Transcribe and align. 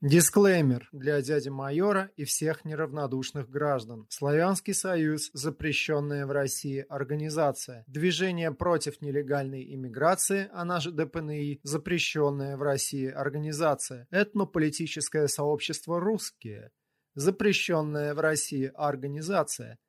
Дисклеймер 0.00 0.88
для 0.92 1.20
дяди 1.22 1.48
майора 1.48 2.12
и 2.14 2.22
всех 2.22 2.64
неравнодушных 2.64 3.50
граждан. 3.50 4.06
Славянский 4.10 4.72
союз– 4.72 5.28
запрещенная 5.32 6.24
в 6.24 6.30
России 6.30 6.86
организация. 6.88 7.82
Движение 7.88 8.52
против 8.54 9.00
нелегальной 9.00 9.74
иммиграции, 9.74 10.48
она 10.52 10.78
же 10.78 10.92
ДПНИ, 10.92 11.58
запрещенная 11.64 12.56
в 12.56 12.62
России 12.62 13.08
организация. 13.08 14.06
Этнополитическое 14.12 15.26
сообщество 15.26 15.98
«Русские»– 15.98 16.70
запрещенная 17.16 18.14
в 18.14 18.20
России 18.20 18.70
организация. 18.76 19.80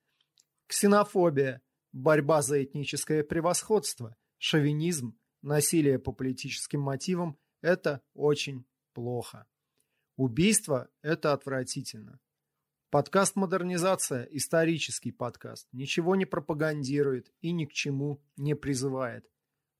Ксенофобия– 0.65 1.61
борьба 1.93 2.41
за 2.41 2.63
этническое 2.63 3.23
превосходство, 3.23 4.15
шовинизм, 4.39 5.19
насилие 5.43 5.99
по 5.99 6.11
политическим 6.13 6.81
мотивам– 6.81 7.37
это 7.61 8.01
очень 8.15 8.65
плохо. 8.95 9.45
Убийство– 10.19 10.89
это 11.01 11.31
отвратительно. 11.31 12.19
Подкаст 12.89 13.37
«Модернизация»– 13.37 14.27
исторический 14.31 15.13
подкаст, 15.13 15.69
ничего 15.71 16.17
не 16.17 16.25
пропагандирует 16.25 17.31
и 17.39 17.53
ни 17.53 17.63
к 17.63 17.71
чему 17.71 18.21
не 18.35 18.53
призывает. 18.53 19.25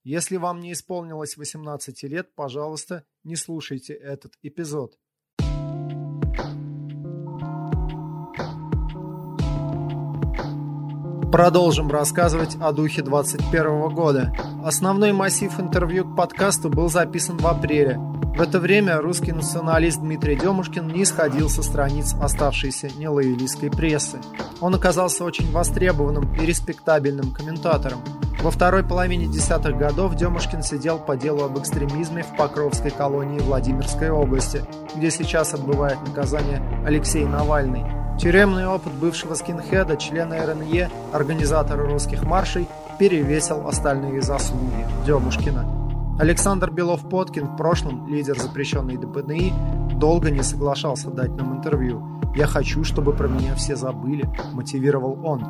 Если 0.02 0.38
вам 0.38 0.60
не 0.60 0.72
исполнилось 0.72 1.36
18 1.36 2.04
лет, 2.04 2.34
пожалуйста, 2.34 3.04
не 3.22 3.36
слушайте 3.36 3.92
этот 3.92 4.38
эпизод. 4.40 4.98
Продолжим 11.32 11.90
рассказывать 11.90 12.56
о 12.60 12.72
духе 12.72 13.02
21 13.02 13.88
года. 13.90 14.32
Основной 14.64 15.12
массив 15.12 15.58
интервью 15.58 16.04
к 16.04 16.16
подкасту 16.16 16.68
был 16.68 16.88
записан 16.88 17.38
в 17.38 17.46
апреле– 17.46 17.98
в 18.40 18.42
это 18.42 18.58
время 18.58 19.02
русский 19.02 19.32
националист 19.32 20.00
Дмитрий 20.00 20.34
Демушкин 20.34 20.88
не 20.88 21.02
исходил 21.02 21.50
со 21.50 21.62
страниц 21.62 22.14
оставшейся 22.22 22.88
нелоялистской 22.96 23.70
прессы. 23.70 24.18
Он 24.62 24.74
оказался 24.74 25.24
очень 25.24 25.52
востребованным 25.52 26.32
и 26.34 26.46
респектабельным 26.46 27.32
комментатором. 27.32 28.00
Во 28.40 28.50
второй 28.50 28.82
половине 28.82 29.26
десятых 29.26 29.76
годов 29.76 30.14
Демушкин 30.14 30.62
сидел 30.62 30.98
по 30.98 31.16
делу 31.18 31.44
об 31.44 31.58
экстремизме 31.58 32.22
в 32.22 32.34
Покровской 32.36 32.90
колонии 32.90 33.40
Владимирской 33.40 34.08
области, 34.08 34.64
где 34.96 35.10
сейчас 35.10 35.52
отбывает 35.52 36.00
наказание 36.06 36.62
Алексей 36.86 37.26
Навальный. 37.26 37.99
Тюремный 38.20 38.66
опыт 38.66 38.92
бывшего 38.92 39.32
скинхеда, 39.32 39.96
члена 39.96 40.44
РНЕ, 40.44 40.90
организатора 41.10 41.88
русских 41.88 42.22
маршей, 42.22 42.68
перевесил 42.98 43.66
остальные 43.66 44.20
заслуги 44.20 44.86
Демушкина. 45.06 45.64
Александр 46.18 46.70
Белов-Поткин, 46.70 47.46
в 47.46 47.56
прошлом 47.56 48.06
лидер 48.08 48.38
запрещенной 48.38 48.98
ДПНИ, 48.98 49.54
долго 49.94 50.30
не 50.30 50.42
соглашался 50.42 51.08
дать 51.08 51.34
нам 51.34 51.56
интервью. 51.56 52.02
«Я 52.36 52.46
хочу, 52.46 52.84
чтобы 52.84 53.14
про 53.14 53.26
меня 53.26 53.54
все 53.54 53.74
забыли»,– 53.74 54.28
мотивировал 54.52 55.18
он. 55.24 55.40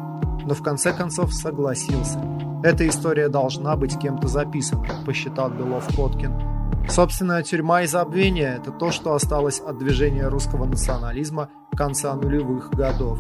Но 0.46 0.54
в 0.54 0.62
конце 0.62 0.92
концов 0.92 1.34
согласился. 1.34 2.22
«Эта 2.62 2.86
история 2.86 3.28
должна 3.28 3.74
быть 3.74 3.98
кем-то 3.98 4.28
записана»,– 4.28 4.86
посчитал 5.04 5.50
Белов-Поткин. 5.50 6.59
Собственная 6.88 7.42
тюрьма 7.42 7.82
и 7.82 7.86
забвение– 7.86 8.56
это 8.60 8.72
то, 8.72 8.90
что 8.90 9.14
осталось 9.14 9.60
от 9.60 9.78
движения 9.78 10.26
русского 10.28 10.64
национализма 10.64 11.50
конца 11.76 12.14
нулевых 12.14 12.70
годов. 12.70 13.18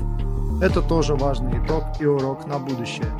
Это 0.60 0.82
тоже 0.82 1.14
важный 1.14 1.64
итог 1.64 1.84
и 2.00 2.06
урок 2.06 2.46
на 2.46 2.58
будущее. 2.58 3.10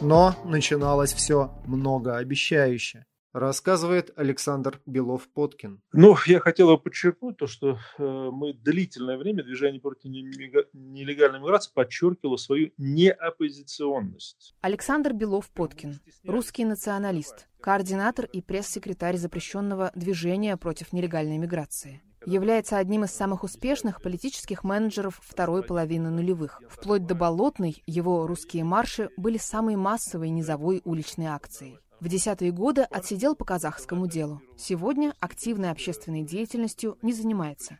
Но 0.00 0.34
начиналось 0.44 1.12
все 1.12 1.50
многообещающе 1.66 3.06
рассказывает 3.32 4.12
Александр 4.16 4.80
Белов-Поткин. 4.86 5.80
Ну, 5.92 6.16
я 6.26 6.40
хотел 6.40 6.68
бы 6.68 6.78
подчеркнуть 6.78 7.36
то, 7.36 7.46
что 7.46 7.78
э, 7.98 8.02
мы 8.32 8.52
длительное 8.52 9.18
время 9.18 9.42
движение 9.42 9.80
против 9.80 10.04
нелегальной 10.04 11.40
миграции 11.40 11.70
подчеркивало 11.74 12.36
свою 12.36 12.72
неоппозиционность. 12.78 14.54
Александр 14.60 15.12
Белов-Поткин, 15.12 16.00
русский 16.24 16.64
националист, 16.64 17.48
координатор 17.60 18.26
и 18.26 18.42
пресс-секретарь 18.42 19.16
запрещенного 19.16 19.92
движения 19.94 20.56
против 20.56 20.92
нелегальной 20.92 21.38
миграции 21.38 22.02
является 22.26 22.78
одним 22.78 23.04
из 23.04 23.10
самых 23.10 23.42
успешных 23.42 24.00
политических 24.00 24.64
менеджеров 24.64 25.20
второй 25.22 25.62
половины 25.62 26.10
нулевых. 26.10 26.62
Вплоть 26.68 27.06
до 27.06 27.14
Болотной 27.14 27.82
его 27.86 28.26
русские 28.26 28.64
марши 28.64 29.10
были 29.16 29.38
самой 29.38 29.76
массовой 29.76 30.30
низовой 30.30 30.82
уличной 30.84 31.26
акцией. 31.26 31.78
В 32.02 32.08
десятые 32.08 32.50
годы 32.50 32.82
отсидел 32.82 33.36
по 33.36 33.44
казахскому 33.44 34.08
делу. 34.08 34.42
Сегодня 34.56 35.14
активной 35.20 35.70
общественной 35.70 36.24
деятельностью 36.24 36.98
не 37.00 37.12
занимается 37.12 37.78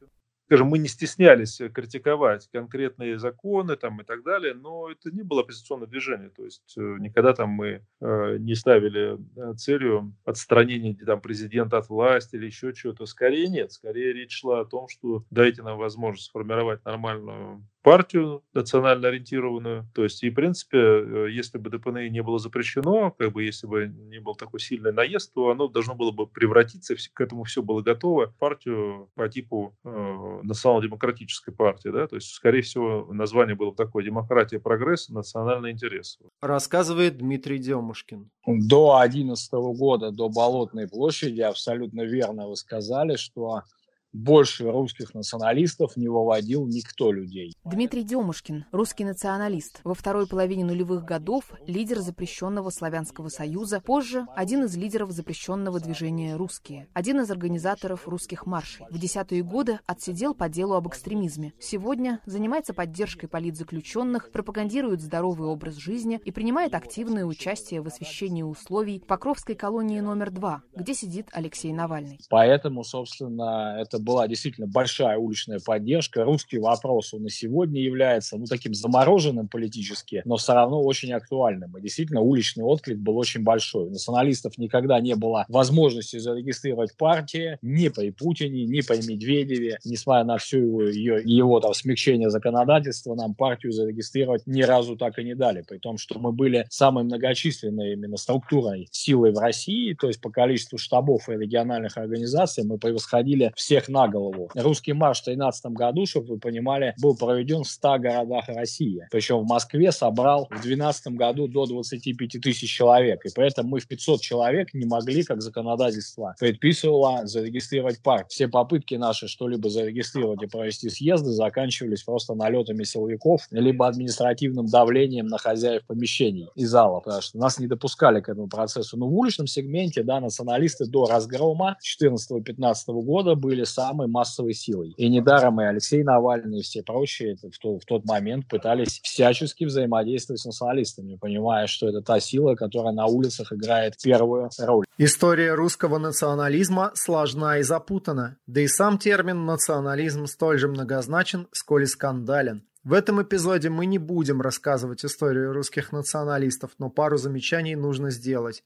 скажем, 0.52 0.68
мы 0.68 0.76
не 0.76 0.88
стеснялись 0.88 1.62
критиковать 1.72 2.46
конкретные 2.52 3.18
законы 3.18 3.74
там, 3.76 4.02
и 4.02 4.04
так 4.04 4.22
далее, 4.22 4.52
но 4.52 4.90
это 4.90 5.10
не 5.10 5.22
было 5.22 5.40
оппозиционное 5.40 5.86
движение. 5.86 6.28
То 6.28 6.44
есть 6.44 6.74
э, 6.76 6.96
никогда 7.00 7.32
там 7.32 7.48
мы 7.48 7.86
э, 8.02 8.36
не 8.38 8.54
ставили 8.54 9.16
э, 9.16 9.54
целью 9.54 10.14
отстранения 10.26 10.94
там, 11.06 11.22
президента 11.22 11.78
от 11.78 11.88
власти 11.88 12.36
или 12.36 12.44
еще 12.44 12.74
чего-то. 12.74 13.06
Скорее 13.06 13.48
нет. 13.48 13.72
Скорее 13.72 14.12
речь 14.12 14.38
шла 14.38 14.60
о 14.60 14.66
том, 14.66 14.88
что 14.88 15.24
дайте 15.30 15.62
нам 15.62 15.78
возможность 15.78 16.26
сформировать 16.26 16.84
нормальную 16.84 17.66
партию 17.82 18.42
национально 18.54 19.08
ориентированную. 19.08 19.86
То 19.94 20.04
есть, 20.04 20.22
и, 20.22 20.30
в 20.30 20.34
принципе, 20.34 20.78
э, 20.78 21.26
если 21.30 21.58
бы 21.58 21.70
ДПНИ 21.70 22.08
не 22.10 22.22
было 22.22 22.38
запрещено, 22.38 23.10
как 23.10 23.32
бы, 23.32 23.42
если 23.42 23.66
бы 23.66 23.86
не 23.86 24.20
был 24.20 24.34
такой 24.34 24.60
сильный 24.60 24.92
наезд, 24.92 25.34
то 25.34 25.50
оно 25.50 25.68
должно 25.68 25.94
было 25.94 26.12
бы 26.12 26.26
превратиться, 26.26 26.94
к 27.12 27.20
этому 27.20 27.44
все 27.44 27.62
было 27.62 27.82
готово, 27.82 28.32
партию 28.38 29.10
по 29.14 29.28
типу 29.28 29.76
э, 29.84 30.40
национал-демократической 30.42 31.52
партии. 31.52 31.88
Да? 31.88 32.06
То 32.06 32.16
есть, 32.16 32.30
скорее 32.30 32.62
всего, 32.62 33.08
название 33.12 33.56
было 33.56 33.70
бы 33.70 33.76
такое 33.76 34.04
«Демократия, 34.04 34.60
прогресс, 34.60 35.08
национальный 35.08 35.72
интерес». 35.72 36.18
Рассказывает 36.40 37.18
Дмитрий 37.18 37.58
Демушкин. 37.58 38.30
До 38.46 38.98
2011 38.98 39.52
года, 39.52 40.10
до 40.10 40.28
Болотной 40.28 40.88
площади, 40.88 41.40
абсолютно 41.40 42.02
верно 42.02 42.48
вы 42.48 42.56
сказали, 42.56 43.16
что 43.16 43.62
больше 44.12 44.70
русских 44.70 45.14
националистов 45.14 45.96
не 45.96 46.08
выводил 46.08 46.66
никто 46.66 47.12
людей. 47.12 47.54
Дмитрий 47.64 48.02
Демушкин, 48.02 48.66
русский 48.72 49.04
националист. 49.04 49.80
Во 49.84 49.94
второй 49.94 50.26
половине 50.26 50.64
нулевых 50.64 51.04
годов 51.04 51.44
лидер 51.66 52.00
запрещенного 52.00 52.70
Славянского 52.70 53.28
союза, 53.28 53.80
позже 53.80 54.26
один 54.36 54.64
из 54.64 54.76
лидеров 54.76 55.12
запрещенного 55.12 55.80
движения 55.80 56.36
«Русские», 56.36 56.88
один 56.92 57.20
из 57.20 57.30
организаторов 57.30 58.06
русских 58.06 58.46
маршей. 58.46 58.86
В 58.90 58.98
десятые 58.98 59.42
годы 59.42 59.80
отсидел 59.86 60.34
по 60.34 60.48
делу 60.48 60.74
об 60.74 60.88
экстремизме. 60.88 61.54
Сегодня 61.58 62.20
занимается 62.26 62.74
поддержкой 62.74 63.28
политзаключенных, 63.28 64.30
пропагандирует 64.30 65.00
здоровый 65.00 65.48
образ 65.48 65.76
жизни 65.76 66.20
и 66.24 66.30
принимает 66.30 66.74
активное 66.74 67.24
участие 67.24 67.80
в 67.80 67.86
освещении 67.86 68.42
условий 68.42 69.00
Покровской 69.00 69.54
колонии 69.54 70.00
номер 70.00 70.30
два, 70.30 70.62
где 70.74 70.94
сидит 70.94 71.28
Алексей 71.32 71.72
Навальный. 71.72 72.18
Поэтому, 72.28 72.84
собственно, 72.84 73.76
это 73.78 74.01
была 74.02 74.28
действительно 74.28 74.66
большая 74.66 75.16
уличная 75.16 75.60
поддержка. 75.64 76.24
Русский 76.24 76.58
вопрос, 76.58 77.14
он 77.14 77.26
и 77.26 77.30
сегодня 77.30 77.80
является, 77.80 78.36
ну, 78.36 78.44
таким 78.46 78.74
замороженным 78.74 79.48
политически, 79.48 80.22
но 80.24 80.36
все 80.36 80.54
равно 80.54 80.82
очень 80.82 81.12
актуальным. 81.12 81.76
И 81.78 81.82
действительно, 81.82 82.20
уличный 82.20 82.64
отклик 82.64 82.98
был 82.98 83.16
очень 83.16 83.42
большой. 83.42 83.86
У 83.86 83.90
националистов 83.90 84.58
никогда 84.58 85.00
не 85.00 85.14
было 85.14 85.46
возможности 85.48 86.18
зарегистрировать 86.18 86.96
партии 86.96 87.58
ни 87.62 87.88
при 87.88 88.10
Путине, 88.10 88.64
ни 88.64 88.80
при 88.80 89.06
Медведеве. 89.06 89.78
Несмотря 89.84 90.24
на 90.24 90.38
все 90.38 90.58
его, 90.58 90.82
его, 90.82 91.18
его 91.18 91.60
там, 91.60 91.74
смягчение 91.74 92.30
законодательства, 92.30 93.14
нам 93.14 93.34
партию 93.34 93.72
зарегистрировать 93.72 94.46
ни 94.46 94.62
разу 94.62 94.96
так 94.96 95.18
и 95.18 95.24
не 95.24 95.34
дали. 95.34 95.62
При 95.62 95.78
том, 95.78 95.98
что 95.98 96.18
мы 96.18 96.32
были 96.32 96.66
самой 96.70 97.04
многочисленной 97.04 97.94
именно 97.94 98.16
структурой 98.16 98.88
силой 98.90 99.32
в 99.32 99.38
России, 99.38 99.94
то 99.94 100.08
есть 100.08 100.20
по 100.20 100.30
количеству 100.30 100.78
штабов 100.78 101.28
и 101.28 101.32
региональных 101.32 101.96
организаций 101.96 102.64
мы 102.64 102.78
превосходили 102.78 103.52
всех 103.56 103.88
на 103.92 104.08
голову. 104.08 104.50
Русский 104.54 104.92
марш 104.92 105.20
в 105.20 105.24
2013 105.24 105.66
году, 105.66 106.06
чтобы 106.06 106.26
вы 106.34 106.38
понимали, 106.38 106.94
был 107.00 107.16
проведен 107.16 107.62
в 107.62 107.68
100 107.68 107.98
городах 107.98 108.48
России. 108.48 109.06
Причем 109.10 109.40
в 109.40 109.46
Москве 109.46 109.92
собрал 109.92 110.46
в 110.46 110.62
2012 110.62 111.08
году 111.08 111.46
до 111.46 111.66
25 111.66 112.40
тысяч 112.42 112.74
человек. 112.74 113.24
И 113.24 113.28
поэтому 113.34 113.68
мы 113.68 113.80
в 113.80 113.86
500 113.86 114.20
человек 114.20 114.74
не 114.74 114.86
могли, 114.86 115.22
как 115.22 115.42
законодательство 115.42 116.34
предписывало, 116.40 117.26
зарегистрировать 117.26 118.02
парк. 118.02 118.28
Все 118.28 118.48
попытки 118.48 118.94
наши 118.94 119.28
что-либо 119.28 119.68
зарегистрировать 119.68 120.42
и 120.42 120.46
провести 120.46 120.88
съезды 120.88 121.30
заканчивались 121.30 122.02
просто 122.02 122.34
налетами 122.34 122.84
силовиков, 122.84 123.46
либо 123.50 123.86
административным 123.86 124.66
давлением 124.66 125.26
на 125.26 125.38
хозяев 125.38 125.84
помещений 125.86 126.48
и 126.54 126.64
залов, 126.64 127.04
потому 127.04 127.22
что 127.22 127.38
нас 127.38 127.58
не 127.58 127.66
допускали 127.66 128.20
к 128.20 128.28
этому 128.28 128.48
процессу. 128.48 128.96
Но 128.96 129.06
в 129.06 129.14
уличном 129.14 129.46
сегменте, 129.46 130.02
да, 130.02 130.20
националисты 130.20 130.86
до 130.86 131.04
разгрома 131.04 131.76
2014-2015 132.02 133.02
года 133.02 133.34
были 133.34 133.64
сами 133.64 133.81
самой 133.82 134.08
массовой 134.08 134.54
силой. 134.54 134.94
И 134.96 135.08
недаром 135.08 135.60
и 135.60 135.64
Алексей 135.64 136.02
Навальный, 136.02 136.58
и 136.58 136.62
все 136.62 136.82
прочие 136.82 137.36
в, 137.36 137.58
то, 137.58 137.78
в 137.78 137.84
тот 137.84 138.04
момент 138.04 138.48
пытались 138.48 139.00
всячески 139.02 139.64
взаимодействовать 139.64 140.40
с 140.40 140.44
националистами, 140.44 141.16
понимая, 141.16 141.66
что 141.66 141.88
это 141.88 142.00
та 142.00 142.20
сила, 142.20 142.54
которая 142.54 142.92
на 142.92 143.06
улицах 143.06 143.52
играет 143.52 143.96
первую 144.02 144.50
роль. 144.58 144.84
История 144.98 145.54
русского 145.54 145.98
национализма 145.98 146.92
сложна 146.94 147.58
и 147.58 147.62
запутана, 147.62 148.36
да 148.46 148.60
и 148.60 148.68
сам 148.68 148.98
термин 148.98 149.46
«национализм» 149.46 150.26
столь 150.26 150.58
же 150.58 150.68
многозначен, 150.68 151.48
сколь 151.52 151.84
и 151.84 151.86
скандален. 151.86 152.64
В 152.84 152.94
этом 152.94 153.22
эпизоде 153.22 153.68
мы 153.68 153.86
не 153.86 153.98
будем 153.98 154.40
рассказывать 154.40 155.04
историю 155.04 155.52
русских 155.52 155.92
националистов, 155.92 156.72
но 156.78 156.90
пару 156.90 157.16
замечаний 157.16 157.76
нужно 157.76 158.10
сделать. 158.10 158.64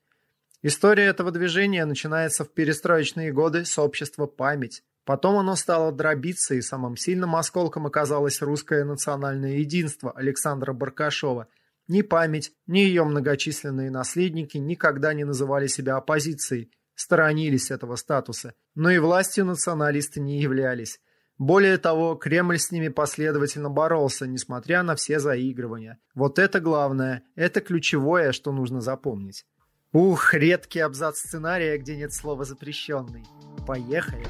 История 0.62 1.04
этого 1.04 1.30
движения 1.30 1.84
начинается 1.84 2.44
в 2.44 2.52
перестроечные 2.52 3.30
годы 3.30 3.64
с 3.66 3.78
общества 3.78 4.26
«Память». 4.26 4.82
Потом 5.06 5.36
оно 5.36 5.54
стало 5.54 5.92
дробиться, 5.92 6.56
и 6.56 6.60
самым 6.60 6.96
сильным 6.96 7.36
осколком 7.36 7.86
оказалось 7.86 8.42
русское 8.42 8.84
национальное 8.84 9.58
единство 9.58 10.10
Александра 10.10 10.72
Баркашова. 10.72 11.46
Ни 11.86 12.02
память, 12.02 12.52
ни 12.66 12.80
ее 12.80 13.04
многочисленные 13.04 13.88
наследники 13.92 14.58
никогда 14.58 15.14
не 15.14 15.22
называли 15.22 15.68
себя 15.68 15.96
оппозицией, 15.96 16.72
сторонились 16.96 17.70
этого 17.70 17.94
статуса, 17.94 18.54
но 18.74 18.90
и 18.90 18.98
властью 18.98 19.44
националисты 19.44 20.20
не 20.20 20.40
являлись. 20.40 20.98
Более 21.38 21.78
того, 21.78 22.16
Кремль 22.16 22.58
с 22.58 22.72
ними 22.72 22.88
последовательно 22.88 23.70
боролся, 23.70 24.26
несмотря 24.26 24.82
на 24.82 24.96
все 24.96 25.20
заигрывания. 25.20 26.00
Вот 26.16 26.40
это 26.40 26.58
главное, 26.58 27.22
это 27.36 27.60
ключевое, 27.60 28.32
что 28.32 28.50
нужно 28.50 28.80
запомнить. 28.80 29.44
Ух, 29.92 30.34
редкий 30.34 30.80
абзац 30.80 31.18
сценария, 31.18 31.78
где 31.78 31.96
нет 31.96 32.12
слова 32.12 32.44
«запрещенный». 32.44 33.24
Поехали! 33.66 34.26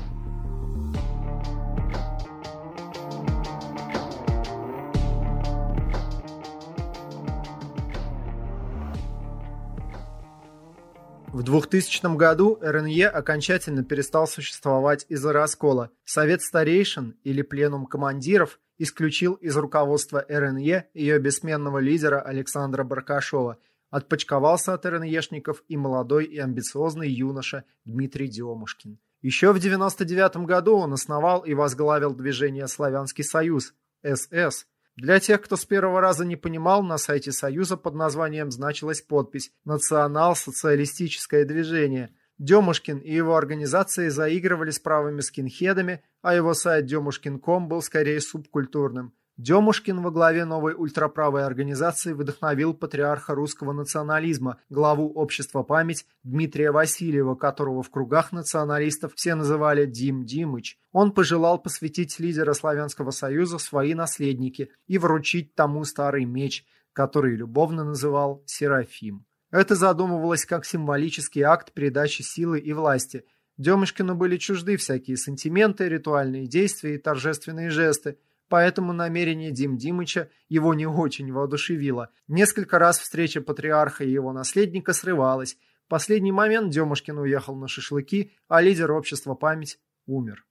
В 11.37 11.43
2000 11.43 12.17
году 12.17 12.59
РНЕ 12.63 13.09
окончательно 13.09 13.85
перестал 13.85 14.27
существовать 14.27 15.05
из-за 15.11 15.35
раскола. 15.35 15.91
Совет 16.03 16.41
старейшин 16.41 17.19
или 17.25 17.43
пленум 17.43 17.85
командиров 17.85 18.59
исключил 18.79 19.35
из 19.35 19.55
руководства 19.55 20.25
РНЕ 20.31 20.87
ее 20.95 21.19
бессменного 21.19 21.77
лидера 21.77 22.23
Александра 22.23 22.85
Баркашова. 22.85 23.59
Отпочковался 23.91 24.73
от 24.73 24.87
РНЕшников 24.87 25.63
и 25.69 25.77
молодой 25.77 26.25
и 26.25 26.39
амбициозный 26.39 27.11
юноша 27.11 27.65
Дмитрий 27.85 28.29
Демушкин. 28.29 28.99
Еще 29.21 29.49
в 29.49 29.59
1999 29.59 30.47
году 30.47 30.77
он 30.77 30.95
основал 30.95 31.43
и 31.43 31.53
возглавил 31.53 32.15
движение 32.15 32.67
«Славянский 32.67 33.25
союз» 33.25 33.75
СС, 34.03 34.67
для 34.97 35.21
тех, 35.21 35.43
кто 35.43 35.57
с 35.57 35.67
первого 35.67 36.01
раза 36.01 36.25
не 36.25 36.37
понимал, 36.37 36.83
на 36.83 36.97
сайте 36.97 37.31
Союза 37.31 37.77
под 37.77 37.95
названием 37.95 38.51
значилась 38.51 39.03
подпись 39.03 39.53
«Национал-социалистическое 39.65 41.45
движение». 41.45 42.15
Демушкин 42.39 42.99
и 42.99 43.13
его 43.13 43.37
организации 43.37 44.09
заигрывали 44.09 44.71
с 44.71 44.79
правыми 44.79 45.21
скинхедами, 45.21 46.03
а 46.23 46.35
его 46.35 46.55
сайт 46.55 46.87
демушкин.ком 46.87 47.69
был 47.69 47.83
скорее 47.83 48.21
субкультурным. 48.21 49.15
Демушкин 49.39 50.01
во 50.01 50.11
главе 50.11 50.47
новой 50.47 50.73
ультраправой 50.73 51.45
организации 51.45 52.15
вдохновил 52.15 52.73
патриарха 52.73 53.35
русского 53.35 53.73
национализма, 53.73 54.59
главу 54.71 55.13
общества 55.13 55.63
«Память» 55.63 56.07
Дмитрия 56.25 56.71
Васильева, 56.71 57.35
которого 57.35 57.83
в 57.83 57.91
кругах 57.91 58.33
националистов 58.33 59.13
все 59.15 59.35
называли 59.35 59.85
Дим 59.85 60.25
Димыч. 60.25 60.79
Он 60.91 61.13
пожелал 61.13 61.59
посвятить 61.59 62.19
лидера 62.19 62.55
Славянского 62.55 63.11
союза 63.11 63.59
свои 63.59 63.93
наследники 63.93 64.71
и 64.87 64.97
вручить 64.97 65.55
тому 65.55 65.85
старый 65.85 66.25
меч, 66.25 66.65
который 66.95 67.37
любовно 67.37 67.85
называл 67.85 68.43
Серафим. 68.47 69.27
Это 69.51 69.75
задумывалось 69.75 70.47
как 70.47 70.65
символический 70.65 71.43
акт 71.43 71.73
передачи 71.73 72.23
силы 72.23 72.59
и 72.59 72.73
власти. 72.73 73.27
Демушкину 73.59 74.15
были 74.15 74.39
чужды 74.39 74.79
всякие 74.79 75.19
сантименты, 75.19 75.91
ритуальные 75.91 76.47
действия 76.47 76.95
и 76.95 76.99
торжественные 76.99 77.69
жесты, 77.69 78.17
поэтому 78.49 78.93
намерение 78.93 79.51
Дим 79.51 79.77
Димыча 79.77 80.31
его 80.49 80.75
не 80.75 80.87
очень 80.87 81.33
воодушевило. 81.33 82.11
Несколько 82.29 82.79
раз 82.79 82.99
встреча 82.99 83.41
патриарха 83.41 84.05
и 84.05 84.11
его 84.11 84.33
наследника 84.33 84.93
срывалась. 84.93 85.57
В 85.87 85.89
последний 85.89 86.33
момент 86.33 86.73
Демушкин 86.73 87.19
уехал 87.19 87.55
на 87.55 87.69
шашлыки, 87.69 88.33
а 88.49 88.61
лидер 88.61 88.91
общества 88.91 89.35
«Память» 89.35 89.79
умер. 90.07 90.45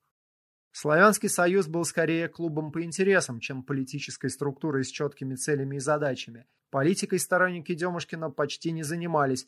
Славянский 0.71 1.29
союз 1.29 1.67
был 1.67 1.85
скорее 1.85 2.27
клубом 2.27 2.71
по 2.71 2.83
интересам, 2.83 3.39
чем 3.39 3.63
политической 3.63 4.29
структурой 4.29 4.83
с 4.83 4.89
четкими 4.89 5.35
целями 5.35 5.77
и 5.77 5.79
задачами. 5.79 6.45
Политикой 6.69 7.19
сторонники 7.19 7.73
Демушкина 7.73 8.29
почти 8.29 8.71
не 8.71 8.83
занимались. 8.83 9.47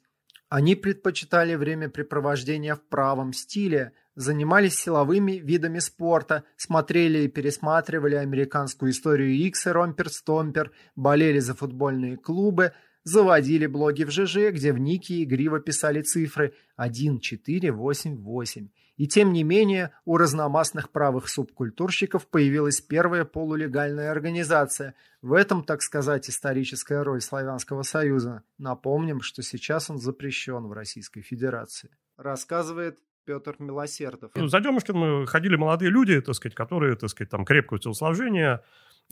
Они 0.50 0.76
предпочитали 0.76 1.56
времяпрепровождение 1.56 2.76
в 2.76 2.82
правом 2.88 3.34
стиле, 3.34 3.92
занимались 4.18 4.76
силовыми 4.76 5.34
видами 5.34 5.78
спорта, 5.78 6.44
смотрели 6.58 7.20
и 7.20 7.28
пересматривали 7.28 8.16
американскую 8.16 8.92
историю 8.92 9.30
Икс 9.30 9.68
и 9.68 9.70
Ромпер-Стомпер, 9.70 10.72
болели 10.96 11.38
за 11.40 11.54
футбольные 11.54 12.18
клубы, 12.18 12.74
заводили 13.04 13.68
блоги 13.68 14.04
в 14.04 14.12
ЖЖ, 14.12 14.52
где 14.52 14.74
в 14.74 14.80
нике 14.80 15.24
игриво 15.24 15.60
писали 15.60 16.02
цифры 16.02 16.56
1488. 16.78 18.70
И 18.98 19.08
тем 19.08 19.32
не 19.32 19.44
менее, 19.44 19.92
у 20.06 20.18
разномастных 20.18 20.92
правых 20.92 21.30
субкультурщиков 21.30 22.28
появилась 22.28 22.82
первая 22.82 23.24
полулегальная 23.24 24.10
организация. 24.10 24.96
В 25.22 25.34
этом, 25.34 25.64
так 25.64 25.84
сказать, 25.84 26.28
историческая 26.28 27.04
роль 27.04 27.22
Славянского 27.22 27.84
Союза. 27.84 28.42
Напомним, 28.58 29.22
что 29.22 29.44
сейчас 29.44 29.92
он 29.92 30.00
запрещен 30.00 30.66
в 30.66 30.74
Российской 30.74 31.22
Федерации. 31.22 31.92
Рассказывает 32.18 32.98
Петр 33.28 33.58
Милосердов. 33.60 34.32
Ну, 34.36 34.48
за 34.48 34.62
Демушкин 34.62 35.26
ходили 35.28 35.58
молодые 35.58 35.92
люди, 35.92 36.20
так 36.22 36.34
сказать, 36.34 36.56
которые, 36.56 36.96
так 36.96 37.10
сказать, 37.10 37.30
там 37.30 37.44
крепкого 37.44 37.78
телосложения, 37.78 38.64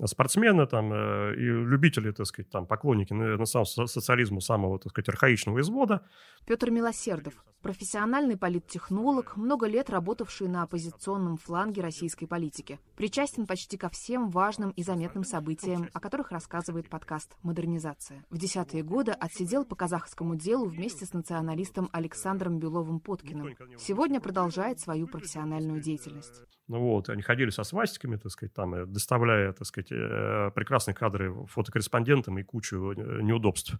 спортсмены 0.03 0.67
там, 0.67 0.91
э, 0.91 1.35
и 1.35 1.43
любители, 1.43 2.11
так 2.11 2.25
сказать, 2.25 2.49
там, 2.49 2.65
поклонники 2.65 3.13
национал 3.13 3.65
социализму 3.65 4.41
самого, 4.41 4.79
так 4.79 4.91
сказать, 4.91 5.09
архаичного 5.09 5.61
извода. 5.61 6.05
Петр 6.45 6.69
Милосердов, 6.69 7.33
профессиональный 7.61 8.37
политтехнолог, 8.37 9.37
много 9.37 9.67
лет 9.67 9.89
работавший 9.89 10.47
на 10.47 10.63
оппозиционном 10.63 11.37
фланге 11.37 11.81
российской 11.81 12.25
политики. 12.25 12.79
Причастен 12.95 13.47
почти 13.47 13.77
ко 13.77 13.89
всем 13.89 14.29
важным 14.29 14.71
и 14.71 14.83
заметным 14.83 15.23
событиям, 15.23 15.89
о 15.93 15.99
которых 15.99 16.31
рассказывает 16.31 16.89
подкаст 16.89 17.35
«Модернизация». 17.41 18.23
В 18.29 18.37
десятые 18.37 18.83
годы 18.83 19.11
отсидел 19.13 19.65
по 19.65 19.75
казахскому 19.75 20.35
делу 20.35 20.65
вместе 20.65 21.05
с 21.05 21.13
националистом 21.13 21.89
Александром 21.91 22.59
Беловым-Поткиным. 22.59 23.55
Сегодня 23.77 24.19
продолжает 24.19 24.79
свою 24.79 25.07
профессиональную 25.07 25.81
деятельность. 25.81 26.43
Вот, 26.67 27.09
они 27.09 27.21
ходили 27.21 27.51
со 27.51 27.63
свастиками, 27.63 28.15
так 28.15 28.31
сказать, 28.31 28.53
там, 28.53 28.91
доставляя, 28.91 29.53
так 29.53 29.67
сказать, 29.67 29.91
э, 29.91 30.51
прекрасные 30.55 30.95
кадры 30.95 31.31
фотокорреспондентам 31.47 32.39
и 32.39 32.43
кучу 32.43 32.93
э, 32.93 33.21
неудобств 33.21 33.75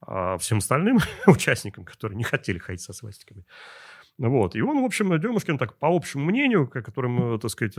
а 0.00 0.38
всем 0.38 0.58
остальным 0.58 0.98
участникам, 1.26 1.84
которые 1.84 2.16
не 2.16 2.24
хотели 2.24 2.58
ходить 2.58 2.82
со 2.82 2.92
свастиками. 2.92 3.44
Вот. 4.16 4.54
И 4.54 4.62
он, 4.62 4.80
в 4.82 4.84
общем, 4.84 5.18
Демушкин, 5.20 5.58
так, 5.58 5.76
по 5.76 5.88
общему 5.88 6.24
мнению, 6.24 6.68
которым, 6.68 7.34
э, 7.34 7.38
так 7.38 7.50
сказать, 7.50 7.76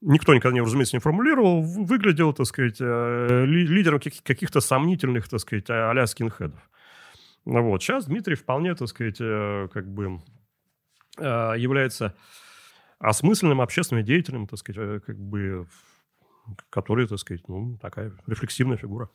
никто 0.00 0.34
никогда, 0.34 0.54
не, 0.54 0.60
разумеется, 0.60 0.96
не 0.96 1.00
формулировал, 1.00 1.62
выглядел, 1.62 2.32
так 2.32 2.46
сказать, 2.46 2.80
лидером 2.80 4.00
каких-то 4.00 4.60
сомнительных, 4.60 5.28
так 5.28 5.40
сказать, 5.40 5.70
а-ля 5.70 6.06
скинхедов. 6.06 6.60
Вот. 7.44 7.82
Сейчас 7.82 8.06
Дмитрий 8.06 8.36
вполне, 8.36 8.74
так 8.74 8.88
сказать, 8.88 9.18
как 9.18 9.88
бы 9.88 10.20
является 11.18 12.14
осмысленным 12.98 13.60
общественным 13.60 14.04
деятелем, 14.04 14.46
так 14.46 14.58
сказать, 14.58 14.78
э, 14.80 15.00
как 15.00 15.18
бы, 15.18 15.66
который, 16.70 17.06
так 17.06 17.18
сказать, 17.18 17.46
ну, 17.48 17.78
такая 17.78 18.12
рефлексивная 18.26 18.76
фигура. 18.76 19.10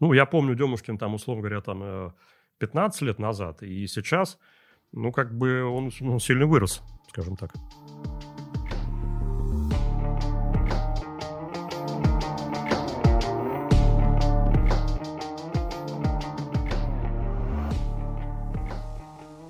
Ну, 0.00 0.12
я 0.12 0.26
помню 0.26 0.54
Демушкин 0.54 0.98
там, 0.98 1.14
условно 1.14 1.42
говоря, 1.42 1.60
там 1.60 2.14
15 2.58 3.02
э, 3.02 3.04
лет 3.06 3.18
назад, 3.18 3.62
и 3.62 3.86
сейчас, 3.86 4.38
ну, 4.92 5.12
как 5.12 5.36
бы 5.36 5.64
он, 5.64 5.90
он 6.00 6.20
сильно 6.20 6.46
вырос, 6.46 6.82
скажем 7.08 7.36
так. 7.36 7.52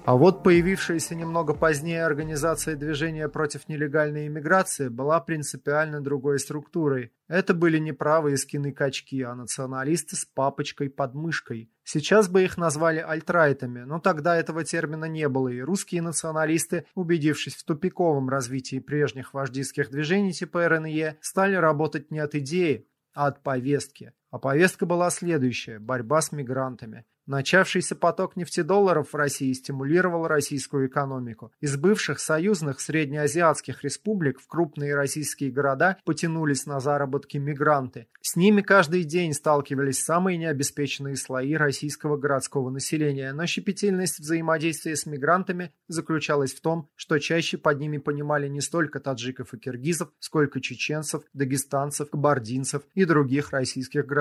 А 0.06 0.14
вот 0.14 0.44
появившаяся 0.44 1.16
немного 1.16 1.52
позднее 1.52 2.04
организация 2.04 2.76
движения 2.76 3.28
против 3.28 3.68
нелегальной 3.68 4.28
иммиграции 4.28 4.86
была 4.86 5.18
принципиально 5.18 6.00
другой 6.00 6.38
структурой. 6.38 7.10
Это 7.26 7.54
были 7.54 7.78
не 7.78 7.90
правые 7.90 8.36
скины-качки, 8.36 9.22
а 9.22 9.34
националисты 9.34 10.14
с 10.14 10.24
папочкой 10.24 10.90
под 10.90 11.14
мышкой. 11.14 11.72
Сейчас 11.82 12.28
бы 12.28 12.44
их 12.44 12.56
назвали 12.56 13.00
альтрайтами, 13.00 13.80
но 13.80 13.98
тогда 13.98 14.36
этого 14.36 14.62
термина 14.62 15.06
не 15.06 15.28
было, 15.28 15.48
и 15.48 15.60
русские 15.60 16.02
националисты, 16.02 16.86
убедившись 16.94 17.56
в 17.56 17.64
тупиковом 17.64 18.28
развитии 18.28 18.78
прежних 18.78 19.34
вождистских 19.34 19.90
движений 19.90 20.32
типа 20.32 20.68
РНЕ, 20.68 21.16
стали 21.20 21.56
работать 21.56 22.12
не 22.12 22.20
от 22.20 22.36
идеи, 22.36 22.86
а 23.12 23.26
от 23.26 23.42
повестки. 23.42 24.12
А 24.30 24.38
повестка 24.38 24.86
была 24.86 25.10
следующая– 25.10 25.78
борьба 25.80 26.20
с 26.20 26.32
мигрантами. 26.32 27.04
Начавшийся 27.26 27.96
поток 27.96 28.36
нефтедолларов 28.36 29.12
в 29.12 29.16
России 29.16 29.52
стимулировал 29.52 30.28
российскую 30.28 30.86
экономику. 30.86 31.50
Из 31.60 31.76
бывших 31.76 32.20
союзных 32.20 32.78
среднеазиатских 32.78 33.82
республик 33.82 34.40
в 34.40 34.46
крупные 34.46 34.94
российские 34.94 35.50
города 35.50 35.96
потянулись 36.04 36.66
на 36.66 36.78
заработки 36.78 37.36
мигранты. 37.36 38.06
С 38.20 38.36
ними 38.36 38.62
каждый 38.62 39.02
день 39.02 39.32
сталкивались 39.32 40.04
самые 40.04 40.38
необеспеченные 40.38 41.16
слои 41.16 41.54
российского 41.54 42.16
городского 42.16 42.70
населения, 42.70 43.32
но 43.32 43.46
щепетильность 43.46 44.20
взаимодействия 44.20 44.94
с 44.94 45.04
мигрантами 45.04 45.72
заключалась 45.88 46.54
в 46.54 46.60
том, 46.60 46.88
что 46.94 47.18
чаще 47.18 47.58
под 47.58 47.80
ними 47.80 47.98
понимали 47.98 48.46
не 48.46 48.60
столько 48.60 49.00
таджиков 49.00 49.52
и 49.52 49.58
киргизов, 49.58 50.10
сколько 50.20 50.60
чеченцев, 50.60 51.22
дагестанцев, 51.32 52.10
кабардинцев 52.10 52.82
и 52.94 53.04
других 53.04 53.50
российских 53.50 54.06
граждан. 54.06 54.15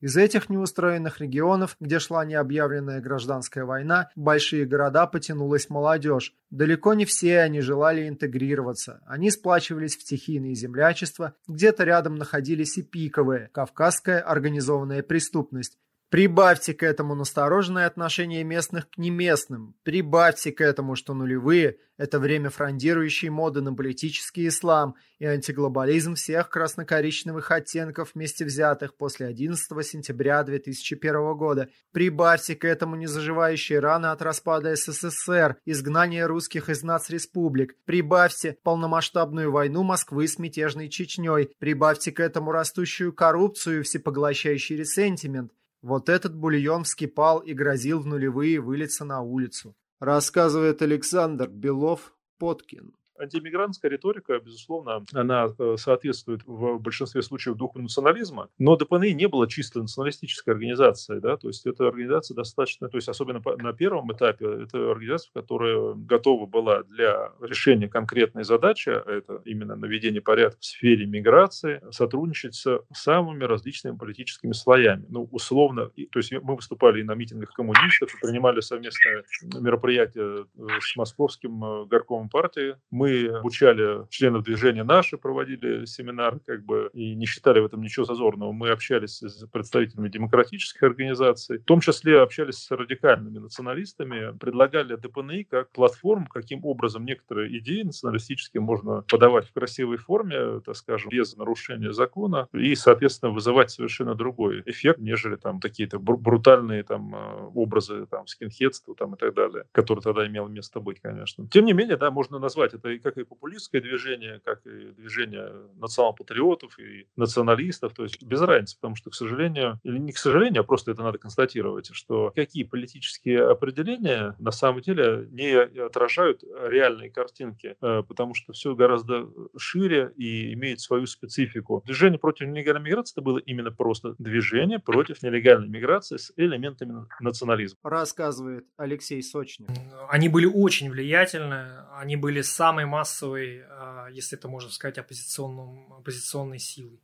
Из 0.00 0.16
этих 0.16 0.48
неустроенных 0.48 1.20
регионов, 1.20 1.76
где 1.80 1.98
шла 1.98 2.24
не 2.24 2.34
объявленная 2.34 3.00
гражданская 3.00 3.64
война, 3.64 4.10
в 4.16 4.20
большие 4.20 4.64
города 4.64 5.06
потянулась 5.06 5.68
молодежь. 5.68 6.34
Далеко 6.50 6.94
не 6.94 7.04
все 7.04 7.40
они 7.40 7.60
желали 7.60 8.08
интегрироваться. 8.08 9.00
Они 9.06 9.30
сплачивались 9.30 9.96
в 9.96 10.02
стихийные 10.02 10.54
землячества, 10.54 11.34
где-то 11.48 11.84
рядом 11.84 12.14
находились 12.14 12.78
и 12.78 12.82
пиковые, 12.82 13.50
кавказская 13.52 14.20
организованная 14.20 15.02
преступность. 15.02 15.78
Прибавьте 16.12 16.74
к 16.74 16.82
этому 16.82 17.14
настороженное 17.14 17.86
отношение 17.86 18.44
местных 18.44 18.90
к 18.90 18.98
неместным. 18.98 19.74
Прибавьте 19.82 20.52
к 20.52 20.60
этому, 20.60 20.94
что 20.94 21.14
нулевые– 21.14 21.78
это 21.96 22.18
время 22.18 22.50
фрондирующей 22.50 23.30
моды 23.30 23.62
на 23.62 23.72
политический 23.72 24.46
ислам 24.48 24.94
и 25.18 25.24
антиглобализм 25.24 26.14
всех 26.16 26.50
красно-коричневых 26.50 27.50
оттенков 27.50 28.10
вместе 28.12 28.44
взятых 28.44 28.94
после 28.98 29.24
11 29.26 29.66
сентября 29.86 30.42
2001 30.42 31.34
года. 31.34 31.70
Прибавьте 31.92 32.56
к 32.56 32.66
этому 32.66 32.96
незаживающие 32.96 33.78
раны 33.78 34.08
от 34.08 34.20
распада 34.20 34.76
СССР, 34.76 35.56
изгнание 35.64 36.26
русских 36.26 36.68
из 36.68 36.82
нацреспублик. 36.82 37.74
Прибавьте 37.86 38.58
полномасштабную 38.62 39.50
войну 39.50 39.82
Москвы 39.82 40.28
с 40.28 40.38
мятежной 40.38 40.90
Чечней. 40.90 41.54
Прибавьте 41.58 42.12
к 42.12 42.20
этому 42.20 42.52
растущую 42.52 43.14
коррупцию 43.14 43.80
и 43.80 43.82
всепоглощающий 43.82 44.76
ресентимент. 44.76 45.52
Вот 45.82 46.08
этот 46.08 46.34
бульон 46.36 46.84
вскипал 46.84 47.40
и 47.40 47.52
грозил 47.52 48.00
в 48.00 48.06
нулевые 48.06 48.60
вылиться 48.60 49.04
на 49.04 49.20
улицу. 49.20 49.76
Рассказывает 49.98 50.80
Александр 50.80 51.48
Белов-Поткин. 51.48 52.94
Антимигрантская 53.22 53.90
риторика, 53.90 54.38
безусловно, 54.38 55.04
она 55.12 55.48
э, 55.58 55.76
соответствует 55.78 56.42
в 56.46 56.78
большинстве 56.78 57.22
случаев 57.22 57.56
духу 57.56 57.78
национализма, 57.78 58.48
но 58.58 58.76
ДПНИ 58.76 59.12
не 59.14 59.28
была 59.28 59.46
чисто 59.46 59.80
националистической 59.80 60.54
организацией, 60.54 61.20
да, 61.20 61.36
то 61.36 61.48
есть 61.48 61.66
это 61.66 61.86
организация 61.86 62.34
достаточно, 62.34 62.88
то 62.88 62.96
есть 62.96 63.08
особенно 63.08 63.42
на 63.58 63.72
первом 63.72 64.12
этапе, 64.12 64.64
это 64.64 64.90
организация, 64.90 65.30
которая 65.34 65.94
готова 65.94 66.46
была 66.46 66.82
для 66.84 67.32
решения 67.40 67.88
конкретной 67.88 68.44
задачи, 68.44 68.90
а 68.90 69.02
это 69.06 69.42
именно 69.44 69.76
наведение 69.76 70.20
порядка 70.20 70.60
в 70.60 70.64
сфере 70.64 71.06
миграции, 71.06 71.80
сотрудничать 71.90 72.54
с 72.54 72.80
самыми 72.92 73.44
различными 73.44 73.96
политическими 73.96 74.52
слоями. 74.52 75.04
Ну, 75.08 75.28
условно, 75.30 75.90
то 76.10 76.18
есть 76.18 76.32
мы 76.32 76.56
выступали 76.56 77.00
и 77.00 77.04
на 77.04 77.14
митингах 77.14 77.52
коммунистов, 77.52 78.14
и 78.14 78.26
принимали 78.26 78.60
совместное 78.60 79.24
мероприятие 79.60 80.46
э, 80.56 80.66
с 80.80 80.96
московским 80.96 81.64
э, 81.64 81.86
горкомом 81.86 82.28
партии. 82.28 82.76
Мы 82.90 83.11
обучали 83.26 84.06
членов 84.10 84.44
движения 84.44 84.84
наши, 84.84 85.16
проводили 85.16 85.84
семинар, 85.84 86.38
как 86.46 86.64
бы, 86.64 86.90
и 86.92 87.14
не 87.14 87.26
считали 87.26 87.60
в 87.60 87.66
этом 87.66 87.82
ничего 87.82 88.04
зазорного. 88.04 88.52
Мы 88.52 88.70
общались 88.70 89.22
с 89.22 89.46
представителями 89.46 90.08
демократических 90.08 90.82
организаций, 90.82 91.58
в 91.58 91.64
том 91.64 91.80
числе 91.80 92.20
общались 92.20 92.56
с 92.56 92.70
радикальными 92.70 93.38
националистами, 93.38 94.36
предлагали 94.38 94.96
ДПНИ 94.96 95.44
как 95.44 95.70
платформу, 95.72 96.26
каким 96.26 96.64
образом 96.64 97.04
некоторые 97.04 97.58
идеи 97.58 97.82
националистические 97.82 98.60
можно 98.60 99.02
подавать 99.02 99.48
в 99.48 99.52
красивой 99.52 99.96
форме, 99.96 100.60
так 100.60 100.76
скажем, 100.76 101.10
без 101.10 101.36
нарушения 101.36 101.92
закона, 101.92 102.48
и, 102.52 102.74
соответственно, 102.74 103.32
вызывать 103.32 103.70
совершенно 103.70 104.14
другой 104.14 104.62
эффект, 104.66 104.98
нежели 104.98 105.36
там 105.36 105.60
какие-то 105.60 105.98
брутальные 105.98 106.82
там 106.82 107.14
э, 107.14 107.50
образы 107.54 108.06
там 108.06 108.26
скинхедства 108.26 108.94
там 108.94 109.14
и 109.14 109.18
так 109.18 109.34
далее, 109.34 109.64
которые 109.72 110.02
тогда 110.02 110.26
имело 110.26 110.48
место 110.48 110.80
быть, 110.80 111.00
конечно. 111.00 111.46
Тем 111.48 111.64
не 111.64 111.72
менее, 111.72 111.96
да, 111.96 112.10
можно 112.10 112.38
назвать 112.38 112.74
это 112.74 112.91
как 112.98 113.18
и 113.18 113.24
популистское 113.24 113.80
движение, 113.80 114.40
как 114.44 114.66
и 114.66 114.92
движение 114.92 115.52
национал-патриотов 115.76 116.78
и 116.78 117.06
националистов, 117.16 117.94
то 117.94 118.04
есть 118.04 118.22
без 118.22 118.40
разницы, 118.40 118.76
потому 118.76 118.96
что, 118.96 119.10
к 119.10 119.14
сожалению, 119.14 119.80
или 119.82 119.98
не 119.98 120.12
к 120.12 120.18
сожалению, 120.18 120.62
а 120.62 120.64
просто 120.64 120.90
это 120.90 121.02
надо 121.02 121.18
констатировать, 121.18 121.90
что 121.92 122.32
какие 122.34 122.64
политические 122.64 123.48
определения 123.48 124.34
на 124.38 124.50
самом 124.50 124.80
деле 124.80 125.28
не 125.30 125.52
отражают 125.80 126.42
реальные 126.42 127.10
картинки, 127.10 127.76
э, 127.80 128.02
потому 128.06 128.34
что 128.34 128.52
все 128.52 128.74
гораздо 128.74 129.28
шире 129.56 130.12
и 130.16 130.52
имеет 130.54 130.80
свою 130.80 131.06
специфику. 131.06 131.82
Движение 131.86 132.18
против 132.18 132.48
нелегальной 132.48 132.82
миграции 132.82 133.14
это 133.14 133.22
было 133.22 133.38
именно 133.38 133.70
просто 133.70 134.14
движение 134.18 134.78
против 134.78 135.22
нелегальной 135.22 135.68
миграции 135.68 136.16
с 136.16 136.32
элементами 136.36 137.06
национализма. 137.20 137.78
Рассказывает 137.82 138.66
Алексей 138.76 139.22
Сочник. 139.22 139.68
Они 140.08 140.28
были 140.28 140.46
очень 140.46 140.90
влиятельны, 140.90 141.84
они 141.96 142.16
были 142.16 142.40
самой 142.82 142.86
массовой, 142.86 143.64
а, 143.68 144.08
если 144.10 144.38
это 144.38 144.48
можно 144.48 144.70
сказать, 144.70 144.98
оппозиционным, 144.98 145.92
оппозиционной 145.92 146.58
силой. 146.58 147.00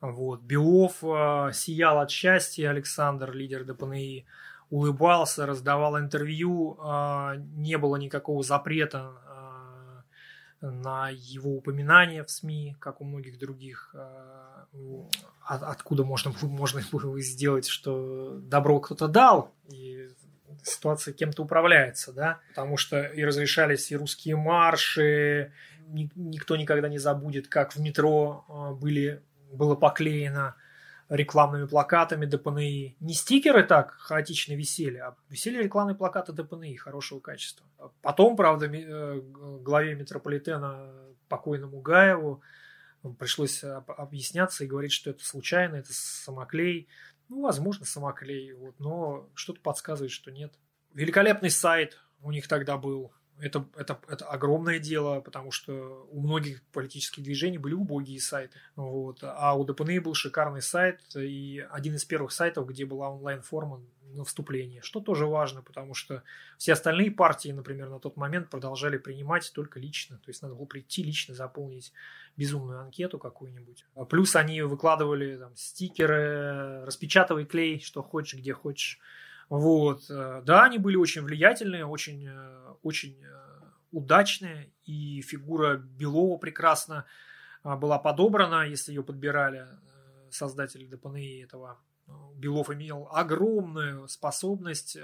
Вот. 0.00 0.42
Белов 0.42 1.02
а, 1.02 1.52
сиял 1.52 1.98
от 1.98 2.10
счастья, 2.10 2.70
Александр, 2.70 3.32
лидер 3.32 3.64
ДПНИ, 3.64 4.26
улыбался, 4.70 5.46
раздавал 5.46 5.98
интервью, 5.98 6.76
а, 6.80 7.36
не 7.36 7.78
было 7.78 7.96
никакого 7.96 8.42
запрета 8.42 9.12
на 10.60 11.10
его 11.10 11.56
упоминание 11.56 12.22
в 12.24 12.30
СМИ, 12.30 12.76
как 12.80 13.02
у 13.02 13.04
многих 13.04 13.38
других, 13.38 13.94
откуда 15.42 16.04
можно, 16.04 16.32
можно 16.40 16.80
было 16.90 17.20
сделать, 17.20 17.66
что 17.66 18.38
добро 18.40 18.80
кто-то 18.80 19.06
дал, 19.08 19.52
и 19.68 20.08
ситуация 20.64 21.14
кем-то 21.14 21.42
управляется, 21.42 22.12
да, 22.12 22.40
потому 22.48 22.76
что 22.76 23.02
и 23.02 23.24
разрешались 23.24 23.90
и 23.90 23.96
русские 23.96 24.36
марши, 24.36 25.52
никто 25.88 26.56
никогда 26.56 26.88
не 26.88 26.98
забудет, 26.98 27.48
как 27.48 27.74
в 27.74 27.80
метро 27.80 28.44
а, 28.48 28.72
были, 28.72 29.22
было 29.52 29.74
поклеено 29.74 30.56
рекламными 31.08 31.66
плакатами 31.66 32.26
ДПНИ. 32.26 32.96
Не 32.98 33.14
стикеры 33.14 33.62
так 33.62 33.92
хаотично 33.92 34.54
висели, 34.54 34.96
а 34.98 35.14
висели 35.28 35.62
рекламные 35.62 35.94
плакаты 35.94 36.32
ДПНИ 36.32 36.76
хорошего 36.76 37.20
качества. 37.20 37.66
Потом, 38.00 38.36
правда, 38.36 38.66
э, 38.66 39.20
главе 39.60 39.94
метрополитена 39.94 40.92
покойному 41.28 41.80
Гаеву 41.80 42.42
пришлось 43.18 43.62
объясняться 43.62 44.64
и 44.64 44.66
говорить, 44.66 44.92
что 44.92 45.10
это 45.10 45.24
случайно, 45.24 45.76
это 45.76 45.92
самоклей. 45.92 46.88
Ну, 47.28 47.42
возможно, 47.42 47.84
самоклей, 47.84 48.52
вот, 48.52 48.78
но 48.78 49.28
что-то 49.34 49.60
подсказывает, 49.60 50.12
что 50.12 50.30
нет. 50.30 50.54
Великолепный 50.92 51.50
сайт 51.50 51.98
у 52.22 52.30
них 52.30 52.48
тогда 52.48 52.76
был. 52.76 53.12
Это, 53.40 53.66
это, 53.76 53.98
это 54.08 54.26
огромное 54.26 54.78
дело, 54.78 55.20
потому 55.20 55.50
что 55.50 56.06
у 56.12 56.20
многих 56.20 56.62
политических 56.66 57.24
движений 57.24 57.58
были 57.58 57.74
убогие 57.74 58.20
сайты. 58.20 58.58
Вот. 58.76 59.18
А 59.22 59.54
у 59.54 59.64
ДПНИ 59.64 59.98
был 59.98 60.14
шикарный 60.14 60.62
сайт 60.62 61.00
и 61.16 61.66
один 61.70 61.96
из 61.96 62.04
первых 62.04 62.30
сайтов, 62.30 62.68
где 62.68 62.86
была 62.86 63.10
онлайн-форма 63.10 63.82
на 64.14 64.24
вступление, 64.24 64.82
что 64.82 65.00
тоже 65.00 65.26
важно, 65.26 65.62
потому 65.62 65.94
что 65.94 66.22
все 66.58 66.72
остальные 66.72 67.10
партии, 67.10 67.50
например, 67.50 67.88
на 67.90 67.98
тот 67.98 68.16
момент 68.16 68.50
продолжали 68.50 68.96
принимать 68.96 69.52
только 69.54 69.80
лично, 69.80 70.18
то 70.18 70.30
есть 70.30 70.42
надо 70.42 70.54
было 70.54 70.66
прийти 70.66 71.02
лично 71.02 71.34
заполнить 71.34 71.92
безумную 72.36 72.80
анкету 72.80 73.18
какую-нибудь. 73.18 73.86
А 73.94 74.04
плюс 74.04 74.36
они 74.36 74.62
выкладывали 74.62 75.36
там, 75.36 75.54
стикеры, 75.56 76.84
распечатывай 76.84 77.44
клей, 77.44 77.80
что 77.80 78.02
хочешь, 78.02 78.38
где 78.38 78.52
хочешь. 78.52 78.98
Вот. 79.48 80.10
Э, 80.10 80.42
да, 80.44 80.64
они 80.64 80.78
были 80.78 80.96
очень 80.96 81.22
влиятельные, 81.22 81.86
очень, 81.86 82.26
э, 82.26 82.74
очень 82.82 83.22
э, 83.22 83.60
удачные, 83.92 84.72
и 84.84 85.20
фигура 85.22 85.76
Белова 85.76 86.38
прекрасно 86.38 87.04
была 87.62 87.98
подобрана, 87.98 88.66
если 88.66 88.92
ее 88.92 89.02
подбирали 89.02 89.66
создатели 90.30 90.86
ДПНИ 90.86 91.44
этого 91.44 91.78
Белов 92.34 92.70
имел 92.70 93.08
огромную 93.10 94.08
способность 94.08 94.96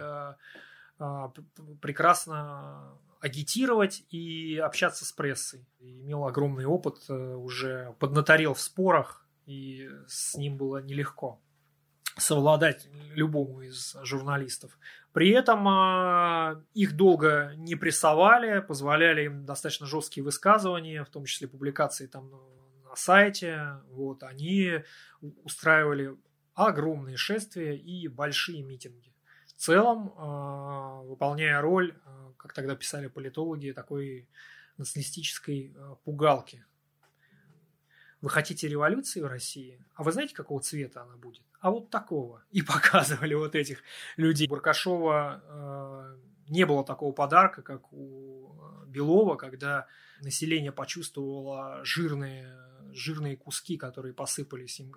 прекрасно 1.80 2.98
агитировать 3.20 4.02
и 4.10 4.56
общаться 4.56 5.04
с 5.04 5.12
прессой. 5.12 5.66
Имел 5.78 6.24
огромный 6.24 6.64
опыт, 6.64 7.04
э, 7.08 7.34
уже 7.34 7.94
поднаторел 7.98 8.54
в 8.54 8.60
спорах, 8.60 9.26
и 9.46 9.88
с 10.06 10.34
ним 10.36 10.56
было 10.56 10.82
нелегко 10.82 11.40
совладать 12.16 12.88
любому 13.14 13.62
из 13.62 13.96
журналистов. 14.02 14.78
При 15.12 15.30
этом 15.30 15.68
э, 15.68 16.62
их 16.74 16.96
долго 16.96 17.52
не 17.56 17.76
прессовали, 17.76 18.60
позволяли 18.60 19.24
им 19.24 19.44
достаточно 19.44 19.86
жесткие 19.86 20.24
высказывания, 20.24 21.04
в 21.04 21.10
том 21.10 21.24
числе 21.24 21.46
публикации 21.46 22.06
там 22.06 22.30
на 22.84 22.96
сайте. 22.96 23.80
Вот, 23.90 24.22
они 24.22 24.82
устраивали 25.20 26.16
огромные 26.54 27.16
шествия 27.16 27.76
и 27.76 28.08
большие 28.08 28.62
митинги. 28.62 29.12
В 29.46 29.52
целом, 29.54 30.14
э, 30.16 31.08
выполняя 31.08 31.60
роль 31.60 31.94
как 32.40 32.54
тогда 32.54 32.74
писали 32.74 33.06
политологи, 33.08 33.72
такой 33.72 34.26
националистической 34.78 35.74
э, 35.76 35.94
пугалки. 36.04 36.64
Вы 38.22 38.30
хотите 38.30 38.66
революции 38.68 39.20
в 39.20 39.26
России? 39.26 39.84
А 39.94 40.02
вы 40.02 40.12
знаете, 40.12 40.34
какого 40.34 40.60
цвета 40.60 41.02
она 41.02 41.16
будет? 41.16 41.42
А 41.60 41.70
вот 41.70 41.90
такого. 41.90 42.42
И 42.50 42.62
показывали 42.74 43.34
вот 43.34 43.54
этих 43.54 43.82
людей. 44.16 44.48
Буркашова 44.48 45.42
э, 45.44 46.18
не 46.48 46.64
было 46.64 46.84
такого 46.84 47.12
подарка, 47.12 47.62
как 47.62 47.92
у 47.92 48.48
э, 48.48 48.86
Белова, 48.86 49.36
когда 49.36 49.86
население 50.22 50.72
почувствовало 50.72 51.84
жирные, 51.84 52.56
жирные 52.92 53.36
куски, 53.36 53.76
которые 53.76 54.14
посыпались 54.14 54.80
им, 54.80 54.92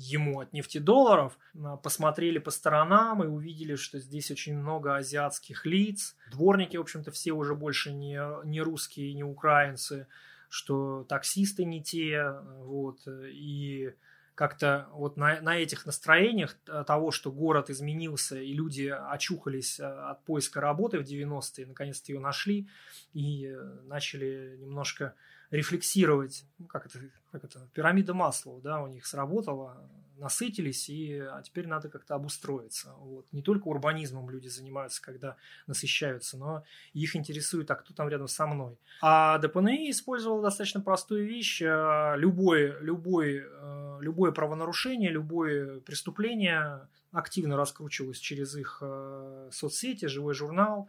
ему 0.00 0.40
от 0.40 0.52
нефтедолларов, 0.52 1.38
а, 1.62 1.76
посмотрели 1.76 2.38
по 2.38 2.50
сторонам 2.50 3.22
и 3.22 3.26
увидели, 3.26 3.74
что 3.74 3.98
здесь 3.98 4.30
очень 4.30 4.56
много 4.56 4.96
азиатских 4.96 5.66
лиц. 5.66 6.16
Дворники, 6.30 6.76
в 6.76 6.80
общем-то, 6.80 7.10
все 7.10 7.32
уже 7.32 7.54
больше 7.54 7.92
не, 7.92 8.18
не 8.46 8.62
русские, 8.62 9.12
не 9.12 9.24
украинцы, 9.24 10.06
что 10.48 11.04
таксисты 11.04 11.64
не 11.64 11.82
те, 11.82 12.34
вот, 12.64 13.00
и 13.06 13.92
как-то 14.34 14.88
вот 14.92 15.18
на, 15.18 15.38
на 15.42 15.58
этих 15.58 15.84
настроениях 15.84 16.56
того, 16.86 17.10
что 17.10 17.30
город 17.30 17.68
изменился 17.68 18.40
и 18.40 18.54
люди 18.54 18.86
очухались 18.86 19.78
а, 19.78 20.12
от 20.12 20.24
поиска 20.24 20.62
работы 20.62 20.98
в 20.98 21.02
90-е, 21.02 21.66
наконец-то 21.66 22.10
ее 22.10 22.20
нашли 22.20 22.68
и 23.12 23.54
начали 23.84 24.56
немножко 24.58 25.14
рефлексировать, 25.50 26.44
ну, 26.58 26.66
как 26.66 26.86
это, 26.86 27.00
как 27.32 27.44
это, 27.44 27.68
пирамида 27.74 28.14
масла, 28.14 28.60
да, 28.60 28.82
у 28.82 28.86
них 28.86 29.06
сработала, 29.06 29.88
насытились, 30.20 30.88
и, 30.88 31.18
а 31.18 31.42
теперь 31.42 31.66
надо 31.66 31.88
как-то 31.88 32.14
обустроиться. 32.14 32.92
Вот. 32.98 33.26
Не 33.32 33.42
только 33.42 33.68
урбанизмом 33.68 34.30
люди 34.30 34.48
занимаются, 34.48 35.02
когда 35.02 35.36
насыщаются, 35.66 36.36
но 36.36 36.62
их 36.92 37.16
интересует, 37.16 37.70
а 37.70 37.74
кто 37.74 37.94
там 37.94 38.08
рядом 38.08 38.28
со 38.28 38.46
мной. 38.46 38.78
А 39.00 39.38
ДПНИ 39.38 39.90
использовал 39.90 40.42
достаточно 40.42 40.80
простую 40.80 41.26
вещь. 41.26 41.62
Э, 41.62 42.14
любое, 42.16 42.78
любое, 42.80 43.46
э, 43.48 43.98
любое 44.02 44.30
правонарушение, 44.30 45.10
любое 45.10 45.80
преступление 45.80 46.86
активно 47.12 47.56
раскручивалось 47.56 48.18
через 48.18 48.54
их 48.54 48.78
э, 48.82 49.48
соцсети, 49.52 50.04
живой 50.06 50.34
журнал, 50.34 50.88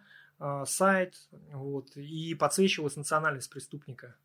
сайт, 0.66 1.30
вот, 1.54 1.96
и 1.96 2.34
подсвечивалась 2.34 2.96
национальность 2.96 3.52
преступника. 3.52 4.16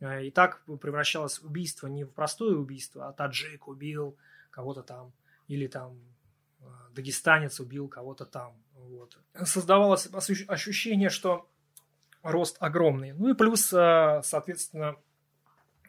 Э, 0.00 0.24
и 0.24 0.30
так 0.30 0.62
превращалось 0.80 1.40
убийство 1.40 1.86
не 1.86 2.04
в 2.04 2.12
простое 2.12 2.54
убийство, 2.56 3.08
а 3.08 3.12
таджик 3.12 3.68
убил 3.68 4.16
кого-то 4.50 4.82
там, 4.82 5.12
или 5.48 5.66
там 5.66 5.98
э, 6.60 6.64
дагестанец 6.92 7.60
убил 7.60 7.88
кого-то 7.88 8.26
там. 8.26 8.54
Вот. 8.74 9.18
Создавалось 9.44 10.08
ощущение, 10.48 11.10
что 11.10 11.48
рост 12.22 12.56
огромный. 12.60 13.12
Ну 13.12 13.30
и 13.30 13.34
плюс, 13.34 13.72
э, 13.72 14.20
соответственно, 14.22 14.96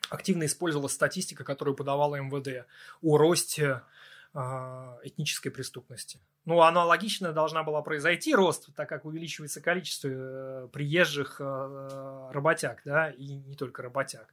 активно 0.09 0.45
использовалась 0.45 0.93
статистика, 0.93 1.43
которую 1.43 1.75
подавала 1.75 2.15
МВД 2.15 2.67
о 3.01 3.17
росте 3.17 3.81
этнической 5.03 5.51
преступности. 5.51 6.19
Ну, 6.45 6.61
аналогично 6.61 7.33
должна 7.33 7.63
была 7.63 7.81
произойти 7.81 8.35
рост, 8.35 8.73
так 8.75 8.87
как 8.87 9.05
увеличивается 9.05 9.61
количество 9.61 10.07
э, 10.09 10.67
приезжих 10.71 11.37
э, 11.39 12.29
работяг, 12.31 12.81
да, 12.85 13.09
и 13.09 13.35
не 13.35 13.55
только 13.55 13.81
работяг. 13.81 14.27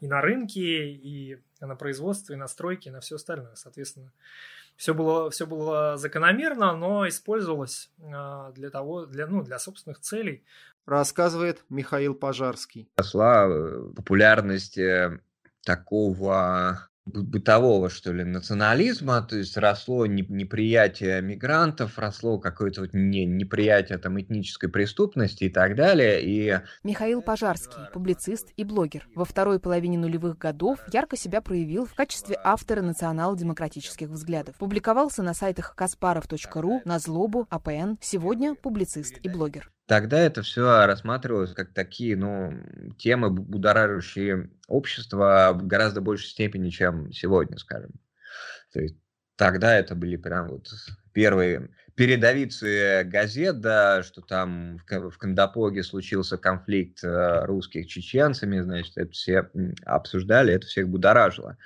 И 0.00 0.08
на 0.08 0.20
рынке, 0.20 0.90
и 0.90 1.38
на 1.60 1.76
производстве, 1.76 2.34
и 2.34 2.38
на 2.38 2.48
стройке, 2.48 2.90
и 2.90 2.92
на 2.92 3.00
все 3.00 3.16
остальное. 3.16 3.54
Соответственно, 3.54 4.10
все 4.76 4.94
было, 4.94 5.30
все 5.30 5.46
было 5.46 5.96
закономерно, 5.96 6.74
но 6.74 7.06
использовалось 7.06 7.90
э, 7.98 8.52
для 8.54 8.70
того, 8.70 9.06
для, 9.06 9.26
ну, 9.26 9.42
для 9.42 9.58
собственных 9.58 10.00
целей. 10.00 10.42
Рассказывает 10.86 11.62
Михаил 11.68 12.14
Пожарский. 12.14 12.88
Росла 12.96 13.46
популярность 13.94 14.76
такого 15.62 16.88
бытового, 17.04 17.90
что 17.90 18.12
ли, 18.12 18.24
национализма, 18.24 19.22
то 19.22 19.36
есть 19.36 19.56
росло 19.56 20.06
неприятие 20.06 21.20
мигрантов, 21.20 21.98
росло 21.98 22.38
какое-то 22.38 22.82
вот 22.82 22.90
не, 22.94 23.24
неприятие 23.24 23.98
там 23.98 24.20
этнической 24.20 24.68
преступности 24.68 25.44
и 25.44 25.48
так 25.48 25.74
далее. 25.74 26.22
И... 26.22 26.60
Михаил 26.84 27.22
Пожарский, 27.22 27.82
публицист 27.92 28.52
и 28.56 28.64
блогер. 28.64 29.08
Во 29.14 29.24
второй 29.24 29.58
половине 29.58 29.98
нулевых 29.98 30.38
годов 30.38 30.78
ярко 30.92 31.16
себя 31.16 31.40
проявил 31.40 31.86
в 31.86 31.94
качестве 31.94 32.38
автора 32.42 32.82
национал-демократических 32.82 34.08
взглядов. 34.08 34.56
Публиковался 34.56 35.22
на 35.22 35.34
сайтах 35.34 35.74
каспаров.ру, 35.74 36.82
на 36.84 36.98
злобу, 36.98 37.46
АПН. 37.50 37.98
Сегодня 38.00 38.54
публицист 38.54 39.18
и 39.22 39.28
блогер. 39.28 39.72
Тогда 39.92 40.20
это 40.20 40.40
все 40.40 40.86
рассматривалось 40.86 41.52
как 41.52 41.74
такие, 41.74 42.16
ну, 42.16 42.54
темы, 42.96 43.28
будоражащие 43.28 44.48
общество 44.66 45.50
в 45.52 45.66
гораздо 45.66 46.00
большей 46.00 46.28
степени, 46.28 46.70
чем 46.70 47.12
сегодня, 47.12 47.58
скажем. 47.58 47.90
То 48.72 48.80
есть 48.80 48.96
тогда 49.36 49.76
это 49.76 49.94
были 49.94 50.16
прям 50.16 50.48
вот 50.48 50.68
первые 51.12 51.68
передовицы 51.94 53.02
газет, 53.04 53.60
да, 53.60 54.02
что 54.02 54.22
там 54.22 54.78
в, 54.78 55.10
в 55.10 55.18
Кандапоге 55.18 55.82
случился 55.82 56.38
конфликт 56.38 57.04
э, 57.04 57.44
русских 57.44 57.86
чеченцами, 57.86 58.60
значит, 58.60 58.96
это 58.96 59.12
все 59.12 59.50
обсуждали, 59.84 60.54
это 60.54 60.66
всех 60.68 60.88
будоражило. 60.88 61.58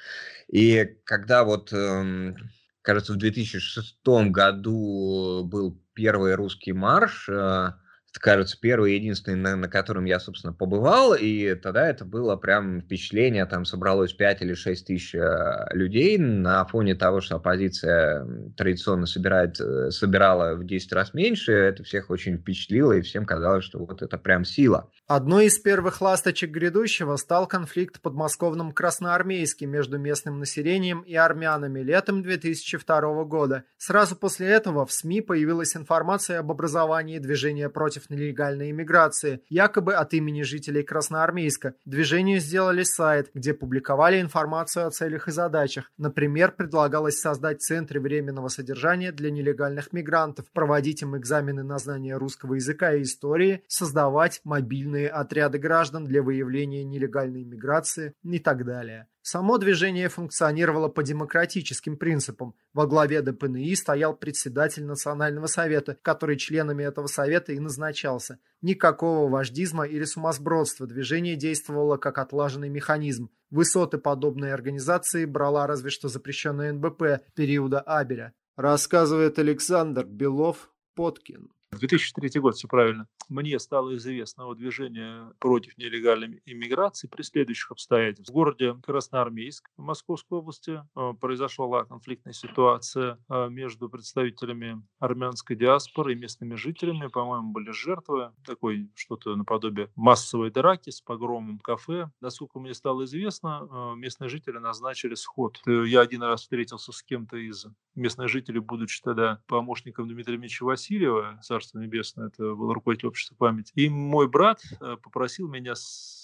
И 0.48 0.98
когда 1.04 1.44
вот, 1.44 1.72
эм, 1.72 2.36
кажется, 2.82 3.12
в 3.12 3.18
2006 3.18 4.04
году 4.04 5.44
был 5.44 5.80
первый 5.94 6.34
русский 6.34 6.72
марш, 6.72 7.28
э, 7.28 7.70
кажется, 8.18 8.58
первый 8.60 8.92
и 8.92 8.96
единственный, 8.96 9.36
на, 9.36 9.56
на 9.56 9.68
котором 9.68 10.04
я, 10.04 10.18
собственно, 10.20 10.52
побывал, 10.52 11.14
и 11.14 11.54
тогда 11.54 11.88
это 11.88 12.04
было 12.04 12.36
прям 12.36 12.80
впечатление, 12.80 13.46
там 13.46 13.64
собралось 13.64 14.12
5 14.12 14.42
или 14.42 14.54
6 14.54 14.86
тысяч 14.86 15.14
э, 15.14 15.66
людей 15.72 16.18
на 16.18 16.64
фоне 16.66 16.94
того, 16.94 17.20
что 17.20 17.36
оппозиция 17.36 18.26
традиционно 18.56 19.06
собирает, 19.06 19.60
э, 19.60 19.90
собирала 19.90 20.54
в 20.54 20.64
10 20.64 20.92
раз 20.92 21.14
меньше, 21.14 21.52
это 21.52 21.82
всех 21.82 22.10
очень 22.10 22.38
впечатлило, 22.38 22.92
и 22.92 23.02
всем 23.02 23.26
казалось, 23.26 23.64
что 23.64 23.78
вот 23.78 24.02
это 24.02 24.18
прям 24.18 24.44
сила. 24.44 24.90
Одной 25.06 25.46
из 25.46 25.58
первых 25.58 26.00
ласточек 26.00 26.50
грядущего 26.50 27.16
стал 27.16 27.46
конфликт 27.46 28.00
подмосковном 28.00 28.72
Красноармейске 28.72 29.66
между 29.66 29.98
местным 29.98 30.38
населением 30.38 31.02
и 31.02 31.14
армянами 31.14 31.80
летом 31.80 32.22
2002 32.22 33.24
года. 33.24 33.64
Сразу 33.78 34.16
после 34.16 34.48
этого 34.48 34.86
в 34.86 34.92
СМИ 34.92 35.20
появилась 35.20 35.76
информация 35.76 36.40
об 36.40 36.50
образовании 36.50 37.18
движения 37.18 37.68
против 37.68 38.05
нелегальной 38.10 38.70
иммиграции, 38.70 39.40
якобы 39.48 39.94
от 39.94 40.14
имени 40.14 40.42
жителей 40.42 40.82
Красноармейска. 40.82 41.74
Движению 41.84 42.40
сделали 42.40 42.82
сайт, 42.82 43.30
где 43.34 43.54
публиковали 43.54 44.20
информацию 44.20 44.86
о 44.86 44.90
целях 44.90 45.28
и 45.28 45.32
задачах. 45.32 45.90
Например, 45.98 46.52
предлагалось 46.52 47.18
создать 47.18 47.62
центры 47.62 48.00
временного 48.00 48.48
содержания 48.48 49.12
для 49.12 49.30
нелегальных 49.30 49.92
мигрантов, 49.92 50.46
проводить 50.52 51.02
им 51.02 51.16
экзамены 51.16 51.62
на 51.62 51.78
знание 51.78 52.16
русского 52.16 52.54
языка 52.54 52.94
и 52.94 53.02
истории, 53.02 53.62
создавать 53.66 54.40
мобильные 54.44 55.08
отряды 55.08 55.58
граждан 55.58 56.04
для 56.04 56.22
выявления 56.22 56.84
нелегальной 56.84 57.42
иммиграции 57.42 58.14
и 58.22 58.38
так 58.38 58.64
далее. 58.64 59.08
Само 59.28 59.58
движение 59.58 60.08
функционировало 60.08 60.86
по 60.86 61.02
демократическим 61.02 61.96
принципам. 61.96 62.54
Во 62.72 62.86
главе 62.86 63.22
ДПНИ 63.22 63.74
стоял 63.74 64.14
председатель 64.14 64.84
Национального 64.84 65.48
совета, 65.48 65.98
который 66.00 66.36
членами 66.36 66.84
этого 66.84 67.08
совета 67.08 67.52
и 67.52 67.58
назначался. 67.58 68.38
Никакого 68.62 69.28
вождизма 69.28 69.82
или 69.84 70.04
сумасбродства 70.04 70.86
движение 70.86 71.34
действовало 71.34 71.96
как 71.96 72.18
отлаженный 72.18 72.68
механизм. 72.68 73.28
Высоты 73.50 73.98
подобной 73.98 74.52
организации 74.52 75.24
брала 75.24 75.66
разве 75.66 75.90
что 75.90 76.06
запрещенная 76.06 76.72
НБП 76.72 77.20
периода 77.34 77.80
Абеля. 77.80 78.32
Рассказывает 78.54 79.40
Александр 79.40 80.04
Белов-Поткин. 80.04 81.50
2003 81.72 82.40
год, 82.40 82.54
все 82.54 82.68
правильно. 82.68 83.08
Мне 83.28 83.58
стало 83.58 83.96
известно 83.96 84.46
о 84.46 84.54
движении 84.54 85.32
против 85.38 85.76
нелегальной 85.78 86.40
иммиграции 86.46 87.08
при 87.08 87.22
следующих 87.22 87.72
обстоятельствах. 87.72 88.28
В 88.28 88.32
городе 88.32 88.76
Красноармейск 88.84 89.68
Московской 89.76 90.38
области 90.38 90.82
э, 90.94 91.12
произошла 91.20 91.84
конфликтная 91.84 92.32
ситуация 92.32 93.18
э, 93.28 93.48
между 93.48 93.88
представителями 93.88 94.82
армянской 95.00 95.56
диаспоры 95.56 96.12
и 96.12 96.16
местными 96.16 96.54
жителями. 96.54 97.08
По-моему, 97.08 97.52
были 97.52 97.72
жертвы 97.72 98.32
такой 98.44 98.90
что-то 98.94 99.34
наподобие 99.34 99.90
массовой 99.96 100.50
драки 100.50 100.90
с 100.90 101.00
погромом 101.00 101.58
кафе. 101.58 102.10
Насколько 102.20 102.60
мне 102.60 102.74
стало 102.74 103.04
известно, 103.04 103.68
э, 103.68 103.96
местные 103.96 104.28
жители 104.28 104.58
назначили 104.58 105.14
сход. 105.14 105.60
Я 105.66 106.00
один 106.00 106.22
раз 106.22 106.42
встретился 106.42 106.92
с 106.92 107.02
кем-то 107.02 107.36
из 107.36 107.66
местных 107.96 108.28
жителей, 108.28 108.60
будучи 108.60 109.02
тогда 109.02 109.42
помощником 109.46 110.08
Дмитрия 110.08 110.36
Ильича 110.36 110.64
Васильева, 110.64 111.40
Царство 111.56 111.78
Небесное, 111.78 112.26
это 112.26 112.54
был 112.54 112.70
руководитель 112.74 113.08
общества 113.08 113.34
памяти. 113.34 113.72
И 113.76 113.88
мой 113.88 114.28
брат 114.28 114.60
э, 114.78 114.96
попросил 115.02 115.48
меня, 115.48 115.72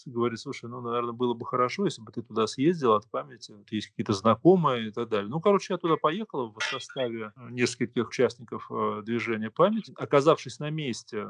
говорит, 0.05 0.38
слушай, 0.38 0.68
ну, 0.68 0.83
наверное, 0.83 1.12
было 1.12 1.33
бы 1.33 1.47
хорошо, 1.47 1.87
если 1.87 2.03
бы 2.03 2.12
ты 2.12 2.21
туда 2.21 2.47
съездил 2.47 2.92
от 2.92 3.11
памяти, 3.11 3.53
вот 3.53 3.73
есть 3.73 3.88
какие-то 3.88 4.12
знакомые 4.12 4.88
и 4.88 4.90
так 4.90 5.09
далее. 5.09 5.31
Ну, 5.31 5.40
короче, 5.40 5.73
я 5.73 5.79
туда 5.79 5.97
поехал 5.97 6.53
в 6.53 6.62
составе 6.62 7.33
э, 7.35 7.49
нескольких 7.51 8.09
участников 8.09 8.71
э, 8.71 9.03
движения 9.07 9.51
памяти. 9.51 9.95
Оказавшись 9.97 10.59
на 10.59 10.68
месте, 10.68 11.29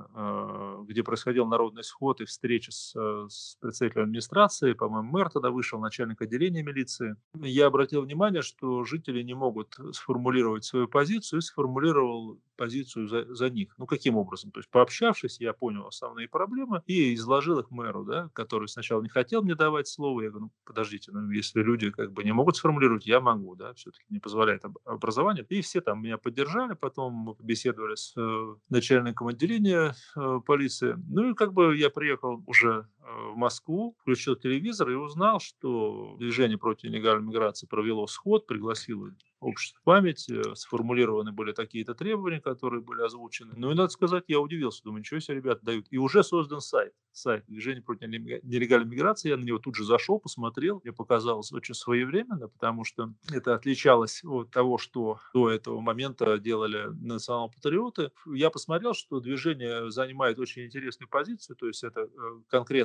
где 0.84 1.02
происходил 1.04 1.46
народный 1.46 1.84
сход 1.84 2.20
и 2.20 2.24
встреча 2.24 2.72
с, 2.72 2.92
с 3.28 3.56
представителем 3.60 4.04
администрации, 4.04 4.72
по-моему, 4.72 5.10
мэр 5.10 5.30
тогда 5.30 5.50
вышел, 5.50 5.78
начальник 5.78 6.20
отделения 6.22 6.62
милиции, 6.62 7.16
я 7.34 7.66
обратил 7.66 8.02
внимание, 8.02 8.42
что 8.42 8.84
жители 8.84 9.22
не 9.22 9.34
могут 9.34 9.76
сформулировать 9.92 10.64
свою 10.64 10.88
позицию 10.88 11.38
и 11.38 11.42
сформулировал 11.42 12.38
позицию 12.56 13.08
за, 13.08 13.34
за 13.34 13.50
них. 13.50 13.74
Ну, 13.78 13.86
каким 13.92 14.16
образом? 14.16 14.50
То 14.50 14.60
есть, 14.60 14.70
пообщавшись, 14.70 15.38
я 15.38 15.52
понял 15.52 15.86
основные 15.86 16.26
проблемы 16.26 16.82
и 16.86 17.14
изложил 17.14 17.58
их 17.58 17.70
мэру, 17.70 18.04
да, 18.04 18.30
который 18.32 18.66
сначала 18.66 19.02
не 19.02 19.10
хотел 19.10 19.42
мне 19.42 19.54
давать 19.54 19.86
слово. 19.86 20.22
Я 20.22 20.30
говорю, 20.30 20.46
ну, 20.46 20.52
подождите, 20.64 21.12
ну, 21.12 21.30
если 21.30 21.62
люди 21.62 21.90
как 21.90 22.10
бы 22.12 22.24
не 22.24 22.32
могут 22.32 22.56
сформулировать, 22.56 23.06
я 23.06 23.20
могу, 23.20 23.54
да, 23.54 23.74
все-таки 23.74 24.06
не 24.08 24.18
позволяет 24.18 24.64
образование. 24.86 25.44
И 25.50 25.60
все 25.60 25.82
там 25.82 26.02
меня 26.02 26.16
поддержали, 26.16 26.72
потом 26.72 27.12
мы 27.12 27.34
побеседовали 27.34 27.96
с 27.96 28.14
э, 28.16 28.54
начальником 28.70 29.28
отделения 29.28 29.94
э, 30.16 30.40
полиции. 30.46 30.96
Ну, 31.08 31.30
и 31.30 31.34
как 31.34 31.52
бы 31.52 31.76
я 31.76 31.90
приехал 31.90 32.42
уже 32.46 32.88
в 33.02 33.36
Москву, 33.36 33.96
включил 34.00 34.36
телевизор 34.36 34.90
и 34.90 34.94
узнал, 34.94 35.40
что 35.40 36.16
движение 36.18 36.58
против 36.58 36.90
нелегальной 36.90 37.26
миграции 37.26 37.66
провело 37.66 38.06
сход, 38.06 38.46
пригласило 38.46 39.10
общество 39.42 39.80
памяти, 39.84 40.54
сформулированы 40.54 41.32
были 41.32 41.52
такие-то 41.52 41.94
требования, 41.94 42.40
которые 42.40 42.80
были 42.80 43.02
озвучены. 43.02 43.52
Ну 43.56 43.72
и 43.72 43.74
надо 43.74 43.88
сказать, 43.88 44.24
я 44.28 44.40
удивился, 44.40 44.82
думаю, 44.84 45.00
ничего 45.00 45.20
себе 45.20 45.38
ребята 45.38 45.64
дают. 45.64 45.86
И 45.90 45.98
уже 45.98 46.22
создан 46.22 46.60
сайт, 46.60 46.92
сайт 47.10 47.44
движения 47.46 47.82
против 47.82 48.08
нелегальной 48.08 48.88
миграции. 48.88 49.30
Я 49.30 49.36
на 49.36 49.42
него 49.42 49.58
тут 49.58 49.74
же 49.74 49.84
зашел, 49.84 50.18
посмотрел. 50.18 50.80
Мне 50.84 50.92
показалось 50.92 51.52
очень 51.52 51.74
своевременно, 51.74 52.48
потому 52.48 52.84
что 52.84 53.12
это 53.30 53.54
отличалось 53.54 54.22
от 54.24 54.50
того, 54.50 54.78
что 54.78 55.18
до 55.34 55.50
этого 55.50 55.80
момента 55.80 56.38
делали 56.38 56.86
национал-патриоты. 57.00 58.10
Я 58.26 58.50
посмотрел, 58.50 58.94
что 58.94 59.20
движение 59.20 59.90
занимает 59.90 60.38
очень 60.38 60.66
интересную 60.66 61.08
позицию, 61.08 61.56
то 61.56 61.66
есть 61.66 61.82
это 61.82 62.02
э, 62.02 62.08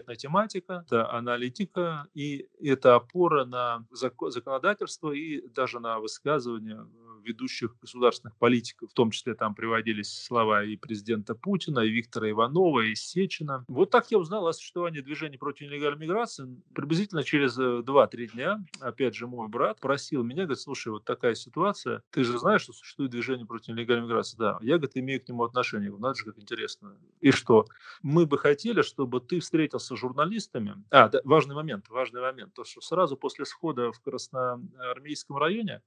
конкретная 0.07 0.15
тематика, 0.15 0.83
это 0.85 1.11
аналитика 1.11 2.07
и 2.13 2.47
это 2.61 2.95
опора 2.95 3.45
на 3.45 3.85
законодательство 3.91 5.11
и 5.11 5.47
даже 5.49 5.79
на 5.79 5.99
высказывания 5.99 6.79
э, 6.81 7.07
ведущих 7.23 7.75
государственных 7.81 8.35
политиков, 8.37 8.89
в 8.89 8.93
том 8.93 9.11
числе 9.11 9.35
там 9.35 9.53
приводились 9.53 10.23
слова 10.23 10.63
и 10.63 10.77
президента 10.77 11.35
Путина, 11.35 11.79
и 11.79 11.89
Виктора 11.89 12.29
Иванова, 12.29 12.81
и 12.81 12.95
Сечина. 12.95 13.65
Вот 13.67 13.89
так 13.89 14.09
я 14.11 14.17
узнал 14.17 14.47
о 14.47 14.53
существовании 14.53 15.01
движения 15.01 15.37
против 15.37 15.67
нелегальной 15.67 16.07
миграции. 16.07 16.47
Приблизительно 16.73 17.23
через 17.23 17.57
2-3 17.59 18.07
э, 18.13 18.27
дня, 18.27 18.65
опять 18.79 19.15
же, 19.15 19.27
мой 19.27 19.47
брат 19.47 19.79
просил 19.79 20.23
меня, 20.23 20.43
говорит, 20.43 20.61
слушай, 20.61 20.89
вот 20.89 21.03
такая 21.03 21.35
ситуация, 21.35 22.01
ты 22.11 22.23
же 22.23 22.37
знаешь, 22.39 22.61
что 22.61 22.73
существует 22.73 23.11
движение 23.11 23.45
против 23.45 23.75
нелегальной 23.75 24.05
миграции? 24.05 24.37
Да. 24.37 24.57
Я, 24.61 24.77
говорит, 24.77 24.95
имею 24.95 25.21
к 25.21 25.27
нему 25.27 25.43
отношение. 25.43 25.91
Надо 25.97 26.15
же, 26.15 26.23
как 26.23 26.39
интересно. 26.39 26.95
И 27.19 27.31
что? 27.31 27.65
Мы 28.01 28.25
бы 28.25 28.37
хотели, 28.37 28.81
чтобы 28.81 29.19
ты 29.19 29.39
встретился 29.39 29.96
журналистами. 29.97 30.83
А, 30.91 31.09
да, 31.09 31.19
важный 31.23 31.55
момент, 31.55 31.89
важный 31.89 32.21
момент. 32.21 32.53
То, 32.53 32.63
что 32.63 32.81
сразу 32.81 33.17
после 33.17 33.45
схода 33.45 33.91
в 33.91 33.99
Красноармейском 34.01 35.37
районе 35.37 35.81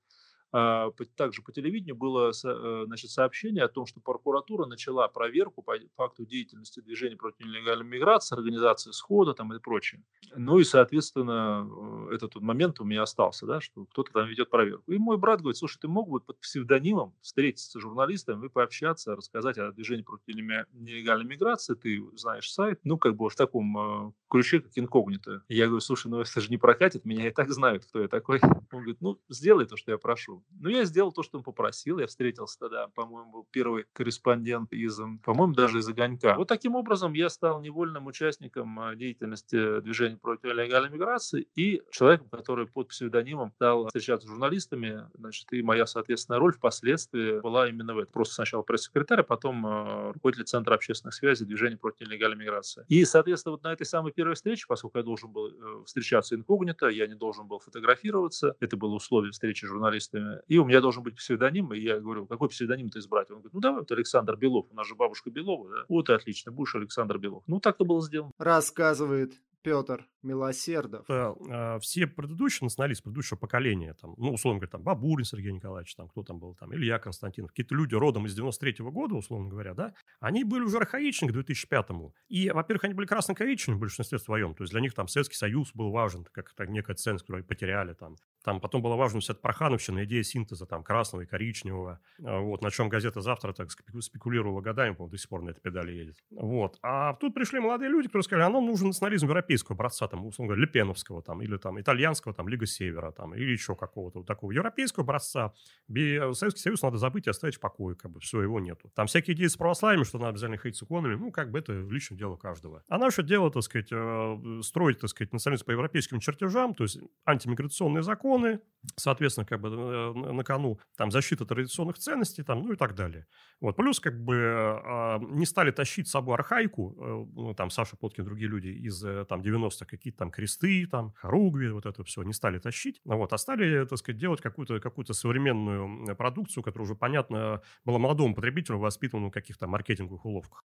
также 1.16 1.42
по 1.42 1.52
телевидению 1.52 1.96
было 1.96 2.30
э, 2.30 2.82
значит, 2.86 3.10
сообщение 3.10 3.64
о 3.64 3.68
том, 3.68 3.86
что 3.86 4.00
прокуратура 4.00 4.66
начала 4.66 5.06
проверку 5.08 5.62
по 5.62 5.74
факту 5.96 6.24
деятельности 6.24 6.80
движения 6.80 7.16
против 7.16 7.46
нелегальной 7.46 7.86
миграции, 7.86 8.34
организации 8.34 8.90
схода 8.90 9.34
там, 9.34 9.52
и 9.54 9.60
прочее. 9.60 10.02
Ну 10.34 10.58
и, 10.58 10.64
соответственно, 10.64 11.68
э, 12.10 12.14
этот 12.14 12.34
момент 12.36 12.80
у 12.80 12.84
меня 12.84 13.02
остался, 13.02 13.46
да, 13.46 13.60
что 13.60 13.84
кто-то 13.86 14.12
там 14.12 14.28
ведет 14.28 14.50
проверку. 14.50 14.90
И 14.92 14.98
мой 14.98 15.18
брат 15.18 15.40
говорит, 15.40 15.56
слушай, 15.56 15.78
ты 15.80 15.88
мог 15.88 16.08
бы 16.08 16.20
под 16.20 16.40
псевдонимом 16.40 17.14
встретиться 17.20 17.78
с 17.78 17.80
журналистами 17.80 18.46
и 18.46 18.48
пообщаться, 18.48 19.14
рассказать 19.14 19.58
о 19.58 19.72
движении 19.72 20.02
против 20.02 20.26
нелегальной 20.26 21.24
миграции, 21.24 21.74
ты 21.74 22.02
знаешь 22.16 22.50
сайт, 22.50 22.80
ну, 22.84 22.98
как 22.98 23.16
бы 23.16 23.28
в 23.28 23.36
таком 23.36 24.08
э, 24.08 24.12
ключе, 24.28 24.60
как 24.60 24.72
инкогнито. 24.74 25.42
Я 25.48 25.66
говорю, 25.66 25.80
слушай, 25.80 26.08
ну 26.08 26.20
это 26.20 26.40
же 26.40 26.48
не 26.50 26.58
прокатит, 26.58 27.04
меня 27.04 27.28
и 27.28 27.30
так 27.30 27.50
знают, 27.50 27.84
кто 27.86 28.00
я 28.00 28.08
такой. 28.08 28.40
Он 28.42 28.60
говорит, 28.70 29.00
ну, 29.00 29.20
сделай 29.28 29.66
то, 29.66 29.76
что 29.76 29.92
я 29.92 29.98
прошу. 29.98 30.39
Ну, 30.60 30.68
я 30.68 30.84
сделал 30.84 31.12
то, 31.12 31.22
что 31.22 31.38
он 31.38 31.44
попросил. 31.44 31.98
Я 31.98 32.06
встретился 32.06 32.58
тогда, 32.58 32.88
по-моему, 32.88 33.30
был 33.30 33.48
первый 33.50 33.86
корреспондент 33.92 34.72
из, 34.72 35.00
по-моему, 35.24 35.54
даже 35.54 35.78
из 35.78 35.88
«Огонька». 35.88 36.36
Вот 36.36 36.48
таким 36.48 36.74
образом 36.74 37.14
я 37.14 37.30
стал 37.30 37.60
невольным 37.60 38.06
участником 38.06 38.78
а, 38.78 38.94
деятельности 38.94 39.80
движения 39.80 40.18
против 40.18 40.44
нелегальной 40.44 40.90
миграции 40.90 41.48
и 41.54 41.82
человеком, 41.90 42.28
который 42.30 42.66
под 42.66 42.88
псевдонимом 42.88 43.52
стал 43.52 43.86
встречаться 43.86 44.26
с 44.26 44.30
журналистами. 44.30 45.08
Значит, 45.14 45.52
и 45.52 45.62
моя, 45.62 45.86
соответственно, 45.86 46.38
роль 46.38 46.52
впоследствии 46.52 47.40
была 47.40 47.68
именно 47.68 47.94
в 47.94 47.98
этом. 47.98 48.12
Просто 48.12 48.34
сначала 48.34 48.62
пресс-секретарь, 48.62 49.20
а 49.20 49.24
потом 49.24 49.66
э, 49.66 50.12
руководитель 50.12 50.44
Центра 50.44 50.74
общественных 50.74 51.14
связей 51.14 51.46
движения 51.46 51.76
против 51.78 52.06
нелегальной 52.06 52.36
миграции. 52.36 52.84
И, 52.88 53.04
соответственно, 53.04 53.52
вот 53.52 53.62
на 53.62 53.72
этой 53.72 53.86
самой 53.86 54.12
первой 54.12 54.34
встрече, 54.34 54.66
поскольку 54.68 54.98
я 54.98 55.04
должен 55.04 55.32
был 55.32 55.48
э, 55.48 55.84
встречаться 55.86 56.34
инкогнито, 56.34 56.88
я 56.88 57.06
не 57.06 57.14
должен 57.14 57.46
был 57.46 57.58
фотографироваться, 57.58 58.56
это 58.60 58.76
было 58.76 58.94
условие 58.94 59.32
встречи 59.32 59.64
с 59.64 59.68
журналистами, 59.68 60.29
и 60.48 60.58
у 60.58 60.64
меня 60.64 60.80
должен 60.80 61.02
быть 61.02 61.16
псевдоним, 61.16 61.72
и 61.72 61.80
я 61.80 62.00
говорю, 62.00 62.26
какой 62.26 62.48
псевдоним 62.48 62.90
ты 62.90 62.98
избрать? 62.98 63.30
Он 63.30 63.36
говорит, 63.36 63.54
ну 63.54 63.60
давай 63.60 63.80
вот 63.80 63.92
Александр 63.92 64.36
Белов, 64.36 64.66
у 64.70 64.74
нас 64.74 64.86
же 64.86 64.94
бабушка 64.94 65.30
Белова, 65.30 65.68
да? 65.70 65.84
Вот 65.88 66.08
и 66.08 66.12
отлично, 66.12 66.52
будешь 66.52 66.74
Александр 66.74 67.18
Белов. 67.18 67.42
Ну 67.46 67.60
так 67.60 67.80
и 67.80 67.84
было 67.84 68.02
сделано. 68.02 68.32
Рассказывает 68.38 69.34
Петр 69.62 70.06
Милосердов. 70.22 71.04
Это, 71.04 71.34
э, 71.48 71.78
все 71.80 72.06
предыдущие 72.06 72.66
националисты 72.66 73.04
предыдущего 73.04 73.36
поколения, 73.36 73.94
там, 74.00 74.14
ну, 74.16 74.32
условно 74.32 74.60
говоря, 74.60 74.70
там, 74.70 74.82
Бабурин 74.82 75.24
Сергей 75.24 75.52
Николаевич, 75.52 75.94
там, 75.94 76.08
кто 76.08 76.22
там 76.22 76.38
был, 76.38 76.54
там, 76.54 76.74
Илья 76.74 76.98
Константинов, 76.98 77.50
какие-то 77.50 77.74
люди 77.74 77.94
родом 77.94 78.26
из 78.26 78.34
93 78.34 78.82
-го 78.82 78.90
года, 78.90 79.14
условно 79.14 79.48
говоря, 79.48 79.74
да, 79.74 79.94
они 80.20 80.44
были 80.44 80.62
уже 80.62 80.78
архаичны 80.78 81.28
к 81.28 81.32
2005-му. 81.32 82.14
И, 82.28 82.50
во-первых, 82.50 82.84
они 82.84 82.94
были 82.94 83.06
краснокоричны 83.06 83.74
в 83.74 83.78
большинстве 83.78 84.18
своем, 84.18 84.54
то 84.54 84.62
есть 84.64 84.72
для 84.72 84.80
них 84.80 84.94
там 84.94 85.08
Советский 85.08 85.36
Союз 85.36 85.72
был 85.74 85.90
важен, 85.90 86.24
как 86.32 86.52
-то 86.56 86.66
некая 86.66 86.94
ценность, 86.94 87.24
которую 87.24 87.44
потеряли 87.44 87.94
там. 87.94 88.16
Там 88.42 88.60
потом 88.60 88.80
была 88.82 88.96
важна 88.96 89.20
вся 89.20 89.32
эта 89.32 89.42
Прохановщина, 89.42 90.04
идея 90.04 90.22
синтеза 90.22 90.66
там 90.66 90.82
красного 90.82 91.22
и 91.22 91.26
коричневого, 91.26 92.00
а, 92.24 92.40
вот, 92.40 92.62
на 92.62 92.70
чем 92.70 92.88
газета 92.88 93.20
«Завтра» 93.20 93.52
так 93.52 93.70
спекулировала 93.70 94.60
годами, 94.60 94.94
по 94.94 95.06
до 95.06 95.18
сих 95.18 95.28
пор 95.28 95.42
на 95.42 95.50
этой 95.50 95.60
педали 95.60 95.92
едет. 95.92 96.16
Вот. 96.30 96.78
А 96.82 97.14
тут 97.14 97.34
пришли 97.34 97.60
молодые 97.60 97.90
люди, 97.90 98.08
которые 98.08 98.24
сказали, 98.24 98.46
а 98.46 98.50
нам 98.50 98.66
нужен 98.66 98.88
национализм 98.88 99.26
европейского 99.26 99.74
образца, 99.74 100.08
там, 100.10 100.26
условно 100.26 100.54
говоря, 100.54 100.66
Лепеновского, 100.66 101.22
там, 101.22 101.42
или 101.42 101.56
там 101.56 101.80
итальянского, 101.80 102.34
там, 102.34 102.48
Лига 102.48 102.66
Севера, 102.66 103.12
там, 103.12 103.34
или 103.34 103.50
еще 103.50 103.74
какого-то 103.74 104.18
вот 104.18 104.26
такого 104.26 104.52
европейского 104.52 105.04
образца. 105.04 105.52
Советский 105.88 106.60
Союз 106.60 106.82
надо 106.82 106.98
забыть 106.98 107.26
и 107.26 107.30
оставить 107.30 107.56
в 107.56 107.60
покое, 107.60 107.96
как 107.96 108.10
бы, 108.10 108.20
все, 108.20 108.42
его 108.42 108.60
нету. 108.60 108.90
Там 108.94 109.06
всякие 109.06 109.36
идеи 109.36 109.46
с 109.46 109.56
православием, 109.56 110.04
что 110.04 110.18
надо 110.18 110.30
обязательно 110.30 110.58
ходить 110.58 110.76
с 110.76 110.82
иконами, 110.82 111.14
ну, 111.14 111.30
как 111.30 111.50
бы 111.50 111.58
это 111.58 111.72
личное 111.72 112.18
дело 112.18 112.36
каждого. 112.36 112.82
А 112.88 112.98
наше 112.98 113.22
дело, 113.22 113.50
так 113.50 113.62
сказать, 113.62 113.88
э, 113.90 114.60
строить, 114.62 115.00
так 115.00 115.10
сказать, 115.10 115.32
национализм 115.32 115.66
по 115.66 115.70
европейским 115.72 116.20
чертежам, 116.20 116.74
то 116.74 116.84
есть 116.84 116.98
антимиграционные 117.24 118.02
законы, 118.02 118.60
соответственно, 118.96 119.46
как 119.46 119.60
бы 119.60 119.68
э, 119.68 120.32
на 120.32 120.44
кону 120.44 120.80
там 120.96 121.10
защита 121.10 121.44
традиционных 121.44 121.98
ценностей, 121.98 122.42
там, 122.42 122.62
ну 122.62 122.72
и 122.72 122.76
так 122.76 122.94
далее. 122.94 123.26
Вот. 123.60 123.76
Плюс 123.76 124.00
как 124.00 124.22
бы 124.22 124.34
э, 124.34 125.18
не 125.30 125.46
стали 125.46 125.70
тащить 125.70 126.08
с 126.08 126.10
собой 126.10 126.34
архаику, 126.34 127.28
ну, 127.34 127.54
там 127.54 127.70
Саша 127.70 127.96
Поткин, 127.96 128.24
другие 128.24 128.48
люди 128.48 128.68
из 128.68 129.00
там 129.28 129.40
90-х, 129.40 129.86
какие-то 130.00 130.18
там 130.20 130.30
кресты, 130.30 130.86
там, 130.86 131.12
хоругви, 131.16 131.70
вот 131.70 131.86
это 131.86 132.02
все, 132.04 132.22
не 132.22 132.32
стали 132.32 132.58
тащить, 132.58 133.00
вот, 133.04 133.32
а 133.32 133.38
стали, 133.38 133.84
так 133.86 133.98
сказать, 133.98 134.18
делать 134.20 134.40
какую-то 134.40 134.80
какую 134.80 135.06
современную 135.06 136.16
продукцию, 136.16 136.62
которая 136.64 136.84
уже, 136.84 136.94
понятно, 136.94 137.62
была 137.84 137.98
молодому 137.98 138.34
потребителю 138.34 138.78
воспитанному 138.78 139.28
в 139.30 139.32
каких-то 139.32 139.66
маркетинговых 139.66 140.24
уловках. 140.24 140.64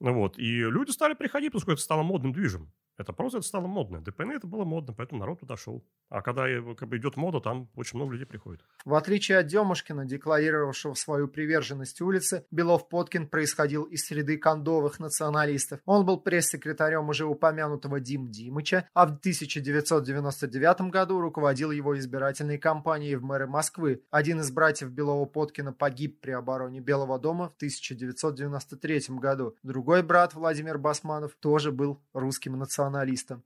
Вот. 0.00 0.38
И 0.38 0.58
люди 0.60 0.90
стали 0.90 1.14
приходить, 1.14 1.52
поскольку 1.52 1.72
это 1.72 1.82
стало 1.82 2.02
модным 2.02 2.32
движем. 2.32 2.72
Это 2.96 3.12
просто 3.12 3.38
это 3.38 3.46
стало 3.46 3.66
модно. 3.66 4.00
ДПН 4.00 4.30
это 4.30 4.46
было 4.46 4.64
модно, 4.64 4.94
поэтому 4.94 5.20
народ 5.20 5.40
туда 5.40 5.56
шел. 5.56 5.84
А 6.10 6.22
когда 6.22 6.44
как 6.74 6.88
бы, 6.88 6.96
идет 6.96 7.16
мода, 7.16 7.40
там 7.40 7.68
очень 7.74 7.98
много 7.98 8.12
людей 8.12 8.26
приходит. 8.26 8.62
В 8.84 8.94
отличие 8.94 9.38
от 9.38 9.46
Демушкина, 9.46 10.04
декларировавшего 10.04 10.94
свою 10.94 11.26
приверженность 11.26 12.00
улице, 12.00 12.46
Белов-Подкин 12.52 13.26
происходил 13.26 13.84
из 13.84 14.06
среды 14.06 14.38
кондовых 14.38 15.00
националистов. 15.00 15.80
Он 15.86 16.06
был 16.06 16.20
пресс-секретарем 16.20 17.08
уже 17.08 17.24
упомянутого 17.24 17.98
Дим 17.98 18.30
Димыча, 18.30 18.88
а 18.94 19.06
в 19.06 19.18
1999 19.18 20.92
году 20.92 21.20
руководил 21.20 21.72
его 21.72 21.98
избирательной 21.98 22.58
кампанией 22.58 23.16
в 23.16 23.24
мэры 23.24 23.48
Москвы. 23.48 24.04
Один 24.10 24.40
из 24.40 24.52
братьев 24.52 24.90
Белова-Подкина 24.90 25.72
погиб 25.72 26.20
при 26.20 26.30
обороне 26.30 26.80
Белого 26.80 27.18
дома 27.18 27.48
в 27.48 27.56
1993 27.56 29.00
году. 29.18 29.56
Другой 29.84 30.02
брат, 30.02 30.32
Владимир 30.32 30.78
Басманов, 30.78 31.34
тоже 31.34 31.70
был 31.70 32.00
русским 32.14 32.58
националистом. 32.58 33.44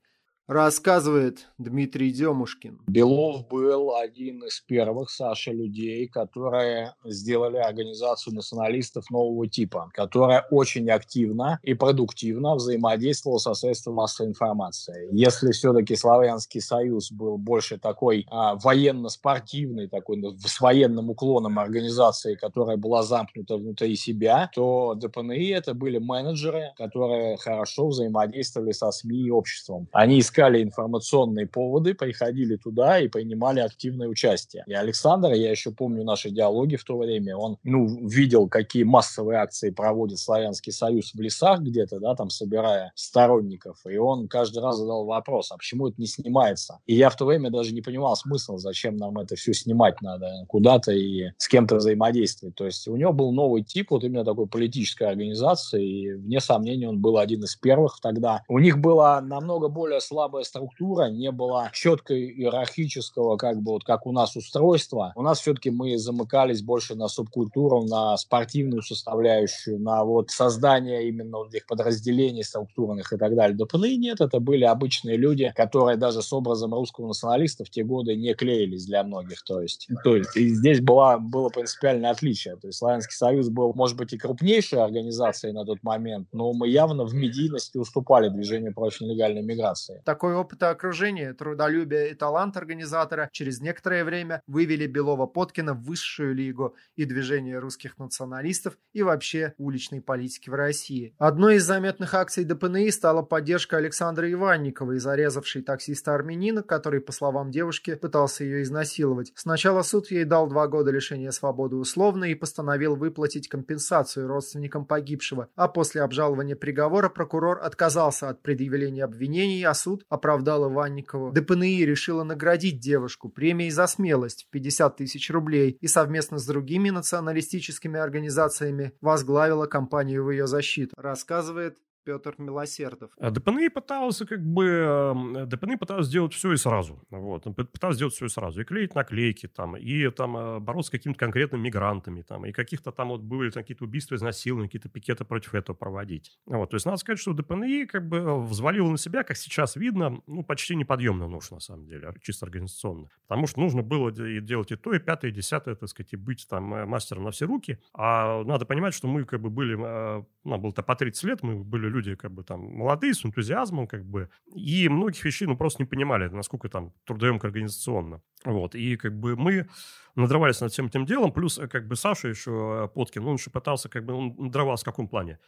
Рассказывает 0.49 1.47
Дмитрий 1.59 2.11
Демушкин. 2.11 2.81
Белов 2.87 3.47
был 3.49 3.95
один 3.95 4.45
из 4.45 4.61
первых, 4.61 5.11
Саша, 5.11 5.53
людей, 5.53 6.09
которые 6.09 6.95
сделали 7.05 7.59
организацию 7.59 8.35
националистов 8.35 9.11
нового 9.11 9.47
типа, 9.47 9.91
которая 9.93 10.47
очень 10.51 10.89
активно 10.89 11.61
и 11.63 11.75
продуктивно 11.75 12.55
взаимодействовала 12.55 13.37
со 13.37 13.53
средством 13.53 13.97
массовой 13.97 14.31
информации. 14.31 15.11
Если 15.13 15.53
все-таки 15.53 15.95
Славянский 15.97 16.63
Союз 16.63 17.13
был 17.13 17.37
больше 17.37 17.77
такой 17.77 18.27
а, 18.31 18.55
военно-спортивный, 18.55 19.87
такой 19.87 20.35
с 20.43 20.61
военным 20.63 21.11
уклоном 21.11 21.59
организации, 21.59 22.37
которая 22.37 22.79
была 22.79 23.03
замкнута 23.03 23.59
внутри 23.59 23.97
себя, 23.97 24.51
то 24.55 24.95
ДПНИ 24.95 25.49
это 25.49 25.75
были 25.75 25.99
менеджеры, 25.99 26.73
которые 26.79 27.37
хорошо 27.37 27.89
взаимодействовали 27.89 28.73
со 28.73 28.91
СМИ 28.91 29.27
и 29.27 29.31
обществом. 29.31 29.89
Они 29.93 30.21
искали 30.21 30.38
искали 30.39 30.63
информационные 30.63 31.47
поводы, 31.47 31.95
приходили 31.95 32.57
туда 32.57 33.01
и 33.01 33.09
принимали 33.09 33.61
активное 33.61 34.09
участие. 34.09 34.63
И 34.67 34.73
Александр, 34.73 35.33
я 35.33 35.51
еще 35.51 35.73
помню 35.73 36.05
наши 36.05 36.31
диалоги 36.31 36.77
в 36.77 36.85
то 36.85 36.97
время, 36.97 37.37
он 37.37 37.59
ну, 37.65 38.07
видел, 38.07 38.49
какие 38.49 38.85
массовые 38.85 39.41
акции 39.41 39.71
проводит 39.71 40.19
Славянский 40.19 40.73
Союз 40.73 41.13
в 41.13 41.21
лесах 41.21 41.61
где-то, 41.61 41.99
да, 41.99 42.15
там 42.15 42.31
собирая 42.31 42.93
сторонников, 42.95 43.79
и 43.87 43.97
он 43.97 44.29
каждый 44.29 44.63
раз 44.63 44.79
задал 44.79 45.05
вопрос, 45.07 45.51
а 45.51 45.57
почему 45.57 45.89
это 45.89 46.01
не 46.01 46.07
снимается? 46.07 46.79
И 46.87 46.95
я 46.95 47.11
в 47.11 47.17
то 47.17 47.27
время 47.27 47.51
даже 47.51 47.75
не 47.75 47.83
понимал 47.83 48.15
смысл, 48.15 48.59
зачем 48.59 48.97
нам 48.97 49.19
это 49.19 49.35
все 49.35 49.53
снимать 49.53 50.01
надо 50.03 50.45
куда-то 50.49 50.93
и 50.93 51.31
с 51.37 51.49
кем-то 51.49 51.77
взаимодействовать. 51.77 52.55
То 52.55 52.67
есть 52.67 52.87
у 52.87 52.97
него 52.97 53.13
был 53.13 53.33
новый 53.33 53.65
тип 53.65 53.91
вот 53.91 54.05
именно 54.05 54.25
такой 54.25 54.47
политической 54.47 55.05
организации, 55.05 55.85
и 55.85 56.13
вне 56.13 56.41
сомнения 56.41 56.89
он 56.89 57.01
был 57.01 57.19
один 57.19 57.43
из 57.43 57.57
первых 57.57 58.01
тогда. 58.01 58.43
У 58.49 58.59
них 58.59 58.79
было 58.79 59.21
намного 59.23 59.69
более 59.69 60.01
слабое 60.01 60.28
слабая 60.29 60.45
структура, 60.45 61.09
не 61.09 61.31
было 61.31 61.71
четкой 61.73 62.31
иерархического, 62.31 63.37
как 63.37 63.63
бы 63.63 63.73
вот 63.73 63.85
как 63.85 64.07
у 64.07 64.13
нас 64.13 64.37
устройства. 64.37 65.13
У 65.17 65.23
нас 65.23 65.41
все-таки 65.41 65.71
мы 65.71 65.97
замыкались 65.97 66.63
больше 66.63 66.95
на 66.95 67.09
субкультуру, 67.09 67.85
на 67.85 68.17
спортивную 68.19 68.83
составляющую, 68.83 69.81
на 69.81 70.05
вот 70.05 70.31
создание 70.31 71.09
именно 71.09 71.39
вот 71.39 71.55
этих 71.55 71.67
подразделений 71.67 72.45
структурных 72.45 73.13
и 73.13 73.17
так 73.17 73.35
далее. 73.35 73.57
Да 73.57 73.65
ПНИ 73.65 73.97
нет, 73.97 74.21
это 74.21 74.39
были 74.39 74.65
обычные 74.65 75.17
люди, 75.17 75.51
которые 75.57 75.97
даже 75.97 76.21
с 76.21 76.31
образом 76.33 76.75
русского 76.75 77.07
националиста 77.07 77.65
в 77.65 77.71
те 77.71 77.83
годы 77.83 78.15
не 78.15 78.35
клеились 78.35 78.85
для 78.85 79.05
многих. 79.05 79.43
То 79.45 79.63
есть, 79.63 79.89
то 80.05 80.15
есть 80.15 80.37
и 80.37 80.49
здесь 80.49 80.81
была, 80.81 81.19
было 81.19 81.49
принципиальное 81.49 82.11
отличие. 82.11 82.57
То 82.57 82.67
есть 82.67 82.79
Славянский 82.79 83.17
Союз 83.17 83.49
был, 83.49 83.73
может 83.75 83.97
быть, 83.97 84.13
и 84.13 84.19
крупнейшей 84.19 84.83
организацией 84.83 85.55
на 85.55 85.65
тот 85.65 85.83
момент, 85.83 86.29
но 86.33 86.53
мы 86.53 86.69
явно 86.69 87.05
в 87.05 87.15
медийности 87.15 87.79
уступали 87.79 88.29
движению 88.29 88.75
против 88.75 89.01
нелегальной 89.01 89.43
миграции. 89.43 90.03
Так 90.05 90.18
такой 90.19 90.35
опыт 90.35 90.61
окружения, 90.65 91.33
трудолюбие 91.33 92.11
и 92.11 92.15
талант 92.15 92.57
организатора 92.57 93.29
через 93.31 93.61
некоторое 93.61 94.03
время 94.03 94.43
вывели 94.49 94.89
Белова-Подкина 94.89 95.75
в 95.75 95.85
высшую 95.85 96.35
лигу 96.35 96.75
и 96.97 97.05
движение 97.05 97.61
русских 97.61 97.99
националистов 97.99 98.77
и 98.93 99.05
вообще 99.05 99.55
уличной 99.59 100.01
политики 100.01 100.51
в 100.51 100.55
России. 100.55 101.15
Одной 101.19 101.59
из 101.59 101.65
заметных 101.65 102.15
акций 102.15 102.43
ДПНИ 102.43 102.91
стала 102.91 103.23
поддержка 103.23 103.77
Александра 103.77 104.29
Иванниковой, 104.29 104.99
зарезавшей 104.99 105.63
таксиста-армянина, 105.63 106.65
который, 106.65 107.01
по 107.01 107.13
словам 107.13 107.53
девушки, 107.53 107.95
пытался 107.95 108.43
ее 108.43 108.65
изнасиловать. 108.65 109.31
Сначала 109.37 109.83
суд 109.83 110.11
ей 110.11 110.25
дал 110.25 110.49
два 110.49 110.67
года 110.67 110.91
лишения 110.91 111.31
свободы 111.31 111.77
условно 111.77 112.25
и 112.25 112.35
постановил 112.35 112.97
выплатить 112.97 113.47
компенсацию 113.47 114.27
родственникам 114.27 114.85
погибшего, 114.85 115.49
а 115.55 115.69
после 115.69 116.03
обжалования 116.03 116.57
приговора 116.57 117.09
прокурор 117.09 117.61
отказался 117.63 118.31
от 118.31 118.43
предъявления 118.43 119.05
обвинений, 119.05 119.63
а 119.63 119.75
суд 119.75 119.98
оправдал 120.09 120.71
Иванникову. 120.71 121.33
ДПНИ 121.33 121.85
решила 121.85 122.25
наградить 122.25 122.81
девушку 122.81 123.29
премией 123.29 123.71
за 123.71 123.87
смелость 123.87 124.45
в 124.45 124.51
50 124.51 124.97
тысяч 124.97 125.31
рублей 125.31 125.77
и 125.81 125.87
совместно 125.87 126.39
с 126.39 126.47
другими 126.47 126.91
националистическими 126.91 127.99
организациями 127.99 128.93
возглавила 129.01 129.67
кампанию 129.67 130.25
в 130.25 130.31
ее 130.31 130.47
защиту, 130.47 130.95
рассказывает 130.97 131.79
Петр 132.09 132.37
Милосердов. 132.39 133.11
А 133.19 133.31
ДПНИ 133.31 133.69
пытался 133.69 134.25
как 134.25 134.43
бы... 134.43 134.65
Эм, 134.65 135.47
ДПНИ 135.47 135.77
пытался 135.77 136.09
сделать 136.09 136.33
все 136.33 136.55
и 136.55 136.57
сразу. 136.57 137.03
Вот. 137.11 137.45
Пытался 137.55 137.97
сделать 137.97 138.15
все 138.15 138.25
и 138.25 138.29
сразу. 138.31 138.63
И 138.63 138.65
клеить 138.65 138.95
наклейки 138.95 139.47
там, 139.47 139.77
и 139.77 140.09
там 140.09 140.35
э, 140.39 140.59
бороться 140.59 140.89
с 140.89 140.91
какими-то 140.91 141.19
конкретными 141.19 141.65
мигрантами 141.65 142.23
там, 142.23 142.47
и 142.47 142.53
каких-то 142.53 142.93
там 142.93 143.09
вот 143.09 143.21
были 143.21 143.51
какие-то 143.51 143.85
убийства, 143.85 144.15
изнасилования, 144.15 144.69
какие-то 144.69 144.89
пикеты 144.89 145.27
против 145.27 145.55
этого 145.55 145.77
проводить. 145.77 146.39
Вот. 146.47 146.71
То 146.71 146.77
есть 146.77 146.87
надо 146.87 146.97
сказать, 146.97 147.21
что 147.21 147.35
ДПНИ 147.35 147.85
как 147.85 148.09
бы 148.09 148.43
взвалил 148.43 148.91
на 148.91 148.97
себя, 148.97 149.23
как 149.23 149.37
сейчас 149.37 149.77
видно, 149.77 150.23
ну, 150.27 150.43
почти 150.43 150.77
неподъемную 150.77 151.29
ношу 151.29 151.57
на 151.57 151.61
самом 151.61 151.85
деле, 151.89 152.11
чисто 152.23 152.47
организационно. 152.47 153.11
Потому 153.27 153.47
что 153.47 153.61
нужно 153.61 153.83
было 153.83 154.11
делать 154.11 154.73
и 154.73 154.77
то, 154.77 154.95
и 154.95 154.99
пятое, 154.99 155.31
и 155.31 155.35
десятое, 155.35 155.75
так 155.75 155.91
сказать, 155.91 156.15
и 156.15 156.17
быть 156.17 156.47
там 156.49 156.73
э, 156.73 156.87
мастером 156.87 157.25
на 157.25 157.33
все 157.33 157.45
руки. 157.45 157.79
А 157.93 158.43
надо 158.45 158.65
понимать, 158.65 158.95
что 158.95 159.09
мы 159.09 159.27
как 159.27 159.43
бы 159.43 159.51
были, 159.51 159.77
э, 159.79 160.25
ну, 160.45 160.57
было-то 160.57 160.83
по 160.83 160.97
30 160.97 161.25
лет, 161.25 161.43
мы 161.43 161.57
были 161.65 161.87
люди 161.89 161.98
как 162.03 162.33
бы 162.33 162.45
там 162.45 162.61
молодые, 162.61 163.15
с 163.15 163.25
энтузиазмом 163.25 163.87
как 163.87 164.05
бы, 164.05 164.31
и 164.55 164.89
многих 164.89 165.25
вещей, 165.25 165.47
ну, 165.47 165.57
просто 165.57 165.83
не 165.83 165.87
понимали, 165.87 166.29
насколько 166.29 166.69
там 166.69 166.93
трудоемко 167.05 167.47
организационно. 167.47 168.23
Вот, 168.45 168.75
и 168.75 168.97
как 168.97 169.19
бы 169.19 169.37
мы 169.37 169.69
надрывались 170.15 170.61
над 170.61 170.73
всем 170.73 170.87
этим 170.87 171.07
делом, 171.07 171.33
плюс 171.33 171.59
э, 171.59 171.69
как 171.69 171.87
бы 171.87 171.97
Саша 171.97 172.29
еще 172.29 172.85
э, 172.85 172.89
Поткин, 172.89 173.27
он 173.27 173.35
еще 173.35 173.51
пытался, 173.51 173.89
как 173.89 174.05
бы, 174.05 174.15
он 174.15 174.35
надрывался 174.39 174.83
в 174.83 174.87
каком 174.87 175.09
плане? 175.09 175.39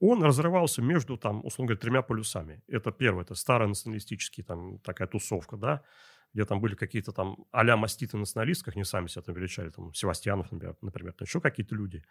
Он 0.00 0.22
разрывался 0.22 0.80
между, 0.80 1.16
там, 1.16 1.44
условно 1.44 1.68
говоря, 1.68 1.80
тремя 1.80 2.02
полюсами. 2.02 2.62
Это 2.68 2.92
первое, 2.92 3.24
это 3.24 3.34
старая 3.34 3.68
националистический, 3.68 4.44
там, 4.44 4.78
такая 4.78 5.08
тусовка, 5.08 5.56
да, 5.56 5.82
где 6.34 6.44
там 6.44 6.60
были 6.60 6.74
какие-то 6.74 7.12
там 7.12 7.46
а-ля 7.52 7.76
маститы 7.76 8.16
националисты, 8.16 8.66
как 8.66 8.76
они 8.76 8.84
сами 8.84 9.08
себя 9.08 9.22
там 9.22 9.34
величали, 9.34 9.70
там, 9.70 9.92
Севастьянов, 9.94 10.52
например, 10.52 10.76
например 10.82 11.14
еще 11.20 11.40
какие-то 11.40 11.74
люди, 11.74 12.04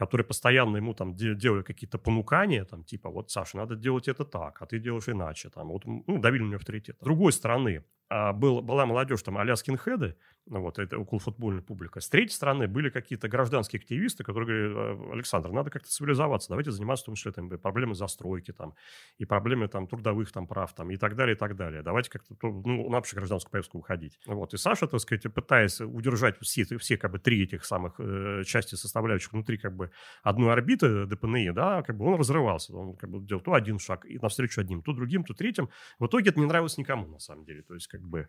которые 0.00 0.24
постоянно 0.24 0.78
ему 0.78 0.94
там 0.94 1.14
делали 1.14 1.62
какие-то 1.62 1.98
понукания, 1.98 2.64
там, 2.64 2.84
типа, 2.84 3.10
вот, 3.10 3.30
Саша, 3.30 3.58
надо 3.58 3.76
делать 3.76 4.08
это 4.08 4.24
так, 4.24 4.62
а 4.62 4.64
ты 4.64 4.78
делаешь 4.78 5.10
иначе, 5.10 5.50
там, 5.50 5.68
вот, 5.68 5.84
ну, 5.84 6.18
давили 6.18 6.42
на 6.42 6.56
авторитет. 6.56 6.96
С 7.00 7.04
другой 7.04 7.32
стороны, 7.32 7.84
а, 8.08 8.32
был, 8.32 8.60
была 8.60 8.86
молодежь, 8.86 9.22
там, 9.22 9.38
а-ля 9.38 9.54
скинхеды, 9.54 10.16
ну, 10.46 10.62
вот, 10.62 10.80
это 10.80 10.98
около 10.98 11.20
футбольная 11.20 11.62
публика. 11.62 12.00
С 12.00 12.08
третьей 12.08 12.34
стороны 12.34 12.66
были 12.66 12.90
какие-то 12.90 13.28
гражданские 13.28 13.78
активисты, 13.78 14.24
которые 14.24 14.46
говорили, 14.46 14.74
«А, 14.74 15.12
Александр, 15.12 15.50
надо 15.50 15.70
как-то 15.70 15.88
цивилизоваться, 15.88 16.48
давайте 16.48 16.72
заниматься 16.72 17.04
в 17.04 17.06
том 17.06 17.14
числе 17.14 17.30
там, 17.30 17.48
проблемой 17.48 17.94
застройки 17.94 18.52
там, 18.52 18.74
и 19.18 19.24
проблемы 19.24 19.68
там, 19.68 19.86
трудовых 19.86 20.32
там, 20.32 20.48
прав 20.48 20.74
там, 20.74 20.90
и 20.90 20.96
так 20.96 21.14
далее, 21.14 21.36
и 21.36 21.38
так 21.38 21.54
далее. 21.54 21.82
Давайте 21.82 22.10
как-то 22.10 22.34
ну, 22.42 22.90
на 22.90 22.98
общую 22.98 23.18
гражданскую 23.18 23.52
повестку 23.52 23.78
выходить. 23.78 24.18
Вот. 24.26 24.54
И 24.54 24.56
Саша, 24.56 24.88
так 24.88 24.98
сказать, 24.98 25.32
пытаясь 25.32 25.80
удержать 25.80 26.36
все, 26.40 26.64
все 26.78 26.96
как 26.96 27.12
бы 27.12 27.20
три 27.20 27.44
этих 27.44 27.64
самых 27.64 27.94
э, 28.00 28.42
части 28.44 28.74
составляющих 28.74 29.32
внутри 29.32 29.56
как 29.56 29.76
бы 29.76 29.89
одной 30.22 30.52
орбиты 30.52 31.06
ДПНИ, 31.06 31.52
да, 31.52 31.82
как 31.82 31.96
бы 31.96 32.06
он 32.06 32.18
разрывался. 32.18 32.74
Он 32.74 32.96
как 32.96 33.10
бы 33.10 33.20
делал 33.20 33.42
то 33.42 33.54
один 33.54 33.78
шаг 33.78 34.04
и 34.06 34.18
навстречу 34.18 34.60
одним, 34.60 34.82
то 34.82 34.92
другим, 34.92 35.24
то 35.24 35.34
третьим. 35.34 35.68
В 35.98 36.06
итоге 36.06 36.30
это 36.30 36.40
не 36.40 36.46
нравилось 36.46 36.78
никому, 36.78 37.06
на 37.06 37.18
самом 37.18 37.44
деле. 37.44 37.62
То 37.62 37.74
есть, 37.74 37.86
как 37.86 38.02
бы, 38.02 38.28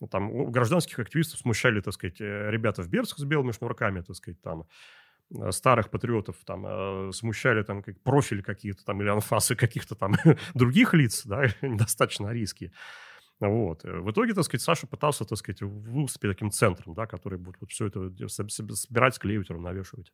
ну, 0.00 0.08
там, 0.08 0.30
у 0.30 0.50
гражданских 0.50 0.98
активистов 0.98 1.40
смущали, 1.40 1.80
так 1.80 1.94
сказать, 1.94 2.20
э, 2.20 2.50
ребята 2.50 2.82
в 2.82 2.88
берцах 2.88 3.18
с 3.18 3.24
белыми 3.24 3.52
шнурками, 3.52 4.00
так 4.00 4.16
сказать, 4.16 4.40
там, 4.42 4.66
э, 5.34 5.52
старых 5.52 5.90
патриотов 5.90 6.36
там 6.44 6.66
э, 6.66 7.12
смущали 7.12 7.62
там 7.62 7.82
как 7.82 8.00
профили 8.02 8.42
какие-то 8.42 8.84
там 8.84 9.02
или 9.02 9.08
анфасы 9.08 9.56
каких-то 9.56 9.94
там 9.94 10.14
других 10.54 10.94
лиц, 10.94 11.24
да, 11.26 11.46
недостаточно 11.62 12.32
риски. 12.32 12.72
Вот. 13.40 13.84
В 13.84 14.10
итоге, 14.10 14.34
так 14.34 14.44
сказать, 14.44 14.62
Саша 14.62 14.86
пытался, 14.86 15.24
так 15.24 15.38
сказать, 15.38 15.62
выступить 15.62 16.30
таким 16.30 16.50
центром, 16.50 16.94
да, 16.94 17.06
который 17.06 17.38
будет 17.38 17.60
вот 17.60 17.70
все 17.70 17.86
это 17.86 18.10
собирать, 18.28 19.14
склеивать, 19.14 19.50
равновешивать. 19.50 20.12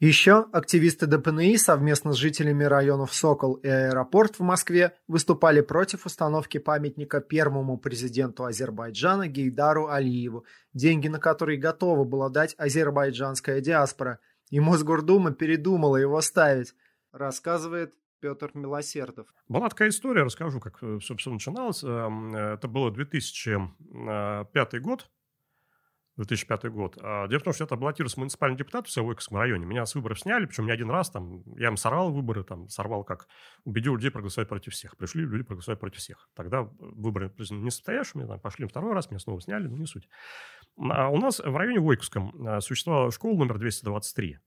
Еще 0.00 0.46
активисты 0.52 1.06
ДПНИ 1.06 1.58
совместно 1.58 2.14
с 2.14 2.16
жителями 2.16 2.64
районов 2.64 3.12
Сокол 3.12 3.56
и 3.56 3.68
Аэропорт 3.68 4.38
в 4.38 4.42
Москве 4.42 4.94
выступали 5.08 5.60
против 5.60 6.06
установки 6.06 6.56
памятника 6.56 7.20
первому 7.20 7.76
президенту 7.76 8.46
Азербайджана 8.46 9.28
Гейдару 9.28 9.88
Алиеву, 9.88 10.46
деньги 10.72 11.08
на 11.08 11.18
которые 11.18 11.58
готова 11.58 12.04
была 12.04 12.30
дать 12.30 12.54
азербайджанская 12.56 13.60
диаспора. 13.60 14.20
И 14.48 14.58
Мосгордума 14.58 15.32
передумала 15.32 15.98
его 15.98 16.22
ставить, 16.22 16.74
рассказывает 17.12 17.92
Петр 18.20 18.52
Милосердов. 18.54 19.26
Была 19.48 19.68
такая 19.68 19.90
история, 19.90 20.22
расскажу, 20.22 20.60
как, 20.60 20.78
э, 20.82 20.98
собственно, 21.02 21.34
начиналось. 21.34 21.84
Эм, 21.84 22.34
это 22.34 22.68
было 22.68 22.90
2005 22.90 24.80
год, 24.80 25.10
2005 26.20 26.64
год. 26.66 26.98
А, 27.00 27.26
дело 27.28 27.40
в 27.40 27.42
том, 27.42 27.52
что 27.52 27.64
я 27.64 27.68
там 27.68 27.78
баллотировался 27.78 28.20
муниципальный 28.20 28.56
депутат 28.56 28.86
в 28.86 28.90
Савойковском 28.90 29.38
районе. 29.38 29.64
Меня 29.64 29.86
с 29.86 29.94
выборов 29.94 30.20
сняли, 30.20 30.44
причем 30.44 30.66
не 30.66 30.72
один 30.72 30.90
раз. 30.90 31.10
Там, 31.10 31.42
я 31.56 31.68
им 31.68 31.76
сорвал 31.76 32.12
выборы, 32.12 32.44
там, 32.44 32.68
сорвал 32.68 33.04
как, 33.04 33.26
убедил 33.64 33.96
людей 33.96 34.10
проголосовать 34.10 34.48
против 34.48 34.74
всех. 34.74 34.96
Пришли 34.96 35.24
люди 35.24 35.44
проголосовать 35.44 35.80
против 35.80 36.00
всех. 36.00 36.28
Тогда 36.34 36.68
выборы 36.78 37.32
не 37.50 37.70
состоявшими, 37.70 38.26
там, 38.26 38.38
пошли 38.38 38.66
второй 38.66 38.92
раз, 38.92 39.10
меня 39.10 39.18
снова 39.18 39.40
сняли, 39.40 39.66
но 39.66 39.76
не 39.76 39.86
суть. 39.86 40.08
А 40.78 41.08
у 41.08 41.16
нас 41.18 41.38
в 41.38 41.56
районе 41.56 41.80
Войковском 41.80 42.46
а, 42.46 42.60
существовала 42.60 43.10
школа 43.10 43.38
номер 43.38 43.58
223. 43.58 44.38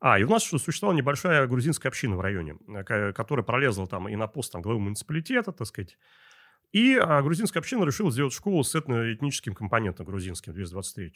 А, 0.00 0.18
и 0.18 0.22
у 0.22 0.28
нас 0.28 0.44
существовала 0.44 0.96
небольшая 0.96 1.46
грузинская 1.46 1.90
община 1.90 2.16
в 2.16 2.20
районе, 2.20 2.56
э, 2.68 3.12
которая 3.12 3.44
пролезла 3.44 3.86
там 3.86 4.08
и 4.08 4.14
на 4.14 4.28
пост 4.28 4.52
там, 4.52 4.62
главы 4.62 4.78
муниципалитета, 4.78 5.52
так 5.52 5.66
сказать, 5.66 5.96
и 6.72 6.96
а, 6.96 7.22
грузинская 7.22 7.60
община 7.60 7.84
решила 7.84 8.10
сделать 8.10 8.32
школу 8.32 8.62
с 8.62 8.74
этноэтническим 8.74 9.54
компонентом 9.54 10.06
грузинским, 10.06 10.52
223 10.52 11.12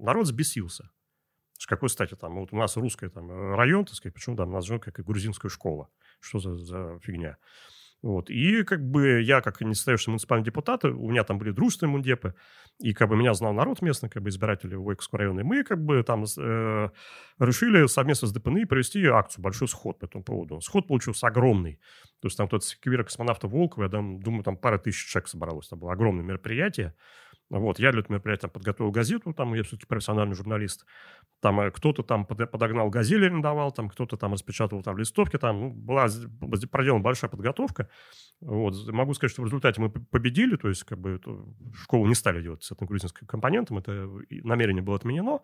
Народ 0.00 0.26
сбесился. 0.26 0.90
С 1.58 1.66
какой 1.66 1.88
стати 1.88 2.14
там? 2.14 2.36
Вот 2.36 2.52
у 2.52 2.56
нас 2.56 2.76
русский 2.76 3.08
там, 3.08 3.54
район, 3.54 3.84
так 3.84 3.94
сказать, 3.94 4.14
почему 4.14 4.36
там 4.36 4.50
назван 4.50 4.78
как 4.80 4.98
и 4.98 5.02
грузинская 5.02 5.50
школа? 5.50 5.88
Что 6.20 6.38
за, 6.38 6.56
за 6.56 6.98
фигня? 7.00 7.36
Вот. 8.00 8.30
И 8.30 8.62
как 8.62 8.80
бы 8.88 9.20
я, 9.20 9.40
как 9.40 9.60
несостоявшийся 9.60 10.10
муниципальный 10.10 10.44
депутат, 10.44 10.84
у 10.84 11.10
меня 11.10 11.24
там 11.24 11.38
были 11.38 11.50
дружественные 11.50 11.92
мундепы, 11.92 12.34
и 12.78 12.94
как 12.94 13.08
бы 13.08 13.16
меня 13.16 13.34
знал 13.34 13.52
народ 13.52 13.82
местный, 13.82 14.08
как 14.08 14.22
бы 14.22 14.28
избиратели 14.28 14.76
Войковского 14.76 15.18
района, 15.18 15.40
и 15.40 15.42
мы 15.42 15.64
как 15.64 15.84
бы 15.84 16.00
там 16.04 16.22
э, 16.22 16.88
решили 17.40 17.86
совместно 17.88 18.28
с 18.28 18.32
ДПНИ 18.32 18.66
провести 18.66 19.04
акцию, 19.04 19.42
большой 19.42 19.66
сход 19.66 19.98
по 19.98 20.04
этому 20.04 20.22
поводу. 20.22 20.60
Сход 20.60 20.86
получился 20.86 21.26
огромный. 21.26 21.80
То 22.20 22.28
есть 22.28 22.36
там 22.36 22.48
тот 22.48 22.64
секвира 22.64 23.02
космонавта 23.02 23.48
Волкова, 23.48 23.84
я 23.84 23.90
там, 23.90 24.20
думаю, 24.20 24.44
там 24.44 24.56
пара 24.56 24.78
тысяч 24.78 25.10
человек 25.10 25.28
собралось. 25.28 25.66
Это 25.66 25.76
было 25.76 25.92
огромное 25.92 26.24
мероприятие. 26.24 26.94
Вот, 27.50 27.78
я 27.78 27.92
для 27.92 28.00
этого 28.00 28.14
мероприятия 28.14 28.48
подготовил 28.48 28.90
газету, 28.90 29.32
там 29.32 29.54
я 29.54 29.62
все-таки 29.62 29.86
профессиональный 29.86 30.34
журналист. 30.34 30.84
Там 31.40 31.60
э, 31.60 31.70
кто-то 31.70 32.02
там 32.02 32.26
подогнал 32.26 32.90
газель 32.90 33.24
арендовал, 33.24 33.72
там 33.72 33.88
кто-то 33.88 34.18
там 34.18 34.34
распечатывал 34.34 34.82
там 34.82 34.98
листовки, 34.98 35.38
там 35.38 35.60
ну, 35.60 35.70
была 35.70 36.08
проделана 36.70 37.02
большая 37.02 37.30
подготовка. 37.30 37.88
Вот, 38.40 38.74
могу 38.88 39.14
сказать, 39.14 39.32
что 39.32 39.42
в 39.42 39.46
результате 39.46 39.80
мы 39.80 39.88
победили, 39.88 40.56
то 40.56 40.68
есть 40.68 40.84
как 40.84 40.98
бы 40.98 41.12
эту 41.12 41.56
школу 41.74 42.06
не 42.06 42.14
стали 42.14 42.42
делать 42.42 42.62
с 42.64 42.70
этим 42.70 42.86
грузинским 42.86 43.26
компонентом, 43.26 43.78
это 43.78 44.08
намерение 44.28 44.82
было 44.82 44.96
отменено. 44.96 45.40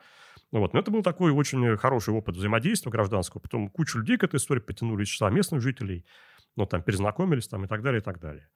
Вот, 0.52 0.74
но 0.74 0.80
это 0.80 0.90
был 0.90 1.02
такой 1.02 1.32
очень 1.32 1.76
хороший 1.78 2.12
опыт 2.12 2.36
взаимодействия 2.36 2.92
гражданского. 2.92 3.40
Потом 3.40 3.70
кучу 3.70 3.98
людей 3.98 4.18
к 4.18 4.24
этой 4.24 4.36
истории 4.36 4.60
потянули 4.60 5.04
из 5.04 5.08
числа 5.08 5.30
местных 5.30 5.62
жителей, 5.62 6.04
ну, 6.54 6.66
там 6.66 6.82
перезнакомились 6.82 7.48
там 7.48 7.64
и 7.64 7.66
так 7.66 7.82
далее, 7.82 8.00
и 8.00 8.04
так 8.04 8.20
далее. 8.20 8.48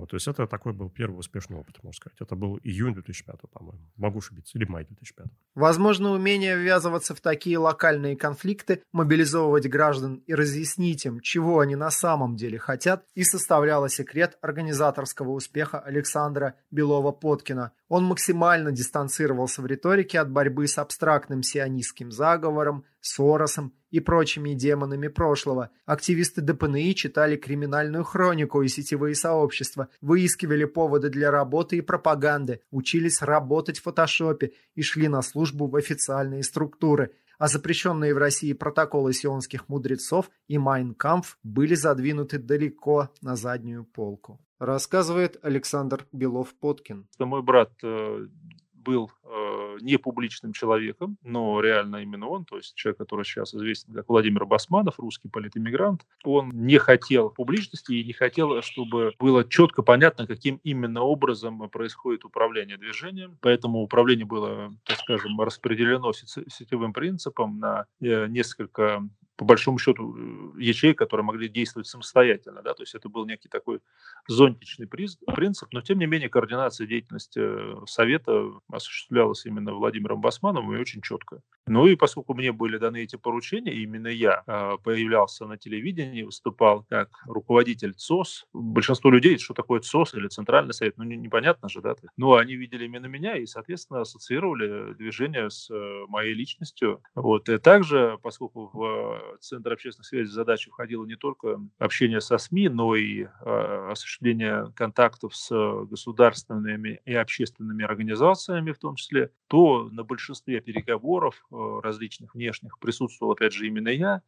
Ну, 0.00 0.06
то 0.06 0.16
есть 0.16 0.26
это 0.26 0.46
такой 0.46 0.72
был 0.72 0.88
первый 0.88 1.18
успешный 1.18 1.58
опыт, 1.58 1.82
можно 1.82 1.96
сказать. 1.96 2.16
Это 2.20 2.34
был 2.34 2.58
июнь 2.62 2.94
2005, 2.94 3.40
по-моему. 3.52 3.80
Могу 3.96 4.18
ошибиться. 4.18 4.56
Или 4.56 4.64
май 4.64 4.84
2005. 4.84 5.26
Возможно, 5.54 6.12
умение 6.12 6.56
ввязываться 6.56 7.14
в 7.14 7.20
такие 7.20 7.58
локальные 7.58 8.16
конфликты, 8.16 8.82
мобилизовывать 8.92 9.68
граждан 9.68 10.22
и 10.26 10.34
разъяснить 10.34 11.04
им, 11.04 11.20
чего 11.20 11.60
они 11.60 11.76
на 11.76 11.90
самом 11.90 12.36
деле 12.36 12.58
хотят, 12.58 13.04
и 13.14 13.22
составляло 13.22 13.88
секрет 13.88 14.38
организаторского 14.40 15.30
успеха 15.30 15.78
Александра 15.78 16.54
Белова-Поткина. 16.70 17.72
Он 17.92 18.04
максимально 18.04 18.72
дистанцировался 18.72 19.60
в 19.60 19.66
риторике 19.66 20.18
от 20.18 20.30
борьбы 20.30 20.66
с 20.66 20.78
абстрактным 20.78 21.42
сионистским 21.42 22.10
заговором, 22.10 22.86
Соросом 23.02 23.74
и 23.90 24.00
прочими 24.00 24.54
демонами 24.54 25.08
прошлого. 25.08 25.68
Активисты 25.84 26.40
ДПНИ 26.40 26.94
читали 26.94 27.36
криминальную 27.36 28.04
хронику 28.04 28.62
и 28.62 28.68
сетевые 28.68 29.14
сообщества, 29.14 29.90
выискивали 30.00 30.64
поводы 30.64 31.10
для 31.10 31.30
работы 31.30 31.76
и 31.76 31.80
пропаганды, 31.82 32.62
учились 32.70 33.20
работать 33.20 33.78
в 33.78 33.82
фотошопе 33.82 34.52
и 34.74 34.80
шли 34.80 35.08
на 35.08 35.20
службу 35.20 35.66
в 35.66 35.76
официальные 35.76 36.44
структуры. 36.44 37.12
А 37.36 37.46
запрещенные 37.46 38.14
в 38.14 38.18
России 38.18 38.54
протоколы 38.54 39.12
сионских 39.12 39.68
мудрецов 39.68 40.30
и 40.48 40.56
Майнкамф 40.56 41.36
были 41.42 41.74
задвинуты 41.74 42.38
далеко 42.38 43.10
на 43.20 43.36
заднюю 43.36 43.84
полку. 43.84 44.40
Рассказывает 44.62 45.38
Александр 45.42 46.06
Белов-Поткин. 46.12 47.08
Мой 47.18 47.42
брат 47.42 47.72
э, 47.82 48.28
был 48.74 49.10
э, 49.24 49.76
не 49.80 49.96
публичным 49.96 50.52
человеком, 50.52 51.18
но 51.24 51.60
реально 51.60 51.96
именно 51.96 52.28
он, 52.28 52.44
то 52.44 52.58
есть 52.58 52.76
человек, 52.76 52.98
который 52.98 53.24
сейчас 53.24 53.52
известен 53.56 53.92
как 53.92 54.08
Владимир 54.08 54.46
Басманов, 54.46 55.00
русский 55.00 55.28
политэмигрант, 55.28 56.06
он 56.22 56.50
не 56.50 56.78
хотел 56.78 57.30
публичности 57.30 57.92
и 57.94 58.04
не 58.04 58.12
хотел, 58.12 58.62
чтобы 58.62 59.14
было 59.18 59.42
четко 59.42 59.82
понятно, 59.82 60.28
каким 60.28 60.60
именно 60.62 61.02
образом 61.02 61.68
происходит 61.68 62.24
управление 62.24 62.76
движением. 62.76 63.38
Поэтому 63.40 63.82
управление 63.82 64.26
было, 64.26 64.72
так 64.84 64.98
скажем, 64.98 65.40
распределено 65.40 66.12
сетевым 66.12 66.92
принципом 66.92 67.58
на 67.58 67.86
э, 68.00 68.28
несколько 68.28 69.02
по 69.42 69.46
большому 69.46 69.78
счету, 69.78 70.16
э, 70.16 70.62
ячеек, 70.62 70.96
которые 70.96 71.24
могли 71.24 71.48
действовать 71.48 71.88
самостоятельно. 71.88 72.62
Да? 72.62 72.74
То 72.74 72.84
есть 72.84 72.94
это 72.94 73.08
был 73.08 73.26
некий 73.26 73.48
такой 73.48 73.80
зонтичный 74.28 74.86
принцип, 74.86 75.68
но 75.72 75.80
тем 75.80 75.98
не 75.98 76.06
менее 76.06 76.28
координация 76.28 76.86
деятельности 76.86 77.40
э, 77.42 77.86
Совета 77.86 78.52
осуществлялась 78.70 79.44
именно 79.44 79.74
Владимиром 79.74 80.20
Басмановым 80.20 80.76
и 80.76 80.78
очень 80.78 81.02
четко. 81.02 81.40
Ну 81.66 81.86
и 81.86 81.96
поскольку 81.96 82.34
мне 82.34 82.52
были 82.52 82.78
даны 82.78 83.02
эти 83.02 83.16
поручения, 83.16 83.72
именно 83.72 84.08
я 84.08 84.42
а, 84.46 84.76
появлялся 84.78 85.46
на 85.46 85.56
телевидении, 85.56 86.22
выступал 86.22 86.84
как 86.88 87.08
руководитель 87.26 87.94
ЦОС. 87.94 88.46
Большинство 88.52 89.10
людей, 89.10 89.38
что 89.38 89.54
такое 89.54 89.80
ЦОС 89.80 90.14
или 90.14 90.26
Центральный 90.26 90.74
Совет, 90.74 90.96
ну 90.98 91.04
непонятно 91.04 91.68
же, 91.68 91.80
да? 91.80 91.94
Но 92.16 92.34
они 92.34 92.54
видели 92.56 92.86
именно 92.86 93.06
меня 93.06 93.36
и, 93.36 93.46
соответственно, 93.46 94.00
ассоциировали 94.00 94.94
движение 94.94 95.50
с 95.50 95.70
э, 95.70 96.04
моей 96.08 96.34
личностью. 96.34 97.00
Вот. 97.14 97.48
И 97.48 97.58
также, 97.58 98.18
поскольку 98.22 98.70
в 98.72 99.31
Центр 99.40 99.72
общественных 99.72 100.06
связей 100.06 100.30
задача 100.30 100.70
входила 100.70 101.04
не 101.04 101.16
только 101.16 101.60
общение 101.78 102.20
со 102.20 102.38
СМИ, 102.38 102.68
но 102.68 102.94
и 102.96 103.24
э, 103.24 103.88
осуществление 103.90 104.72
контактов 104.74 105.34
с 105.36 105.50
государственными 105.84 107.00
и 107.04 107.14
общественными 107.14 107.84
организациями 107.84 108.72
в 108.72 108.78
том 108.78 108.96
числе, 108.96 109.30
то 109.48 109.88
на 109.90 110.04
большинстве 110.04 110.60
переговоров 110.60 111.46
э, 111.50 111.80
различных 111.82 112.34
внешних 112.34 112.78
присутствовал, 112.78 113.32
опять 113.32 113.52
же, 113.52 113.66
именно 113.66 113.88
я. 113.88 114.22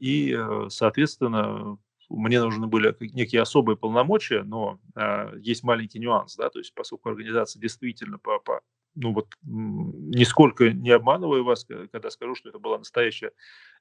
И, 0.00 0.38
соответственно, 0.68 1.78
мне 2.10 2.40
нужны 2.42 2.66
были 2.66 2.94
некие 3.12 3.40
особые 3.40 3.76
полномочия, 3.76 4.42
но 4.42 4.80
э, 4.96 5.32
есть 5.38 5.62
маленький 5.62 6.00
нюанс, 6.00 6.36
да, 6.36 6.50
то 6.50 6.58
есть 6.58 6.74
поскольку 6.74 7.08
организация 7.08 7.60
действительно 7.60 8.18
по, 8.18 8.40
по 8.40 8.62
ну 8.96 9.12
вот 9.12 9.28
нисколько 9.44 10.72
не 10.72 10.90
обманываю 10.90 11.44
вас, 11.44 11.64
когда 11.92 12.10
скажу, 12.10 12.34
что 12.34 12.48
это 12.48 12.58
была 12.58 12.78
настоящая 12.78 13.30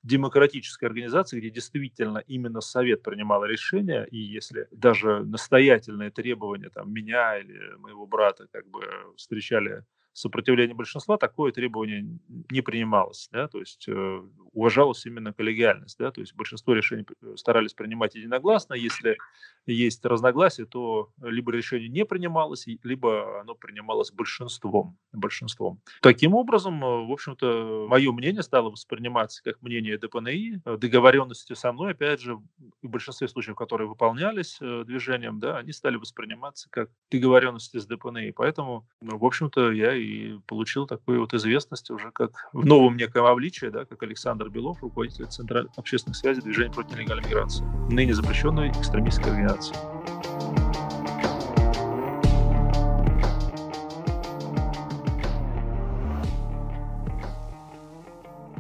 демократическая 0.04 0.88
организация, 0.88 1.40
где 1.40 1.50
действительно 1.50 2.20
именно 2.20 2.62
Совет 2.62 3.04
принимал 3.04 3.46
решения, 3.46 4.06
и 4.06 4.18
если 4.18 4.68
даже 4.72 5.24
настоятельные 5.26 6.10
требования 6.12 6.70
там, 6.70 6.94
меня 6.94 7.38
или 7.38 7.76
моего 7.78 8.08
брата 8.08 8.48
как 8.52 8.68
бы 8.70 8.82
встречали 9.18 9.84
сопротивление 10.14 10.76
большинства, 10.76 11.18
такое 11.18 11.52
требование 11.52 12.06
не 12.50 12.62
принималось, 12.62 13.30
да, 13.32 13.48
то 13.48 13.60
есть 13.60 13.88
э, 13.88 14.22
уважалась 14.54 15.06
именно 15.06 15.34
коллегиальность, 15.34 15.98
да, 16.00 16.12
то 16.12 16.22
есть 16.22 16.36
большинство 16.36 16.74
решений 16.74 17.06
старались 17.36 17.74
принимать 17.74 18.16
единогласно, 18.16 18.74
если 18.74 19.18
есть 19.66 20.04
разногласия, 20.06 20.66
то 20.66 21.10
либо 21.22 21.52
решение 21.52 21.90
не 21.90 22.06
принималось, 22.06 22.66
либо 22.84 23.42
оно 23.42 23.56
принималось 23.56 24.12
большинством, 24.12 24.98
большинством. 25.12 25.82
Таким 26.02 26.34
образом, 26.34 26.84
э, 26.84 27.06
в 27.08 27.12
общем-то, 27.12 27.88
мое 27.90 28.12
мнение 28.12 28.44
стало 28.44 28.70
восприниматься 28.70 29.44
как 29.44 29.62
мнение 29.62 29.98
ДПНИ, 29.98 30.62
договоренности 30.78 31.54
со 31.54 31.72
мной, 31.72 31.92
опять 31.92 32.22
же, 32.22 32.36
в 32.36 32.90
большинстве 32.90 33.28
случаев, 33.28 33.56
которые 33.56 33.88
выполнялись 33.88 34.58
э, 34.62 34.84
движением, 34.86 35.40
да, 35.40 35.58
они 35.58 35.72
стали 35.72 35.98
восприниматься 35.98 36.70
как 36.70 36.90
договоренности 37.12 37.78
с 37.78 37.86
ДПНИ, 37.86 38.32
поэтому, 38.32 38.88
ну, 39.02 39.18
в 39.18 39.26
общем-то, 39.26 39.72
я 39.72 39.99
и 40.00 40.40
получил 40.48 40.88
такую 40.88 41.22
вот 41.22 41.34
известность 41.34 41.90
уже 41.92 42.12
как 42.12 42.50
в 42.54 42.66
новом 42.66 42.98
неком 42.98 43.26
обличии, 43.26 43.68
да, 43.68 43.86
как 43.86 44.02
Александр 44.04 44.50
Белов, 44.50 44.82
руководитель 44.82 45.26
Центра 45.28 45.68
общественных 45.76 46.18
связей 46.18 46.42
движения 46.42 46.72
против 46.72 46.98
нелегальной 46.98 47.28
миграции, 47.28 47.66
ныне 47.90 48.14
запрещенной 48.14 48.70
экстремистской 48.70 49.32
организации. 49.32 49.76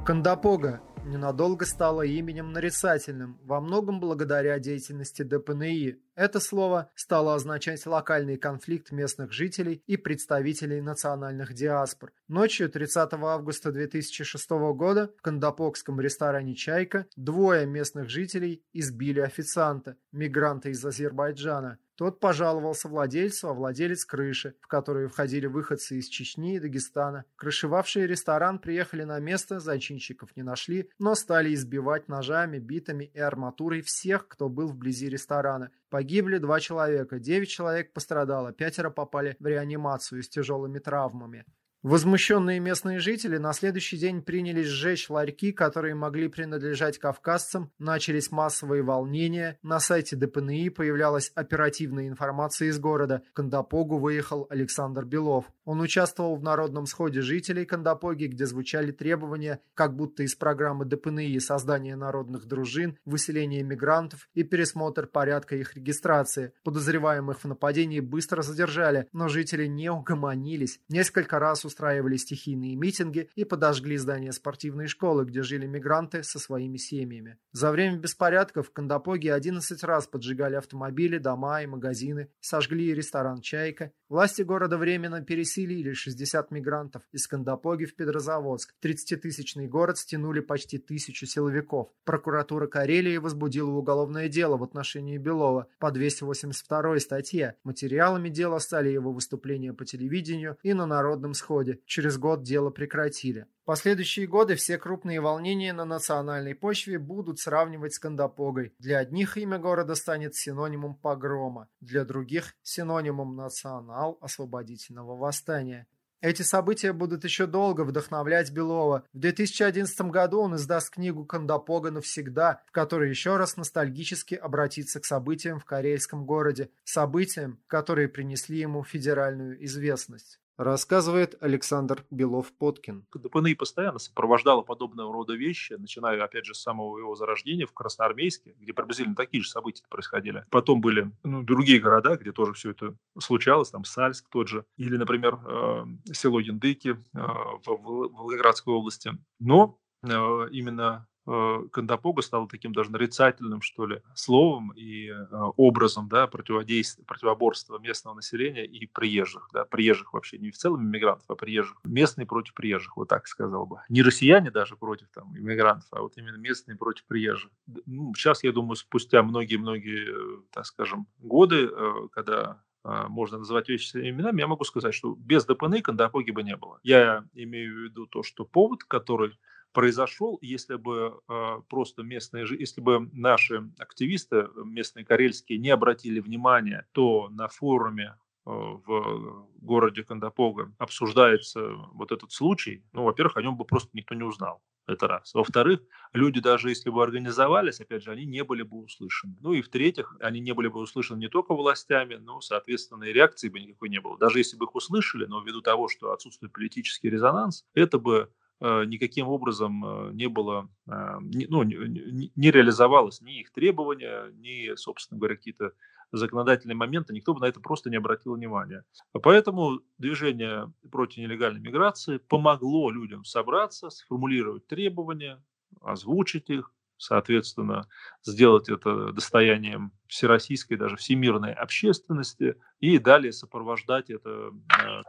Кандапога 0.06 0.82
ненадолго 1.10 1.65
стало 1.65 2.04
именем 2.04 2.54
нарицательным, 2.54 3.39
во 3.43 3.60
многом 3.60 4.00
благодаря 4.00 4.58
деятельности 4.60 5.24
ДПНИ. 5.24 5.98
Это 6.15 6.39
слово 6.39 6.91
стало 6.95 7.36
означать 7.36 7.86
локальный 7.86 8.38
конфликт 8.38 8.91
местных 8.91 9.32
жителей 9.32 9.84
и 9.88 9.98
представителей 9.98 10.82
национальных 10.82 11.54
диаспор. 11.54 12.13
Ночью 12.28 12.69
30 12.69 13.13
августа 13.13 13.72
2006 13.72 14.50
года 14.50 15.12
в 15.17 15.22
кандапокском 15.22 16.00
ресторане 16.00 16.56
«Чайка» 16.56 17.08
двое 17.15 17.65
местных 17.65 18.10
жителей 18.10 18.63
избили 18.72 19.19
официанта, 19.19 19.98
мигранта 20.12 20.69
из 20.69 20.86
Азербайджана. 20.86 21.80
Тот 21.99 22.21
пожаловался 22.21 22.88
владельцу, 22.88 23.49
а 23.49 23.53
владелец 23.53 24.05
крыши, 24.05 24.55
в 24.62 24.67
которую 24.67 25.09
входили 25.09 25.47
выходцы 25.47 25.99
из 25.99 26.07
Чечни 26.07 26.55
и 26.55 26.59
Дагестана. 26.59 27.25
Крышевавшие 27.35 28.07
ресторан 28.07 28.59
приехали 28.59 29.03
на 29.03 29.19
место, 29.19 29.59
зачинщиков 29.59 30.33
не 30.38 30.43
нашли, 30.43 30.89
но 30.97 31.13
стали 31.13 31.53
избивать 31.53 32.07
ножами, 32.07 32.57
битами 32.57 33.12
и 33.13 33.19
арматурой 33.19 33.82
всех, 33.82 34.30
кто 34.30 34.47
был 34.47 34.69
вблизи 34.69 35.09
ресторана. 35.09 35.71
Погибли 35.89 36.38
два 36.38 36.61
человека, 36.61 37.19
девять 37.19 37.49
человек 37.49 37.91
пострадало, 37.91 38.53
пятеро 38.53 38.91
попали 38.91 39.36
в 39.38 39.45
реанимацию 39.45 40.24
с 40.24 40.30
тяжелыми 40.30 40.80
травмами. 40.80 41.43
Возмущенные 41.82 42.59
местные 42.59 42.99
жители 42.99 43.38
на 43.38 43.53
следующий 43.53 43.97
день 43.97 44.21
принялись 44.21 44.67
сжечь 44.67 45.09
ларьки, 45.09 45.53
которые 45.53 45.95
могли 45.95 46.27
принадлежать 46.27 46.97
кавказцам, 46.97 47.71
начались 47.80 48.32
массовые 48.32 48.84
волнения, 48.84 49.57
на 49.63 49.80
сайте 49.80 50.17
ДПНИ 50.17 50.71
появлялась 50.71 51.32
оперативная 51.36 52.09
информация 52.09 52.67
из 52.67 52.80
города, 52.80 53.23
в 53.30 53.34
Кандапогу 53.34 53.97
выехал 53.97 54.45
Александр 54.49 55.05
Белов. 55.05 55.45
Он 55.70 55.82
участвовал 55.82 56.36
в 56.36 56.41
народном 56.41 56.88
сходе 56.88 57.22
жителей 57.22 57.63
Кандапоги, 57.63 58.26
где 58.26 58.47
звучали 58.47 58.91
требования, 58.91 59.59
как 59.76 59.95
будто 59.95 60.24
из 60.24 60.34
программы 60.34 60.84
ДПНИ 60.84 61.38
создания 61.38 61.95
народных 61.95 62.47
дружин, 62.47 62.97
выселение 63.05 63.61
мигрантов 63.61 64.30
и 64.34 64.41
пересмотр 64.41 65.05
порядка 65.05 65.55
их 65.55 65.76
регистрации. 65.76 66.53
Подозреваемых 66.63 67.43
в 67.43 67.47
нападении 67.47 67.99
быстро 67.99 68.41
задержали, 68.41 69.07
но 69.13 69.28
жители 69.28 69.67
не 69.67 69.91
угомонились. 69.91 70.80
Несколько 70.89 71.38
раз 71.38 71.63
устраивали 71.65 72.17
стихийные 72.17 72.76
митинги 72.76 73.30
и 73.36 73.43
подожгли 73.43 73.97
здание 73.97 74.32
спортивной 74.32 74.88
школы, 74.88 75.24
где 75.24 75.43
жили 75.43 75.67
мигранты 75.67 76.24
со 76.24 76.39
своими 76.39 76.78
семьями. 76.78 77.38
За 77.51 77.70
время 77.70 77.97
беспорядков 77.97 78.70
в 78.70 78.74
Кандапоге 78.74 79.36
11 79.36 79.84
раз 79.84 80.07
поджигали 80.07 80.55
автомобили, 80.55 81.20
дома 81.20 81.61
и 81.61 81.67
магазины, 81.67 82.32
сожгли 82.39 82.91
ресторан 82.95 83.41
«Чайка». 83.41 83.91
Власти 84.09 84.41
города 84.41 84.80
временно 84.80 85.22
переселили 85.60 85.93
60 85.93 86.51
мигрантов 86.51 87.01
из 87.12 87.28
Кандапоги 87.28 87.86
в 87.86 87.95
Петрозаводск. 87.95 88.74
30-тысячный 88.82 89.68
город 89.68 89.97
стянули 89.97 90.39
почти 90.39 90.78
тысячу 90.78 91.26
силовиков. 91.26 91.89
Прокуратура 92.05 92.68
Карелии 92.68 93.18
возбудила 93.18 93.72
уголовное 93.72 94.30
дело 94.30 94.57
в 94.57 94.64
отношении 94.64 95.18
Белова 95.18 95.68
по 95.80 95.91
282 95.91 96.99
статье. 96.99 97.55
Материалами 97.64 98.30
дела 98.30 98.60
стали 98.60 98.89
его 98.89 99.12
выступления 99.12 99.74
по 99.74 99.86
телевидению 99.86 100.57
и 100.64 100.74
на 100.74 100.86
народном 100.86 101.34
сходе. 101.34 101.80
Через 101.86 102.18
год 102.18 102.43
дело 102.43 102.70
прекратили. 102.70 103.45
Последующие 103.70 104.26
годы 104.26 104.55
все 104.55 104.80
крупные 104.80 105.22
волнения 105.22 105.74
на 105.74 105.86
национальной 105.86 106.55
почве 106.55 106.97
будут 106.97 107.39
сравнивать 107.39 107.93
с 107.93 107.99
Кандапогой. 107.99 108.74
Для 108.80 108.97
одних 108.97 109.38
имя 109.38 109.59
города 109.59 109.93
станет 109.93 110.34
синонимом 110.34 110.95
погрома, 110.95 111.70
для 111.80 112.03
других– 112.03 112.55
синонимом 112.63 113.36
национал-освободительного 113.36 115.15
восстания. 115.15 115.86
Эти 116.20 116.41
события 116.41 116.93
будут 116.93 117.24
еще 117.26 117.45
долго 117.45 117.82
вдохновлять 117.82 118.49
Белова. 118.49 119.03
В 119.13 119.20
2011 119.20 120.01
году 120.09 120.39
он 120.39 120.55
издаст 120.55 120.89
книгу 120.89 121.24
«Кандапога 121.24 121.91
навсегда», 121.91 122.63
в 122.65 122.72
которой 122.72 123.11
еще 123.11 123.38
раз 123.38 123.55
ностальгически 123.55 124.34
обратится 124.34 124.99
к 124.99 125.05
событиям 125.05 125.59
в 125.59 125.65
карельском 125.65 126.26
городе, 126.26 126.72
событиям, 126.86 127.59
которые 127.67 128.07
принесли 128.07 128.57
ему 128.57 128.84
федеральную 128.84 129.63
известность 129.63 130.39
рассказывает 130.60 131.41
Александр 131.41 132.05
Белов-Поткин. 132.12 133.05
ДПНИ 133.14 133.55
постоянно 133.55 133.97
сопровождала 133.97 134.62
подобного 134.62 135.14
рода 135.14 135.34
вещи, 135.34 135.74
начиная, 135.74 136.22
опять 136.22 136.45
же, 136.45 136.53
с 136.53 136.62
самого 136.62 136.99
его 136.99 137.16
зарождения 137.16 137.66
в 137.66 137.72
Красноармейске, 137.72 138.55
где 138.60 138.74
приблизительно 138.74 139.16
такие 139.16 139.41
же 139.41 139.49
события 139.49 139.86
происходили. 139.89 140.45
Потом 140.51 140.82
были 140.82 141.12
ну, 141.24 141.43
другие 141.43 141.80
города, 141.80 142.18
где 142.18 142.34
тоже 142.34 142.53
все 142.53 142.72
это 142.72 142.93
случалось, 143.18 143.70
там 143.70 143.86
Сальск 143.86 144.28
тот 144.30 144.49
же, 144.49 144.66
или, 144.76 144.97
например, 144.97 145.39
э, 145.45 145.86
село 146.12 146.41
Яндыки 146.41 146.89
э, 146.89 146.95
в 147.14 147.66
Волгоградской 147.66 148.74
области. 148.74 149.12
Но 149.39 149.80
э, 150.03 150.10
именно 150.51 151.07
Э, 151.32 151.67
Кандапога 151.71 152.23
стала 152.23 152.47
таким 152.47 152.73
даже 152.73 152.91
нарицательным, 152.91 153.61
что 153.61 153.86
ли, 153.86 154.01
словом 154.15 154.71
и 154.75 155.09
э, 155.09 155.25
образом 155.57 156.09
да, 156.09 156.25
противодействия, 156.25 157.05
противоборства 157.05 157.77
местного 157.77 158.15
населения 158.15 158.65
и 158.65 158.88
приезжих. 158.88 159.47
Да, 159.53 159.63
приезжих 159.65 160.13
вообще, 160.13 160.39
не 160.39 160.49
в 160.49 160.57
целом 160.57 160.84
иммигрантов, 160.84 161.30
а 161.30 161.36
приезжих. 161.36 161.77
Местные 161.84 162.25
против 162.25 162.55
приезжих, 162.55 162.97
вот 162.97 163.09
так 163.09 163.27
сказал 163.27 163.67
бы. 163.67 163.82
Не 163.89 164.01
россияне 164.01 164.49
даже 164.49 164.75
против 164.75 165.09
там, 165.13 165.38
иммигрантов, 165.38 165.88
а 165.91 166.01
вот 166.01 166.17
именно 166.17 166.38
местные 166.38 166.75
против 166.75 167.05
приезжих. 167.05 167.51
Ну, 167.86 168.11
сейчас, 168.15 168.43
я 168.43 168.51
думаю, 168.51 168.75
спустя 168.75 169.21
многие-многие, 169.21 170.39
э, 170.39 170.41
так 170.51 170.65
скажем, 170.65 171.05
годы, 171.19 171.69
когда 172.11 172.61
можно 172.84 173.39
называть 173.39 173.67
вещи 173.67 173.89
своими 173.89 174.09
именами, 174.09 174.39
я 174.39 174.47
могу 174.47 174.63
сказать, 174.63 174.93
что 174.93 175.13
без 175.13 175.45
ДПН 175.45 175.82
Кандапоги 175.84 176.32
бы 176.32 176.43
не 176.43 176.55
было. 176.55 176.80
Я 176.82 177.25
имею 177.34 177.75
в 177.75 177.80
виду 177.84 178.07
то, 178.07 178.23
что 178.23 178.45
повод, 178.45 178.86
который 178.86 179.38
произошел, 179.72 180.38
если 180.41 180.76
бы 180.76 181.20
э, 181.28 181.61
просто 181.70 182.03
местные, 182.03 182.45
если 182.59 182.82
бы 182.82 183.09
наши 183.13 183.70
активисты, 183.78 184.47
местные 184.63 185.05
карельские, 185.05 185.59
не 185.59 185.70
обратили 185.70 186.20
внимания, 186.20 186.88
то 186.91 187.30
на 187.30 187.47
форуме 187.47 188.15
э, 188.45 188.49
в 188.49 189.47
городе 189.61 190.03
Кандапога 190.03 190.74
обсуждается 190.78 191.74
вот 191.93 192.11
этот 192.11 192.32
случай, 192.32 192.84
ну, 192.93 193.03
во-первых, 193.03 193.38
о 193.38 193.41
нем 193.41 193.57
бы 193.57 193.65
просто 193.65 193.89
никто 193.93 194.15
не 194.15 194.24
узнал. 194.24 194.61
Это 194.88 195.07
раз. 195.07 195.36
Во-вторых, 195.36 195.82
люди, 196.13 196.41
даже 196.41 196.70
если 196.70 196.89
бы 196.89 197.03
организовались, 197.03 197.80
опять 197.80 198.01
же, 198.01 198.11
они 198.11 198.26
не 198.26 198.43
были 198.43 198.63
бы 198.63 198.78
услышаны. 198.80 199.36
Ну 199.39 199.53
и 199.53 199.61
в-третьих, 199.61 200.15
они 200.20 200.39
не 200.39 200.51
были 200.51 200.67
бы 200.67 200.80
услышаны 200.80 201.20
не 201.20 201.30
только 201.30 201.53
властями, 201.53 202.15
но, 202.15 202.41
соответственно, 202.41 203.03
и 203.03 203.13
реакции 203.13 203.49
бы 203.49 203.59
никакой 203.59 203.89
не 203.89 204.01
было. 204.01 204.17
Даже 204.17 204.39
если 204.39 204.57
бы 204.57 204.65
их 204.65 204.74
услышали, 204.74 205.26
но 205.26 205.41
ввиду 205.41 205.61
того, 205.61 205.89
что 205.89 206.11
отсутствует 206.11 206.53
политический 206.53 207.11
резонанс, 207.11 207.65
это 207.76 207.99
бы 207.99 208.32
никаким 208.62 209.28
образом 209.28 209.86
э, 209.86 210.14
не 210.14 210.28
было, 210.28 210.70
а, 210.88 211.20
ну, 211.22 211.64
не 211.64 212.51
реализовалось 212.51 213.22
ни 213.22 213.39
их 213.39 213.51
требования, 213.51 214.32
ни, 214.34 214.76
собственно 214.76 215.18
говоря, 215.18 215.36
какие-то 215.36 215.72
законодательные 216.12 216.76
моменты, 216.76 217.14
никто 217.14 217.34
бы 217.34 217.39
на 217.39 217.45
это 217.45 217.60
просто 217.60 217.89
не 217.89 217.97
обратил 217.97 218.34
внимания. 218.34 218.84
Поэтому 219.12 219.82
движение 219.97 220.74
против 220.91 221.18
нелегальной 221.18 221.62
миграции 221.62 222.18
помогло 222.18 222.89
людям 222.89 223.24
собраться, 223.24 223.89
сформулировать 223.89 224.66
требования, 224.68 225.41
озвучить 225.82 226.49
их, 226.49 226.74
соответственно, 227.00 227.88
сделать 228.24 228.70
это 228.70 229.12
достоянием 229.12 229.91
всероссийской, 230.08 230.78
даже 230.78 230.97
всемирной 230.97 231.54
общественности, 231.54 232.56
и 232.80 233.00
далее 233.00 233.32
сопровождать 233.32 234.10
это 234.10 234.52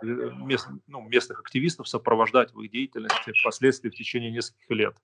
э, 0.03 0.31
мест, 0.37 0.69
ну, 0.87 1.03
местных 1.09 1.41
активистов, 1.41 1.89
сопровождать 1.89 2.55
в 2.55 2.61
их 2.61 2.71
деятельности 2.71 3.33
впоследствии 3.41 3.91
в 3.91 3.95
течение 3.95 4.31
нескольких 4.31 4.71
лет. 4.71 4.97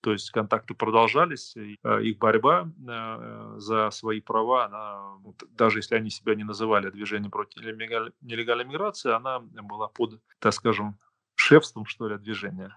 То 0.00 0.12
есть 0.12 0.30
контакты 0.30 0.74
продолжались, 0.74 1.54
э, 1.56 2.02
их 2.02 2.18
борьба 2.18 2.70
э, 2.88 3.54
за 3.58 3.90
свои 3.90 4.20
права, 4.20 4.64
она, 4.64 5.18
даже 5.50 5.80
если 5.80 5.94
они 5.94 6.08
себя 6.08 6.34
не 6.34 6.44
называли 6.44 6.90
движением 6.90 7.30
против 7.30 7.62
нелегальной 7.62 8.64
миграции, 8.64 9.12
она 9.12 9.40
была 9.40 9.88
под, 9.88 10.22
так 10.38 10.54
скажем, 10.54 10.98
шефством, 11.34 11.84
что 11.84 12.08
ли, 12.08 12.16
движения. 12.16 12.74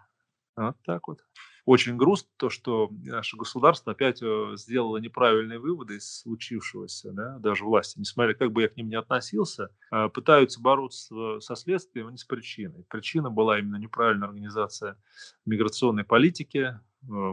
Вот 0.55 0.75
так 0.85 1.07
вот 1.07 1.19
очень 1.65 1.95
грустно 1.95 2.29
то, 2.37 2.49
что 2.49 2.89
наше 2.91 3.37
государство 3.37 3.93
опять 3.93 4.21
э, 4.21 4.53
сделало 4.55 4.97
неправильные 4.97 5.59
выводы 5.59 5.95
из 5.95 6.19
случившегося, 6.21 7.11
да, 7.13 7.39
даже 7.39 7.63
власти, 7.63 7.99
несмотря 7.99 8.33
как 8.33 8.51
бы 8.51 8.63
я 8.63 8.67
к 8.67 8.75
ним 8.75 8.89
не 8.89 8.95
относился, 8.95 9.69
а, 9.89 10.09
пытаются 10.09 10.61
бороться 10.61 11.39
со 11.39 11.55
следствием, 11.55 12.07
а 12.07 12.11
не 12.11 12.17
с 12.17 12.25
причиной. 12.25 12.85
Причина 12.89 13.29
была 13.29 13.59
именно 13.59 13.77
неправильная 13.77 14.27
организация 14.27 14.97
миграционной 15.45 16.03
политики, 16.03 16.79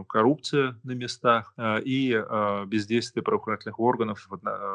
коррупция 0.07 0.79
на 0.83 0.91
местах 0.91 1.53
э, 1.57 1.81
и 1.83 2.11
бездействие 2.67 3.23
правоохранительных 3.23 3.79
органов 3.79 4.27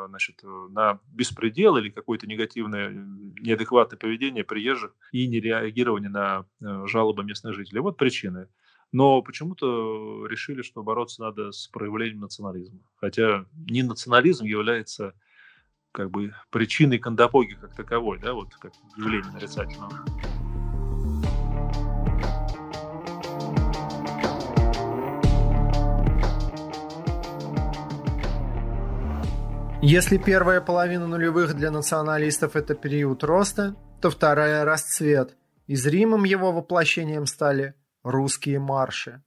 значит, 0.09 0.42
на 0.42 1.01
беспредел 1.09 1.76
или 1.76 1.90
какое-то 1.90 2.26
негативное, 2.26 2.90
неадекватное 2.90 3.99
поведение 3.99 4.44
приезжих 4.44 4.94
и 5.12 5.26
нереагирование 5.26 6.11
на 6.11 6.47
жалобы 6.86 7.24
местных 7.24 7.55
жителей. 7.55 7.80
Вот 7.80 7.97
причины 7.97 8.49
но 8.92 9.20
почему-то 9.20 10.26
решили, 10.26 10.62
что 10.62 10.82
бороться 10.82 11.22
надо 11.22 11.53
с 11.53 11.66
проявлением 11.68 12.20
национализма. 12.20 12.78
Хотя 12.97 13.44
не 13.68 13.82
национализм 13.82 14.44
является 14.44 15.14
как 15.92 16.11
бы 16.11 16.34
причиной 16.51 16.99
кандапоги 16.99 17.55
как 17.55 17.74
таковой, 17.74 18.18
да, 18.18 18.34
вот 18.34 18.55
как 18.57 18.72
явление 18.97 19.32
нарицательного. 19.32 20.05
Если 29.89 30.18
первая 30.18 30.61
половина 30.61 31.07
нулевых 31.07 31.55
для 31.55 31.70
националистов– 31.70 32.51
это 32.57 32.74
период 32.74 33.22
роста, 33.22 33.76
то 34.03 34.11
вторая– 34.11 34.64
расцвет, 34.64 35.37
и 35.68 35.76
зримым 35.76 36.24
его 36.24 36.51
воплощением 36.51 37.24
стали 37.24 37.74
русские 38.03 38.59
марши. 38.59 39.22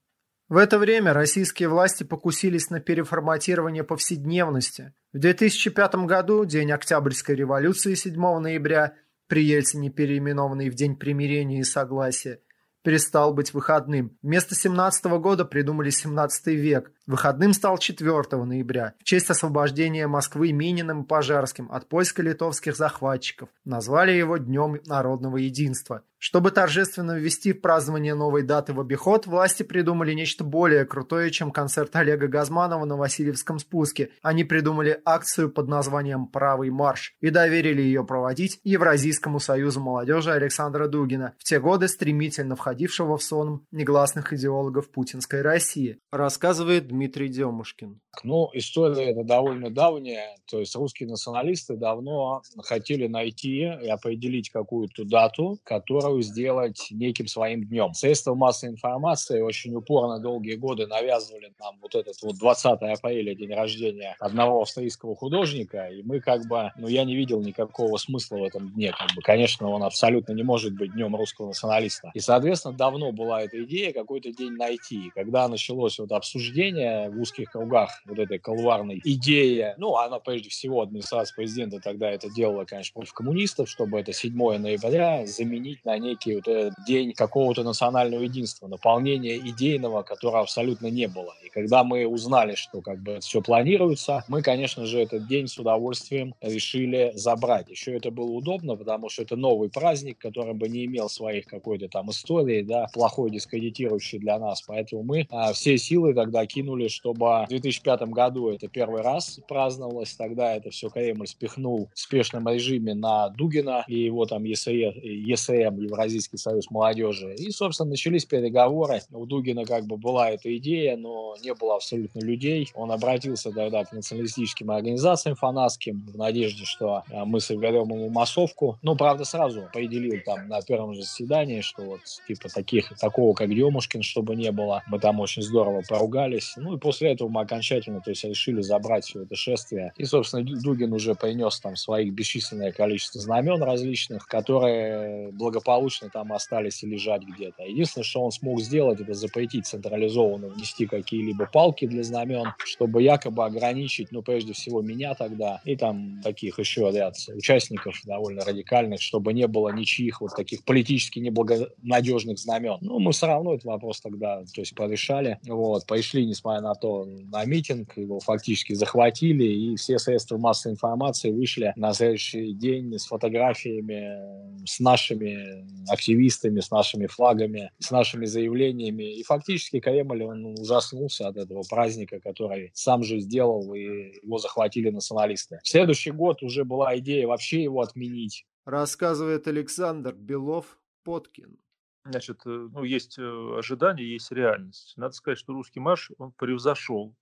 В 0.49 0.57
это 0.57 0.77
время 0.77 1.13
российские 1.13 1.69
власти 1.69 2.03
покусились 2.03 2.69
на 2.71 2.81
переформатирование 2.81 3.85
повседневности. 3.85 4.93
В 5.13 5.19
2005 5.19 5.95
году, 6.05 6.43
день 6.43 6.73
Октябрьской 6.73 7.35
революции 7.35 7.93
7 7.93 8.19
ноября, 8.39 8.95
при 9.27 9.45
Ельцине 9.45 9.89
переименованный 9.89 10.69
в 10.69 10.75
День 10.75 10.97
примирения 10.97 11.61
и 11.61 11.63
согласия, 11.63 12.41
перестал 12.83 13.33
быть 13.33 13.53
выходным. 13.53 14.17
Вместо 14.21 14.55
17 14.55 15.05
года 15.05 15.45
придумали 15.45 15.89
17 15.89 16.47
век. 16.47 16.91
Выходным 17.09 17.53
стал 17.53 17.79
4 17.79 18.45
ноября 18.45 18.93
в 18.99 19.03
честь 19.03 19.31
освобождения 19.31 20.05
Москвы 20.05 20.51
Мининым 20.51 21.01
и 21.01 21.07
Пожарским 21.07 21.67
от 21.71 21.89
польско-литовских 21.89 22.75
захватчиков. 22.75 23.49
Назвали 23.65 24.11
его 24.11 24.37
Днем 24.37 24.79
народного 24.85 25.37
единства. 25.37 26.03
Чтобы 26.19 26.51
торжественно 26.51 27.17
ввести 27.17 27.53
в 27.53 27.61
празднование 27.61 28.13
новой 28.13 28.43
даты 28.43 28.73
в 28.73 28.81
обиход, 28.81 29.25
власти 29.25 29.63
придумали 29.63 30.11
нечто 30.11 30.43
более 30.43 30.85
крутое, 30.85 31.31
чем 31.31 31.49
концерт 31.49 31.95
Олега 31.95 32.27
Газманова 32.27 32.83
на 32.83 32.97
Васильевском 32.97 33.57
спуске. 33.57 34.09
Они 34.21 34.43
придумали 34.43 35.01
акцию 35.05 35.49
под 35.49 35.69
названием 35.69 36.27
«Правый 36.27 36.71
марш» 36.71 37.15
и 37.21 37.29
доверили 37.29 37.81
ее 37.81 38.03
проводить 38.03 38.59
Евразийскому 38.65 39.39
союзу 39.39 39.79
молодежи 39.79 40.31
Александра 40.31 40.89
Дугина, 40.89 41.35
в 41.39 41.45
те 41.45 41.61
годы 41.61 41.87
стремительно 41.87 42.57
входившего 42.57 43.17
в 43.17 43.23
сон 43.23 43.65
негласных 43.71 44.33
идеологов 44.33 44.91
путинской 44.91 45.41
России, 45.41 45.99
рассказывает 46.11 46.89
Дмитрий 46.99 47.29
Демушкин. 47.29 48.01
Ну, 48.23 48.49
история 48.51 49.11
это 49.11 49.23
довольно 49.23 49.69
давняя, 49.69 50.35
то 50.49 50.59
есть 50.59 50.75
русские 50.75 51.07
националисты 51.07 51.77
давно 51.77 52.41
хотели 52.63 53.07
найти 53.07 53.59
и 53.59 53.87
определить 53.87 54.49
какую-то 54.49 55.05
дату, 55.05 55.57
которую 55.63 56.21
сделать 56.21 56.87
неким 56.91 57.27
своим 57.27 57.63
днем. 57.63 57.93
Средства 57.93 58.33
массовой 58.33 58.73
информации 58.73 59.39
очень 59.39 59.73
упорно 59.73 60.19
долгие 60.19 60.55
годы 60.55 60.87
навязывали 60.87 61.53
нам 61.59 61.77
вот 61.81 61.95
этот 61.95 62.21
вот 62.21 62.37
20 62.37 62.65
апреля, 62.81 63.35
день 63.35 63.53
рождения 63.53 64.17
одного 64.19 64.63
австрийского 64.63 65.15
художника, 65.15 65.87
и 65.87 66.03
мы 66.03 66.19
как 66.19 66.45
бы, 66.47 66.71
ну, 66.75 66.87
я 66.89 67.05
не 67.05 67.15
видел 67.15 67.41
никакого 67.41 67.95
смысла 67.95 68.37
в 68.37 68.43
этом 68.43 68.69
дне, 68.71 68.91
как 68.91 69.15
бы, 69.15 69.21
конечно, 69.21 69.69
он 69.69 69.83
абсолютно 69.83 70.33
не 70.33 70.43
может 70.43 70.73
быть 70.73 70.91
днем 70.93 71.15
русского 71.15 71.47
националиста. 71.47 72.11
И, 72.13 72.19
соответственно, 72.19 72.75
давно 72.75 73.13
была 73.13 73.43
эта 73.43 73.63
идея 73.63 73.93
какой-то 73.93 74.33
день 74.33 74.53
найти. 74.53 75.07
И 75.07 75.09
когда 75.11 75.47
началось 75.47 75.99
вот 75.99 76.11
обсуждение 76.11 76.88
в 77.09 77.21
узких 77.21 77.51
кругах 77.51 78.01
вот 78.05 78.19
этой 78.19 78.39
колварной 78.39 79.01
идеи. 79.03 79.73
Ну, 79.77 79.95
она 79.95 80.19
прежде 80.19 80.49
всего, 80.49 80.81
администрация 80.81 81.35
президента 81.35 81.79
тогда 81.79 82.11
это 82.11 82.29
делала, 82.29 82.65
конечно, 82.65 82.93
против 82.93 83.13
коммунистов, 83.13 83.69
чтобы 83.69 83.99
это 83.99 84.13
7 84.13 84.33
ноября 84.57 85.25
заменить 85.25 85.83
на 85.85 85.97
некий 85.97 86.35
вот 86.35 86.47
этот 86.47 86.73
день 86.85 87.13
какого-то 87.13 87.63
национального 87.63 88.23
единства, 88.23 88.67
наполнения 88.67 89.37
идейного, 89.37 90.03
которого 90.03 90.41
абсолютно 90.41 90.87
не 90.87 91.07
было. 91.07 91.33
И 91.43 91.49
когда 91.49 91.83
мы 91.83 92.05
узнали, 92.05 92.55
что 92.55 92.81
как 92.81 93.01
бы 93.01 93.19
все 93.19 93.41
планируется, 93.41 94.23
мы, 94.27 94.41
конечно 94.41 94.85
же, 94.85 94.99
этот 94.99 95.27
день 95.27 95.47
с 95.47 95.57
удовольствием 95.57 96.35
решили 96.41 97.11
забрать. 97.15 97.69
Еще 97.69 97.95
это 97.95 98.11
было 98.11 98.31
удобно, 98.31 98.75
потому 98.75 99.09
что 99.09 99.23
это 99.23 99.35
новый 99.35 99.69
праздник, 99.69 100.17
который 100.17 100.53
бы 100.53 100.69
не 100.69 100.85
имел 100.85 101.09
своих 101.09 101.45
какой-то 101.45 101.87
там 101.87 102.09
истории, 102.09 102.61
да, 102.61 102.87
плохой 102.93 103.31
дискредитирующий 103.31 104.19
для 104.19 104.39
нас. 104.39 104.61
Поэтому 104.61 105.03
мы 105.03 105.27
а, 105.29 105.53
все 105.53 105.77
силы 105.77 106.13
тогда 106.13 106.45
кинули, 106.45 106.68
чтобы 106.87 107.45
в 107.45 107.49
2005 107.49 108.01
году 108.09 108.49
это 108.49 108.67
первый 108.67 109.01
раз 109.01 109.39
праздновалось. 109.47 110.13
Тогда 110.13 110.55
это 110.55 110.69
все 110.69 110.89
Кремль 110.89 111.27
спихнул 111.27 111.89
в 111.93 111.99
спешном 111.99 112.47
режиме 112.47 112.93
на 112.93 113.29
Дугина 113.29 113.83
и 113.87 113.99
его 113.99 114.25
там 114.25 114.43
ЕСЕ, 114.43 114.91
ЕСМ, 115.01 115.79
Евразийский 115.79 116.37
союз 116.37 116.69
молодежи. 116.69 117.35
И, 117.35 117.51
собственно, 117.51 117.91
начались 117.91 118.25
переговоры. 118.25 119.01
У 119.11 119.25
Дугина 119.25 119.65
как 119.65 119.85
бы 119.85 119.97
была 119.97 120.31
эта 120.31 120.55
идея, 120.57 120.97
но 120.97 121.35
не 121.43 121.53
было 121.53 121.75
абсолютно 121.75 122.19
людей. 122.19 122.69
Он 122.75 122.91
обратился 122.91 123.51
тогда 123.51 123.83
к 123.83 123.91
националистическим 123.91 124.71
организациям 124.71 125.35
фанатским 125.35 126.05
в 126.13 126.17
надежде, 126.17 126.65
что 126.65 127.03
а, 127.11 127.25
мы 127.25 127.39
соберем 127.39 127.89
ему 127.89 128.09
массовку. 128.09 128.77
Но, 128.81 128.95
правда, 128.95 129.23
сразу 129.23 129.63
определил 129.63 130.19
там 130.25 130.47
на 130.47 130.61
первом 130.61 130.93
же 130.93 131.01
заседании, 131.01 131.61
что 131.61 131.83
вот 131.83 132.01
типа 132.27 132.49
таких, 132.49 132.97
такого, 132.97 133.33
как 133.33 133.53
Демушкин, 133.53 134.03
чтобы 134.03 134.35
не 134.35 134.51
было. 134.51 134.83
Мы 134.87 134.99
там 134.99 135.19
очень 135.19 135.41
здорово 135.41 135.83
поругались. 135.87 136.53
Ну 136.59 136.75
и 136.75 136.79
после 136.79 137.11
этого 137.11 137.29
мы 137.29 137.41
окончательно 137.41 138.01
то 138.01 138.11
есть 138.11 138.23
решили 138.23 138.61
забрать 138.61 139.05
все 139.05 139.23
это 139.23 139.35
шествие. 139.35 139.93
И, 139.97 140.05
собственно, 140.05 140.43
Дугин 140.43 140.93
уже 140.93 141.15
принес 141.15 141.59
там 141.59 141.75
своих 141.75 142.13
бесчисленное 142.13 142.71
количество 142.71 143.21
знамен 143.21 143.61
различных, 143.63 144.27
которые 144.27 145.31
благополучно 145.31 146.09
там 146.09 146.33
остались 146.33 146.83
и 146.83 146.87
лежать 146.87 147.23
где-то. 147.23 147.63
Единственное, 147.63 148.03
что 148.03 148.21
он 148.21 148.31
смог 148.31 148.61
сделать, 148.61 148.99
это 149.01 149.13
запретить 149.13 149.65
централизованно 149.65 150.47
внести 150.49 150.85
какие-либо 150.85 151.47
палки 151.51 151.85
для 151.85 152.03
знамен, 152.03 152.53
чтобы 152.57 153.03
якобы 153.03 153.45
ограничить, 153.45 154.11
ну, 154.11 154.21
прежде 154.21 154.53
всего, 154.53 154.81
меня 154.81 155.13
тогда 155.13 155.61
и 155.65 155.75
там 155.75 156.21
таких 156.23 156.59
еще 156.59 156.91
ряд 156.91 157.15
участников 157.33 157.95
довольно 158.05 158.43
радикальных, 158.43 159.01
чтобы 159.01 159.33
не 159.33 159.47
было 159.47 159.69
ничьих 159.69 160.21
вот 160.21 160.35
таких 160.35 160.63
политически 160.63 161.19
неблагонадежных 161.19 162.37
знамен. 162.39 162.77
Ну, 162.81 162.99
мы 162.99 163.11
все 163.11 163.27
равно 163.27 163.53
этот 163.53 163.65
вопрос 163.65 164.01
тогда, 164.01 164.43
то 164.53 164.61
есть, 164.61 164.75
порешали. 164.75 165.39
Вот, 165.45 165.85
пришли, 165.85 166.25
несмотря 166.25 166.48
на 166.57 166.73
то, 166.73 167.05
на 167.05 167.45
митинг, 167.45 167.97
его 167.97 168.19
фактически 168.19 168.73
захватили, 168.73 169.43
и 169.43 169.75
все 169.75 169.99
средства 169.99 170.37
массовой 170.37 170.73
информации 170.73 171.31
вышли 171.31 171.73
на 171.75 171.93
следующий 171.93 172.53
день 172.53 172.97
с 172.97 173.05
фотографиями, 173.05 174.65
с 174.65 174.79
нашими 174.79 175.65
активистами, 175.91 176.59
с 176.59 176.71
нашими 176.71 177.07
флагами, 177.07 177.71
с 177.79 177.91
нашими 177.91 178.25
заявлениями. 178.25 179.19
И 179.19 179.23
фактически 179.23 179.79
Кремль, 179.79 180.23
он 180.23 180.45
ужаснулся 180.59 181.27
от 181.27 181.37
этого 181.37 181.63
праздника, 181.69 182.19
который 182.19 182.71
сам 182.73 183.03
же 183.03 183.19
сделал, 183.19 183.73
и 183.73 184.19
его 184.23 184.37
захватили 184.39 184.89
националисты. 184.89 185.59
В 185.63 185.67
следующий 185.67 186.11
год 186.11 186.43
уже 186.43 186.65
была 186.65 186.97
идея 186.97 187.27
вообще 187.27 187.63
его 187.63 187.81
отменить. 187.81 188.45
Рассказывает 188.65 189.47
Александр 189.47 190.13
Белов-Поткин. 190.13 191.57
Значит, 192.05 192.41
э, 192.45 192.49
ну, 192.49 192.83
есть 192.83 193.19
э, 193.19 193.55
ожидания, 193.57 194.03
есть 194.03 194.31
реальность. 194.31 194.93
Надо 194.97 195.13
сказать, 195.13 195.37
что 195.37 195.53
русский 195.53 195.79
марш, 195.79 196.11
он 196.17 196.31
превзошел 196.31 197.15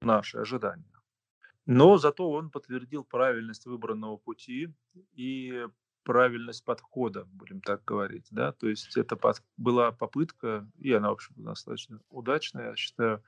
наши 0.00 0.38
ожидания. 0.38 0.92
Но 1.66 1.96
зато 1.96 2.28
он 2.30 2.50
подтвердил 2.50 3.04
правильность 3.04 3.66
выбранного 3.66 4.16
пути 4.16 4.72
и 5.14 5.66
правильность 6.02 6.64
подхода, 6.64 7.24
будем 7.32 7.60
так 7.60 7.84
говорить. 7.84 8.26
Да? 8.30 8.52
То 8.52 8.68
есть 8.68 8.96
это 8.96 9.16
под, 9.16 9.42
была 9.56 9.92
попытка, 9.92 10.68
и 10.78 10.92
она, 10.92 11.10
в 11.10 11.12
общем 11.12 11.34
достаточно 11.36 12.00
удачная, 12.10 12.70
я 12.70 12.76
считаю, 12.76 13.22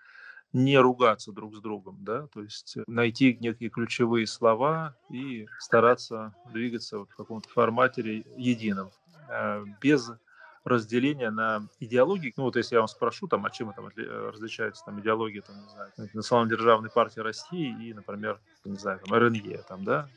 не 0.52 0.78
ругаться 0.78 1.32
друг 1.32 1.54
с 1.56 1.60
другом, 1.60 1.98
да, 2.04 2.28
то 2.28 2.40
есть 2.40 2.76
найти 2.86 3.36
некие 3.40 3.70
ключевые 3.70 4.24
слова 4.28 4.96
и 5.10 5.48
стараться 5.58 6.32
двигаться 6.52 7.00
в 7.00 7.06
каком-то 7.06 7.48
формате 7.48 8.24
едином, 8.36 8.90
э, 9.28 9.64
без 9.80 10.12
разделение 10.64 11.30
на 11.30 11.68
идеологии. 11.78 12.32
Ну 12.36 12.44
вот 12.44 12.56
если 12.56 12.74
я 12.74 12.80
вам 12.80 12.88
спрошу, 12.88 13.28
там, 13.28 13.44
а 13.44 13.50
чем 13.50 13.70
э, 13.70 14.30
различается 14.30 14.84
там, 14.84 14.98
идеология, 15.00 15.42
там, 15.42 15.56
не 15.60 15.68
знаю, 15.68 15.92
Национально-державной 16.14 16.90
партии 16.90 17.20
России 17.20 17.88
и, 17.88 17.92
например, 17.92 18.40
не 18.64 18.76
знаю, 18.76 19.00
там, 19.04 19.16
РНЕ, 19.16 19.58
там, 19.68 19.84
да, 19.84 20.08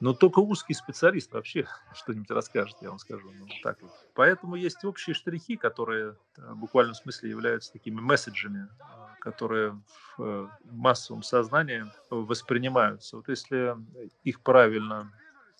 но 0.00 0.12
только 0.12 0.40
узкий 0.40 0.74
специалист 0.74 1.32
вообще 1.32 1.66
что-нибудь 1.94 2.30
расскажет, 2.30 2.76
я 2.82 2.90
вам 2.90 2.98
скажу. 2.98 3.30
Ну, 3.32 3.46
так 3.62 3.80
вот. 3.80 3.90
Поэтому 4.14 4.54
есть 4.56 4.84
общие 4.84 5.14
штрихи, 5.14 5.56
которые 5.56 6.16
э, 6.36 6.52
в 6.52 6.58
буквальном 6.58 6.94
смысле 6.94 7.30
являются 7.30 7.72
такими 7.72 8.00
месседжами, 8.00 8.68
э, 8.68 8.84
которые 9.20 9.80
в 10.18 10.50
массовом 10.70 11.22
сознании 11.22 11.84
воспринимаются. 12.08 13.16
Вот 13.16 13.28
если 13.28 13.76
их 14.24 14.40
правильно 14.40 15.12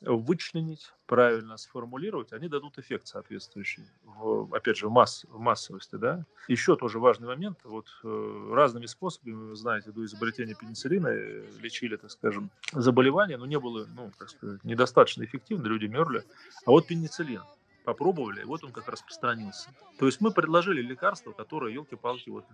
вычленить, 0.03 0.93
правильно 1.07 1.57
сформулировать, 1.57 2.33
они 2.33 2.49
дадут 2.49 2.79
эффект 2.79 3.07
соответствующий, 3.07 3.85
в, 4.05 4.55
опять 4.55 4.77
же, 4.77 4.89
в, 4.89 4.91
масс, 4.91 5.25
в 5.29 5.39
массовости. 5.39 5.97
Да? 5.97 6.25
Еще 6.49 6.77
тоже 6.77 6.99
важный 6.99 7.29
момент, 7.29 7.59
вот 7.65 7.87
э, 8.05 8.51
разными 8.53 8.87
способами, 8.87 9.35
вы 9.35 9.57
знаете, 9.57 9.93
до 9.93 10.05
изобретения 10.05 10.55
пенициллина 10.55 11.09
э, 11.09 11.45
лечили, 11.61 11.97
так 11.97 12.11
скажем, 12.11 12.51
заболевания, 12.73 13.37
но 13.37 13.47
не 13.47 13.59
было, 13.59 13.87
ну, 13.95 14.11
так 14.19 14.31
сказать, 14.31 14.63
недостаточно 14.65 15.25
эффективно, 15.25 15.67
люди 15.67 15.87
мерли. 15.87 16.25
А 16.67 16.71
вот 16.71 16.87
пенициллин, 16.87 17.43
попробовали, 17.85 18.41
и 18.41 18.45
вот 18.45 18.65
он 18.65 18.73
как 18.73 18.89
распространился. 18.89 19.71
То 19.99 20.07
есть 20.07 20.21
мы 20.21 20.33
предложили 20.33 20.83
лекарство, 20.83 21.31
которое, 21.31 21.73
елки-палки, 21.73 22.29
вот, 22.31 22.45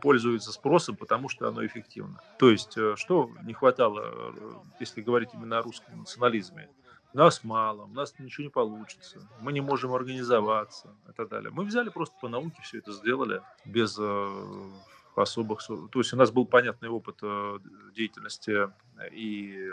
пользуется 0.00 0.52
спросом, 0.52 0.96
потому 0.96 1.28
что 1.28 1.48
оно 1.48 1.66
эффективно. 1.66 2.20
То 2.38 2.50
есть 2.50 2.78
э, 2.78 2.94
что 2.96 3.30
не 3.42 3.52
хватало, 3.52 4.32
если 4.78 5.02
говорить 5.02 5.30
именно 5.34 5.58
о 5.58 5.62
русском 5.62 5.98
национализме? 5.98 6.70
Нас 7.14 7.44
мало, 7.44 7.82
у 7.84 7.92
нас 7.92 8.14
ничего 8.18 8.44
не 8.44 8.50
получится, 8.50 9.20
мы 9.40 9.52
не 9.52 9.60
можем 9.60 9.92
организоваться 9.92 10.94
и 11.08 11.12
так 11.12 11.28
далее. 11.28 11.50
Мы 11.50 11.64
взяли 11.64 11.88
просто 11.88 12.14
по 12.20 12.28
науке 12.28 12.60
все 12.62 12.78
это 12.78 12.92
сделали 12.92 13.42
без 13.64 13.96
э, 13.98 14.70
особых... 15.14 15.60
То 15.66 15.98
есть 15.98 16.12
у 16.12 16.16
нас 16.16 16.30
был 16.30 16.46
понятный 16.46 16.88
опыт 16.88 17.18
э, 17.22 17.58
деятельности 17.94 18.70
и 19.12 19.70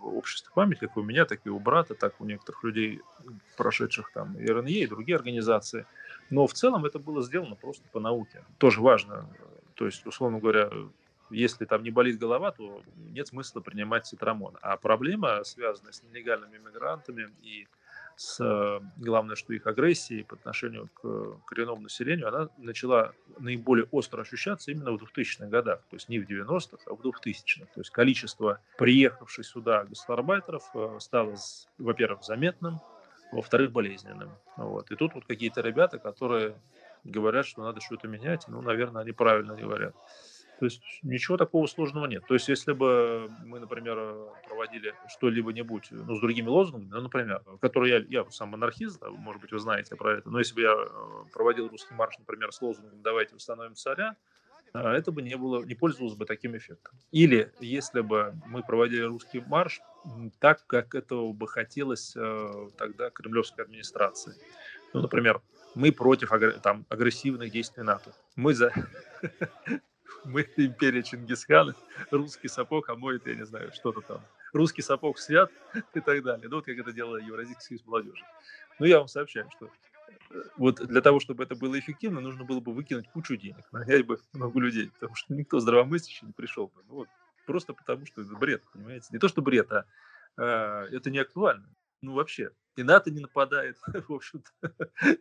в 0.00 0.16
обществе 0.16 0.50
памятников, 0.54 0.96
у 0.96 1.02
меня, 1.02 1.24
так 1.24 1.40
и 1.44 1.50
у 1.50 1.58
брата, 1.58 1.94
так 1.94 2.20
у 2.20 2.24
некоторых 2.24 2.64
людей, 2.64 3.00
прошедших 3.56 4.10
там 4.12 4.38
и 4.38 4.46
РНЕ, 4.46 4.82
и 4.82 4.86
другие 4.86 5.16
организации. 5.16 5.86
Но 6.30 6.46
в 6.46 6.52
целом 6.52 6.84
это 6.84 6.98
было 6.98 7.22
сделано 7.22 7.56
просто 7.56 7.84
по 7.92 8.00
науке. 8.00 8.44
Тоже 8.58 8.80
важно. 8.80 9.28
То 9.74 9.86
есть, 9.86 10.06
условно 10.06 10.38
говоря, 10.38 10.70
если 11.32 11.64
там 11.64 11.82
не 11.82 11.90
болит 11.90 12.18
голова, 12.18 12.52
то 12.52 12.82
нет 12.96 13.28
смысла 13.28 13.60
принимать 13.60 14.06
цитрамон. 14.06 14.56
А 14.62 14.76
проблема, 14.76 15.42
связанная 15.44 15.92
с 15.92 16.02
нелегальными 16.02 16.58
мигрантами 16.58 17.30
и 17.42 17.66
с, 18.16 18.38
э, 18.40 18.80
главное, 18.98 19.36
что 19.36 19.52
их 19.52 19.66
агрессией 19.66 20.22
по 20.22 20.36
отношению 20.36 20.88
к 20.94 21.40
коренному 21.46 21.82
населению, 21.82 22.28
она 22.28 22.48
начала 22.58 23.12
наиболее 23.38 23.86
остро 23.90 24.22
ощущаться 24.22 24.70
именно 24.70 24.92
в 24.92 25.02
2000-х 25.02 25.46
годах, 25.46 25.80
то 25.90 25.96
есть 25.96 26.08
не 26.08 26.18
в 26.18 26.28
90-х, 26.28 26.82
а 26.86 26.94
в 26.94 27.00
2000-х. 27.00 27.66
То 27.74 27.80
есть 27.80 27.90
количество 27.90 28.60
приехавших 28.78 29.44
сюда 29.44 29.84
гастарбайтеров 29.84 30.62
э, 30.74 30.96
стало, 31.00 31.34
во-первых, 31.78 32.22
заметным, 32.22 32.80
во-вторых, 33.32 33.72
болезненным. 33.72 34.30
Вот. 34.56 34.90
И 34.90 34.96
тут 34.96 35.14
вот 35.14 35.24
какие-то 35.24 35.62
ребята, 35.62 35.98
которые 35.98 36.54
говорят, 37.04 37.46
что 37.46 37.62
надо 37.62 37.80
что-то 37.80 38.08
менять, 38.08 38.46
ну, 38.46 38.60
наверное, 38.60 39.02
они 39.02 39.12
правильно 39.12 39.56
говорят. 39.56 39.94
То 40.62 40.66
есть 40.66 40.80
ничего 41.02 41.36
такого 41.36 41.66
сложного 41.66 42.06
нет. 42.06 42.22
То 42.28 42.34
есть 42.34 42.48
если 42.48 42.72
бы 42.72 43.28
мы, 43.44 43.58
например, 43.58 43.98
проводили 44.46 44.94
что-либо-нибудь 45.08 45.88
ну, 45.90 46.14
с 46.14 46.20
другими 46.20 46.46
лозунгами, 46.46 46.88
ну, 46.88 47.00
например, 47.00 47.42
которые 47.60 48.06
я, 48.08 48.20
я 48.22 48.30
сам 48.30 48.54
анархист, 48.54 49.02
может 49.02 49.42
быть, 49.42 49.50
вы 49.50 49.58
знаете 49.58 49.96
про 49.96 50.18
это, 50.18 50.30
но 50.30 50.38
если 50.38 50.54
бы 50.54 50.60
я 50.60 50.72
э, 50.72 51.24
проводил 51.32 51.66
русский 51.66 51.94
марш, 51.94 52.16
например, 52.16 52.52
с 52.52 52.62
лозунгом 52.62 53.02
«давайте 53.02 53.34
установим 53.34 53.74
царя», 53.74 54.14
э, 54.72 54.78
это 54.78 55.10
бы 55.10 55.20
не, 55.22 55.36
было, 55.36 55.64
не 55.64 55.74
пользовалось 55.74 56.14
бы 56.14 56.26
таким 56.26 56.56
эффектом. 56.56 56.94
Или 57.10 57.52
если 57.58 58.00
бы 58.00 58.32
мы 58.46 58.62
проводили 58.62 59.02
русский 59.02 59.40
марш 59.40 59.80
так, 60.38 60.64
как 60.68 60.94
этого 60.94 61.32
бы 61.32 61.48
хотелось 61.48 62.14
э, 62.14 62.68
тогда 62.78 63.10
кремлевской 63.10 63.64
администрации. 63.64 64.36
Ну, 64.92 65.00
например, 65.00 65.42
мы 65.74 65.90
против 65.90 66.30
там, 66.62 66.86
агрессивных 66.88 67.50
действий 67.50 67.82
НАТО. 67.82 68.14
Мы 68.36 68.54
за 68.54 68.72
мы 70.24 70.48
империя 70.56 71.02
Чингисхана, 71.02 71.74
русский 72.10 72.48
сапог, 72.48 72.88
а 72.88 72.96
мой, 72.96 73.20
я 73.24 73.34
не 73.34 73.44
знаю, 73.44 73.72
что-то 73.72 74.00
там. 74.00 74.20
Русский 74.52 74.82
сапог 74.82 75.18
свят 75.18 75.50
и 75.94 76.00
так 76.00 76.22
далее. 76.22 76.48
Ну, 76.48 76.56
вот 76.56 76.66
как 76.66 76.78
это 76.78 76.92
делала 76.92 77.16
Евразийский 77.16 77.62
союз 77.62 77.86
молодежи. 77.86 78.24
Но 78.78 78.86
я 78.86 78.98
вам 78.98 79.08
сообщаю, 79.08 79.48
что 79.50 79.70
э, 80.30 80.42
вот 80.56 80.86
для 80.86 81.00
того, 81.00 81.20
чтобы 81.20 81.42
это 81.44 81.54
было 81.54 81.78
эффективно, 81.78 82.20
нужно 82.20 82.44
было 82.44 82.60
бы 82.60 82.72
выкинуть 82.72 83.08
кучу 83.08 83.36
денег, 83.36 83.64
нанять 83.72 84.04
бы 84.04 84.18
много 84.32 84.60
людей, 84.60 84.90
потому 84.90 85.14
что 85.14 85.34
никто 85.34 85.60
здравомыслящий 85.60 86.26
не 86.26 86.32
пришел 86.32 86.66
бы. 86.68 86.82
Ну, 86.88 86.94
вот, 86.94 87.08
просто 87.46 87.72
потому, 87.72 88.06
что 88.06 88.22
это 88.22 88.34
бред, 88.34 88.62
понимаете? 88.72 89.08
Не 89.10 89.18
то, 89.18 89.28
что 89.28 89.42
бред, 89.42 89.72
а 89.72 89.86
э, 90.36 90.88
это 90.96 91.10
не 91.10 91.18
актуально. 91.18 91.68
Ну, 92.02 92.14
вообще. 92.14 92.50
И 92.76 92.82
НАТО 92.82 93.10
не 93.10 93.20
нападает, 93.20 93.78
в 94.08 94.12
общем-то. 94.12 94.74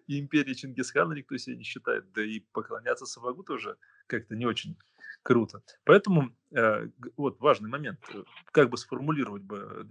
И 0.07 0.19
империя 0.19 0.55
Чингисхана 0.55 1.13
никто 1.13 1.37
себе 1.37 1.57
не 1.57 1.63
считает. 1.63 2.11
Да 2.13 2.23
и 2.23 2.39
поклоняться 2.39 3.05
Сапогу 3.05 3.43
тоже 3.43 3.77
как-то 4.11 4.35
не 4.35 4.45
очень 4.45 4.77
круто. 5.23 5.61
Поэтому 5.85 6.35
э, 6.51 6.89
вот 7.15 7.39
важный 7.39 7.69
момент, 7.69 7.99
э, 8.13 8.23
как 8.51 8.69
бы 8.69 8.77
сформулировать 8.77 9.43
бы 9.43 9.85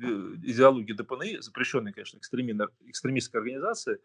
идеологию 0.44 0.96
ДПНИ, 0.96 1.40
запрещенной, 1.40 1.92
конечно, 1.92 2.18
экстремистской 2.18 3.40
организации, 3.40 3.98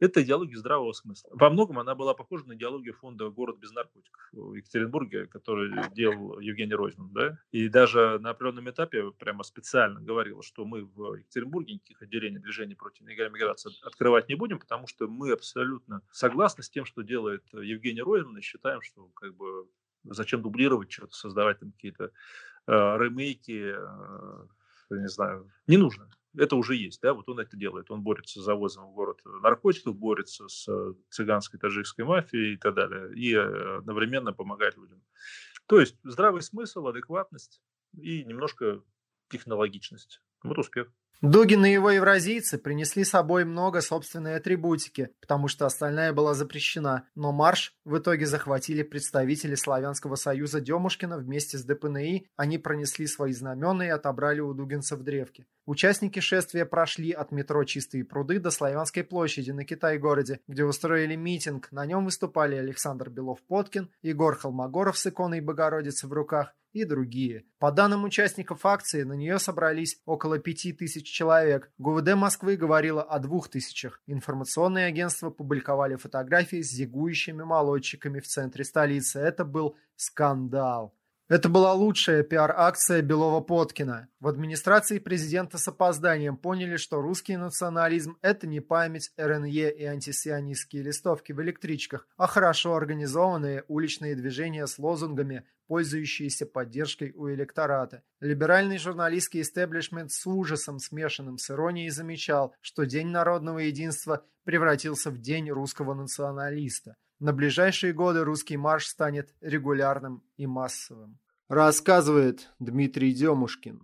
это 0.00 0.22
идеология 0.22 0.56
здравого 0.56 0.92
смысла. 0.92 1.30
Во 1.32 1.50
многом 1.50 1.78
она 1.78 1.94
была 1.94 2.14
похожа 2.14 2.46
на 2.46 2.54
идеологию 2.54 2.94
фонда 2.94 3.28
«Город 3.30 3.58
без 3.58 3.72
наркотиков» 3.72 4.28
в 4.32 4.54
Екатеринбурге, 4.54 5.26
который 5.26 5.72
делал 5.94 6.38
Евгений 6.38 6.74
Ройзман. 6.74 7.10
Да? 7.12 7.38
И 7.50 7.68
даже 7.68 8.18
на 8.20 8.30
определенном 8.30 8.70
этапе 8.70 9.10
прямо 9.12 9.42
специально 9.42 10.00
говорил, 10.00 10.42
что 10.42 10.64
мы 10.64 10.84
в 10.84 11.14
Екатеринбурге 11.14 11.74
никаких 11.74 12.02
отделений 12.02 12.38
движения 12.38 12.76
против 12.76 13.02
нелегальной 13.02 13.34
миграции 13.34 13.72
открывать 13.82 14.28
не 14.28 14.34
будем, 14.34 14.58
потому 14.58 14.86
что 14.86 15.08
мы 15.08 15.32
абсолютно 15.32 16.02
согласны 16.10 16.62
с 16.62 16.70
тем, 16.70 16.84
что 16.84 17.02
делает 17.02 17.44
Евгений 17.52 18.02
Ройзман, 18.02 18.38
и 18.38 18.40
считаем, 18.40 18.82
что 18.82 19.08
как 19.14 19.34
бы 19.34 19.68
зачем 20.04 20.42
дублировать 20.42 20.92
что-то, 20.92 21.14
создавать 21.14 21.58
там 21.58 21.72
какие-то 21.72 22.12
э, 22.66 22.72
ремейки, 22.72 23.74
э, 23.76 24.46
не 24.90 25.08
знаю, 25.08 25.50
не 25.66 25.76
нужно. 25.76 26.08
Это 26.36 26.56
уже 26.56 26.76
есть, 26.76 27.00
да, 27.00 27.14
вот 27.14 27.28
он 27.28 27.40
это 27.40 27.56
делает. 27.56 27.90
Он 27.90 28.02
борется 28.02 28.40
с 28.40 28.44
завозом 28.44 28.86
в 28.86 28.92
город 28.92 29.20
наркотиков, 29.24 29.96
борется 29.96 30.48
с 30.48 30.68
цыганской, 31.10 31.58
таджикской 31.58 32.04
мафией 32.04 32.54
и 32.54 32.56
так 32.56 32.74
далее, 32.74 33.14
и 33.14 33.34
э, 33.34 33.78
одновременно 33.78 34.32
помогает 34.32 34.76
людям. 34.76 35.02
То 35.66 35.80
есть 35.80 35.96
здравый 36.04 36.42
смысл, 36.42 36.86
адекватность 36.86 37.62
и 37.96 38.24
немножко 38.24 38.82
технологичность. 39.30 40.22
Вот 40.42 40.58
успех. 40.58 40.92
Дугин 41.20 41.64
и 41.64 41.72
его 41.72 41.90
евразийцы 41.90 42.58
принесли 42.58 43.02
с 43.02 43.10
собой 43.10 43.44
много 43.44 43.80
собственной 43.80 44.36
атрибутики, 44.36 45.10
потому 45.20 45.48
что 45.48 45.66
остальная 45.66 46.12
была 46.12 46.32
запрещена, 46.32 47.08
но 47.16 47.32
марш 47.32 47.74
в 47.84 47.98
итоге 47.98 48.24
захватили 48.24 48.84
представители 48.84 49.56
Славянского 49.56 50.14
союза 50.14 50.60
Демушкина 50.60 51.18
вместе 51.18 51.58
с 51.58 51.64
ДПНИ, 51.64 52.28
они 52.36 52.58
пронесли 52.58 53.08
свои 53.08 53.32
знамена 53.32 53.86
и 53.86 53.88
отобрали 53.88 54.38
у 54.38 54.54
дугинцев 54.54 55.00
древки. 55.00 55.48
Участники 55.66 56.20
шествия 56.20 56.64
прошли 56.64 57.10
от 57.10 57.32
метро 57.32 57.64
Чистые 57.64 58.04
пруды 58.04 58.38
до 58.38 58.52
Славянской 58.52 59.02
площади 59.02 59.50
на 59.50 59.64
Китай-городе, 59.64 60.38
где 60.46 60.64
устроили 60.64 61.16
митинг. 61.16 61.72
На 61.72 61.84
нем 61.84 62.04
выступали 62.04 62.54
Александр 62.54 63.10
Белов-Подкин, 63.10 63.90
Егор 64.02 64.36
Холмогоров 64.36 64.96
с 64.96 65.06
иконой 65.08 65.40
Богородицы 65.40 66.06
в 66.06 66.12
руках 66.12 66.54
и 66.72 66.84
другие. 66.84 67.44
По 67.58 67.72
данным 67.72 68.04
участников 68.04 68.66
акции, 68.66 69.02
на 69.02 69.14
нее 69.14 69.38
собрались 69.38 70.00
около 70.04 70.38
пяти 70.38 70.72
тысяч 70.72 71.06
человек. 71.06 71.70
ГУВД 71.78 72.14
Москвы 72.14 72.56
говорила 72.56 73.02
о 73.02 73.18
двух 73.18 73.48
тысячах. 73.48 74.00
Информационные 74.06 74.86
агентства 74.86 75.30
публиковали 75.30 75.96
фотографии 75.96 76.62
с 76.62 76.70
зигующими 76.70 77.42
молодчиками 77.42 78.20
в 78.20 78.26
центре 78.26 78.64
столицы. 78.64 79.18
Это 79.20 79.44
был 79.44 79.76
скандал. 79.96 80.94
Это 81.28 81.50
была 81.50 81.74
лучшая 81.74 82.22
пиар-акция 82.22 83.02
Белова-Подкина. 83.02 84.08
В 84.18 84.28
администрации 84.28 84.98
президента 84.98 85.58
с 85.58 85.68
опозданием 85.68 86.38
поняли, 86.38 86.78
что 86.78 87.02
русский 87.02 87.36
национализм– 87.36 88.16
это 88.22 88.46
не 88.46 88.60
память 88.60 89.12
РНЕ 89.18 89.70
и 89.76 89.84
антисионистские 89.84 90.84
листовки 90.84 91.32
в 91.32 91.42
электричках, 91.42 92.08
а 92.16 92.26
хорошо 92.26 92.76
организованные 92.76 93.64
уличные 93.68 94.16
движения 94.16 94.66
с 94.66 94.78
лозунгами, 94.78 95.46
пользующиеся 95.66 96.46
поддержкой 96.46 97.12
у 97.14 97.28
электората. 97.28 98.02
Либеральный 98.20 98.78
журналистский 98.78 99.42
истеблишмент 99.42 100.10
с 100.10 100.26
ужасом, 100.26 100.78
смешанным 100.78 101.36
с 101.36 101.50
иронией, 101.50 101.90
замечал, 101.90 102.54
что 102.62 102.84
День 102.86 103.08
народного 103.08 103.58
единства 103.58 104.24
превратился 104.44 105.10
в 105.10 105.18
День 105.18 105.50
русского 105.50 105.92
националиста– 105.92 106.96
на 107.20 107.32
ближайшие 107.32 107.92
годы 107.92 108.24
русский 108.24 108.56
марш 108.56 108.86
станет 108.86 109.34
регулярным 109.40 110.22
и 110.36 110.46
массовым. 110.46 111.18
Рассказывает 111.48 112.50
Дмитрий 112.58 113.12
Демушкин. 113.12 113.80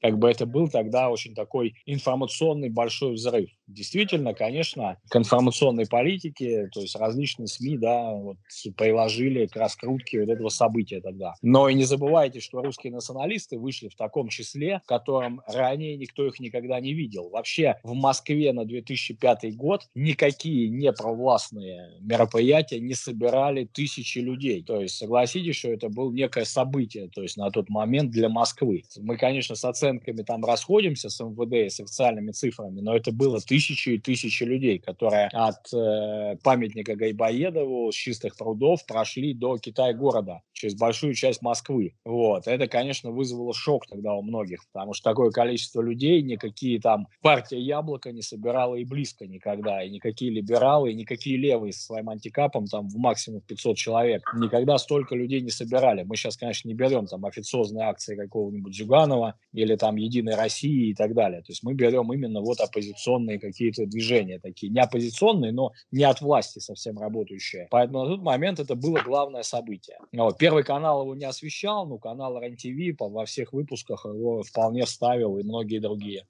Как 0.00 0.18
бы 0.18 0.30
это 0.30 0.46
был 0.46 0.68
тогда 0.68 1.10
очень 1.10 1.34
такой 1.34 1.74
информационный 1.84 2.70
большой 2.70 3.14
взрыв. 3.14 3.50
Действительно, 3.70 4.34
конечно, 4.34 4.98
к 5.08 5.16
информационной 5.16 5.86
политике, 5.86 6.68
то 6.72 6.80
есть 6.80 6.96
различные 6.96 7.46
СМИ, 7.46 7.78
да, 7.78 8.10
вот, 8.12 8.36
приложили 8.76 9.46
к 9.46 9.56
раскрутке 9.56 10.20
вот 10.20 10.28
этого 10.28 10.48
события 10.48 11.00
тогда. 11.00 11.34
Но 11.40 11.68
и 11.68 11.74
не 11.74 11.84
забывайте, 11.84 12.40
что 12.40 12.62
русские 12.62 12.92
националисты 12.92 13.58
вышли 13.58 13.88
в 13.88 13.94
таком 13.94 14.28
числе, 14.28 14.80
в 14.84 14.88
котором 14.88 15.40
ранее 15.46 15.96
никто 15.96 16.26
их 16.26 16.40
никогда 16.40 16.80
не 16.80 16.94
видел. 16.94 17.30
Вообще 17.30 17.76
в 17.84 17.94
Москве 17.94 18.52
на 18.52 18.64
2005 18.64 19.56
год 19.56 19.82
никакие 19.94 20.68
непровластные 20.68 21.98
мероприятия 22.00 22.80
не 22.80 22.94
собирали 22.94 23.64
тысячи 23.64 24.18
людей. 24.18 24.64
То 24.64 24.80
есть 24.80 24.96
согласитесь, 24.96 25.56
что 25.56 25.68
это 25.68 25.88
было 25.88 26.10
некое 26.12 26.44
событие, 26.44 27.08
то 27.08 27.22
есть 27.22 27.36
на 27.36 27.50
тот 27.50 27.68
момент 27.68 28.10
для 28.10 28.28
Москвы. 28.28 28.82
Мы, 28.98 29.16
конечно, 29.16 29.54
с 29.54 29.64
оценками 29.64 30.22
там 30.22 30.44
расходимся 30.44 31.08
с 31.08 31.20
МВД, 31.20 31.72
с 31.72 31.80
официальными 31.80 32.32
цифрами, 32.32 32.80
но 32.80 32.96
это 32.96 33.12
было 33.12 33.40
тысячи 33.40 33.59
тысячи 33.60 33.90
и 33.90 33.98
тысячи 33.98 34.44
людей, 34.44 34.78
которые 34.78 35.28
от 35.32 35.72
э, 35.74 36.36
памятника 36.42 36.96
Гайбоедову 36.96 37.92
с 37.92 37.94
чистых 37.94 38.36
прудов 38.36 38.86
прошли 38.86 39.34
до 39.34 39.58
Китай-города 39.58 40.40
через 40.52 40.74
большую 40.74 41.14
часть 41.14 41.42
Москвы. 41.42 41.94
Вот. 42.04 42.46
Это, 42.46 42.68
конечно, 42.68 43.10
вызвало 43.10 43.52
шок 43.52 43.86
тогда 43.86 44.14
у 44.14 44.22
многих, 44.22 44.64
потому 44.72 44.94
что 44.94 45.10
такое 45.10 45.30
количество 45.30 45.82
людей, 45.82 46.22
никакие 46.22 46.80
там 46.80 47.06
партия 47.20 47.60
Яблоко 47.60 48.12
не 48.12 48.22
собирала 48.22 48.76
и 48.76 48.84
близко 48.84 49.26
никогда, 49.26 49.82
и 49.82 49.90
никакие 49.90 50.30
либералы, 50.30 50.92
и 50.92 50.94
никакие 50.94 51.36
левые 51.36 51.72
со 51.72 51.84
своим 51.84 52.08
антикапом 52.08 52.66
там 52.66 52.88
в 52.88 52.96
максимум 52.96 53.42
500 53.42 53.76
человек 53.76 54.22
никогда 54.34 54.78
столько 54.78 55.14
людей 55.14 55.40
не 55.40 55.50
собирали. 55.50 56.02
Мы 56.02 56.16
сейчас, 56.16 56.36
конечно, 56.36 56.68
не 56.68 56.74
берем 56.74 57.06
там 57.06 57.26
официозные 57.26 57.84
акции 57.84 58.16
какого-нибудь 58.16 58.74
Зюганова 58.74 59.34
или 59.52 59.76
там 59.76 59.96
Единой 59.96 60.34
России 60.34 60.90
и 60.90 60.94
так 60.94 61.14
далее. 61.14 61.40
То 61.40 61.50
есть 61.50 61.62
мы 61.62 61.74
берем 61.74 62.12
именно 62.12 62.40
вот 62.40 62.60
оппозиционные 62.60 63.38
какие-то 63.50 63.86
движения 63.86 64.38
такие, 64.38 64.70
не 64.72 64.80
оппозиционные, 64.80 65.52
но 65.52 65.72
не 65.90 66.04
от 66.04 66.20
власти 66.20 66.58
совсем 66.58 66.98
работающие. 66.98 67.68
Поэтому 67.70 68.04
на 68.04 68.10
тот 68.10 68.22
момент 68.22 68.60
это 68.60 68.74
было 68.74 69.00
главное 69.00 69.42
событие. 69.42 69.98
Вот. 70.12 70.38
Первый 70.38 70.64
канал 70.64 71.02
его 71.02 71.14
не 71.14 71.24
освещал, 71.24 71.86
но 71.86 71.98
канал 71.98 72.40
РЕН-ТВ 72.40 72.96
во 72.98 73.24
всех 73.24 73.52
выпусках 73.52 74.04
его 74.04 74.42
вполне 74.42 74.86
ставил 74.86 75.38
и 75.38 75.42
многие 75.42 75.78
другие. 75.78 76.26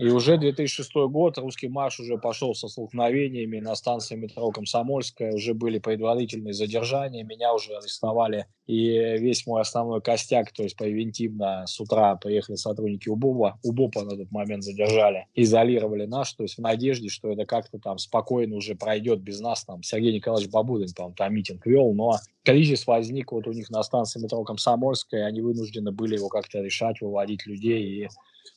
И 0.00 0.08
уже 0.08 0.38
2006 0.38 0.94
год, 1.10 1.36
русский 1.36 1.68
марш 1.68 2.00
уже 2.00 2.16
пошел 2.16 2.54
со 2.54 2.68
столкновениями 2.68 3.60
на 3.60 3.74
станции 3.74 4.16
метро 4.16 4.50
Комсомольская, 4.50 5.34
уже 5.34 5.52
были 5.52 5.78
предварительные 5.78 6.54
задержания, 6.54 7.22
меня 7.22 7.52
уже 7.52 7.76
арестовали, 7.76 8.46
и 8.66 8.92
весь 9.18 9.46
мой 9.46 9.60
основной 9.60 10.00
костяк, 10.00 10.52
то 10.52 10.62
есть 10.62 10.74
превентивно 10.78 11.66
с 11.66 11.78
утра 11.80 12.16
приехали 12.16 12.56
сотрудники 12.56 13.10
УБОПа, 13.10 13.58
УБОПа 13.62 14.04
на 14.04 14.16
тот 14.16 14.30
момент 14.30 14.62
задержали, 14.64 15.26
изолировали 15.34 16.06
нас, 16.06 16.32
то 16.32 16.44
есть 16.44 16.56
в 16.56 16.62
надежде, 16.62 17.10
что 17.10 17.30
это 17.30 17.44
как-то 17.44 17.78
там 17.78 17.98
спокойно 17.98 18.56
уже 18.56 18.76
пройдет 18.76 19.20
без 19.20 19.40
нас, 19.40 19.66
там 19.66 19.82
Сергей 19.82 20.14
Николаевич 20.14 20.50
Бабудин, 20.50 20.94
по 20.96 21.12
там 21.14 21.34
митинг 21.34 21.66
вел, 21.66 21.92
но 21.92 22.16
кризис 22.42 22.86
возник 22.86 23.32
вот 23.32 23.46
у 23.46 23.52
них 23.52 23.68
на 23.68 23.82
станции 23.82 24.18
метро 24.18 24.42
Комсомольская, 24.44 25.24
и 25.24 25.28
они 25.28 25.42
вынуждены 25.42 25.92
были 25.92 26.14
его 26.14 26.28
как-то 26.28 26.60
решать, 26.60 27.02
выводить 27.02 27.44
людей, 27.44 28.04
и 28.04 28.08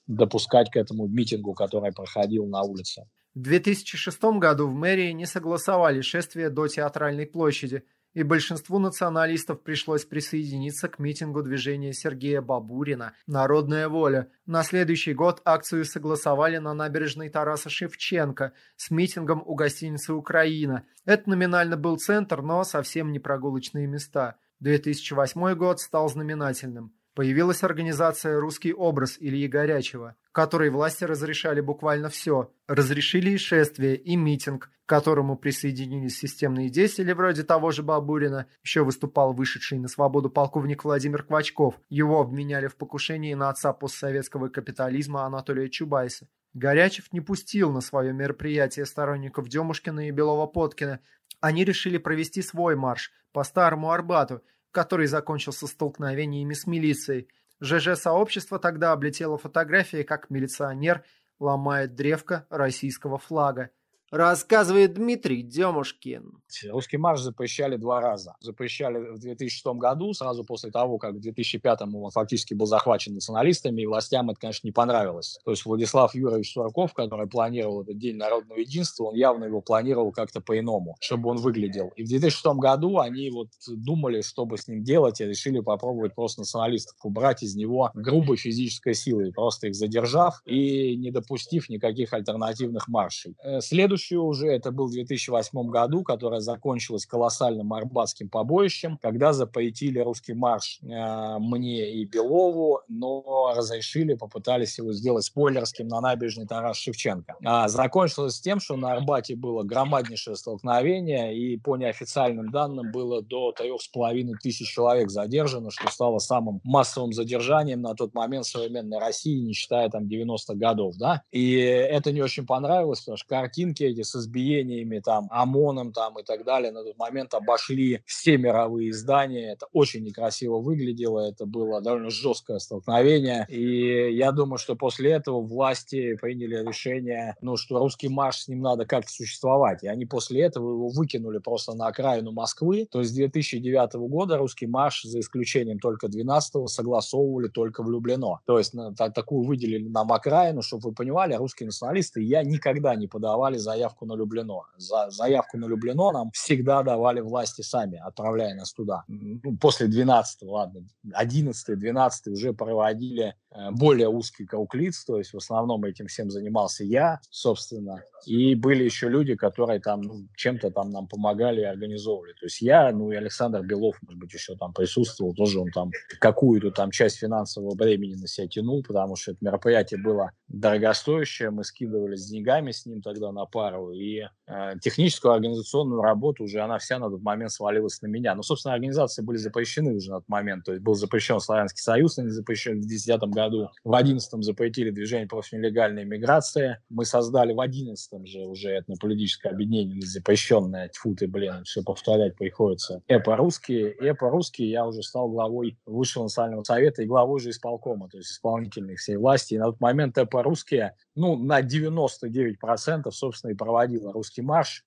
допускать 0.07 0.69
к 0.71 0.75
этому 0.75 1.07
митингу, 1.07 1.53
который 1.53 1.91
проходил 1.91 2.45
на 2.45 2.61
улице. 2.61 3.03
В 3.35 3.41
2006 3.41 4.21
году 4.37 4.67
в 4.67 4.73
мэрии 4.73 5.11
не 5.11 5.25
согласовали 5.25 6.01
шествие 6.01 6.49
до 6.49 6.67
Театральной 6.67 7.25
площади, 7.25 7.83
и 8.13 8.21
большинству 8.21 8.77
националистов 8.77 9.63
пришлось 9.63 10.05
присоединиться 10.05 10.87
к 10.87 10.99
митингу 10.99 11.41
движения 11.41 11.93
Сергея 11.93 12.41
Бабурина 12.41 13.13
«Народная 13.25 13.89
воля». 13.89 14.29
На 14.45 14.63
следующий 14.63 15.13
год 15.13 15.41
акцию 15.45 15.83
согласовали 15.83 16.57
на 16.57 16.75
набережной 16.75 17.29
Тараса 17.29 17.69
Шевченко 17.69 18.53
с 18.75 18.91
митингом 18.91 19.41
у 19.43 19.55
гостиницы 19.55 20.13
«Украина». 20.13 20.85
Это 21.05 21.29
номинально 21.29 21.75
был 21.75 21.97
центр, 21.97 22.43
но 22.43 22.63
совсем 22.63 23.11
не 23.11 23.17
прогулочные 23.17 23.87
места. 23.87 24.37
2008 24.59 25.55
год 25.55 25.79
стал 25.79 26.07
знаменательным. 26.07 26.93
Появилась 27.15 27.61
организация 27.61 28.39
«Русский 28.39 28.73
образ» 28.73 29.17
Ильи 29.19 29.47
Горячего, 29.47 30.15
которой 30.31 30.71
власти 30.71 31.03
разрешали 31.03 31.61
буквально 31.61 32.09
все. 32.09 32.51
Разрешили 32.67 33.31
и 33.31 33.37
шествие, 33.37 33.95
и 33.97 34.15
митинг, 34.15 34.71
к 34.85 34.89
которому 34.89 35.37
присоединились 35.37 36.17
системные 36.17 36.69
деятели 36.69 37.13
вроде 37.13 37.43
того 37.43 37.69
же 37.69 37.83
Бабурина. 37.83 38.47
Еще 38.63 38.83
выступал 38.83 39.33
вышедший 39.33 39.77
на 39.77 39.89
свободу 39.89 40.31
полковник 40.31 40.83
Владимир 40.83 41.21
Квачков. 41.21 41.79
Его 41.87 42.19
обвиняли 42.19 42.65
в 42.65 42.75
покушении 42.77 43.35
на 43.35 43.49
отца 43.49 43.73
постсоветского 43.73 44.49
капитализма 44.49 45.25
Анатолия 45.25 45.69
Чубайса. 45.69 46.27
Горячев 46.55 47.13
не 47.13 47.21
пустил 47.21 47.71
на 47.71 47.81
свое 47.81 48.11
мероприятие 48.11 48.87
сторонников 48.87 49.49
Демушкина 49.49 50.07
и 50.07 50.11
Белова-Подкина. 50.11 50.99
Они 51.41 51.63
решили 51.63 51.99
провести 51.99 52.41
свой 52.41 52.75
марш 52.75 53.11
по 53.33 53.43
Старому 53.43 53.91
Арбату– 53.91 54.41
который 54.73 55.05
закончился 55.05 55.67
столкновениями 55.67 56.53
с 56.53 56.67
милицией. 56.67 57.29
ЖЖ-сообщество 57.61 58.59
тогда 58.59 58.91
облетело 58.91 59.37
фотографии, 59.37 60.03
как 60.03 60.29
милиционер 60.29 61.05
ломает 61.39 61.95
древко 61.95 62.45
российского 62.49 63.17
флага. 63.17 63.69
Рассказывает 64.13 64.93
Дмитрий 64.93 65.41
Демушкин. 65.41 66.37
Русский 66.69 66.97
марш 66.97 67.21
запрещали 67.21 67.77
два 67.77 67.99
раза. 67.99 68.35
Запрещали 68.41 68.99
в 68.99 69.17
2006 69.17 69.65
году, 69.79 70.13
сразу 70.13 70.43
после 70.43 70.69
того, 70.69 70.99
как 70.99 71.15
в 71.15 71.19
2005 71.19 71.81
он 71.81 72.11
фактически 72.11 72.53
был 72.53 72.67
захвачен 72.67 73.15
националистами, 73.15 73.81
и 73.81 73.87
властям 73.87 74.29
это, 74.29 74.39
конечно, 74.39 74.67
не 74.67 74.71
понравилось. 74.71 75.39
То 75.43 75.49
есть 75.49 75.65
Владислав 75.65 76.13
Юрьевич 76.13 76.53
Сурков, 76.53 76.93
который 76.93 77.25
планировал 77.27 77.81
этот 77.81 77.97
День 77.97 78.17
народного 78.17 78.59
единства, 78.59 79.05
он 79.05 79.15
явно 79.15 79.45
его 79.45 79.61
планировал 79.61 80.11
как-то 80.11 80.41
по-иному, 80.41 80.95
чтобы 81.01 81.31
он 81.31 81.37
выглядел. 81.37 81.91
И 81.95 82.03
в 82.03 82.07
2006 82.07 82.45
году 82.59 82.99
они 82.99 83.31
вот 83.31 83.47
думали, 83.67 84.21
что 84.21 84.45
бы 84.45 84.59
с 84.59 84.67
ним 84.67 84.83
делать, 84.83 85.21
и 85.21 85.25
решили 85.25 85.59
попробовать 85.59 86.13
просто 86.13 86.41
националистов 86.41 86.97
убрать 87.03 87.41
из 87.41 87.55
него 87.55 87.89
грубой 87.95 88.37
физической 88.37 88.93
силой, 88.93 89.31
просто 89.33 89.69
их 89.69 89.73
задержав 89.73 90.43
и 90.45 90.95
не 90.97 91.09
допустив 91.09 91.67
никаких 91.69 92.13
альтернативных 92.13 92.87
маршей. 92.87 93.35
Э, 93.43 93.59
следующий 93.59 94.02
следующую 94.03 94.23
уже, 94.23 94.47
это 94.47 94.71
был 94.71 94.87
в 94.87 94.91
2008 94.91 95.69
году, 95.69 96.03
которая 96.03 96.39
закончилась 96.39 97.05
колоссальным 97.05 97.73
арбатским 97.73 98.29
побоищем, 98.29 98.97
когда 99.01 99.33
запретили 99.33 99.99
русский 99.99 100.33
марш 100.33 100.79
э, 100.81 101.37
мне 101.39 101.91
и 101.93 102.05
Белову, 102.05 102.81
но 102.87 103.53
разрешили, 103.55 104.13
попытались 104.13 104.77
его 104.77 104.93
сделать 104.93 105.25
спойлерским 105.25 105.87
на 105.87 106.01
набережной 106.01 106.47
Тарас 106.47 106.77
Шевченко. 106.77 107.35
А, 107.45 107.67
закончилось 107.67 108.39
тем, 108.39 108.59
что 108.59 108.75
на 108.75 108.93
Арбате 108.93 109.35
было 109.35 109.63
громаднейшее 109.63 110.35
столкновение, 110.35 111.37
и 111.37 111.57
по 111.57 111.77
неофициальным 111.77 112.51
данным 112.51 112.91
было 112.91 113.21
до 113.21 113.51
трех 113.51 113.81
с 113.81 113.87
половиной 113.87 114.35
тысяч 114.41 114.73
человек 114.73 115.09
задержано, 115.09 115.71
что 115.71 115.89
стало 115.89 116.19
самым 116.19 116.59
массовым 116.63 117.13
задержанием 117.13 117.81
на 117.81 117.95
тот 117.95 118.13
момент 118.13 118.45
современной 118.45 118.99
России, 118.99 119.39
не 119.39 119.53
считая 119.53 119.89
там 119.89 120.03
90-х 120.05 120.55
годов, 120.55 120.95
да. 120.97 121.23
И 121.31 121.53
это 121.55 122.11
не 122.11 122.21
очень 122.21 122.45
понравилось, 122.45 122.99
потому 122.99 123.17
что 123.17 123.27
картинки 123.27 123.92
эти 123.93 124.03
с 124.03 124.15
избиениями, 124.15 124.99
там, 124.99 125.27
ОМОНом 125.31 125.93
там, 125.93 126.19
и 126.19 126.23
так 126.23 126.43
далее, 126.43 126.71
на 126.71 126.83
тот 126.83 126.97
момент 126.97 127.33
обошли 127.33 128.01
все 128.05 128.37
мировые 128.37 128.89
издания. 128.89 129.53
Это 129.53 129.67
очень 129.71 130.03
некрасиво 130.03 130.59
выглядело, 130.59 131.19
это 131.19 131.45
было 131.45 131.81
довольно 131.81 132.09
жесткое 132.09 132.59
столкновение. 132.59 133.45
И 133.49 134.13
я 134.15 134.31
думаю, 134.31 134.57
что 134.57 134.75
после 134.75 135.11
этого 135.11 135.41
власти 135.41 136.15
приняли 136.15 136.65
решение, 136.65 137.35
ну, 137.41 137.57
что 137.57 137.79
русский 137.79 138.09
марш 138.09 138.43
с 138.43 138.47
ним 138.47 138.61
надо 138.61 138.85
как-то 138.85 139.11
существовать. 139.11 139.83
И 139.83 139.87
они 139.87 140.05
после 140.05 140.41
этого 140.41 140.71
его 140.71 140.87
выкинули 140.89 141.39
просто 141.39 141.73
на 141.73 141.87
окраину 141.87 142.31
Москвы. 142.31 142.87
То 142.91 142.99
есть 142.99 143.11
с 143.11 143.15
2009 143.15 143.93
года 143.93 144.37
русский 144.37 144.67
марш, 144.67 145.03
за 145.03 145.19
исключением 145.19 145.79
только 145.79 146.07
12-го, 146.07 146.67
согласовывали 146.67 147.47
только 147.47 147.83
в 147.83 147.89
Люблино. 147.89 148.39
То 148.45 148.57
есть 148.57 148.73
на, 148.73 148.93
такую 148.93 149.43
выделили 149.43 149.87
нам 149.87 150.11
окраину, 150.11 150.61
чтобы 150.61 150.89
вы 150.89 150.95
понимали, 150.95 151.35
русские 151.35 151.67
националисты 151.67 152.21
я 152.21 152.43
никогда 152.43 152.95
не 152.95 153.07
подавали 153.07 153.57
заявку 153.57 153.72
заявку 153.73 154.05
на 154.05 154.15
Люблино. 154.15 154.61
За 154.77 155.09
заявку 155.09 155.57
на 155.57 155.65
Люблино 155.65 156.11
нам 156.11 156.31
всегда 156.31 156.83
давали 156.83 157.21
власти 157.21 157.61
сами, 157.61 157.97
отправляя 157.97 158.55
нас 158.55 158.73
туда. 158.73 159.03
Ну, 159.07 159.57
после 159.57 159.87
12 159.87 160.43
ладно, 160.43 160.81
11 161.13 161.79
12 161.79 162.27
уже 162.27 162.53
проводили 162.53 163.33
э, 163.51 163.71
более 163.71 164.07
узкий 164.07 164.45
круг 164.45 164.75
лиц, 164.75 165.03
то 165.05 165.17
есть 165.17 165.33
в 165.33 165.37
основном 165.37 165.83
этим 165.85 166.07
всем 166.07 166.29
занимался 166.29 166.83
я, 166.83 167.19
собственно, 167.29 168.03
и 168.25 168.55
были 168.55 168.83
еще 168.83 169.09
люди, 169.09 169.35
которые 169.35 169.79
там 169.79 170.01
ну, 170.01 170.27
чем-то 170.35 170.71
там 170.71 170.91
нам 170.91 171.07
помогали 171.07 171.61
и 171.61 171.65
организовывали. 171.65 172.33
То 172.33 172.45
есть 172.45 172.61
я, 172.61 172.91
ну 172.91 173.11
и 173.11 173.15
Александр 173.15 173.61
Белов, 173.61 173.97
может 174.01 174.19
быть, 174.19 174.33
еще 174.33 174.55
там 174.55 174.73
присутствовал, 174.73 175.33
тоже 175.33 175.59
он 175.59 175.71
там 175.71 175.91
какую-то 176.19 176.71
там 176.71 176.91
часть 176.91 177.17
финансового 177.17 177.75
времени 177.75 178.15
на 178.15 178.27
себя 178.27 178.47
тянул, 178.47 178.83
потому 178.83 179.15
что 179.15 179.31
это 179.31 179.39
мероприятие 179.43 180.01
было 180.01 180.31
дорогостоящее, 180.47 181.49
мы 181.49 181.63
скидывались 181.63 182.25
деньгами 182.25 182.71
с 182.71 182.85
ним 182.85 183.01
тогда 183.01 183.31
на 183.31 183.45
пару, 183.45 183.62
и 183.91 184.27
э, 184.47 184.73
техническую 184.81 185.33
организационную 185.33 186.01
работу 186.01 186.43
уже 186.43 186.61
она 186.61 186.77
вся 186.77 186.99
на 186.99 187.09
тот 187.09 187.21
момент 187.21 187.51
свалилась 187.51 188.01
на 188.01 188.07
меня. 188.07 188.35
Но, 188.35 188.43
собственно, 188.43 188.73
организации 188.73 189.21
были 189.21 189.37
запрещены 189.37 189.93
уже 189.93 190.11
на 190.11 190.17
тот 190.17 190.29
момент, 190.29 190.65
то 190.65 190.71
есть 190.71 190.83
был 190.83 190.95
запрещен 190.95 191.39
Славянский 191.39 191.81
Союз, 191.81 192.17
они 192.17 192.29
запрещены 192.29 192.77
в 192.77 192.87
2010 192.87 193.21
году, 193.33 193.69
в 193.83 193.89
2011 193.89 194.43
запретили 194.43 194.89
движение 194.89 195.27
против 195.27 195.53
нелегальной 195.53 196.05
миграции, 196.05 196.77
мы 196.89 197.05
создали 197.05 197.53
в 197.53 197.57
2011 197.57 198.09
там 198.09 198.25
же 198.25 198.39
уже 198.39 198.77
этнополитическое 198.77 199.51
объединение 199.51 200.01
запрещенное, 200.01 200.89
тьфу 200.89 201.15
ты, 201.15 201.27
блин, 201.27 201.63
все 201.63 201.83
повторять 201.83 202.35
приходится. 202.35 203.01
Эпо-русские, 203.07 203.95
эпо-русские 203.99 204.69
я 204.69 204.85
уже 204.85 205.03
стал 205.03 205.29
главой 205.29 205.77
Высшего 205.85 206.23
национального 206.23 206.63
совета 206.63 207.03
и 207.03 207.05
главой 207.05 207.39
же 207.39 207.49
исполкома, 207.49 208.09
то 208.09 208.17
есть 208.17 208.31
исполнительной 208.31 208.95
всей 208.95 209.17
власти. 209.17 209.55
И 209.55 209.57
на 209.57 209.65
тот 209.65 209.81
момент 209.81 210.17
эпо-русские, 210.17 210.95
ну, 211.15 211.37
на 211.37 211.61
99% 211.61 213.11
собственно 213.11 213.52
и 213.53 213.55
проводила 213.55 214.11
русский 214.11 214.41
марш, 214.41 214.85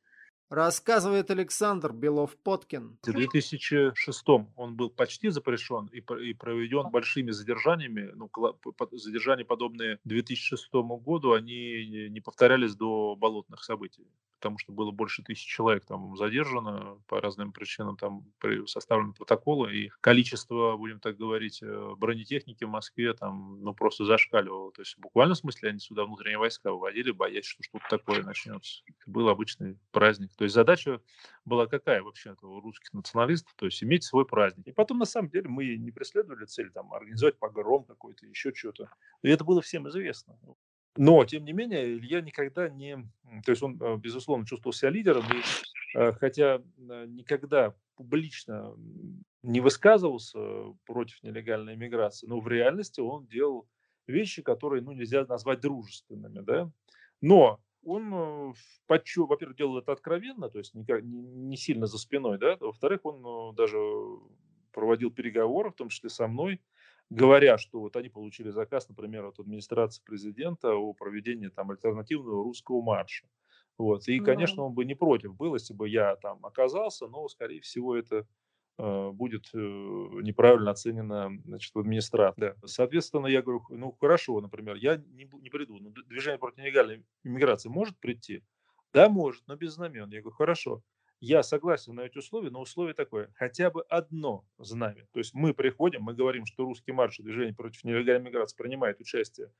Рассказывает 0.49 1.29
Александр 1.33 1.93
Белов-Подкин. 1.93 2.99
В 3.03 3.13
2006 3.13 4.25
он 4.55 4.77
был 4.77 4.91
почти 4.91 5.29
запрещен 5.31 5.87
и, 5.87 5.99
и 5.99 6.35
проведен 6.35 6.89
большими 6.91 7.33
задержаниями. 7.33 8.13
Ну, 8.15 8.31
задержания, 8.93 9.45
подобные 9.45 9.99
2006 10.05 10.73
году, 10.73 11.33
они 11.33 12.09
не 12.11 12.21
повторялись 12.21 12.77
до 12.77 13.17
болотных 13.17 13.65
событий 13.65 14.07
потому 14.37 14.59
что 14.59 14.73
было 14.73 14.91
больше 14.91 15.23
тысячи 15.23 15.49
человек 15.49 15.85
там 15.85 16.17
задержано 16.17 16.99
по 17.07 17.21
разным 17.21 17.53
причинам, 17.53 17.97
там 17.97 18.25
составлены 18.67 19.13
протоколы, 19.13 19.75
и 19.75 19.91
количество, 20.01 20.77
будем 20.77 21.01
так 21.01 21.17
говорить, 21.17 21.63
э, 21.63 21.95
бронетехники 21.97 22.65
в 22.65 22.69
Москве 22.69 23.15
там, 23.15 23.61
ну, 23.63 23.75
просто 23.75 24.05
зашкаливало. 24.05 24.73
То 24.73 24.83
есть 24.83 24.95
в 24.97 25.01
буквальном 25.01 25.35
смысле 25.35 25.71
они 25.71 25.79
сюда 25.79 26.05
внутренние 26.05 26.39
войска 26.39 26.71
выводили, 26.71 27.11
боясь, 27.11 27.45
что 27.47 27.63
что-то 27.63 27.87
такое 27.89 28.23
начнется. 28.23 28.83
Это 28.87 29.11
был 29.11 29.29
обычный 29.29 29.79
праздник. 29.91 30.31
То 30.37 30.45
есть 30.45 30.55
задача 30.55 31.01
была 31.45 31.67
какая 31.67 32.03
вообще-то 32.03 32.47
у 32.47 32.61
русских 32.61 32.93
националистов? 32.93 33.55
То 33.57 33.67
есть 33.67 33.83
иметь 33.83 34.05
свой 34.05 34.27
праздник. 34.27 34.67
И 34.69 34.73
потом, 34.73 34.99
на 34.99 35.07
самом 35.07 35.31
деле, 35.31 35.49
мы 35.49 35.77
не 35.77 35.91
преследовали 35.91 36.45
цель 36.45 36.71
там 36.71 36.93
организовать 36.93 37.39
погром 37.39 37.85
какой-то, 37.85 38.27
еще 38.27 38.53
что-то. 38.55 38.91
И 39.23 39.29
это 39.29 39.45
было 39.45 39.63
всем 39.63 39.89
известно. 39.89 40.39
Но, 40.97 41.25
тем 41.25 41.45
не 41.45 41.53
менее, 41.53 41.97
Илья 41.97 42.21
никогда 42.21 42.69
не... 42.69 42.97
То 43.45 43.51
есть 43.51 43.63
он, 43.63 43.81
э, 43.81 43.97
безусловно, 43.97 44.47
чувствовал 44.47 44.73
себя 44.73 44.91
лидером, 44.91 45.25
и, 45.25 45.99
э, 45.99 46.13
хотя 46.13 46.57
э, 46.57 47.07
никогда 47.09 47.75
публично 47.97 48.75
не 49.43 49.61
высказывался 49.61 50.39
против 50.85 51.23
нелегальной 51.23 51.75
иммиграции, 51.75 52.27
но 52.27 52.41
в 52.41 52.49
реальности 52.49 53.01
он 53.01 53.27
делал 53.27 53.69
вещи, 54.07 54.43
которые 54.43 54.83
ну, 54.83 54.93
нельзя 54.93 55.25
назвать 55.25 55.61
дружественными. 55.61 56.41
Да? 56.41 56.71
Но 57.21 57.61
он, 57.85 58.55
во-первых, 58.89 59.57
делал 59.57 59.79
это 59.79 59.93
откровенно, 59.93 60.51
то 60.51 60.59
есть 60.59 60.75
не 60.75 61.57
сильно 61.57 61.87
за 61.87 61.99
спиной, 61.99 62.39
да? 62.39 62.57
во-вторых, 62.59 63.05
он 63.05 63.55
даже 63.55 63.79
проводил 64.73 65.11
переговоры, 65.11 65.71
в 65.71 65.77
том 65.77 65.89
числе 65.89 66.11
со 66.11 66.27
мной, 66.27 66.61
говоря, 67.11 67.59
что 67.59 67.81
вот 67.81 67.97
они 67.97 68.09
получили 68.09 68.51
заказ, 68.51 68.89
например, 68.89 69.25
от 69.27 69.39
администрации 69.39 70.03
президента 70.05 70.75
о 70.75 70.93
проведении 70.93 71.49
там 71.49 71.71
альтернативного 71.71 72.43
русского 72.45 72.83
марша. 72.83 73.27
Вот. 73.79 74.09
И, 74.09 74.21
конечно, 74.21 74.63
он 74.65 74.73
бы 74.73 74.85
не 74.85 74.95
против 74.95 75.37
был, 75.37 75.55
если 75.55 75.75
бы 75.75 75.89
я 75.89 76.17
там 76.17 76.45
оказался, 76.45 77.07
но, 77.09 77.29
скорее 77.29 77.61
всего, 77.61 77.95
это 77.95 78.27
э, 78.79 79.11
будет 79.11 79.51
э, 79.53 79.59
неправильно 79.59 80.71
оценено 80.71 81.31
значит, 81.45 81.75
в 81.75 81.79
администрации. 81.79 82.41
Да. 82.41 82.55
Соответственно, 82.65 83.27
я 83.27 83.43
говорю, 83.43 83.65
ну 83.69 83.93
хорошо, 84.01 84.41
например, 84.41 84.77
я 84.77 84.97
не, 84.97 85.29
не 85.41 85.51
приду, 85.51 85.79
но 85.79 85.91
движение 85.91 86.39
против 86.39 86.59
нелегальной 86.59 87.05
иммиграции 87.23 87.69
может 87.69 87.99
прийти? 87.99 88.43
Да, 88.95 89.11
может, 89.11 89.43
но 89.47 89.57
без 89.57 89.75
знамен. 89.75 90.11
Я 90.11 90.21
говорю, 90.23 90.37
хорошо, 90.37 90.83
я 91.21 91.43
согласен 91.43 91.95
на 91.95 92.03
эти 92.03 92.19
условия, 92.19 92.51
но 92.51 92.61
условие 92.61 92.95
такое, 92.95 93.31
хотя 93.35 93.71
бы 93.71 93.83
одно 93.89 94.45
знамя. 94.59 95.07
То 95.13 95.19
есть 95.19 95.35
мы 95.35 95.55
приходим, 95.55 96.03
мы 96.03 96.15
говорим, 96.15 96.47
что 96.47 96.65
русский 96.65 96.93
марш 96.93 97.19
движение 97.19 97.55
против 97.55 97.85
нелегальной 97.85 98.29
миграции 98.29 98.57
принимает 98.57 99.01
участие 99.01 99.51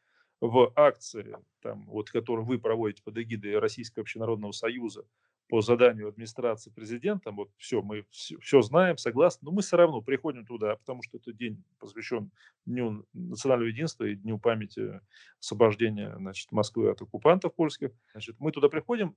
в 0.41 0.73
акции, 0.77 1.37
там, 1.63 1.87
вот, 1.87 2.11
которую 2.11 2.47
вы 2.47 2.59
проводите 2.59 3.03
под 3.03 3.17
эгидой 3.19 3.59
Российского 3.59 4.03
общенародного 4.03 4.53
союза 4.53 5.07
по 5.49 5.61
заданию 5.61 6.09
администрации 6.09 6.71
президента, 6.71 7.31
вот 7.31 7.51
все, 7.57 7.81
мы 7.81 8.05
все, 8.11 8.37
все 8.41 8.63
знаем, 8.63 8.99
согласны, 8.99 9.47
но 9.47 9.53
мы 9.53 9.63
все 9.63 9.77
равно 9.77 10.03
приходим 10.03 10.45
туда, 10.45 10.75
потому 10.77 11.03
что 11.03 11.19
это 11.19 11.33
день 11.33 11.63
посвящен 11.79 12.33
Дню 12.67 13.07
национального 13.13 13.69
единства 13.69 14.05
и 14.05 14.17
Дню 14.17 14.39
памяти 14.39 15.01
освобождения 15.41 16.15
значит, 16.19 16.51
Москвы 16.51 16.91
от 16.91 17.01
оккупантов 17.01 17.55
польских. 17.55 17.93
Значит, 18.13 18.37
мы 18.41 18.51
туда 18.51 18.69
приходим, 18.69 19.15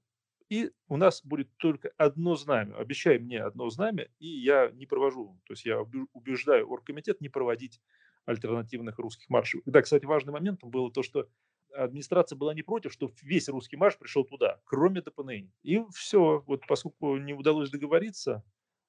и 0.50 0.72
у 0.88 0.98
нас 0.98 1.24
будет 1.24 1.50
только 1.58 1.92
одно 1.98 2.36
знамя. 2.36 2.76
Обещай 2.76 3.20
мне 3.20 3.42
одно 3.42 3.70
знамя, 3.70 4.10
и 4.20 4.28
я 4.28 4.72
не 4.72 4.86
провожу. 4.86 5.40
То 5.46 5.54
есть 5.54 5.66
я 5.66 5.80
убеждаю 6.14 6.70
оргкомитет 6.70 7.22
не 7.22 7.30
проводить 7.30 7.80
альтернативных 8.26 8.98
русских 9.00 9.30
маршей. 9.30 9.62
Да, 9.66 9.82
кстати, 9.82 10.06
важным 10.06 10.34
моментом 10.34 10.70
было 10.70 10.92
то, 10.92 11.04
что 11.04 11.28
администрация 11.74 12.36
была 12.36 12.54
не 12.54 12.64
против, 12.64 12.92
что 12.92 13.12
весь 13.22 13.48
русский 13.50 13.78
марш 13.78 13.98
пришел 13.98 14.24
туда, 14.24 14.60
кроме 14.66 15.02
ДПНИ. 15.02 15.52
И 15.64 15.84
все, 15.94 16.44
вот 16.46 16.66
поскольку 16.68 17.18
не 17.18 17.34
удалось 17.34 17.70
договориться, 17.70 18.44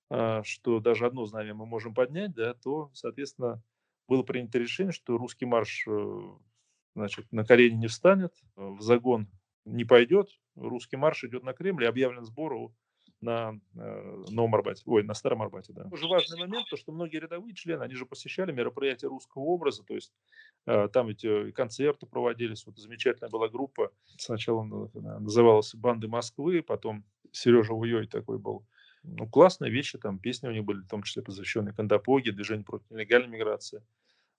а, 0.08 0.42
что 0.42 0.80
даже 0.80 1.06
одно 1.06 1.26
знамя 1.26 1.54
мы 1.54 1.66
можем 1.66 1.94
поднять, 1.94 2.34
да, 2.34 2.54
то, 2.54 2.90
соответственно, 2.94 3.62
было 4.08 4.22
принято 4.22 4.58
решение, 4.58 4.92
что 4.92 5.16
русский 5.18 5.46
марш 5.46 5.84
э, 5.86 6.20
значит, 6.96 7.30
на 7.30 7.44
колени 7.44 7.76
не 7.76 7.86
встанет, 7.86 8.34
в 8.56 8.80
загон 8.80 9.28
не 9.64 9.84
пойдет, 9.84 10.28
русский 10.56 10.96
марш 10.96 11.24
идет 11.24 11.42
на 11.42 11.52
Кремль 11.52 11.84
и 11.84 11.86
объявлен 11.86 12.24
сбор 12.24 12.72
на 13.20 13.60
э, 13.76 14.24
Новом 14.30 14.54
Арбате, 14.54 14.82
ой, 14.86 15.02
на 15.02 15.14
Старом 15.14 15.42
Арбате, 15.42 15.72
да. 15.72 15.86
Уже 15.90 16.06
важный 16.06 16.38
момент, 16.38 16.68
то, 16.70 16.76
что 16.76 16.92
многие 16.92 17.18
рядовые 17.18 17.54
члены, 17.54 17.82
они 17.82 17.94
же 17.94 18.06
посещали 18.06 18.50
мероприятия 18.50 19.08
русского 19.08 19.42
образа, 19.42 19.84
то 19.84 19.94
есть 19.94 20.12
э, 20.66 20.88
там 20.88 21.08
эти 21.08 21.50
концерты 21.50 22.06
проводились, 22.06 22.64
вот 22.66 22.78
замечательная 22.78 23.30
была 23.30 23.48
группа, 23.48 23.92
сначала 24.16 24.64
называлась 24.64 25.74
«Банды 25.74 26.08
Москвы», 26.08 26.62
потом 26.62 27.04
Сережа 27.30 27.74
Уей 27.74 28.06
такой 28.06 28.38
был, 28.38 28.66
ну, 29.02 29.28
классные 29.28 29.70
вещи, 29.70 29.98
там 29.98 30.18
песни 30.18 30.48
у 30.48 30.52
них 30.52 30.64
были, 30.64 30.80
в 30.80 30.88
том 30.88 31.02
числе 31.02 31.22
посвященные 31.22 31.74
Кандапоге, 31.74 32.32
движению 32.32 32.64
против 32.64 32.90
нелегальной 32.90 33.28
миграции. 33.28 33.82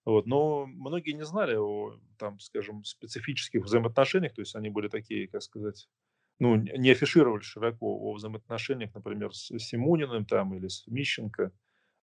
Вот. 0.05 0.25
Но 0.25 0.65
многие 0.65 1.11
не 1.11 1.25
знали 1.25 1.55
о, 1.55 1.99
там, 2.17 2.39
скажем, 2.39 2.83
специфических 2.83 3.63
взаимоотношениях, 3.63 4.33
то 4.33 4.41
есть 4.41 4.55
они 4.55 4.69
были 4.69 4.87
такие, 4.87 5.27
как 5.27 5.41
сказать, 5.41 5.87
ну, 6.39 6.55
не 6.55 6.89
афишировали 6.89 7.41
широко 7.41 7.85
о 7.85 8.13
взаимоотношениях, 8.13 8.93
например, 8.95 9.33
с 9.33 9.55
Симуниным 9.59 10.25
там 10.25 10.55
или 10.55 10.67
с 10.67 10.87
Мищенко, 10.87 11.51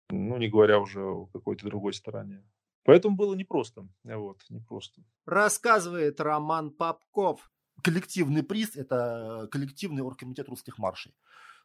ну, 0.10 0.38
не 0.38 0.48
говоря 0.48 0.80
уже 0.80 1.02
о 1.02 1.26
какой-то 1.28 1.66
другой 1.66 1.94
стороне. 1.94 2.44
Поэтому 2.84 3.16
было 3.16 3.36
непросто. 3.36 3.88
Вот, 4.04 4.42
непросто. 4.50 5.04
Рассказывает 5.26 6.20
Роман 6.20 6.72
Попков. 6.72 7.52
Коллективный 7.84 8.44
приз– 8.44 8.76
это 8.76 9.48
коллективный 9.52 10.04
оргкомитет 10.04 10.50
русских 10.50 10.78
маршей. 10.78 11.14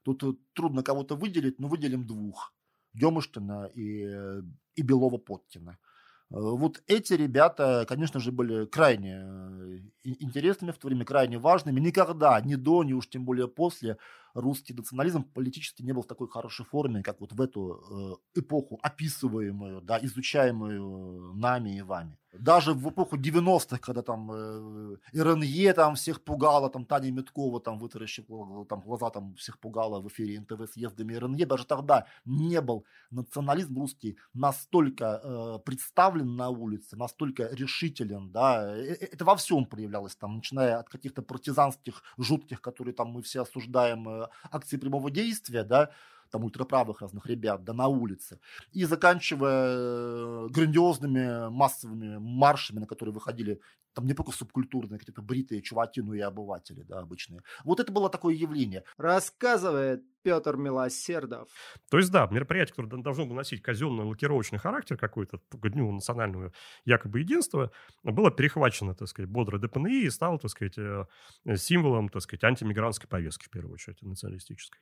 Тут 0.02 0.22
э, 0.24 0.34
трудно 0.52 0.82
кого-то 0.82 1.14
выделить, 1.16 1.58
но 1.58 1.68
выделим 1.68 2.06
двух. 2.06 2.54
Демыштина 2.94 3.70
и, 3.74 4.04
э, 4.06 4.42
и 4.74 4.82
Белова-Поткина. 4.82 5.70
Э, 5.70 5.85
вот 6.30 6.82
эти 6.86 7.12
ребята, 7.12 7.84
конечно 7.88 8.18
же, 8.20 8.32
были 8.32 8.66
крайне 8.66 9.22
э, 9.22 9.78
интересными 10.02 10.72
в 10.72 10.78
то 10.78 10.88
время, 10.88 11.04
крайне 11.04 11.38
важными. 11.38 11.80
Никогда, 11.80 12.40
ни 12.40 12.56
до, 12.56 12.82
ни 12.82 12.92
уж 12.92 13.08
тем 13.08 13.24
более 13.24 13.48
после, 13.48 13.96
русский 14.36 14.74
национализм 14.74 15.24
политически 15.24 15.82
не 15.82 15.92
был 15.92 16.02
в 16.02 16.06
такой 16.06 16.28
хорошей 16.28 16.66
форме, 16.66 17.02
как 17.02 17.20
вот 17.20 17.32
в 17.32 17.40
эту 17.40 18.20
э, 18.34 18.40
эпоху, 18.40 18.78
описываемую, 18.82 19.80
да, 19.80 19.98
изучаемую 20.02 21.34
нами 21.34 21.78
и 21.78 21.82
вами. 21.82 22.18
Даже 22.38 22.74
в 22.74 22.88
эпоху 22.88 23.16
90-х, 23.16 23.78
когда 23.78 24.02
там 24.02 24.30
э, 24.30 24.96
РНЕ 25.14 25.72
там 25.72 25.94
всех 25.94 26.22
пугала, 26.22 26.68
там 26.68 26.84
Таня 26.84 27.10
Меткова 27.10 27.60
там 27.60 27.78
вытаращила 27.78 28.66
там 28.66 28.80
глаза 28.80 29.10
там 29.10 29.34
всех 29.34 29.58
пугала 29.58 30.00
в 30.00 30.08
эфире 30.08 30.40
НТВ 30.40 30.70
съездами 30.72 31.14
РНЕ, 31.14 31.46
даже 31.46 31.66
тогда 31.66 32.06
не 32.24 32.60
был 32.60 32.84
национализм 33.10 33.78
русский 33.78 34.18
настолько 34.34 35.20
э, 35.22 35.58
представлен 35.64 36.36
на 36.36 36.50
улице, 36.50 36.96
настолько 36.96 37.48
решителен, 37.52 38.30
да, 38.30 38.76
э, 38.76 38.96
э, 39.00 39.08
это 39.12 39.24
во 39.24 39.36
всем 39.36 39.64
проявлялось 39.64 40.16
там, 40.16 40.36
начиная 40.36 40.78
от 40.78 40.88
каких-то 40.88 41.22
партизанских 41.22 42.02
жутких, 42.18 42.60
которые 42.60 42.94
там 42.94 43.08
мы 43.08 43.22
все 43.22 43.42
осуждаем, 43.42 44.08
э, 44.08 44.25
акции 44.50 44.76
прямого 44.76 45.10
действия, 45.10 45.64
да, 45.64 45.90
там 46.30 46.44
ультраправых 46.44 47.00
разных 47.00 47.26
ребят, 47.26 47.64
да 47.64 47.72
на 47.72 47.88
улице, 47.88 48.40
и 48.72 48.84
заканчивая 48.84 50.48
грандиозными 50.48 51.50
массовыми 51.50 52.18
маршами, 52.18 52.80
на 52.80 52.86
которые 52.86 53.12
выходили 53.12 53.60
там 53.96 54.06
не 54.06 54.12
только 54.12 54.30
субкультурные, 54.30 54.98
какие-то 54.98 55.22
бритые 55.22 55.62
чуваки, 55.62 56.02
но 56.02 56.12
и 56.12 56.20
обыватели, 56.20 56.82
да, 56.82 56.98
обычные. 56.98 57.40
Вот 57.64 57.80
это 57.80 57.90
было 57.90 58.10
такое 58.10 58.34
явление. 58.34 58.84
Рассказывает 58.98 60.04
Петр 60.22 60.56
Милосердов. 60.56 61.48
То 61.90 61.96
есть, 61.96 62.10
да, 62.10 62.28
мероприятие, 62.30 62.74
которое 62.74 63.02
должно 63.02 63.24
было 63.24 63.36
носить 63.36 63.62
казенный 63.62 64.04
лакировочный 64.04 64.58
характер 64.58 64.98
какой-то 64.98 65.38
к 65.38 65.68
Дню 65.70 65.90
национального 65.92 66.52
якобы 66.84 67.20
единства, 67.20 67.70
было 68.02 68.30
перехвачено, 68.30 68.94
так 68.94 69.08
сказать, 69.08 69.30
бодро 69.30 69.58
ДПНИ 69.58 70.02
и 70.02 70.10
стало, 70.10 70.38
так 70.38 70.50
сказать, 70.50 70.76
э, 70.76 71.06
символом, 71.56 72.10
так 72.10 72.20
сказать, 72.20 72.44
антимигрантской 72.44 73.08
повестки, 73.08 73.46
в 73.46 73.50
первую 73.50 73.74
очередь, 73.74 74.02
националистической. 74.02 74.80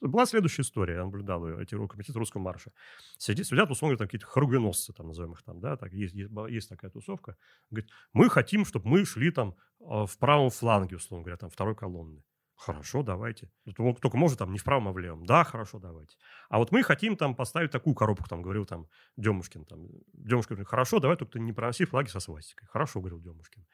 Была 0.00 0.26
следующая 0.26 0.62
история, 0.62 0.94
я 0.94 1.04
наблюдал 1.04 1.46
ее, 1.46 1.62
эти 1.62 1.74
комитет 1.86 2.16
русского 2.16 2.40
марша. 2.40 2.72
Сидят, 3.16 3.46
сидят, 3.46 3.70
условно, 3.70 3.96
там 3.96 4.06
какие-то 4.06 4.26
хоругвеносцы, 4.26 4.92
там, 4.92 5.08
назовем 5.08 5.32
их 5.32 5.42
там, 5.42 5.60
да, 5.60 5.76
так, 5.76 5.92
есть, 5.92 6.14
есть, 6.14 6.30
есть 6.48 6.68
такая 6.68 6.90
тусовка. 6.90 7.36
Говорит, 7.70 7.90
мы 8.12 8.28
хотим, 8.28 8.64
чтобы 8.64 8.88
мы 8.88 9.04
шли 9.04 9.30
там 9.30 9.56
а, 9.80 10.06
в 10.06 10.18
правом 10.18 10.50
фланге, 10.50 10.96
условно 10.96 11.24
говоря, 11.24 11.36
там, 11.36 11.50
второй 11.50 11.74
колонны. 11.74 12.22
Хорошо, 12.58 13.04
давайте. 13.04 13.48
Только 13.76 14.16
может 14.16 14.38
там 14.40 14.52
не 14.52 14.58
вправо, 14.58 14.90
а 14.90 14.92
в 14.92 14.98
левом. 14.98 15.24
Да, 15.24 15.44
хорошо, 15.44 15.78
давайте. 15.78 16.16
А 16.48 16.58
вот 16.58 16.72
мы 16.72 16.82
хотим 16.82 17.16
там 17.16 17.36
поставить 17.36 17.70
такую 17.70 17.94
коробку, 17.94 18.28
там, 18.28 18.42
говорил 18.42 18.66
там 18.66 18.88
Демушкин. 19.16 19.64
Там, 19.64 19.86
Демушкин 20.12 20.56
говорит, 20.56 20.68
хорошо, 20.68 20.98
давай 20.98 21.16
только 21.16 21.34
ты 21.34 21.40
не 21.40 21.52
проноси 21.52 21.84
флаги 21.84 22.08
со 22.08 22.18
свастикой. 22.18 22.66
Хорошо, 22.66 22.98
говорил 22.98 23.20
Демушкин. 23.20 23.64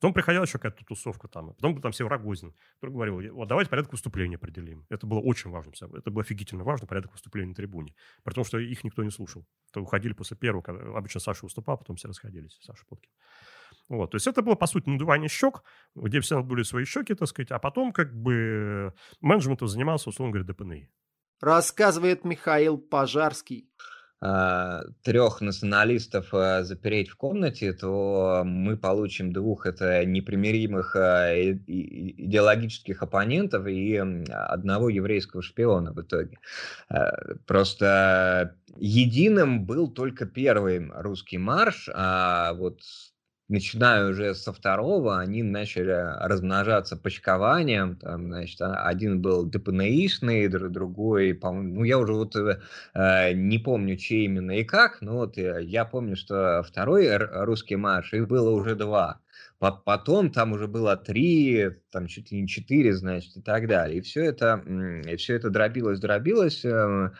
Потом 0.00 0.14
приходила 0.14 0.44
еще 0.44 0.52
какая-то 0.52 0.82
тусовка 0.86 1.28
там. 1.28 1.52
Потом 1.52 1.82
там 1.82 1.92
все 1.92 2.08
Рогозин, 2.08 2.54
который 2.76 2.94
говорил, 2.94 3.34
вот 3.34 3.46
давайте 3.46 3.68
порядок 3.68 3.92
выступления 3.92 4.36
определим. 4.36 4.86
Это 4.88 5.06
было 5.06 5.20
очень 5.20 5.50
важно. 5.50 5.72
Это 5.94 6.10
было 6.10 6.22
офигительно 6.22 6.64
важно, 6.64 6.86
порядок 6.86 7.12
выступления 7.12 7.50
на 7.50 7.54
трибуне. 7.54 7.94
При 8.24 8.32
том, 8.32 8.44
что 8.44 8.58
их 8.58 8.82
никто 8.84 9.04
не 9.04 9.10
слушал. 9.10 9.46
То 9.70 9.82
уходили 9.82 10.14
после 10.14 10.38
первого, 10.38 10.62
когда 10.62 10.96
обычно 10.96 11.20
Саша 11.20 11.44
выступал, 11.44 11.76
потом 11.76 11.96
все 11.96 12.08
расходились, 12.08 12.58
Саша 12.62 12.86
Поткин. 12.88 13.10
Вот, 13.90 14.12
то 14.12 14.16
есть 14.16 14.28
это 14.28 14.40
было, 14.40 14.54
по 14.54 14.66
сути, 14.66 14.88
надувание 14.88 15.28
щек, 15.28 15.64
где 15.96 16.20
все 16.20 16.36
надули 16.36 16.62
свои 16.62 16.84
щеки, 16.84 17.14
так 17.14 17.26
сказать, 17.26 17.50
а 17.50 17.58
потом 17.58 17.92
как 17.92 18.14
бы 18.14 18.94
менеджментом 19.20 19.66
занимался, 19.66 20.08
условно 20.10 20.32
говоря, 20.32 20.46
ДПНИ. 20.46 20.88
Рассказывает 21.40 22.24
Михаил 22.24 22.78
Пожарский 22.78 23.68
а, 24.22 24.82
трех 25.02 25.40
националистов 25.40 26.32
а, 26.32 26.62
запереть 26.62 27.08
в 27.08 27.16
комнате, 27.16 27.72
то 27.72 28.42
мы 28.44 28.76
получим 28.76 29.32
двух 29.32 29.66
это 29.66 30.04
непримиримых 30.04 30.94
а, 30.94 31.34
идеологических 31.34 33.02
оппонентов 33.02 33.66
и 33.66 33.96
одного 33.96 34.88
еврейского 34.88 35.42
шпиона 35.42 35.92
в 35.92 36.00
итоге. 36.02 36.38
Просто 37.46 38.56
единым 38.76 39.64
был 39.64 39.90
только 39.90 40.26
первый 40.26 40.90
русский 40.92 41.38
марш, 41.38 41.88
а 41.92 42.52
вот 42.52 42.82
начиная 43.50 44.08
уже 44.08 44.34
со 44.34 44.52
второго, 44.52 45.18
они 45.18 45.42
начали 45.42 45.90
размножаться 46.20 46.96
почкованием. 46.96 47.96
Там, 47.96 48.28
значит, 48.28 48.60
а, 48.62 48.86
один 48.86 49.20
был 49.20 49.44
ДПНИшный, 49.44 50.48
другой, 50.48 51.38
ну, 51.42 51.84
я 51.84 51.98
уже 51.98 52.14
вот 52.14 52.36
э, 52.36 52.60
э, 52.94 53.32
не 53.32 53.58
помню, 53.58 53.96
чей 53.96 54.24
именно 54.24 54.52
и 54.52 54.64
как, 54.64 55.02
но 55.02 55.16
вот 55.16 55.36
э, 55.36 55.64
я 55.64 55.84
помню, 55.84 56.16
что 56.16 56.62
второй 56.62 57.16
русский 57.16 57.76
марш, 57.76 58.12
их 58.12 58.28
было 58.28 58.50
уже 58.50 58.76
два. 58.76 59.20
Потом 59.58 60.30
там 60.30 60.52
уже 60.52 60.68
было 60.68 60.96
три, 60.96 61.70
там 61.90 62.06
чуть 62.06 62.32
ли 62.32 62.40
не 62.40 62.48
четыре, 62.48 62.94
значит, 62.94 63.36
и 63.36 63.42
так 63.42 63.68
далее. 63.68 63.98
И 63.98 64.00
все 64.00 64.24
это, 64.24 64.62
и 65.06 65.16
все 65.16 65.34
это 65.34 65.50
дробилось, 65.50 66.00
дробилось. 66.00 66.64
Эм, 66.64 67.12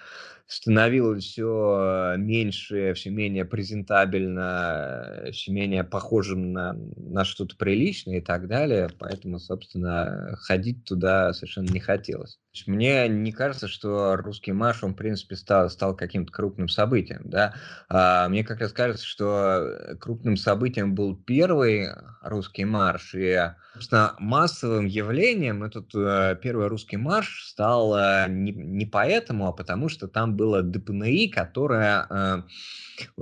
становилось 0.51 1.25
все 1.25 2.17
меньше, 2.19 2.93
все 2.95 3.11
менее 3.11 3.45
презентабельно, 3.45 5.29
все 5.33 5.53
менее 5.53 5.85
похожим 5.85 6.53
на, 6.53 6.73
на 6.97 7.25
что-то 7.25 7.57
приличное 7.57 8.19
и 8.19 8.21
так 8.21 8.49
далее. 8.49 8.89
Поэтому, 8.99 9.39
собственно, 9.39 10.37
ходить 10.41 10.85
туда 10.85 11.33
совершенно 11.33 11.71
не 11.71 11.81
хотелось. 11.81 12.41
Мне 12.67 13.09
не 13.09 13.33
кажется, 13.33 13.69
что 13.69 14.17
русский 14.17 14.53
марш, 14.53 14.83
он, 14.83 14.95
в 14.95 14.97
принципе, 14.97 15.37
стал, 15.37 15.71
стал 15.71 15.95
каким-то 15.95 16.33
крупным 16.33 16.69
событием. 16.69 17.23
Да? 17.25 17.55
А, 17.89 18.29
мне 18.29 18.43
как 18.43 18.61
раз 18.61 18.73
кажется, 18.73 19.07
что 19.07 19.97
крупным 20.01 20.37
событием 20.37 20.95
был 20.95 21.17
первый 21.17 21.89
русский 22.23 22.65
марш, 22.65 23.15
и 23.15 23.53
Собственно, 23.75 24.17
массовым 24.19 24.87
явлением 24.87 25.63
этот 25.63 25.95
э, 25.95 26.37
первый 26.43 26.67
русский 26.67 26.97
марш 26.97 27.45
стал 27.47 27.97
э, 27.97 28.27
не, 28.29 28.51
не 28.51 28.85
поэтому, 28.85 29.47
а 29.47 29.53
потому 29.53 29.89
что 29.89 30.09
там 30.09 30.37
было 30.37 30.63
ДПНИ, 30.63 31.29
которое 31.29 32.05
э, 32.11 32.43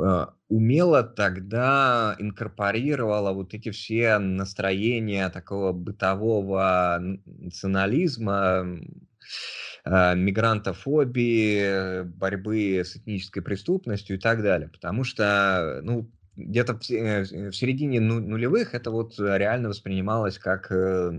э, 0.01 0.27
умело 0.49 1.03
тогда 1.03 2.17
инкорпорировала 2.19 3.33
вот 3.33 3.53
эти 3.53 3.71
все 3.71 4.19
настроения 4.19 5.29
такого 5.29 5.73
бытового 5.73 6.99
национализма, 7.27 8.81
мигрантофобии, 9.85 12.03
борьбы 12.03 12.83
с 12.85 12.97
этнической 12.97 13.43
преступностью 13.43 14.17
и 14.17 14.21
так 14.21 14.43
далее. 14.43 14.69
Потому 14.69 15.05
что, 15.05 15.81
ну, 15.83 16.11
где-то 16.39 16.75
в, 16.75 16.91
э, 16.91 17.25
середине 17.53 18.01
ну, 18.01 18.21
нулевых 18.21 18.75
это 18.75 18.91
вот 18.91 19.19
реально 19.19 19.71
воспринималось 19.71 20.39
как 20.39 20.71
э, 20.71 21.11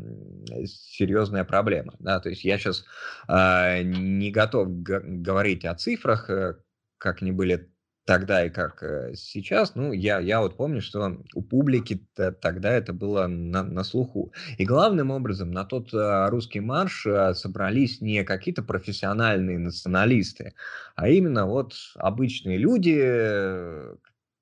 серьезная 0.65 1.43
проблема. 1.43 1.93
Да? 1.99 2.19
То 2.19 2.29
есть 2.29 2.43
я 2.45 2.57
сейчас 2.57 2.85
э, 3.27 3.83
не 3.83 4.31
готов 4.31 4.81
говорить 4.81 5.65
о 5.65 5.75
цифрах, 5.75 6.29
э, 6.29 6.55
как 6.97 7.21
они 7.21 7.31
были 7.31 7.69
тогда 8.09 8.43
и 8.43 8.49
как 8.49 8.81
э, 8.81 9.13
сейчас, 9.13 9.75
ну, 9.75 9.91
я, 9.91 10.17
я 10.17 10.41
вот 10.41 10.57
помню, 10.57 10.81
что 10.81 11.15
у 11.35 11.43
публики 11.43 12.07
тогда 12.41 12.71
это 12.71 12.91
было 12.91 13.27
на, 13.27 13.61
на 13.61 13.83
слуху. 13.83 14.33
И 14.57 14.65
главным 14.65 15.11
образом 15.11 15.51
на 15.51 15.63
тот 15.63 15.91
русский 15.93 16.59
марш 16.59 17.05
собрались 17.33 18.01
не 18.01 18.23
какие-то 18.23 18.63
профессиональные 18.63 19.59
националисты, 19.59 20.55
а 20.95 21.07
именно 21.07 21.45
вот 21.45 21.75
обычные 21.97 22.57
люди, 22.57 22.97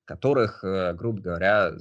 которых, 0.06 0.64
э, 0.64 0.94
грубо 0.94 1.20
говоря, 1.20 1.72
э, 1.72 1.74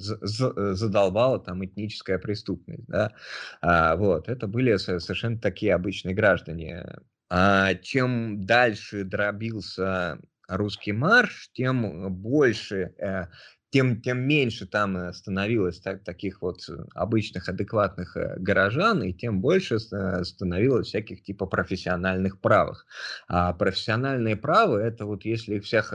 задолбала 0.73 1.39
там 1.39 1.63
этническая 1.63 2.19
преступность. 2.19 2.85
Да? 2.87 3.13
А, 3.61 3.95
вот, 3.95 4.27
это 4.27 4.45
были 4.47 4.75
совершенно 4.75 5.39
такие 5.39 5.73
обычные 5.73 6.13
граждане. 6.13 6.83
А 7.29 7.75
чем 7.75 8.45
дальше 8.45 9.05
дробился 9.05 10.19
русский 10.47 10.91
марш, 10.93 11.49
тем 11.53 12.13
больше, 12.13 12.93
э, 12.99 13.27
тем, 13.69 14.01
тем 14.01 14.19
меньше 14.19 14.65
там 14.65 15.11
становилось 15.13 15.79
так, 15.81 16.03
таких 16.03 16.41
вот 16.41 16.61
обычных 16.95 17.49
адекватных 17.49 18.15
горожан, 18.37 19.03
и 19.03 19.13
тем 19.13 19.41
больше 19.41 19.79
становилось 19.79 20.87
всяких 20.87 21.21
типа 21.23 21.45
профессиональных 21.47 22.39
правых. 22.39 22.85
А 23.27 23.53
профессиональные 23.53 24.37
правы, 24.37 24.79
это 24.79 25.05
вот 25.05 25.25
если 25.25 25.55
их 25.55 25.65
всех 25.65 25.93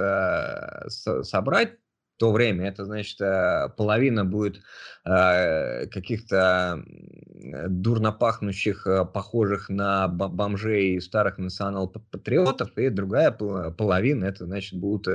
собрать, 0.88 1.78
то 2.22 2.30
время. 2.30 2.68
Это 2.68 2.84
значит, 2.84 3.20
э, 3.20 3.68
половина 3.76 4.24
будет 4.24 4.60
э, 5.04 5.86
каких-то 5.88 6.84
дурно 7.66 8.12
пахнущих, 8.12 8.86
э, 8.86 9.04
похожих 9.04 9.68
на 9.68 10.06
бомжей 10.06 11.00
старых 11.00 11.38
национал-патриотов, 11.38 12.78
и 12.78 12.90
другая 12.90 13.32
половина, 13.32 14.26
это 14.26 14.44
значит, 14.46 14.78
будут 14.78 15.08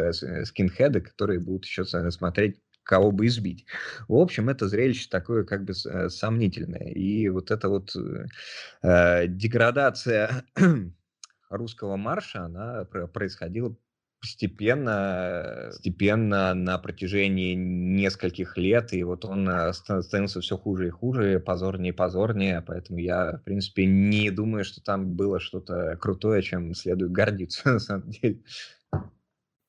скинхеды, 0.46 1.00
которые 1.00 1.40
будут 1.40 1.64
еще 1.64 1.86
смотреть 1.86 2.60
кого 2.84 3.14
бы 3.14 3.28
избить. 3.28 3.66
В 4.10 4.16
общем, 4.16 4.50
это 4.50 4.68
зрелище 4.68 5.08
такое 5.10 5.46
как 5.46 5.64
бы 5.64 5.74
сомнительное. 5.74 6.90
И 6.90 7.30
вот 7.30 7.52
эта 7.52 7.70
вот 7.70 7.96
э, 7.96 9.28
деградация 9.28 10.44
русского 11.50 11.96
марша, 11.96 12.42
она 12.42 12.84
происходила 12.84 13.74
постепенно, 14.20 15.68
постепенно 15.70 16.54
на 16.54 16.78
протяжении 16.78 17.54
нескольких 17.54 18.58
лет, 18.58 18.94
и 18.94 19.04
вот 19.04 19.26
он 19.26 19.48
э, 19.50 19.74
становился 19.74 20.42
все 20.42 20.58
хуже 20.58 20.88
и 20.88 20.92
хуже, 20.92 21.40
позорнее 21.40 21.94
и 21.94 21.96
позорнее, 21.96 22.64
поэтому 22.66 23.00
я, 23.00 23.38
в 23.38 23.44
принципе, 23.44 23.86
не 23.86 24.32
думаю, 24.32 24.66
что 24.66 24.82
там 24.82 25.16
было 25.16 25.40
что-то 25.40 25.98
крутое, 26.02 26.42
чем 26.42 26.74
следует 26.74 27.12
гордиться, 27.12 27.62
на 27.74 27.80
самом 27.80 28.10
деле. 28.10 28.40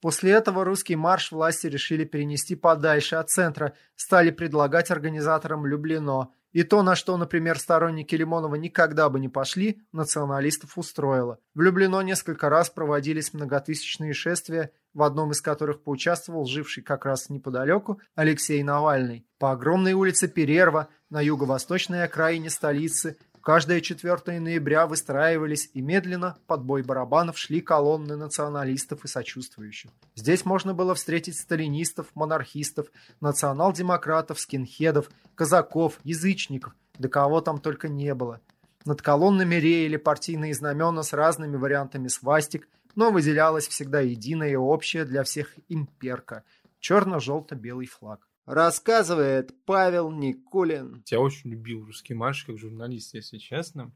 После 0.00 0.32
этого 0.32 0.64
русский 0.64 0.94
марш 0.96 1.32
власти 1.32 1.66
решили 1.66 2.04
перенести 2.04 2.54
подальше 2.54 3.16
от 3.16 3.30
центра, 3.30 3.74
стали 3.96 4.30
предлагать 4.30 4.90
организаторам 4.90 5.66
Люблино, 5.66 6.30
и 6.52 6.62
то, 6.62 6.82
на 6.82 6.94
что, 6.94 7.16
например, 7.16 7.58
сторонники 7.58 8.14
Лимонова 8.14 8.54
никогда 8.54 9.08
бы 9.10 9.20
не 9.20 9.28
пошли, 9.28 9.82
националистов 9.92 10.78
устроило. 10.78 11.38
В 11.54 11.60
Люблино 11.60 12.00
несколько 12.00 12.48
раз 12.48 12.70
проводились 12.70 13.34
многотысячные 13.34 14.14
шествия, 14.14 14.72
в 14.94 15.02
одном 15.02 15.32
из 15.32 15.42
которых 15.42 15.82
поучаствовал 15.82 16.46
живший 16.46 16.82
как 16.82 17.04
раз 17.04 17.28
неподалеку 17.28 18.00
Алексей 18.14 18.62
Навальный. 18.62 19.26
По 19.38 19.52
огромной 19.52 19.92
улице 19.92 20.26
Перерва 20.26 20.88
на 21.10 21.20
юго-восточной 21.20 22.04
окраине 22.04 22.50
столицы 22.50 23.18
Каждое 23.48 23.80
4 23.80 24.40
ноября 24.40 24.86
выстраивались 24.86 25.70
и 25.72 25.80
медленно 25.80 26.36
под 26.46 26.64
бой 26.64 26.82
барабанов 26.82 27.38
шли 27.38 27.62
колонны 27.62 28.14
националистов 28.14 29.06
и 29.06 29.08
сочувствующих. 29.08 29.90
Здесь 30.14 30.44
можно 30.44 30.74
было 30.74 30.94
встретить 30.94 31.38
сталинистов, 31.38 32.08
монархистов, 32.14 32.88
национал-демократов, 33.22 34.38
скинхедов, 34.38 35.08
казаков, 35.34 35.98
язычников, 36.04 36.74
да 36.98 37.08
кого 37.08 37.40
там 37.40 37.58
только 37.58 37.88
не 37.88 38.12
было. 38.12 38.42
Над 38.84 39.00
колоннами 39.00 39.54
реяли 39.54 39.96
партийные 39.96 40.52
знамена 40.52 41.02
с 41.02 41.14
разными 41.14 41.56
вариантами 41.56 42.08
свастик, 42.08 42.68
но 42.96 43.10
выделялась 43.10 43.66
всегда 43.66 44.00
единая 44.00 44.50
и 44.50 44.56
общая 44.56 45.06
для 45.06 45.22
всех 45.24 45.54
имперка– 45.70 46.44
черно-желто-белый 46.80 47.86
флаг. 47.86 48.27
Рассказывает 48.48 49.52
Павел 49.66 50.10
Никулин. 50.10 51.04
Я 51.10 51.20
очень 51.20 51.50
любил 51.50 51.84
русский 51.84 52.14
марш 52.14 52.44
как 52.44 52.56
журналист, 52.56 53.12
если 53.12 53.36
честно. 53.36 53.92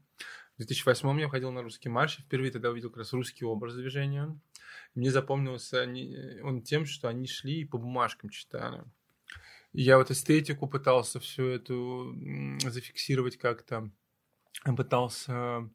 В 0.53 0.57
2008 0.57 1.21
я 1.21 1.27
ходил 1.27 1.51
на 1.51 1.63
русский 1.63 1.89
марш, 1.89 2.19
и 2.19 2.21
впервые 2.21 2.51
тогда 2.51 2.69
увидел 2.69 2.89
как 2.91 2.99
раз 2.99 3.13
русский 3.13 3.45
образ 3.45 3.73
движения. 3.73 4.39
Мне 4.93 5.09
запомнился 5.09 5.87
он 6.43 6.61
тем, 6.61 6.85
что 6.85 7.07
они 7.07 7.25
шли 7.25 7.61
и 7.61 7.65
по 7.65 7.79
бумажкам 7.79 8.29
читали. 8.29 8.83
я 9.71 9.97
вот 9.97 10.11
эстетику 10.11 10.67
пытался 10.67 11.19
всю 11.19 11.45
эту 11.45 12.15
зафиксировать 12.59 13.37
как-то, 13.37 13.89
пытался 14.77 15.67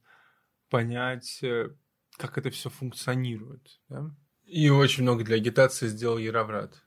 понять, 0.70 1.40
э, 1.42 1.74
как 2.16 2.38
это 2.38 2.50
все 2.50 2.70
функционирует. 2.70 3.80
Да? 3.88 4.14
И 4.44 4.70
очень 4.70 5.02
много 5.02 5.24
для 5.24 5.34
агитации 5.34 5.88
сделал 5.88 6.18
Яроврат. 6.18 6.80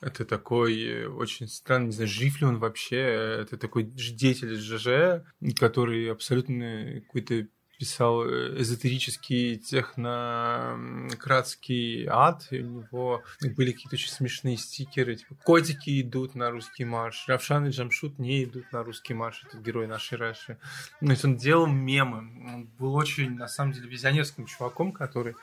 Это 0.00 0.24
такой 0.24 0.82
э, 0.82 1.08
очень 1.08 1.48
странный, 1.48 1.86
не 1.86 1.92
знаю, 1.92 2.08
жив 2.08 2.40
ли 2.40 2.46
он 2.46 2.58
вообще. 2.58 2.98
Это 3.42 3.58
такой 3.58 3.84
деятель 3.84 4.56
ЖЖ, 4.56 5.24
который 5.58 6.10
абсолютно 6.10 7.02
какой-то 7.06 7.46
писал 7.80 8.24
э, 8.24 8.60
эзотерический 8.60 9.56
технократский 9.56 12.06
ад, 12.06 12.46
и 12.50 12.60
у 12.60 12.82
него 12.82 13.24
были 13.56 13.72
какие-то 13.72 13.96
очень 13.96 14.10
смешные 14.10 14.58
стикеры, 14.58 15.16
типа 15.16 15.34
котики 15.44 16.02
идут 16.02 16.34
на 16.34 16.50
русский 16.50 16.84
марш, 16.84 17.24
Равшан 17.26 17.66
и 17.66 17.70
Джамшут 17.70 18.18
не 18.18 18.44
идут 18.44 18.70
на 18.70 18.82
русский 18.82 19.14
марш, 19.14 19.44
это 19.48 19.56
герой 19.56 19.86
нашей 19.86 20.18
Раши. 20.18 20.58
Ну, 21.00 21.12
есть 21.12 21.24
он 21.24 21.38
делал 21.38 21.66
мемы, 21.66 22.18
он 22.52 22.66
был 22.78 22.94
очень, 22.94 23.36
на 23.36 23.48
самом 23.48 23.72
деле, 23.72 23.88
визионерским 23.88 24.44
чуваком, 24.44 24.92
который 24.92 25.34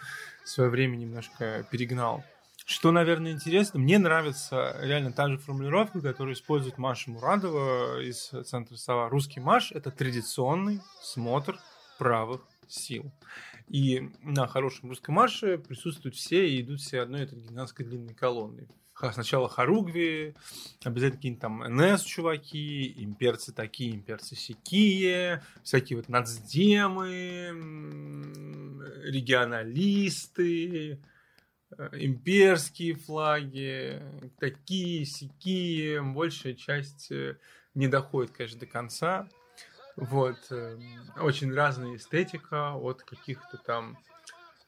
в 0.44 0.50
свое 0.50 0.70
время 0.70 0.96
немножко 0.96 1.66
перегнал 1.72 2.24
что, 2.68 2.92
наверное, 2.92 3.32
интересно, 3.32 3.80
мне 3.80 3.98
нравится 3.98 4.76
реально 4.82 5.14
та 5.14 5.30
же 5.30 5.38
формулировка, 5.38 6.02
которую 6.02 6.36
использует 6.36 6.78
Маша 6.78 7.10
Мурадова 7.10 8.02
из 8.02 8.34
Центра 8.46 8.76
Сова. 8.76 9.08
Русский 9.08 9.40
марш– 9.40 9.72
это 9.74 9.90
традиционный 9.90 10.82
смотр 11.02 11.58
правых 11.98 12.42
сил. 12.68 13.10
И 13.70 14.10
на 14.22 14.48
хорошем 14.48 14.90
русском 14.90 15.16
марше 15.16 15.58
присутствуют 15.58 16.16
все 16.16 16.46
и 16.46 16.60
идут 16.62 16.82
все 16.82 17.00
одной 17.00 17.22
этой 17.22 17.40
гигантской 17.40 17.86
длинной 17.86 18.14
колонной. 18.14 18.68
сначала 19.14 19.48
Харугви, 19.48 20.36
обязательно 20.84 21.16
какие-нибудь 21.16 21.42
там 21.42 21.64
НС-чуваки, 21.74 23.02
имперцы 23.02 23.54
такие, 23.54 23.96
имперцы 23.96 24.36
сякие, 24.36 25.42
всякие 25.64 25.96
вот 25.96 26.10
нацдемы, 26.10 27.54
регионалисты, 29.06 31.00
имперские 31.94 32.96
флаги, 32.96 34.02
такие, 34.40 35.06
сякие, 35.06 36.02
большая 36.02 36.54
часть 36.54 37.12
э, 37.12 37.38
не 37.74 37.88
доходит, 37.88 38.32
конечно, 38.32 38.60
до 38.60 38.66
конца. 38.66 39.28
Вот. 39.96 40.38
Э, 40.50 40.78
очень 41.20 41.54
разная 41.54 41.96
эстетика 41.96 42.74
от 42.74 43.04
каких-то 43.04 43.58
там... 43.58 43.98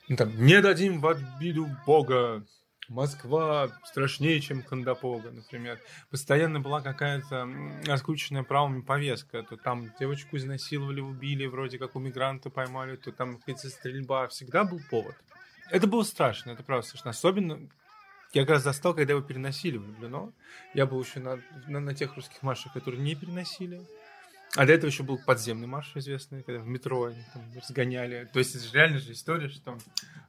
Ну, 0.07 0.15
там, 0.15 0.35
не 0.43 0.59
дадим 0.61 0.99
в 1.01 1.07
обиду 1.07 1.67
Бога, 1.85 2.43
Москва 2.89 3.69
страшнее, 3.85 4.41
чем 4.41 4.63
Кандапога, 4.63 5.29
например. 5.31 5.79
Постоянно 6.09 6.59
была 6.59 6.81
какая-то 6.81 7.47
раскрученная 7.85 8.43
правами 8.43 8.81
повестка. 8.81 9.43
То 9.43 9.57
там 9.57 9.93
девочку 9.99 10.37
изнасиловали, 10.37 10.99
убили, 10.99 11.45
вроде 11.45 11.77
как 11.77 11.95
у 11.95 11.99
мигранта 11.99 12.49
поймали, 12.49 12.95
то 12.95 13.11
там 13.11 13.37
какая-то 13.37 13.69
стрельба. 13.69 14.27
Всегда 14.27 14.63
был 14.63 14.81
повод. 14.89 15.15
Это 15.71 15.87
было 15.87 16.03
страшно, 16.03 16.51
это 16.51 16.63
правда 16.63 16.87
страшно. 16.87 17.11
Особенно 17.11 17.69
я 18.33 18.41
как 18.41 18.51
раз 18.51 18.63
застал, 18.63 18.93
когда 18.93 19.13
его 19.13 19.21
переносили 19.21 19.77
в 19.77 19.85
Люблино. 19.85 20.31
Я 20.73 20.85
был 20.85 21.01
еще 21.01 21.19
на, 21.19 21.39
на, 21.67 21.79
на 21.79 21.95
тех 21.95 22.15
русских 22.15 22.41
маршах, 22.43 22.73
которые 22.73 23.01
не 23.01 23.15
переносили. 23.15 23.81
А 24.55 24.65
до 24.65 24.73
этого 24.73 24.89
еще 24.89 25.03
был 25.03 25.19
подземный 25.23 25.67
марш 25.67 25.91
известный, 25.95 26.43
когда 26.43 26.59
в 26.61 26.67
метро 26.67 27.05
они 27.05 27.23
там 27.33 27.43
разгоняли. 27.55 28.27
То 28.33 28.39
есть 28.39 28.55
это 28.55 28.65
же 28.65 28.73
реально 28.73 28.99
же 28.99 29.11
история, 29.11 29.47
что, 29.49 29.77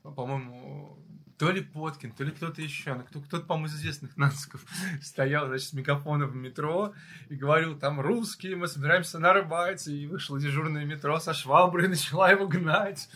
по-моему, 0.03 0.99
то 1.41 1.51
ли 1.51 1.62
Поткин, 1.62 2.12
то 2.12 2.22
ли 2.22 2.32
кто-то 2.32 2.61
еще, 2.61 2.93
ну, 2.93 3.03
кто, 3.03 3.20
кто-то, 3.20 3.47
по-моему, 3.47 3.68
из 3.68 3.76
известных 3.76 4.18
нациков 4.18 4.62
стоял, 5.03 5.47
значит, 5.47 5.68
с 5.68 5.72
мегафоном 5.72 6.28
в 6.28 6.36
метро 6.36 6.93
и 7.30 7.34
говорил, 7.34 7.78
там, 7.78 7.99
русские, 7.99 8.57
мы 8.57 8.68
собираемся 8.68 9.18
на 9.18 9.32
рыбате, 9.32 9.91
и 9.91 10.07
вышло 10.07 10.38
дежурное 10.38 10.84
метро 10.84 11.18
со 11.18 11.32
шваброй 11.32 11.86
и 11.86 11.88
начала 11.97 12.30
его 12.30 12.47
гнать. 12.47 13.09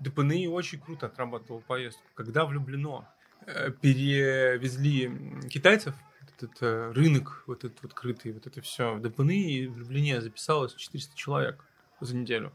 ДПНИ 0.00 0.48
очень 0.48 0.80
круто 0.80 1.06
отрабатывал 1.06 1.60
поездку. 1.60 2.04
Когда 2.14 2.44
влюблено, 2.46 3.08
э, 3.46 3.70
перевезли 3.70 5.48
китайцев, 5.48 5.94
этот 6.36 6.62
э, 6.62 6.92
рынок, 6.92 7.42
вот 7.46 7.64
этот 7.64 7.82
вот 7.82 7.94
крытый, 7.94 8.32
вот 8.32 8.46
это 8.46 8.60
все, 8.60 8.94
в 8.94 9.00
ДПНИ 9.00 9.50
и 9.50 9.66
в 9.66 9.78
Люблине 9.78 10.20
записалось 10.20 10.74
400 10.74 11.16
человек 11.16 11.64
за 12.00 12.16
неделю. 12.16 12.52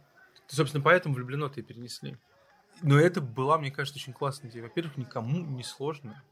собственно, 0.48 0.84
поэтому 0.84 1.16
влюблено-то 1.16 1.60
и 1.60 1.64
перенесли. 1.64 2.18
Но 2.82 3.00
это 3.00 3.22
была, 3.22 3.58
мне 3.58 3.72
кажется, 3.72 4.00
очень 4.00 4.14
классная 4.14 4.50
идея. 4.50 4.64
Во-первых, 4.64 4.98
никому 4.98 5.40
не 5.46 5.64
сложно 5.64 6.24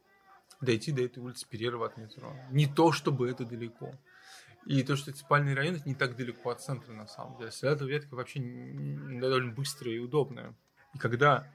дойти 0.59 0.91
до 0.91 1.03
этой 1.03 1.19
улицы 1.19 1.45
Перерва 1.47 1.87
от 1.87 1.97
метро. 1.97 2.35
Не 2.51 2.67
то, 2.67 2.91
чтобы 2.91 3.29
это 3.29 3.45
далеко. 3.45 3.93
И 4.65 4.83
то, 4.83 4.95
что 4.95 5.11
это 5.11 5.19
спальный 5.19 5.55
район, 5.55 5.75
это 5.75 5.89
не 5.89 5.95
так 5.95 6.15
далеко 6.15 6.51
от 6.51 6.61
центра, 6.61 6.93
на 6.93 7.07
самом 7.07 7.37
деле. 7.37 7.51
Садовая 7.51 7.93
ветка 7.93 8.15
вообще 8.15 8.39
довольно 8.39 9.51
быстрая 9.51 9.95
и 9.95 9.99
удобная. 9.99 10.53
И 10.93 10.97
когда 10.97 11.47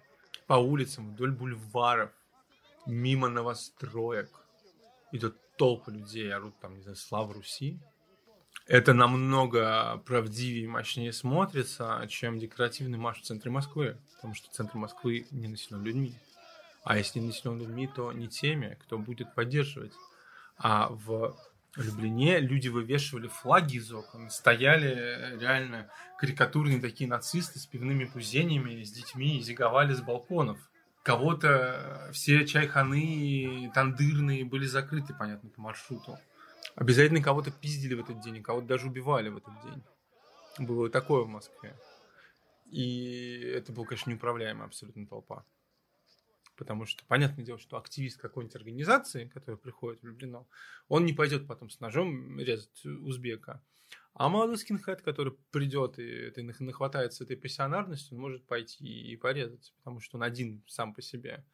по 0.47 0.55
улицам 0.55 1.11
вдоль 1.11 1.33
бульваров, 1.33 2.11
мимо 2.87 3.29
новостроек, 3.29 4.31
идет 5.13 5.37
толпа 5.57 5.91
людей, 5.91 6.33
орут 6.33 6.59
там, 6.61 6.77
не 6.77 6.83
знаю, 6.83 6.97
слава 6.97 7.35
Руси, 7.35 7.79
это 8.67 8.95
намного 8.95 10.03
правдивее 10.07 10.65
и 10.65 10.67
мощнее 10.67 11.13
смотрится, 11.13 12.05
чем 12.09 12.39
декоративный 12.39 12.99
марш 12.99 13.21
в 13.21 13.25
центре 13.25 13.51
Москвы. 13.51 13.97
Потому 14.17 14.35
что 14.35 14.51
центр 14.51 14.77
Москвы 14.77 15.27
не 15.31 15.47
населен 15.47 15.85
людьми. 15.85 16.19
А 16.83 16.99
если 16.99 17.21
не 17.21 17.29
населен 17.29 17.59
людьми, 17.59 17.87
то 17.87 18.13
не 18.13 18.27
теми, 18.27 18.77
кто 18.83 18.99
будет 18.99 19.35
поддерживать. 19.35 19.93
А 20.59 20.89
в 20.89 21.37
Люблине 21.77 22.41
люди 22.41 22.69
вывешивали 22.69 23.29
флаги 23.29 23.77
из 23.77 23.93
окон, 23.93 24.31
стояли 24.31 25.39
реально 25.39 25.91
карикатурные 26.19 26.81
такие 26.81 27.09
нацисты 27.09 27.59
с 27.59 27.67
пивными 27.67 28.05
пузениями, 28.05 28.83
с 28.83 28.91
детьми 28.91 29.39
и 29.39 29.43
зиговали 29.43 29.93
с 29.93 30.01
балконов. 30.01 30.59
Кого-то 31.03 32.09
все 32.13 32.47
чайханы 32.47 33.71
тандырные 33.75 34.45
были 34.45 34.67
закрыты, 34.67 35.15
понятно, 35.15 35.51
по 35.51 35.61
маршруту. 35.61 36.19
Обязательно 36.75 37.23
кого-то 37.23 37.51
пиздили 37.51 37.95
в 37.95 38.01
этот 38.01 38.21
день, 38.21 38.43
кого-то 38.43 38.67
даже 38.67 38.89
убивали 38.89 39.29
в 39.29 39.37
этот 39.37 39.55
день. 39.63 39.85
Было 40.59 40.89
такое 40.89 41.25
в 41.25 41.29
Москве. 41.29 41.77
И 42.71 43.39
это 43.55 43.73
был, 43.73 43.85
конечно, 43.85 44.11
неуправляемая 44.11 44.67
абсолютно 44.67 45.07
толпа. 45.07 45.45
Потому 46.57 46.87
что, 46.87 47.05
понятное 47.05 47.45
дело, 47.45 47.59
что 47.59 47.77
активист 47.77 48.19
какой-нибудь 48.19 48.57
организации, 48.57 49.27
который 49.27 49.57
приходит 49.57 50.01
в 50.01 50.07
Люблино, 50.07 50.47
он 50.89 51.05
не 51.05 51.13
пойдет 51.13 51.47
потом 51.47 51.69
с 51.69 51.81
ножом 51.81 52.39
резать 52.41 52.85
узбека. 52.85 53.63
А 54.15 54.31
молодой 54.31 54.57
скинхед, 54.57 55.03
который 55.03 55.35
придет 55.51 55.99
и 55.99 56.05
это 56.05 56.43
нахватается 56.65 57.25
этой 57.25 57.37
пассионарностью, 57.37 58.17
он 58.17 58.23
может 58.23 58.47
пойти 58.47 58.87
и 58.87 59.17
порезать, 59.17 59.75
потому 59.77 60.01
что 60.01 60.17
он 60.17 60.23
один 60.23 60.63
сам 60.67 60.95
по 60.95 61.03
себе 61.03 61.45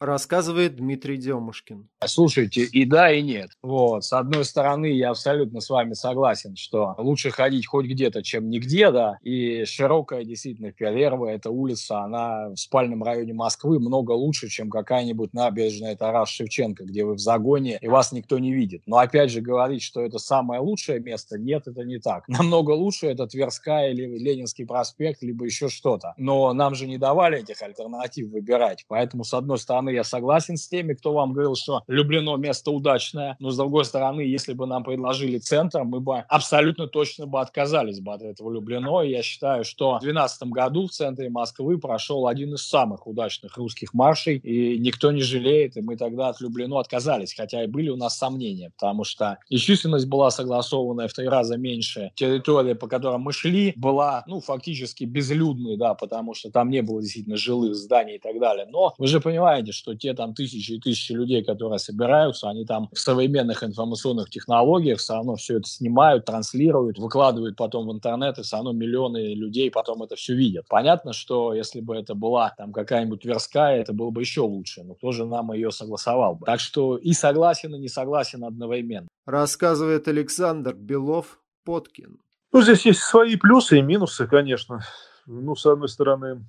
рассказывает 0.00 0.76
Дмитрий 0.76 1.18
Демушкин. 1.18 1.88
Слушайте, 2.06 2.62
и 2.62 2.84
да, 2.86 3.12
и 3.12 3.20
нет. 3.20 3.50
Вот. 3.62 4.04
С 4.04 4.12
одной 4.14 4.44
стороны, 4.46 4.86
я 4.86 5.10
абсолютно 5.10 5.60
с 5.60 5.68
вами 5.68 5.92
согласен, 5.92 6.56
что 6.56 6.94
лучше 6.96 7.30
ходить 7.30 7.66
хоть 7.66 7.86
где-то, 7.86 8.22
чем 8.22 8.48
нигде, 8.48 8.90
да. 8.90 9.18
И 9.22 9.64
широкая, 9.66 10.24
действительно, 10.24 10.72
Первая, 10.72 11.36
эта 11.36 11.50
улица, 11.50 12.00
она 12.00 12.48
в 12.48 12.56
спальном 12.56 13.02
районе 13.02 13.34
Москвы 13.34 13.78
много 13.78 14.12
лучше, 14.12 14.48
чем 14.48 14.70
какая-нибудь 14.70 15.34
набережная 15.34 15.94
Тарас 15.96 16.30
Шевченко, 16.30 16.84
где 16.84 17.04
вы 17.04 17.14
в 17.14 17.18
загоне, 17.18 17.78
и 17.80 17.88
вас 17.88 18.12
никто 18.12 18.38
не 18.38 18.52
видит. 18.52 18.82
Но 18.86 18.96
опять 18.96 19.30
же 19.30 19.42
говорить, 19.42 19.82
что 19.82 20.00
это 20.00 20.18
самое 20.18 20.60
лучшее 20.62 21.00
место, 21.00 21.38
нет, 21.38 21.68
это 21.68 21.84
не 21.84 21.98
так. 21.98 22.26
Намного 22.26 22.70
лучше 22.70 23.06
это 23.08 23.26
Тверская 23.26 23.90
или 23.90 24.18
Ленинский 24.18 24.64
проспект, 24.64 25.22
либо 25.22 25.44
еще 25.44 25.68
что-то. 25.68 26.14
Но 26.16 26.54
нам 26.54 26.74
же 26.74 26.86
не 26.86 26.96
давали 26.96 27.40
этих 27.40 27.60
альтернатив 27.60 28.30
выбирать. 28.30 28.86
Поэтому, 28.88 29.24
с 29.24 29.34
одной 29.34 29.49
стороны, 29.56 29.80
стороны, 29.80 29.90
я 29.90 30.04
согласен 30.04 30.56
с 30.56 30.68
теми, 30.68 30.94
кто 30.94 31.12
вам 31.12 31.32
говорил, 31.32 31.54
что 31.54 31.82
Люблено 31.86 32.36
место 32.36 32.70
удачное, 32.70 33.36
но 33.38 33.50
с 33.50 33.56
другой 33.56 33.84
стороны, 33.84 34.22
если 34.22 34.52
бы 34.52 34.66
нам 34.66 34.82
предложили 34.82 35.38
центр, 35.38 35.84
мы 35.84 36.00
бы 36.00 36.18
абсолютно 36.28 36.86
точно 36.86 37.26
бы 37.26 37.40
отказались 37.40 38.00
бы 38.00 38.12
от 38.12 38.22
этого 38.22 38.50
Люблено. 38.50 39.02
И 39.02 39.10
я 39.10 39.22
считаю, 39.22 39.64
что 39.64 39.98
в 39.98 40.00
2012 40.00 40.42
году 40.48 40.86
в 40.86 40.90
центре 40.90 41.30
Москвы 41.30 41.78
прошел 41.78 42.26
один 42.26 42.54
из 42.54 42.66
самых 42.66 43.06
удачных 43.06 43.56
русских 43.56 43.94
маршей, 43.94 44.38
и 44.38 44.78
никто 44.78 45.12
не 45.12 45.22
жалеет, 45.22 45.76
и 45.76 45.80
мы 45.80 45.96
тогда 45.96 46.28
от 46.28 46.40
Люблено 46.40 46.78
отказались, 46.78 47.34
хотя 47.34 47.62
и 47.64 47.66
были 47.66 47.90
у 47.90 47.96
нас 47.96 48.18
сомнения, 48.18 48.70
потому 48.70 49.04
что 49.04 49.38
и 49.48 49.56
численность 49.56 50.08
была 50.08 50.30
согласованная 50.30 51.08
в 51.08 51.12
три 51.12 51.28
раза 51.28 51.56
меньше, 51.56 52.12
территория, 52.14 52.74
по 52.74 52.88
которой 52.88 53.18
мы 53.18 53.32
шли, 53.32 53.72
была, 53.76 54.24
ну, 54.26 54.40
фактически 54.40 55.04
безлюдной, 55.04 55.76
да, 55.76 55.94
потому 55.94 56.34
что 56.34 56.50
там 56.50 56.70
не 56.70 56.82
было 56.82 57.00
действительно 57.00 57.36
жилых 57.36 57.74
зданий 57.74 58.16
и 58.16 58.18
так 58.18 58.38
далее. 58.40 58.66
Но 58.68 58.94
вы 58.98 59.06
же 59.06 59.20
понимаете, 59.20 59.39
что 59.72 59.94
те 59.94 60.14
там 60.14 60.34
тысячи 60.34 60.72
и 60.72 60.80
тысячи 60.80 61.12
людей, 61.12 61.44
которые 61.44 61.78
собираются, 61.78 62.48
они 62.48 62.64
там 62.64 62.88
в 62.92 62.98
современных 62.98 63.62
информационных 63.64 64.30
технологиях 64.30 64.98
все 64.98 65.14
равно 65.14 65.36
все 65.36 65.58
это 65.58 65.68
снимают, 65.68 66.24
транслируют, 66.24 66.98
выкладывают 66.98 67.56
потом 67.56 67.88
в 67.88 67.92
интернет, 67.92 68.38
и 68.38 68.42
все 68.42 68.56
равно 68.56 68.72
миллионы 68.72 69.34
людей 69.34 69.70
потом 69.70 70.02
это 70.02 70.16
все 70.16 70.34
видят. 70.34 70.66
Понятно, 70.68 71.12
что 71.12 71.54
если 71.54 71.80
бы 71.80 71.96
это 71.96 72.14
была 72.14 72.54
там 72.56 72.72
какая-нибудь 72.72 73.22
Тверская, 73.22 73.80
это 73.80 73.92
было 73.92 74.10
бы 74.10 74.20
еще 74.20 74.42
лучше, 74.42 74.82
но 74.84 74.94
кто 74.94 75.12
же 75.12 75.24
нам 75.26 75.52
ее 75.52 75.70
согласовал 75.70 76.36
бы? 76.36 76.46
Так 76.46 76.60
что 76.60 76.96
и 76.96 77.12
согласен, 77.12 77.74
и 77.74 77.78
не 77.78 77.88
согласен 77.88 78.44
одновременно. 78.44 79.08
Рассказывает 79.26 80.08
Александр 80.08 80.74
Белов-Поткин. 80.74 82.18
Ну, 82.52 82.62
здесь 82.62 82.84
есть 82.84 83.00
свои 83.00 83.36
плюсы 83.36 83.78
и 83.78 83.82
минусы, 83.82 84.26
конечно. 84.26 84.80
Ну, 85.26 85.54
с 85.54 85.64
одной 85.66 85.88
стороны, 85.88 86.44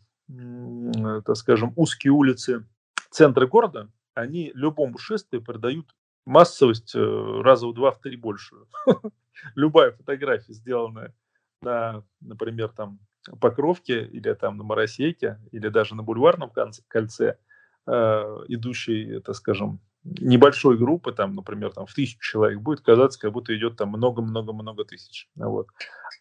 так 1.25 1.35
скажем, 1.35 1.73
узкие 1.75 2.11
улицы 2.11 2.65
центры 3.11 3.47
города, 3.47 3.89
они 4.15 4.51
любому 4.55 4.97
шествию 4.97 5.43
придают 5.43 5.95
массовость 6.25 6.95
э, 6.95 7.41
раза 7.43 7.67
в 7.67 7.73
два, 7.73 7.91
в 7.91 7.99
три 7.99 8.15
больше. 8.15 8.55
Любая 9.55 9.91
фотография, 9.91 10.53
сделанная 10.53 11.13
на, 11.61 12.03
например, 12.19 12.69
там 12.69 12.99
Покровке 13.39 14.03
или 14.05 14.33
там 14.33 14.57
на 14.57 14.63
Моросейке 14.63 15.39
или 15.51 15.67
даже 15.67 15.95
на 15.95 16.03
Бульварном 16.03 16.51
кольце, 16.87 17.37
э, 17.87 17.91
идущей, 18.47 19.19
так 19.21 19.35
скажем, 19.35 19.79
небольшой 20.03 20.77
группы, 20.77 21.11
там, 21.11 21.35
например, 21.35 21.71
там 21.71 21.85
в 21.85 21.93
тысячу 21.93 22.19
человек, 22.19 22.59
будет 22.59 22.81
казаться, 22.81 23.19
как 23.19 23.31
будто 23.31 23.55
идет 23.55 23.77
там 23.77 23.89
много-много-много 23.89 24.85
тысяч. 24.85 25.29
Вот. 25.35 25.67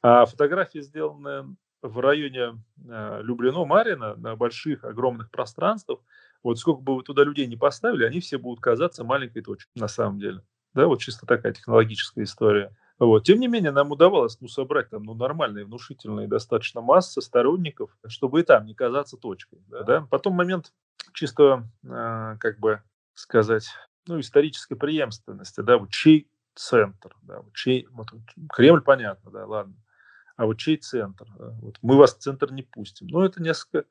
А 0.02 0.26
фотографии, 0.26 0.80
сделанные 0.80 1.56
в 1.82 1.98
районе 2.00 2.62
э, 2.86 3.20
Люблино-Марина 3.22 4.16
на 4.16 4.36
больших, 4.36 4.84
огромных 4.84 5.30
пространствах, 5.30 6.00
вот 6.42 6.58
сколько 6.58 6.80
бы 6.80 6.96
вы 6.96 7.02
туда 7.02 7.24
людей 7.24 7.46
не 7.46 7.56
поставили, 7.56 8.04
они 8.04 8.20
все 8.20 8.38
будут 8.38 8.60
казаться 8.60 9.04
маленькой 9.04 9.42
точкой 9.42 9.70
на 9.74 9.88
самом 9.88 10.18
деле. 10.18 10.42
Да, 10.74 10.86
вот 10.86 11.00
чисто 11.00 11.26
такая 11.26 11.52
технологическая 11.52 12.22
история. 12.22 12.74
Вот. 12.98 13.24
Тем 13.24 13.40
не 13.40 13.48
менее, 13.48 13.72
нам 13.72 13.90
удавалось 13.90 14.38
ну, 14.40 14.48
собрать 14.48 14.90
там 14.90 15.04
ну, 15.04 15.14
нормальные, 15.14 15.64
внушительные 15.64 16.28
достаточно 16.28 16.80
массы 16.82 17.22
сторонников, 17.22 17.96
чтобы 18.06 18.40
и 18.40 18.42
там 18.44 18.66
не 18.66 18.74
казаться 18.74 19.16
точкой. 19.16 19.62
Да, 19.68 19.82
да? 19.82 20.06
Потом 20.10 20.34
момент 20.34 20.72
чисто, 21.14 21.66
э, 21.82 22.36
как 22.38 22.58
бы 22.60 22.82
сказать, 23.14 23.68
ну, 24.06 24.20
исторической 24.20 24.74
преемственности, 24.74 25.60
да, 25.60 25.78
вот 25.78 25.90
чей 25.90 26.30
центр, 26.54 27.16
да, 27.22 27.40
вот 27.40 27.54
чей, 27.54 27.86
вот, 27.90 28.08
Кремль, 28.52 28.82
понятно, 28.82 29.30
да, 29.30 29.46
ладно, 29.46 29.74
а 30.36 30.46
вот 30.46 30.58
чей 30.58 30.76
центр, 30.76 31.26
да, 31.38 31.50
вот 31.62 31.78
мы 31.82 31.96
вас 31.96 32.14
в 32.14 32.18
центр 32.18 32.52
не 32.52 32.62
пустим. 32.62 33.06
Ну, 33.08 33.22
это 33.22 33.42
несколько, 33.42 33.84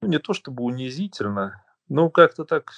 ну, 0.00 0.08
не 0.08 0.18
то 0.18 0.32
чтобы 0.32 0.64
унизительно, 0.64 1.62
но 1.88 2.10
как-то 2.10 2.44
так, 2.44 2.72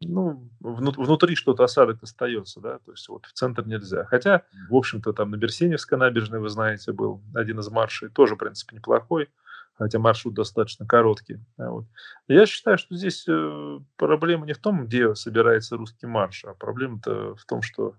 ну, 0.00 0.48
внутри 0.60 1.34
что-то 1.34 1.64
осадок 1.64 2.02
остается, 2.02 2.60
да, 2.60 2.78
то 2.78 2.92
есть 2.92 3.08
вот 3.08 3.26
в 3.26 3.32
центр 3.32 3.66
нельзя. 3.66 4.04
Хотя, 4.04 4.42
в 4.68 4.74
общем-то, 4.74 5.12
там 5.12 5.30
на 5.30 5.36
Берсеневской 5.36 5.98
набережной, 5.98 6.40
вы 6.40 6.48
знаете, 6.48 6.92
был 6.92 7.22
один 7.34 7.60
из 7.60 7.68
маршей, 7.70 8.08
тоже, 8.08 8.34
в 8.34 8.38
принципе, 8.38 8.76
неплохой, 8.76 9.28
хотя 9.74 9.98
маршрут 9.98 10.34
достаточно 10.34 10.86
короткий. 10.86 11.40
Вот. 11.56 11.86
Я 12.28 12.46
считаю, 12.46 12.78
что 12.78 12.94
здесь 12.94 13.26
э, 13.28 13.78
проблема 13.96 14.46
не 14.46 14.54
в 14.54 14.58
том, 14.58 14.86
где 14.86 15.14
собирается 15.14 15.76
русский 15.76 16.06
марш, 16.06 16.44
а 16.44 16.54
проблема-то 16.54 17.34
в 17.34 17.44
том, 17.44 17.62
что 17.62 17.94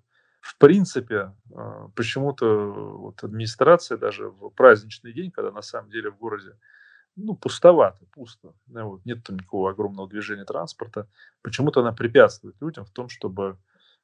в 0.48 0.58
принципе 0.58 1.34
а, 1.54 1.90
почему-то 1.96 2.46
вот 2.48 3.24
администрация 3.24 3.98
даже 3.98 4.30
в 4.30 4.50
праздничный 4.52 5.12
день, 5.12 5.30
когда 5.32 5.52
на 5.52 5.62
самом 5.62 5.90
деле 5.90 6.10
в 6.10 6.18
городе 6.18 6.56
ну, 7.18 7.36
пустовато, 7.36 8.06
пусто, 8.12 8.54
вот, 8.68 9.06
нет 9.06 9.24
там 9.24 9.38
никакого 9.38 9.72
огромного 9.72 10.08
движения 10.10 10.46
транспорта, 10.46 11.08
почему-то 11.42 11.82
она 11.82 11.92
препятствует 11.92 12.56
людям 12.62 12.86
в 12.86 12.92
том, 12.92 13.10
чтобы 13.10 13.58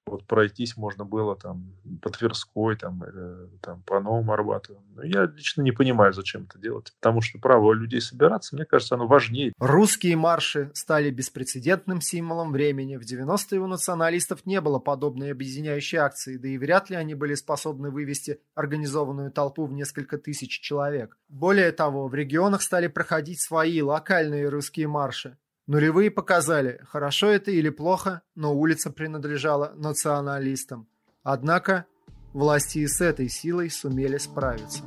вот 0.06 0.26
пройтись 0.26 0.78
можно 0.78 1.06
было 1.06 1.36
там 1.36 1.74
по 2.02 2.10
Тверской, 2.10 2.76
там, 2.76 3.04
или, 3.04 3.50
там 3.62 3.82
по 3.84 4.00
Новому 4.00 4.34
Арбату. 4.34 4.82
Но 4.96 5.04
я 5.04 5.26
лично 5.26 5.62
не 5.62 5.72
понимаю, 5.72 6.14
зачем 6.14 6.44
это 6.44 6.60
делать, 6.60 6.94
потому 7.00 7.22
что 7.22 7.40
право 7.40 7.74
людей 7.74 8.02
собираться, 8.02 8.56
мне 8.56 8.66
кажется, 8.66 8.96
оно 8.96 9.08
важнее. 9.08 9.54
Русские 9.60 10.16
марши 10.16 10.72
стали 10.74 11.10
беспрецедентным 11.10 12.02
символом 12.02 12.52
времени. 12.52 12.98
В 12.98 13.02
90-е 13.02 13.60
у 13.60 13.68
националистов 13.68 14.46
не 14.46 14.62
было 14.62 14.80
подобной 14.80 15.32
объединяющей 15.32 15.98
акции, 15.98 16.38
да 16.38 16.48
и 16.48 16.58
вряд 16.58 16.90
ли 16.90 16.96
они 16.96 17.16
были 17.16 17.36
способны 17.36 17.90
вывести 17.90 18.40
организованную 18.56 19.32
толпу 19.32 19.66
в 19.66 19.74
несколько 19.74 20.18
тысяч 20.18 20.60
человек. 20.60 21.18
Более 21.30 21.72
того, 21.72 22.08
в 22.08 22.14
регионах 22.14 22.62
стали 22.62 22.88
проходить 22.88 23.42
свои 23.42 23.82
локальные 23.82 24.50
русские 24.50 24.88
марши. 24.88 25.38
Нулевые 25.65 26.11
показали, 26.11 26.81
хорошо 26.90 27.27
это 27.27 27.52
или 27.52 27.69
плохо, 27.69 28.22
но 28.35 28.53
улица 28.53 28.91
принадлежала 28.91 29.72
националистам. 29.76 30.88
Однако 31.23 31.85
власти 32.34 32.80
и 32.80 32.88
с 32.88 32.99
этой 32.99 33.30
силой 33.30 33.69
сумели 33.69 34.18
справиться. 34.18 34.84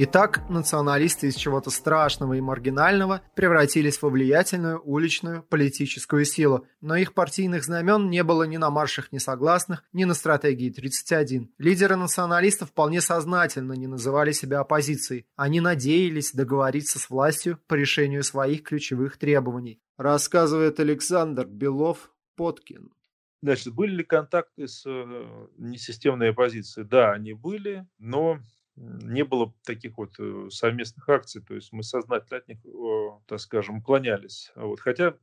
Итак, 0.00 0.48
националисты 0.48 1.26
из 1.26 1.34
чего-то 1.34 1.70
страшного 1.70 2.34
и 2.34 2.40
маргинального 2.40 3.20
превратились 3.34 4.00
во 4.00 4.10
влиятельную 4.10 4.80
уличную 4.80 5.42
политическую 5.42 6.24
силу, 6.24 6.68
но 6.80 6.94
их 6.94 7.14
партийных 7.14 7.64
знамен 7.64 8.08
не 8.08 8.22
было 8.22 8.44
ни 8.44 8.58
на 8.58 8.70
маршах 8.70 9.10
несогласных, 9.10 9.82
ни 9.92 10.04
на 10.04 10.14
стратегии 10.14 10.70
31. 10.70 11.50
Лидеры 11.58 11.96
националистов 11.96 12.68
вполне 12.70 13.00
сознательно 13.00 13.72
не 13.72 13.88
называли 13.88 14.30
себя 14.30 14.60
оппозицией. 14.60 15.26
Они 15.34 15.60
надеялись 15.60 16.32
договориться 16.32 17.00
с 17.00 17.10
властью 17.10 17.58
по 17.66 17.74
решению 17.74 18.22
своих 18.22 18.62
ключевых 18.62 19.16
требований, 19.16 19.80
рассказывает 19.96 20.78
Александр 20.78 21.44
Белов-Поткин. 21.44 22.92
Значит, 23.42 23.74
были 23.74 23.96
ли 23.96 24.04
контакты 24.04 24.68
с 24.68 24.84
э, 24.86 25.46
несистемной 25.56 26.30
оппозицией? 26.30 26.86
Да, 26.86 27.12
они 27.12 27.32
были, 27.32 27.84
но 27.98 28.38
не 28.78 29.24
было 29.24 29.52
таких 29.64 29.98
вот 29.98 30.14
э, 30.18 30.48
совместных 30.50 31.08
акций, 31.08 31.42
то 31.42 31.54
есть 31.54 31.72
мы 31.72 31.82
сознательно 31.82 32.38
от 32.38 32.48
них, 32.48 32.58
так 33.26 33.40
скажем, 33.40 33.78
уклонялись. 33.78 34.52
Вот. 34.54 34.80
Хотя 34.80 35.16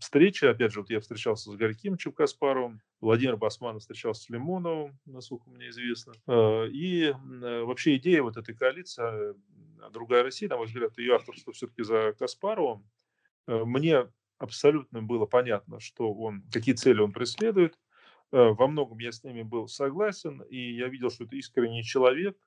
встречи, 0.00 0.44
опять 0.44 0.72
же, 0.72 0.80
вот 0.80 0.90
я 0.90 1.00
встречался 1.00 1.50
с 1.50 1.56
Горькимовичем 1.56 2.12
Каспаровым, 2.12 2.80
Владимир 3.00 3.36
Басманов 3.36 3.82
встречался 3.82 4.22
с 4.22 4.28
Лимоновым, 4.28 4.98
насколько 5.06 5.48
мне 5.50 5.70
известно. 5.70 6.12
А, 6.26 6.64
и 6.66 7.06
э, 7.06 7.14
вообще 7.62 7.96
идея 7.96 8.22
вот 8.22 8.36
этой 8.36 8.54
коалиции 8.54 9.02
а, 9.02 9.90
«Другая 9.90 10.22
Россия», 10.22 10.48
на 10.48 10.56
мой 10.56 10.66
взгляд, 10.66 10.96
ее 10.98 11.16
авторство 11.16 11.52
все-таки 11.52 11.82
за 11.82 12.14
Каспаровым, 12.18 12.88
э, 13.46 13.64
мне 13.64 14.06
абсолютно 14.38 15.02
было 15.02 15.26
понятно, 15.26 15.80
что 15.80 16.12
он, 16.12 16.42
какие 16.52 16.74
цели 16.74 17.00
он 17.00 17.12
преследует. 17.12 17.78
Во 18.32 18.68
многом 18.68 18.98
я 19.00 19.10
с 19.10 19.24
ними 19.24 19.42
был 19.42 19.66
согласен, 19.66 20.40
и 20.42 20.76
я 20.76 20.86
видел, 20.86 21.10
что 21.10 21.24
это 21.24 21.34
искренний 21.34 21.82
человек, 21.82 22.38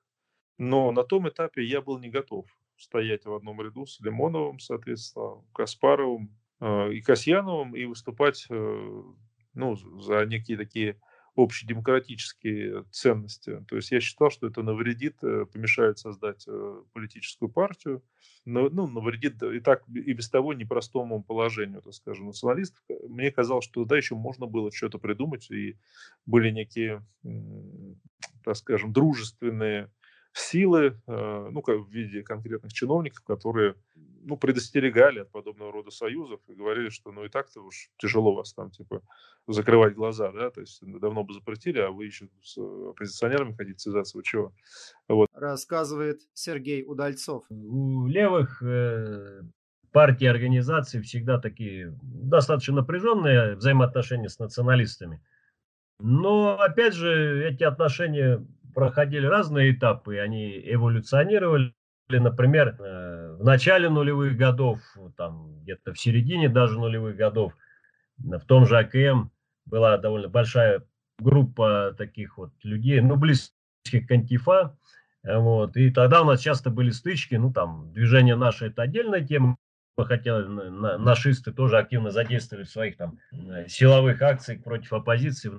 но 0.58 0.90
на 0.92 1.04
том 1.04 1.28
этапе 1.28 1.64
я 1.64 1.80
был 1.80 1.98
не 1.98 2.10
готов 2.10 2.46
стоять 2.76 3.24
в 3.24 3.34
одном 3.34 3.60
ряду 3.60 3.86
с 3.86 4.00
Лимоновым, 4.00 4.58
соответственно, 4.58 5.42
Каспаровым 5.52 6.36
э, 6.60 6.92
и 6.92 7.00
Касьяновым 7.00 7.74
и 7.76 7.84
выступать 7.84 8.46
э, 8.50 9.02
ну, 9.54 9.76
за 9.76 10.26
некие 10.26 10.56
такие 10.56 10.98
общедемократические 11.36 12.84
ценности. 12.92 13.64
То 13.68 13.76
есть 13.76 13.90
я 13.90 14.00
считал, 14.00 14.30
что 14.30 14.46
это 14.46 14.62
навредит, 14.62 15.16
э, 15.22 15.46
помешает 15.46 15.98
создать 15.98 16.44
э, 16.46 16.82
политическую 16.92 17.48
партию, 17.48 18.02
но, 18.44 18.68
ну, 18.68 18.86
навредит 18.86 19.42
и 19.42 19.60
так 19.60 19.82
и 19.88 20.12
без 20.12 20.28
того 20.28 20.52
непростому 20.52 21.24
положению, 21.24 21.82
так 21.82 21.94
скажем, 21.94 22.26
националистов. 22.26 22.84
Мне 23.08 23.32
казалось, 23.32 23.64
что 23.64 23.84
да, 23.84 23.96
еще 23.96 24.14
можно 24.14 24.46
было 24.46 24.70
что-то 24.70 24.98
придумать, 24.98 25.50
и 25.50 25.76
были 26.26 26.50
некие, 26.50 27.04
так 28.44 28.56
скажем, 28.56 28.92
дружественные 28.92 29.90
силы, 30.34 31.00
э, 31.06 31.48
ну, 31.50 31.62
как 31.62 31.78
в 31.78 31.90
виде 31.90 32.22
конкретных 32.22 32.72
чиновников, 32.72 33.22
которые, 33.24 33.76
ну, 34.24 34.36
предостерегали 34.36 35.20
от 35.20 35.30
подобного 35.30 35.72
рода 35.72 35.90
союзов 35.90 36.40
и 36.48 36.54
говорили, 36.54 36.88
что, 36.88 37.12
ну, 37.12 37.24
и 37.24 37.28
так-то 37.28 37.60
уж 37.60 37.90
тяжело 37.98 38.34
вас 38.34 38.52
там, 38.52 38.70
типа, 38.70 39.02
закрывать 39.46 39.94
глаза, 39.94 40.32
да, 40.32 40.50
то 40.50 40.60
есть 40.60 40.80
давно 40.82 41.22
бы 41.22 41.34
запретили, 41.34 41.78
а 41.78 41.90
вы 41.90 42.06
еще 42.06 42.28
с 42.42 42.58
оппозиционерами 42.58 43.54
хотите 43.54 43.78
связаться, 43.78 44.16
вы 44.16 44.24
чего? 44.24 44.52
Вот. 45.08 45.28
Рассказывает 45.34 46.20
Сергей 46.32 46.84
Удальцов. 46.84 47.44
У 47.48 48.06
левых 48.06 48.60
э, 48.62 49.42
партий, 49.92 50.26
организаций 50.26 51.00
всегда 51.02 51.38
такие 51.38 51.96
достаточно 52.02 52.74
напряженные 52.74 53.54
взаимоотношения 53.54 54.28
с 54.28 54.40
националистами. 54.40 55.22
Но, 56.00 56.58
опять 56.58 56.94
же, 56.94 57.48
эти 57.48 57.62
отношения 57.62 58.44
проходили 58.74 59.26
разные 59.26 59.72
этапы, 59.72 60.18
они 60.18 60.60
эволюционировали. 60.64 61.74
Например, 62.08 62.76
э, 62.78 63.36
в 63.38 63.44
начале 63.44 63.88
нулевых 63.88 64.36
годов, 64.36 64.80
там 65.16 65.60
где-то 65.62 65.94
в 65.94 65.98
середине 65.98 66.48
даже 66.48 66.78
нулевых 66.78 67.16
годов, 67.16 67.54
в 68.18 68.44
том 68.46 68.66
же 68.66 68.78
АКМ 68.78 69.30
была 69.64 69.96
довольно 69.96 70.28
большая 70.28 70.82
группа 71.18 71.94
таких 71.96 72.36
вот 72.36 72.52
людей, 72.62 73.00
ну, 73.00 73.16
близких 73.16 74.06
к 74.06 74.10
антифа, 74.10 74.76
вот, 75.22 75.76
и 75.76 75.90
тогда 75.90 76.22
у 76.22 76.26
нас 76.26 76.40
часто 76.40 76.68
были 76.70 76.90
стычки, 76.90 77.36
ну, 77.36 77.52
там, 77.52 77.92
движение 77.92 78.36
наше– 78.36 78.66
это 78.66 78.82
отдельная 78.82 79.24
тема, 79.24 79.56
хотя 79.96 80.40
нашисты 80.40 81.52
тоже 81.52 81.78
активно 81.78 82.10
задействовали 82.10 82.64
в 82.64 82.70
своих 82.70 82.96
там 82.96 83.18
э, 83.32 83.66
силовых 83.68 84.20
акциях 84.20 84.62
против 84.62 84.92
оппозиции 84.92 85.52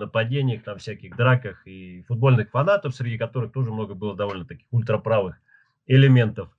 нападениях, 0.00 0.64
там 0.64 0.78
всяких 0.78 1.16
драках 1.16 1.66
и 1.66 2.02
футбольных 2.08 2.50
фанатов, 2.50 2.94
среди 2.94 3.18
которых 3.18 3.52
тоже 3.52 3.70
много 3.70 3.94
было 3.94 4.16
довольно 4.16 4.44
таких 4.44 4.66
ультраправых 4.70 5.36
элементов 5.86 6.50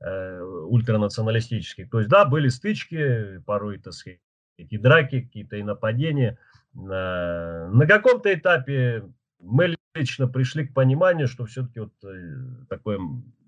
э, 0.00 0.40
ультранационалистических. 0.40 1.90
То 1.90 1.98
есть, 1.98 2.10
да, 2.10 2.24
были 2.24 2.48
стычки, 2.48 3.38
порой, 3.46 3.78
так 3.78 3.92
сказать, 3.92 4.20
эти 4.56 4.76
драки, 4.76 5.22
какие-то 5.22 5.56
и 5.56 5.62
нападения. 5.62 6.38
Э, 6.74 7.68
на 7.68 7.86
каком-то 7.86 8.32
этапе 8.32 9.04
мы 9.40 9.76
лично 9.94 10.28
пришли 10.28 10.66
к 10.66 10.74
пониманию, 10.74 11.28
что 11.28 11.46
все-таки 11.46 11.80
вот 11.80 11.92
э, 12.04 12.36
такое 12.68 12.98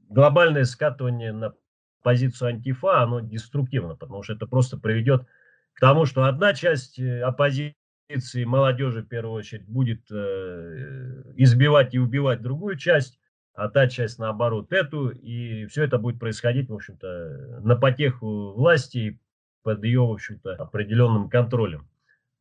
глобальное 0.08 0.64
скатывание 0.64 1.32
на 1.32 1.54
позицию 2.02 2.48
антифа, 2.50 3.02
оно 3.02 3.20
деструктивно, 3.20 3.96
потому 3.96 4.22
что 4.22 4.34
это 4.34 4.46
просто 4.46 4.76
приведет 4.76 5.26
к 5.74 5.80
тому, 5.80 6.06
что 6.06 6.24
одна 6.24 6.54
часть 6.54 6.98
э, 6.98 7.20
оппозиции 7.22 7.74
позиции 8.08 8.44
молодежи 8.44 9.02
в 9.02 9.08
первую 9.08 9.34
очередь 9.34 9.66
будет 9.66 10.10
э, 10.10 11.22
избивать 11.36 11.94
и 11.94 11.98
убивать 11.98 12.42
другую 12.42 12.76
часть, 12.76 13.18
а 13.54 13.68
та 13.68 13.88
часть 13.88 14.18
наоборот 14.18 14.72
эту, 14.72 15.10
и 15.10 15.66
все 15.66 15.84
это 15.84 15.98
будет 15.98 16.18
происходить, 16.18 16.68
в 16.68 16.74
общем-то, 16.74 17.60
на 17.62 17.76
потеху 17.76 18.52
власти 18.52 19.20
под 19.62 19.82
ее, 19.84 20.00
в 20.00 20.12
общем-то, 20.12 20.54
определенным 20.54 21.28
контролем, 21.28 21.88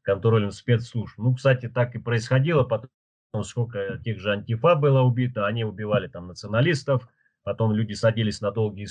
контролем 0.02 0.52
спецслужб. 0.52 1.18
Ну, 1.18 1.34
кстати, 1.36 1.68
так 1.68 1.96
и 1.96 2.00
происходило, 2.00 2.64
потом 2.64 2.90
сколько 3.44 4.00
тех 4.04 4.20
же 4.20 4.32
антифа 4.32 4.76
было 4.76 5.02
убито, 5.02 5.48
они 5.48 5.64
убивали 5.64 6.08
там 6.08 6.28
националистов, 6.28 7.08
потом 7.44 7.74
люди 7.74 7.94
садились 7.94 8.42
на 8.42 8.52
долгие 8.52 8.88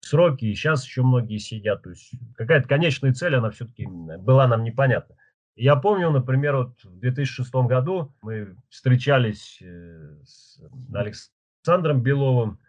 сроки, 0.00 0.44
и 0.44 0.54
сейчас 0.54 0.84
еще 0.84 1.02
многие 1.02 1.38
сидят. 1.38 1.82
То 1.82 1.90
есть 1.90 2.12
какая-то 2.36 2.68
конечная 2.68 3.14
цель, 3.14 3.36
она 3.36 3.50
все-таки 3.50 3.86
была 3.86 4.46
нам 4.46 4.62
непонятна. 4.64 5.16
Я 5.58 5.74
помню, 5.74 6.10
например, 6.10 6.56
вот 6.56 6.84
в 6.84 7.00
2006 7.00 7.52
году 7.66 8.14
мы 8.22 8.56
встречались 8.68 9.58
э, 9.60 10.14
с 10.24 10.60
Александром 10.94 12.00
Беловым, 12.00 12.60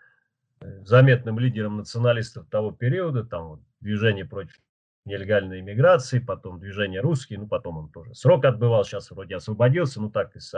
э, 0.59 0.83
заметным 0.85 1.37
лидером 1.37 1.77
националистов 1.77 2.47
того 2.49 2.71
периода, 2.71 3.23
там 3.23 3.47
вот 3.47 3.59
движение 3.79 4.25
против 4.25 4.59
нелегальной 5.05 5.59
иммиграции, 5.59 6.17
потом 6.17 6.59
движение 6.59 6.99
русские, 6.99 7.37
ну 7.37 7.47
потом 7.47 7.77
он 7.77 7.89
тоже 7.91 8.15
срок 8.15 8.43
отбывал, 8.45 8.83
сейчас 8.83 9.11
вроде 9.11 9.35
освободился, 9.35 10.01
ну 10.01 10.09
так 10.09 10.35
из 10.35 10.51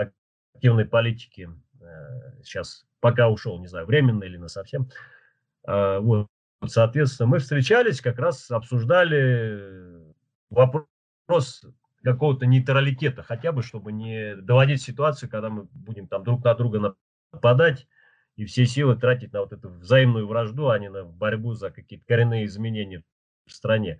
активной 0.56 0.86
политики 0.86 1.49
э, 1.82 1.86
сейчас 2.45 2.86
пока 3.02 3.28
ушел, 3.28 3.60
не 3.60 3.68
знаю, 3.68 3.86
временно 3.86 4.24
или 4.24 4.38
на 4.38 4.48
совсем. 4.48 4.90
А, 5.66 5.99
вот, 5.99 6.28
соответственно, 6.66 7.28
мы 7.28 7.40
встречались, 7.40 7.99
как 7.99 8.20
раз 8.20 8.49
обсуждали 8.52 10.14
вопрос 10.49 11.66
какого-то 12.03 12.45
нейтралитета, 12.45 13.23
хотя 13.23 13.52
бы, 13.52 13.64
чтобы 13.64 13.91
не 13.91 14.36
доводить 14.36 14.82
ситуацию, 14.82 15.30
когда 15.30 15.49
мы 15.49 15.68
будем 15.73 16.07
там 16.07 16.23
друг 16.23 16.44
на 16.44 16.53
друга 16.56 16.95
нападать 17.32 17.88
и 18.36 18.45
все 18.45 18.65
силы 18.65 18.95
тратить 18.95 19.34
на 19.34 19.41
вот 19.41 19.53
эту 19.53 19.69
взаимную 19.69 20.28
вражду, 20.28 20.69
а 20.69 20.80
не 20.80 20.90
на 20.90 21.03
борьбу 21.03 21.53
за 21.53 21.69
какие-то 21.69 22.06
коренные 22.07 22.45
изменения 22.45 23.03
в 23.45 23.52
стране. 23.52 23.99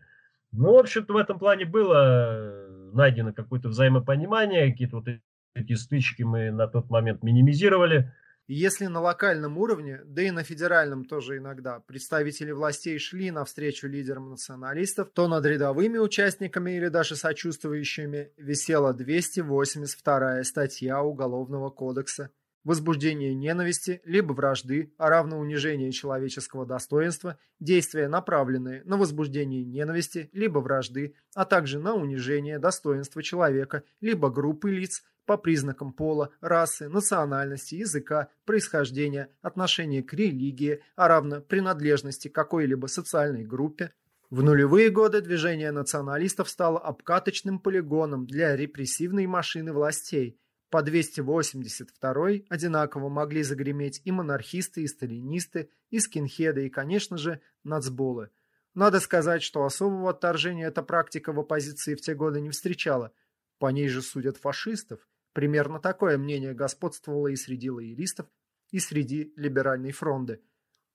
Ну, 0.52 0.74
в 0.74 0.80
общем-то, 0.80 1.14
в 1.14 1.18
этом 1.18 1.40
плане 1.40 1.66
было 1.66 1.96
э, 1.96 2.90
найдено 2.94 3.34
какое-то 3.34 3.70
взаимопонимание, 3.70 4.72
какие-то 4.72 4.98
вот 4.98 5.08
эти 5.54 5.74
стычки 5.74 6.24
мы 6.24 6.52
на 6.52 6.68
тот 6.68 6.90
момент 6.90 7.24
минимизировали. 7.24 8.14
И 8.52 8.54
если 8.54 8.88
на 8.88 9.00
локальном 9.00 9.58
уровне, 9.58 10.02
да 10.04 10.24
и 10.24 10.30
на 10.30 10.44
федеральном 10.44 11.06
тоже 11.06 11.38
иногда, 11.38 11.80
представители 11.80 12.52
властей 12.52 13.00
шли 13.00 13.32
навстречу 13.32 13.88
лидерам 13.88 14.30
националистов, 14.30 15.10
то 15.14 15.30
над 15.30 15.46
рядовыми 15.46 15.98
участниками 16.00 16.72
или 16.72 16.90
даже 16.90 17.16
сочувствующими 17.16 18.34
висела 18.36 18.94
282 18.94 20.44
статья 20.44 21.02
Уголовного 21.02 21.70
кодекса. 21.70 22.30
Возбуждение 22.66 23.34
ненависти 23.34 24.02
либо 24.04 24.34
вражды, 24.34 24.94
а 24.98 25.10
равно 25.10 25.40
унижение 25.40 25.94
человеческого 25.94 26.66
достоинства, 26.66 27.40
действия, 27.62 28.10
направленные 28.10 28.84
на 28.84 28.98
возбуждение 28.98 29.64
ненависти 29.64 30.30
либо 30.34 30.60
вражды, 30.60 31.16
а 31.36 31.46
также 31.46 31.80
на 31.80 31.96
унижение 31.96 32.60
достоинства 32.60 33.24
человека 33.24 33.84
либо 34.02 34.30
группы 34.30 34.72
лиц 34.72 35.04
по 35.32 35.38
признакам 35.38 35.94
пола, 35.94 36.34
расы, 36.42 36.90
национальности, 36.90 37.76
языка, 37.76 38.28
происхождения, 38.44 39.30
отношения 39.42 40.04
к 40.04 40.14
религии, 40.14 40.84
а 40.98 41.08
равно 41.08 41.40
принадлежности 41.40 42.28
к 42.28 42.36
какой-либо 42.36 42.88
социальной 42.88 43.46
группе. 43.46 43.94
В 44.30 44.44
нулевые 44.44 44.90
годы 44.90 45.22
движение 45.22 45.72
националистов 45.72 46.50
стало 46.50 46.80
обкаточным 46.80 47.60
полигоном 47.60 48.26
для 48.26 48.58
репрессивной 48.58 49.26
машины 49.26 49.72
властей. 49.72 50.38
По 50.70 50.82
282 50.82 52.28
одинаково 52.50 53.08
могли 53.08 53.44
загреметь 53.44 54.02
и 54.04 54.12
монархисты, 54.12 54.82
и 54.82 54.88
сталинисты, 54.88 55.70
и 55.92 56.02
скинхеды, 56.02 56.66
и, 56.66 56.70
конечно 56.70 57.16
же, 57.16 57.40
нацболы. 57.64 58.32
Надо 58.74 59.00
сказать, 59.00 59.44
что 59.44 59.64
особого 59.64 60.10
отторжения 60.10 60.68
эта 60.68 60.84
практика 60.84 61.32
в 61.32 61.40
оппозиции 61.40 61.96
в 61.96 62.02
те 62.02 62.16
годы 62.16 62.42
не 62.42 62.50
встречала. 62.50 63.14
По 63.60 63.68
ней 63.68 63.88
же 63.88 64.02
судят 64.02 64.36
фашистов, 64.36 65.08
Примерно 65.34 65.80
такое 65.80 66.18
мнение 66.18 66.54
господствовало 66.54 67.28
и 67.28 67.36
среди 67.36 67.70
лоялистов, 67.70 68.28
и 68.72 68.80
среди 68.80 69.34
либеральной 69.36 69.92
фронды. 69.92 70.42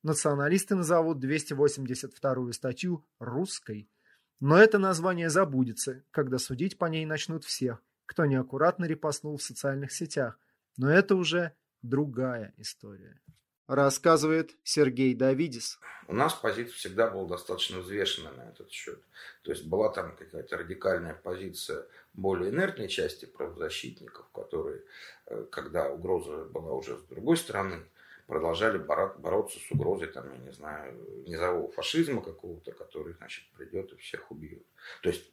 Националисты 0.03 0.75
назовут 0.75 1.23
282-ю 1.25 2.53
статью 2.53 3.07
«русской». 3.19 3.91
Но 4.39 4.59
это 4.59 4.79
название 4.79 5.31
забудется, 5.31 6.05
когда 6.11 6.39
судить 6.39 6.77
по 6.77 6.85
ней 6.87 7.07
начнут 7.07 7.45
всех, 7.45 7.83
кто 8.05 8.27
неаккуратно 8.27 8.85
репостнул 8.85 9.39
в 9.39 9.43
социальных 9.43 9.93
сетях. 9.93 10.39
Но 10.77 10.91
это 10.91 11.17
уже 11.17 11.55
другая 11.81 12.53
история. 12.59 13.21
Рассказывает 13.67 14.55
Сергей 14.63 15.15
Давидис. 15.15 15.81
У 16.07 16.15
нас 16.15 16.35
позиция 16.35 16.75
всегда 16.75 17.11
была 17.11 17.27
достаточно 17.27 17.81
взвешенная 17.81 18.33
на 18.33 18.43
этот 18.43 18.71
счет. 18.71 19.03
То 19.43 19.51
есть 19.51 19.67
была 19.67 19.91
там 19.93 20.15
какая-то 20.15 20.59
радикальная 20.59 21.15
позиция 21.15 21.85
более 22.17 22.51
инертной 22.51 22.89
части 22.89 23.27
правозащитников, 23.27 24.27
которые, 24.33 24.83
э, 25.27 25.47
когда 25.51 25.91
угроза 25.91 26.45
была 26.47 26.73
уже 26.73 26.99
с 26.99 27.03
другой 27.03 27.37
стороны, 27.37 27.85
продолжали 28.27 28.79
бороться 28.79 29.59
с 29.59 29.71
угрозой, 29.71 30.09
там, 30.09 30.33
я 30.33 30.39
не 30.39 30.51
знаю, 30.51 30.95
низового 31.27 31.71
фашизма 31.71 32.23
какого-то, 32.23 32.73
который, 32.73 33.15
значит, 33.15 33.45
придет 33.57 33.93
и 33.93 33.97
всех 33.97 34.31
убьет. 34.31 34.63
То 35.03 35.11
есть 35.11 35.31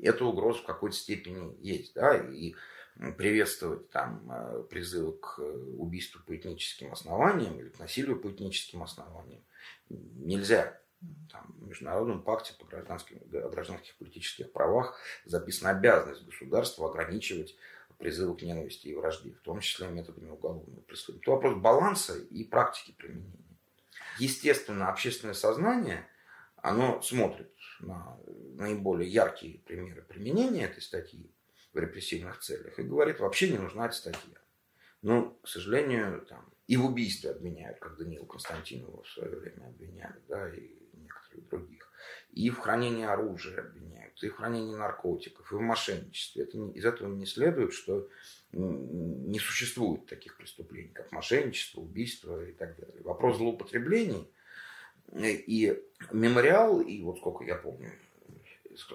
эта 0.00 0.24
угроза 0.24 0.60
в 0.60 0.64
какой-то 0.64 0.96
степени 0.96 1.54
есть, 1.60 1.94
да, 1.94 2.16
и 2.16 2.54
приветствовать 3.16 3.90
там 3.90 4.30
э, 4.30 4.64
призывы 4.68 5.12
к 5.12 5.36
э, 5.38 5.42
убийству 5.78 6.20
по 6.26 6.34
этническим 6.36 6.92
основаниям 6.92 7.58
или 7.58 7.68
к 7.68 7.78
насилию 7.78 8.18
по 8.18 8.30
этническим 8.30 8.82
основаниям 8.82 9.42
нельзя. 9.88 10.79
Там, 11.30 11.54
в 11.58 11.68
Международном 11.68 12.22
пакте 12.22 12.54
по 12.58 12.66
гражданским, 12.66 13.18
гражданских 13.30 13.94
политических 13.96 14.52
правах 14.52 14.98
записана 15.24 15.70
обязанность 15.70 16.24
государства 16.26 16.90
ограничивать 16.90 17.56
призывы 17.98 18.36
к 18.36 18.42
ненависти 18.42 18.88
и 18.88 18.94
вражде, 18.94 19.32
в 19.32 19.40
том 19.40 19.60
числе 19.60 19.88
методами 19.88 20.30
уголовного 20.30 20.80
преследования. 20.80 21.22
Это 21.22 21.30
вопрос 21.30 21.54
баланса 21.56 22.18
и 22.18 22.44
практики 22.44 22.92
применения. 22.92 23.44
Естественно, 24.18 24.88
общественное 24.88 25.34
сознание, 25.34 26.06
оно 26.56 27.00
смотрит 27.02 27.54
на 27.80 28.18
наиболее 28.54 29.08
яркие 29.08 29.58
примеры 29.60 30.02
применения 30.02 30.64
этой 30.64 30.82
статьи 30.82 31.30
в 31.72 31.78
репрессивных 31.78 32.40
целях 32.40 32.78
и 32.78 32.82
говорит, 32.82 33.20
вообще 33.20 33.50
не 33.50 33.58
нужна 33.58 33.86
эта 33.86 33.94
статья. 33.94 34.38
Но, 35.02 35.30
к 35.42 35.48
сожалению, 35.48 36.26
там, 36.26 36.52
и 36.66 36.76
в 36.76 36.84
убийстве 36.84 37.30
обвиняют, 37.30 37.78
как 37.78 37.96
Даниил 37.96 38.26
Константинова 38.26 39.02
в 39.02 39.08
свое 39.08 39.34
время 39.36 39.68
обвиняли, 39.68 40.20
да, 40.28 40.48
и 40.54 40.79
некоторых 41.30 41.48
других. 41.48 41.90
И 42.32 42.50
в 42.50 42.58
хранении 42.58 43.04
оружия 43.04 43.60
обвиняют, 43.60 44.22
и 44.22 44.28
в 44.28 44.36
хранении 44.36 44.74
наркотиков, 44.74 45.52
и 45.52 45.54
в 45.54 45.60
мошенничестве. 45.60 46.44
Это, 46.44 46.58
из 46.58 46.84
этого 46.84 47.08
не 47.08 47.26
следует, 47.26 47.72
что 47.72 48.08
не 48.52 49.38
существует 49.38 50.06
таких 50.06 50.36
преступлений, 50.36 50.90
как 50.90 51.12
мошенничество, 51.12 51.80
убийство 51.80 52.44
и 52.44 52.52
так 52.52 52.78
далее. 52.78 53.02
Вопрос 53.02 53.36
злоупотреблений 53.36 54.28
и 55.12 55.82
мемориал, 56.12 56.80
и 56.80 57.02
вот 57.02 57.18
сколько 57.18 57.44
я 57.44 57.56
помню, 57.56 57.92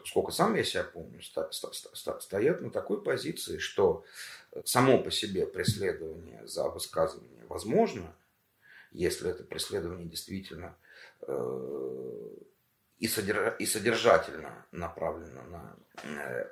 сколько 0.06 0.32
сам 0.32 0.56
я 0.56 0.64
себя 0.64 0.84
помню, 0.84 1.22
стоят 1.22 2.62
на 2.62 2.70
такой 2.70 3.04
позиции, 3.04 3.58
что 3.58 4.06
само 4.64 5.02
по 5.02 5.12
себе 5.12 5.46
преследование 5.46 6.46
за 6.48 6.70
высказывание 6.70 7.46
возможно, 7.48 8.16
если 8.92 9.30
это 9.30 9.44
преследование 9.44 10.08
действительно 10.08 10.78
э, 11.22 12.36
и, 13.00 13.08
содержательно 13.08 14.66
направлено 14.72 15.44
на 15.44 15.76
э, 16.04 16.48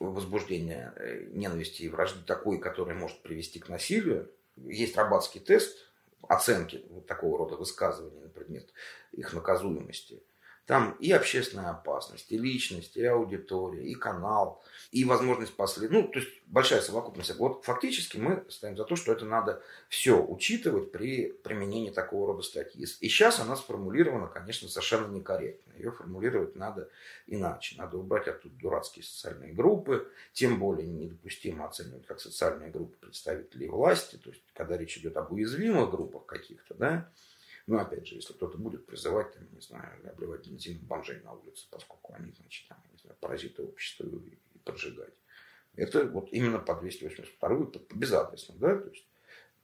возбуждение 0.00 0.92
э, 0.96 1.26
ненависти 1.32 1.82
и 1.82 1.88
вражды 1.88 2.24
такой, 2.24 2.58
который 2.58 2.94
может 2.94 3.22
привести 3.22 3.58
к 3.58 3.68
насилию. 3.68 4.30
Есть 4.56 4.96
рабатский 4.96 5.40
тест 5.40 5.76
оценки 6.28 6.84
вот 6.90 7.06
такого 7.06 7.38
рода 7.38 7.56
высказываний 7.56 8.20
на 8.20 8.28
предмет 8.28 8.72
их 9.12 9.32
наказуемости– 9.32 10.22
там 10.66 10.96
и 10.98 11.12
общественная 11.12 11.70
опасность, 11.70 12.30
и 12.32 12.38
личность, 12.38 12.96
и 12.96 13.04
аудитория, 13.04 13.84
и 13.84 13.94
канал, 13.94 14.62
и 14.90 15.04
возможность 15.04 15.54
последствий. 15.54 15.96
Ну, 15.96 16.08
то 16.08 16.18
есть 16.18 16.30
большая 16.46 16.80
совокупность. 16.80 17.36
Вот 17.38 17.64
фактически 17.64 18.18
мы 18.18 18.44
стоим 18.48 18.76
за 18.76 18.84
то, 18.84 18.96
что 18.96 19.12
это 19.12 19.24
надо 19.24 19.62
все 19.88 20.20
учитывать 20.20 20.90
при 20.90 21.32
применении 21.32 21.90
такого 21.90 22.26
рода 22.26 22.42
статьи. 22.42 22.82
И 22.82 23.08
сейчас 23.08 23.38
она 23.38 23.54
сформулирована, 23.54 24.26
конечно, 24.26 24.68
совершенно 24.68 25.06
некорректно. 25.06 25.72
Ее 25.76 25.92
формулировать 25.92 26.56
надо 26.56 26.88
иначе. 27.28 27.76
Надо 27.78 27.98
убрать 27.98 28.26
оттуда 28.26 28.54
дурацкие 28.56 29.04
социальные 29.04 29.52
группы, 29.52 30.10
тем 30.32 30.58
более 30.58 30.88
недопустимо 30.88 31.66
оценивать 31.66 32.06
как 32.06 32.20
социальные 32.20 32.70
группы 32.70 32.96
представителей 32.98 33.68
власти, 33.68 34.16
то 34.16 34.30
есть 34.30 34.42
когда 34.54 34.76
речь 34.76 34.96
идет 34.98 35.16
об 35.16 35.30
уязвимых 35.30 35.90
группах 35.90 36.26
каких-то, 36.26 36.74
да, 36.74 37.10
но 37.66 37.80
опять 37.80 38.06
же, 38.06 38.14
если 38.14 38.32
кто-то 38.32 38.58
будет 38.58 38.86
призывать, 38.86 39.32
там, 39.34 39.46
не 39.52 39.60
знаю, 39.60 39.98
обливать 40.08 40.46
бензин 40.46 40.78
бомжей 40.78 41.20
на 41.22 41.32
улице, 41.32 41.66
поскольку 41.70 42.14
они, 42.14 42.32
значит, 42.32 42.68
там, 42.68 42.78
не 42.92 42.98
знаю, 42.98 43.16
паразиты 43.20 43.62
общества 43.62 44.04
и, 44.04 44.38
и 44.54 44.58
поджигать. 44.64 45.14
Это 45.74 46.04
вот 46.06 46.28
именно 46.30 46.58
по 46.58 46.74
282 46.74 47.48
по, 47.48 47.78
по 47.78 47.94
безадресно, 47.94 48.54
да, 48.58 48.78
то 48.78 48.88
есть 48.88 49.06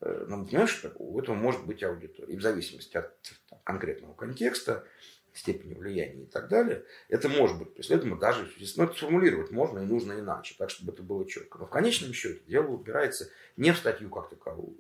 э, 0.01 0.27
но 0.29 0.45
понимаешь, 0.45 0.71
что 0.71 0.93
у 0.97 1.21
этого 1.21 1.37
может 1.37 1.65
быть 1.65 1.83
аудитория. 1.83 2.35
И 2.35 2.37
в 2.37 2.43
зависимости 2.43 2.97
от 2.97 3.17
там, 3.49 3.61
конкретного 3.65 4.15
контекста, 4.15 4.85
степени 5.33 5.75
влияния 5.75 6.25
и 6.25 6.27
так 6.27 6.49
далее, 6.49 6.85
это 7.09 7.29
может 7.29 7.59
быть 7.59 7.75
преследуемо 7.75 8.19
даже, 8.19 8.51
но 8.77 8.85
это 8.85 8.95
сформулировать 8.95 9.51
можно 9.51 9.79
и 9.79 9.87
нужно 9.87 10.13
иначе, 10.13 10.55
так, 10.59 10.71
чтобы 10.71 10.93
это 10.93 11.03
было 11.03 11.27
четко. 11.27 11.59
Но 11.59 11.67
в 11.67 11.71
конечном 11.71 12.13
счете 12.13 12.43
дело 12.47 12.69
упирается 12.69 13.31
не 13.57 13.73
в 13.73 13.79
статью 13.79 14.11
как 14.11 14.29
таковую, 14.29 14.77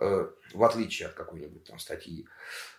в 0.00 0.64
отличие 0.64 1.08
от 1.08 1.14
какой-нибудь 1.14 1.64
там 1.64 1.78
статьи 1.78 2.26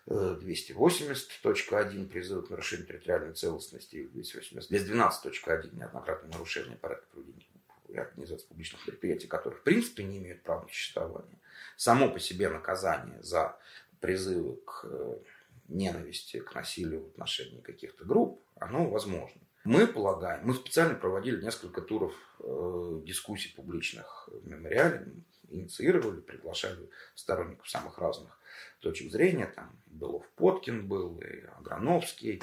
280.1 0.07 2.07
призыв 2.07 2.47
к 2.47 2.49
нарушению 2.49 2.87
территориальной 2.87 3.33
целостности, 3.33 4.07
280, 4.07 4.71
212.1 4.71 5.75
неоднократное 5.75 6.31
нарушение 6.31 6.77
порядка 6.77 7.05
проведения 7.11 7.45
и 7.89 7.97
организации 7.97 8.47
публичных 8.47 8.83
предприятий, 8.85 9.27
которые 9.27 9.59
в 9.59 9.63
принципе 9.63 10.03
не 10.03 10.17
имеют 10.17 10.41
права 10.43 10.63
на 10.63 10.67
существование. 10.67 11.37
Само 11.77 12.09
по 12.09 12.19
себе 12.19 12.49
наказание 12.49 13.21
за 13.21 13.55
призывы 13.99 14.55
к 14.65 14.85
э, 14.85 15.19
ненависти, 15.67 16.39
к 16.39 16.55
насилию 16.55 17.03
в 17.03 17.09
отношении 17.09 17.61
каких-то 17.61 18.03
групп, 18.05 18.43
оно 18.55 18.89
возможно. 18.89 19.39
Мы 19.63 19.85
полагаем, 19.85 20.47
мы 20.47 20.55
специально 20.55 20.95
проводили 20.95 21.43
несколько 21.43 21.81
туров 21.81 22.15
э, 22.39 23.01
дискуссий 23.03 23.53
публичных 23.53 24.27
в 24.31 24.47
мемориале, 24.47 25.05
инициировали, 25.51 26.21
приглашали 26.21 26.89
сторонников 27.15 27.69
самых 27.69 27.97
разных 27.97 28.39
точек 28.79 29.11
зрения. 29.11 29.47
Там 29.47 29.79
Белов 29.85 30.27
Поткин 30.35 30.87
был, 30.87 31.19
и 31.19 31.45
Аграновский, 31.59 32.41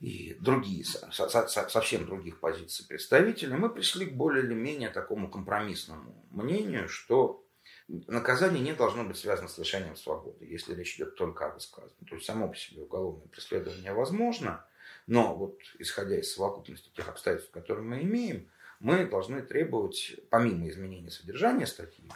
и 0.00 0.34
другие, 0.40 0.84
совсем 0.84 2.06
других 2.06 2.40
позиций 2.40 2.86
представители. 2.86 3.54
Мы 3.54 3.70
пришли 3.70 4.06
к 4.06 4.14
более 4.14 4.44
или 4.44 4.54
менее 4.54 4.90
такому 4.90 5.30
компромиссному 5.30 6.26
мнению, 6.30 6.88
что 6.88 7.42
наказание 7.88 8.62
не 8.62 8.74
должно 8.74 9.04
быть 9.04 9.16
связано 9.16 9.48
с 9.48 9.58
лишением 9.58 9.96
свободы, 9.96 10.44
если 10.44 10.74
речь 10.74 10.96
идет 10.96 11.16
только 11.16 11.46
о 11.46 11.54
высказывании. 11.54 12.08
То 12.08 12.14
есть 12.16 12.26
само 12.26 12.48
по 12.48 12.56
себе 12.56 12.82
уголовное 12.82 13.28
преследование 13.28 13.92
возможно, 13.92 14.64
но 15.06 15.34
вот 15.34 15.58
исходя 15.78 16.18
из 16.18 16.34
совокупности 16.34 16.90
тех 16.94 17.08
обстоятельств, 17.08 17.52
которые 17.52 17.84
мы 17.84 18.02
имеем, 18.02 18.50
мы 18.80 19.06
должны 19.06 19.42
требовать, 19.42 20.16
помимо 20.30 20.68
изменения 20.68 21.10
содержания 21.10 21.66
статьи, 21.66 22.10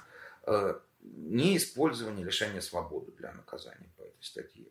э, 0.47 0.78
не 1.03 1.57
использования 1.57 2.24
лишения 2.24 2.61
свободы 2.61 3.12
для 3.12 3.32
наказания 3.32 3.91
по 3.97 4.03
этой 4.03 4.23
статье. 4.23 4.66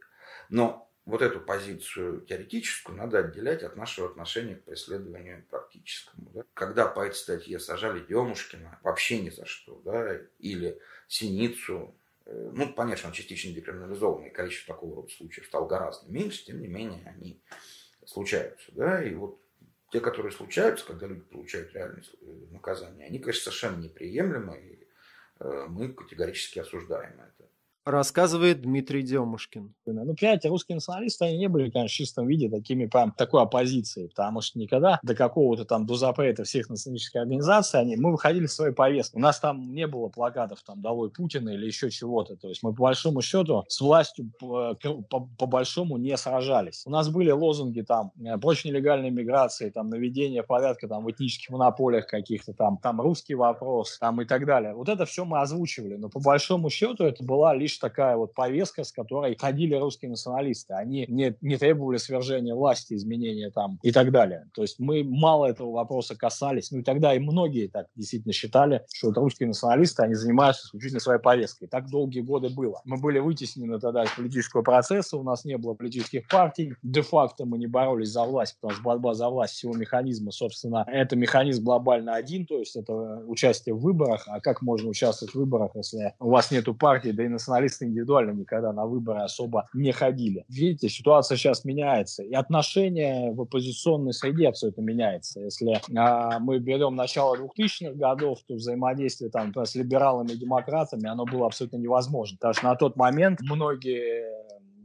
Но 0.50 0.90
вот 1.06 1.22
эту 1.22 1.40
позицию 1.40 2.22
теоретическую 2.22 2.98
надо 2.98 3.20
отделять 3.20 3.64
от 3.64 3.76
нашего 3.76 4.10
отношения 4.10 4.56
к 4.56 4.64
преследованию 4.64 5.44
практическому. 5.50 6.30
Да? 6.34 6.44
Когда 6.54 6.86
по 6.88 7.02
этой 7.02 7.16
статье 7.16 7.60
сажали 7.60 8.00
Демушкина 8.02 8.80
вообще 8.84 9.20
ни 9.20 9.30
за 9.30 9.46
что, 9.46 9.82
да, 9.84 10.20
или 10.38 10.80
Синицу, 11.08 11.96
э, 12.26 12.52
ну, 12.54 12.72
понятно, 12.74 13.10
он 13.10 13.14
частично 13.14 13.52
декриминализован, 13.54 14.26
и 14.26 14.30
количество 14.30 14.76
такого 14.76 14.98
рода 14.98 15.10
случаев 15.10 15.48
стало 15.48 15.68
гораздо 15.68 16.12
меньше, 16.12 16.46
тем 16.46 16.62
не 16.62 16.68
менее 16.68 17.04
они 17.08 17.42
случаются. 18.06 18.72
Да? 18.74 19.04
И 19.04 19.14
вот 19.16 19.40
те, 19.92 20.00
которые 20.00 20.32
случаются, 20.32 20.86
когда 20.86 21.08
люди 21.08 21.22
получают 21.22 21.74
реальное 21.74 22.04
э, 22.22 22.26
наказание, 22.52 23.08
они, 23.08 23.20
конечно, 23.20 23.44
совершенно 23.44 23.82
неприемлемы, 23.82 24.58
и 24.58 24.88
э, 25.40 25.66
мы 25.68 25.94
категорически 25.94 26.60
осуждаем 26.60 27.20
это 27.20 27.49
рассказывает 27.90 28.62
Дмитрий 28.62 29.02
Демушкин. 29.02 29.74
Ну, 29.86 30.16
понимаете, 30.16 30.50
русские 30.50 30.76
националисты, 30.76 31.26
они 31.26 31.38
не 31.38 31.48
были, 31.48 31.70
конечно, 31.70 31.88
в 31.88 31.92
чистом 31.92 32.28
виде 32.28 32.50
такими 32.50 32.86
прям 32.86 33.12
такой 33.12 33.42
оппозицией, 33.42 34.10
потому 34.10 34.42
что 34.42 34.60
никогда 34.60 35.00
до 35.04 35.16
какого-то 35.16 35.66
там, 35.66 35.86
до 35.86 35.96
запрета 35.96 36.44
всех 36.44 36.70
националистических 36.70 37.22
организаций, 37.22 37.80
они, 37.80 37.96
мы 37.96 38.12
выходили 38.12 38.46
в 38.46 38.52
своей 38.52 38.74
повестке. 38.74 39.18
У 39.18 39.22
нас 39.22 39.40
там 39.40 39.74
не 39.74 39.88
было 39.88 40.10
плакатов 40.10 40.62
там 40.64 40.82
«Долой 40.82 41.10
Путина» 41.10 41.50
или 41.50 41.66
еще 41.66 41.90
чего-то. 41.90 42.36
То 42.36 42.50
есть 42.50 42.64
мы 42.64 42.74
по 42.74 42.84
большому 42.84 43.22
счету 43.22 43.64
с 43.68 43.82
властью 43.82 44.32
по, 44.40 44.76
по, 44.76 45.28
по 45.38 45.46
большому 45.46 45.98
не 45.98 46.16
сражались. 46.18 46.84
У 46.86 46.90
нас 46.92 47.10
были 47.10 47.32
лозунги 47.32 47.82
там 47.82 48.12
э, 48.24 48.38
«Прочь 48.38 48.66
нелегальной 48.66 49.10
миграции», 49.10 49.70
там 49.70 49.90
«Наведение 49.90 50.44
порядка 50.44 50.88
там 50.88 51.04
в 51.04 51.12
этнических 51.12 51.50
монополиях 51.50 52.08
каких-то 52.08 52.54
там, 52.54 52.78
там 52.78 53.02
«Русский 53.02 53.36
вопрос» 53.36 53.98
там 54.00 54.22
и 54.22 54.26
так 54.26 54.46
далее. 54.46 54.74
Вот 54.74 54.90
это 54.90 55.06
все 55.06 55.26
мы 55.26 55.40
озвучивали, 55.40 55.96
но 55.96 56.10
по 56.10 56.20
большому 56.20 56.70
счету 56.70 57.04
это 57.04 57.24
была 57.24 57.54
лишь 57.56 57.79
такая 57.80 58.18
вот 58.18 58.34
повестка, 58.34 58.84
с 58.84 58.92
которой 58.92 59.36
ходили 59.40 59.76
русские 59.76 60.10
националисты. 60.10 60.74
Они 60.74 61.06
не, 61.08 61.36
не 61.42 61.58
требовали 61.58 61.98
свержения 61.98 62.56
власти, 62.56 62.94
изменения 62.94 63.52
там 63.52 63.80
и 63.84 63.92
так 63.92 64.12
далее. 64.12 64.48
То 64.54 64.62
есть 64.62 64.80
мы 64.80 65.04
мало 65.04 65.46
этого 65.48 65.72
вопроса 65.72 66.16
касались. 66.16 66.72
Ну 66.72 66.80
и 66.80 66.84
тогда 66.84 67.14
и 67.14 67.20
многие 67.20 67.68
так 67.68 67.88
действительно 67.96 68.34
считали, 68.34 68.86
что 68.94 69.08
вот 69.08 69.18
русские 69.18 69.48
националисты, 69.48 70.04
они 70.04 70.16
занимаются 70.16 70.68
исключительно 70.68 71.00
своей 71.00 71.20
повесткой. 71.20 71.68
Так 71.68 71.90
долгие 71.90 72.22
годы 72.22 72.50
было. 72.50 72.82
Мы 72.86 72.98
были 72.98 73.20
вытеснены 73.20 73.80
тогда 73.80 74.04
из 74.04 74.12
политического 74.12 74.62
процесса, 74.62 75.18
у 75.18 75.24
нас 75.24 75.46
не 75.46 75.58
было 75.58 75.74
политических 75.74 76.28
партий. 76.28 76.74
Де-факто 76.84 77.46
мы 77.46 77.58
не 77.58 77.68
боролись 77.68 78.10
за 78.10 78.24
власть, 78.24 78.58
потому 78.60 78.74
что 78.74 78.84
борьба 78.84 79.14
за 79.14 79.30
власть 79.30 79.54
всего 79.54 79.74
механизма, 79.74 80.32
собственно, 80.32 80.86
это 80.88 81.16
механизм 81.16 81.64
глобально 81.64 82.16
один, 82.16 82.46
то 82.46 82.60
есть 82.60 82.76
это 82.76 82.94
участие 83.28 83.76
в 83.76 83.80
выборах. 83.80 84.24
А 84.28 84.40
как 84.40 84.62
можно 84.62 84.90
участвовать 84.90 85.34
в 85.34 85.38
выборах, 85.38 85.72
если 85.76 86.14
у 86.20 86.30
вас 86.30 86.52
нету 86.52 86.74
партии, 86.74 87.12
да 87.12 87.24
и 87.24 87.28
националисты 87.28 87.69
журналисты 87.70 87.86
индивидуально 87.86 88.32
никогда 88.32 88.74
на 88.74 88.86
выборы 88.86 89.22
особо 89.22 89.68
не 89.74 89.92
ходили. 89.92 90.46
Видите, 90.50 90.90
ситуация 90.90 91.38
сейчас 91.38 91.66
меняется, 91.66 92.24
и 92.24 92.34
отношение 92.34 93.32
в 93.32 93.42
оппозиционной 93.42 94.14
среде 94.14 94.50
абсолютно 94.50 94.82
меняется. 94.82 95.42
Если 95.42 95.82
а, 95.96 96.40
мы 96.40 96.60
берем 96.60 96.96
начало 96.96 97.36
2000-х 97.36 97.94
годов, 97.94 98.40
то 98.48 98.56
взаимодействие 98.56 99.30
там 99.30 99.54
с 99.56 99.76
либералами 99.76 100.32
и 100.32 100.38
демократами, 100.38 101.08
оно 101.08 101.26
было 101.26 101.46
абсолютно 101.48 101.78
невозможно. 101.78 102.38
Потому 102.38 102.54
что 102.54 102.66
на 102.66 102.76
тот 102.76 102.96
момент 102.96 103.40
многие 103.42 104.39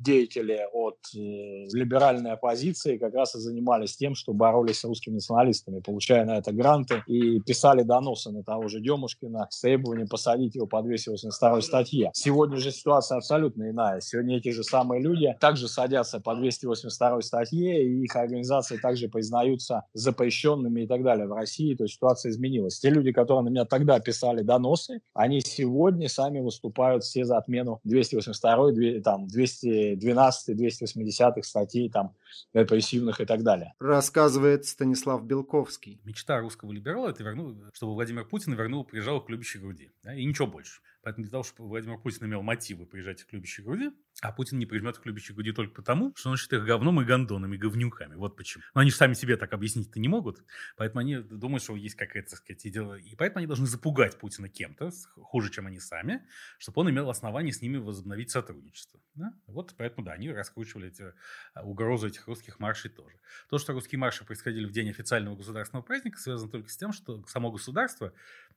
деятели 0.04 0.60
от 0.72 0.98
э, 1.16 1.66
либеральной 1.72 2.32
оппозиции 2.32 2.98
как 2.98 3.14
раз 3.14 3.34
и 3.34 3.40
занимались 3.40 3.96
тем, 3.96 4.14
что 4.14 4.32
боролись 4.32 4.80
с 4.80 4.84
русскими 4.84 5.14
националистами, 5.14 5.80
получая 5.80 6.24
на 6.24 6.38
это 6.38 6.52
гранты 6.52 7.02
и 7.06 7.40
писали 7.40 7.82
доносы 7.82 8.30
на 8.30 8.44
того 8.44 8.68
же 8.68 8.80
Демушкина 8.80 9.48
с 9.50 9.60
требованием 9.60 10.06
посадить 10.08 10.54
его 10.54 10.66
по 10.66 10.82
282 10.82 11.60
статье. 11.62 12.10
Сегодня 12.14 12.58
же 12.58 12.70
ситуация 12.70 13.18
абсолютно 13.18 13.70
иная. 13.70 14.00
Сегодня 14.00 14.36
эти 14.36 14.50
же 14.50 14.62
самые 14.62 15.02
люди 15.02 15.34
также 15.40 15.68
садятся 15.68 16.20
по 16.20 16.34
282 16.34 17.22
статье, 17.22 17.84
и 17.84 18.04
их 18.04 18.14
организации 18.14 18.76
также 18.76 19.08
признаются 19.08 19.84
запрещенными 19.94 20.82
и 20.82 20.86
так 20.86 21.02
далее 21.02 21.26
в 21.26 21.32
России. 21.32 21.74
То 21.74 21.84
есть 21.84 21.94
ситуация 21.94 22.30
изменилась. 22.30 22.78
Те 22.78 22.90
люди, 22.90 23.12
которые 23.12 23.44
на 23.44 23.48
меня 23.48 23.64
тогда 23.64 23.98
писали 24.00 24.42
доносы, 24.42 25.00
они 25.14 25.40
сегодня 25.40 26.08
сами 26.08 26.40
выступают 26.40 27.04
все 27.04 27.24
за 27.24 27.38
отмену 27.38 27.80
282, 27.84 28.72
2, 28.72 29.00
там, 29.02 29.26
200 29.26 29.93
12 29.96 30.56
280 30.56 31.44
статей 31.44 31.88
там 31.90 32.14
репрессивных 32.52 33.20
и 33.20 33.24
так 33.24 33.42
далее. 33.42 33.74
Рассказывает 33.78 34.66
Станислав 34.66 35.24
Белковский. 35.24 36.00
Мечта 36.04 36.40
русского 36.40 36.72
либерала– 36.72 37.08
это 37.10 37.22
вернул, 37.22 37.54
чтобы 37.72 37.94
Владимир 37.94 38.24
Путин 38.24 38.54
вернул, 38.54 38.84
приезжал 38.84 39.20
к 39.22 39.30
любящей 39.30 39.60
груди. 39.60 39.90
Да, 40.02 40.14
и 40.14 40.24
ничего 40.24 40.46
больше. 40.46 40.80
Поэтому 41.02 41.24
для 41.24 41.30
того, 41.30 41.44
чтобы 41.44 41.68
Владимир 41.68 41.98
Путин 41.98 42.26
имел 42.26 42.42
мотивы 42.42 42.86
приезжать 42.86 43.24
к 43.24 43.32
любящей 43.32 43.62
груди, 43.62 43.90
а 44.22 44.32
Путин 44.32 44.58
не 44.58 44.66
прижмет 44.66 44.98
к 44.98 45.06
любящей 45.06 45.34
груди 45.34 45.52
только 45.52 45.74
потому, 45.74 46.14
что 46.16 46.30
он 46.30 46.36
считает 46.36 46.62
их 46.62 46.68
говном 46.68 47.00
и 47.00 47.04
гондонами, 47.04 47.56
говнюками. 47.56 48.14
Вот 48.14 48.36
почему. 48.36 48.62
Но 48.74 48.80
они 48.80 48.90
же 48.90 48.96
сами 48.96 49.14
себе 49.14 49.36
так 49.36 49.52
объяснить-то 49.52 49.98
не 49.98 50.08
могут. 50.08 50.42
Поэтому 50.76 51.00
они 51.00 51.16
думают, 51.18 51.62
что 51.62 51.76
есть 51.76 51.96
какая-то, 51.96 52.30
так 52.30 52.38
сказать, 52.38 52.66
идея. 52.66 52.94
И 52.94 53.16
поэтому 53.16 53.38
они 53.38 53.46
должны 53.46 53.66
запугать 53.66 54.18
Путина 54.18 54.48
кем-то, 54.48 54.90
хуже, 55.16 55.50
чем 55.50 55.66
они 55.66 55.80
сами, 55.80 56.26
чтобы 56.58 56.80
он 56.82 56.90
имел 56.90 57.10
основание 57.10 57.52
с 57.52 57.60
ними 57.60 57.76
возобновить 57.76 58.30
сотрудничество. 58.30 59.00
Да? 59.14 59.32
Вот 59.46 59.74
поэтому, 59.76 60.06
да, 60.06 60.12
они 60.12 60.30
раскручивали 60.30 60.88
эти 60.88 61.12
а, 61.54 61.62
угрозы 61.62 62.08
этих 62.08 62.26
русских 62.26 62.60
маршей 62.60 62.90
тоже. 62.90 63.16
То, 63.48 63.58
что 63.58 63.72
русские 63.72 63.98
марши 63.98 64.24
происходили 64.24 64.64
в 64.64 64.72
день 64.72 64.90
официального 64.90 65.36
государственного 65.36 65.84
праздника, 65.84 66.18
связано 66.18 66.50
только 66.50 66.68
с 66.68 66.76
тем, 66.76 66.92
что 66.92 67.24
само 67.26 67.50
государство 67.50 68.12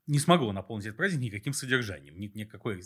не 0.08 0.20
смогло 0.20 0.54
наполнить 0.54 0.86
этот 0.86 0.98
праздник 0.98 1.22
никаким 1.22 1.54
содержанием. 1.54 2.18
Ни, 2.18 2.32
никакой 2.34 2.82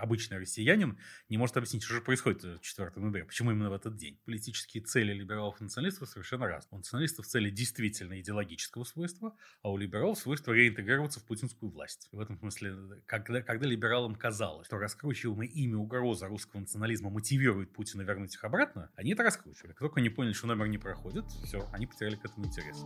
обычный 0.00 0.38
россиянин 0.38 0.98
не 1.28 1.38
может 1.38 1.56
объяснить, 1.56 1.82
что 1.82 1.94
же 1.94 2.00
происходит 2.02 2.60
4 2.60 2.92
ноября, 2.96 3.24
почему 3.24 3.50
именно 3.50 3.70
в 3.70 3.72
этот 3.72 3.96
день. 3.96 4.20
Политические 4.24 4.82
цели 4.82 5.12
либералов 5.12 5.60
и 5.60 5.64
националистов 5.64 6.08
совершенно 6.08 6.46
разные. 6.46 6.76
У 6.76 6.76
националистов 6.78 7.26
цели 7.26 7.50
действительно 7.50 8.20
идеологического 8.20 8.84
свойства, 8.84 9.34
а 9.62 9.70
у 9.70 9.76
либералов 9.76 10.18
свойство 10.18 10.52
реинтегрироваться 10.52 11.20
в 11.20 11.24
путинскую 11.24 11.72
власть. 11.72 12.08
В 12.12 12.20
этом 12.20 12.38
смысле, 12.38 12.76
когда, 13.06 13.42
когда 13.42 13.66
либералам 13.66 14.14
казалось, 14.14 14.66
что 14.66 14.78
раскручиваемое 14.78 15.48
ими 15.48 15.74
угроза 15.74 16.28
русского 16.28 16.60
национализма 16.60 17.10
мотивирует 17.10 17.72
Путина 17.72 18.02
вернуть 18.02 18.34
их 18.34 18.44
обратно, 18.44 18.90
они 18.94 19.12
это 19.12 19.22
раскручивали. 19.22 19.72
Как 19.72 19.80
только 19.80 20.00
они 20.00 20.10
поняли, 20.10 20.34
что 20.34 20.46
номер 20.46 20.66
не 20.66 20.78
проходит, 20.78 21.24
все, 21.44 21.68
они 21.72 21.86
потеряли 21.86 22.16
к 22.16 22.24
этому 22.24 22.46
интерес. 22.46 22.84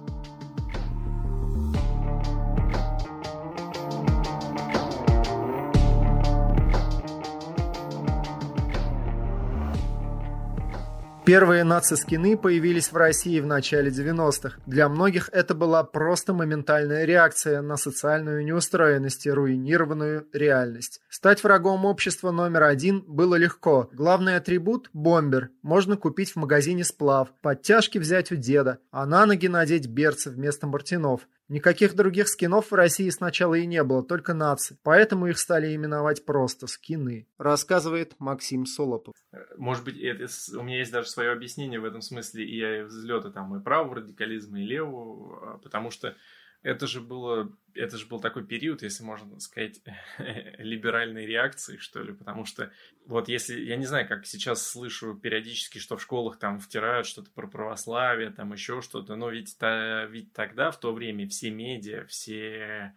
Первые 11.30 11.62
нацискины 11.62 12.36
появились 12.36 12.90
в 12.90 12.96
России 12.96 13.38
в 13.38 13.46
начале 13.46 13.88
90-х. 13.88 14.58
Для 14.66 14.88
многих 14.88 15.30
это 15.32 15.54
была 15.54 15.84
просто 15.84 16.34
моментальная 16.34 17.04
реакция 17.04 17.62
на 17.62 17.76
социальную 17.76 18.44
неустроенность 18.44 19.26
и 19.26 19.30
руинированную 19.30 20.26
реальность. 20.32 21.00
Стать 21.08 21.44
врагом 21.44 21.84
общества 21.84 22.32
номер 22.32 22.64
один 22.64 23.04
было 23.06 23.36
легко. 23.36 23.88
Главный 23.92 24.34
атрибут– 24.34 24.90
бомбер. 24.92 25.50
Можно 25.62 25.96
купить 25.96 26.32
в 26.32 26.36
магазине 26.36 26.82
сплав, 26.82 27.28
подтяжки 27.42 27.98
взять 27.98 28.32
у 28.32 28.34
деда, 28.34 28.78
а 28.90 29.06
на 29.06 29.24
ноги 29.24 29.46
надеть 29.46 29.86
берцы 29.86 30.30
вместо 30.30 30.66
мартинов. 30.66 31.28
Никаких 31.50 31.96
других 31.96 32.28
скинов 32.28 32.70
в 32.70 32.74
России 32.74 33.10
сначала 33.10 33.54
и 33.54 33.66
не 33.66 33.82
было, 33.82 34.04
только 34.04 34.34
нации. 34.34 34.78
Поэтому 34.84 35.26
их 35.26 35.36
стали 35.36 35.74
именовать 35.74 36.24
просто 36.24 36.68
скины, 36.68 37.26
рассказывает 37.38 38.14
Максим 38.20 38.66
Солопов. 38.66 39.14
Может 39.56 39.84
быть, 39.84 39.98
это, 39.98 40.28
у 40.56 40.62
меня 40.62 40.78
есть 40.78 40.92
даже 40.92 41.08
свое 41.08 41.32
объяснение 41.32 41.80
в 41.80 41.84
этом 41.84 42.02
смысле 42.02 42.44
и 42.44 42.82
взлета 42.84 43.32
там 43.32 43.56
и 43.56 43.64
правого 43.64 43.96
радикализма, 43.96 44.60
и 44.60 44.64
левого, 44.64 45.54
а, 45.54 45.58
потому 45.58 45.90
что 45.90 46.14
это 46.62 46.86
же 46.86 47.00
было, 47.00 47.50
это 47.74 47.96
же 47.96 48.06
был 48.06 48.20
такой 48.20 48.46
период, 48.46 48.82
если 48.82 49.02
можно 49.02 49.40
сказать, 49.40 49.80
либеральной 50.58 51.26
реакции, 51.26 51.78
что 51.78 52.02
ли, 52.02 52.12
потому 52.12 52.44
что 52.44 52.70
вот 53.06 53.28
если, 53.28 53.60
я 53.60 53.76
не 53.76 53.86
знаю, 53.86 54.06
как 54.06 54.26
сейчас 54.26 54.66
слышу 54.66 55.14
периодически, 55.14 55.78
что 55.78 55.96
в 55.96 56.02
школах 56.02 56.38
там 56.38 56.60
втирают 56.60 57.06
что-то 57.06 57.30
про 57.30 57.46
православие, 57.46 58.30
там 58.30 58.52
еще 58.52 58.82
что-то, 58.82 59.16
но 59.16 59.30
ведь, 59.30 59.56
та, 59.58 60.04
ведь 60.06 60.32
тогда, 60.32 60.70
в 60.70 60.78
то 60.78 60.92
время, 60.92 61.28
все 61.28 61.50
медиа, 61.50 62.04
все 62.06 62.94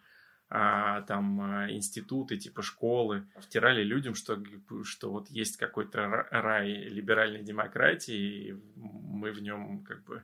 а, 0.49 1.01
там 1.03 1.41
а, 1.41 1.71
институты, 1.71 2.37
типа 2.37 2.61
школы, 2.61 3.25
втирали 3.39 3.81
людям, 3.81 4.13
что, 4.13 4.37
что 4.83 5.09
вот 5.09 5.29
есть 5.29 5.57
какой-то 5.57 6.27
рай 6.29 6.69
либеральной 6.69 7.43
демократии, 7.43 8.49
и 8.49 8.53
мы 8.75 9.31
в 9.31 9.41
нем 9.41 9.83
как 9.83 10.03
бы 10.03 10.23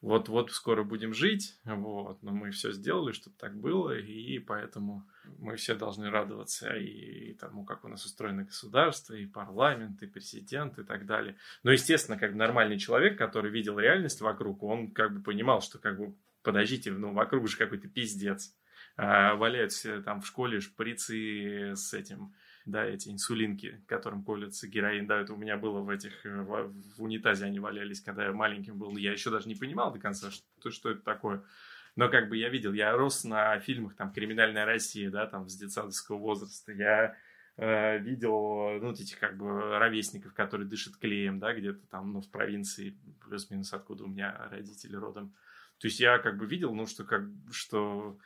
вот-вот 0.00 0.50
скоро 0.52 0.82
будем 0.82 1.12
жить, 1.12 1.58
вот, 1.64 2.22
но 2.22 2.32
мы 2.32 2.50
все 2.50 2.72
сделали, 2.72 3.12
чтобы 3.12 3.36
так 3.36 3.54
было, 3.54 3.98
и 3.98 4.38
поэтому 4.38 5.06
мы 5.38 5.56
все 5.56 5.74
должны 5.74 6.10
радоваться 6.10 6.74
и, 6.74 7.34
тому, 7.34 7.64
как 7.64 7.84
у 7.84 7.88
нас 7.88 8.04
устроено 8.04 8.44
государство, 8.44 9.14
и 9.14 9.26
парламент, 9.26 10.02
и 10.02 10.06
президент, 10.06 10.78
и 10.78 10.84
так 10.84 11.04
далее. 11.06 11.36
Но, 11.62 11.70
естественно, 11.70 12.18
как 12.18 12.34
нормальный 12.34 12.78
человек, 12.78 13.18
который 13.18 13.50
видел 13.50 13.78
реальность 13.78 14.20
вокруг, 14.22 14.62
он 14.62 14.90
как 14.90 15.14
бы 15.14 15.22
понимал, 15.22 15.60
что 15.60 15.78
как 15.78 15.98
бы, 15.98 16.14
подождите, 16.42 16.90
ну, 16.90 17.12
вокруг 17.12 17.48
же 17.48 17.56
какой-то 17.58 17.88
пиздец. 17.88 18.54
А, 18.96 19.34
валяются 19.34 20.02
там 20.02 20.20
в 20.20 20.26
школе 20.26 20.60
шприцы 20.60 21.74
с 21.74 21.92
этим 21.94 22.34
да, 22.70 22.84
эти 22.84 23.08
инсулинки, 23.08 23.82
которым 23.86 24.24
колется 24.24 24.68
героин, 24.68 25.06
да, 25.06 25.20
это 25.20 25.34
у 25.34 25.36
меня 25.36 25.56
было 25.56 25.80
в 25.80 25.88
этих, 25.88 26.24
э, 26.24 26.42
в, 26.42 26.72
в 26.96 27.02
унитазе 27.02 27.46
они 27.46 27.60
валялись, 27.60 28.00
когда 28.00 28.24
я 28.24 28.32
маленьким 28.32 28.78
был, 28.78 28.96
я 28.96 29.12
еще 29.12 29.30
даже 29.30 29.48
не 29.48 29.54
понимал 29.54 29.92
до 29.92 29.98
конца, 29.98 30.30
что, 30.30 30.70
что 30.70 30.90
это 30.90 31.02
такое. 31.02 31.42
Но 31.96 32.08
как 32.08 32.28
бы 32.28 32.36
я 32.36 32.48
видел, 32.48 32.72
я 32.72 32.92
рос 32.92 33.24
на 33.24 33.58
фильмах 33.58 33.96
там 33.96 34.12
«Криминальная 34.12 34.64
Россия», 34.64 35.10
да, 35.10 35.26
там 35.26 35.48
с 35.48 35.56
детсадовского 35.56 36.18
возраста, 36.18 36.72
я 36.72 37.16
э, 37.56 37.98
видел, 37.98 38.78
ну, 38.80 38.92
эти 38.92 39.14
как 39.16 39.36
бы 39.36 39.78
ровесников, 39.78 40.32
которые 40.34 40.68
дышат 40.68 40.96
клеем, 40.96 41.38
да, 41.38 41.52
где-то 41.52 41.86
там, 41.88 42.12
ну, 42.12 42.20
в 42.20 42.30
провинции, 42.30 42.96
плюс-минус 43.24 43.72
откуда 43.72 44.04
у 44.04 44.08
меня 44.08 44.48
родители 44.50 44.96
родом. 44.96 45.34
То 45.78 45.86
есть 45.86 45.98
я 45.98 46.18
как 46.18 46.36
бы 46.36 46.46
видел, 46.46 46.74
ну, 46.74 46.86
что 46.86 47.04
как, 47.04 47.22
что 47.50 48.18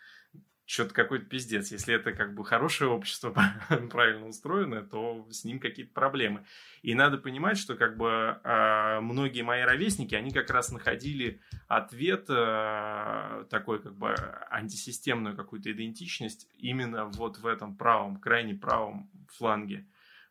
что-то 0.67 0.95
какой-то 0.95 1.27
пиздец. 1.27 1.71
Если 1.71 1.95
это 1.95 2.13
как 2.13 2.35
бы 2.35 2.45
хорошее 2.45 2.91
общество, 2.91 3.35
правильно 3.91 4.27
устроенное, 4.27 4.83
то 4.83 5.27
с 5.31 5.45
ним 5.45 5.61
какие-то 5.61 5.93
проблемы. 5.93 6.45
И 6.83 6.95
надо 6.95 7.19
понимать, 7.19 7.59
что 7.59 7.77
как 7.77 7.97
бы 7.97 8.41
э, 8.43 9.01
многие 9.01 9.43
мои 9.43 9.63
ровесники, 9.63 10.15
они 10.15 10.31
как 10.31 10.51
раз 10.51 10.73
находили 10.73 11.41
ответ 11.69 12.27
э, 12.29 13.45
такой 13.51 13.83
как 13.83 13.95
бы 13.97 14.15
антисистемную 14.51 15.37
какую-то 15.37 15.71
идентичность 15.71 16.49
именно 16.57 17.07
вот 17.07 17.39
в 17.39 17.47
этом 17.47 17.77
правом, 17.77 18.17
крайне 18.17 18.55
правом 18.55 19.11
фланге. 19.29 19.87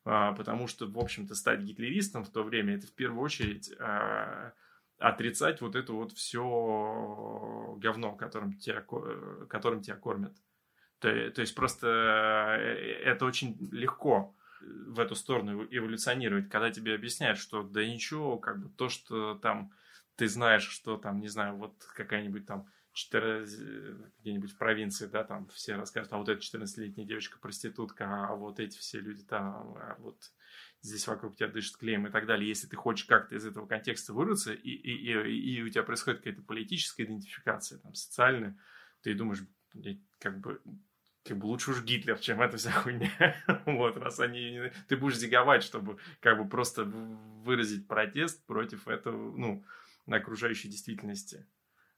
Э, 0.06 0.34
потому 0.36 0.68
что, 0.68 0.88
в 0.88 0.98
общем-то, 0.98 1.36
стать 1.36 1.62
гитлеристом 1.62 2.24
в 2.24 2.30
то 2.30 2.44
время, 2.44 2.76
это 2.76 2.88
в 2.88 2.94
первую 2.94 3.22
очередь... 3.22 3.72
Э, 5.04 5.08
отрицать 5.08 5.62
вот 5.62 5.76
это 5.76 5.94
вот 5.94 6.14
все 6.14 7.76
говно, 7.78 8.16
которым 8.16 8.58
тебя, 8.58 8.86
которым 9.50 9.82
тебя 9.82 9.96
кормят. 9.96 10.36
То, 11.00 11.32
то 11.32 11.42
есть 11.42 11.56
просто 11.56 11.88
э, 12.60 13.04
это 13.04 13.26
очень 13.26 13.58
легко 13.72 14.36
в 14.62 15.00
эту 15.00 15.16
сторону 15.16 15.66
эволюционировать, 15.70 16.50
когда 16.50 16.72
тебе 16.72 16.96
объясняют, 16.96 17.38
что 17.38 17.64
да 17.64 17.86
ничего, 17.86 18.38
как 18.38 18.62
бы 18.62 18.70
то, 18.70 18.88
что 18.88 19.36
там 19.36 19.72
ты 20.16 20.28
знаешь, 20.28 20.68
что 20.68 20.98
там, 20.98 21.20
не 21.20 21.28
знаю, 21.28 21.58
вот 21.58 21.84
какая-нибудь 21.96 22.46
там 22.46 22.68
14, 22.94 23.60
где-нибудь 24.22 24.52
в 24.52 24.58
провинции, 24.58 25.08
да, 25.08 25.24
там 25.24 25.48
все 25.48 25.76
расскажут, 25.76 26.14
а 26.14 26.18
вот 26.18 26.30
эта 26.30 26.40
14-летняя 26.40 27.06
девочка 27.06 27.40
проститутка, 27.40 28.06
а 28.06 28.36
вот 28.36 28.60
эти 28.60 28.78
все 28.78 29.00
люди 29.00 29.24
там, 29.24 29.76
а 29.76 29.96
вот 30.00 30.32
здесь 30.84 31.08
вокруг 31.08 31.36
тебя 31.36 31.48
дышит 31.48 31.78
клеем 31.78 32.06
и 32.06 32.12
так 32.12 32.26
далее. 32.28 32.48
Если 32.48 32.68
ты 32.68 32.76
хочешь 32.76 33.06
как-то 33.06 33.36
из 33.36 33.46
этого 33.46 33.66
контекста 33.66 34.14
вырваться, 34.14 34.54
и, 34.54 34.70
и, 34.70 35.14
и, 35.14 35.56
и 35.56 35.62
у 35.64 35.70
тебя 35.70 35.84
происходит 35.84 36.20
какая-то 36.20 36.44
политическая 36.44 37.06
идентификация, 37.06 37.80
там, 37.80 37.96
социальная, 37.96 38.58
ты 39.02 39.16
думаешь, 39.16 39.40
как 40.20 40.40
бы, 40.40 40.62
как 41.24 41.38
бы 41.38 41.46
лучше 41.46 41.72
уж 41.72 41.84
Гитлер, 41.84 42.20
чем 42.20 42.42
эта 42.42 42.58
вся 42.58 42.72
хуйня. 42.72 43.10
вот, 43.66 43.98
раз 43.98 44.20
они... 44.20 44.72
Ты 44.90 44.98
будешь 44.98 45.18
зиговать, 45.18 45.64
чтобы 45.64 45.98
как 46.20 46.38
бы 46.38 46.48
просто 46.48 46.84
выразить 46.84 47.88
протест 47.88 48.46
против 48.46 48.88
этого, 48.90 49.36
ну, 49.38 49.66
окружающей 50.06 50.68
действительности. 50.68 51.48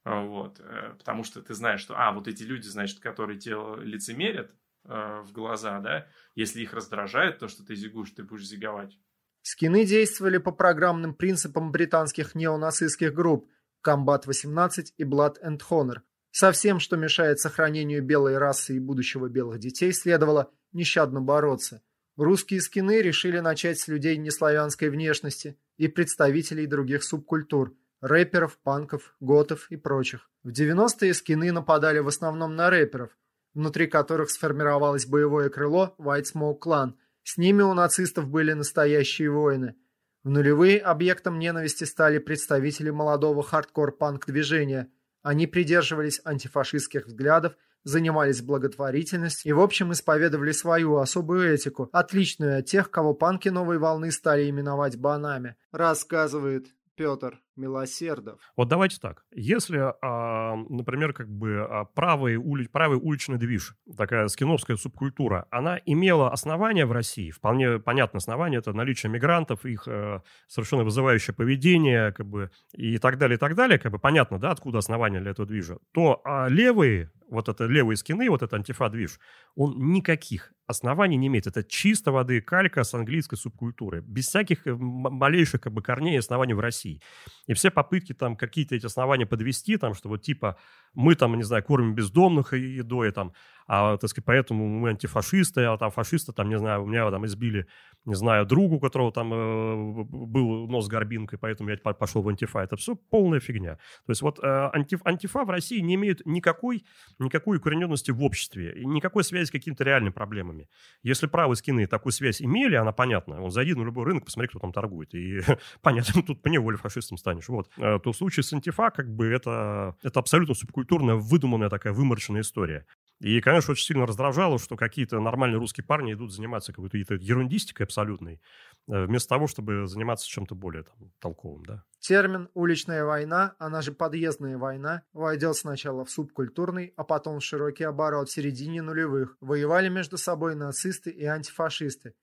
Вот, 0.04 0.60
э, 0.60 0.94
потому 0.96 1.24
что 1.24 1.42
ты 1.42 1.54
знаешь, 1.54 1.80
что, 1.80 1.98
а, 1.98 2.12
вот 2.12 2.28
эти 2.28 2.44
люди, 2.44 2.68
значит, 2.68 3.00
которые 3.00 3.40
тебе 3.40 3.56
лицемерят, 3.84 4.54
э, 4.88 5.22
в 5.22 5.32
глаза, 5.32 5.80
да, 5.80 6.06
если 6.34 6.62
их 6.62 6.72
раздражает 6.72 7.38
то, 7.38 7.48
что 7.48 7.64
ты 7.64 7.74
зигуешь, 7.74 8.10
ты 8.10 8.22
будешь 8.22 8.46
зиговать. 8.46 8.98
Скины 9.42 9.84
действовали 9.84 10.38
по 10.38 10.50
программным 10.50 11.14
принципам 11.14 11.70
британских 11.70 12.34
неонацистских 12.34 13.14
групп 13.14 13.48
Combat-18 13.86 14.86
и 14.96 15.04
Blood 15.04 15.36
and 15.44 15.60
Honor. 15.70 16.00
Со 16.32 16.52
всем, 16.52 16.80
что 16.80 16.96
мешает 16.96 17.38
сохранению 17.38 18.02
белой 18.02 18.38
расы 18.38 18.76
и 18.76 18.80
будущего 18.80 19.28
белых 19.28 19.58
детей, 19.58 19.92
следовало 19.92 20.50
нещадно 20.72 21.20
бороться. 21.20 21.82
Русские 22.16 22.60
скины 22.60 23.00
решили 23.02 23.38
начать 23.38 23.78
с 23.78 23.88
людей 23.88 24.16
неславянской 24.16 24.90
внешности 24.90 25.58
и 25.76 25.86
представителей 25.86 26.66
других 26.66 27.04
субкультур– 27.04 27.74
рэперов, 28.00 28.58
панков, 28.58 29.14
готов 29.20 29.70
и 29.70 29.76
прочих. 29.76 30.30
В 30.42 30.50
90-е 30.50 31.14
скины 31.14 31.52
нападали 31.52 31.98
в 31.98 32.08
основном 32.08 32.56
на 32.56 32.70
рэперов, 32.70 33.16
внутри 33.56 33.86
которых 33.86 34.30
сформировалось 34.30 35.06
боевое 35.06 35.48
крыло 35.48 35.94
White 35.98 36.26
Smoke 36.34 36.58
Clan. 36.60 36.92
С 37.22 37.38
ними 37.38 37.62
у 37.62 37.72
нацистов 37.72 38.28
были 38.28 38.52
настоящие 38.52 39.30
воины. 39.30 39.74
В 40.22 40.28
нулевые 40.28 40.78
объектом 40.78 41.38
ненависти 41.38 41.84
стали 41.84 42.18
представители 42.18 42.90
молодого 42.90 43.42
хардкор-панк 43.42 44.26
движения. 44.26 44.92
Они 45.22 45.46
придерживались 45.46 46.20
антифашистских 46.24 47.06
взглядов, 47.06 47.54
занимались 47.82 48.42
благотворительностью 48.42 49.48
и, 49.48 49.52
в 49.54 49.60
общем, 49.60 49.90
исповедовали 49.90 50.52
свою 50.52 50.96
особую 50.98 51.54
этику, 51.54 51.88
отличную 51.92 52.58
от 52.58 52.66
тех, 52.66 52.90
кого 52.90 53.14
панки 53.14 53.48
новой 53.48 53.78
волны 53.78 54.10
стали 54.10 54.50
именовать 54.50 54.98
бонами, 54.98 55.56
рассказывает 55.72 56.66
Петр 56.94 57.40
Милосердов. 57.56 58.40
Вот 58.56 58.68
давайте 58.68 58.98
так. 59.00 59.24
Если, 59.32 59.78
а, 59.78 60.56
например, 60.68 61.12
как 61.12 61.28
бы 61.28 61.66
а, 61.68 61.84
правый, 61.84 62.36
ули, 62.36 62.66
правый 62.66 62.98
уличный 62.98 63.38
движ, 63.38 63.74
такая 63.96 64.28
скиновская 64.28 64.76
субкультура, 64.76 65.46
она 65.50 65.80
имела 65.86 66.30
основания 66.30 66.86
в 66.86 66.92
России, 66.92 67.30
вполне 67.30 67.78
понятное 67.78 68.18
основание, 68.18 68.58
это 68.58 68.72
наличие 68.72 69.10
мигрантов, 69.10 69.64
их 69.64 69.86
э, 69.86 70.20
совершенно 70.46 70.84
вызывающее 70.84 71.34
поведение, 71.34 72.12
как 72.12 72.26
бы, 72.26 72.50
и 72.72 72.98
так 72.98 73.18
далее, 73.18 73.36
и 73.36 73.38
так 73.38 73.54
далее, 73.54 73.78
как 73.78 73.92
бы 73.92 73.98
понятно, 73.98 74.38
да, 74.38 74.50
откуда 74.50 74.78
основания 74.78 75.20
для 75.20 75.30
этого 75.30 75.46
движа, 75.46 75.78
то 75.92 76.20
а 76.24 76.48
левые, 76.48 77.10
вот 77.28 77.48
это 77.48 77.64
левые 77.64 77.96
скины, 77.96 78.28
вот 78.30 78.42
это 78.42 78.56
антифа-движ, 78.56 79.18
он 79.54 79.92
никаких 79.92 80.52
оснований 80.66 81.16
не 81.16 81.28
имеет. 81.28 81.46
Это 81.46 81.62
чисто 81.62 82.12
воды 82.12 82.40
калька 82.40 82.84
с 82.84 82.92
английской 82.94 83.36
субкультуры, 83.36 84.02
без 84.02 84.28
всяких 84.28 84.66
э, 84.66 84.74
малейших 84.74 85.60
как 85.60 85.72
бы 85.72 85.82
корней 85.82 86.14
и 86.14 86.18
оснований 86.18 86.54
в 86.54 86.60
России. 86.60 87.00
И 87.46 87.54
все 87.54 87.70
попытки 87.70 88.12
там 88.12 88.36
какие-то 88.36 88.74
эти 88.74 88.86
основания 88.86 89.26
подвести, 89.26 89.76
там, 89.76 89.94
что 89.94 90.08
вот 90.08 90.22
типа 90.22 90.56
мы 90.94 91.14
там, 91.14 91.36
не 91.36 91.44
знаю, 91.44 91.62
кормим 91.62 91.94
бездомных 91.94 92.52
едой, 92.54 93.12
там, 93.12 93.32
а, 93.66 93.96
так 93.96 94.10
сказать, 94.10 94.24
поэтому 94.24 94.66
мы 94.68 94.90
антифашисты, 94.90 95.62
а 95.62 95.76
там 95.76 95.90
фашисты, 95.90 96.32
там, 96.32 96.48
не 96.48 96.58
знаю, 96.58 96.84
у 96.84 96.86
меня 96.86 97.10
там 97.10 97.26
избили, 97.26 97.66
не 98.04 98.14
знаю, 98.14 98.46
другу, 98.46 98.76
у 98.76 98.80
которого 98.80 99.10
там 99.12 99.32
э, 99.32 100.04
был 100.04 100.68
нос 100.68 100.86
горбинкой, 100.86 101.38
поэтому 101.38 101.70
я 101.70 101.76
пошел 101.76 102.22
в 102.22 102.28
антифа. 102.28 102.60
Это 102.60 102.76
все 102.76 102.94
полная 102.94 103.40
фигня. 103.40 103.74
То 104.06 104.10
есть 104.10 104.22
вот 104.22 104.38
э, 104.38 104.70
антиф, 104.72 105.00
антифа 105.04 105.44
в 105.44 105.50
России 105.50 105.80
не 105.80 105.96
имеет 105.96 106.24
никакой, 106.24 106.84
никакой 107.18 107.58
укорененности 107.58 108.12
в 108.12 108.22
обществе, 108.22 108.74
никакой 108.84 109.24
связи 109.24 109.48
с 109.48 109.50
какими-то 109.50 109.82
реальными 109.82 110.12
проблемами. 110.12 110.68
Если 111.02 111.26
правые 111.26 111.56
скины 111.56 111.86
такую 111.86 112.12
связь 112.12 112.40
имели, 112.40 112.76
она 112.76 112.92
понятна. 112.92 113.42
Он 113.42 113.50
зайди 113.50 113.74
на 113.74 113.82
любой 113.82 114.04
рынок, 114.04 114.24
посмотри, 114.24 114.48
кто 114.48 114.60
там 114.60 114.72
торгует. 114.72 115.12
И 115.14 115.40
понятно, 115.82 116.22
тут 116.22 116.40
по 116.42 116.48
неволе 116.48 116.76
фашистом 116.76 117.18
станешь. 117.18 117.48
Вот. 117.48 117.68
Э, 117.78 117.98
то 117.98 118.12
в 118.12 118.16
случае 118.16 118.44
с 118.44 118.52
антифа, 118.52 118.90
как 118.90 119.12
бы, 119.12 119.26
это, 119.26 119.96
это 120.04 120.20
абсолютно 120.20 120.54
субкультурная, 120.54 121.16
выдуманная 121.16 121.68
такая 121.68 121.92
вымороченная 121.92 122.42
история. 122.42 122.86
И, 123.20 123.40
конечно, 123.40 123.72
очень 123.72 123.86
сильно 123.86 124.06
раздражало, 124.06 124.58
что 124.58 124.76
какие-то 124.76 125.20
нормальные 125.20 125.58
русские 125.58 125.84
парни 125.84 126.12
идут 126.12 126.32
заниматься 126.32 126.72
какой-то 126.72 126.98
ерундистикой 126.98 127.84
абсолютной. 127.86 128.40
вместо 128.86 129.30
того, 129.30 129.46
чтобы 129.46 129.86
заниматься 129.86 130.28
чем-то 130.28 130.54
более 130.54 130.84
там, 130.84 131.10
толковым, 131.18 131.64
да. 131.64 131.84
Термин 131.98 132.48
«уличная 132.54 133.04
война», 133.04 133.56
она 133.58 133.82
же 133.82 133.92
«подъездная 133.92 134.58
война», 134.58 135.02
войдет 135.12 135.56
сначала 135.56 136.04
в 136.04 136.10
субкультурный, 136.10 136.92
а 136.96 137.04
потом 137.04 137.40
в 137.40 137.44
широкий 137.44 137.84
оборот 137.84 138.28
в 138.28 138.32
середине 138.32 138.82
нулевых. 138.82 139.36
Воевали 139.40 139.88
между 139.88 140.18
собой 140.18 140.54
нацисты 140.54 141.10
и 141.10 141.24
антифашисты. 141.24 142.14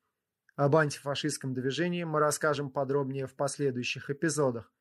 Об 0.55 0.75
антифашистском 0.75 1.53
движении 1.53 2.03
мы 2.03 2.19
расскажем 2.19 2.69
подробнее 2.69 3.27
в 3.27 3.35
последующих 3.35 4.09
эпизодах. 4.09 4.71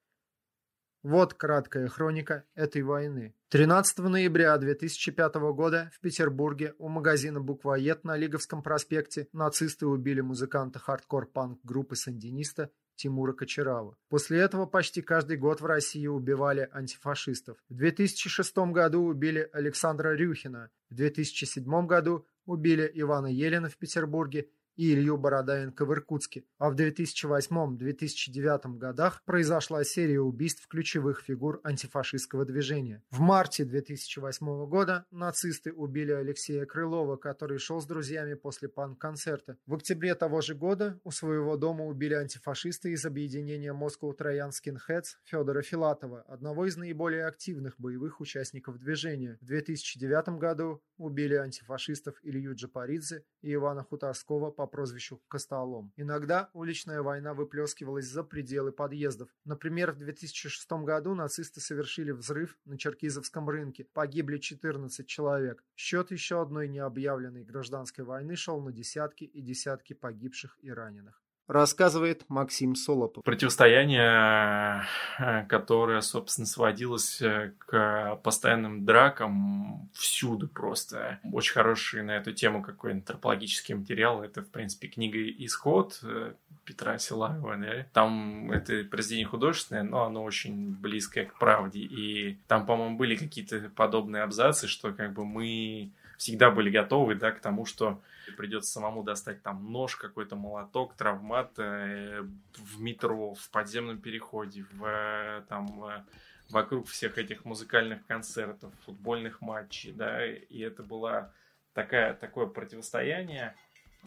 Вот 1.03 1.35
краткая 1.35 1.89
хроника 1.89 2.45
этой 2.55 2.83
войны. 2.83 3.35
13 3.49 3.99
ноября 3.99 4.57
2005 4.57 5.35
года 5.53 5.91
в 5.93 6.01
Петербурге 6.01 6.75
у 6.79 6.89
магазина 6.89 7.41
«Буквоед» 7.41 8.05
на 8.05 8.17
Лиговском 8.17 8.63
проспекте 8.63 9.27
нацисты 9.33 9.87
убили 9.87 10.21
музыканта 10.21 10.79
хардкор-панк 10.79 11.59
группы 11.65 11.97
«Сандиниста» 11.97 12.71
Тимура 12.95 13.33
Качаравы. 13.33 13.97
После 14.11 14.39
этого 14.39 14.67
почти 14.67 15.03
каждый 15.03 15.39
год 15.39 15.61
в 15.61 15.67
России 15.67 16.07
убивали 16.07 16.69
антифашистов. 16.73 17.59
В 17.69 17.75
2006 17.75 18.57
году 18.71 19.03
убили 19.03 19.51
Александра 19.53 20.15
Рюхина. 20.15 20.71
В 20.89 20.95
2007 20.95 21.87
году 21.87 22.27
убили 22.47 22.89
Ивана 22.95 23.27
Елена 23.27 23.69
в 23.69 23.77
Петербурге 23.77 24.49
и 24.77 24.93
Илью 24.93 25.17
Бородаенко 25.17 25.85
в 25.85 25.93
Иркутске, 25.93 26.45
а 26.59 26.71
в 26.71 26.75
2008-2009 26.75 28.79
годах 28.79 29.23
произошла 29.25 29.85
серия 29.85 30.21
убийств 30.21 30.67
ключевых 30.69 31.21
фигур 31.21 31.61
антифашистского 31.65 32.45
движения. 32.45 33.03
В 33.11 33.21
марте 33.21 33.65
2008 33.65 34.67
года 34.67 35.07
нацисты 35.11 35.73
убили 35.73 36.13
Алексея 36.13 36.67
Крылова, 36.67 37.17
который 37.17 37.59
шел 37.59 37.81
с 37.81 37.87
друзьями 37.87 38.35
после 38.35 38.69
панк-концерта. 38.69 39.59
В 39.67 39.75
октябре 39.75 40.15
того 40.15 40.41
же 40.41 40.55
года 40.55 41.01
у 41.05 41.11
своего 41.11 41.57
дома 41.57 41.87
убили 41.87 42.15
антифашисты 42.15 42.93
из 42.93 43.05
объединения 43.05 43.73
Moscow 43.73 44.13
Троян 44.15 44.51
Skinheads 44.51 45.17
Федора 45.25 45.63
Филатова, 45.63 46.23
одного 46.23 46.67
из 46.67 46.77
наиболее 46.77 47.27
активных 47.27 47.79
боевых 47.79 48.21
участников 48.21 48.79
движения. 48.79 49.39
В 49.41 49.47
2009 49.47 50.39
году 50.39 50.83
убили 50.97 51.35
антифашистов 51.35 52.17
Илью 52.23 52.55
Джапаридзе 52.55 53.25
и 53.43 53.55
Ивана 53.55 53.83
Хуторского 53.83 54.51
по 54.51 54.67
прозвищу 54.73 55.23
Костолом. 55.29 55.93
Иногда 55.97 56.51
уличная 56.55 57.03
война 57.03 57.35
выплескивалась 57.35 58.07
за 58.07 58.25
пределы 58.25 58.73
подъездов. 58.73 59.29
Например, 59.45 59.93
в 59.93 59.99
2006 59.99 60.73
году 60.85 61.15
нацисты 61.15 61.61
совершили 61.61 62.11
взрыв 62.11 62.59
на 62.65 62.77
Черкизовском 62.77 63.49
рынке. 63.49 63.87
Погибли 63.93 64.39
14 64.39 65.07
человек. 65.07 65.63
Счет 65.77 66.11
еще 66.11 66.43
одной 66.43 66.67
необъявленной 66.69 67.45
гражданской 67.45 68.05
войны 68.05 68.35
шел 68.35 68.61
на 68.61 68.73
десятки 68.73 69.25
и 69.25 69.41
десятки 69.43 69.93
погибших 69.93 70.59
и 70.63 70.71
раненых 70.71 71.22
рассказывает 71.47 72.25
Максим 72.29 72.75
Солопов. 72.75 73.25
Противостояние, 73.25 74.85
э, 75.19 75.45
которое, 75.47 76.01
собственно, 76.01 76.47
сводилось 76.47 77.21
э, 77.21 77.53
к 77.59 78.21
постоянным 78.23 78.85
дракам 78.85 79.91
всюду 79.93 80.49
просто. 80.49 81.21
Очень 81.33 81.53
хороший 81.53 82.03
на 82.03 82.13
эту 82.13 82.33
тему 82.33 82.63
какой 82.63 82.93
антропологический 82.93 83.75
материал. 83.75 84.23
Это, 84.23 84.43
в 84.43 84.51
принципе, 84.51 84.89
книга 84.89 85.19
«Исход» 85.19 85.99
э, 86.03 86.33
Петра 86.65 86.99
Силаева. 86.99 87.57
Да? 87.57 87.87
Там 87.93 88.51
это 88.51 88.85
произведение 88.85 89.27
художественное, 89.27 89.83
но 89.83 90.05
оно 90.05 90.23
очень 90.23 90.75
близкое 90.75 91.27
к 91.27 91.39
правде. 91.39 91.81
И 91.81 92.39
там, 92.47 92.67
по-моему, 92.67 92.97
были 92.97 93.17
какие-то 93.17 93.71
подобные 93.75 94.23
абзацы, 94.23 94.69
что 94.69 94.93
как 94.93 95.13
бы 95.13 95.25
мы 95.25 95.91
всегда 96.17 96.51
были 96.51 96.71
готовы 96.71 97.17
да, 97.17 97.33
к 97.33 97.41
тому, 97.41 97.67
что 97.67 98.01
придется 98.33 98.73
самому 98.73 99.03
достать 99.03 99.43
там 99.43 99.71
нож, 99.73 99.97
какой-то 99.97 100.37
молоток, 100.37 100.95
травмат 100.95 101.53
э, 101.59 102.23
в 102.57 102.81
метро, 102.81 103.35
в 103.35 103.51
подземном 103.51 104.01
переходе, 104.01 104.65
в, 104.73 104.85
э, 104.85 105.43
там, 105.49 105.85
э, 105.85 106.05
вокруг 106.51 106.89
всех 106.89 107.19
этих 107.19 107.45
музыкальных 107.45 108.07
концертов, 108.07 108.73
футбольных 108.85 109.41
матчей, 109.41 109.93
да, 109.93 110.27
и 110.27 110.59
это 110.61 110.83
было 110.83 111.33
такая, 111.73 112.15
такое 112.15 112.47
противостояние, 112.47 113.55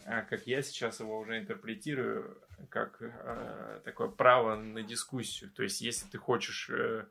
а 0.04 0.22
как 0.22 0.46
я 0.46 0.62
сейчас 0.62 1.00
его 1.00 1.18
уже 1.18 1.38
интерпретирую, 1.38 2.38
как 2.68 2.98
э, 3.00 3.80
такое 3.84 4.08
право 4.08 4.56
на 4.56 4.82
дискуссию. 4.82 5.50
То 5.50 5.62
есть, 5.62 5.80
если 5.80 6.06
ты 6.08 6.18
хочешь 6.18 6.68
э, 6.70 7.06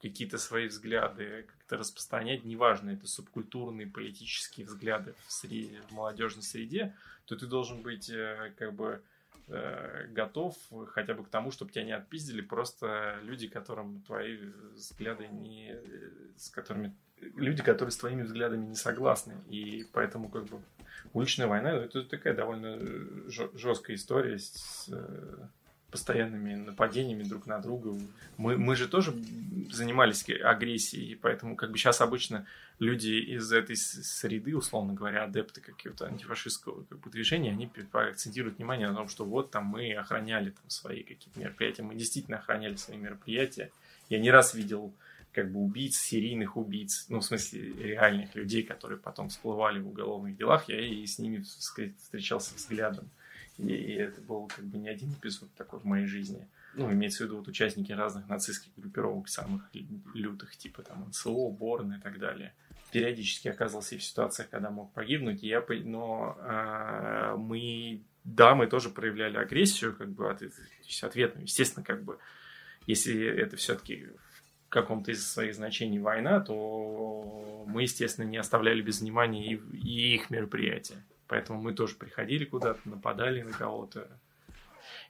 какие-то 0.00 0.38
свои 0.38 0.68
взгляды 0.68 1.46
как-то 1.48 1.76
распространять, 1.76 2.44
неважно, 2.44 2.90
это 2.90 3.06
субкультурные 3.06 3.86
политические 3.86 4.66
взгляды 4.66 5.14
в, 5.26 5.32
среде, 5.32 5.80
в 5.88 5.92
молодежной 5.92 6.42
среде, 6.42 6.94
то 7.26 7.36
ты 7.36 7.46
должен 7.46 7.82
быть 7.82 8.08
э, 8.08 8.52
как 8.56 8.74
бы 8.74 9.02
э, 9.48 10.06
готов 10.10 10.56
хотя 10.88 11.14
бы 11.14 11.24
к 11.24 11.28
тому, 11.28 11.50
чтобы 11.50 11.72
тебя 11.72 11.84
не 11.84 11.92
отпиздили 11.92 12.40
просто 12.40 13.18
люди, 13.22 13.48
которым 13.48 14.02
твои 14.02 14.38
взгляды 14.74 15.26
не... 15.28 15.76
с 16.36 16.48
которыми... 16.50 16.94
люди, 17.20 17.62
которые 17.62 17.90
с 17.90 17.96
твоими 17.96 18.22
взглядами 18.22 18.66
не 18.66 18.76
согласны. 18.76 19.34
И 19.48 19.84
поэтому 19.92 20.28
как 20.28 20.44
бы 20.44 20.62
уличная 21.12 21.48
война 21.48 21.72
это 21.72 22.04
такая 22.04 22.34
довольно 22.34 22.78
жесткая 23.28 23.96
история 23.96 24.38
с 24.38 24.88
постоянными 25.90 26.54
нападениями 26.54 27.22
друг 27.22 27.46
на 27.46 27.58
друга. 27.60 27.98
Мы, 28.36 28.58
мы 28.58 28.76
же 28.76 28.88
тоже 28.88 29.14
занимались 29.70 30.28
агрессией, 30.28 31.14
поэтому 31.14 31.56
как 31.56 31.70
бы 31.70 31.78
сейчас 31.78 32.00
обычно 32.00 32.46
люди 32.78 33.08
из 33.08 33.50
этой 33.52 33.76
среды, 33.76 34.56
условно 34.56 34.92
говоря, 34.92 35.24
адепты 35.24 35.60
какого-то 35.60 36.06
антифашистского 36.06 36.84
как 36.84 37.00
бы, 37.00 37.10
движения, 37.10 37.50
они 37.50 37.70
акцентируют 37.92 38.58
внимание 38.58 38.88
на 38.88 38.94
том, 38.94 39.08
что 39.08 39.24
вот 39.24 39.50
там 39.50 39.64
мы 39.64 39.94
охраняли 39.94 40.50
там 40.50 40.68
свои 40.68 41.02
какие-то 41.02 41.40
мероприятия, 41.40 41.82
мы 41.82 41.94
действительно 41.94 42.38
охраняли 42.38 42.76
свои 42.76 42.98
мероприятия. 42.98 43.70
Я 44.10 44.18
не 44.18 44.30
раз 44.30 44.54
видел 44.54 44.92
как 45.32 45.50
бы 45.52 45.60
убийц, 45.60 45.96
серийных 45.96 46.56
убийц, 46.56 47.06
ну, 47.08 47.20
в 47.20 47.24
смысле, 47.24 47.72
реальных 47.72 48.34
людей, 48.34 48.62
которые 48.62 48.98
потом 48.98 49.28
всплывали 49.28 49.78
в 49.78 49.88
уголовных 49.88 50.36
делах, 50.36 50.68
я 50.68 50.80
и 50.80 51.06
с 51.06 51.18
ними, 51.18 51.42
сказать, 51.42 51.96
встречался 51.98 52.54
взглядом. 52.54 53.08
И 53.58 53.92
это 53.94 54.20
был 54.20 54.46
как 54.46 54.64
бы 54.64 54.78
не 54.78 54.88
один 54.88 55.12
эпизод 55.12 55.52
такой 55.54 55.80
в 55.80 55.84
моей 55.84 56.06
жизни. 56.06 56.46
Ну, 56.74 56.92
имеется 56.92 57.24
в 57.24 57.26
виду 57.26 57.38
вот 57.38 57.48
участники 57.48 57.90
разных 57.90 58.28
нацистских 58.28 58.72
группировок, 58.76 59.28
самых 59.28 59.68
лютых, 60.14 60.56
типа 60.56 60.82
там 60.82 61.08
НСО, 61.08 61.50
Борн 61.50 61.94
и 61.94 62.00
так 62.00 62.18
далее. 62.20 62.54
Периодически 62.92 63.48
оказывался 63.48 63.96
и 63.96 63.98
в 63.98 64.04
ситуациях, 64.04 64.48
когда 64.48 64.70
мог 64.70 64.92
погибнуть, 64.92 65.42
и 65.42 65.48
я, 65.48 65.64
но 65.84 66.38
э, 66.40 67.34
мы, 67.36 68.02
да, 68.24 68.54
мы 68.54 68.66
тоже 68.68 68.90
проявляли 68.90 69.36
агрессию, 69.36 69.94
как 69.94 70.10
бы, 70.10 70.30
от, 70.30 70.42
ответную. 71.02 71.44
Естественно, 71.44 71.84
как 71.84 72.04
бы, 72.04 72.18
если 72.86 73.26
это 73.26 73.56
все-таки 73.56 74.06
в 74.66 74.68
каком-то 74.68 75.10
из 75.10 75.26
своих 75.26 75.54
значений 75.54 75.98
война, 75.98 76.40
то 76.40 77.64
мы, 77.66 77.82
естественно, 77.82 78.26
не 78.26 78.36
оставляли 78.36 78.82
без 78.82 79.00
внимания 79.00 79.52
и, 79.52 79.60
и 79.76 80.14
их 80.14 80.30
мероприятия. 80.30 81.04
Поэтому 81.28 81.60
мы 81.60 81.74
тоже 81.74 81.94
приходили 81.94 82.44
куда-то, 82.44 82.80
нападали 82.86 83.42
на 83.42 83.52
кого-то. 83.52 84.08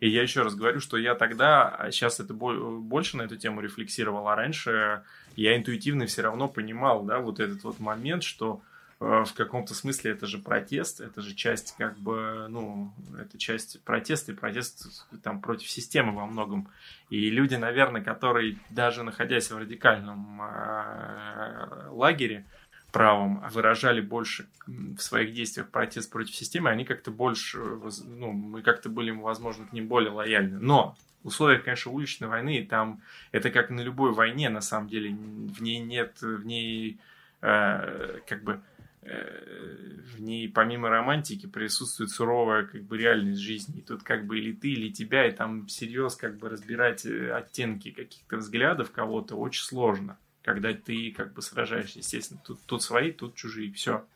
И 0.01 0.09
я 0.09 0.23
еще 0.23 0.43
раз 0.43 0.55
говорю, 0.55 0.81
что 0.81 0.97
я 0.97 1.15
тогда, 1.15 1.69
а 1.69 1.91
сейчас 1.91 2.21
это 2.21 2.35
больше 2.35 3.17
на 3.17 3.23
эту 3.23 3.37
тему 3.37 3.61
рефлексировал, 3.61 4.29
а 4.29 4.37
раньше 4.37 5.03
я 5.37 5.57
интуитивно 5.57 6.07
все 6.07 6.23
равно 6.23 6.49
понимал, 6.49 7.05
да, 7.05 7.19
вот 7.19 7.41
этот 7.41 7.63
вот 7.65 7.81
момент, 7.81 8.23
что 8.23 8.61
э, 9.01 9.25
в 9.25 9.33
каком-то 9.35 9.75
смысле 9.75 10.13
это 10.13 10.27
же 10.27 10.39
протест, 10.39 11.01
это 11.01 11.21
же 11.21 11.35
часть 11.35 11.75
как 11.77 11.97
бы, 11.99 12.47
ну, 12.49 12.93
это 13.19 13.39
часть 13.39 13.81
протеста 13.83 14.33
и 14.33 14.35
протест 14.37 15.07
там 15.23 15.41
против 15.41 15.69
системы 15.71 16.13
во 16.13 16.27
многом. 16.27 16.69
И 17.11 17.31
люди, 17.31 17.57
наверное, 17.57 18.03
которые 18.03 18.59
даже 18.71 19.03
находясь 19.03 19.51
в 19.51 19.59
радикальном 19.59 20.43
э, 20.43 21.89
лагере, 21.91 22.45
правом 22.93 23.43
выражали 23.51 24.01
больше 24.01 24.47
в 24.67 24.99
своих 24.99 25.35
действиях 25.35 25.69
протест 25.69 26.11
против 26.11 26.35
системы, 26.35 26.71
они 26.71 26.85
как-то 26.85 27.11
больше, 27.11 27.59
ну, 28.07 28.33
мы 28.33 28.63
как-то 28.63 28.89
были, 28.89 29.11
возможно, 29.11 29.67
к 29.67 29.73
ним 29.73 29.89
более 29.89 30.11
лояльны. 30.11 30.59
Но 30.59 30.97
в 31.23 31.29
условиях, 31.29 31.65
конечно, 31.65 31.93
уличной 31.93 32.29
войны, 32.29 32.67
там 32.69 33.01
это 33.33 33.51
как 33.51 33.71
на 33.71 33.81
любой 33.81 34.13
войне, 34.13 34.49
на 34.49 34.61
самом 34.61 34.89
деле, 34.89 35.11
в 35.11 35.61
ней 35.61 35.81
нет, 35.81 36.21
в 36.23 36.47
ней 36.47 36.99
э, 37.43 38.21
как 38.27 38.43
бы 38.43 38.61
э, 39.03 39.97
в 40.15 40.21
ней 40.21 40.49
помимо 40.49 40.89
романтики 40.89 41.47
присутствует 41.47 42.11
суровая 42.11 42.65
как 42.65 42.83
бы 42.85 42.97
реальность 42.97 43.41
жизни. 43.41 43.81
И 43.81 43.83
тут 43.83 44.03
как 44.03 44.27
бы 44.27 44.39
или 44.39 44.53
ты, 44.53 44.71
или 44.71 44.91
тебя, 44.91 45.29
и 45.29 45.33
там 45.33 45.67
всерьез 45.67 46.15
как 46.15 46.39
бы 46.39 46.49
разбирать 46.49 47.05
э, 47.05 47.33
оттенки 47.33 47.91
каких-то 47.91 48.39
взглядов 48.39 48.93
кого-то 48.93 49.37
очень 49.37 49.65
сложно 49.65 50.17
когда 50.49 50.73
ты 50.73 51.13
как 51.15 51.35
бы 51.35 51.43
сражаешься, 51.43 51.99
естественно. 51.99 52.41
Тут, 52.43 52.59
тут 52.65 52.83
свои, 52.83 53.13
тут 53.13 53.35
чужие, 53.35 53.71
все. 53.71 54.07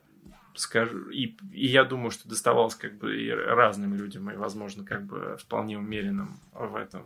скажу, 0.55 1.11
и, 1.11 1.37
и 1.53 1.67
я 1.67 1.85
думаю, 1.85 2.11
что 2.11 2.27
доставалось 2.27 2.75
как 2.75 2.97
бы 2.97 3.23
и 3.23 3.31
разным 3.31 3.95
людям, 3.95 4.31
и, 4.31 4.37
возможно, 4.37 4.83
как 4.83 5.05
бы 5.05 5.37
вполне 5.39 5.77
умеренным 5.77 6.41
в, 6.55 6.75
этом, 6.77 7.03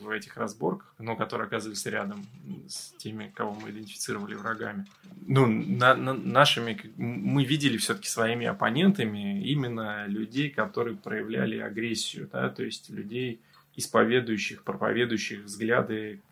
в 0.00 0.08
этих 0.08 0.38
разборках, 0.38 0.94
но 0.98 1.14
которые 1.14 1.46
оказывались 1.46 1.84
рядом 1.84 2.24
с 2.66 2.92
теми, 2.92 3.30
кого 3.36 3.52
мы 3.52 3.68
идентифицировали 3.68 4.34
врагами. 4.34 4.86
Ну, 5.26 5.46
на, 5.46 5.94
на, 5.94 6.14
нашими, 6.14 6.80
мы 6.96 7.44
видели 7.44 7.76
все-таки 7.76 8.08
своими 8.08 8.46
оппонентами 8.46 9.44
именно 9.44 10.06
людей, 10.06 10.48
которые 10.48 10.96
проявляли 10.96 11.58
агрессию, 11.58 12.30
да, 12.32 12.48
то 12.48 12.62
есть 12.62 12.88
людей, 12.88 13.42
исповедующих, 13.76 14.62
проповедующих 14.62 15.44
взгляды, 15.44 16.22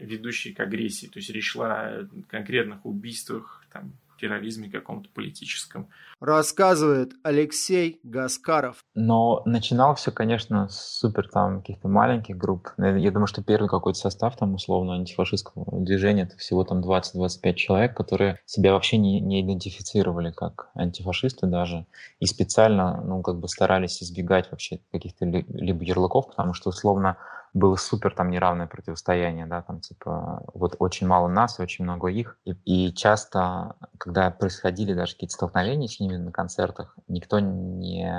ведущие 0.00 0.54
к 0.54 0.60
агрессии. 0.60 1.06
То 1.06 1.18
есть 1.18 1.30
речь 1.30 1.50
шла 1.50 1.72
о 1.72 2.08
конкретных 2.28 2.84
убийствах, 2.84 3.64
там, 3.72 3.92
терроризме 4.24 4.70
каком-то 4.70 5.08
политическом. 5.10 5.88
Рассказывает 6.20 7.12
Алексей 7.22 8.00
Гаскаров. 8.02 8.82
Но 8.94 9.42
начинал 9.44 9.94
все, 9.96 10.10
конечно, 10.10 10.68
с 10.68 10.98
супер 10.98 11.28
там 11.28 11.60
каких-то 11.60 11.88
маленьких 11.88 12.36
групп. 12.36 12.70
Я 12.78 13.10
думаю, 13.10 13.26
что 13.26 13.42
первый 13.42 13.68
какой-то 13.68 13.98
состав 13.98 14.36
там 14.36 14.54
условно 14.54 14.94
антифашистского 14.94 15.80
движения 15.84 16.22
это 16.22 16.38
всего 16.38 16.64
там 16.64 16.80
20-25 16.80 17.54
человек, 17.54 17.96
которые 17.96 18.40
себя 18.46 18.72
вообще 18.72 18.96
не, 18.96 19.20
не 19.20 19.42
идентифицировали 19.42 20.30
как 20.30 20.70
антифашисты 20.74 21.46
даже. 21.46 21.86
И 22.20 22.26
специально, 22.26 23.02
ну, 23.02 23.22
как 23.22 23.38
бы 23.38 23.48
старались 23.48 24.02
избегать 24.02 24.50
вообще 24.50 24.80
каких-то 24.90 25.26
либо 25.26 25.84
ярлыков, 25.84 26.28
потому 26.28 26.54
что 26.54 26.70
условно 26.70 27.18
было 27.54 27.76
супер 27.76 28.14
там 28.14 28.30
неравное 28.30 28.66
противостояние, 28.66 29.46
да, 29.46 29.62
там 29.62 29.80
типа 29.80 30.42
вот 30.52 30.76
очень 30.80 31.06
мало 31.06 31.28
нас, 31.28 31.58
очень 31.60 31.84
много 31.84 32.08
их. 32.08 32.36
И, 32.44 32.52
и 32.64 32.92
часто, 32.92 33.76
когда 33.98 34.30
происходили 34.30 34.92
даже 34.92 35.14
какие-то 35.14 35.34
столкновения 35.34 35.88
с 35.88 36.00
ними 36.00 36.16
на 36.16 36.32
концертах, 36.32 36.96
никто 37.08 37.38
не 37.40 38.10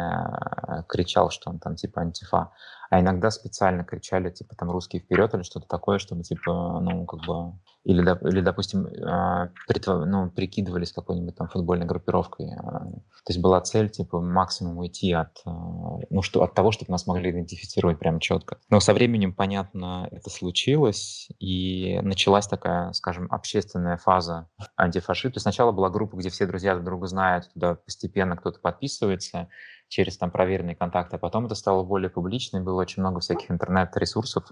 кричал, 0.88 1.30
что 1.30 1.50
он 1.52 1.60
там 1.60 1.76
типа 1.76 2.02
антифа 2.02 2.52
а 2.90 3.00
иногда 3.00 3.32
специально 3.32 3.84
кричали, 3.84 4.30
типа, 4.30 4.56
там, 4.56 4.72
русские 4.72 5.02
вперед 5.02 5.34
или 5.34 5.44
что-то 5.44 5.68
такое, 5.68 6.00
чтобы, 6.00 6.24
типа, 6.24 6.80
ну, 6.80 7.06
как 7.06 7.22
бы, 7.26 7.54
или, 7.86 8.02
или 8.28 8.42
допустим, 8.42 8.88
притва, 9.68 10.06
ну, 10.06 10.30
прикидывались 10.32 10.92
какой-нибудь 10.92 11.36
там 11.36 11.48
футбольной 11.48 11.86
группировкой. 11.86 12.48
Э, 12.48 12.58
то 12.58 13.30
есть 13.30 13.40
была 13.40 13.62
цель, 13.62 13.90
типа, 13.90 14.20
максимум 14.20 14.80
уйти 14.80 15.14
от, 15.14 15.38
э, 15.46 15.50
ну, 16.10 16.24
что, 16.24 16.42
от 16.44 16.56
того, 16.56 16.72
чтобы 16.72 16.92
нас 16.92 17.06
могли 17.06 17.30
идентифицировать 17.30 18.00
прям 18.00 18.20
четко. 18.20 18.58
Но 18.70 18.80
со 18.80 18.94
временем, 18.94 19.34
понятно, 19.34 20.08
это 20.12 20.32
случилось, 20.32 21.30
и 21.40 22.00
началась 22.02 22.48
такая, 22.48 22.92
скажем, 22.94 23.28
общественная 23.30 23.98
фаза 23.98 24.50
антифашизма. 24.76 25.34
То 25.34 25.38
есть 25.38 25.44
сначала 25.44 25.72
была 25.72 25.92
группа, 25.92 26.18
где 26.18 26.30
все 26.30 26.48
друзья 26.48 26.74
друг 26.74 26.86
друга 26.86 27.06
знают, 27.06 27.54
туда 27.54 27.76
постепенно 27.76 28.36
кто-то 28.36 28.60
подписывается, 28.60 29.48
через 29.88 30.18
там 30.18 30.32
проверенные 30.32 30.76
контакты, 30.76 31.16
а 31.16 31.20
потом 31.20 31.46
это 31.46 31.56
стало 31.56 31.84
более 31.84 32.10
публично, 32.10 32.62
было 32.62 32.82
очень 32.82 33.02
много 33.02 33.20
всяких 33.20 33.52
интернет-ресурсов, 33.52 34.46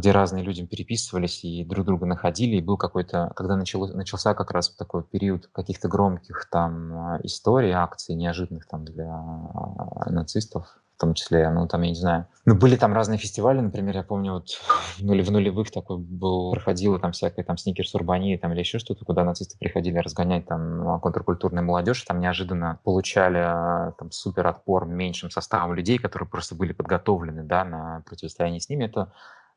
где 0.00 0.10
разные 0.10 0.42
люди 0.42 0.64
переписывались 0.66 1.44
и 1.44 1.64
друг 1.64 1.86
друга 1.86 2.06
находили, 2.06 2.56
и 2.56 2.62
был 2.62 2.76
какой-то, 2.76 3.32
когда 3.36 3.56
начало, 3.56 3.86
начался 3.88 4.34
как 4.34 4.50
раз 4.50 4.70
такой 4.70 5.04
период 5.04 5.48
каких-то 5.52 5.88
громких 5.88 6.48
там 6.50 7.18
историй, 7.22 7.72
акций 7.72 8.14
неожиданных 8.14 8.66
там 8.66 8.84
для 8.84 9.10
а, 9.10 10.10
нацистов, 10.10 10.66
в 10.96 11.00
том 11.00 11.14
числе, 11.14 11.48
ну, 11.50 11.66
там, 11.66 11.80
я 11.82 11.88
не 11.88 11.94
знаю. 11.94 12.26
Ну, 12.44 12.54
были 12.54 12.76
там 12.76 12.92
разные 12.92 13.18
фестивали, 13.18 13.60
например, 13.60 13.96
я 13.96 14.02
помню, 14.02 14.34
вот 14.34 14.48
нуле, 15.00 15.22
в 15.22 15.30
нулевых 15.30 15.70
такой 15.70 15.98
был, 15.98 16.52
проходило 16.52 16.98
там 16.98 17.12
всякое 17.12 17.44
там 17.44 17.56
сникерс 17.56 17.94
урбании 17.94 18.36
там 18.36 18.52
или 18.52 18.60
еще 18.60 18.78
что-то, 18.78 19.04
куда 19.04 19.24
нацисты 19.24 19.56
приходили 19.58 19.98
разгонять 19.98 20.46
там 20.46 21.00
контркультурную 21.00 21.64
молодежь, 21.64 22.02
там 22.02 22.20
неожиданно 22.20 22.80
получали 22.84 23.92
там 23.98 24.10
супер 24.10 24.46
отпор 24.46 24.86
меньшим 24.86 25.30
составом 25.30 25.74
людей, 25.74 25.98
которые 25.98 26.28
просто 26.28 26.54
были 26.54 26.72
подготовлены, 26.72 27.44
да, 27.44 27.64
на 27.64 28.02
противостояние 28.06 28.60
с 28.60 28.68
ними. 28.68 28.84
Это 28.84 29.12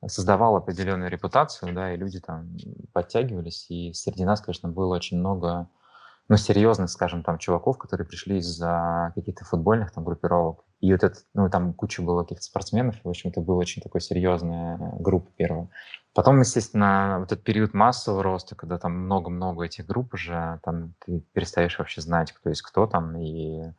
создавало 0.07 0.57
определенную 0.57 1.09
репутацию, 1.09 1.73
да, 1.73 1.93
и 1.93 1.97
люди 1.97 2.19
там 2.19 2.55
подтягивались, 2.93 3.67
и 3.69 3.93
среди 3.93 4.25
нас, 4.25 4.41
конечно, 4.41 4.69
было 4.69 4.95
очень 4.95 5.19
много 5.19 5.67
ну, 6.29 6.37
серьезных, 6.37 6.89
скажем, 6.89 7.21
там, 7.21 7.37
чуваков, 7.37 7.77
которые 7.77 8.07
пришли 8.07 8.37
из-за 8.37 9.11
каких-то 9.15 9.43
футбольных 9.43 9.91
там 9.91 10.05
группировок. 10.05 10.63
И 10.79 10.91
вот 10.91 11.03
это, 11.03 11.19
ну, 11.33 11.49
там 11.49 11.73
куча 11.73 12.01
было 12.01 12.23
каких-то 12.23 12.43
спортсменов, 12.43 12.95
в 13.03 13.09
общем, 13.09 13.29
это 13.29 13.41
была 13.41 13.57
очень 13.57 13.81
такой 13.81 14.01
серьезная 14.01 14.77
группа 14.99 15.29
первая. 15.35 15.69
Потом, 16.13 16.39
естественно, 16.39 17.17
вот 17.19 17.31
этот 17.31 17.43
период 17.43 17.73
массового 17.73 18.23
роста, 18.23 18.55
когда 18.55 18.77
там 18.77 18.93
много-много 18.93 19.65
этих 19.65 19.85
групп 19.85 20.13
уже, 20.13 20.59
там 20.63 20.93
ты 21.05 21.21
перестаешь 21.33 21.77
вообще 21.79 22.01
знать, 22.01 22.31
кто 22.31 22.49
есть 22.49 22.61
кто 22.61 22.85
там, 22.87 23.17
и 23.17 23.73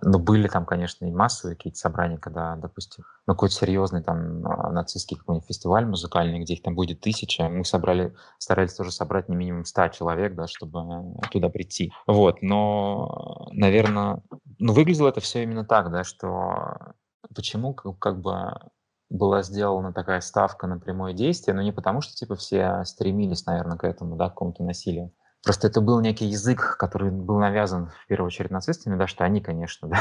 но 0.00 0.18
были 0.18 0.46
там, 0.46 0.64
конечно, 0.64 1.04
и 1.04 1.10
массовые 1.10 1.56
какие-то 1.56 1.78
собрания, 1.78 2.18
когда, 2.18 2.56
допустим, 2.56 3.04
ну, 3.26 3.34
какой-то 3.34 3.54
серьезный 3.54 4.02
там 4.02 4.46
а, 4.46 4.70
нацистский 4.70 5.16
какой-нибудь 5.16 5.46
фестиваль 5.46 5.86
музыкальный, 5.86 6.40
где 6.40 6.54
их 6.54 6.62
там 6.62 6.74
будет 6.74 7.00
тысяча, 7.00 7.48
мы 7.48 7.64
собрали, 7.64 8.14
старались 8.38 8.74
тоже 8.74 8.92
собрать 8.92 9.28
не 9.28 9.34
минимум 9.34 9.64
ста 9.64 9.88
человек, 9.88 10.34
да, 10.34 10.46
чтобы 10.46 11.16
туда 11.30 11.48
прийти. 11.48 11.92
Вот, 12.06 12.42
но, 12.42 13.48
наверное, 13.52 14.22
ну, 14.58 14.72
выглядело 14.72 15.08
это 15.08 15.20
все 15.20 15.42
именно 15.42 15.64
так, 15.64 15.90
да, 15.90 16.04
что 16.04 16.94
почему 17.34 17.74
как 17.74 18.20
бы 18.20 18.52
была 19.10 19.42
сделана 19.42 19.92
такая 19.92 20.20
ставка 20.20 20.66
на 20.66 20.78
прямое 20.78 21.12
действие, 21.12 21.54
но 21.54 21.62
не 21.62 21.72
потому, 21.72 22.00
что, 22.00 22.14
типа, 22.14 22.34
все 22.36 22.82
стремились, 22.84 23.46
наверное, 23.46 23.76
к 23.76 23.84
этому, 23.84 24.16
да, 24.16 24.28
к 24.28 24.32
какому-то 24.32 24.64
насилию, 24.64 25.12
Просто 25.44 25.66
это 25.66 25.80
был 25.80 26.00
некий 26.00 26.26
язык, 26.26 26.76
который 26.78 27.10
был 27.10 27.38
навязан 27.38 27.88
в 27.88 28.06
первую 28.06 28.28
очередь 28.28 28.52
нацистами, 28.52 28.96
да, 28.96 29.08
что 29.08 29.24
они, 29.24 29.40
конечно, 29.40 29.88
да, 29.88 29.98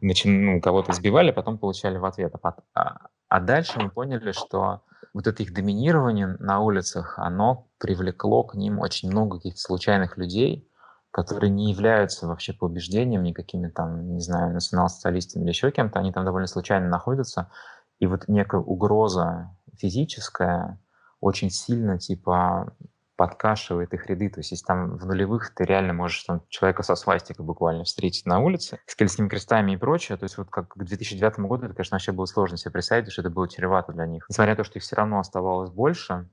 ну, 0.00 0.60
кого-то 0.60 0.92
избивали, 0.92 1.30
а 1.30 1.34
потом 1.34 1.58
получали 1.58 1.98
в 1.98 2.04
ответ. 2.04 2.34
А, 2.42 2.54
а, 2.74 3.08
а 3.28 3.40
дальше 3.40 3.78
мы 3.78 3.90
поняли, 3.90 4.32
что 4.32 4.82
вот 5.12 5.26
это 5.26 5.42
их 5.42 5.52
доминирование 5.52 6.36
на 6.40 6.60
улицах, 6.60 7.18
оно 7.18 7.68
привлекло 7.78 8.42
к 8.42 8.54
ним 8.54 8.78
очень 8.78 9.10
много 9.10 9.36
каких-то 9.36 9.60
случайных 9.60 10.16
людей, 10.16 10.68
которые 11.10 11.50
не 11.50 11.70
являются 11.70 12.26
вообще 12.26 12.52
по 12.52 12.64
убеждениям 12.64 13.22
никакими 13.22 13.68
там, 13.68 14.14
не 14.14 14.20
знаю, 14.20 14.52
национал-социалистами 14.54 15.44
или 15.44 15.50
еще 15.50 15.70
кем-то, 15.70 16.00
они 16.00 16.10
там 16.10 16.24
довольно 16.24 16.48
случайно 16.48 16.88
находятся, 16.88 17.50
и 18.00 18.06
вот 18.06 18.28
некая 18.28 18.60
угроза 18.60 19.54
физическая 19.76 20.80
очень 21.20 21.50
сильно, 21.50 21.98
типа, 21.98 22.74
подкашивает 23.16 23.92
их 23.94 24.06
ряды. 24.06 24.28
То 24.28 24.40
есть, 24.40 24.50
если 24.50 24.64
там 24.64 24.96
в 24.96 25.06
нулевых 25.06 25.54
ты 25.54 25.64
реально 25.64 25.92
можешь 25.92 26.22
там, 26.24 26.42
человека 26.48 26.82
со 26.82 26.94
свастикой 26.96 27.44
буквально 27.44 27.84
встретить 27.84 28.26
на 28.26 28.40
улице, 28.40 28.78
с 28.86 28.94
кельтскими 28.94 29.28
крестами 29.28 29.72
и 29.72 29.76
прочее, 29.76 30.18
то 30.18 30.24
есть 30.24 30.36
вот 30.38 30.50
как 30.50 30.68
к 30.68 30.78
2009 30.78 31.38
году 31.40 31.66
это, 31.66 31.74
конечно, 31.74 31.94
вообще 31.96 32.12
было 32.12 32.26
сложно 32.26 32.56
себе 32.56 32.72
представить, 32.72 33.10
что 33.10 33.22
это 33.22 33.30
было 33.30 33.48
чревато 33.48 33.92
для 33.92 34.06
них. 34.06 34.26
Несмотря 34.28 34.52
на 34.52 34.56
то, 34.56 34.64
что 34.64 34.78
их 34.78 34.82
все 34.82 34.96
равно 34.96 35.18
оставалось 35.18 35.70
больше, 35.70 36.28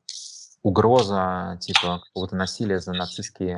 угроза 0.63 1.57
типа 1.59 2.01
какого-то 2.05 2.35
насилия 2.35 2.79
за, 2.79 2.93
нацистские, 2.93 3.57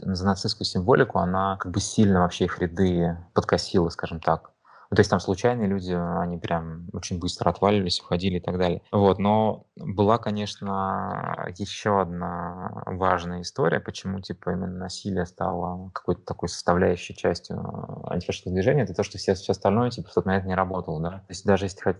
за 0.00 0.26
нацистскую 0.26 0.66
символику, 0.66 1.18
она 1.18 1.56
как 1.56 1.72
бы 1.72 1.80
сильно 1.80 2.20
вообще 2.20 2.44
их 2.44 2.58
ряды 2.58 3.16
подкосила, 3.34 3.88
скажем 3.88 4.20
так. 4.20 4.52
Ну, 4.90 4.96
то 4.96 5.00
есть 5.00 5.10
там 5.10 5.20
случайные 5.20 5.68
люди, 5.68 5.92
они 5.92 6.36
прям 6.36 6.88
очень 6.92 7.20
быстро 7.20 7.50
отваливались, 7.50 8.00
уходили 8.00 8.38
и 8.38 8.40
так 8.40 8.58
далее. 8.58 8.82
Вот, 8.90 9.20
но 9.20 9.66
была, 9.76 10.18
конечно, 10.18 11.46
еще 11.56 12.00
одна 12.00 12.82
важная 12.86 13.42
история, 13.42 13.78
почему, 13.78 14.20
типа, 14.20 14.50
именно 14.50 14.78
насилие 14.78 15.26
стало 15.26 15.90
какой-то 15.94 16.22
такой 16.22 16.48
составляющей 16.48 17.14
частью 17.14 17.62
антифашистского 18.10 18.52
движения, 18.52 18.82
это 18.82 18.94
то, 18.94 19.04
что 19.04 19.16
все, 19.18 19.34
все 19.34 19.52
остальное, 19.52 19.90
типа, 19.90 20.08
в 20.08 20.14
тот 20.14 20.26
момент 20.26 20.44
не 20.46 20.56
работало, 20.56 21.00
да. 21.00 21.10
То 21.10 21.26
есть 21.28 21.44
даже 21.46 21.66
если 21.66 21.96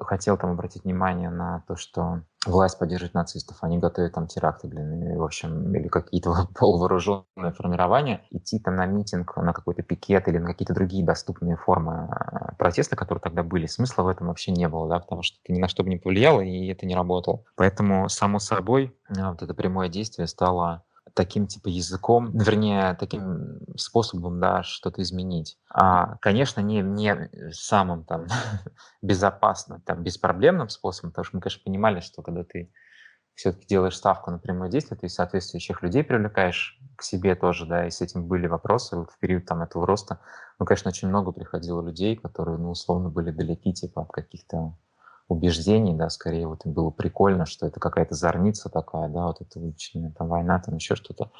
хотел 0.00 0.38
там 0.38 0.52
обратить 0.52 0.84
внимание 0.84 1.28
на 1.28 1.62
то, 1.68 1.76
что 1.76 2.22
власть 2.46 2.78
поддерживает 2.78 3.14
нацистов, 3.14 3.58
они 3.62 3.78
готовят 3.78 4.12
там 4.12 4.26
теракты, 4.26 4.68
блин, 4.68 5.12
и, 5.12 5.16
в 5.16 5.22
общем, 5.22 5.74
или 5.74 5.88
какие-то 5.88 6.48
полувооруженные 6.58 7.52
формирования, 7.56 8.22
идти 8.30 8.58
там 8.58 8.76
на 8.76 8.86
митинг, 8.86 9.36
на 9.36 9.52
какой-то 9.52 9.82
пикет 9.82 10.28
или 10.28 10.38
на 10.38 10.48
какие-то 10.48 10.74
другие 10.74 11.04
доступные 11.04 11.56
формы 11.56 12.08
а, 12.10 12.54
протеста, 12.58 12.96
которые 12.96 13.22
тогда 13.22 13.42
были, 13.42 13.66
смысла 13.66 14.02
в 14.02 14.08
этом 14.08 14.28
вообще 14.28 14.52
не 14.52 14.68
было, 14.68 14.88
да, 14.88 14.98
потому 15.00 15.22
что 15.22 15.38
это 15.42 15.52
ни 15.52 15.60
на 15.60 15.68
что 15.68 15.82
бы 15.82 15.90
не 15.90 15.96
повлияло, 15.96 16.40
и 16.40 16.68
это 16.68 16.86
не 16.86 16.94
работало. 16.94 17.44
Поэтому, 17.56 18.08
само 18.08 18.38
собой, 18.38 18.96
а, 19.08 19.30
вот 19.30 19.42
это 19.42 19.54
прямое 19.54 19.88
действие 19.88 20.26
стало 20.26 20.84
таким 21.14 21.46
типа 21.46 21.68
языком, 21.68 22.36
вернее, 22.36 22.94
таким 22.98 23.60
способом, 23.76 24.40
да, 24.40 24.62
что-то 24.62 25.00
изменить. 25.02 25.58
А, 25.70 26.16
конечно, 26.18 26.60
не, 26.60 26.82
не 26.82 27.30
самым 27.52 28.04
там 28.04 28.26
безопасным, 29.02 29.80
там, 29.82 30.02
беспроблемным 30.02 30.68
способом, 30.68 31.10
потому 31.10 31.24
что 31.24 31.36
мы, 31.36 31.40
конечно, 31.40 31.62
понимали, 31.64 32.00
что 32.00 32.22
когда 32.22 32.44
ты 32.44 32.72
все-таки 33.34 33.66
делаешь 33.66 33.96
ставку 33.96 34.30
на 34.30 34.38
прямое 34.38 34.70
действие, 34.70 34.98
ты 34.98 35.08
соответствующих 35.08 35.82
людей 35.82 36.04
привлекаешь 36.04 36.78
к 36.96 37.02
себе 37.02 37.34
тоже, 37.34 37.66
да, 37.66 37.86
и 37.86 37.90
с 37.90 38.00
этим 38.00 38.26
были 38.26 38.46
вопросы 38.46 38.96
вот 38.96 39.10
в 39.10 39.18
период 39.18 39.44
там 39.44 39.62
этого 39.62 39.86
роста. 39.86 40.20
Ну, 40.58 40.66
конечно, 40.66 40.88
очень 40.88 41.08
много 41.08 41.32
приходило 41.32 41.82
людей, 41.82 42.16
которые, 42.16 42.58
ну, 42.58 42.70
условно, 42.70 43.08
были 43.08 43.30
далеки, 43.30 43.72
типа, 43.72 44.02
от 44.02 44.10
каких-то 44.10 44.76
убеждений, 45.28 45.94
да, 45.94 46.10
скорее 46.10 46.46
вот 46.46 46.66
было 46.66 46.90
прикольно, 46.90 47.46
что 47.46 47.66
это 47.66 47.80
какая-то 47.80 48.14
зорница 48.14 48.68
такая, 48.68 49.08
да, 49.08 49.26
вот 49.26 49.40
эта 49.40 49.58
уличная 49.58 50.10
там 50.10 50.28
война, 50.28 50.60
там 50.60 50.74
еще 50.76 50.96
что-то. 50.96 51.30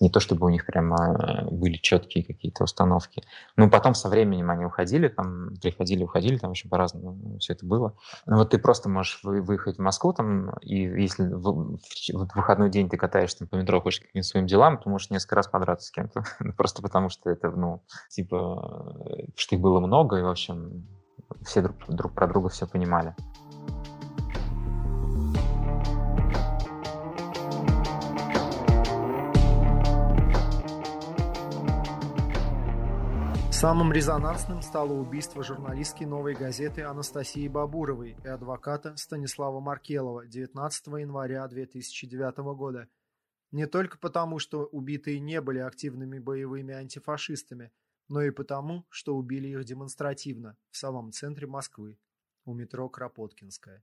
Не 0.00 0.08
то, 0.08 0.18
чтобы 0.18 0.46
у 0.46 0.48
них 0.48 0.64
прямо 0.64 1.46
были 1.50 1.76
четкие 1.76 2.24
какие-то 2.24 2.64
установки. 2.64 3.22
Ну, 3.56 3.68
потом 3.68 3.94
со 3.94 4.08
временем 4.08 4.50
они 4.50 4.64
уходили, 4.64 5.08
там, 5.08 5.56
приходили, 5.60 6.04
уходили, 6.04 6.38
там 6.38 6.52
еще 6.52 6.68
по-разному 6.68 7.38
все 7.38 7.52
это 7.52 7.66
было. 7.66 7.94
Ну, 8.24 8.38
вот 8.38 8.50
ты 8.50 8.58
просто 8.58 8.88
можешь 8.88 9.20
выехать 9.22 9.76
в 9.76 9.82
Москву, 9.82 10.14
там, 10.14 10.50
и 10.60 10.76
если 10.76 11.24
в, 11.24 11.42
в, 11.42 11.78
в 11.78 12.34
выходной 12.34 12.70
день 12.70 12.88
ты 12.88 12.96
катаешься 12.96 13.40
там, 13.40 13.48
по 13.48 13.56
метро, 13.56 13.80
хочешь 13.80 14.00
каким-то 14.00 14.26
своим 14.26 14.46
делам, 14.46 14.78
то 14.78 14.88
можешь 14.88 15.10
несколько 15.10 15.36
раз 15.36 15.48
подраться 15.48 15.88
с 15.88 15.90
кем-то. 15.90 16.24
Просто 16.56 16.80
потому 16.80 17.10
что 17.10 17.28
это, 17.28 17.50
ну, 17.50 17.82
типа, 18.08 19.28
что 19.36 19.56
их 19.56 19.60
было 19.60 19.80
много, 19.80 20.16
и, 20.16 20.22
в 20.22 20.28
общем, 20.28 20.86
все 21.42 21.62
друг, 21.62 21.76
друг 21.88 22.12
про 22.14 22.26
друга 22.26 22.48
все 22.48 22.66
понимали. 22.66 23.14
Самым 33.64 33.94
резонансным 33.94 34.60
стало 34.60 34.92
убийство 34.92 35.42
журналистки 35.42 36.04
«Новой 36.04 36.34
газеты» 36.34 36.82
Анастасии 36.82 37.48
Бабуровой 37.48 38.14
и 38.22 38.28
адвоката 38.28 38.94
Станислава 38.98 39.58
Маркелова 39.60 40.26
19 40.26 40.86
января 40.98 41.48
2009 41.48 42.36
года. 42.54 42.88
Не 43.52 43.66
только 43.66 43.96
потому, 43.96 44.38
что 44.38 44.66
убитые 44.66 45.18
не 45.18 45.40
были 45.40 45.60
активными 45.60 46.18
боевыми 46.18 46.74
антифашистами, 46.74 47.72
но 48.14 48.22
и 48.22 48.30
потому, 48.30 48.86
что 48.90 49.16
убили 49.16 49.48
их 49.48 49.64
демонстративно 49.64 50.56
в 50.70 50.76
самом 50.76 51.10
центре 51.10 51.48
Москвы, 51.48 51.98
у 52.44 52.54
метро 52.54 52.88
Кропоткинская. 52.88 53.82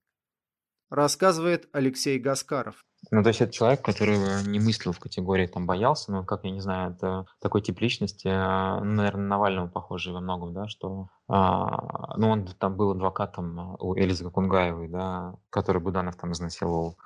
Рассказывает 0.89 1.67
Алексей 1.73 2.17
Гаскаров. 2.17 2.85
Ну, 3.11 3.23
то 3.23 3.27
есть 3.27 3.41
это 3.41 3.51
человек, 3.51 3.81
который 3.81 4.17
не 4.47 4.61
мыслил 4.61 4.93
в 4.93 4.99
категории 4.99 5.47
там 5.47 5.65
боялся, 5.65 6.13
ну, 6.13 6.23
как 6.23 6.45
я 6.45 6.51
не 6.51 6.61
знаю, 6.61 6.93
это 6.93 7.25
такой 7.41 7.61
тип 7.61 7.81
личности, 7.81 8.29
ну, 8.29 8.93
наверное, 8.93 9.27
Навального 9.27 9.67
похожий 9.67 10.13
во 10.13 10.21
многом, 10.21 10.53
да, 10.53 10.69
что, 10.69 11.09
а, 11.27 12.15
ну, 12.15 12.29
он 12.29 12.45
там 12.45 12.77
был 12.77 12.91
адвокатом 12.91 13.75
у 13.79 13.97
Элизы 13.97 14.29
Кунгаевой, 14.29 14.87
да, 14.87 15.35
который 15.49 15.81
Буданов 15.81 16.15
там 16.15 16.31
изнасиловал, 16.31 16.97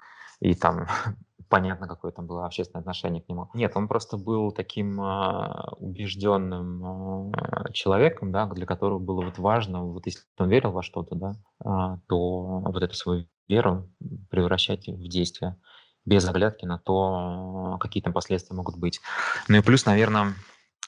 и 0.41 0.53
там 0.53 0.85
понятно, 1.49 1.87
какое 1.87 2.11
там 2.11 2.27
было 2.27 2.45
общественное 2.45 2.81
отношение 2.81 3.21
к 3.21 3.29
нему. 3.29 3.49
Нет, 3.53 3.73
он 3.75 3.87
просто 3.87 4.17
был 4.17 4.51
таким 4.51 5.01
э, 5.01 5.71
убежденным 5.77 7.31
э, 7.31 7.71
человеком, 7.73 8.31
да, 8.31 8.45
для 8.47 8.65
которого 8.65 8.99
было 8.99 9.23
вот 9.25 9.37
важно, 9.37 9.83
вот 9.83 10.05
если 10.05 10.21
он 10.37 10.49
верил 10.49 10.71
во 10.71 10.83
что-то, 10.83 11.15
да, 11.15 11.35
э, 11.63 11.97
то 12.07 12.59
вот 12.59 12.83
эту 12.83 12.95
свою 12.95 13.27
веру 13.47 13.89
превращать 14.29 14.87
в 14.87 15.07
действие 15.07 15.57
без 16.05 16.27
оглядки 16.27 16.65
на 16.65 16.77
то, 16.77 17.77
какие 17.79 18.03
там 18.03 18.13
последствия 18.13 18.55
могут 18.55 18.77
быть. 18.77 19.01
Ну 19.47 19.57
и 19.57 19.61
плюс, 19.61 19.85
наверное, 19.85 20.35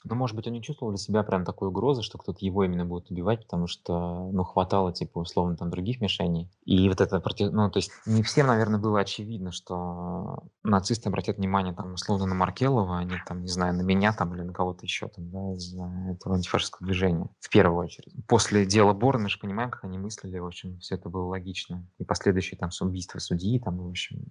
ну, 0.03 0.15
может 0.15 0.35
быть, 0.35 0.47
он 0.47 0.53
не 0.53 0.61
чувствовал 0.61 0.91
для 0.91 0.97
себя 0.97 1.23
прям 1.23 1.43
такой 1.43 1.69
угрозы, 1.69 2.01
что 2.01 2.17
кто-то 2.17 2.45
его 2.45 2.63
именно 2.63 2.85
будет 2.85 3.09
убивать, 3.09 3.43
потому 3.43 3.67
что, 3.67 4.29
ну, 4.31 4.43
хватало, 4.43 4.93
типа, 4.93 5.19
условно, 5.19 5.55
там, 5.55 5.69
других 5.69 6.01
мишеней. 6.01 6.49
И 6.65 6.87
вот 6.87 7.01
это, 7.01 7.19
против... 7.19 7.51
ну, 7.51 7.69
то 7.69 7.79
есть 7.79 7.91
не 8.05 8.23
всем, 8.23 8.47
наверное, 8.47 8.79
было 8.79 8.99
очевидно, 8.99 9.51
что 9.51 10.43
нацисты 10.63 11.09
обратят 11.09 11.37
внимание, 11.37 11.73
там, 11.73 11.93
условно, 11.93 12.25
на 12.25 12.35
Маркелова, 12.35 12.99
а 12.99 13.03
не, 13.03 13.21
там, 13.25 13.41
не 13.41 13.47
знаю, 13.47 13.73
на 13.75 13.81
меня, 13.81 14.13
там, 14.13 14.33
или 14.35 14.41
на 14.41 14.53
кого-то 14.53 14.85
еще, 14.85 15.07
там, 15.07 15.29
да, 15.29 15.53
из-за 15.53 15.83
этого 16.11 16.35
антифашистского 16.35 16.85
движения, 16.85 17.29
в 17.39 17.49
первую 17.49 17.83
очередь. 17.85 18.13
После 18.27 18.65
дела 18.65 18.93
Бора 18.93 19.17
мы 19.17 19.29
же 19.29 19.39
понимаем, 19.39 19.71
как 19.71 19.83
они 19.83 19.97
мыслили, 19.97 20.37
в 20.37 20.45
общем, 20.45 20.77
все 20.79 20.95
это 20.95 21.09
было 21.09 21.25
логично. 21.25 21.87
И 21.97 22.03
последующие, 22.03 22.57
там, 22.57 22.69
убийства 22.81 23.19
судьи, 23.19 23.59
там, 23.59 23.77
в 23.79 23.89
общем, 23.89 24.25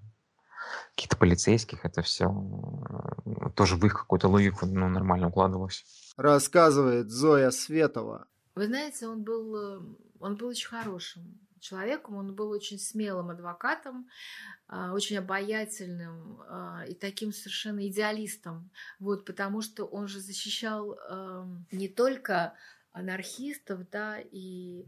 каких-то 0.95 1.17
полицейских, 1.17 1.85
это 1.85 2.03
все 2.03 2.35
тоже 3.55 3.77
в 3.77 3.85
их 3.87 3.95
какую-то 3.95 4.29
логику 4.29 4.67
ну, 4.67 4.89
нормально 4.89 5.29
укладывалось. 5.29 5.85
Рассказывает 6.17 7.11
Зоя 7.11 7.51
Светова. 7.51 8.27
Вы 8.55 8.67
знаете, 8.67 9.07
он 9.07 9.23
был, 9.23 9.57
э, 9.57 9.81
он 10.21 10.37
был 10.37 10.49
очень 10.49 10.69
хорошим 10.69 11.39
человеком, 11.61 12.17
он 12.17 12.35
был 12.35 12.51
очень 12.51 12.79
смелым 12.79 13.31
адвокатом, 13.31 14.09
а, 14.69 14.93
очень 14.93 15.19
обаятельным 15.19 16.41
а, 16.49 16.85
и 16.89 16.95
таким 16.95 17.33
совершенно 17.33 17.87
идеалистом, 17.89 18.71
вот, 18.99 19.25
потому 19.25 19.63
что 19.63 19.85
он 19.85 20.07
же 20.07 20.21
защищал 20.21 20.95
эм, 20.95 21.67
не 21.73 21.89
только 21.89 22.55
анархистов, 22.93 23.89
да, 23.91 24.19
и 24.21 24.87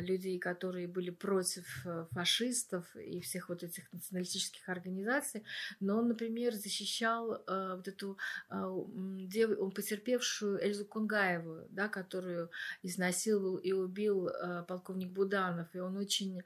людей, 0.00 0.38
которые 0.38 0.88
были 0.88 1.10
против 1.10 1.86
э, 1.86 2.06
фашистов 2.10 2.84
и 2.96 3.20
всех 3.20 3.48
вот 3.48 3.62
этих 3.62 3.92
националистических 3.92 4.68
организаций, 4.68 5.42
но 5.80 5.98
он, 5.98 6.08
например, 6.08 6.54
защищал 6.54 7.34
э, 7.34 7.74
вот 7.76 7.88
эту 7.88 8.18
э, 8.50 8.84
дев... 9.26 9.58
он 9.58 9.70
потерпевшую 9.70 10.62
Эльзу 10.62 10.84
Кунгаеву, 10.84 11.66
да, 11.70 11.88
которую 11.88 12.50
изнасиловал 12.82 13.56
и 13.56 13.72
убил 13.72 14.28
э, 14.28 14.64
полковник 14.66 15.10
Буданов, 15.10 15.74
и 15.74 15.78
он 15.78 15.96
очень 15.96 16.42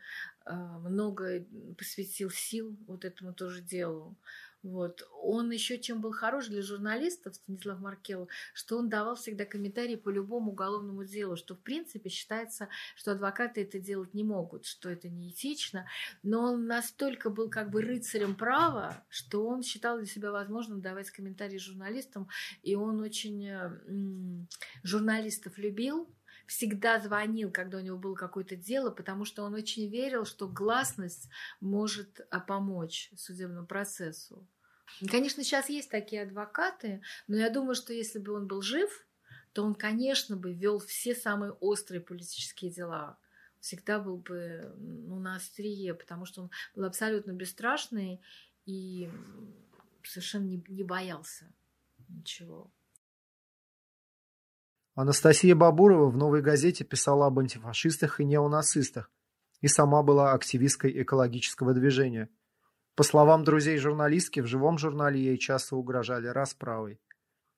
много 0.47 1.43
посвятил 1.79 2.29
сил 2.29 2.77
вот 2.87 3.07
этому 3.07 3.33
тоже 3.33 3.63
делу. 3.63 4.15
Вот. 4.65 5.07
Он 5.23 5.51
еще 5.51 5.79
чем 5.79 6.01
был 6.01 6.13
хорош 6.13 6.47
для 6.47 6.63
журналистов, 6.63 7.35
Станислав 7.35 7.81
Маркелов, 7.81 8.31
что 8.55 8.79
он 8.79 8.89
давал 8.89 9.15
всегда 9.15 9.45
комментарии 9.45 9.95
по 9.95 10.09
любому 10.09 10.53
уголовному 10.53 11.05
делу, 11.05 11.37
что 11.37 11.55
в 11.55 11.61
принципе 11.61 12.09
считается, 12.09 12.69
что 12.97 13.13
адвокаты 13.13 13.61
это 13.61 13.79
делать 13.79 14.15
не 14.15 14.25
могут, 14.25 14.65
что 14.65 14.89
это 14.89 15.11
неэтично, 15.11 15.87
но 16.23 16.45
он 16.45 16.67
настолько 16.67 17.29
был 17.29 17.51
как 17.51 17.71
бы 17.71 17.83
рыцарем 17.83 18.35
права, 18.35 19.05
что 19.11 19.47
он 19.47 19.63
считал 19.63 19.99
для 19.99 20.07
себя 20.07 20.33
возможным 20.33 20.81
давать 20.81 21.11
комментарии 21.11 21.59
журналистам, 21.59 22.31
и 22.63 22.75
он 22.75 23.01
очень 23.01 24.49
журналистов 24.83 25.59
любил, 25.59 26.09
всегда 26.47 27.01
звонил, 27.01 27.51
когда 27.51 27.79
у 27.79 27.81
него 27.81 27.99
было 27.99 28.15
какое-то 28.15 28.57
дело, 28.57 28.91
потому 28.91 29.25
что 29.25 29.43
он 29.43 29.55
очень 29.55 29.89
верил, 29.89 30.25
что 30.25 30.49
гласность 30.49 31.29
может 31.61 32.27
а, 32.31 32.41
помочь 32.41 33.11
судебному 33.17 33.67
процессу. 33.67 34.47
Конечно, 35.09 35.43
сейчас 35.43 35.69
есть 35.69 35.91
такие 35.91 36.23
адвокаты, 36.23 37.03
но 37.27 37.37
я 37.37 37.51
думаю, 37.51 37.75
что 37.75 37.93
если 37.93 38.19
бы 38.19 38.33
он 38.33 38.47
был 38.47 38.63
жив, 38.63 39.07
то 39.53 39.63
он, 39.65 39.75
конечно, 39.75 40.37
бы 40.37 40.53
вел 40.53 40.79
все 40.79 41.15
самые 41.15 41.53
острые 41.53 42.01
политические 42.01 42.71
дела. 42.71 43.19
Всегда 43.61 43.99
был 43.99 44.19
бы 44.19 44.75
ну, 44.77 45.19
на 45.19 45.37
острие, 45.37 45.95
потому 45.95 46.27
что 46.27 46.43
он 46.43 46.51
был 46.75 46.85
абсолютно 46.85 47.33
бесстрашный 47.33 48.21
и 48.67 49.11
совершенно 50.03 50.45
не, 50.45 50.63
не 50.69 50.85
боялся 50.85 51.53
ничего. 52.09 52.71
Анастасия 54.95 55.57
Бабурова 55.57 56.09
в 56.11 56.17
«Новой 56.17 56.43
газете» 56.43 56.85
писала 56.85 57.27
об 57.27 57.39
антифашистах 57.39 58.21
и 58.21 58.25
неонацистах 58.25 59.11
и 59.61 59.67
сама 59.67 60.03
была 60.03 60.33
активисткой 60.33 61.03
экологического 61.03 61.75
движения– 61.75 62.29
по 62.97 63.03
словам 63.03 63.43
друзей 63.45 63.77
журналистки, 63.79 64.41
в 64.41 64.47
живом 64.47 64.79
журнале 64.79 65.21
ей 65.21 65.39
часто 65.39 65.77
угрожали 65.77 66.29
расправой. 66.29 67.01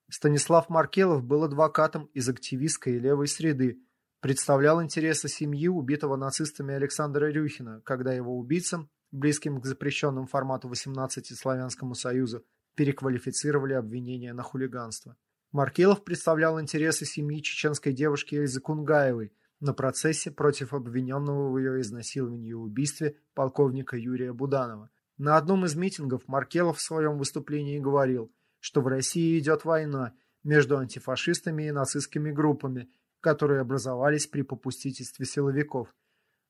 Станислав 0.08 0.68
Маркелов 0.68 1.24
был 1.24 1.44
адвокатом 1.44 2.06
из 2.14 2.28
активистской 2.28 2.98
левой 2.98 3.28
среды, 3.28 3.78
представлял 4.20 4.82
интересы 4.82 5.28
семьи 5.28 5.68
убитого 5.68 6.16
нацистами 6.16 6.74
Александра 6.74 7.26
Рюхина, 7.26 7.82
когда 7.84 8.12
его 8.12 8.38
убийцам, 8.38 8.88
близким 9.10 9.60
к 9.60 9.66
запрещенному 9.66 10.26
формату 10.26 10.68
18 10.68 11.36
Славянскому 11.38 11.94
Союзу, 11.94 12.44
переквалифицировали 12.74 13.74
обвинения 13.74 14.32
на 14.32 14.42
хулиганство. 14.42 15.16
Маркелов 15.52 16.04
представлял 16.04 16.60
интересы 16.60 17.04
семьи 17.04 17.42
чеченской 17.42 17.92
девушки 17.92 18.36
Эльзы 18.36 18.60
Кунгаевой 18.60 19.32
на 19.60 19.72
процессе 19.72 20.30
против 20.30 20.72
обвиненного 20.74 21.50
в 21.50 21.58
ее 21.58 21.80
изнасиловании 21.80 22.50
и 22.50 22.54
убийстве 22.54 23.16
полковника 23.34 23.96
Юрия 23.96 24.32
Буданова. 24.32 24.90
На 25.18 25.38
одном 25.38 25.64
из 25.64 25.74
митингов 25.74 26.28
Маркелов 26.28 26.76
в 26.78 26.82
своем 26.82 27.16
выступлении 27.16 27.78
говорил, 27.78 28.30
что 28.60 28.82
в 28.82 28.86
России 28.86 29.38
идет 29.38 29.64
война 29.64 30.12
между 30.44 30.76
антифашистами 30.76 31.64
и 31.64 31.70
нацистскими 31.70 32.30
группами, 32.30 32.90
которые 33.20 33.60
образовались 33.60 34.26
при 34.26 34.43
попустительстве 34.43 35.24
силовиков. 35.24 35.88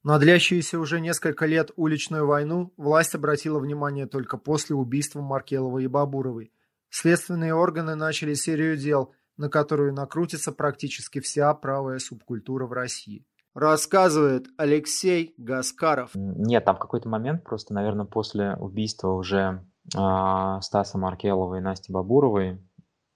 На 0.02 0.18
длящуюся 0.18 0.78
уже 0.80 1.01
несколько 1.01 1.47
лет 1.47 1.70
уличную 1.76 2.26
войну 2.26 2.72
власть 2.76 3.14
обратила 3.14 3.59
внимание 3.60 4.06
только 4.06 4.36
после 4.36 4.74
убийства 4.76 5.20
Маркелова 5.20 5.78
и 5.78 5.86
Бабуровой. 5.86 6.52
Следственные 6.90 7.55
органы 7.55 7.94
начали 7.94 8.34
серию 8.34 8.76
дел, 8.76 9.14
на 9.36 9.48
которую 9.48 9.93
накрутится 9.93 10.52
практически 10.52 11.20
вся 11.20 11.52
правая 11.55 11.98
субкультура 11.98 12.66
в 12.66 12.72
России. 12.72 13.26
Рассказывает 13.56 14.48
Алексей 14.58 15.32
Гаскаров. 15.38 16.10
Нет, 16.14 16.66
там 16.66 16.76
в 16.76 16.78
какой-то 16.78 17.08
момент, 17.08 17.42
просто, 17.42 17.72
наверное, 17.72 18.04
после 18.04 18.54
убийства 18.56 19.12
уже 19.12 19.64
э, 19.96 20.60
Стаса 20.60 20.98
Маркелова 20.98 21.54
и 21.54 21.60
Насти 21.60 21.90
Бабуровой, 21.90 22.62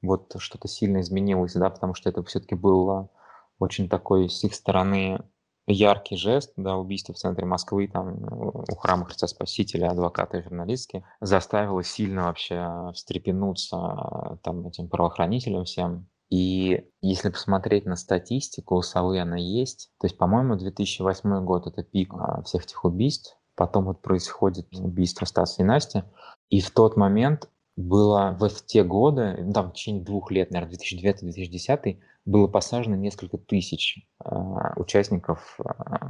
вот 0.01 0.35
что-то 0.39 0.67
сильно 0.67 1.03
изменилось, 1.03 1.53
да, 1.53 1.69
потому 1.69 1.93
что 1.93 2.09
это 2.09 2.23
все-таки 2.25 2.55
был 2.55 3.11
очень 3.59 3.91
такой 3.91 4.31
с 4.31 4.43
их 4.43 4.55
стороны 4.55 5.23
яркий 5.67 6.17
жест, 6.17 6.55
да, 6.57 6.75
убийство 6.79 7.13
в 7.15 7.19
центре 7.19 7.45
Москвы, 7.45 7.87
там, 7.87 8.17
у 8.23 8.77
храма 8.77 9.05
Христа 9.05 9.27
Спасителя, 9.27 9.91
адвоката 9.91 10.39
и 10.39 10.43
журналистки, 10.43 11.05
заставило 11.21 11.85
сильно 11.85 12.25
вообще 12.25 12.91
встрепенуться 12.95 14.39
там 14.43 14.67
этим 14.67 14.89
правоохранителям 14.89 15.67
всем. 15.67 16.09
И 16.31 16.87
если 17.03 17.29
посмотреть 17.29 17.87
на 17.87 17.97
статистику, 17.97 18.77
у 18.77 18.83
Совы 18.83 19.19
она 19.21 19.37
есть. 19.37 19.91
То 20.01 20.07
есть, 20.07 20.17
по-моему, 20.17 20.57
2008 20.57 21.45
год– 21.45 21.67
это 21.67 21.83
пик 21.83 22.15
а, 22.15 22.43
всех 22.43 22.65
этих 22.65 22.85
убийств. 22.85 23.37
Потом 23.57 23.87
вот 23.87 24.01
происходит 24.01 24.69
убийство 24.73 25.27
Стаса 25.27 25.63
и 25.63 25.65
Насти. 25.65 26.05
И 26.49 26.61
в 26.61 26.71
тот 26.71 26.97
момент 26.97 27.49
было 27.77 28.37
в 28.39 28.65
те 28.65 28.85
годы, 28.85 29.37
ну, 29.41 29.53
там 29.53 29.71
в 29.71 29.73
течение 29.73 30.05
двух 30.05 30.31
лет, 30.31 30.51
наверное, 30.51 30.77
2009-2010, 30.77 31.99
было 32.25 32.47
посажено 32.47 32.97
несколько 32.97 33.39
тысяч 33.39 34.07
э, 34.25 34.31
участников 34.77 35.59
э, 35.59 35.65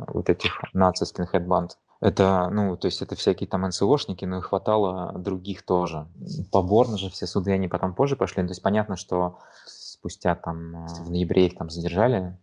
вот 0.08 0.28
этих 0.28 0.62
нацистских 0.74 1.30
хедбанд. 1.30 1.78
Это, 2.00 2.48
ну, 2.50 2.76
то 2.76 2.86
есть 2.86 3.02
это 3.02 3.14
всякие 3.14 3.46
там 3.46 3.62
НСОшники, 3.62 4.24
но 4.24 4.38
и 4.38 4.42
хватало 4.42 5.12
других 5.18 5.62
тоже. 5.62 6.08
Поборно 6.50 6.96
же 6.98 7.10
все 7.10 7.26
суды, 7.26 7.52
они 7.52 7.68
потом 7.68 7.94
позже 7.94 8.16
пошли. 8.16 8.42
Ну, 8.42 8.48
то 8.48 8.52
есть 8.52 8.62
понятно, 8.62 8.96
что 8.96 9.38
спустя 10.00 10.34
там 10.34 10.86
в 10.86 11.10
ноябре 11.10 11.46
их 11.46 11.56
там 11.56 11.68
задержали. 11.68 12.36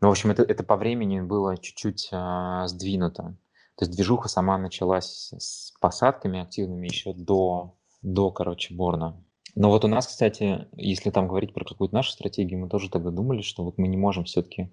Но, 0.00 0.08
в 0.08 0.10
общем, 0.10 0.30
это, 0.30 0.42
это 0.42 0.62
по 0.62 0.76
времени 0.76 1.20
было 1.20 1.56
чуть-чуть 1.56 2.10
э, 2.12 2.62
сдвинуто. 2.66 3.36
То 3.76 3.84
есть 3.84 3.92
движуха 3.92 4.28
сама 4.28 4.58
началась 4.58 5.32
с 5.36 5.72
посадками 5.80 6.40
активными 6.40 6.86
еще 6.86 7.14
до, 7.14 7.74
до 8.02 8.30
короче, 8.30 8.74
Борна. 8.74 9.16
Но 9.54 9.70
вот 9.70 9.84
у 9.84 9.88
нас, 9.88 10.06
кстати, 10.06 10.68
если 10.76 11.10
там 11.10 11.26
говорить 11.26 11.54
про 11.54 11.64
какую-то 11.64 11.94
нашу 11.94 12.12
стратегию, 12.12 12.60
мы 12.60 12.68
тоже 12.68 12.90
тогда 12.90 13.10
думали, 13.10 13.42
что 13.42 13.64
вот 13.64 13.78
мы 13.78 13.88
не 13.88 13.96
можем 13.96 14.24
все-таки 14.24 14.62
э, 14.62 14.68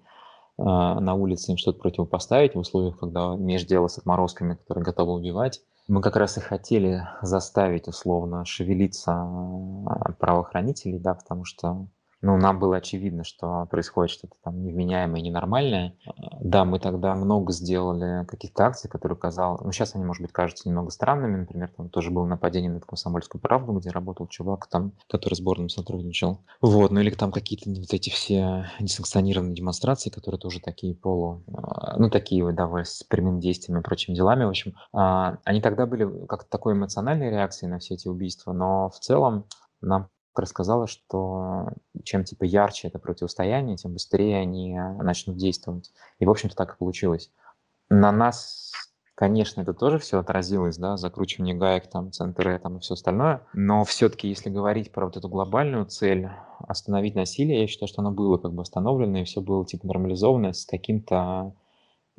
на 0.62 1.14
улице 1.14 1.52
им 1.52 1.58
что-то 1.58 1.80
противопоставить 1.80 2.54
в 2.54 2.58
условиях, 2.58 2.98
когда 2.98 3.34
имеешь 3.34 3.64
дело 3.64 3.88
с 3.88 3.98
отморозками, 3.98 4.54
которые 4.54 4.84
готовы 4.84 5.14
убивать. 5.14 5.62
Мы 5.88 6.02
как 6.02 6.16
раз 6.16 6.36
и 6.36 6.40
хотели 6.40 7.08
заставить 7.22 7.88
условно 7.88 8.44
шевелиться 8.44 9.12
а, 9.12 10.12
правоохранителей, 10.18 10.98
да, 10.98 11.14
потому 11.14 11.44
что 11.44 11.86
ну, 12.20 12.36
нам 12.36 12.58
было 12.58 12.76
очевидно, 12.76 13.22
что 13.22 13.66
происходит 13.70 14.10
что-то 14.10 14.34
там 14.42 14.60
невменяемое, 14.64 15.20
ненормальное. 15.20 15.96
Да, 16.40 16.64
мы 16.64 16.80
тогда 16.80 17.14
много 17.14 17.52
сделали 17.52 18.24
каких-то 18.26 18.66
акций, 18.66 18.90
которые 18.90 19.16
казалось... 19.16 19.60
Ну, 19.62 19.70
сейчас 19.70 19.94
они, 19.94 20.04
может 20.04 20.22
быть, 20.22 20.32
кажутся 20.32 20.68
немного 20.68 20.90
странными. 20.90 21.36
Например, 21.36 21.70
там 21.76 21.88
тоже 21.88 22.10
было 22.10 22.26
нападение 22.26 22.72
на 22.72 22.80
комсомольскую 22.80 23.40
правду, 23.40 23.72
где 23.72 23.90
работал 23.90 24.26
чувак, 24.26 24.66
там, 24.66 24.92
который 25.08 25.34
сборным 25.34 25.68
сотрудничал. 25.68 26.40
Вот, 26.60 26.90
ну 26.90 27.00
или 27.00 27.10
там 27.10 27.30
какие-то 27.30 27.70
вот 27.70 27.92
эти 27.92 28.10
все 28.10 28.66
несанкционированные 28.80 29.54
демонстрации, 29.54 30.10
которые 30.10 30.40
тоже 30.40 30.60
такие 30.60 30.96
полу... 30.96 31.44
А, 31.54 31.98
ну, 31.98 32.10
такие 32.10 32.42
вот, 32.42 32.56
да, 32.56 32.68
с 32.82 33.04
прямым 33.04 33.38
действием 33.38 33.78
и 33.78 33.82
прочими 33.82 34.16
делами. 34.16 34.44
В 34.44 34.48
общем, 34.48 34.74
а, 34.92 35.38
они 35.44 35.60
тогда 35.60 35.86
были 35.86 36.26
как-то 36.26 36.50
такой 36.50 36.72
эмоциональной 36.72 37.30
реакцией 37.30 37.70
на 37.70 37.78
все 37.78 37.94
эти 37.94 38.08
убийства, 38.08 38.52
но 38.52 38.90
в 38.90 38.98
целом 38.98 39.44
нам 39.80 40.08
рассказала, 40.42 40.86
что 40.86 41.68
чем 42.04 42.24
типа 42.24 42.44
ярче 42.44 42.88
это 42.88 42.98
противостояние, 42.98 43.76
тем 43.76 43.92
быстрее 43.92 44.38
они 44.38 44.78
начнут 45.02 45.36
действовать. 45.36 45.92
И, 46.18 46.26
в 46.26 46.30
общем-то, 46.30 46.56
так 46.56 46.74
и 46.74 46.78
получилось. 46.78 47.30
На 47.90 48.12
нас, 48.12 48.72
конечно, 49.14 49.62
это 49.62 49.72
тоже 49.72 49.98
все 49.98 50.18
отразилось, 50.18 50.76
да, 50.76 50.96
закручивание 50.96 51.54
гаек, 51.54 51.88
там, 51.88 52.12
центры, 52.12 52.58
там, 52.58 52.76
и 52.76 52.80
все 52.80 52.94
остальное. 52.94 53.42
Но 53.54 53.84
все-таки, 53.84 54.28
если 54.28 54.50
говорить 54.50 54.92
про 54.92 55.06
вот 55.06 55.16
эту 55.16 55.28
глобальную 55.28 55.86
цель, 55.86 56.28
остановить 56.66 57.14
насилие, 57.14 57.62
я 57.62 57.66
считаю, 57.66 57.88
что 57.88 58.02
оно 58.02 58.10
было 58.10 58.36
как 58.36 58.52
бы 58.52 58.62
остановлено, 58.62 59.18
и 59.18 59.24
все 59.24 59.40
было, 59.40 59.64
типа, 59.64 59.86
нормализовано 59.86 60.52
с 60.52 60.66
каким-то 60.66 61.54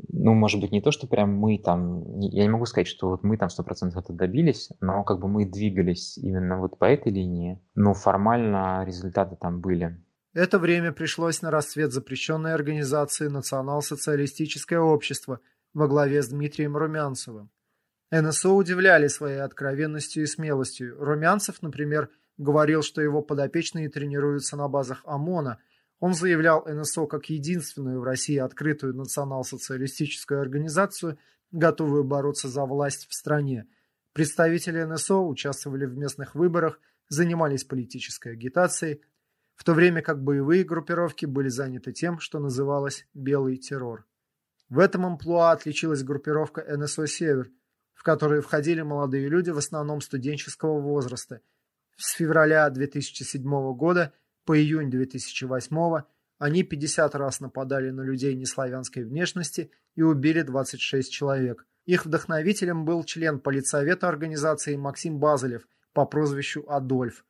ну, 0.08 0.34
может 0.34 0.62
быть, 0.62 0.72
не 0.72 0.82
то, 0.82 0.92
что 0.92 1.08
прям 1.08 1.34
мы 1.36 1.58
там, 1.58 2.20
я 2.20 2.44
не 2.44 2.50
могу 2.50 2.66
сказать, 2.66 2.88
что 2.88 3.10
вот 3.10 3.24
мы 3.24 3.38
там 3.38 3.50
100% 3.50 3.92
это 3.96 4.14
добились, 4.14 4.70
но 4.80 5.04
как 5.04 5.20
бы 5.20 5.28
мы 5.28 5.46
двигались 5.46 6.18
именно 6.18 6.60
вот 6.60 6.78
по 6.78 6.86
этой 6.86 7.12
линии, 7.12 7.62
но 7.76 7.94
формально 7.94 8.84
результаты 8.86 9.36
там 9.36 9.62
были. 9.62 10.04
Это 10.34 10.60
время 10.60 10.92
пришлось 10.92 11.42
на 11.42 11.52
расцвет 11.52 11.92
запрещенной 11.92 12.54
организации 12.54 13.28
«Национал-социалистическое 13.28 14.80
общество» 14.80 15.40
во 15.74 15.88
главе 15.88 16.22
с 16.22 16.30
Дмитрием 16.30 16.78
Румянцевым. 16.78 17.50
НСО 18.12 18.52
удивляли 18.52 19.08
своей 19.08 19.40
откровенностью 19.40 20.24
и 20.24 20.28
смелостью. 20.28 20.96
Румянцев, 21.00 21.62
например, 21.62 22.10
говорил, 22.38 22.82
что 22.82 23.02
его 23.02 23.22
подопечные 23.22 23.90
тренируются 23.90 24.56
на 24.58 24.68
базах 24.68 25.02
ОМОНа– 25.06 25.60
он 26.00 26.14
заявлял 26.14 26.66
НСО 26.66 27.08
как 27.08 27.30
единственную 27.30 28.00
в 28.00 28.04
России 28.04 28.38
открытую 28.38 28.96
национал-социалистическую 28.96 30.40
организацию, 30.40 31.20
готовую 31.52 32.04
бороться 32.04 32.48
за 32.48 32.66
власть 32.66 33.08
в 33.10 33.14
стране. 33.14 33.68
Представители 34.14 34.84
НСО 34.84 35.18
участвовали 35.18 35.86
в 35.86 35.98
местных 35.98 36.36
выборах, 36.36 36.80
занимались 37.10 37.66
политической 37.66 38.34
агитацией, 38.34 39.02
в 39.56 39.64
то 39.66 39.74
время 39.74 40.02
как 40.02 40.24
боевые 40.24 40.64
группировки 40.64 41.26
были 41.26 41.50
заняты 41.50 41.92
тем, 41.92 42.20
что 42.20 42.40
называлось 42.40 43.06
«белый 43.14 43.58
террор». 43.58 44.08
В 44.70 44.80
этом 44.80 45.06
амплуа 45.06 45.52
отличилась 45.52 46.04
группировка 46.04 46.64
НСО 46.78 47.08
«Север», 47.08 47.52
в 47.94 48.04
которую 48.04 48.42
входили 48.42 48.82
молодые 48.82 49.28
люди 49.28 49.50
в 49.50 49.58
основном 49.58 50.00
студенческого 50.00 50.80
возраста. 50.80 51.42
С 51.98 52.14
февраля 52.14 52.70
2007 52.70 53.44
года– 53.74 54.14
по 54.50 54.58
июнь 54.58 54.90
2008 54.90 56.02
они 56.40 56.64
50 56.64 57.14
раз 57.14 57.40
нападали 57.40 57.92
на 57.92 58.02
людей 58.02 58.34
неславянской 58.34 59.04
внешности 59.04 59.70
и 59.94 60.02
убили 60.02 60.42
26 60.42 61.12
человек. 61.12 61.68
Их 61.86 62.08
вдохновителем 62.08 62.84
был 62.84 63.04
член 63.04 63.40
политсовета 63.40 64.08
организации 64.08 64.76
Максим 64.76 65.20
Базелев 65.20 65.68
по 65.94 66.08
прозвищу 66.08 66.66
Адольф. 66.68 67.26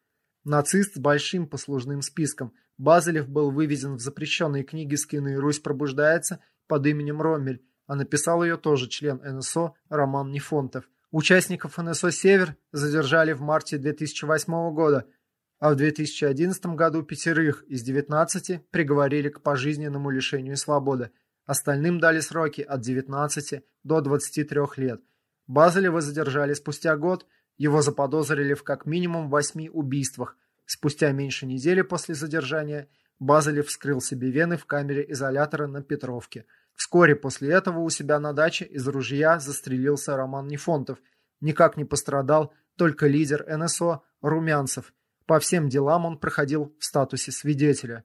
Нацист 0.45 0.95
с 0.95 0.97
большим 0.97 1.45
послужным 1.45 2.01
списком. 2.03 2.53
Базелев 2.77 3.27
был 3.27 3.51
вывезен 3.51 3.95
в 3.95 3.99
запрещенные 3.99 4.63
книги 4.63 4.95
«Скины 4.95 5.33
и 5.33 5.35
Русь 5.35 5.59
пробуждается» 5.59 6.39
под 6.67 6.87
именем 6.87 7.21
Роммель, 7.21 7.65
а 7.85 7.95
написал 7.95 8.45
ее 8.45 8.55
тоже 8.55 8.87
член 8.87 9.19
НСО 9.21 9.73
Роман 9.89 10.31
Нефонтов. 10.31 10.89
Участников 11.11 11.77
НСО 11.79 12.11
«Север» 12.11 12.55
задержали 12.71 13.33
в 13.33 13.41
марте 13.41 13.77
2008 13.77 14.73
года– 14.73 15.05
а 15.59 15.71
в 15.71 15.75
2011 15.75 16.65
году 16.67 17.03
пятерых 17.03 17.63
из 17.63 17.83
19 17.83 18.69
приговорили 18.71 19.29
к 19.29 19.41
пожизненному 19.41 20.09
лишению 20.09 20.55
свободы. 20.55 21.11
Остальным 21.45 21.99
дали 21.99 22.21
сроки 22.21 22.61
от 22.61 22.81
19 22.81 23.63
до 23.83 24.01
23 24.01 24.59
лет. 24.77 25.01
Базелева 25.47 25.99
задержали 25.99 26.53
спустя 26.53 26.95
год, 26.95 27.25
его 27.57 27.81
заподозрили 27.81 28.53
в 28.53 28.63
как 28.63 28.85
минимум 28.85 29.29
восьми 29.29 29.69
убийствах. 29.69 30.37
Спустя 30.65 31.11
меньше 31.11 31.45
недели 31.45 31.81
после 31.81 32.15
задержания 32.15 32.87
Базелев 33.19 33.67
вскрыл 33.67 33.99
себе 33.99 34.31
вены 34.31 34.55
в 34.55 34.65
камере 34.65 35.05
изолятора 35.09 35.67
на 35.67 35.81
Петровке. 35.81 36.45
Вскоре 36.75 37.15
после 37.17 37.51
этого 37.51 37.79
у 37.79 37.89
себя 37.89 38.19
на 38.19 38.31
даче 38.31 38.63
из 38.63 38.87
ружья 38.87 39.39
застрелился 39.39 40.15
Роман 40.15 40.47
Нефонтов. 40.47 40.99
Никак 41.41 41.75
не 41.75 41.83
пострадал 41.83 42.53
только 42.77 43.07
лидер 43.07 43.45
НСО 43.45 44.03
Румянцев– 44.21 44.93
по 45.29 45.39
всем 45.39 45.69
делам 45.69 46.07
он 46.07 46.17
проходил 46.17 46.75
в 46.79 46.83
статусе 46.83 47.31
свидетеля. 47.31 48.03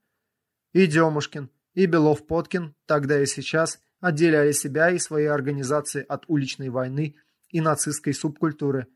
И 0.75 0.87
Демушкин, 0.87 1.49
и 1.73 1.87
Белов-Поткин 1.87 2.75
тогда 2.85 3.19
и 3.23 3.25
сейчас 3.25 3.81
отделяли 3.99 4.53
себя 4.53 4.91
и 4.91 4.99
свои 4.99 5.25
организации 5.25 6.05
от 6.07 6.25
уличной 6.29 6.69
войны 6.69 7.17
и 7.49 7.63
нацистской 7.63 8.13
субкультуры. 8.13 8.89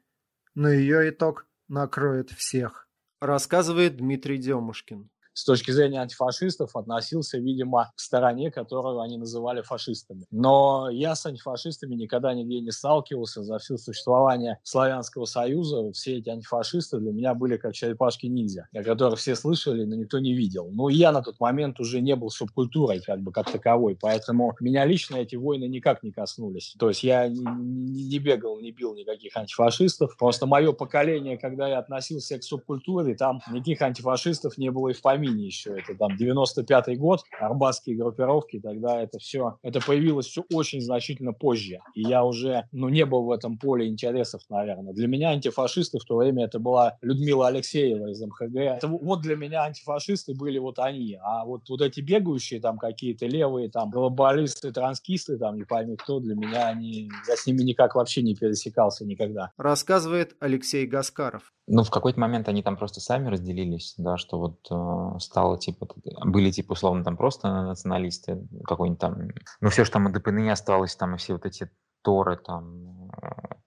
Но 0.54 0.68
ее 0.68 1.08
итог 1.08 1.46
накроет 1.68 2.28
всех. 2.32 2.86
Рассказывает 3.18 3.96
Дмитрий 3.96 4.36
Демушкин 4.36 5.08
с 5.38 5.44
точки 5.44 5.70
зрения 5.70 6.00
антифашистов 6.00 6.74
относился, 6.74 7.38
видимо, 7.38 7.92
к 7.94 8.00
стороне, 8.00 8.50
которую 8.50 8.98
они 8.98 9.18
называли 9.18 9.62
фашистами. 9.62 10.26
Но 10.32 10.90
я 10.90 11.14
с 11.14 11.24
антифашистами 11.26 11.94
никогда 11.94 12.34
нигде 12.34 12.58
не 12.58 12.72
сталкивался 12.72 13.44
за 13.44 13.58
все 13.58 13.76
существование 13.76 14.58
Славянского 14.64 15.26
Союза. 15.26 15.92
Все 15.92 16.16
эти 16.16 16.28
антифашисты 16.28 16.98
для 16.98 17.12
меня 17.12 17.34
были 17.34 17.56
как 17.56 17.72
черепашки-ниндзя, 17.72 18.66
о 18.74 18.82
которых 18.82 19.20
все 19.20 19.36
слышали, 19.36 19.84
но 19.84 19.94
никто 19.94 20.18
не 20.18 20.34
видел. 20.34 20.70
Ну, 20.72 20.88
я 20.88 21.12
на 21.12 21.22
тот 21.22 21.38
момент 21.38 21.78
уже 21.78 22.00
не 22.00 22.16
был 22.16 22.30
субкультурой 22.30 23.00
как 23.00 23.20
бы 23.20 23.30
как 23.30 23.48
таковой, 23.48 23.96
поэтому 24.00 24.56
меня 24.58 24.84
лично 24.86 25.18
эти 25.18 25.36
войны 25.36 25.68
никак 25.68 26.02
не 26.02 26.10
коснулись. 26.10 26.74
То 26.80 26.88
есть 26.88 27.04
я 27.04 27.28
не, 27.28 27.44
не, 27.44 28.18
бегал, 28.18 28.58
не 28.58 28.72
бил 28.72 28.92
никаких 28.96 29.36
антифашистов. 29.36 30.16
Просто 30.16 30.46
мое 30.46 30.72
поколение, 30.72 31.38
когда 31.38 31.68
я 31.68 31.78
относился 31.78 32.38
к 32.38 32.42
субкультуре, 32.42 33.14
там 33.14 33.40
никаких 33.52 33.82
антифашистов 33.82 34.58
не 34.58 34.72
было 34.72 34.88
и 34.88 34.94
в 34.94 35.00
помине 35.00 35.27
помине 35.28 35.46
еще. 35.46 35.76
Это 35.78 35.94
там 35.94 36.16
95-й 36.16 36.96
год, 36.96 37.22
арбатские 37.40 37.96
группировки, 37.96 38.60
тогда 38.60 39.00
это 39.00 39.18
все, 39.18 39.58
это 39.62 39.80
появилось 39.80 40.26
все 40.26 40.44
очень 40.52 40.80
значительно 40.80 41.32
позже. 41.32 41.80
И 41.94 42.02
я 42.02 42.24
уже, 42.24 42.68
ну, 42.72 42.88
не 42.88 43.04
был 43.04 43.24
в 43.24 43.30
этом 43.30 43.58
поле 43.58 43.86
интересов, 43.86 44.42
наверное. 44.48 44.92
Для 44.92 45.08
меня 45.08 45.30
антифашисты 45.30 45.98
в 45.98 46.04
то 46.04 46.16
время 46.16 46.44
это 46.44 46.58
была 46.58 46.98
Людмила 47.02 47.48
Алексеева 47.48 48.10
из 48.10 48.20
МХГ. 48.20 48.56
Это, 48.56 48.88
вот 48.88 49.20
для 49.22 49.36
меня 49.36 49.64
антифашисты 49.64 50.34
были 50.34 50.58
вот 50.58 50.78
они. 50.78 51.18
А 51.22 51.44
вот, 51.44 51.68
вот 51.68 51.80
эти 51.80 52.00
бегающие 52.00 52.60
там 52.60 52.78
какие-то 52.78 53.26
левые, 53.26 53.70
там, 53.70 53.90
глобалисты, 53.90 54.72
транскисты, 54.72 55.38
там, 55.38 55.56
не 55.56 55.64
пойми 55.64 55.96
кто, 55.96 56.20
для 56.20 56.34
меня 56.34 56.68
они, 56.68 57.10
я 57.28 57.36
с 57.36 57.46
ними 57.46 57.62
никак 57.62 57.94
вообще 57.94 58.22
не 58.22 58.34
пересекался 58.34 59.04
никогда. 59.04 59.52
Рассказывает 59.56 60.36
Алексей 60.40 60.86
Гаскаров. 60.86 61.52
Ну, 61.70 61.82
в 61.82 61.90
какой-то 61.90 62.18
момент 62.18 62.48
они 62.48 62.62
там 62.62 62.76
просто 62.76 63.00
сами 63.00 63.28
разделились, 63.28 63.94
да, 63.98 64.16
что 64.16 64.38
вот 64.38 64.66
э, 64.70 65.18
стало 65.20 65.58
типа, 65.58 65.86
были 66.24 66.50
типа 66.50 66.72
условно 66.72 67.04
там 67.04 67.16
просто 67.16 67.48
националисты, 67.62 68.48
какой-нибудь 68.64 69.00
там, 69.00 69.28
ну 69.60 69.68
все, 69.68 69.84
что 69.84 69.94
там 69.94 70.06
от 70.06 70.14
ДПНИ 70.14 70.48
осталось, 70.48 70.96
там 70.96 71.14
и 71.14 71.18
все 71.18 71.34
вот 71.34 71.44
эти 71.44 71.70
Торы, 72.02 72.36
там, 72.36 73.10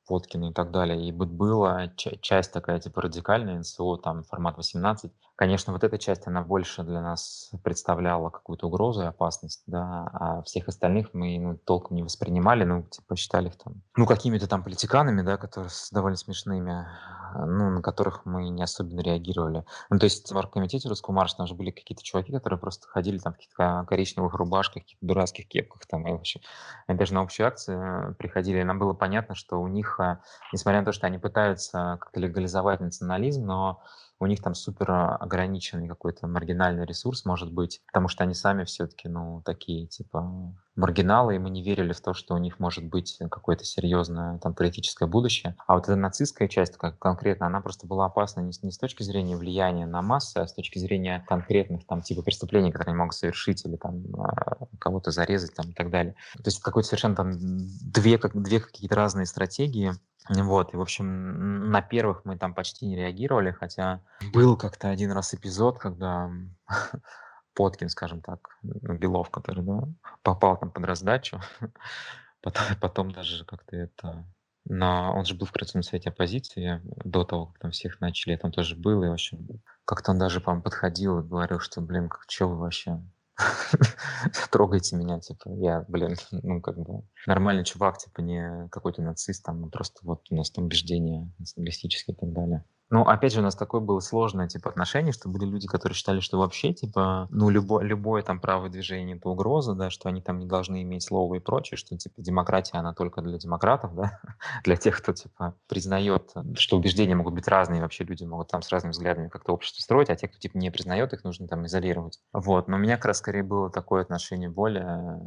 Поткина 0.08 0.50
и 0.50 0.54
так 0.54 0.72
далее. 0.72 1.08
И 1.08 1.12
была 1.12 1.90
часть 1.96 2.52
такая, 2.52 2.80
типа, 2.80 3.02
радикальная, 3.02 3.60
НСО, 3.60 3.98
там, 3.98 4.24
формат 4.24 4.58
18. 4.58 5.12
Конечно, 5.42 5.74
вот 5.74 5.84
эта 5.84 5.98
часть, 5.98 6.28
она 6.28 6.44
больше 6.44 6.84
для 6.84 7.02
нас 7.02 7.50
представляла 7.64 8.30
какую-то 8.30 8.68
угрозу 8.68 9.02
и 9.02 9.06
опасность, 9.06 9.64
да, 9.66 10.08
а 10.14 10.44
всех 10.44 10.68
остальных 10.68 11.16
мы, 11.16 11.40
ну, 11.40 11.58
толком 11.58 11.96
не 11.96 12.04
воспринимали, 12.04 12.64
ну, 12.64 12.84
типа, 12.84 13.16
считали 13.16 13.48
их 13.48 13.56
там, 13.58 13.82
ну, 13.98 14.06
какими-то 14.06 14.48
там 14.48 14.64
политиканами, 14.64 15.24
да, 15.24 15.38
которые 15.38 15.72
с 15.72 15.90
довольно 15.90 16.16
смешными, 16.16 16.86
ну, 17.34 17.72
на 17.72 17.82
которых 17.82 18.24
мы 18.24 18.50
не 18.50 18.62
особенно 18.62 19.00
реагировали. 19.00 19.66
Ну, 19.90 19.98
то 19.98 20.04
есть 20.04 20.32
в 20.32 20.38
оргкомитете 20.38 20.88
Русского 20.88 21.16
марша 21.16 21.38
там 21.38 21.48
же 21.48 21.56
были 21.56 21.72
какие-то 21.72 22.04
чуваки, 22.04 22.32
которые 22.32 22.60
просто 22.60 22.88
ходили 22.88 23.18
там 23.18 23.34
в 23.34 23.38
каких-то 23.38 23.84
коричневых 23.90 24.36
рубашках, 24.36 24.84
каких-то 24.84 25.04
дурацких 25.04 25.48
кепках 25.48 25.88
там, 25.88 26.08
и 26.08 26.12
вообще, 26.12 26.42
они 26.86 27.00
даже 27.00 27.16
на 27.16 27.22
общую 27.22 27.48
акцию 27.48 28.14
приходили, 28.20 28.60
и 28.60 28.64
нам 28.64 28.78
было 28.78 28.94
понятно, 28.94 29.34
что 29.34 29.60
у 29.60 29.68
них, 29.68 30.00
э, 30.00 30.20
несмотря 30.54 30.82
на 30.82 30.86
то, 30.86 30.92
что 30.92 31.08
они 31.08 31.18
пытаются 31.18 31.98
как-то 32.00 32.20
легализовать 32.20 32.80
национализм, 32.80 33.44
но 33.44 33.82
у 34.22 34.28
них 34.28 34.42
там 34.42 34.54
супер 34.56 34.92
ограниченный 35.20 35.88
какой-то 35.88 36.28
маргинальный 36.28 36.86
ресурс 36.86 37.26
может 37.26 37.52
быть, 37.52 37.82
потому 37.88 38.08
что 38.08 38.24
они 38.24 38.34
сами 38.34 38.64
все-таки, 38.64 39.08
ну, 39.08 39.42
такие, 39.44 39.88
типа, 39.88 40.54
маргиналы, 40.76 41.36
и 41.36 41.40
мы 41.40 41.50
не 41.50 41.62
верили 41.62 41.92
в 41.92 42.02
то, 42.02 42.14
что 42.14 42.34
у 42.34 42.38
них 42.38 42.60
может 42.60 42.86
быть 42.86 43.18
какое-то 43.30 43.66
серьезное 43.66 44.38
там 44.40 44.54
политическое 44.54 45.08
будущее. 45.08 45.56
А 45.68 45.76
вот 45.76 45.84
эта 45.84 45.96
нацистская 45.96 46.48
часть 46.48 46.78
как 46.78 46.98
конкретно, 46.98 47.48
она 47.48 47.62
просто 47.62 47.88
была 47.88 48.06
опасна 48.06 48.42
не 48.42 48.52
не 48.62 48.72
с 48.72 48.78
точки 48.78 49.04
зрения 49.04 49.36
влияния 49.36 49.86
на 49.86 50.02
массы, 50.02 50.38
а 50.38 50.48
с 50.48 50.54
точки 50.54 50.80
зрения 50.80 51.26
конкретных 51.28 51.86
там 51.88 52.02
типа 52.02 52.22
преступлений, 52.22 52.72
которые 52.72 52.92
они 52.92 53.00
могут 53.00 53.16
совершить 53.16 53.66
или 53.66 53.76
там 53.76 54.04
а, 54.18 54.66
кого-то 54.80 55.12
зарезать 55.12 55.56
там 55.56 55.72
и 55.72 55.74
так 55.74 55.90
далее. 55.90 56.16
То 56.36 56.44
есть 56.46 56.62
какой-то 56.62 56.88
совершенно 56.88 57.16
там 57.16 57.32
две, 57.34 58.18
как, 58.18 58.40
две 58.42 58.60
какие-то 58.60 58.96
разные 58.96 59.26
стратегии, 59.26 59.94
вот, 60.30 60.74
и, 60.74 60.78
в 60.78 60.82
общем, 60.82 61.72
на 61.72 61.82
первых 61.82 62.26
мы 62.26 62.38
там 62.38 62.54
почти 62.54 62.86
не 62.86 62.96
реагировали, 62.96 63.52
хотя 63.52 64.02
был 64.34 64.56
как-то 64.56 64.90
один 64.90 65.12
раз 65.12 65.34
эпизод, 65.34 65.80
когда 65.80 66.32
Поткин, 67.56 67.90
скажем 67.90 68.22
так, 68.22 68.58
ну, 68.62 68.94
Белов, 68.98 69.30
который 69.30 69.64
да, 69.64 69.84
попал 70.22 70.58
там 70.58 70.72
под 70.72 70.86
раздачу, 70.86 71.42
потом, 72.42 72.64
потом 72.80 73.12
даже 73.12 73.46
как-то 73.46 73.76
это... 73.76 74.26
На, 74.64 75.12
он 75.12 75.26
же 75.26 75.34
был 75.34 75.48
в 75.48 75.52
Координационном 75.52 75.84
совете 75.84 76.10
оппозиции 76.10 76.82
до 76.84 77.24
того, 77.24 77.48
как 77.48 77.58
там 77.58 77.72
всех 77.72 78.00
начали, 78.00 78.34
я 78.34 78.38
там 78.38 78.52
тоже 78.52 78.76
был, 78.76 79.04
и, 79.04 79.08
в 79.08 79.14
общем, 79.14 79.48
как-то 79.86 80.12
он 80.12 80.20
даже, 80.20 80.40
по 80.40 80.56
подходил 80.62 81.20
и 81.20 81.28
говорил, 81.28 81.60
что, 81.60 81.82
блин, 81.82 82.08
как, 82.10 82.26
что 82.28 82.48
вы 82.48 82.58
вообще, 82.58 83.02
трогайте 84.52 84.96
меня, 84.96 85.20
типа, 85.20 85.50
я, 85.56 85.86
блин, 85.88 86.16
ну, 86.32 86.62
как 86.62 86.78
бы, 86.78 87.04
нормальный 87.26 87.64
чувак, 87.64 87.98
типа, 87.98 88.22
не 88.22 88.68
какой-то 88.70 89.02
нацист, 89.02 89.44
там, 89.44 89.70
просто 89.70 90.00
вот 90.04 90.22
у 90.30 90.36
нас 90.36 90.52
там 90.52 90.66
убеждения 90.66 91.32
националистические 91.40 92.16
и 92.16 92.20
так 92.20 92.32
далее. 92.32 92.66
Ну, 92.92 93.04
опять 93.04 93.32
же, 93.32 93.40
у 93.40 93.44
нас 93.44 93.56
такое 93.56 93.80
было 93.80 94.02
сложное, 94.02 94.50
типа, 94.50 94.70
отношение, 94.70 95.14
что 95.14 95.30
были 95.30 95.46
люди, 95.46 95.66
которые 95.66 95.96
считали, 95.96 96.20
что 96.20 96.38
вообще, 96.38 96.74
типа, 96.74 97.30
ну, 97.32 97.50
любое, 97.50 97.86
любое 97.86 98.22
там 98.22 98.42
правое 98.42 98.70
движение— 98.70 99.16
это 99.18 99.30
угроза, 99.30 99.76
да, 99.76 99.90
что 99.90 100.10
они 100.10 100.22
там 100.22 100.40
не 100.40 100.46
должны 100.46 100.82
иметь 100.84 101.04
слова 101.04 101.36
и 101.36 101.40
прочее, 101.40 101.78
что, 101.78 101.98
типа, 101.98 102.16
демократия, 102.22 102.78
она 102.78 102.94
только 102.94 103.22
для 103.22 103.38
демократов, 103.38 103.96
да, 103.96 104.20
для 104.66 104.76
тех, 104.76 104.98
кто, 104.98 105.14
типа, 105.14 105.56
признает, 105.70 106.34
что 106.56 106.76
убеждения 106.76 107.16
могут 107.16 107.34
быть 107.34 107.48
разные, 107.48 107.82
вообще 107.82 108.04
люди 108.04 108.26
могут 108.26 108.50
там 108.50 108.62
с 108.62 108.68
разными 108.68 108.92
взглядами 108.92 109.30
как-то 109.30 109.54
общество 109.54 109.82
строить, 109.82 110.10
а 110.10 110.18
те, 110.18 110.28
кто, 110.28 110.38
типа, 110.38 110.58
не 110.58 110.70
признает 110.70 111.14
их, 111.14 111.24
нужно 111.24 111.48
там 111.48 111.66
изолировать. 111.68 112.20
Вот, 112.34 112.68
но 112.68 112.76
у 112.76 112.80
меня 112.80 112.98
как 112.98 113.06
раз 113.06 113.20
скорее 113.20 113.44
было 113.44 113.70
такое 113.70 114.02
отношение 114.02 114.50
более 114.50 115.18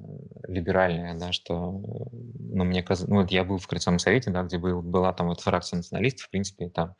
либеральное, 0.46 1.18
да, 1.18 1.32
что, 1.32 1.80
ну, 1.80 2.64
мне 2.64 2.82
казалось, 2.82 3.08
ну, 3.08 3.22
вот 3.22 3.30
я 3.30 3.42
был 3.42 3.56
в 3.56 3.66
Координационном 3.66 4.00
совете, 4.00 4.30
да, 4.30 4.42
где 4.42 4.58
был, 4.58 4.82
была 4.82 5.14
там 5.14 5.28
вот 5.28 5.40
фракция 5.40 5.78
националистов, 5.78 6.26
в 6.26 6.30
принципе, 6.30 6.68
там 6.68 6.94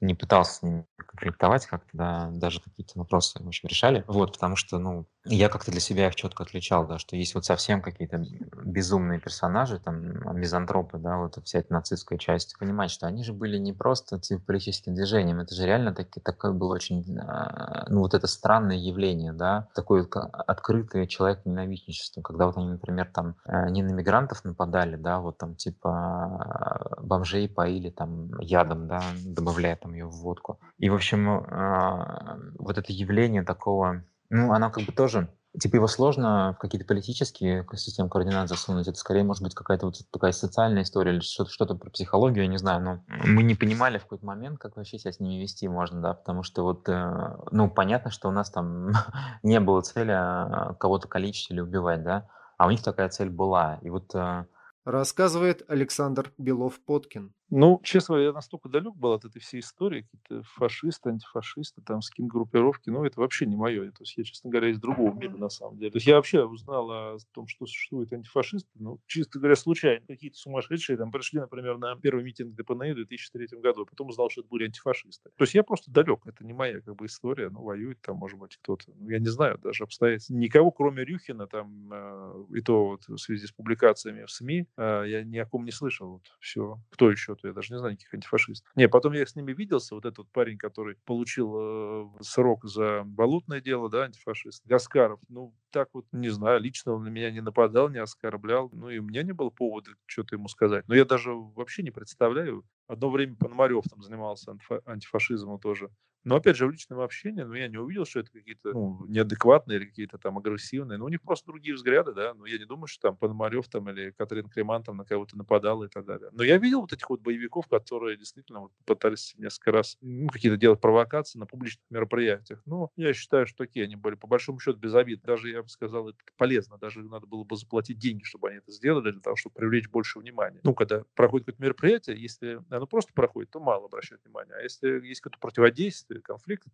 не 0.00 0.14
пытался 0.14 0.54
с 0.54 0.62
ними 0.62 0.86
конфликтовать 0.96 1.66
как-то, 1.66 1.90
да, 1.92 2.28
даже 2.32 2.60
какие-то 2.60 2.98
вопросы, 2.98 3.42
в 3.42 3.46
общем, 3.46 3.68
решали. 3.68 4.04
Вот, 4.06 4.32
потому 4.32 4.56
что, 4.56 4.78
ну, 4.78 5.06
я 5.28 5.48
как-то 5.48 5.70
для 5.70 5.80
себя 5.80 6.08
их 6.08 6.14
четко 6.14 6.44
отличал, 6.44 6.86
да, 6.86 6.98
что 6.98 7.16
есть 7.16 7.34
вот 7.34 7.44
совсем 7.44 7.82
какие-то 7.82 8.24
безумные 8.64 9.20
персонажи, 9.20 9.78
там, 9.78 10.38
мизантропы, 10.38 10.98
да, 10.98 11.18
вот 11.18 11.38
вся 11.44 11.60
эта 11.60 11.72
нацистская 11.72 12.18
часть. 12.18 12.56
Понимать, 12.58 12.90
что 12.90 13.06
они 13.06 13.24
же 13.24 13.32
были 13.32 13.58
не 13.58 13.72
просто 13.72 14.18
типа 14.18 14.54
движением, 14.86 15.40
это 15.40 15.54
же 15.54 15.66
реально 15.66 15.94
таки, 15.94 16.20
такое 16.20 16.52
было 16.52 16.74
очень, 16.74 17.18
а, 17.18 17.86
ну, 17.88 18.00
вот 18.00 18.14
это 18.14 18.26
странное 18.26 18.76
явление, 18.76 19.32
да, 19.32 19.68
такое 19.74 20.06
открытое 20.12 21.06
человек 21.06 21.44
ненавистничество, 21.44 22.22
когда 22.22 22.46
вот 22.46 22.56
они, 22.56 22.70
например, 22.70 23.10
там 23.12 23.36
э, 23.44 23.68
не 23.70 23.82
на 23.82 23.92
мигрантов 23.92 24.44
нападали, 24.44 24.96
да, 24.96 25.20
вот 25.20 25.38
там 25.38 25.54
типа 25.56 26.98
бомжей 27.02 27.48
поили 27.48 27.90
там 27.90 28.38
ядом, 28.40 28.88
да, 28.88 29.02
добавляя 29.24 29.76
там 29.76 29.92
ее 29.94 30.06
в 30.06 30.16
водку. 30.16 30.60
И, 30.78 30.88
в 30.90 30.94
общем, 30.94 31.28
а, 31.28 32.38
вот 32.58 32.78
это 32.78 32.92
явление 32.92 33.42
такого 33.42 34.02
ну, 34.30 34.52
она 34.52 34.70
как 34.70 34.84
бы 34.84 34.92
тоже 34.92 35.28
типа 35.58 35.76
его 35.76 35.86
сложно 35.86 36.54
в 36.56 36.58
какие-то 36.58 36.86
политические 36.86 37.66
системы 37.74 38.08
координат 38.08 38.48
засунуть. 38.48 38.88
Это 38.88 38.98
скорее 38.98 39.24
может 39.24 39.42
быть 39.42 39.54
какая-то 39.54 39.86
вот 39.86 39.96
такая 40.12 40.32
социальная 40.32 40.82
история 40.82 41.12
или 41.12 41.20
что-то, 41.20 41.50
что-то 41.50 41.74
про 41.74 41.90
психологию, 41.90 42.44
я 42.44 42.50
не 42.50 42.58
знаю. 42.58 42.82
Но 42.82 43.04
мы 43.24 43.42
не 43.42 43.54
понимали 43.54 43.98
в 43.98 44.02
какой-то 44.02 44.26
момент, 44.26 44.58
как 44.58 44.76
вообще 44.76 44.98
себя 44.98 45.12
с 45.12 45.20
ними 45.20 45.40
вести 45.40 45.68
можно, 45.68 46.00
да, 46.00 46.14
потому 46.14 46.42
что 46.42 46.62
вот, 46.62 46.88
э, 46.88 47.36
ну, 47.50 47.70
понятно, 47.70 48.10
что 48.10 48.28
у 48.28 48.32
нас 48.32 48.50
там 48.50 48.92
не 49.42 49.60
было 49.60 49.80
цели 49.80 50.12
а, 50.12 50.74
кого-то 50.74 51.08
калечить 51.08 51.50
или 51.50 51.60
убивать, 51.60 52.02
да, 52.02 52.28
а 52.58 52.66
у 52.66 52.70
них 52.70 52.82
такая 52.82 53.08
цель 53.08 53.30
была. 53.30 53.78
И 53.82 53.90
вот 53.90 54.14
э, 54.14 54.44
Рассказывает 54.86 55.68
Александр 55.68 56.32
Белов-Поткин. 56.38 57.34
Ну, 57.50 57.80
честно, 57.84 58.16
я 58.16 58.32
настолько 58.32 58.68
далек 58.68 58.94
был 58.96 59.12
от 59.12 59.24
этой 59.24 59.40
всей 59.40 59.60
истории, 59.60 60.02
какие-то 60.02 60.42
фашисты, 60.54 61.10
антифашисты, 61.10 61.80
там, 61.80 62.02
скин-группировки, 62.02 62.90
ну, 62.90 63.04
это 63.04 63.20
вообще 63.20 63.46
не 63.46 63.54
мое. 63.56 63.90
То 63.92 64.02
есть 64.02 64.16
я, 64.16 64.24
честно 64.24 64.50
говоря, 64.50 64.70
из 64.70 64.80
другого 64.80 65.14
мира, 65.14 65.36
на 65.36 65.48
самом 65.48 65.78
деле. 65.78 65.92
То 65.92 65.96
есть 65.98 66.08
я 66.08 66.16
вообще 66.16 66.44
узнал 66.44 66.90
о 66.90 67.18
том, 67.32 67.46
что 67.46 67.66
существуют 67.66 68.12
антифашисты, 68.12 68.68
ну, 68.74 68.98
чисто 69.06 69.38
говоря, 69.38 69.54
случайно. 69.54 70.04
Какие-то 70.08 70.38
сумасшедшие 70.38 70.98
там 70.98 71.12
пришли, 71.12 71.38
например, 71.38 71.78
на 71.78 71.94
первый 71.94 72.24
митинг 72.24 72.54
ДПНИ 72.56 72.92
в 72.92 72.96
2003 72.96 73.46
году, 73.60 73.82
а 73.82 73.86
потом 73.86 74.08
узнал, 74.08 74.28
что 74.28 74.40
это 74.40 74.50
были 74.50 74.64
антифашисты. 74.64 75.30
То 75.36 75.44
есть 75.44 75.54
я 75.54 75.62
просто 75.62 75.92
далек, 75.92 76.26
это 76.26 76.44
не 76.44 76.52
моя, 76.52 76.80
как 76.80 76.96
бы, 76.96 77.06
история, 77.06 77.48
ну, 77.50 77.62
воюет 77.62 78.00
там, 78.00 78.16
может 78.16 78.40
быть, 78.40 78.56
кто-то. 78.56 78.90
Ну, 78.96 79.08
я 79.08 79.20
не 79.20 79.28
знаю 79.28 79.58
даже 79.58 79.84
обстоятельств. 79.84 80.30
Никого, 80.30 80.72
кроме 80.72 81.04
Рюхина, 81.04 81.46
там, 81.46 81.90
э, 81.92 82.44
и 82.56 82.60
то 82.60 82.86
вот 82.86 83.06
в 83.06 83.18
связи 83.18 83.46
с 83.46 83.52
публикациями 83.52 84.24
в 84.24 84.30
СМИ, 84.32 84.66
э, 84.76 85.04
я 85.06 85.22
ни 85.22 85.38
о 85.38 85.46
ком 85.46 85.64
не 85.64 85.70
слышал. 85.70 86.08
Вот 86.14 86.22
все. 86.40 86.80
Кто 86.90 87.08
еще 87.10 87.35
то 87.36 87.48
я 87.48 87.54
даже 87.54 87.72
не 87.72 87.78
знаю 87.78 87.92
никаких 87.92 88.14
антифашистов. 88.14 88.70
Не, 88.76 88.88
потом 88.88 89.12
я 89.12 89.24
с 89.26 89.36
ними 89.36 89.52
виделся, 89.52 89.94
вот 89.94 90.04
этот 90.04 90.30
парень, 90.32 90.58
который 90.58 90.96
получил 91.04 91.54
э, 91.56 92.08
срок 92.20 92.64
за 92.64 93.02
болотное 93.04 93.60
дело, 93.60 93.88
да, 93.88 94.04
антифашист, 94.04 94.64
Гаскаров, 94.66 95.20
ну, 95.28 95.54
так 95.70 95.88
вот, 95.92 96.06
не 96.12 96.28
знаю, 96.28 96.60
лично 96.60 96.92
он 96.92 97.04
на 97.04 97.08
меня 97.08 97.30
не 97.30 97.40
нападал, 97.40 97.88
не 97.88 97.98
оскорблял, 97.98 98.70
ну, 98.72 98.88
и 98.88 98.98
у 98.98 99.02
меня 99.02 99.22
не 99.22 99.32
было 99.32 99.50
повода 99.50 99.90
что-то 100.06 100.36
ему 100.36 100.48
сказать. 100.48 100.86
Но 100.88 100.94
я 100.94 101.04
даже 101.04 101.32
вообще 101.32 101.82
не 101.82 101.90
представляю, 101.90 102.64
одно 102.86 103.10
время 103.10 103.36
Пономарев 103.36 103.84
там 103.88 104.02
занимался 104.02 104.56
антифашизмом 104.86 105.60
тоже. 105.60 105.90
Но 106.26 106.36
опять 106.36 106.56
же, 106.56 106.66
в 106.66 106.70
личном 106.72 106.98
общении, 106.98 107.42
ну, 107.42 107.54
я 107.54 107.68
не 107.68 107.78
увидел, 107.78 108.04
что 108.04 108.18
это 108.18 108.32
какие-то 108.32 108.72
ну, 108.72 109.06
неадекватные 109.06 109.78
или 109.78 109.86
какие-то 109.86 110.18
там 110.18 110.38
агрессивные. 110.38 110.98
Но 110.98 111.04
у 111.04 111.08
них 111.08 111.22
просто 111.22 111.46
другие 111.46 111.76
взгляды, 111.76 112.12
да. 112.14 112.34
Но 112.34 112.46
я 112.46 112.58
не 112.58 112.64
думаю, 112.64 112.88
что 112.88 113.08
там 113.08 113.16
Пономарев 113.16 113.68
там 113.68 113.88
или 113.88 114.10
Катрин 114.10 114.48
Креман 114.48 114.82
там 114.82 114.96
на 114.96 115.04
кого-то 115.04 115.38
нападал 115.38 115.84
и 115.84 115.88
так 115.88 116.04
далее. 116.04 116.28
Но 116.32 116.42
я 116.42 116.58
видел 116.58 116.80
вот 116.80 116.92
этих 116.92 117.08
вот 117.08 117.20
боевиков, 117.20 117.68
которые 117.68 118.16
действительно 118.16 118.60
вот 118.62 118.72
пытались 118.84 119.34
несколько 119.38 119.70
раз 119.70 119.96
ну, 120.00 120.26
какие-то 120.26 120.56
делать 120.56 120.80
провокации 120.80 121.38
на 121.38 121.46
публичных 121.46 121.84
мероприятиях. 121.90 122.60
Но 122.66 122.90
я 122.96 123.14
считаю, 123.14 123.46
что 123.46 123.58
такие 123.58 123.84
они 123.84 123.94
были 123.94 124.16
по 124.16 124.26
большому 124.26 124.58
счету 124.58 124.78
без 124.78 124.96
обид. 124.96 125.22
Даже, 125.22 125.50
я 125.50 125.62
бы 125.62 125.68
сказал, 125.68 126.08
это 126.08 126.18
полезно. 126.36 126.76
Даже 126.78 127.02
надо 127.02 127.28
было 127.28 127.44
бы 127.44 127.56
заплатить 127.56 127.98
деньги, 127.98 128.24
чтобы 128.24 128.48
они 128.48 128.58
это 128.58 128.72
сделали, 128.72 129.12
для 129.12 129.20
того, 129.20 129.36
чтобы 129.36 129.54
привлечь 129.54 129.88
больше 129.88 130.18
внимания. 130.18 130.58
Ну, 130.64 130.74
когда 130.74 131.04
проходит 131.14 131.46
какое-то 131.46 131.62
мероприятие, 131.62 132.20
если 132.20 132.60
оно 132.68 132.86
просто 132.88 133.12
проходит, 133.12 133.50
то 133.50 133.60
мало 133.60 133.86
обращают 133.86 134.24
внимания. 134.24 134.54
А 134.54 134.62
если 134.62 135.06
есть 135.06 135.20
какое-то 135.20 135.38
противодействие, 135.38 136.15
конфликт, 136.22 136.66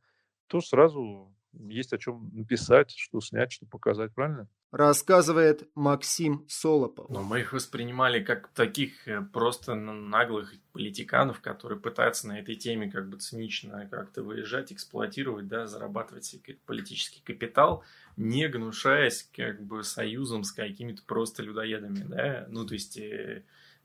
то 0.47 0.61
сразу 0.61 1.33
есть 1.53 1.93
о 1.93 1.99
чем 1.99 2.31
написать, 2.33 2.93
что 2.97 3.21
снять, 3.21 3.53
что 3.53 3.67
показать, 3.67 4.15
правильно? 4.15 4.49
Рассказывает 4.71 5.69
Максим 5.75 6.47
Солопов. 6.49 7.11
Но 7.11 7.23
мы 7.23 7.41
их 7.41 7.53
воспринимали 7.53 8.25
как 8.25 8.49
таких 8.49 9.07
э, 9.07 9.21
просто 9.21 9.75
наглых 9.75 10.55
политиканов, 10.73 11.41
которые 11.41 11.79
пытаются 11.79 12.27
на 12.27 12.39
этой 12.39 12.55
теме 12.55 12.91
как 12.91 13.09
бы 13.09 13.19
цинично 13.19 13.87
как-то 13.91 14.23
выезжать, 14.23 14.73
эксплуатировать, 14.73 15.47
да, 15.47 15.67
зарабатывать 15.67 16.25
себе 16.25 16.57
политический 16.65 17.21
капитал, 17.21 17.85
не 18.17 18.49
гнушаясь 18.49 19.29
как 19.37 19.63
бы 19.63 19.85
союзом 19.85 20.45
с 20.45 20.53
какими-то 20.53 21.03
просто 21.03 21.43
людоедами, 21.43 22.05
да, 22.09 22.47
ну, 22.49 22.65
то 22.65 22.73
есть 22.73 22.99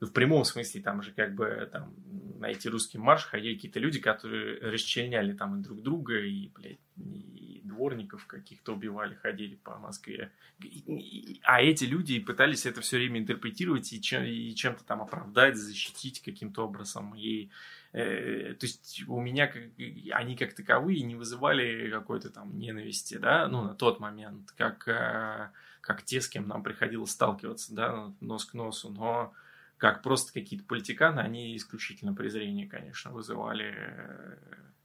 э, 0.00 0.04
в 0.06 0.12
прямом 0.12 0.44
смысле, 0.44 0.80
там 0.82 1.02
же 1.02 1.12
как 1.12 1.34
бы 1.34 1.68
там 1.72 1.94
на 2.38 2.50
эти 2.50 2.68
русские 2.68 3.02
марш 3.02 3.24
ходили 3.24 3.54
какие-то 3.54 3.80
люди, 3.80 4.00
которые 4.00 4.58
расчленяли 4.60 5.32
там 5.32 5.58
и 5.58 5.62
друг 5.62 5.82
друга, 5.82 6.18
и, 6.20 6.48
блядь, 6.48 6.78
и 6.96 7.60
дворников 7.64 8.26
каких-то 8.26 8.74
убивали, 8.74 9.14
ходили 9.14 9.56
по 9.56 9.78
Москве. 9.78 10.32
А 11.42 11.62
эти 11.62 11.84
люди 11.84 12.18
пытались 12.18 12.66
это 12.66 12.80
все 12.80 12.96
время 12.96 13.20
интерпретировать 13.20 13.92
и, 13.92 14.00
чем, 14.00 14.24
и 14.24 14.54
чем-то 14.54 14.84
там 14.84 15.02
оправдать, 15.02 15.56
защитить 15.56 16.20
каким-то 16.22 16.64
образом. 16.64 17.14
И, 17.14 17.50
э, 17.92 18.54
то 18.54 18.66
есть 18.66 19.04
у 19.06 19.20
меня 19.20 19.46
как, 19.46 19.62
они 20.12 20.36
как 20.36 20.54
таковые 20.54 21.02
не 21.02 21.14
вызывали 21.14 21.90
какой-то 21.90 22.30
там 22.30 22.58
ненависти, 22.58 23.16
да, 23.16 23.46
ну, 23.48 23.62
на 23.62 23.74
тот 23.74 24.00
момент, 24.00 24.52
как, 24.56 24.88
э, 24.88 25.50
как 25.80 26.02
те, 26.02 26.20
с 26.20 26.28
кем 26.28 26.48
нам 26.48 26.62
приходилось 26.62 27.10
сталкиваться, 27.10 27.74
да, 27.74 28.12
нос 28.20 28.44
к 28.44 28.54
носу, 28.54 28.90
но 28.90 29.32
как 29.78 30.02
просто 30.02 30.32
какие-то 30.32 30.66
политиканы, 30.66 31.20
они 31.20 31.56
исключительно 31.56 32.12
презрение, 32.12 32.66
конечно, 32.66 33.12
вызывали. 33.12 34.38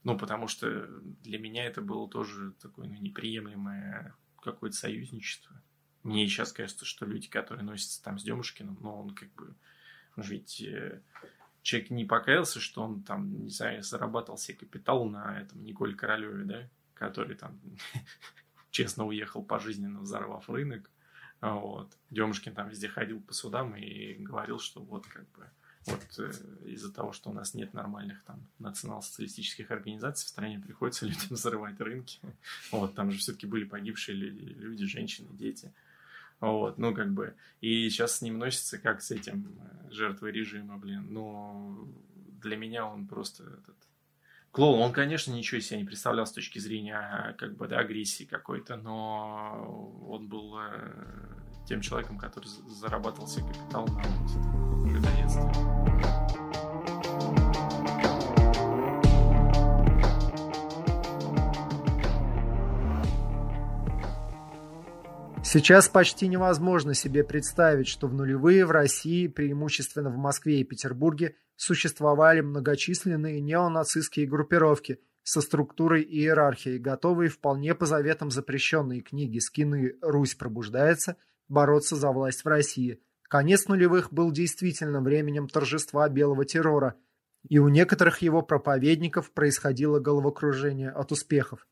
Ну, 0.04 0.16
потому 0.16 0.46
что 0.48 0.86
для 1.22 1.38
меня 1.38 1.64
это 1.66 1.82
было 1.82 2.08
тоже 2.08 2.52
такое 2.62 2.86
ну, 2.86 2.94
неприемлемое 2.94 4.14
какое-то 4.40 4.76
союзничество. 4.76 5.60
Мне 6.04 6.26
сейчас 6.28 6.52
кажется, 6.52 6.84
что 6.84 7.06
люди, 7.06 7.28
которые 7.28 7.64
носятся 7.64 8.02
там 8.02 8.18
с 8.18 8.22
Демушкиным, 8.22 8.78
но 8.80 9.00
он 9.00 9.10
как 9.14 9.32
бы, 9.32 9.54
ведь 10.16 10.60
э, 10.60 11.00
человек 11.62 11.90
не 11.90 12.04
покаялся, 12.04 12.60
что 12.60 12.82
он 12.82 13.02
там, 13.02 13.44
не 13.44 13.50
знаю, 13.50 13.82
зарабатывал 13.82 14.38
себе 14.38 14.58
капитал 14.58 15.06
на 15.06 15.40
этом 15.40 15.64
Николе 15.64 15.94
Королеве, 15.94 16.44
да, 16.44 16.68
который 16.92 17.34
там 17.34 17.58
честно 18.70 19.06
уехал 19.06 19.42
пожизненно, 19.42 20.00
взорвав 20.00 20.48
рынок, 20.50 20.90
вот. 21.52 21.92
Демушкин 22.10 22.54
там 22.54 22.68
везде 22.68 22.88
ходил 22.88 23.20
по 23.20 23.34
судам 23.34 23.76
и 23.76 24.14
говорил, 24.14 24.58
что 24.58 24.80
вот 24.80 25.06
как 25.06 25.30
бы 25.32 25.46
вот 25.86 26.18
э, 26.18 26.32
из-за 26.64 26.92
того, 26.92 27.12
что 27.12 27.30
у 27.30 27.32
нас 27.32 27.54
нет 27.54 27.74
нормальных 27.74 28.22
там 28.24 28.40
национал-социалистических 28.58 29.70
организаций 29.70 30.26
в 30.26 30.30
стране, 30.30 30.58
приходится 30.58 31.06
людям 31.06 31.28
взрывать 31.30 31.78
рынки. 31.80 32.18
Вот, 32.70 32.94
там 32.94 33.10
же 33.10 33.18
все-таки 33.18 33.46
были 33.46 33.64
погибшие 33.64 34.16
люди, 34.16 34.44
люди, 34.54 34.86
женщины, 34.86 35.28
дети. 35.32 35.72
Вот, 36.40 36.78
ну, 36.78 36.94
как 36.94 37.12
бы, 37.12 37.34
и 37.60 37.88
сейчас 37.90 38.16
с 38.16 38.22
ним 38.22 38.38
носится 38.38 38.78
как 38.78 39.02
с 39.02 39.10
этим 39.10 39.58
э, 39.58 39.92
жертвой 39.92 40.32
режима, 40.32 40.78
блин. 40.78 41.06
Но 41.10 41.86
для 42.42 42.56
меня 42.56 42.86
он 42.86 43.06
просто 43.06 43.44
этот 43.44 43.76
клоун. 44.54 44.80
Он, 44.80 44.92
конечно, 44.92 45.32
ничего 45.32 45.58
из 45.58 45.66
себя 45.66 45.78
не 45.78 45.84
представлял 45.84 46.26
с 46.26 46.32
точки 46.32 46.60
зрения 46.60 46.96
а, 46.96 47.32
как 47.32 47.56
бы, 47.56 47.66
да, 47.66 47.80
агрессии 47.80 48.24
какой-то, 48.24 48.76
но 48.76 49.98
он 50.08 50.28
был 50.28 50.56
э, 50.58 50.92
тем 51.66 51.80
человеком, 51.80 52.18
который 52.18 52.46
зарабатывал 52.46 53.26
себе 53.26 53.46
капитал 53.48 53.86
на 53.88 54.88
людоедстве. 54.88 55.42
Сейчас 65.42 65.88
почти 65.88 66.28
невозможно 66.28 66.94
себе 66.94 67.22
представить, 67.22 67.88
что 67.88 68.06
в 68.06 68.14
нулевые 68.14 68.66
в 68.66 68.70
России, 68.70 69.26
преимущественно 69.26 70.10
в 70.10 70.16
Москве 70.16 70.60
и 70.60 70.64
Петербурге, 70.64 71.36
существовали 71.56 72.40
многочисленные 72.40 73.40
неонацистские 73.40 74.26
группировки 74.26 75.00
со 75.22 75.40
структурой 75.40 76.02
и 76.02 76.20
иерархией, 76.20 76.78
готовые 76.78 77.30
вполне 77.30 77.74
по 77.74 77.86
заветам 77.86 78.30
запрещенные 78.30 79.00
книги 79.00 79.38
«Скины. 79.38 79.96
Русь 80.02 80.34
пробуждается» 80.34 81.16
бороться 81.48 81.96
за 81.96 82.10
власть 82.10 82.44
в 82.44 82.48
России. 82.48 83.00
Конец 83.22 83.68
нулевых 83.68 84.12
был 84.12 84.30
действительно 84.30 85.00
временем 85.00 85.48
торжества 85.48 86.08
белого 86.08 86.44
террора, 86.44 86.94
и 87.48 87.58
у 87.58 87.68
некоторых 87.68 88.18
его 88.22 88.42
проповедников 88.42 89.32
происходило 89.32 89.98
головокружение 89.98 90.90
от 90.90 91.12
успехов. 91.12 91.66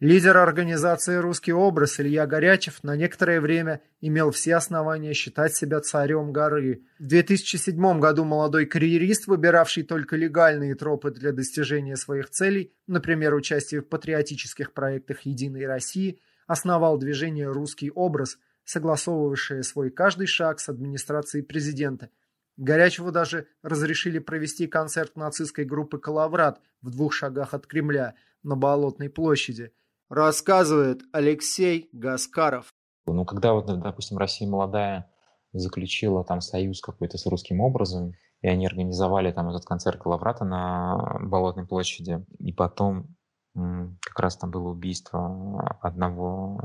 Лидер 0.00 0.36
организации 0.36 1.16
«Русский 1.16 1.54
образ» 1.54 1.98
Илья 1.98 2.26
Горячев 2.26 2.84
на 2.84 2.96
некоторое 2.96 3.40
время 3.40 3.80
имел 4.02 4.30
все 4.30 4.56
основания 4.56 5.14
считать 5.14 5.56
себя 5.56 5.80
царем 5.80 6.34
горы. 6.34 6.82
В 6.98 7.06
2007 7.06 7.98
году 7.98 8.26
молодой 8.26 8.66
карьерист, 8.66 9.26
выбиравший 9.26 9.84
только 9.84 10.16
легальные 10.16 10.74
тропы 10.74 11.12
для 11.12 11.32
достижения 11.32 11.96
своих 11.96 12.28
целей, 12.28 12.74
например, 12.86 13.32
участие 13.32 13.80
в 13.80 13.88
патриотических 13.88 14.74
проектах 14.74 15.22
«Единой 15.22 15.66
России», 15.66 16.20
основал 16.46 16.98
движение 16.98 17.50
«Русский 17.50 17.90
образ», 17.90 18.36
согласовывавшее 18.64 19.62
свой 19.62 19.88
каждый 19.88 20.26
шаг 20.26 20.60
с 20.60 20.68
администрацией 20.68 21.42
президента. 21.42 22.10
Горячеву 22.58 23.12
даже 23.12 23.46
разрешили 23.62 24.18
провести 24.18 24.66
концерт 24.66 25.16
нацистской 25.16 25.64
группы 25.64 25.96
«Калаврат» 25.96 26.60
в 26.82 26.90
двух 26.90 27.14
шагах 27.14 27.54
от 27.54 27.66
Кремля 27.66 28.14
на 28.42 28.56
Болотной 28.56 29.08
площади– 29.08 29.72
Рассказывает 30.08 31.02
Алексей 31.12 31.88
Гаскаров. 31.92 32.72
Ну, 33.06 33.24
когда 33.24 33.54
вот, 33.54 33.66
допустим, 33.66 34.18
Россия 34.18 34.48
молодая 34.48 35.10
заключила 35.52 36.24
там 36.24 36.40
союз 36.40 36.80
какой-то 36.80 37.18
с 37.18 37.26
русским 37.26 37.60
образом, 37.60 38.12
и 38.42 38.48
они 38.48 38.66
организовали 38.66 39.32
там 39.32 39.48
этот 39.48 39.64
концерт 39.64 40.00
Калаврата 40.00 40.44
на 40.44 41.18
Болотной 41.22 41.66
площади, 41.66 42.24
и 42.38 42.52
потом 42.52 43.16
как 44.02 44.20
раз 44.20 44.36
там 44.36 44.50
было 44.50 44.68
убийство 44.68 45.78
одного 45.80 46.60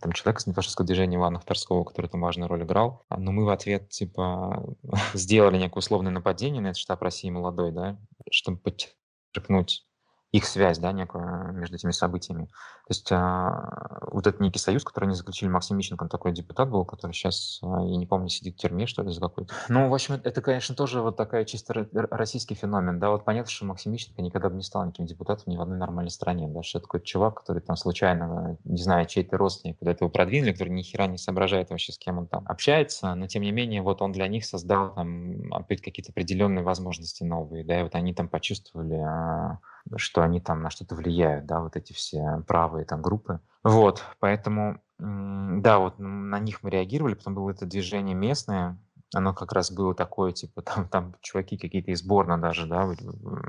там, 0.00 0.10
человека 0.12 0.40
с 0.40 0.46
нефашистского 0.48 0.84
движения 0.84 1.16
Ивана 1.16 1.38
Вторского, 1.38 1.84
который 1.84 2.08
там 2.08 2.20
важную 2.20 2.48
роль 2.48 2.64
играл. 2.64 3.04
Но 3.16 3.30
мы 3.30 3.44
в 3.44 3.50
ответ, 3.50 3.90
типа, 3.90 4.74
сделали 5.14 5.56
некое 5.56 5.78
условное 5.78 6.10
нападение 6.10 6.60
на 6.60 6.68
этот 6.68 6.78
штаб 6.78 7.00
России 7.02 7.30
молодой, 7.30 7.70
да, 7.70 7.96
чтобы 8.30 8.58
подчеркнуть 8.58 9.86
их 10.32 10.46
связь, 10.46 10.78
да, 10.78 10.92
некую 10.92 11.52
между 11.52 11.76
этими 11.76 11.90
событиями. 11.90 12.46
То 12.46 12.88
есть 12.88 13.12
а, 13.12 14.00
вот 14.10 14.26
этот 14.26 14.40
некий 14.40 14.58
союз, 14.58 14.82
который 14.82 15.04
они 15.04 15.14
заключили, 15.14 15.50
Максим 15.50 15.76
Мищенко, 15.76 16.08
такой 16.08 16.32
депутат 16.32 16.70
был, 16.70 16.86
который 16.86 17.12
сейчас, 17.12 17.60
а, 17.62 17.82
я 17.82 17.96
не 17.98 18.06
помню, 18.06 18.28
сидит 18.28 18.56
в 18.56 18.58
тюрьме, 18.58 18.86
что 18.86 19.02
ли, 19.02 19.10
за 19.10 19.20
какой-то. 19.20 19.52
Ну, 19.68 19.90
в 19.90 19.94
общем, 19.94 20.14
это, 20.24 20.40
конечно, 20.40 20.74
тоже 20.74 21.02
вот 21.02 21.18
такая 21.18 21.44
чисто 21.44 21.86
российский 21.92 22.54
феномен, 22.54 22.98
да, 22.98 23.10
вот 23.10 23.26
понятно, 23.26 23.50
что 23.50 23.66
Максим 23.66 23.92
Мищенко 23.92 24.22
никогда 24.22 24.48
бы 24.48 24.56
не 24.56 24.62
стал 24.62 24.86
никаким 24.86 25.04
депутатом 25.04 25.44
ни 25.52 25.56
в 25.58 25.60
одной 25.60 25.76
нормальной 25.76 26.10
стране, 26.10 26.48
да, 26.48 26.62
что 26.62 26.78
это 26.78 26.86
такой 26.86 27.02
чувак, 27.02 27.40
который 27.40 27.60
там 27.60 27.76
случайно, 27.76 28.56
не 28.64 28.82
знаю, 28.82 29.04
чей-то 29.06 29.36
родственник 29.36 29.78
куда-то 29.78 30.04
его 30.04 30.10
продвинули, 30.10 30.52
который 30.52 30.70
ни 30.70 30.82
хера 30.82 31.06
не 31.08 31.18
соображает 31.18 31.68
вообще, 31.68 31.92
с 31.92 31.98
кем 31.98 32.18
он 32.18 32.26
там 32.26 32.44
общается, 32.46 33.14
но 33.14 33.26
тем 33.26 33.42
не 33.42 33.52
менее, 33.52 33.82
вот 33.82 34.00
он 34.00 34.12
для 34.12 34.26
них 34.28 34.46
создал 34.46 34.94
там 34.94 35.52
опять 35.52 35.82
какие-то 35.82 36.10
определенные 36.10 36.64
возможности 36.64 37.22
новые, 37.22 37.64
да, 37.64 37.80
и 37.80 37.82
вот 37.82 37.94
они 37.94 38.14
там 38.14 38.28
почувствовали 38.28 38.94
а, 38.94 39.58
что 39.96 40.22
они 40.22 40.40
там 40.40 40.62
на 40.62 40.70
что-то 40.70 40.94
влияют, 40.94 41.46
да, 41.46 41.60
вот 41.60 41.76
эти 41.76 41.92
все 41.92 42.42
правые 42.46 42.84
там 42.84 43.02
группы. 43.02 43.40
Вот, 43.64 44.02
поэтому, 44.20 44.80
да, 44.98 45.78
вот 45.78 45.98
на 45.98 46.38
них 46.38 46.62
мы 46.62 46.70
реагировали, 46.70 47.14
потом 47.14 47.34
было 47.34 47.50
это 47.50 47.66
движение 47.66 48.14
местное, 48.14 48.78
оно 49.14 49.34
как 49.34 49.52
раз 49.52 49.70
было 49.70 49.94
такое, 49.94 50.32
типа, 50.32 50.62
там, 50.62 50.88
там 50.88 51.14
чуваки 51.20 51.56
какие-то 51.56 51.90
из 51.90 52.02
Борна 52.02 52.38
даже, 52.38 52.66
да, 52.66 52.88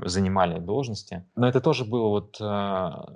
занимали 0.04 0.58
должности. 0.58 1.26
Но 1.36 1.48
это 1.48 1.60
тоже 1.60 1.84
было 1.84 2.08
вот, 2.08 2.36
а, 2.40 3.06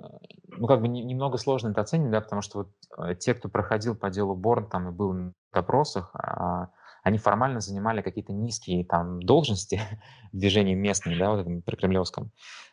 ну, 0.47 0.67
как 0.67 0.81
бы 0.81 0.87
немного 0.87 1.37
сложно 1.37 1.69
это 1.69 1.81
оценить, 1.81 2.11
да, 2.11 2.21
потому 2.21 2.41
что 2.41 2.59
вот 2.59 2.71
э, 2.97 3.15
те, 3.15 3.33
кто 3.33 3.49
проходил 3.49 3.95
по 3.95 4.09
делу 4.09 4.35
Борн, 4.35 4.67
там 4.69 4.89
и 4.89 4.91
был 4.91 5.13
на 5.13 5.33
допросах, 5.53 6.11
а, 6.13 6.69
они 7.03 7.17
формально 7.17 7.59
занимали 7.59 8.01
какие-то 8.01 8.33
низкие 8.33 8.83
там 8.83 9.21
должности 9.21 9.81
в 10.33 10.37
движении 10.37 10.75
местной, 10.75 11.17
да, 11.17 11.31
вот 11.31 11.41
этом 11.41 11.61
прокремлевском 11.61 12.31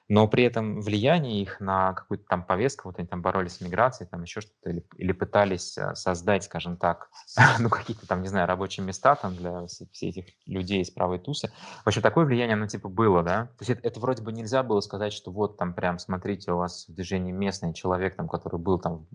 но 0.08 0.28
при 0.28 0.44
этом 0.44 0.80
влияние 0.80 1.42
их 1.42 1.60
на 1.60 1.92
какую-то 1.94 2.24
там 2.28 2.44
повестку, 2.44 2.88
вот 2.88 2.98
они 2.98 3.08
там 3.08 3.22
боролись 3.22 3.56
с 3.56 3.60
миграцией, 3.60 4.08
там 4.08 4.22
еще 4.22 4.40
что-то, 4.40 4.70
или, 4.70 4.84
или 4.96 5.12
пытались 5.12 5.76
э, 5.76 5.94
создать, 5.94 6.44
скажем 6.44 6.76
так, 6.76 7.10
ну 7.58 7.68
какие-то 7.68 8.06
там, 8.06 8.22
не 8.22 8.28
знаю, 8.28 8.46
рабочие 8.46 8.86
места 8.86 9.16
там 9.16 9.34
для 9.34 9.66
всех 9.66 9.88
этих 10.02 10.26
людей 10.46 10.82
из 10.82 10.90
правой 10.90 11.18
тусы. 11.18 11.50
В 11.84 11.88
общем, 11.88 12.02
такое 12.02 12.24
влияние, 12.24 12.54
оно 12.54 12.66
типа 12.66 12.88
было, 12.88 13.22
да. 13.22 13.46
То 13.58 13.62
есть 13.62 13.70
это, 13.70 13.88
это 13.88 14.00
вроде 14.00 14.22
бы 14.22 14.32
нельзя 14.32 14.62
было 14.62 14.80
сказать, 14.80 15.12
что 15.12 15.30
вот 15.30 15.56
там 15.56 15.74
прям, 15.74 15.98
смотрите, 15.98 16.52
у 16.52 16.58
вас 16.58 16.86
в 16.88 16.94
движении 16.94 17.32
местный 17.32 17.74
человек, 17.74 18.16
там, 18.16 18.28
который 18.28 18.60
был 18.60 18.78
там, 18.78 19.06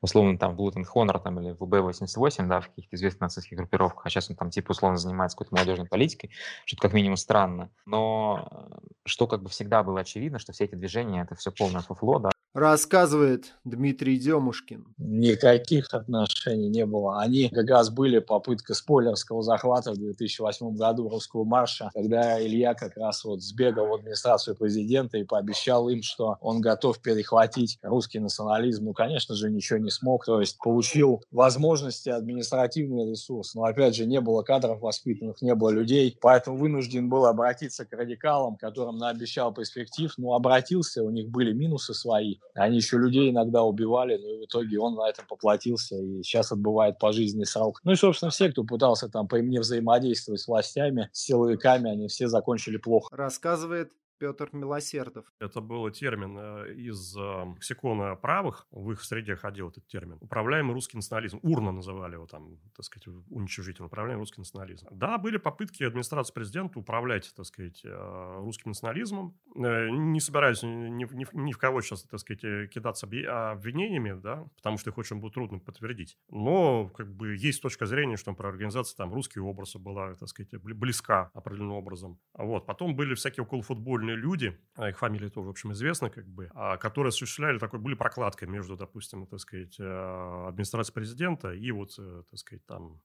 условно, 0.00 0.36
там 0.38 0.52
в 0.52 0.56
Блутен 0.56 0.84
Хонор 0.84 1.20
там, 1.20 1.40
или 1.40 1.52
в 1.52 1.62
УБ-88, 1.62 2.46
да, 2.48 2.60
в 2.60 2.68
каких-то 2.68 2.96
известных 2.96 3.20
нацистских 3.20 3.56
группировках, 3.56 4.06
а 4.06 4.10
сейчас 4.10 4.30
он 4.30 4.36
там 4.36 4.50
типа 4.50 4.72
условно 4.72 4.98
занимается 4.98 5.36
какой-то 5.36 5.54
молодежной 5.54 5.86
политикой, 5.86 6.30
что-то 6.64 6.82
как 6.82 6.92
минимум 6.92 7.16
странно. 7.16 7.70
Но 7.86 8.48
э, 8.50 8.88
что 9.06 9.26
как 9.26 9.42
бы 9.42 9.48
всегда 9.48 9.82
было 9.82 10.00
очевидно, 10.00 10.23
что 10.38 10.52
все 10.52 10.64
эти 10.64 10.74
движения 10.74 11.22
это 11.22 11.34
все 11.34 11.50
полное 11.50 11.80
фуфло, 11.82 12.18
да. 12.18 12.30
Рассказывает 12.54 13.52
Дмитрий 13.64 14.16
Демушкин. 14.16 14.86
Никаких 14.96 15.92
отношений 15.92 16.68
не 16.68 16.86
было. 16.86 17.20
Они 17.20 17.48
как 17.48 17.68
раз 17.68 17.90
были 17.90 18.20
попытка 18.20 18.74
спойлерского 18.74 19.42
захвата 19.42 19.90
в 19.90 19.96
2008 19.96 20.76
году 20.76 21.08
русского 21.08 21.42
марша, 21.42 21.90
когда 21.92 22.40
Илья 22.40 22.74
как 22.74 22.96
раз 22.96 23.24
вот 23.24 23.42
сбегал 23.42 23.88
в 23.88 23.94
администрацию 23.94 24.54
президента 24.54 25.18
и 25.18 25.24
пообещал 25.24 25.88
им, 25.88 26.04
что 26.04 26.36
он 26.40 26.60
готов 26.60 27.00
перехватить 27.00 27.76
русский 27.82 28.20
национализм. 28.20 28.84
Ну, 28.84 28.92
конечно 28.92 29.34
же, 29.34 29.50
ничего 29.50 29.80
не 29.80 29.90
смог. 29.90 30.24
То 30.24 30.38
есть 30.38 30.56
получил 30.58 31.24
возможности, 31.32 32.08
административный 32.08 33.10
ресурс. 33.10 33.56
Но, 33.56 33.64
опять 33.64 33.96
же, 33.96 34.06
не 34.06 34.20
было 34.20 34.42
кадров 34.42 34.80
воспитанных, 34.80 35.42
не 35.42 35.56
было 35.56 35.70
людей. 35.70 36.16
Поэтому 36.20 36.56
вынужден 36.56 37.08
был 37.08 37.26
обратиться 37.26 37.84
к 37.84 37.92
радикалам, 37.92 38.54
которым 38.54 38.96
наобещал 38.98 39.52
перспектив. 39.52 40.14
Ну, 40.18 40.34
обратился, 40.34 41.02
у 41.02 41.10
них 41.10 41.30
были 41.30 41.52
минусы 41.52 41.94
свои. 41.94 42.36
Они 42.54 42.76
еще 42.76 42.98
людей 42.98 43.30
иногда 43.30 43.62
убивали, 43.62 44.16
но 44.16 44.40
в 44.40 44.44
итоге 44.44 44.78
он 44.78 44.94
на 44.94 45.08
этом 45.08 45.26
поплатился 45.26 45.96
и 45.96 46.22
сейчас 46.22 46.52
отбывает 46.52 46.98
пожизненный 46.98 47.46
срок. 47.46 47.80
Ну 47.84 47.92
и, 47.92 47.96
собственно, 47.96 48.30
все, 48.30 48.50
кто 48.50 48.64
пытался 48.64 49.08
там 49.08 49.26
по 49.26 49.36
мне 49.38 49.60
взаимодействовать 49.60 50.40
с 50.40 50.46
властями, 50.46 51.10
с 51.12 51.24
силовиками, 51.24 51.90
они 51.90 52.08
все 52.08 52.28
закончили 52.28 52.76
плохо. 52.76 53.14
Рассказывает 53.16 53.90
Петр 54.18 54.50
Милосердов. 54.52 55.24
Это 55.40 55.60
был 55.60 55.88
термин 55.90 56.36
э, 56.38 56.74
из 56.74 57.16
э, 57.16 57.44
лексикона 57.54 58.14
правых, 58.16 58.66
в 58.70 58.92
их 58.92 59.02
среде 59.02 59.36
ходил 59.36 59.70
этот 59.70 59.86
термин. 59.86 60.18
Управляемый 60.20 60.74
русский 60.74 60.96
национализм. 60.96 61.38
Урна 61.42 61.72
называли 61.72 62.14
его 62.14 62.26
там, 62.26 62.58
так 62.76 62.84
сказать, 62.84 63.08
уничижительно. 63.30 63.86
Управляемый 63.86 64.22
русский 64.22 64.40
национализм. 64.40 64.86
Да, 64.90 65.18
были 65.18 65.36
попытки 65.36 65.82
администрации 65.82 66.32
президента 66.32 66.78
управлять, 66.78 67.32
так 67.34 67.46
сказать, 67.46 67.80
э, 67.84 68.34
русским 68.38 68.70
национализмом. 68.70 69.36
Не 69.54 70.20
собираюсь 70.20 70.62
ни, 70.62 71.04
ни, 71.14 71.26
ни 71.32 71.52
в 71.52 71.58
кого 71.58 71.80
сейчас, 71.80 72.02
так 72.04 72.20
сказать, 72.20 72.70
кидаться 72.70 73.06
обвинениями, 73.06 74.18
да, 74.20 74.46
потому 74.56 74.78
что 74.78 74.90
их 74.90 74.98
очень 74.98 75.16
будет 75.16 75.34
трудно 75.34 75.58
подтвердить. 75.58 76.18
Но, 76.30 76.88
как 76.88 77.12
бы, 77.14 77.36
есть 77.36 77.62
точка 77.62 77.86
зрения, 77.86 78.16
что 78.16 78.34
про 78.34 78.48
организацию 78.48 78.96
там 78.96 79.12
русский 79.12 79.40
образ 79.40 79.76
была, 79.76 80.14
так 80.14 80.28
сказать, 80.28 80.50
близка 80.62 81.30
определенным 81.34 81.76
образом. 81.76 82.18
Вот. 82.34 82.66
Потом 82.66 82.94
были 82.94 83.14
всякие 83.14 83.44
околофутбольные 83.44 84.03
люди, 84.12 84.58
а 84.76 84.88
их 84.88 84.98
фамилии 84.98 85.28
тоже, 85.28 85.46
в 85.46 85.50
общем, 85.50 85.72
известны, 85.72 86.10
как 86.10 86.26
бы, 86.26 86.50
а, 86.54 86.76
которые 86.76 87.08
осуществляли 87.08 87.58
такой, 87.58 87.80
были 87.80 87.94
прокладкой 87.94 88.48
между, 88.48 88.76
допустим, 88.76 89.26
так 89.26 89.40
сказать, 89.40 89.76
э, 89.78 90.44
администрацией 90.48 90.94
президента 90.94 91.52
и 91.52 91.70
вот, 91.70 91.90
э, 91.98 92.22
так 92.30 92.38
сказать, 92.38 92.64
там, 92.66 93.00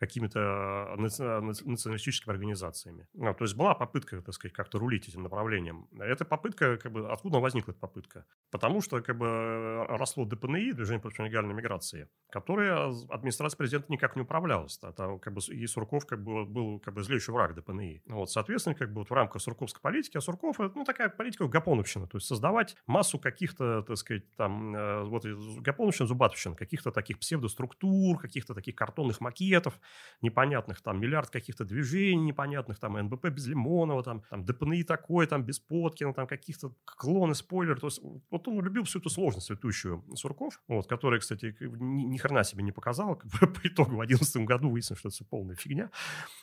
какими-то 0.00 0.40
а, 0.40 0.96
националистическими 0.96 2.32
организациями. 2.32 3.06
Ну, 3.12 3.34
то 3.34 3.44
есть 3.44 3.54
была 3.54 3.74
попытка, 3.74 4.22
так 4.22 4.34
сказать, 4.34 4.54
как-то 4.54 4.78
рулить 4.78 5.08
этим 5.08 5.22
направлением. 5.22 5.88
Эта 5.98 6.24
попытка, 6.24 6.78
как 6.78 6.90
бы, 6.90 7.10
откуда 7.10 7.38
возникла 7.38 7.72
эта 7.72 7.80
попытка? 7.80 8.24
Потому 8.50 8.80
что, 8.80 9.02
как 9.02 9.18
бы, 9.18 9.84
росло 9.88 10.24
ДПНИ, 10.24 10.72
Движение 10.72 11.00
против 11.00 11.18
нелегальной 11.18 11.52
миграции, 11.52 12.08
которое 12.30 12.90
администрация 13.10 13.58
президента 13.58 13.92
никак 13.92 14.16
не 14.16 14.22
управлялась. 14.22 14.78
Это, 14.82 15.18
как 15.18 15.34
бы, 15.34 15.40
и 15.50 15.66
Сурков, 15.66 16.06
как 16.06 16.24
бы, 16.24 16.46
был, 16.46 16.80
как 16.80 16.94
бы, 16.94 17.02
злейший 17.02 17.34
враг 17.34 17.54
ДПНИ. 17.54 18.02
Вот, 18.06 18.30
соответственно, 18.30 18.74
как 18.74 18.92
бы, 18.94 19.00
вот 19.00 19.10
в 19.10 19.12
рамках 19.12 19.42
сурковской 19.42 19.82
политики, 19.82 20.16
а 20.16 20.22
Сурков, 20.22 20.58
ну, 20.58 20.84
такая 20.84 21.10
политика 21.10 21.46
гапоновщина, 21.46 22.06
то 22.06 22.16
есть 22.16 22.26
создавать 22.26 22.74
массу 22.86 23.18
каких-то, 23.18 23.82
так 23.82 23.98
сказать, 23.98 24.24
там, 24.36 24.74
э, 24.74 25.04
вот, 25.04 25.26
гапоновщина, 25.60 26.06
зубатовщина, 26.06 26.54
каких-то 26.54 26.90
таких 26.90 27.18
псевдоструктур, 27.18 28.18
каких-то 28.18 28.54
таких 28.54 28.74
картонных 28.74 29.20
макетов, 29.20 29.78
непонятных, 30.22 30.80
там, 30.82 31.00
миллиард 31.00 31.30
каких-то 31.30 31.64
движений 31.64 32.24
непонятных, 32.24 32.78
там, 32.78 32.94
НБП 32.94 33.28
без 33.28 33.46
Лимонова, 33.46 34.02
там, 34.02 34.22
там 34.30 34.44
ДПНИ 34.44 34.84
такой, 34.84 35.26
там, 35.26 35.42
без 35.42 35.58
Поткина, 35.58 36.12
там, 36.12 36.26
каких-то 36.26 36.74
клоны, 36.84 37.34
спойлер. 37.34 37.80
То 37.80 37.86
есть, 37.86 38.00
вот 38.30 38.48
он 38.48 38.60
любил 38.60 38.84
всю 38.84 38.98
эту 38.98 39.10
сложность 39.10 39.46
цветущую 39.46 40.04
Сурков, 40.14 40.60
вот, 40.68 40.86
который, 40.86 41.20
кстати, 41.20 41.56
ни, 41.60 42.04
ни 42.04 42.16
хрена 42.18 42.44
себе 42.44 42.62
не 42.62 42.72
показал. 42.72 43.16
По 43.40 43.68
итогу 43.68 43.92
в 43.92 44.06
2011 44.06 44.36
году 44.46 44.70
выяснилось, 44.70 45.00
что 45.00 45.08
это 45.08 45.14
все 45.14 45.24
полная 45.24 45.56
фигня. 45.56 45.90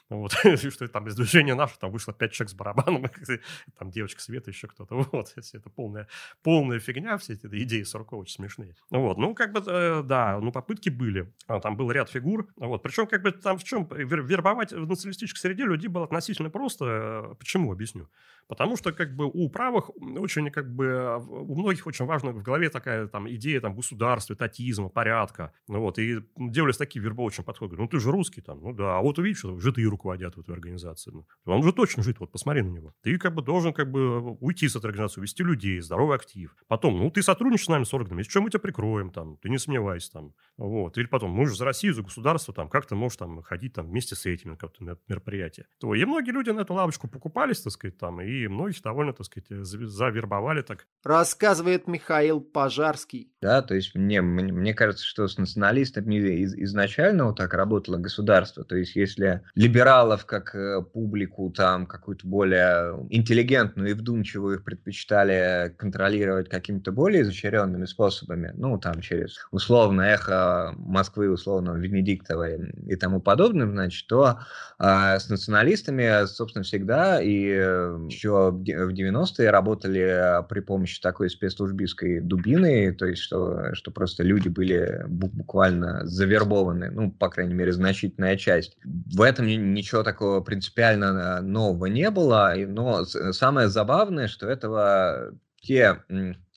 Вот, 0.10 0.32
что 0.56 0.88
там 0.88 1.08
из 1.08 1.16
движения 1.16 1.56
наше 1.56 1.78
там 1.80 1.92
вышло 1.92 2.14
пять 2.14 2.32
человек 2.32 2.52
с 2.52 2.56
барабаном, 2.56 3.06
там 3.78 3.92
девочка 3.92 4.22
Света, 4.22 4.50
еще 4.50 4.68
кто-то. 4.68 4.96
Вот, 5.12 5.34
это 5.38 5.70
полная, 5.70 6.08
полная 6.44 6.80
фигня, 6.80 7.18
все 7.18 7.34
эти 7.34 7.46
идеи 7.64 7.84
Суркова 7.84 8.22
очень 8.22 8.36
смешные. 8.36 8.76
Вот, 8.90 9.18
ну, 9.18 9.36
как 9.36 9.52
бы, 9.52 9.62
э, 9.66 10.04
да, 10.04 10.40
ну, 10.40 10.52
попытки 10.52 10.90
были. 10.90 11.32
А, 11.48 11.60
там 11.60 11.76
был 11.78 11.92
ряд 11.92 12.10
фигур. 12.10 12.48
Вот, 12.56 12.82
причем, 12.82 13.08
как 13.08 13.22
бы, 13.22 13.32
там 13.42 13.58
в 13.58 13.64
чем? 13.64 13.88
Вербовать 13.90 14.74
в 14.74 14.88
националистической 14.88 15.40
среде 15.40 15.66
людей 15.66 15.88
было 15.88 16.06
относительно 16.06 16.50
просто. 16.50 17.36
Почему? 17.40 17.72
Объясню. 17.72 18.10
Потому 18.48 18.78
что 18.78 18.94
как 18.94 19.16
бы 19.16 19.26
у 19.26 19.50
правых 19.50 19.90
очень 20.00 20.50
как 20.52 20.74
бы 20.74 21.18
у 21.28 21.56
многих 21.56 21.86
очень 21.86 22.06
важна 22.06 22.32
в 22.32 22.42
голове 22.42 22.70
такая 22.70 23.08
там 23.08 23.30
идея 23.30 23.60
там 23.60 23.76
государства, 23.76 24.36
татизма, 24.36 24.90
порядка. 24.90 25.52
Ну 25.68 25.82
вот, 25.82 26.00
и 26.00 26.20
делались 26.38 26.78
такие 26.78 27.04
вербовочные 27.04 27.46
подходы. 27.46 27.76
Ну 27.76 27.88
ты 27.88 28.00
же 28.00 28.10
русский 28.10 28.42
там, 28.42 28.62
ну 28.62 28.74
да, 28.74 28.98
а 28.98 29.02
вот 29.02 29.20
увидишь, 29.20 29.40
что 29.40 29.60
житы 29.60 29.84
руководят 29.84 30.38
в 30.38 30.40
этой 30.40 30.54
организации. 30.54 31.12
Ну, 31.12 31.26
он 31.46 31.62
же 31.64 31.74
точно 31.74 32.04
жит, 32.04 32.20
вот 32.20 32.32
посмотри 32.32 32.62
на 32.62 32.70
него. 32.70 32.94
Ты 33.02 33.18
как 33.18 33.36
бы 33.36 33.42
должен 33.42 33.74
как 33.74 33.92
бы 33.92 34.22
уйти 34.36 34.70
с 34.70 34.76
этой 34.76 34.88
организации, 34.88 35.22
вести 35.22 35.44
людей, 35.44 35.82
здоровый 35.82 36.16
актив. 36.16 36.56
Потом, 36.68 36.98
ну 36.98 37.12
ты 37.12 37.22
сотрудничаешь 37.22 37.66
с 37.66 37.70
нами 37.70 37.84
с 37.84 37.94
органами, 37.94 38.20
если 38.22 38.32
что, 38.32 38.42
мы 38.42 38.50
тебя 38.50 38.62
прикроем 38.62 39.10
там, 39.12 39.38
ты 39.38 39.50
не 39.50 39.58
сомневайся 39.58 40.12
там. 40.14 40.34
Вот. 40.58 40.98
Или 40.98 41.08
потом, 41.08 41.32
мы 41.32 41.48
же 41.48 41.56
за 41.56 41.66
Россию, 41.66 41.94
за 41.94 42.02
государство, 42.02 42.54
там, 42.54 42.70
как 42.70 42.86
ты 42.86 42.96
можешь 42.96 43.18
там 43.18 43.27
ходить 43.44 43.74
там 43.74 43.88
вместе 43.88 44.16
с 44.16 44.26
этими 44.26 44.52
на 44.52 44.58
какое-то 44.58 44.98
мероприятие. 45.08 45.68
То, 45.80 45.94
и 45.94 46.06
многие 46.06 46.32
люди 46.32 46.50
на 46.50 46.62
эту 46.62 46.74
лавочку 46.74 47.08
покупались, 47.08 47.62
так 47.62 47.74
сказать, 47.74 47.98
там, 47.98 48.22
и 48.22 48.48
многих 48.48 48.82
довольно, 48.82 49.14
так 49.14 49.26
сказать, 49.26 49.48
завербовали 49.50 50.62
так. 50.62 50.88
Рассказывает 51.04 51.88
Михаил 51.88 52.42
Пожарский. 52.42 53.32
Да, 53.42 53.62
то 53.62 53.76
есть 53.76 53.94
мне, 53.96 54.22
мне, 54.22 54.52
мне 54.52 54.74
кажется, 54.74 55.06
что 55.06 55.28
с 55.28 55.38
националистами 55.38 56.16
из, 56.16 56.56
изначально 56.56 57.26
вот 57.26 57.38
так 57.38 57.54
работало 57.54 57.98
государство. 57.98 58.64
То 58.64 58.76
есть 58.76 58.96
если 58.96 59.42
либералов 59.56 60.26
как 60.26 60.56
э, 60.56 60.82
публику 60.82 61.52
там 61.52 61.86
какую-то 61.86 62.28
более 62.28 63.08
интеллигентную 63.10 63.92
и 63.92 63.94
вдумчивую 63.94 64.58
их 64.58 64.64
предпочитали 64.64 65.74
контролировать 65.78 66.50
какими-то 66.50 66.92
более 66.92 67.22
изощренными 67.22 67.86
способами, 67.86 68.54
ну 68.56 68.78
там 68.80 69.02
через 69.02 69.38
условно 69.52 70.02
эхо 70.02 70.74
Москвы, 70.78 71.30
условно 71.30 71.72
Венедиктова 71.78 72.50
и 72.50 72.96
тому 72.96 73.17
подобное, 73.20 73.68
значит, 73.68 74.08
то 74.08 74.40
а, 74.80 75.20
с 75.20 75.30
националистами, 75.30 76.26
собственно, 76.28 76.64
всегда 76.64 77.22
и 77.22 77.48
э, 77.50 77.98
еще 78.10 78.52
в 78.52 78.62
90-е 78.62 79.50
работали 79.50 80.44
при 80.50 80.60
помощи 80.60 81.02
такой 81.02 81.30
спецслужбистской 81.30 82.20
дубины, 82.20 82.94
то 82.94 83.06
есть 83.06 83.22
что, 83.22 83.74
что 83.74 83.92
просто 83.92 84.24
люди 84.24 84.50
были 84.50 85.04
буквально 85.08 86.06
завербованы, 86.06 86.92
ну, 86.92 87.12
по 87.12 87.30
крайней 87.30 87.54
мере, 87.54 87.74
значительная 87.74 88.38
часть. 88.38 88.78
В 88.84 89.22
этом 89.22 89.48
ничего 89.48 90.04
такого 90.04 90.42
принципиально 90.42 91.42
нового 91.42 91.88
не 91.88 92.10
было, 92.12 92.54
но 92.68 93.06
самое 93.06 93.70
забавное, 93.70 94.28
что 94.28 94.48
этого 94.48 95.32
те 95.62 96.04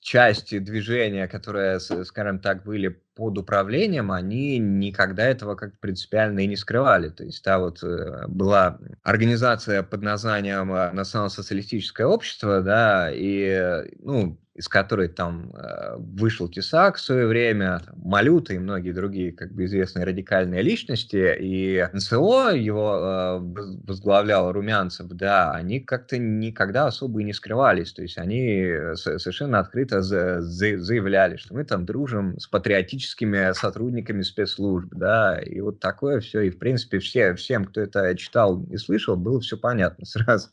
части 0.01 0.59
движения, 0.59 1.29
которые, 1.29 1.79
скажем 1.79 2.41
так, 2.41 2.65
были 2.65 2.89
под 3.15 3.37
управлением, 3.39 4.11
они 4.11 4.59
никогда 4.59 5.25
этого 5.27 5.55
как 5.55 5.79
принципиально 5.79 6.41
и 6.41 6.47
не 6.47 6.57
скрывали. 6.57 7.11
То 7.11 7.25
есть 7.25 7.45
та 7.45 7.59
вот 7.59 7.83
э, 7.83 8.25
была 8.29 8.79
организация 9.03 9.83
под 9.83 10.03
названием 10.03 10.73
э, 10.73 10.91
Национал-социалистическое 10.93 12.07
общество, 12.07 12.63
да, 12.63 13.11
и, 13.13 13.85
ну, 13.99 14.41
из 14.61 14.69
которой 14.69 15.09
там 15.09 15.51
э, 15.55 15.97
вышел 15.97 16.47
Тесак 16.47 16.97
в 16.97 17.01
свое 17.01 17.27
время, 17.27 17.81
там, 17.83 17.95
Малюта 18.05 18.53
и 18.53 18.59
многие 18.59 18.93
другие 18.93 19.33
как 19.33 19.53
бы 19.53 19.65
известные 19.65 20.05
радикальные 20.05 20.61
личности, 20.61 21.35
и 21.41 21.89
НСО 21.95 22.51
его 22.55 22.99
э, 23.01 23.39
возглавлял 23.87 24.53
Румянцев, 24.53 25.09
да, 25.09 25.53
они 25.53 25.81
как-то 25.81 26.19
никогда 26.19 26.89
особо 26.89 27.23
и 27.23 27.25
не 27.25 27.33
скрывались, 27.33 27.95
то 27.95 28.03
есть 28.03 28.19
они 28.19 28.71
совершенно 28.97 29.61
открыто 29.61 30.03
за, 30.03 30.43
за, 30.43 30.79
заявляли, 30.79 31.37
что 31.37 31.55
мы 31.55 31.65
там 31.65 31.87
дружим 31.87 32.39
с 32.39 32.47
патриотическими 32.47 33.55
сотрудниками 33.55 34.21
спецслужб, 34.21 34.93
да, 34.95 35.41
и 35.41 35.59
вот 35.63 35.81
такое 35.81 36.21
все, 36.21 36.43
и 36.43 36.51
в 36.51 36.59
принципе 36.59 36.99
все, 36.99 37.33
всем, 37.33 37.65
кто 37.65 37.81
это 37.81 38.15
читал 38.15 38.63
и 38.65 38.77
слышал, 38.77 39.17
было 39.17 39.41
все 39.41 39.57
понятно 39.57 40.05
сразу, 40.05 40.49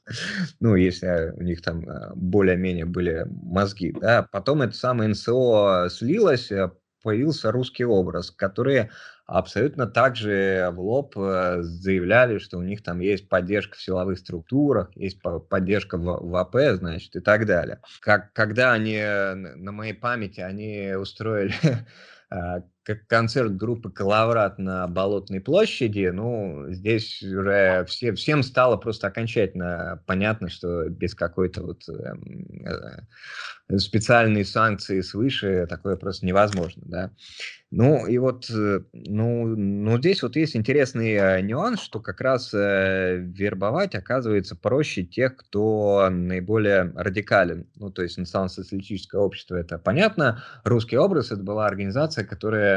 ну, 0.61 0.77
если 0.77 1.33
у 1.35 1.43
них 1.43 1.61
там 1.61 1.81
э, 1.81 2.13
более-менее 2.15 2.85
были 2.85 3.27
мозги, 3.27 3.96
да, 3.99 4.27
потом 4.31 4.61
это 4.61 4.73
самое 4.73 5.09
НСО 5.09 5.87
слилось, 5.89 6.51
э, 6.51 6.71
появился 7.03 7.51
русский 7.51 7.85
образ, 7.85 8.31
которые 8.31 8.91
абсолютно 9.25 9.87
также 9.87 10.69
в 10.73 10.79
лоб 10.79 11.17
э, 11.17 11.61
заявляли, 11.61 12.37
что 12.37 12.57
у 12.57 12.63
них 12.63 12.83
там 12.83 12.99
есть 12.99 13.29
поддержка 13.29 13.77
в 13.77 13.81
силовых 13.81 14.17
структурах, 14.19 14.89
есть 14.95 15.21
поддержка 15.49 15.97
в, 15.97 16.03
в 16.03 16.35
АП, 16.35 16.55
значит, 16.73 17.15
и 17.15 17.19
так 17.19 17.45
далее. 17.45 17.81
Как, 18.01 18.33
когда 18.33 18.73
они, 18.73 18.99
на 19.01 19.71
моей 19.71 19.93
памяти, 19.93 20.41
они 20.41 20.93
устроили 20.93 21.53
как 22.87 23.05
концерт 23.05 23.57
группы 23.57 23.91
«Калаврат» 23.91 24.59
на 24.59 24.87
Болотной 24.87 25.41
площади, 25.41 26.09
ну, 26.13 26.67
здесь 26.69 27.21
уже 27.21 27.83
все, 27.85 28.13
всем 28.13 28.43
стало 28.43 28.77
просто 28.77 29.07
окончательно 29.07 30.01
понятно, 30.05 30.47
что 30.47 30.87
без 30.87 31.13
какой-то 31.13 31.63
вот 31.63 31.81
э, 31.89 33.77
специальной 33.77 34.45
санкции 34.45 35.01
свыше 35.01 35.67
такое 35.67 35.97
просто 35.97 36.25
невозможно, 36.25 36.83
да. 36.85 37.11
Ну, 37.69 38.07
и 38.07 38.17
вот, 38.17 38.49
э, 38.49 38.79
ну, 38.93 39.45
ну, 39.45 39.97
здесь 39.97 40.23
вот 40.23 40.37
есть 40.37 40.55
интересный 40.55 41.11
э, 41.15 41.41
нюанс, 41.41 41.81
что 41.81 41.99
как 41.99 42.21
раз 42.21 42.53
э, 42.53 43.17
вербовать 43.17 43.93
оказывается 43.93 44.55
проще 44.55 45.03
тех, 45.03 45.35
кто 45.35 46.07
наиболее 46.09 46.93
радикален. 46.95 47.67
Ну, 47.75 47.89
то 47.89 48.03
есть 48.03 48.17
национал-социалистическое 48.17 49.19
общество, 49.19 49.57
это 49.57 49.77
понятно. 49.77 50.41
Русский 50.63 50.97
образ, 50.97 51.31
это 51.31 51.43
была 51.43 51.65
организация, 51.65 52.23
которая 52.23 52.76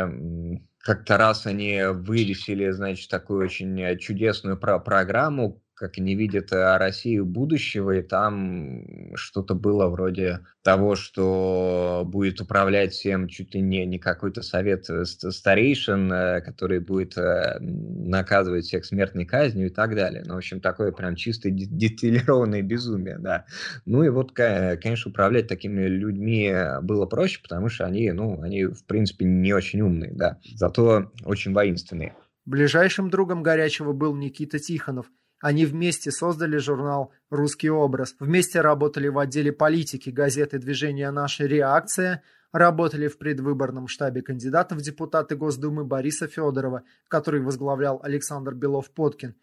как-то 0.78 1.16
раз 1.16 1.46
они 1.46 1.82
вывесили, 1.84 2.70
значит, 2.70 3.10
такую 3.10 3.44
очень 3.44 3.80
э, 3.80 3.98
чудесную 3.98 4.58
про 4.58 4.78
программу, 4.78 5.62
как 5.80 5.96
они 5.96 6.14
видят 6.14 6.52
э, 6.52 6.76
Россию 6.76 7.24
будущего, 7.24 7.92
и 7.92 8.02
там 8.02 8.84
что-то 9.14 9.54
было 9.54 9.88
вроде 9.88 10.40
того, 10.62 10.94
что 10.94 12.02
будет 12.06 12.38
управлять 12.42 12.92
всем 12.92 13.28
чуть 13.28 13.54
ли 13.54 13.62
не, 13.62 13.86
не 13.86 13.98
какой-то 13.98 14.42
совет 14.42 14.90
э, 14.90 15.06
старейшин, 15.06 16.12
э, 16.12 16.40
который 16.42 16.80
будет 16.80 17.14
наказывать 17.16 18.66
всех 18.66 18.84
смертной 18.84 19.24
казнью 19.24 19.68
и 19.68 19.70
так 19.70 19.94
далее. 19.94 20.22
Ну, 20.26 20.34
в 20.34 20.36
общем, 20.36 20.60
такое 20.60 20.92
прям 20.92 21.16
чисто 21.16 21.48
деталированное 21.50 22.60
безумие, 22.60 23.16
да. 23.18 23.46
Ну 23.86 24.02
и 24.02 24.10
вот, 24.10 24.32
конечно, 24.32 25.10
управлять 25.10 25.48
такими 25.48 25.86
людьми 25.86 26.54
было 26.82 27.06
проще, 27.06 27.40
потому 27.42 27.70
что 27.70 27.86
они, 27.86 28.12
ну, 28.12 28.42
они, 28.42 28.66
в 28.66 28.84
принципе, 28.84 29.24
не 29.24 29.54
очень 29.54 29.80
умные, 29.80 30.12
да, 30.12 30.38
зато 30.56 31.10
очень 31.24 31.54
воинственные. 31.54 32.14
Ближайшим 32.44 33.08
другом 33.08 33.42
Горячего 33.42 33.94
был 33.94 34.14
Никита 34.14 34.58
Тихонов– 34.58 35.06
они 35.40 35.64
вместе 35.64 36.10
создали 36.10 36.58
журнал 36.58 37.12
«Русский 37.30 37.70
образ», 37.70 38.14
вместе 38.20 38.60
работали 38.60 39.08
в 39.08 39.18
отделе 39.18 39.52
политики 39.52 40.10
газеты 40.10 40.58
движения 40.58 41.10
«Наша 41.10 41.46
реакция», 41.46 42.22
работали 42.52 43.08
в 43.08 43.16
предвыборном 43.16 43.88
штабе 43.88 44.20
кандидата 44.20 44.74
в 44.74 44.82
депутаты 44.82 45.36
Госдумы 45.36 45.84
Бориса 45.84 46.26
Федорова, 46.26 46.82
который 47.08 47.40
возглавлял 47.40 48.00
Александр 48.02 48.54
Белов-Подкин. 48.54 49.34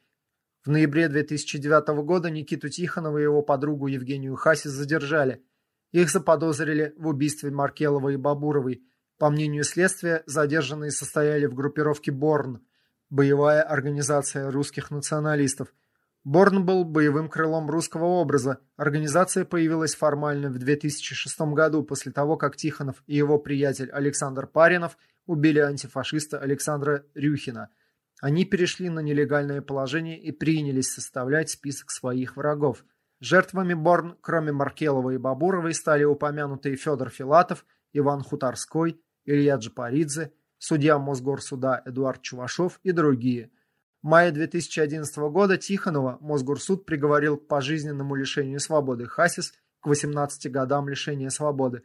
В 0.64 0.70
ноябре 0.70 1.08
2009 1.08 1.88
года 2.04 2.30
Никиту 2.30 2.70
Тихонова 2.70 3.18
и 3.18 3.24
его 3.24 3.42
подругу 3.42 3.88
Евгению 3.88 4.36
Хасис 4.36 4.72
задержали. 4.72 5.42
Их 5.94 6.12
заподозрили 6.12 6.94
в 6.98 7.08
убийстве 7.08 7.50
Маркелова 7.50 8.10
и 8.10 8.18
Бабуровой. 8.18 8.84
По 9.18 9.32
мнению 9.32 9.64
следствия, 9.64 10.22
задержанные 10.28 10.92
состояли 10.92 11.48
в 11.48 11.56
группировке 11.56 12.12
«Борн», 12.12 12.62
боевая 13.10 13.64
организация 13.64 14.52
русских 14.52 14.92
националистов– 14.92 15.74
Борн 16.28 16.66
был 16.66 16.84
боевым 16.84 17.30
крылом 17.30 17.70
русского 17.70 18.04
образа. 18.04 18.60
Организация 18.76 19.46
появилась 19.46 19.96
формально 19.96 20.50
в 20.50 20.58
2006 20.58 21.40
году 21.54 21.84
после 21.84 22.12
того, 22.12 22.36
как 22.36 22.58
Тихонов 22.58 23.02
и 23.08 23.16
его 23.16 23.40
приятель 23.40 23.90
Александр 23.92 24.46
Паринов 24.46 24.98
убили 25.26 25.60
антифашиста 25.60 26.38
Александра 26.38 27.06
Рюхина. 27.16 27.70
Они 28.20 28.44
перешли 28.44 28.90
на 28.90 29.00
нелегальное 29.00 29.62
положение 29.62 30.20
и 30.22 30.34
принялись 30.34 30.92
составлять 30.92 31.50
список 31.50 31.92
своих 31.92 32.36
врагов. 32.36 32.84
Жертвами 33.22 33.74
Борн, 33.74 34.18
кроме 34.20 34.52
Маркелова 34.52 35.12
и 35.12 35.18
Бабуровой, 35.18 35.74
стали 35.74 36.04
упомянутые 36.04 36.76
Федор 36.76 37.10
Филатов, 37.10 37.66
Иван 37.94 38.22
Хуторской, 38.22 39.02
Илья 39.24 39.56
Джапаридзе, 39.56 40.34
судья 40.58 41.00
Мосгорсуда 41.00 41.82
Эдуард 41.86 42.22
Чувашов 42.22 42.82
и 42.84 42.92
другие– 42.92 43.50
мае 44.08 44.32
2011 44.32 45.18
года 45.18 45.58
Тихонова 45.58 46.18
Мосгорсуд 46.22 46.86
приговорил 46.86 47.38
к 47.38 47.48
пожизненному 47.48 48.16
лишению 48.16 48.60
свободы 48.60 49.06
Хасис 49.06 49.54
к 49.82 49.88
18 49.88 50.50
годам 50.52 50.88
лишения 50.88 51.30
свободы. 51.30 51.84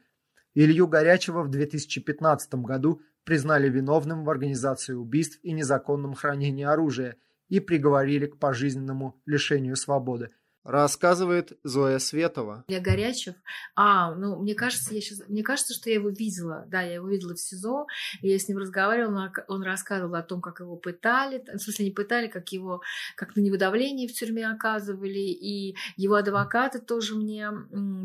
Илью 0.54 0.86
Горячего 0.86 1.42
в 1.42 1.48
2015 1.48 2.54
году 2.54 3.02
признали 3.24 3.68
виновным 3.68 4.24
в 4.24 4.30
организации 4.30 4.94
убийств 4.94 5.40
и 5.42 5.52
незаконном 5.52 6.14
хранении 6.14 6.64
оружия 6.64 7.16
и 7.48 7.58
приговорили 7.60 8.26
к 8.26 8.38
пожизненному 8.38 9.20
лишению 9.26 9.76
свободы– 9.76 10.30
Рассказывает 10.64 11.58
Зоя 11.64 11.98
Светова. 11.98 12.64
Я 12.68 12.80
Горячев. 12.80 13.34
А, 13.74 14.14
ну, 14.14 14.40
мне 14.40 14.54
кажется, 14.54 14.94
я 14.94 15.00
сейчас, 15.00 15.28
мне 15.28 15.42
кажется, 15.42 15.74
что 15.74 15.90
я 15.90 15.96
его 15.96 16.08
видела. 16.08 16.64
Да, 16.68 16.82
я 16.82 16.94
его 16.94 17.08
видела 17.08 17.34
в 17.34 17.40
СИЗО. 17.40 17.86
Я 18.20 18.38
с 18.38 18.48
ним 18.48 18.58
разговаривала, 18.58 19.32
он 19.48 19.64
рассказывал 19.64 20.14
о 20.14 20.22
том, 20.22 20.40
как 20.40 20.60
его 20.60 20.76
пытали. 20.76 21.44
В 21.52 21.58
смысле, 21.58 21.86
не 21.86 21.90
пытали, 21.90 22.28
как 22.28 22.48
его, 22.50 22.80
как 23.16 23.34
на 23.34 23.40
него 23.40 23.56
давление 23.56 24.06
в 24.06 24.12
тюрьме 24.12 24.48
оказывали. 24.48 25.18
И 25.18 25.76
его 25.96 26.14
адвокаты 26.14 26.78
тоже 26.78 27.16
мне 27.16 27.50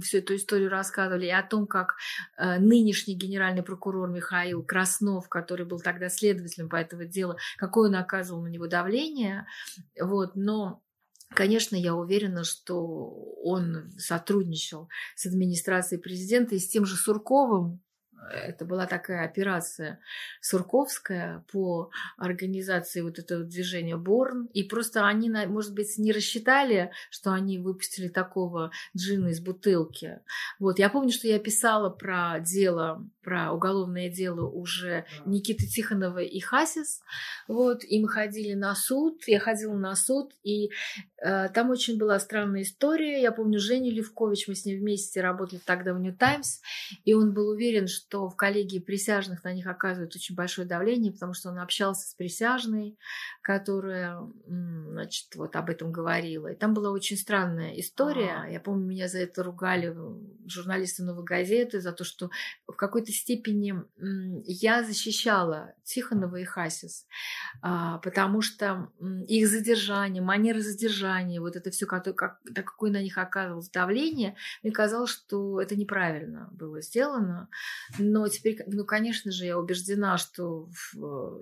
всю 0.02 0.18
эту 0.18 0.36
историю 0.36 0.72
рассказывали. 0.72 1.28
И 1.28 1.32
о 1.32 1.44
том, 1.44 1.68
как 1.68 1.96
э, 2.38 2.58
нынешний 2.58 3.14
генеральный 3.14 3.62
прокурор 3.62 4.10
Михаил 4.10 4.64
Краснов, 4.64 5.30
который 5.30 5.68
был 5.68 5.80
тогда 5.80 6.10
следователем 6.10 6.70
по 6.70 6.78
этому 6.78 7.06
делу, 7.06 7.38
какое 7.58 7.90
он 7.90 7.96
оказывал 7.96 8.42
на 8.42 8.48
него 8.48 8.66
давление. 8.66 9.46
Вот, 10.00 10.36
но 10.36 10.82
Конечно, 11.30 11.76
я 11.76 11.94
уверена, 11.94 12.44
что 12.44 12.78
он 13.44 13.92
сотрудничал 13.98 14.90
с 15.16 15.26
администрацией 15.26 16.02
президента 16.02 16.56
и 16.56 16.60
с 16.60 16.68
тем 16.68 16.86
же 16.86 16.96
Сурковым, 16.96 17.82
это 18.32 18.66
была 18.66 18.88
такая 18.88 19.26
операция 19.26 20.00
Сурковская 20.42 21.46
по 21.52 21.90
организации 22.18 23.02
вот 23.02 23.20
этого 23.20 23.44
движения 23.44 23.98
Борн. 23.98 24.48
И 24.54 24.64
просто 24.64 25.08
они, 25.08 25.30
может 25.30 25.74
быть, 25.74 25.98
не 25.98 26.12
рассчитали, 26.12 26.92
что 27.10 27.32
они 27.32 27.60
выпустили 27.60 28.08
такого 28.08 28.72
джина 28.96 29.30
из 29.30 29.40
бутылки. 29.40 30.20
Вот. 30.60 30.80
Я 30.80 30.90
помню, 30.90 31.12
что 31.12 31.28
я 31.28 31.40
писала 31.40 31.90
про 31.90 32.40
дело, 32.40 33.08
про 33.24 33.52
уголовное 33.52 34.10
дело 34.10 34.48
уже 34.48 35.06
Никиты 35.26 35.66
Тихонова 35.66 36.20
и 36.20 36.40
Хасис. 36.40 37.02
Вот. 37.48 37.84
И 37.84 38.02
мы 38.02 38.10
ходили 38.10 38.54
на 38.54 38.76
суд. 38.76 39.24
Я 39.28 39.40
ходила 39.40 39.76
на 39.76 39.96
суд. 39.96 40.34
И 40.44 40.72
э, 41.22 41.50
там 41.50 41.70
очень 41.70 41.98
была 41.98 42.20
странная 42.20 42.64
история. 42.64 43.22
Я 43.22 43.32
помню 43.32 43.60
Женю 43.60 43.92
Левкович, 43.92 44.48
мы 44.48 44.56
с 44.56 44.66
ним 44.66 44.80
вместе 44.80 45.22
работали 45.22 45.60
тогда 45.64 45.94
в 45.94 46.00
Нью 46.00 46.16
Таймс. 46.16 46.60
И 47.06 47.14
он 47.14 47.34
был 47.34 47.50
уверен, 47.50 47.88
что 47.88 48.07
что 48.08 48.30
в 48.30 48.36
коллегии 48.38 48.80
присяжных 48.80 49.44
на 49.44 49.54
них 49.54 49.68
оказывает 49.68 50.16
очень 50.16 50.36
большое 50.36 50.68
давление, 50.68 51.12
потому 51.12 51.34
что 51.34 51.50
он 51.50 51.60
общался 51.60 52.08
с 52.10 52.14
присяжной, 52.14 52.98
которая, 53.48 54.20
значит, 54.46 55.34
вот 55.36 55.56
об 55.56 55.70
этом 55.70 55.90
говорила. 55.90 56.50
И 56.50 56.56
там 56.56 56.74
была 56.74 56.92
очень 56.92 57.16
странная 57.16 57.80
история. 57.80 58.40
А-а-а. 58.40 58.50
Я 58.50 58.60
помню, 58.60 58.86
меня 58.86 59.08
за 59.08 59.20
это 59.20 59.42
ругали 59.42 59.96
журналисты 60.48 61.04
«Новой 61.04 61.24
газеты», 61.24 61.80
за 61.80 61.94
то, 61.94 62.04
что 62.04 62.30
в 62.68 62.74
какой-то 62.74 63.14
степени 63.14 63.74
я 64.44 64.84
защищала 64.84 65.74
Тихонова 65.86 66.36
и 66.36 66.44
Хасис, 66.44 67.08
а, 67.62 68.00
потому 68.00 68.42
что 68.42 68.92
их 69.30 69.48
задержание, 69.48 70.22
манера 70.22 70.60
задержания, 70.60 71.40
вот 71.40 71.56
это 71.56 71.72
все, 71.72 71.86
как, 71.86 72.04
как, 72.18 72.42
какое 72.54 72.92
на 72.92 73.02
них 73.02 73.18
оказывалось 73.18 73.70
давление, 73.70 74.36
мне 74.62 74.74
казалось, 74.74 75.12
что 75.12 75.62
это 75.62 75.78
неправильно 75.78 76.50
было 76.52 76.82
сделано. 76.82 77.48
Но 77.98 78.28
теперь, 78.28 78.62
ну, 78.68 78.84
конечно 78.84 79.32
же, 79.32 79.46
я 79.46 79.58
убеждена, 79.58 80.18
что 80.18 80.68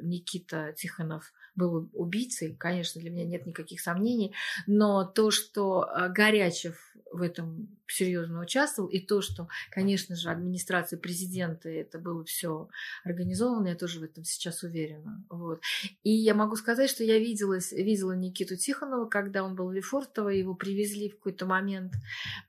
Никита 0.03 0.71
Тихонов 0.77 1.33
был 1.55 1.89
убийцей, 1.93 2.55
конечно, 2.55 3.01
для 3.01 3.09
меня 3.09 3.25
нет 3.25 3.45
никаких 3.45 3.81
сомнений, 3.81 4.33
но 4.67 5.05
то, 5.05 5.31
что 5.31 5.85
э, 5.85 6.09
Горячев 6.09 6.95
в 7.11 7.21
этом 7.21 7.69
серьезно 7.87 8.41
участвовал, 8.41 8.89
и 8.89 8.99
то, 8.99 9.21
что, 9.21 9.47
конечно 9.71 10.15
же, 10.15 10.29
администрация 10.29 10.99
президента 10.99 11.69
это 11.69 11.97
было 11.97 12.25
все 12.25 12.67
организовано, 13.03 13.69
я 13.69 13.75
тоже 13.75 13.99
в 13.99 14.03
этом 14.03 14.25
сейчас 14.25 14.63
уверена. 14.63 15.23
Вот. 15.29 15.61
И 16.03 16.11
я 16.11 16.33
могу 16.33 16.55
сказать, 16.55 16.89
что 16.89 17.03
я 17.03 17.17
видела, 17.17 17.57
видела 17.71 18.11
Никиту 18.13 18.57
Тихонова, 18.57 19.05
когда 19.05 19.43
он 19.43 19.55
был 19.55 19.67
в 19.69 19.73
Лефортово, 19.73 20.29
его 20.29 20.55
привезли 20.55 21.09
в 21.09 21.15
какой-то 21.17 21.45
момент 21.45 21.93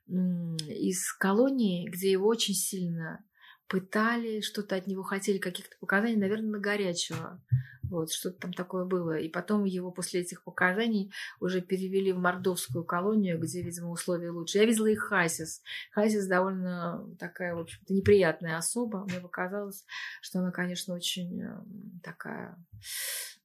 из 0.07 1.13
колонии, 1.13 1.87
где 1.87 2.11
его 2.11 2.27
очень 2.27 2.55
сильно 2.55 3.23
пытали, 3.67 4.41
что-то 4.41 4.75
от 4.75 4.87
него 4.87 5.03
хотели, 5.03 5.37
каких-то 5.37 5.75
показаний, 5.79 6.15
наверное, 6.15 6.51
на 6.51 6.59
горячего. 6.59 7.41
Вот, 7.89 8.11
что-то 8.11 8.39
там 8.39 8.53
такое 8.53 8.85
было. 8.85 9.17
И 9.17 9.29
потом 9.29 9.63
его 9.63 9.91
после 9.91 10.21
этих 10.21 10.43
показаний 10.43 11.11
уже 11.39 11.61
перевели 11.61 12.11
в 12.11 12.17
мордовскую 12.17 12.83
колонию, 12.83 13.39
где, 13.39 13.61
видимо, 13.61 13.91
условия 13.91 14.29
лучше. 14.29 14.57
Я 14.57 14.65
видела 14.65 14.87
и 14.87 14.95
Хасис. 14.95 15.61
Хасис 15.91 16.27
довольно 16.27 17.07
такая, 17.17 17.55
в 17.55 17.59
общем-то, 17.59 17.93
неприятная 17.93 18.57
особа. 18.57 19.05
Мне 19.05 19.19
показалось, 19.19 19.85
что 20.21 20.39
она, 20.39 20.51
конечно, 20.51 20.95
очень 20.95 21.41
эм, 21.41 22.01
такая, 22.03 22.57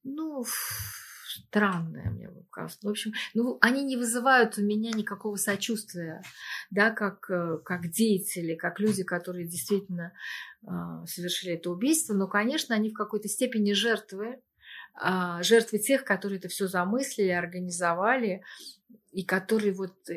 ну, 0.03 0.43
странное 1.33 2.09
мне 2.09 2.29
кажется. 2.49 2.87
В 2.87 2.89
общем, 2.89 3.13
ну, 3.33 3.57
они 3.61 3.83
не 3.83 3.97
вызывают 3.97 4.57
у 4.57 4.61
меня 4.61 4.91
никакого 4.91 5.35
сочувствия, 5.35 6.21
да, 6.69 6.91
как, 6.91 7.29
э, 7.29 7.57
как 7.63 7.89
деятели, 7.89 8.55
как 8.55 8.79
люди, 8.79 9.03
которые 9.03 9.47
действительно 9.47 10.13
э, 10.63 10.67
совершили 11.07 11.53
это 11.53 11.71
убийство. 11.71 12.13
Но, 12.13 12.27
конечно, 12.27 12.75
они 12.75 12.89
в 12.89 12.93
какой-то 12.93 13.27
степени 13.27 13.73
жертвы, 13.73 14.39
э, 15.03 15.37
жертвы 15.41 15.79
тех, 15.79 16.05
которые 16.05 16.39
это 16.39 16.47
все 16.47 16.67
замыслили, 16.67 17.29
организовали, 17.29 18.43
и 19.11 19.23
которые 19.23 19.73
вот 19.73 20.09
э, 20.09 20.15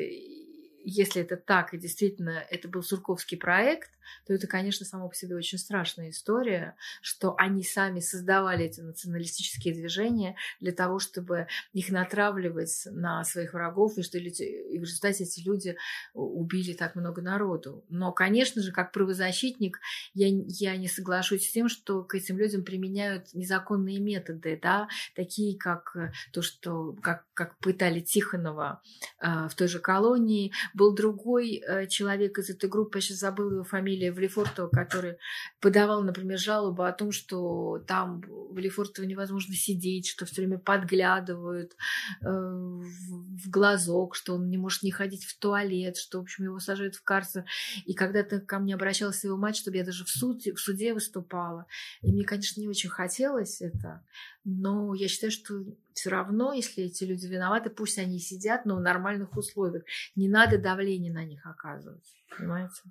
если 0.89 1.21
это 1.21 1.35
так, 1.35 1.73
и 1.73 1.77
действительно 1.77 2.45
это 2.49 2.69
был 2.69 2.81
Сурковский 2.81 3.37
проект, 3.37 3.91
то 4.25 4.33
это, 4.33 4.47
конечно, 4.47 4.85
само 4.85 5.09
по 5.09 5.15
себе 5.15 5.35
очень 5.35 5.57
страшная 5.57 6.09
история, 6.09 6.75
что 7.01 7.35
они 7.37 7.63
сами 7.63 7.99
создавали 7.99 8.65
эти 8.65 8.81
националистические 8.81 9.73
движения 9.73 10.35
для 10.59 10.71
того, 10.71 10.99
чтобы 10.99 11.47
их 11.73 11.89
натравливать 11.89 12.87
на 12.91 13.23
своих 13.23 13.53
врагов, 13.53 13.97
и 13.97 14.03
что 14.03 14.19
люди, 14.19 14.43
и 14.43 14.77
в 14.79 14.83
результате 14.83 15.23
эти 15.23 15.41
люди 15.41 15.77
убили 16.13 16.73
так 16.73 16.95
много 16.95 17.21
народу. 17.21 17.83
Но, 17.89 18.11
конечно 18.11 18.61
же, 18.61 18.71
как 18.71 18.91
правозащитник, 18.91 19.79
я, 20.13 20.27
я 20.29 20.77
не 20.77 20.87
соглашусь 20.87 21.47
с 21.47 21.51
тем, 21.51 21.69
что 21.69 22.03
к 22.03 22.15
этим 22.15 22.37
людям 22.37 22.63
применяют 22.63 23.33
незаконные 23.33 23.99
методы, 23.99 24.59
да, 24.61 24.87
такие 25.15 25.57
как 25.57 25.95
то, 26.31 26.41
что 26.41 26.95
как, 27.01 27.25
как 27.33 27.57
пытали 27.59 27.99
Тихонова 27.99 28.81
э, 29.21 29.47
в 29.49 29.55
той 29.55 29.67
же 29.67 29.79
колонии. 29.79 30.51
Был 30.73 30.93
другой 30.93 31.55
э, 31.55 31.87
человек 31.87 32.37
из 32.37 32.49
этой 32.49 32.69
группы, 32.69 32.97
я 32.97 33.01
сейчас 33.01 33.17
забыла 33.17 33.53
его 33.53 33.63
фамилию, 33.63 33.96
фамилия 33.97 34.11
Влефортова, 34.11 34.69
который 34.69 35.17
подавал, 35.59 36.03
например, 36.03 36.37
жалобу 36.37 36.83
о 36.83 36.91
том, 36.91 37.11
что 37.11 37.83
там 37.87 38.21
в 38.21 38.57
Лефортово 38.57 39.05
невозможно 39.05 39.55
сидеть, 39.55 40.07
что 40.07 40.25
все 40.25 40.41
время 40.41 40.59
подглядывают 40.59 41.73
э, 42.21 42.25
в 42.25 43.49
глазок, 43.49 44.15
что 44.15 44.35
он 44.35 44.49
не 44.49 44.57
может 44.57 44.83
не 44.83 44.91
ходить 44.91 45.25
в 45.25 45.37
туалет, 45.39 45.97
что, 45.97 46.19
в 46.19 46.21
общем, 46.21 46.45
его 46.45 46.59
сажают 46.59 46.95
в 46.95 47.03
карцер. 47.03 47.45
И 47.85 47.93
когда-то 47.93 48.39
ко 48.39 48.59
мне 48.59 48.75
обращалась 48.75 49.23
его 49.23 49.37
мать, 49.37 49.57
чтобы 49.57 49.77
я 49.77 49.83
даже 49.83 50.05
в, 50.05 50.09
суд, 50.09 50.43
в 50.45 50.57
суде 50.57 50.93
выступала. 50.93 51.65
И 52.01 52.11
мне, 52.11 52.23
конечно, 52.23 52.61
не 52.61 52.67
очень 52.67 52.89
хотелось 52.89 53.61
это, 53.61 54.03
но 54.43 54.93
я 54.93 55.07
считаю, 55.07 55.31
что 55.31 55.65
все 55.93 56.09
равно, 56.09 56.53
если 56.53 56.85
эти 56.85 57.03
люди 57.03 57.25
виноваты, 57.25 57.69
пусть 57.69 57.97
они 57.97 58.19
сидят, 58.19 58.65
но 58.65 58.75
в 58.77 58.81
нормальных 58.81 59.35
условиях. 59.35 59.83
Не 60.15 60.29
надо 60.29 60.57
давление 60.57 61.11
на 61.11 61.25
них 61.25 61.45
оказывать. 61.45 62.05
Понимаете? 62.37 62.81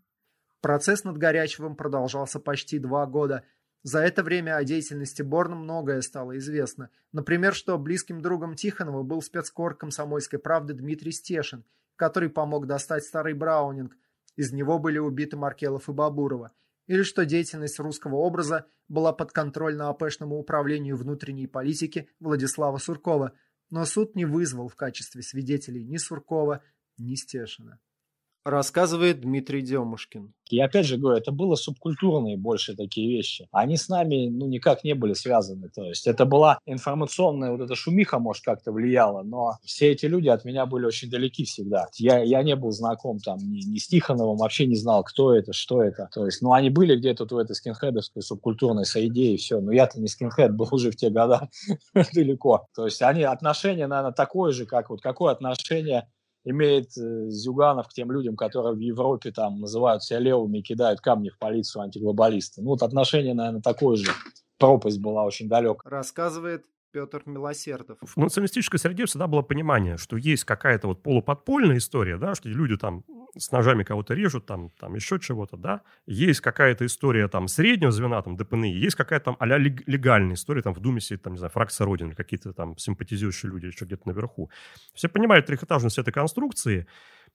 Процесс 0.60 1.04
над 1.04 1.18
Горячевым 1.18 1.76
продолжался 1.76 2.40
почти 2.40 2.78
два 2.78 3.06
года. 3.06 3.44
За 3.82 4.00
это 4.00 4.22
время 4.24 4.56
о 4.56 4.64
деятельности 4.64 5.22
Борна 5.22 5.54
многое 5.54 6.00
стало 6.00 6.38
известно. 6.38 6.90
Например, 7.12 7.54
что 7.54 7.78
близким 7.78 8.20
другом 8.20 8.56
Тихонова 8.56 9.02
был 9.02 9.22
спецкор 9.22 9.76
комсомольской 9.76 10.38
правды 10.38 10.74
Дмитрий 10.74 11.12
Стешин, 11.12 11.64
который 11.94 12.30
помог 12.30 12.66
достать 12.66 13.04
старый 13.04 13.34
Браунинг. 13.34 13.96
Из 14.34 14.52
него 14.52 14.78
были 14.78 14.98
убиты 14.98 15.36
Маркелов 15.36 15.88
и 15.88 15.92
Бабурова. 15.92 16.52
Или 16.86 17.02
что 17.02 17.24
деятельность 17.24 17.78
русского 17.78 18.16
образа 18.16 18.66
была 18.88 19.12
подконтрольна 19.12 19.88
АПшному 19.88 20.36
управлению 20.36 20.96
внутренней 20.96 21.46
политики 21.46 22.08
Владислава 22.20 22.78
Суркова, 22.78 23.32
но 23.70 23.84
суд 23.84 24.14
не 24.14 24.24
вызвал 24.24 24.68
в 24.68 24.76
качестве 24.76 25.22
свидетелей 25.22 25.84
ни 25.84 25.96
Суркова, 25.96 26.62
ни 26.96 27.14
Стешина 27.14 27.80
рассказывает 28.47 29.20
Дмитрий 29.20 29.60
Демушкин. 29.60 30.32
И 30.48 30.60
опять 30.60 30.86
же 30.86 30.97
говорю, 30.97 31.18
это 31.18 31.32
было 31.32 31.56
субкультурные 31.56 32.36
больше 32.36 32.77
такие 32.77 33.09
вещи. 33.09 33.48
Они 33.51 33.77
с 33.77 33.89
нами 33.89 34.28
ну, 34.28 34.47
никак 34.47 34.85
не 34.85 34.94
были 34.94 35.14
связаны. 35.14 35.68
То 35.68 35.85
есть 35.85 36.06
это 36.06 36.24
была 36.24 36.60
информационная 36.66 37.51
вот 37.51 37.60
эта 37.60 37.74
шумиха, 37.74 38.20
может, 38.20 38.44
как-то 38.44 38.70
влияла, 38.70 39.24
но 39.24 39.59
все 39.64 39.90
эти 39.90 40.06
люди 40.06 40.28
от 40.28 40.44
меня 40.44 40.64
были 40.66 40.86
очень 40.86 41.10
далеки 41.10 41.44
всегда. 41.44 41.89
Я, 41.97 42.23
я 42.23 42.44
не 42.44 42.55
был 42.55 42.70
знаком 42.70 43.18
там 43.18 43.39
ни, 43.39 43.68
ни 43.68 43.78
с 43.78 43.89
Тихоновым, 43.89 44.36
вообще 44.36 44.66
не 44.66 44.77
знал, 44.77 45.02
кто 45.02 45.35
это, 45.35 45.52
что 45.52 45.82
это. 45.82 46.09
То 46.14 46.24
есть, 46.27 46.40
ну, 46.43 46.52
они 46.52 46.70
были 46.70 46.97
где-то 46.97 47.27
в 47.27 47.39
этой 47.39 47.56
скинхедовской 47.56 48.23
субкультурной 48.23 48.85
среде 48.85 49.32
и 49.32 49.36
все. 49.36 49.60
Но 49.60 49.73
я-то 49.73 50.01
не 50.01 50.06
скинхед, 50.06 50.55
был 50.55 50.68
уже 50.70 50.93
в 50.93 50.97
те 50.97 51.10
года 51.10 51.48
далеко. 52.14 52.68
То 52.77 52.85
есть 52.85 53.02
они 53.02 53.24
отношения, 53.24 53.89
наверное, 53.89 54.12
такое 54.12 54.52
же, 54.52 54.66
как 54.66 54.90
вот 54.90 55.01
какое 55.01 55.32
отношение 55.32 56.06
имеет 56.47 56.97
э, 56.97 57.28
Зюганов 57.28 57.89
к 57.89 57.93
тем 57.93 58.10
людям, 58.10 58.36
которые 58.36 58.74
в 58.74 58.78
Европе 58.78 59.32
там 59.32 59.60
называют 59.60 60.02
себя 60.02 60.20
левыми 60.20 60.59
и 60.59 60.62
кидают 60.62 61.01
камни 61.01 61.28
в 61.28 61.39
полицию 61.39 61.82
антиглобалисты. 61.82 62.62
Ну 62.62 62.70
вот 62.70 62.82
отношение, 62.82 63.35
наверное, 63.35 63.60
такое 63.60 63.97
же. 63.97 64.10
Пропасть 64.59 65.01
была 65.01 65.24
очень 65.24 65.48
далека. 65.48 65.81
Рассказывает 65.85 66.64
Петр 66.92 67.22
Милосердов. 67.26 67.98
В 68.02 68.16
националистической 68.16 68.78
среде 68.78 69.06
всегда 69.06 69.26
было 69.26 69.42
понимание, 69.42 69.96
что 69.96 70.16
есть 70.16 70.44
какая-то 70.44 70.88
вот 70.88 71.02
полуподпольная 71.02 71.78
история, 71.78 72.16
да, 72.16 72.34
что 72.34 72.48
люди 72.48 72.76
там 72.76 73.04
с 73.36 73.52
ножами 73.52 73.82
кого-то 73.82 74.14
режут, 74.14 74.46
там, 74.46 74.70
там 74.78 74.94
еще 74.94 75.18
чего-то, 75.18 75.56
да. 75.56 75.82
Есть 76.06 76.40
какая-то 76.40 76.86
история 76.86 77.28
там 77.28 77.48
среднего 77.48 77.92
звена, 77.92 78.22
там, 78.22 78.36
ДПНИ, 78.36 78.72
есть 78.72 78.96
какая-то 78.96 79.26
там 79.26 79.36
а 79.38 79.46
легальная 79.46 80.34
история, 80.34 80.62
там, 80.62 80.74
в 80.74 80.80
Думе 80.80 81.00
сидит, 81.00 81.22
там, 81.22 81.34
не 81.34 81.38
знаю, 81.38 81.50
фракция 81.50 81.84
Родины, 81.84 82.14
какие-то 82.14 82.52
там 82.52 82.76
симпатизирующие 82.78 83.50
люди 83.50 83.66
еще 83.66 83.84
где-то 83.84 84.08
наверху. 84.08 84.50
Все 84.94 85.08
понимают 85.08 85.46
трехэтажность 85.46 85.98
этой 85.98 86.12
конструкции, 86.12 86.86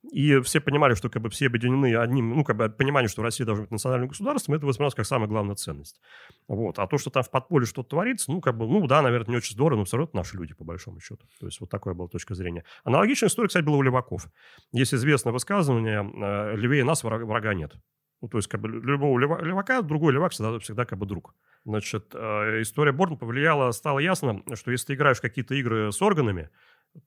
и 0.03 0.39
все 0.41 0.59
понимали, 0.59 0.95
что 0.95 1.09
как 1.09 1.21
бы 1.21 1.29
все 1.29 1.47
объединены 1.47 1.95
одним, 1.95 2.35
ну, 2.35 2.43
как 2.43 2.57
бы 2.57 2.69
понимание, 2.69 3.07
что 3.07 3.21
Россия 3.21 3.45
должна 3.45 3.63
быть 3.63 3.71
национальным 3.71 4.09
государством, 4.09 4.55
это 4.55 4.65
воспринималось 4.65 4.95
как 4.95 5.05
самая 5.05 5.27
главная 5.27 5.55
ценность. 5.55 6.01
Вот. 6.47 6.79
А 6.79 6.87
то, 6.87 6.97
что 6.97 7.09
там 7.11 7.23
в 7.23 7.29
подполье 7.29 7.67
что-то 7.67 7.89
творится, 7.89 8.31
ну, 8.31 8.41
как 8.41 8.57
бы, 8.57 8.67
ну, 8.67 8.85
да, 8.87 9.01
наверное, 9.01 9.31
не 9.31 9.37
очень 9.37 9.53
здорово, 9.53 9.79
но 9.79 9.85
все 9.85 9.97
равно 9.97 10.09
это 10.09 10.17
наши 10.17 10.37
люди, 10.37 10.53
по 10.53 10.63
большому 10.63 10.99
счету. 10.99 11.27
То 11.39 11.45
есть 11.45 11.61
вот 11.61 11.69
такая 11.69 11.93
была 11.93 12.07
точка 12.07 12.33
зрения. 12.33 12.65
Аналогичная 12.83 13.29
история, 13.29 13.47
кстати, 13.47 13.63
была 13.63 13.77
у 13.77 13.81
Леваков. 13.81 14.27
Есть 14.71 14.93
известное 14.93 15.33
высказывание 15.33 16.01
э, 16.01 16.55
«левее 16.55 16.83
нас 16.83 17.03
врага, 17.03 17.53
нет». 17.53 17.73
Ну, 18.21 18.27
то 18.27 18.37
есть, 18.37 18.47
как 18.47 18.61
бы, 18.61 18.69
любого 18.69 19.17
левака, 19.17 19.81
другой 19.81 20.13
левак 20.13 20.31
всегда, 20.31 20.59
всегда 20.59 20.85
как 20.85 20.99
бы 20.99 21.07
друг. 21.07 21.33
Значит, 21.65 22.11
э, 22.13 22.61
история 22.61 22.91
Борна 22.91 23.17
повлияла, 23.17 23.71
стало 23.71 23.97
ясно, 23.97 24.43
что 24.53 24.71
если 24.71 24.87
ты 24.87 24.93
играешь 24.93 25.17
в 25.17 25.21
какие-то 25.21 25.55
игры 25.55 25.91
с 25.91 26.01
органами, 26.03 26.49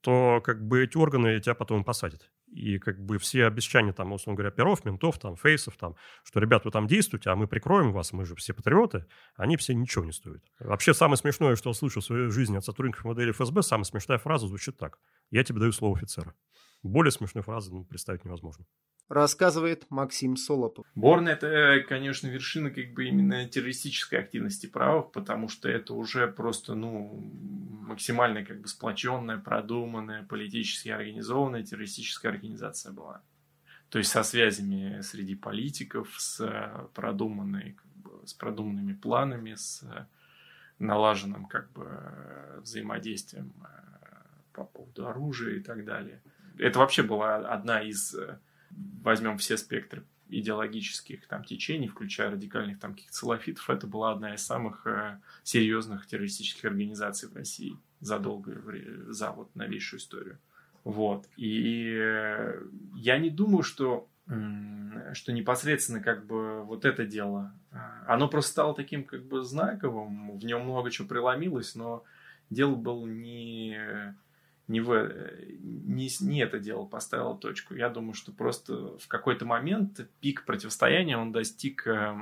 то 0.01 0.41
как 0.43 0.65
бы 0.65 0.83
эти 0.83 0.97
органы 0.97 1.39
тебя 1.39 1.55
потом 1.55 1.83
посадят. 1.83 2.31
И 2.47 2.79
как 2.79 3.03
бы 3.03 3.17
все 3.17 3.45
обещания 3.45 3.91
там, 3.91 4.13
условно 4.13 4.37
говоря, 4.37 4.51
перов, 4.51 4.85
ментов, 4.85 5.19
там, 5.19 5.35
фейсов, 5.35 5.75
там, 5.77 5.95
что, 6.23 6.39
ребят, 6.39 6.63
вы 6.63 6.71
там 6.71 6.87
действуете, 6.87 7.29
а 7.29 7.35
мы 7.35 7.47
прикроем 7.47 7.91
вас, 7.91 8.13
мы 8.13 8.25
же 8.25 8.35
все 8.35 8.53
патриоты, 8.53 9.05
они 9.35 9.57
все 9.57 9.73
ничего 9.73 10.05
не 10.05 10.11
стоят. 10.11 10.43
Вообще, 10.59 10.93
самое 10.93 11.17
смешное, 11.17 11.55
что 11.55 11.71
я 11.71 11.73
слышал 11.73 12.01
в 12.01 12.05
своей 12.05 12.29
жизни 12.29 12.57
от 12.57 12.63
сотрудников 12.63 13.03
модели 13.03 13.31
ФСБ, 13.31 13.61
самая 13.61 13.83
смешная 13.83 14.17
фраза 14.17 14.47
звучит 14.47 14.77
так. 14.77 14.99
Я 15.31 15.43
тебе 15.43 15.59
даю 15.59 15.71
слово 15.71 15.97
офицера. 15.97 16.33
Более 16.81 17.11
смешной 17.11 17.43
фразы 17.43 17.73
ну, 17.73 17.83
представить 17.83 18.23
невозможно 18.23 18.65
рассказывает 19.09 19.85
Максим 19.89 20.35
Солопов. 20.35 20.85
Борн– 20.95 21.27
это, 21.29 21.83
конечно, 21.87 22.27
вершина 22.27 22.71
как 22.71 22.93
бы 22.93 23.05
именно 23.05 23.47
террористической 23.47 24.19
активности 24.19 24.67
правых, 24.67 25.11
потому 25.11 25.47
что 25.47 25.69
это 25.69 25.93
уже 25.93 26.27
просто, 26.27 26.75
ну, 26.75 27.21
максимально 27.81 28.43
как 28.43 28.61
бы 28.61 28.67
сплоченная, 28.67 29.37
продуманная, 29.37 30.23
политически 30.23 30.89
организованная 30.89 31.63
террористическая 31.63 32.31
организация 32.31 32.91
была. 32.91 33.21
То 33.89 33.99
есть 33.99 34.11
со 34.11 34.23
связями 34.23 35.01
среди 35.01 35.35
политиков, 35.35 36.13
с 36.17 36.89
продуманной, 36.93 37.73
как 37.73 37.91
бы, 37.97 38.27
с 38.27 38.33
продуманными 38.33 38.93
планами, 38.93 39.53
с 39.53 39.83
налаженным 40.79 41.45
как 41.45 41.71
бы 41.71 41.87
взаимодействием 42.61 43.53
э, 43.63 43.67
по 44.53 44.65
поводу 44.65 45.07
оружия 45.07 45.55
и 45.55 45.59
так 45.61 45.85
далее. 45.85 46.21
Это 46.57 46.79
вообще 46.79 47.03
была 47.03 47.35
одна 47.35 47.81
из 47.81 48.13
э, 48.13 48.39
возьмем 49.01 49.37
все 49.37 49.57
спектры 49.57 50.03
идеологических 50.29 51.27
там 51.27 51.43
течений, 51.43 51.87
включая 51.87 52.31
радикальных 52.31 52.79
там 52.79 52.93
каких-то 52.93 53.15
салафитов, 53.15 53.69
это 53.69 53.87
была 53.87 54.11
одна 54.11 54.33
из 54.33 54.43
самых 54.43 54.85
э, 54.87 55.19
серьезных 55.43 56.07
террористических 56.07 56.65
организаций 56.65 57.29
в 57.29 57.35
России 57.35 57.77
за 57.99 58.17
время, 58.17 59.11
за 59.11 59.31
вот 59.31 59.55
новейшую 59.55 59.99
историю. 59.99 60.39
Вот. 60.83 61.27
И 61.37 61.95
э, 61.95 62.61
я 62.95 63.17
не 63.19 63.29
думаю, 63.29 63.63
что 63.63 64.09
что 65.13 65.31
непосредственно 65.31 65.99
как 65.99 66.25
бы 66.25 66.63
вот 66.63 66.83
это 66.83 67.05
дело, 67.05 67.53
э, 67.71 67.77
оно 68.07 68.27
просто 68.27 68.51
стало 68.51 68.73
таким 68.73 69.03
как 69.03 69.23
бы 69.23 69.43
знаковым, 69.43 70.37
в 70.37 70.43
нем 70.43 70.63
много 70.63 70.89
чего 70.89 71.07
преломилось, 71.07 71.75
но 71.75 72.03
дело 72.49 72.75
было 72.75 73.05
не 73.05 74.15
не, 74.67 74.81
в, 74.81 75.11
не, 75.59 76.09
не 76.21 76.39
это 76.41 76.59
дело 76.59 76.85
поставило 76.85 77.37
точку. 77.37 77.75
Я 77.75 77.89
думаю, 77.89 78.13
что 78.13 78.31
просто 78.31 78.97
в 78.97 79.07
какой-то 79.07 79.45
момент 79.45 80.07
пик 80.21 80.43
противостояния 80.43 81.17
он 81.17 81.31
достиг 81.31 81.85
э, 81.85 82.15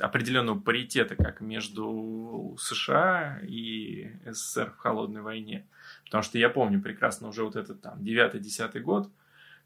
определенного 0.00 0.58
паритета 0.58 1.14
как 1.14 1.40
между 1.40 2.56
США 2.58 3.40
и 3.42 4.12
СССР 4.24 4.72
в 4.72 4.78
холодной 4.78 5.20
войне. 5.20 5.66
Потому 6.04 6.22
что 6.22 6.38
я 6.38 6.48
помню 6.48 6.80
прекрасно 6.80 7.28
уже 7.28 7.44
вот 7.44 7.56
этот 7.56 7.82
там 7.82 7.98
9-10 7.98 8.80
год, 8.80 9.10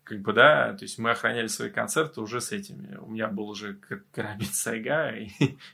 как 0.04 0.20
бы, 0.20 0.32
да, 0.32 0.74
то 0.74 0.84
есть 0.84 0.98
мы 0.98 1.10
охраняли 1.10 1.46
свои 1.46 1.70
концерты 1.70 2.20
уже 2.20 2.40
с 2.40 2.52
этими. 2.52 2.96
У 2.96 3.06
меня 3.06 3.28
был 3.28 3.48
уже 3.48 3.74
карабин 4.12 4.48
Сайга, 4.48 5.10
и, 5.16 5.30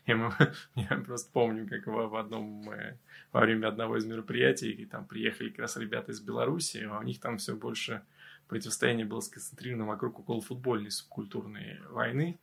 и 0.06 0.14
мы, 0.14 0.32
я 0.74 0.96
просто 1.06 1.30
помню, 1.32 1.66
как 1.68 1.86
в, 1.86 1.90
в 1.90 2.16
одном, 2.16 2.44
мы, 2.44 2.98
во 3.32 3.40
время 3.40 3.68
одного 3.68 3.96
из 3.96 4.04
мероприятий, 4.04 4.70
и 4.70 4.84
там 4.84 5.06
приехали 5.06 5.48
как 5.48 5.60
раз 5.60 5.76
ребята 5.76 6.12
из 6.12 6.20
Беларуси, 6.20 6.86
а 6.90 6.98
у 6.98 7.02
них 7.02 7.20
там 7.20 7.38
все 7.38 7.56
больше 7.56 8.02
противостояние 8.48 9.06
было 9.06 9.20
сконцентрировано 9.20 9.86
вокруг 9.86 10.20
около 10.20 10.40
футбольной 10.40 10.90
субкультурной 10.90 11.80
войны. 11.90 12.38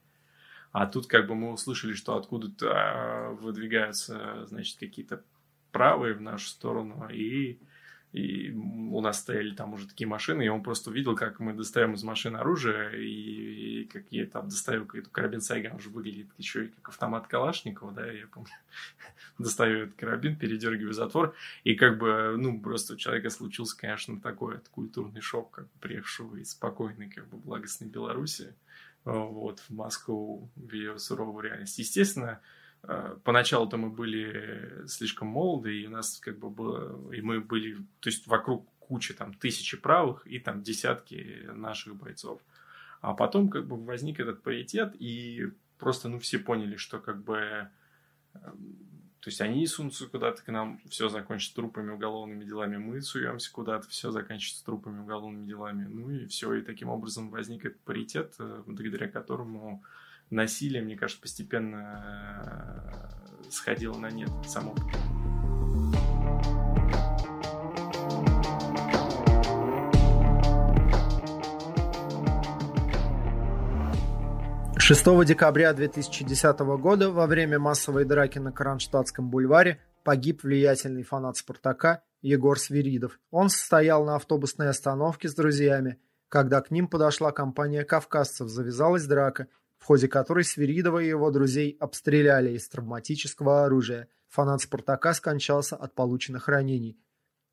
А 0.72 0.88
тут 0.88 1.08
как 1.08 1.28
бы 1.28 1.36
мы 1.36 1.52
услышали, 1.52 1.94
что 1.94 2.18
откуда-то 2.18 2.72
а, 2.72 3.30
выдвигаются, 3.32 4.46
значит, 4.46 4.78
какие-то 4.78 5.24
правые 5.72 6.14
в 6.14 6.22
нашу 6.22 6.48
сторону, 6.48 7.08
и 7.10 7.60
и 8.16 8.52
у 8.54 9.02
нас 9.02 9.20
стояли 9.20 9.54
там 9.54 9.74
уже 9.74 9.88
такие 9.88 10.08
машины, 10.08 10.46
и 10.46 10.48
он 10.48 10.64
просто 10.64 10.90
увидел, 10.90 11.18
как 11.18 11.42
мы 11.42 11.54
достаем 11.54 11.96
из 11.96 12.04
машины 12.04 12.38
оружие, 12.38 13.04
и, 13.04 13.82
и 13.82 13.86
как 13.88 14.04
я 14.10 14.26
там 14.26 14.48
достаю 14.48 14.88
эту 14.94 15.10
карабин 15.10 15.42
Сайган, 15.42 15.76
уже 15.76 15.90
выглядит 15.90 16.28
еще 16.38 16.66
и 16.66 16.68
как 16.70 16.88
автомат 16.88 17.28
Калашникова, 17.28 17.92
да, 17.92 18.10
я 18.10 18.26
помню, 18.28 18.52
достаю 19.38 19.84
этот 19.84 19.96
карабин, 19.96 20.38
передергиваю 20.38 20.94
затвор, 20.94 21.36
и 21.66 21.76
как 21.76 21.98
бы, 21.98 22.36
ну, 22.38 22.62
просто 22.62 22.94
у 22.94 22.98
человека 22.98 23.30
случился, 23.30 23.78
конечно, 23.78 24.22
такой 24.22 24.60
культурный 24.72 25.20
шок, 25.20 25.52
как 25.52 25.70
приехавшего 25.82 26.38
из 26.38 26.52
спокойной, 26.52 27.10
как 27.10 27.28
бы, 27.28 27.36
благостной 27.36 27.90
Беларуси, 27.90 28.56
вот, 29.04 29.60
в 29.60 29.72
Москву, 29.72 30.50
в 30.56 30.72
ее 30.72 30.98
суровую 31.00 31.44
реальность. 31.44 31.78
Естественно, 31.80 32.40
поначалу-то 33.24 33.78
мы 33.78 33.90
были 33.90 34.88
слишком 34.88 35.30
молоды, 35.30 35.82
и 35.82 35.88
у 35.88 35.90
нас 35.90 36.20
как 36.20 36.38
бы 36.40 36.50
было, 36.50 37.12
и 37.12 37.22
мы 37.22 37.40
были, 37.40 37.76
то 38.00 38.10
есть 38.10 38.28
вокруг 38.28 38.68
кучи 38.80 39.14
там 39.14 39.34
тысячи 39.34 39.78
правых 39.78 40.26
и 40.28 40.40
там 40.40 40.62
десятки 40.62 41.50
наших 41.54 41.96
бойцов. 41.96 42.42
А 43.02 43.14
потом 43.14 43.50
как 43.50 43.68
бы 43.68 43.84
возник 43.84 44.20
этот 44.20 44.42
паритет, 44.42 44.96
и 45.00 45.52
просто, 45.78 46.10
ну, 46.10 46.20
все 46.20 46.40
поняли, 46.40 46.76
что 46.76 47.00
как 47.00 47.24
бы, 47.24 47.70
эм, 48.34 48.78
то 49.20 49.30
есть 49.30 49.42
они 49.42 49.66
сунутся 49.68 50.08
куда-то 50.08 50.42
к 50.44 50.52
нам, 50.52 50.80
все 50.90 51.10
закончится 51.10 51.56
трупами, 51.56 51.92
уголовными 51.92 52.44
делами, 52.46 52.78
мы 52.78 53.02
суемся 53.02 53.52
куда-то, 53.52 53.88
все 53.90 54.12
заканчивается 54.12 54.66
трупами, 54.66 55.02
уголовными 55.02 55.46
делами, 55.46 55.86
ну 55.86 56.10
и 56.10 56.26
все, 56.28 56.54
и 56.54 56.62
таким 56.62 56.90
образом 56.90 57.30
возник 57.30 57.66
этот 57.66 57.80
паритет, 57.82 58.36
э, 58.40 58.64
благодаря 58.66 59.08
которому 59.08 59.84
насилие, 60.30 60.82
мне 60.82 60.96
кажется, 60.96 61.22
постепенно 61.22 63.04
э, 63.44 63.50
сходило 63.50 63.98
на 63.98 64.10
нет 64.12 64.30
само 64.48 64.76
6 74.86 75.26
декабря 75.26 75.74
2010 75.74 76.60
года 76.60 77.10
во 77.10 77.26
время 77.26 77.58
массовой 77.58 78.06
драки 78.06 78.38
на 78.38 78.52
Кронштадтском 78.52 79.32
бульваре 79.32 79.82
погиб 80.04 80.44
влиятельный 80.44 81.02
фанат 81.02 81.38
«Спартака» 81.38 82.04
Егор 82.22 82.60
Свиридов. 82.60 83.20
Он 83.32 83.50
стоял 83.50 84.06
на 84.06 84.16
автобусной 84.16 84.70
остановке 84.70 85.28
с 85.28 85.34
друзьями, 85.34 86.00
когда 86.30 86.62
к 86.62 86.70
ним 86.70 86.88
подошла 86.88 87.32
компания 87.32 87.84
кавказцев, 87.84 88.48
завязалась 88.48 89.08
драка, 89.08 89.48
в 89.86 89.88
ходе 89.88 90.08
которой 90.08 90.44
Свиридова 90.44 90.98
и 90.98 91.08
его 91.08 91.30
друзей 91.30 91.78
обстреляли 91.80 92.54
из 92.54 92.68
травматического 92.68 93.66
оружия. 93.66 94.08
Фанат 94.30 94.62
«Спартака» 94.62 95.14
скончался 95.14 95.76
от 95.76 95.94
полученных 95.94 96.48
ранений. 96.48 97.00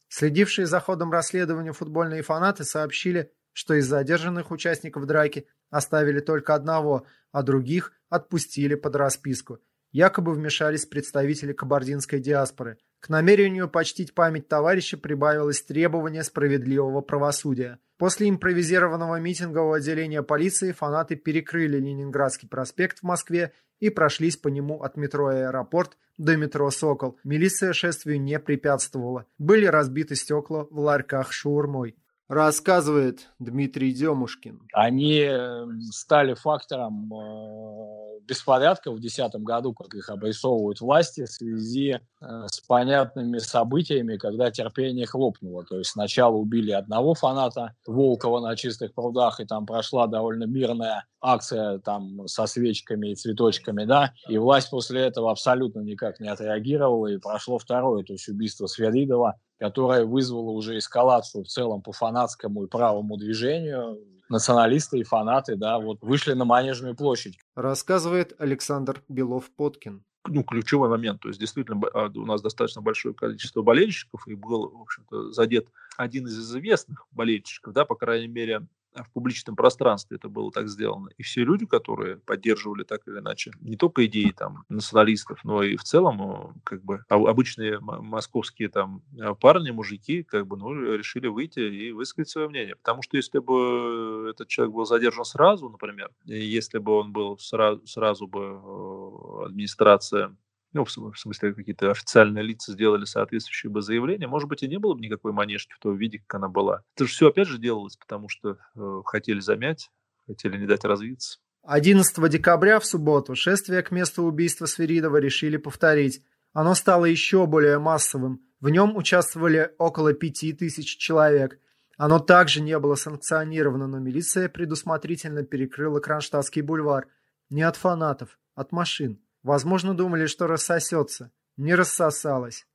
Следившие 0.08 0.66
за 0.66 0.80
ходом 0.80 1.12
расследования 1.12 1.72
футбольные 1.72 2.22
фанаты 2.22 2.64
сообщили, 2.64 3.30
что 3.52 3.74
из 3.74 3.86
задержанных 3.86 4.50
участников 4.50 5.04
драки 5.04 5.46
оставили 5.68 6.20
только 6.20 6.54
одного, 6.54 7.06
а 7.32 7.42
других 7.42 7.92
отпустили 8.08 8.76
под 8.76 8.96
расписку. 8.96 9.58
Якобы 9.90 10.32
вмешались 10.32 10.86
представители 10.86 11.52
кабардинской 11.52 12.18
диаспоры. 12.18 12.78
К 13.00 13.10
намерению 13.10 13.68
почтить 13.68 14.14
память 14.14 14.48
товарища 14.48 14.96
прибавилось 14.96 15.60
требование 15.60 16.22
справедливого 16.22 17.02
правосудия– 17.02 17.78
После 18.02 18.28
импровизированного 18.28 19.20
митингового 19.20 19.76
отделения 19.76 20.24
полиции 20.24 20.72
фанаты 20.72 21.14
перекрыли 21.14 21.78
Ленинградский 21.78 22.48
проспект 22.48 22.98
в 22.98 23.02
Москве 23.04 23.52
и 23.78 23.90
прошлись 23.90 24.36
по 24.36 24.48
нему 24.48 24.82
от 24.82 24.96
метро 24.96 25.28
«Аэропорт» 25.28 25.96
до 26.18 26.36
метро 26.36 26.68
«Сокол». 26.72 27.16
Милиция 27.22 27.72
шествию 27.72 28.20
не 28.20 28.40
препятствовала. 28.40 29.26
Были 29.38 29.66
разбиты 29.66 30.16
стекла 30.16 30.64
в 30.64 30.80
ларьках 30.80 31.30
шаурмой. 31.30 31.94
Рассказывает 32.32 33.28
Дмитрий 33.38 33.92
Демушкин. 33.92 34.62
Они 34.72 35.18
эм, 35.18 35.82
стали 35.82 36.32
фактором 36.32 37.12
э, 37.12 38.20
беспорядков 38.26 38.94
в 38.94 39.00
2010 39.00 39.34
году, 39.42 39.74
как 39.74 39.94
их 39.94 40.08
обрисовывают 40.08 40.80
власти, 40.80 41.26
в 41.26 41.30
связи 41.30 42.00
э, 42.00 42.26
с 42.46 42.60
понятными 42.60 43.36
событиями, 43.36 44.16
когда 44.16 44.50
терпение 44.50 45.04
хлопнуло. 45.04 45.62
То 45.64 45.76
есть 45.76 45.90
сначала 45.90 46.34
убили 46.34 46.70
одного 46.70 47.12
фаната 47.12 47.74
Волкова 47.86 48.40
на 48.40 48.56
чистых 48.56 48.94
прудах, 48.94 49.38
и 49.40 49.44
там 49.44 49.66
прошла 49.66 50.06
довольно 50.06 50.44
мирная 50.44 51.04
акция 51.20 51.80
там 51.80 52.26
со 52.28 52.46
свечками 52.46 53.10
и 53.10 53.14
цветочками, 53.14 53.84
да, 53.84 54.14
и 54.26 54.38
власть 54.38 54.70
после 54.70 55.02
этого 55.02 55.30
абсолютно 55.30 55.80
никак 55.80 56.18
не 56.18 56.28
отреагировала, 56.28 57.08
и 57.08 57.18
прошло 57.18 57.58
второе, 57.58 58.04
то 58.04 58.14
есть 58.14 58.28
убийство 58.28 58.66
Сверидова, 58.66 59.36
которое 59.62 60.04
вызвало 60.04 60.50
уже 60.50 60.76
эскалацию 60.76 61.44
в 61.44 61.46
целом 61.46 61.82
по 61.82 61.92
фанатскому 61.92 62.64
и 62.64 62.66
правому 62.66 63.16
движению. 63.16 63.96
Националисты 64.28 64.98
и 64.98 65.04
фанаты, 65.04 65.54
да, 65.54 65.78
вот 65.78 65.98
вышли 66.00 66.32
на 66.32 66.44
Манежную 66.44 66.96
площадь. 66.96 67.38
Рассказывает 67.54 68.34
Александр 68.40 69.04
Белов-Подкин 69.08 70.02
ну, 70.26 70.42
ключевой 70.42 70.88
момент. 70.88 71.20
То 71.20 71.28
есть, 71.28 71.38
действительно, 71.38 71.80
а, 71.94 72.10
у 72.12 72.26
нас 72.26 72.42
достаточно 72.42 72.82
большое 72.82 73.14
количество 73.14 73.62
болельщиков, 73.62 74.26
и 74.26 74.34
был, 74.34 74.68
в 74.68 74.82
общем-то, 74.82 75.30
задет 75.32 75.68
один 75.96 76.26
из 76.26 76.38
известных 76.38 77.06
болельщиков, 77.12 77.72
да, 77.72 77.84
по 77.84 77.94
крайней 77.94 78.28
мере, 78.28 78.66
в 78.94 79.10
публичном 79.10 79.56
пространстве 79.56 80.16
это 80.16 80.28
было 80.28 80.50
так 80.52 80.68
сделано. 80.68 81.08
И 81.16 81.22
все 81.22 81.44
люди, 81.44 81.66
которые 81.66 82.16
поддерживали 82.16 82.84
так 82.84 83.06
или 83.06 83.18
иначе 83.18 83.52
не 83.60 83.76
только 83.76 84.06
идеи 84.06 84.34
там 84.36 84.64
националистов, 84.68 85.40
но 85.44 85.62
и 85.62 85.76
в 85.76 85.82
целом 85.82 86.22
э, 86.22 86.60
как 86.64 86.84
бы 86.84 87.04
обычные 87.08 87.78
московские 87.80 88.68
там 88.68 89.02
э, 89.18 89.34
парни, 89.40 89.70
мужики, 89.70 90.22
как 90.22 90.46
бы, 90.46 90.56
ну, 90.56 90.72
решили 90.94 91.28
выйти 91.28 91.60
и 91.60 91.92
высказать 91.92 92.28
свое 92.28 92.48
мнение. 92.48 92.76
Потому 92.76 93.02
что 93.02 93.16
если 93.16 93.38
бы 93.38 94.28
этот 94.30 94.48
человек 94.48 94.74
был 94.74 94.84
задержан 94.84 95.24
сразу, 95.24 95.68
например, 95.68 96.10
если 96.24 96.78
бы 96.78 96.92
он 96.92 97.12
был 97.12 97.38
сразу, 97.38 97.86
сразу 97.86 98.26
бы 98.26 98.40
э, 98.42 99.46
администрация 99.46 100.36
ну, 100.72 100.84
в 100.84 100.90
смысле, 100.90 101.54
какие-то 101.54 101.90
официальные 101.90 102.44
лица 102.44 102.72
сделали 102.72 103.04
соответствующие 103.04 103.70
бы 103.70 103.82
заявления, 103.82 104.26
может 104.26 104.48
быть, 104.48 104.62
и 104.62 104.68
не 104.68 104.78
было 104.78 104.94
бы 104.94 105.00
никакой 105.00 105.32
манежки 105.32 105.72
в 105.74 105.78
том 105.78 105.96
виде, 105.96 106.18
как 106.18 106.36
она 106.36 106.48
была. 106.48 106.82
Это 106.96 107.04
же 107.04 107.10
все 107.10 107.28
опять 107.28 107.48
же 107.48 107.58
делалось, 107.58 107.96
потому 107.96 108.28
что 108.28 108.58
э, 108.74 109.02
хотели 109.04 109.40
замять, 109.40 109.90
хотели 110.26 110.56
не 110.56 110.66
дать 110.66 110.84
развиться. 110.84 111.38
11 111.64 112.28
декабря 112.28 112.80
в 112.80 112.86
субботу 112.86 113.34
шествие 113.34 113.82
к 113.82 113.90
месту 113.90 114.24
убийства 114.24 114.66
Сверидова 114.66 115.18
решили 115.18 115.56
повторить. 115.56 116.24
Оно 116.52 116.74
стало 116.74 117.04
еще 117.04 117.46
более 117.46 117.78
массовым. 117.78 118.40
В 118.60 118.68
нем 118.68 118.96
участвовали 118.96 119.72
около 119.78 120.12
пяти 120.12 120.52
тысяч 120.52 120.96
человек. 120.96 121.58
Оно 121.96 122.18
также 122.18 122.60
не 122.60 122.78
было 122.78 122.94
санкционировано, 122.94 123.86
но 123.86 123.98
милиция 123.98 124.48
предусмотрительно 124.48 125.44
перекрыла 125.44 126.00
Кронштадтский 126.00 126.62
бульвар. 126.62 127.06
Не 127.48 127.62
от 127.62 127.76
фанатов, 127.76 128.38
от 128.54 128.72
машин. 128.72 129.20
Возможно, 129.42 129.94
думали, 129.94 130.26
что 130.26 130.46
рассосется. 130.46 131.32
Не 131.56 131.74
рассосалась. 131.74 132.66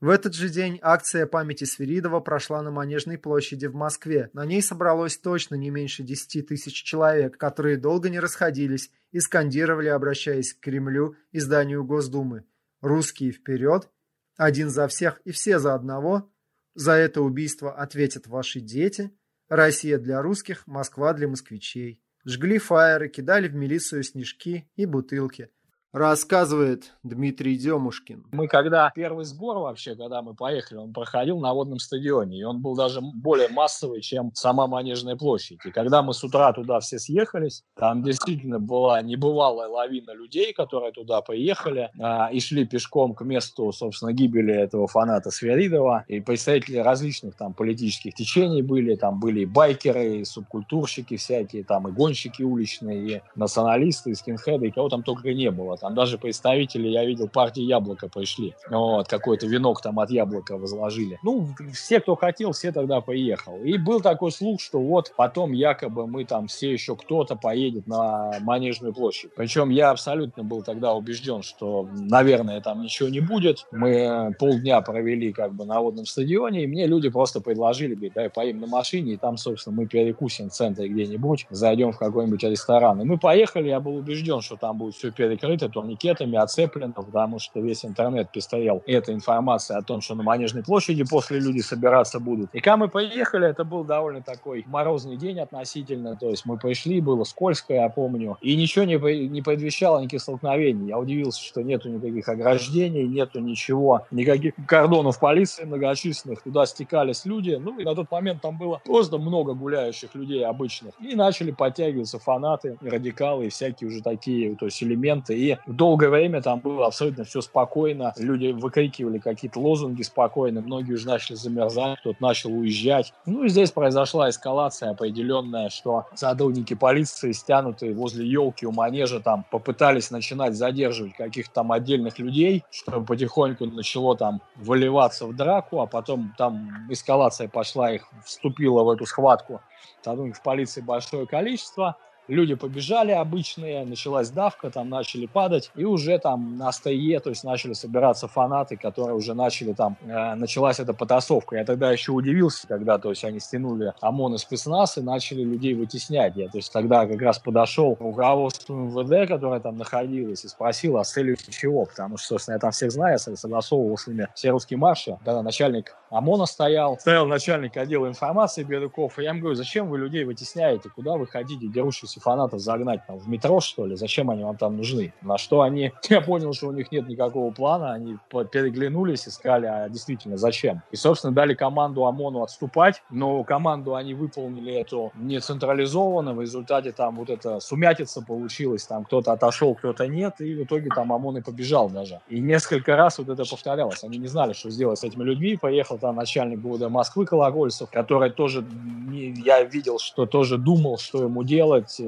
В 0.00 0.10
этот 0.10 0.34
же 0.34 0.48
день 0.48 0.78
акция 0.80 1.26
памяти 1.26 1.64
Свиридова 1.64 2.20
прошла 2.20 2.62
на 2.62 2.70
Манежной 2.70 3.18
площади 3.18 3.66
в 3.66 3.74
Москве. 3.74 4.30
На 4.32 4.44
ней 4.44 4.62
собралось 4.62 5.18
точно 5.18 5.56
не 5.56 5.70
меньше 5.70 6.04
10 6.04 6.46
тысяч 6.46 6.84
человек, 6.84 7.36
которые 7.36 7.78
долго 7.78 8.08
не 8.08 8.20
расходились 8.20 8.92
и 9.10 9.18
скандировали, 9.18 9.88
обращаясь 9.88 10.54
к 10.54 10.60
Кремлю 10.60 11.16
и 11.32 11.40
зданию 11.40 11.84
Госдумы. 11.84 12.44
«Русские 12.80 13.32
вперед! 13.32 13.88
Один 14.36 14.70
за 14.70 14.86
всех 14.86 15.20
и 15.24 15.32
все 15.32 15.58
за 15.58 15.74
одного! 15.74 16.30
За 16.74 16.92
это 16.92 17.22
убийство 17.22 17.74
ответят 17.74 18.28
ваши 18.28 18.60
дети! 18.60 19.10
Россия 19.48 19.98
для 19.98 20.22
русских, 20.22 20.64
Москва 20.68 21.12
для 21.12 21.26
москвичей!» 21.26 22.00
Жгли 22.24 22.58
фаеры, 22.58 23.08
кидали 23.08 23.48
в 23.48 23.54
милицию 23.56 24.04
снежки 24.04 24.70
и 24.76 24.86
бутылки– 24.86 25.50
Рассказывает 25.98 26.92
Дмитрий 27.02 27.56
Демушкин. 27.56 28.24
Мы 28.30 28.46
когда 28.46 28.92
первый 28.94 29.24
сбор 29.24 29.58
вообще, 29.58 29.96
когда 29.96 30.22
мы 30.22 30.32
поехали, 30.32 30.78
он 30.78 30.92
проходил 30.92 31.40
на 31.40 31.52
водном 31.52 31.80
стадионе, 31.80 32.38
и 32.38 32.44
он 32.44 32.62
был 32.62 32.76
даже 32.76 33.00
более 33.00 33.48
массовый, 33.48 34.00
чем 34.00 34.30
сама 34.32 34.68
Манежная 34.68 35.16
площадь. 35.16 35.58
И 35.64 35.72
когда 35.72 36.02
мы 36.02 36.14
с 36.14 36.22
утра 36.22 36.52
туда 36.52 36.78
все 36.78 37.00
съехались, 37.00 37.64
там 37.74 38.04
действительно 38.04 38.60
была 38.60 39.02
небывалая 39.02 39.66
лавина 39.66 40.12
людей, 40.12 40.52
которые 40.52 40.92
туда 40.92 41.20
приехали 41.20 41.90
а, 41.98 42.28
и 42.32 42.38
шли 42.38 42.64
пешком 42.64 43.16
к 43.16 43.24
месту, 43.24 43.72
собственно, 43.72 44.12
гибели 44.12 44.54
этого 44.54 44.86
фаната 44.86 45.32
Сверидова. 45.32 46.04
И 46.06 46.20
представители 46.20 46.76
различных 46.76 47.34
там 47.34 47.54
политических 47.54 48.14
течений 48.14 48.62
были, 48.62 48.94
там 48.94 49.18
были 49.18 49.40
и 49.40 49.46
байкеры, 49.46 50.18
и 50.18 50.24
субкультурщики 50.24 51.16
всякие, 51.16 51.64
там 51.64 51.88
и 51.88 51.90
гонщики 51.90 52.44
уличные, 52.44 53.16
и 53.16 53.22
националисты, 53.34 54.12
и 54.12 54.14
скинхеды, 54.14 54.68
и 54.68 54.70
кого 54.70 54.88
там 54.88 55.02
только 55.02 55.34
не 55.34 55.50
было. 55.50 55.76
Там 55.76 55.87
даже 55.94 56.18
представители, 56.18 56.88
я 56.88 57.04
видел, 57.04 57.28
партии 57.28 57.62
Яблоко 57.62 58.08
пришли. 58.08 58.54
Вот, 58.70 59.08
какой-то 59.08 59.46
венок 59.46 59.80
там 59.80 60.00
от 60.00 60.10
Яблока 60.10 60.56
возложили. 60.56 61.18
Ну, 61.22 61.48
все, 61.72 62.00
кто 62.00 62.16
хотел, 62.16 62.52
все 62.52 62.72
тогда 62.72 63.00
поехал. 63.00 63.58
И 63.62 63.76
был 63.78 64.00
такой 64.00 64.32
слух, 64.32 64.60
что 64.60 64.80
вот 64.80 65.12
потом 65.16 65.52
якобы 65.52 66.06
мы 66.06 66.24
там 66.24 66.46
все 66.46 66.72
еще 66.72 66.96
кто-то 66.96 67.36
поедет 67.36 67.86
на 67.86 68.32
Манежную 68.40 68.92
площадь. 68.92 69.30
Причем 69.36 69.70
я 69.70 69.90
абсолютно 69.90 70.42
был 70.42 70.62
тогда 70.62 70.94
убежден, 70.94 71.42
что, 71.42 71.88
наверное, 71.92 72.60
там 72.60 72.82
ничего 72.82 73.08
не 73.08 73.20
будет. 73.20 73.66
Мы 73.70 74.34
полдня 74.38 74.80
провели 74.80 75.32
как 75.32 75.54
бы 75.54 75.64
на 75.64 75.80
водном 75.80 76.06
стадионе, 76.06 76.64
и 76.64 76.66
мне 76.66 76.86
люди 76.86 77.08
просто 77.08 77.40
предложили, 77.40 77.94
говорит, 77.94 78.12
давай 78.14 78.30
поедем 78.30 78.60
на 78.60 78.66
машине, 78.66 79.12
и 79.12 79.16
там, 79.16 79.36
собственно, 79.36 79.76
мы 79.76 79.86
перекусим 79.86 80.50
в 80.50 80.52
центре 80.52 80.88
где-нибудь, 80.88 81.46
зайдем 81.50 81.92
в 81.92 81.98
какой-нибудь 81.98 82.42
ресторан. 82.42 83.00
И 83.00 83.04
мы 83.04 83.18
поехали, 83.18 83.68
я 83.68 83.80
был 83.80 83.96
убежден, 83.96 84.40
что 84.40 84.56
там 84.56 84.78
будет 84.78 84.94
все 84.94 85.10
перекрыто, 85.10 85.67
турникетами 85.68 86.36
оцеплено, 86.36 86.92
потому 86.92 87.38
что 87.38 87.60
весь 87.60 87.84
интернет 87.84 88.30
пестрел 88.30 88.82
этой 88.86 89.14
информацией 89.14 89.78
о 89.78 89.82
том, 89.82 90.00
что 90.00 90.14
на 90.14 90.22
Манежной 90.22 90.62
площади 90.62 91.04
после 91.04 91.40
люди 91.40 91.60
собираться 91.60 92.20
будут. 92.20 92.50
И 92.54 92.60
когда 92.60 92.76
мы 92.76 92.88
поехали, 92.88 93.48
это 93.48 93.64
был 93.64 93.84
довольно 93.84 94.22
такой 94.22 94.64
морозный 94.66 95.16
день 95.16 95.40
относительно, 95.40 96.16
то 96.16 96.30
есть 96.30 96.46
мы 96.46 96.58
пришли, 96.58 97.00
было 97.00 97.24
скользко, 97.24 97.74
я 97.74 97.88
помню, 97.88 98.36
и 98.40 98.56
ничего 98.56 98.84
не, 98.84 99.28
не 99.28 99.42
предвещало 99.42 99.98
никаких 99.98 100.22
столкновений. 100.22 100.88
Я 100.88 100.98
удивился, 100.98 101.42
что 101.42 101.62
нету 101.62 101.88
никаких 101.88 102.28
ограждений, 102.28 103.06
нету 103.06 103.40
ничего, 103.40 104.06
никаких 104.10 104.54
кордонов 104.66 105.18
полиции 105.20 105.64
многочисленных, 105.64 106.42
туда 106.42 106.66
стекались 106.66 107.24
люди, 107.24 107.58
ну 107.60 107.78
и 107.78 107.84
на 107.84 107.94
тот 107.94 108.10
момент 108.10 108.42
там 108.42 108.58
было 108.58 108.80
просто 108.84 109.18
много 109.18 109.54
гуляющих 109.54 110.14
людей 110.14 110.44
обычных, 110.44 110.94
и 111.00 111.14
начали 111.14 111.50
подтягиваться 111.50 112.18
фанаты, 112.18 112.76
радикалы 112.80 113.46
и 113.46 113.48
всякие 113.50 113.88
уже 113.88 114.02
такие, 114.02 114.56
то 114.56 114.66
есть 114.66 114.82
элементы, 114.82 115.38
и 115.38 115.57
долгое 115.66 116.08
время 116.08 116.42
там 116.42 116.60
было 116.60 116.86
абсолютно 116.86 117.24
все 117.24 117.40
спокойно. 117.40 118.12
Люди 118.16 118.48
выкрикивали 118.48 119.18
какие-то 119.18 119.60
лозунги 119.60 120.02
спокойно. 120.02 120.60
Многие 120.60 120.94
уже 120.94 121.06
начали 121.06 121.36
замерзать, 121.36 121.98
кто-то 122.00 122.16
начал 122.20 122.52
уезжать. 122.52 123.12
Ну 123.26 123.44
и 123.44 123.48
здесь 123.48 123.70
произошла 123.70 124.28
эскалация 124.30 124.90
определенная, 124.90 125.68
что 125.68 126.06
сотрудники 126.14 126.74
полиции, 126.74 127.32
стянутые 127.32 127.94
возле 127.94 128.26
елки 128.26 128.66
у 128.66 128.72
манежа, 128.72 129.20
там 129.20 129.44
попытались 129.50 130.10
начинать 130.10 130.54
задерживать 130.54 131.14
каких-то 131.14 131.54
там 131.54 131.72
отдельных 131.72 132.18
людей, 132.18 132.64
чтобы 132.70 133.04
потихоньку 133.04 133.66
начало 133.66 134.16
там 134.16 134.40
выливаться 134.56 135.26
в 135.26 135.34
драку, 135.34 135.80
а 135.80 135.86
потом 135.86 136.34
там 136.36 136.86
эскалация 136.90 137.48
пошла, 137.48 137.92
их 137.92 138.08
вступила 138.24 138.82
в 138.82 138.90
эту 138.90 139.06
схватку 139.06 139.60
сотрудников 140.02 140.42
полиции 140.42 140.80
большое 140.80 141.26
количество 141.26 141.96
люди 142.28 142.54
побежали 142.54 143.12
обычные, 143.12 143.84
началась 143.84 144.30
давка, 144.30 144.70
там 144.70 144.88
начали 144.88 145.26
падать, 145.26 145.70
и 145.74 145.84
уже 145.84 146.18
там 146.18 146.56
на 146.56 146.70
стое, 146.72 147.18
то 147.20 147.30
есть 147.30 147.44
начали 147.44 147.72
собираться 147.72 148.28
фанаты, 148.28 148.76
которые 148.76 149.16
уже 149.16 149.34
начали 149.34 149.72
там, 149.72 149.96
э, 150.02 150.34
началась 150.34 150.78
эта 150.78 150.92
потасовка. 150.92 151.56
Я 151.56 151.64
тогда 151.64 151.90
еще 151.90 152.12
удивился, 152.12 152.66
когда, 152.68 152.98
то 152.98 153.10
есть 153.10 153.24
они 153.24 153.40
стянули 153.40 153.94
ОМОН 154.00 154.34
из 154.34 154.40
спецназ 154.42 154.98
и 154.98 155.00
начали 155.00 155.42
людей 155.42 155.74
вытеснять. 155.74 156.36
Я, 156.36 156.48
то 156.48 156.58
есть 156.58 156.72
тогда 156.72 157.06
как 157.06 157.20
раз 157.20 157.38
подошел 157.38 157.96
к 157.96 158.00
руководству 158.00 158.74
МВД, 158.74 159.28
которое 159.28 159.60
там 159.60 159.76
находилось, 159.76 160.44
и 160.44 160.48
спросил, 160.48 160.98
а 160.98 161.04
с 161.04 161.12
целью 161.12 161.36
чего, 161.36 161.86
потому 161.86 162.16
что, 162.18 162.28
собственно, 162.28 162.54
я 162.54 162.58
там 162.60 162.70
всех 162.70 162.92
знаю, 162.92 163.12
я 163.12 163.36
согласовывал 163.36 163.96
с 163.96 164.06
ними 164.06 164.28
все 164.34 164.50
русские 164.50 164.78
марши, 164.78 165.18
тогда 165.24 165.42
начальник 165.42 165.96
ОМОНа 166.10 166.46
стоял, 166.46 166.98
стоял 166.98 167.26
начальник 167.26 167.76
отдела 167.76 168.06
информации 168.06 168.62
Бедуков, 168.62 169.18
и 169.18 169.22
я 169.22 169.30
им 169.30 169.40
говорю, 169.40 169.54
зачем 169.54 169.88
вы 169.88 169.98
людей 169.98 170.24
вытесняете, 170.24 170.90
куда 170.90 171.16
вы 171.16 171.26
ходите, 171.26 171.66
дерущиеся 171.66 172.17
200 172.18 172.22
фанатов 172.22 172.60
загнать 172.60 173.00
там, 173.06 173.18
в 173.18 173.28
метро, 173.28 173.60
что 173.60 173.86
ли? 173.86 173.96
Зачем 173.96 174.30
они 174.30 174.44
вам 174.44 174.56
там 174.56 174.76
нужны? 174.76 175.12
На 175.22 175.38
что 175.38 175.62
они... 175.62 175.92
Я 176.08 176.20
понял, 176.20 176.52
что 176.52 176.68
у 176.68 176.72
них 176.72 176.92
нет 176.92 177.08
никакого 177.08 177.52
плана. 177.52 177.92
Они 177.92 178.16
переглянулись 178.52 179.26
и 179.26 179.30
сказали, 179.30 179.66
а 179.66 179.88
действительно, 179.88 180.36
зачем? 180.36 180.82
И, 180.90 180.96
собственно, 180.96 181.32
дали 181.32 181.54
команду 181.54 182.04
ОМОНу 182.04 182.42
отступать. 182.42 183.02
Но 183.10 183.44
команду 183.44 183.94
они 183.94 184.14
выполнили 184.14 184.74
эту 184.74 185.12
не 185.14 185.40
централизованно. 185.40 186.34
В 186.34 186.40
результате 186.40 186.92
там 186.92 187.16
вот 187.16 187.30
эта 187.30 187.60
сумятица 187.60 188.22
получилась. 188.22 188.86
Там 188.86 189.04
кто-то 189.04 189.32
отошел, 189.32 189.74
кто-то 189.74 190.06
нет. 190.06 190.40
И 190.40 190.54
в 190.54 190.64
итоге 190.64 190.90
там 190.94 191.12
ОМОН 191.12 191.38
и 191.38 191.40
побежал 191.40 191.88
даже. 191.88 192.20
И 192.28 192.40
несколько 192.40 192.96
раз 192.96 193.18
вот 193.18 193.28
это 193.28 193.44
повторялось. 193.48 194.04
Они 194.04 194.18
не 194.18 194.28
знали, 194.28 194.52
что 194.52 194.70
сделать 194.70 194.98
с 194.98 195.04
этими 195.04 195.22
людьми. 195.24 195.56
Поехал 195.56 195.98
там 195.98 196.16
начальник 196.16 196.60
ГУД 196.60 196.88
Москвы 196.88 197.26
Колокольцев, 197.26 197.90
который 197.90 198.30
тоже, 198.30 198.64
я 199.10 199.62
видел, 199.62 199.98
что 199.98 200.26
тоже 200.26 200.58
думал, 200.58 200.98
что 200.98 201.22
ему 201.22 201.42
делать, 201.44 202.00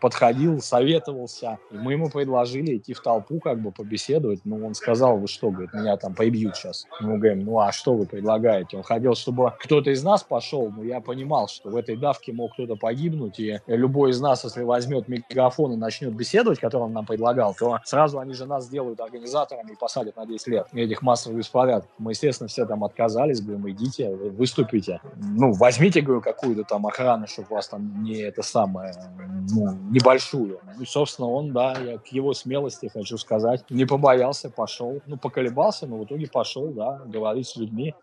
подходил, 0.00 0.60
советовался. 0.60 1.58
И 1.70 1.76
мы 1.76 1.92
ему 1.92 2.10
предложили 2.10 2.76
идти 2.76 2.94
в 2.94 3.00
толпу, 3.00 3.40
как 3.40 3.60
бы 3.60 3.72
побеседовать. 3.72 4.40
Ну, 4.44 4.64
он 4.66 4.74
сказал, 4.74 5.18
вы 5.18 5.26
что, 5.28 5.50
говорит, 5.50 5.74
меня 5.74 5.96
там 5.96 6.14
побьют 6.14 6.56
сейчас. 6.56 6.86
Мы 7.00 7.18
говорим, 7.18 7.40
ну, 7.40 7.60
а 7.60 7.72
что 7.72 7.94
вы 7.94 8.06
предлагаете? 8.06 8.76
Он 8.76 8.82
хотел, 8.82 9.14
чтобы 9.14 9.52
кто-то 9.58 9.90
из 9.90 10.02
нас 10.02 10.22
пошел, 10.22 10.70
но 10.70 10.84
я 10.84 11.00
понимал, 11.00 11.48
что 11.48 11.70
в 11.70 11.76
этой 11.76 11.96
давке 11.96 12.32
мог 12.32 12.52
кто-то 12.52 12.76
погибнуть, 12.76 13.38
и 13.38 13.60
любой 13.66 14.10
из 14.10 14.20
нас, 14.20 14.44
если 14.44 14.62
возьмет 14.62 15.08
микрофон 15.08 15.72
и 15.72 15.76
начнет 15.76 16.14
беседовать, 16.14 16.60
который 16.60 16.84
он 16.84 16.92
нам 16.92 17.06
предлагал, 17.06 17.54
то 17.54 17.78
сразу 17.84 18.18
они 18.18 18.34
же 18.34 18.46
нас 18.46 18.64
сделают 18.64 19.00
организаторами 19.00 19.72
и 19.72 19.76
посадят 19.76 20.16
на 20.16 20.26
10 20.26 20.46
лет 20.48 20.66
этих 20.72 21.02
массовых 21.02 21.38
беспорядков. 21.38 21.90
Мы, 21.98 22.12
естественно, 22.12 22.48
все 22.48 22.66
там 22.66 22.84
отказались, 22.84 23.40
говорим, 23.40 23.68
идите, 23.70 24.14
выступите. 24.14 25.00
Ну, 25.16 25.52
возьмите, 25.52 26.00
говорю, 26.00 26.20
какую-то 26.20 26.64
там 26.64 26.86
охрану, 26.86 27.26
чтобы 27.26 27.48
вас 27.50 27.68
там 27.68 28.02
не 28.02 28.16
это 28.16 28.42
самое, 28.42 28.92
ну, 29.26 29.72
небольшую. 29.90 30.60
И, 30.80 30.84
собственно, 30.84 31.28
он, 31.28 31.52
да, 31.52 31.78
я 31.78 31.98
к 31.98 32.06
его 32.08 32.34
смелости 32.34 32.90
хочу 32.92 33.16
сказать, 33.18 33.64
не 33.70 33.84
побоялся, 33.84 34.50
пошел. 34.50 35.00
Ну, 35.06 35.16
поколебался, 35.16 35.86
но 35.86 35.98
в 35.98 36.04
итоге 36.04 36.26
пошел, 36.26 36.72
да, 36.72 37.02
говорить 37.06 37.48
с 37.48 37.56
людьми. 37.56 37.94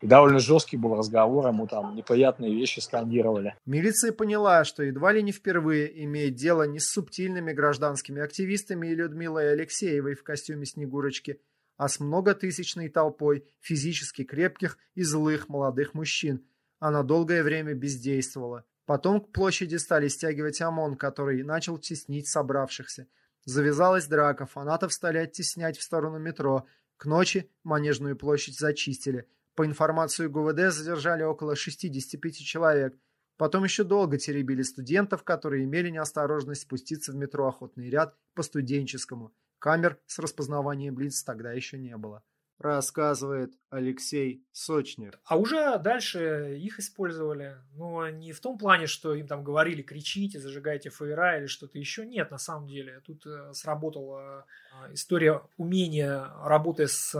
И 0.00 0.06
довольно 0.06 0.38
жесткий 0.38 0.76
был 0.76 0.96
разговор, 0.96 1.46
ему 1.46 1.66
там 1.66 1.94
неприятные 1.94 2.54
вещи 2.54 2.80
скандировали. 2.80 3.54
Милиция 3.66 4.12
поняла, 4.12 4.64
что 4.64 4.82
едва 4.82 5.12
ли 5.12 5.22
не 5.22 5.32
впервые 5.32 6.04
имеет 6.04 6.34
дело 6.34 6.64
не 6.64 6.78
с 6.78 6.90
субтильными 6.90 7.52
гражданскими 7.52 8.22
активистами 8.22 8.88
и 8.88 8.94
Людмилой 8.94 9.52
Алексеевой 9.52 10.14
в 10.14 10.22
костюме 10.22 10.66
Снегурочки, 10.66 11.40
а 11.76 11.88
с 11.88 12.00
многотысячной 12.00 12.88
толпой 12.88 13.44
физически 13.60 14.24
крепких 14.24 14.78
и 14.94 15.02
злых 15.02 15.48
молодых 15.48 15.94
мужчин. 15.94 16.44
Она 16.78 17.02
долгое 17.02 17.42
время 17.42 17.74
бездействовала. 17.74 18.64
Потом 18.86 19.20
к 19.20 19.32
площади 19.32 19.76
стали 19.76 20.06
стягивать 20.06 20.60
ОМОН, 20.60 20.96
который 20.96 21.42
начал 21.42 21.76
теснить 21.76 22.28
собравшихся. 22.28 23.08
Завязалась 23.44 24.06
драка, 24.06 24.46
фанатов 24.46 24.92
стали 24.92 25.18
оттеснять 25.18 25.76
в 25.76 25.82
сторону 25.82 26.18
метро. 26.18 26.66
К 26.96 27.06
ночи 27.06 27.50
Манежную 27.64 28.16
площадь 28.16 28.58
зачистили. 28.58 29.28
По 29.56 29.66
информации 29.66 30.28
ГУВД 30.28 30.72
задержали 30.72 31.24
около 31.24 31.56
65 31.56 32.36
человек. 32.36 32.96
Потом 33.36 33.64
еще 33.64 33.84
долго 33.84 34.18
теребили 34.18 34.62
студентов, 34.62 35.24
которые 35.24 35.64
имели 35.64 35.90
неосторожность 35.90 36.62
спуститься 36.62 37.12
в 37.12 37.16
метро 37.16 37.48
«Охотный 37.48 37.90
ряд» 37.90 38.16
по 38.34 38.42
студенческому. 38.42 39.34
Камер 39.58 39.98
с 40.06 40.18
распознаванием 40.18 40.98
лиц 40.98 41.22
тогда 41.22 41.52
еще 41.52 41.76
не 41.76 41.96
было 41.96 42.22
рассказывает 42.58 43.52
Алексей 43.70 44.44
Сочнер. 44.52 45.18
А 45.24 45.36
уже 45.36 45.78
дальше 45.78 46.56
их 46.58 46.78
использовали. 46.78 47.56
Но 47.74 48.08
не 48.08 48.32
в 48.32 48.40
том 48.40 48.58
плане, 48.58 48.86
что 48.86 49.14
им 49.14 49.26
там 49.26 49.44
говорили 49.44 49.82
кричите, 49.82 50.40
зажигайте 50.40 50.90
фаера 50.90 51.38
или 51.38 51.46
что-то 51.46 51.78
еще. 51.78 52.06
Нет, 52.06 52.30
на 52.30 52.38
самом 52.38 52.66
деле. 52.66 53.00
Тут 53.04 53.26
э, 53.26 53.52
сработала 53.52 54.46
э, 54.88 54.94
история 54.94 55.42
умения 55.56 56.30
работы 56.42 56.88
с, 56.88 57.14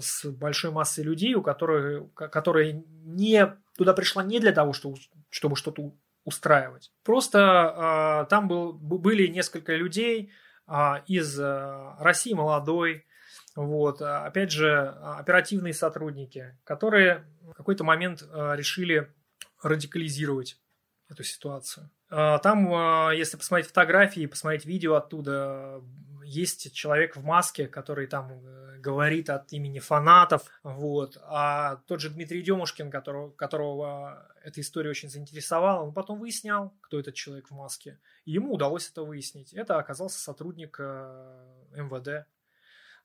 с 0.00 0.24
большой 0.30 0.72
массой 0.72 1.04
людей, 1.04 1.34
у 1.34 1.42
которых, 1.42 2.12
которые 2.14 2.84
не, 3.04 3.56
туда 3.76 3.92
пришла 3.94 4.24
не 4.24 4.40
для 4.40 4.52
того, 4.52 4.72
чтобы, 4.72 4.98
чтобы 5.30 5.56
что-то 5.56 5.92
устраивать. 6.24 6.90
Просто 7.04 8.24
э, 8.24 8.30
там 8.30 8.48
был, 8.48 8.72
были 8.72 9.26
несколько 9.26 9.76
людей 9.76 10.32
э, 10.66 11.02
из 11.06 11.38
э, 11.38 11.94
России 11.98 12.32
молодой, 12.32 13.06
вот. 13.54 14.02
А, 14.02 14.26
опять 14.26 14.50
же, 14.50 14.70
а, 14.70 15.18
оперативные 15.18 15.74
сотрудники, 15.74 16.58
которые 16.64 17.24
в 17.42 17.52
какой-то 17.54 17.84
момент 17.84 18.22
а, 18.30 18.54
решили 18.54 19.12
радикализировать 19.62 20.58
эту 21.08 21.22
ситуацию. 21.22 21.90
Там, 22.08 23.10
если 23.12 23.36
посмотреть 23.36 23.68
фотографии, 23.68 24.26
посмотреть 24.26 24.66
видео 24.66 24.94
оттуда, 24.94 25.82
есть 26.24 26.72
человек 26.72 27.16
в 27.16 27.22
маске, 27.22 27.66
который 27.68 28.06
там 28.06 28.32
э, 28.32 28.78
говорит 28.78 29.30
от 29.30 29.52
имени 29.52 29.78
фанатов, 29.78 30.44
вот, 30.62 31.18
а 31.22 31.76
тот 31.86 32.00
же 32.00 32.10
Дмитрий 32.10 32.42
Демушкин, 32.42 32.90
которого, 32.90 33.30
которого 33.30 34.26
эта 34.42 34.60
история 34.60 34.90
очень 34.90 35.08
заинтересовала, 35.08 35.82
он 35.82 35.92
потом 35.92 36.18
выяснял, 36.18 36.74
кто 36.80 36.98
этот 36.98 37.14
человек 37.14 37.50
в 37.50 37.54
маске, 37.54 37.98
и 38.24 38.32
ему 38.32 38.52
удалось 38.52 38.90
это 38.90 39.02
выяснить. 39.02 39.52
Это 39.52 39.78
оказался 39.78 40.18
сотрудник 40.18 40.76
э, 40.80 41.44
МВД, 41.76 42.26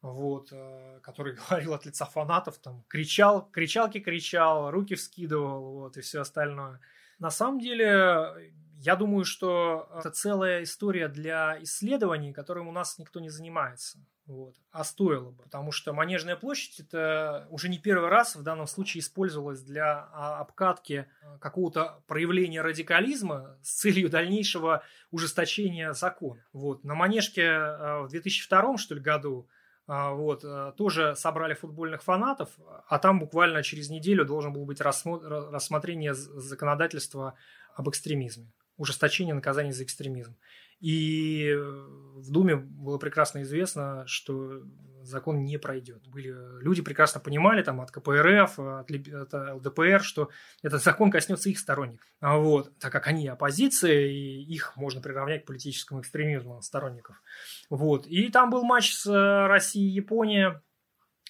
вот, 0.01 0.49
э, 0.51 0.99
который 1.01 1.35
говорил 1.49 1.73
от 1.73 1.85
лица 1.85 2.05
фанатов, 2.05 2.57
там, 2.57 2.83
кричал, 2.87 3.49
кричалки 3.51 3.99
кричал, 3.99 4.71
руки 4.71 4.95
вскидывал, 4.95 5.73
вот, 5.73 5.97
и 5.97 6.01
все 6.01 6.21
остальное. 6.21 6.79
На 7.19 7.29
самом 7.29 7.59
деле, 7.59 8.53
я 8.77 8.95
думаю, 8.95 9.25
что 9.25 9.89
это 9.93 10.09
целая 10.09 10.63
история 10.63 11.09
для 11.09 11.61
исследований, 11.61 12.31
которым 12.31 12.67
у 12.69 12.71
нас 12.71 12.97
никто 12.97 13.19
не 13.19 13.29
занимается. 13.29 13.99
Вот. 14.25 14.55
А 14.71 14.83
стоило 14.83 15.31
бы, 15.31 15.41
потому 15.41 15.71
что 15.71 15.91
Манежная 15.91 16.35
площадь 16.35 16.79
это 16.79 17.47
уже 17.49 17.67
не 17.67 17.79
первый 17.79 18.09
раз 18.09 18.35
в 18.35 18.43
данном 18.43 18.67
случае 18.67 19.01
использовалась 19.01 19.63
для 19.63 20.07
а, 20.13 20.39
обкатки 20.39 21.07
э, 21.21 21.37
какого-то 21.39 22.03
проявления 22.05 22.61
радикализма 22.61 23.57
с 23.63 23.79
целью 23.79 24.07
дальнейшего 24.07 24.83
ужесточения 25.09 25.93
закона. 25.93 26.45
Вот. 26.53 26.83
На 26.83 26.93
Манежке 26.93 27.41
э, 27.41 28.01
в 28.03 28.09
2002 28.09 28.77
что 28.77 28.93
ли, 28.93 29.01
году 29.01 29.49
вот, 29.89 30.43
э, 30.43 30.73
тоже 30.77 31.15
собрали 31.15 31.55
футбольных 31.55 32.03
фанатов, 32.03 32.49
а 32.87 32.99
там 32.99 33.19
буквально 33.19 33.63
через 33.63 33.89
неделю 33.89 34.23
должен 34.23 34.53
был 34.53 34.63
быть 34.65 34.81
рассмотрение 34.81 36.13
законодательства 36.13 37.33
об 37.73 37.89
экстремизме, 37.89 38.51
ужесточение 38.77 39.33
наказаний 39.33 39.71
за 39.71 39.83
экстремизм. 39.83 40.37
И 40.79 41.55
в 41.55 42.29
Думе 42.31 42.55
было 42.55 42.99
прекрасно 42.99 43.41
известно, 43.41 44.03
что 44.05 44.61
закон 45.09 45.43
не 45.43 45.57
пройдет. 45.57 46.07
Были, 46.07 46.33
люди 46.61 46.81
прекрасно 46.81 47.19
понимали 47.19 47.61
там, 47.63 47.81
от 47.81 47.91
КПРФ, 47.91 48.59
от, 48.59 48.89
от 48.91 49.33
ЛДПР, 49.33 50.01
что 50.01 50.29
этот 50.63 50.83
закон 50.83 51.11
коснется 51.11 51.49
их 51.49 51.59
сторонников. 51.59 52.07
А 52.19 52.37
вот, 52.37 52.77
так 52.79 52.91
как 52.91 53.07
они 53.07 53.27
оппозиция, 53.27 54.07
и 54.07 54.41
их 54.41 54.75
можно 54.75 55.01
приравнять 55.01 55.43
к 55.43 55.47
политическому 55.47 56.01
экстремизму 56.01 56.61
сторонников. 56.61 57.21
Вот. 57.69 58.07
И 58.07 58.29
там 58.29 58.49
был 58.49 58.63
матч 58.63 58.93
с 58.93 59.07
э, 59.07 59.47
Россией 59.47 59.89
и 59.89 59.95
Японией, 59.95 60.59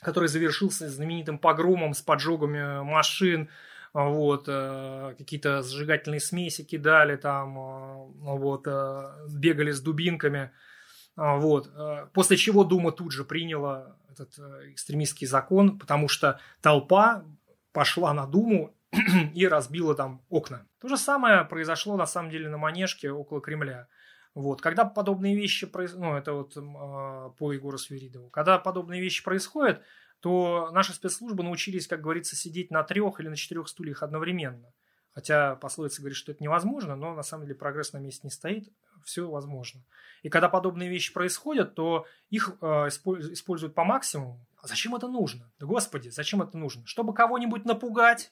который 0.02 0.30
завершился 0.30 0.90
знаменитым 0.90 1.40
погромом 1.40 1.94
с 1.94 2.02
поджогами 2.02 2.84
машин, 2.84 3.50
вот, 3.94 4.46
э, 4.48 5.16
какие-то 5.18 5.62
зажигательные 5.62 6.20
смеси 6.20 6.64
кидали 6.64 7.16
там, 7.16 7.58
э, 7.58 8.38
вот, 8.38 8.68
бегали 9.32 9.72
с 9.72 9.82
дубинками. 9.82 10.52
А, 11.16 11.38
вот. 11.38 11.72
Э, 11.76 12.08
после 12.14 12.38
чего 12.38 12.64
Дума 12.64 12.92
тут 12.92 13.12
же 13.12 13.24
приняла 13.24 13.96
этот 14.10 14.38
э, 14.40 14.72
экстремистский 14.72 15.28
закон, 15.28 15.78
потому 15.78 16.08
что 16.08 16.40
толпа 16.62 17.26
пошла 17.72 18.14
на 18.14 18.26
Думу 18.26 18.76
и 19.34 19.48
разбила 19.48 19.96
там 19.96 20.24
окна. 20.30 20.66
То 20.80 20.88
же 20.88 20.98
самое 20.98 21.46
произошло 21.46 21.98
на 21.98 22.06
самом 22.06 22.32
деле 22.32 22.50
на 22.50 22.58
Манежке 22.58 23.12
около 23.12 23.42
Кремля. 23.42 23.88
Вот. 24.34 24.62
Когда 24.62 24.86
подобные 24.86 25.36
вещи 25.36 25.66
происходят, 25.66 26.06
ну, 26.06 26.18
это 26.18 26.34
вот 26.34 26.56
э, 26.56 27.32
по 27.38 27.52
Егору 27.52 27.78
Свиридову, 27.78 28.30
когда 28.30 28.58
подобные 28.58 29.02
вещи 29.02 29.24
происходят, 29.24 29.82
то 30.20 30.70
наши 30.72 30.94
спецслужбы 30.94 31.44
научились, 31.44 31.88
как 31.88 32.02
говорится, 32.02 32.36
сидеть 32.36 32.72
на 32.72 32.84
трех 32.84 33.20
или 33.20 33.30
на 33.30 33.36
четырех 33.36 33.68
стульях 33.68 34.04
одновременно. 34.04 34.74
Хотя 35.14 35.56
пословица 35.56 36.02
говорит, 36.02 36.18
что 36.18 36.32
это 36.32 36.44
невозможно, 36.44 36.96
но 36.96 37.14
на 37.14 37.24
самом 37.24 37.46
деле 37.46 37.56
прогресс 37.56 37.94
на 37.94 37.98
месте 37.98 38.22
не 38.24 38.30
стоит, 38.30 38.70
все 39.04 39.30
возможно. 39.30 39.84
И 40.24 40.30
когда 40.30 40.50
подобные 40.50 40.90
вещи 40.90 41.14
происходят, 41.14 41.76
то 41.76 42.06
их 42.30 42.56
э, 42.62 42.66
используют 42.88 43.74
по 43.74 43.84
максимуму. 43.84 44.46
А 44.62 44.68
зачем 44.68 44.96
это 44.96 45.08
нужно? 45.08 45.52
Да 45.60 45.66
господи, 45.66 46.10
зачем 46.10 46.42
это 46.42 46.58
нужно? 46.58 46.86
Чтобы 46.86 47.14
кого-нибудь 47.14 47.66
напугать 47.66 48.32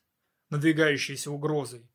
надвигающейся 0.50 1.32
угрозой. 1.32 1.90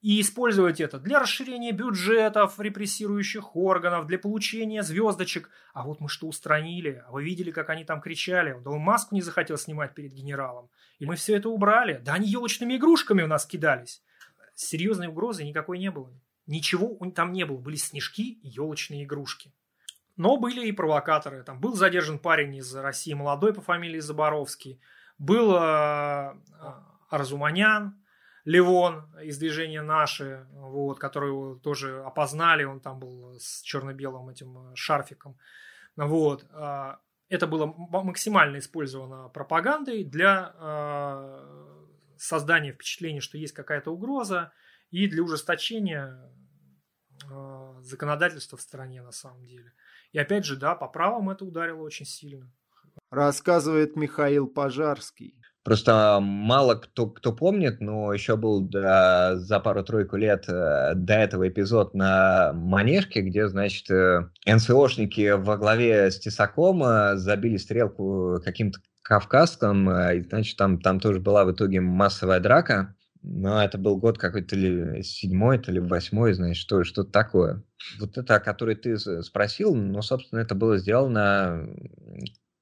И 0.00 0.20
использовать 0.20 0.82
это 0.82 0.98
для 0.98 1.18
расширения 1.18 1.72
бюджетов 1.72 2.60
репрессирующих 2.60 3.56
органов, 3.56 4.06
для 4.06 4.18
получения 4.18 4.82
звездочек. 4.82 5.48
А 5.72 5.82
вот 5.82 6.00
мы 6.00 6.10
что 6.10 6.26
устранили? 6.26 7.02
А 7.06 7.12
вы 7.12 7.24
видели, 7.24 7.50
как 7.50 7.70
они 7.70 7.84
там 7.84 8.02
кричали? 8.02 8.54
Да 8.62 8.70
он 8.70 8.80
маску 8.80 9.14
не 9.14 9.22
захотел 9.22 9.56
снимать 9.56 9.94
перед 9.94 10.12
генералом. 10.12 10.68
И 10.98 11.06
мы 11.06 11.16
все 11.16 11.36
это 11.36 11.48
убрали. 11.48 12.02
Да 12.04 12.12
они 12.12 12.28
елочными 12.28 12.76
игрушками 12.76 13.22
у 13.22 13.26
нас 13.26 13.46
кидались. 13.46 14.02
Серьезной 14.54 15.08
угрозы 15.08 15.44
никакой 15.44 15.78
не 15.78 15.90
было. 15.90 16.12
Ничего 16.46 16.98
там 17.10 17.32
не 17.32 17.44
было. 17.44 17.58
Были 17.58 17.76
снежки 17.76 18.32
и 18.32 18.48
елочные 18.48 19.04
игрушки. 19.04 19.52
Но 20.16 20.36
были 20.36 20.66
и 20.66 20.72
провокаторы. 20.72 21.42
Там 21.42 21.60
был 21.60 21.74
задержан 21.74 22.18
парень 22.18 22.56
из 22.56 22.74
России, 22.74 23.14
молодой 23.14 23.52
по 23.52 23.60
фамилии 23.60 23.98
Заборовский. 23.98 24.80
Был 25.18 25.56
э, 25.56 26.34
Арзуманян, 27.08 28.00
Левон 28.44 29.06
из 29.22 29.38
движения 29.38 29.82
«Наши», 29.82 30.46
вот, 30.52 30.98
который 30.98 31.58
тоже 31.60 32.02
опознали. 32.02 32.64
Он 32.64 32.80
там 32.80 33.00
был 33.00 33.38
с 33.40 33.62
черно-белым 33.62 34.28
этим 34.28 34.72
э, 34.72 34.76
шарфиком. 34.76 35.36
Вот. 35.96 36.46
Э, 36.50 36.96
это 37.28 37.46
было 37.46 37.66
максимально 37.66 38.58
использовано 38.58 39.28
пропагандой 39.30 40.04
для 40.04 40.54
э, 40.56 41.73
создания 42.18 42.72
впечатления, 42.72 43.20
что 43.20 43.38
есть 43.38 43.54
какая-то 43.54 43.90
угроза, 43.90 44.52
и 44.90 45.08
для 45.08 45.22
ужесточения 45.22 46.30
э, 47.30 47.74
законодательства 47.82 48.56
в 48.56 48.62
стране 48.62 49.02
на 49.02 49.12
самом 49.12 49.46
деле. 49.46 49.72
И 50.12 50.18
опять 50.18 50.44
же, 50.44 50.56
да, 50.56 50.74
по 50.74 50.88
правам 50.88 51.30
это 51.30 51.44
ударило 51.44 51.82
очень 51.82 52.06
сильно. 52.06 52.50
Рассказывает 53.10 53.96
Михаил 53.96 54.46
Пожарский. 54.46 55.40
Просто 55.64 56.18
мало 56.20 56.74
кто, 56.74 57.06
кто 57.06 57.32
помнит, 57.32 57.80
но 57.80 58.12
еще 58.12 58.36
был 58.36 58.60
да, 58.60 59.36
за 59.36 59.60
пару-тройку 59.60 60.16
лет 60.16 60.44
э, 60.46 60.92
до 60.94 61.14
этого 61.14 61.48
эпизод 61.48 61.94
на 61.94 62.52
Манежке, 62.52 63.22
где, 63.22 63.48
значит, 63.48 63.90
э, 63.90 64.28
НСОшники 64.46 65.30
во 65.30 65.56
главе 65.56 66.10
с 66.10 66.20
Тесаком 66.20 66.84
э, 66.84 67.16
забили 67.16 67.56
стрелку 67.56 68.42
каким-то 68.44 68.80
кавказском, 69.04 69.88
и, 69.90 70.22
значит, 70.22 70.56
там, 70.56 70.80
там 70.80 70.98
тоже 70.98 71.20
была 71.20 71.44
в 71.44 71.52
итоге 71.52 71.80
массовая 71.80 72.40
драка. 72.40 72.96
Но 73.26 73.62
это 73.64 73.78
был 73.78 73.96
год 73.96 74.18
какой-то 74.18 74.50
то 74.50 74.56
ли 74.56 75.02
седьмой, 75.02 75.58
то 75.58 75.72
ли 75.72 75.80
восьмой, 75.80 76.34
знаешь, 76.34 76.58
что, 76.58 76.84
что 76.84 77.04
такое. 77.04 77.62
Вот 77.98 78.18
это, 78.18 78.34
о 78.34 78.40
которой 78.40 78.74
ты 78.74 78.98
спросил, 79.22 79.74
ну, 79.74 80.02
собственно, 80.02 80.40
это 80.40 80.54
было 80.54 80.76
сделано 80.76 81.66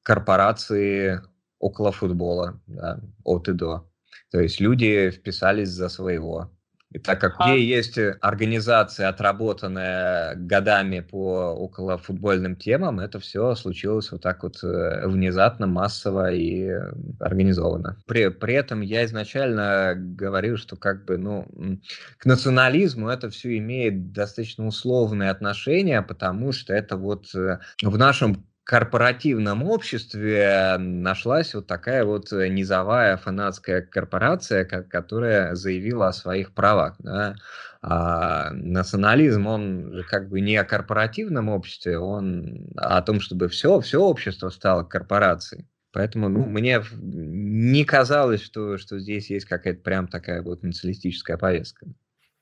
корпорации 0.05 1.21
около 1.59 1.91
футбола, 1.91 2.61
да, 2.69 3.01
от 3.25 3.49
и 3.49 3.55
до. 3.55 3.91
То 4.31 4.41
есть 4.41 4.61
люди 4.61 5.11
вписались 5.11 5.69
за 5.71 5.89
своего. 5.89 6.53
И 6.93 6.99
так 6.99 7.21
как 7.21 7.35
а... 7.39 7.51
где 7.51 7.65
есть 7.65 7.97
э, 7.99 8.19
организация, 8.21 9.09
отработанная 9.09 10.35
годами 10.37 11.01
по 11.01 11.55
около 11.55 11.99
футбольным 11.99 12.57
темам, 12.57 13.01
это 13.01 13.19
все 13.19 13.55
случилось 13.55 14.13
вот 14.13 14.23
так 14.23 14.43
вот 14.43 14.63
э, 14.63 15.07
внезапно, 15.07 15.67
массово 15.67 16.33
и 16.33 16.71
организованно. 17.19 17.97
При, 18.07 18.29
при 18.29 18.55
этом 18.55 18.83
я 18.83 19.05
изначально 19.05 19.95
говорил, 19.97 20.57
что 20.57 20.77
как 20.77 21.05
бы, 21.05 21.17
ну, 21.17 21.49
к 22.19 22.27
национализму 22.27 23.09
это 23.09 23.31
все 23.31 23.57
имеет 23.59 24.13
достаточно 24.13 24.67
условные 24.67 25.31
отношения, 25.31 26.03
потому 26.03 26.53
что 26.53 26.75
это 26.75 26.97
вот 26.97 27.35
э, 27.35 27.59
в 27.83 27.97
нашем 27.97 28.45
корпоративном 28.65 29.65
обществе 29.65 30.77
нашлась 30.79 31.55
вот 31.55 31.67
такая 31.67 32.05
вот 32.05 32.33
э, 32.33 32.49
низовая 32.49 33.17
фанатская 33.17 33.83
корпорация, 33.83 34.65
которая 34.65 35.55
заявила 35.57 36.09
о 36.09 36.13
своих 36.13 36.55
правах. 36.55 36.95
Да? 37.01 37.35
А 37.83 38.51
национализм, 38.53 39.47
он 39.49 40.05
как 40.09 40.29
бы 40.29 40.41
не 40.41 40.57
о 40.57 40.65
корпоративном 40.65 41.49
обществе, 41.49 41.99
он 41.99 42.69
о 42.77 43.03
том, 43.03 43.21
чтобы 43.21 43.49
все, 43.49 43.81
все 43.81 44.01
общество 44.01 44.51
стало 44.51 44.85
корпорацией. 44.85 45.67
Поэтому 45.93 46.29
ну, 46.29 46.45
мне 46.47 46.83
не 47.01 47.85
казалось, 47.85 48.43
что, 48.43 48.79
что 48.79 48.99
здесь 48.99 49.29
есть 49.29 49.47
какая-то 49.47 49.83
прям 49.83 50.07
такая 50.07 50.41
вот 50.41 50.63
националистическая 50.63 51.37
повестка. 51.37 51.87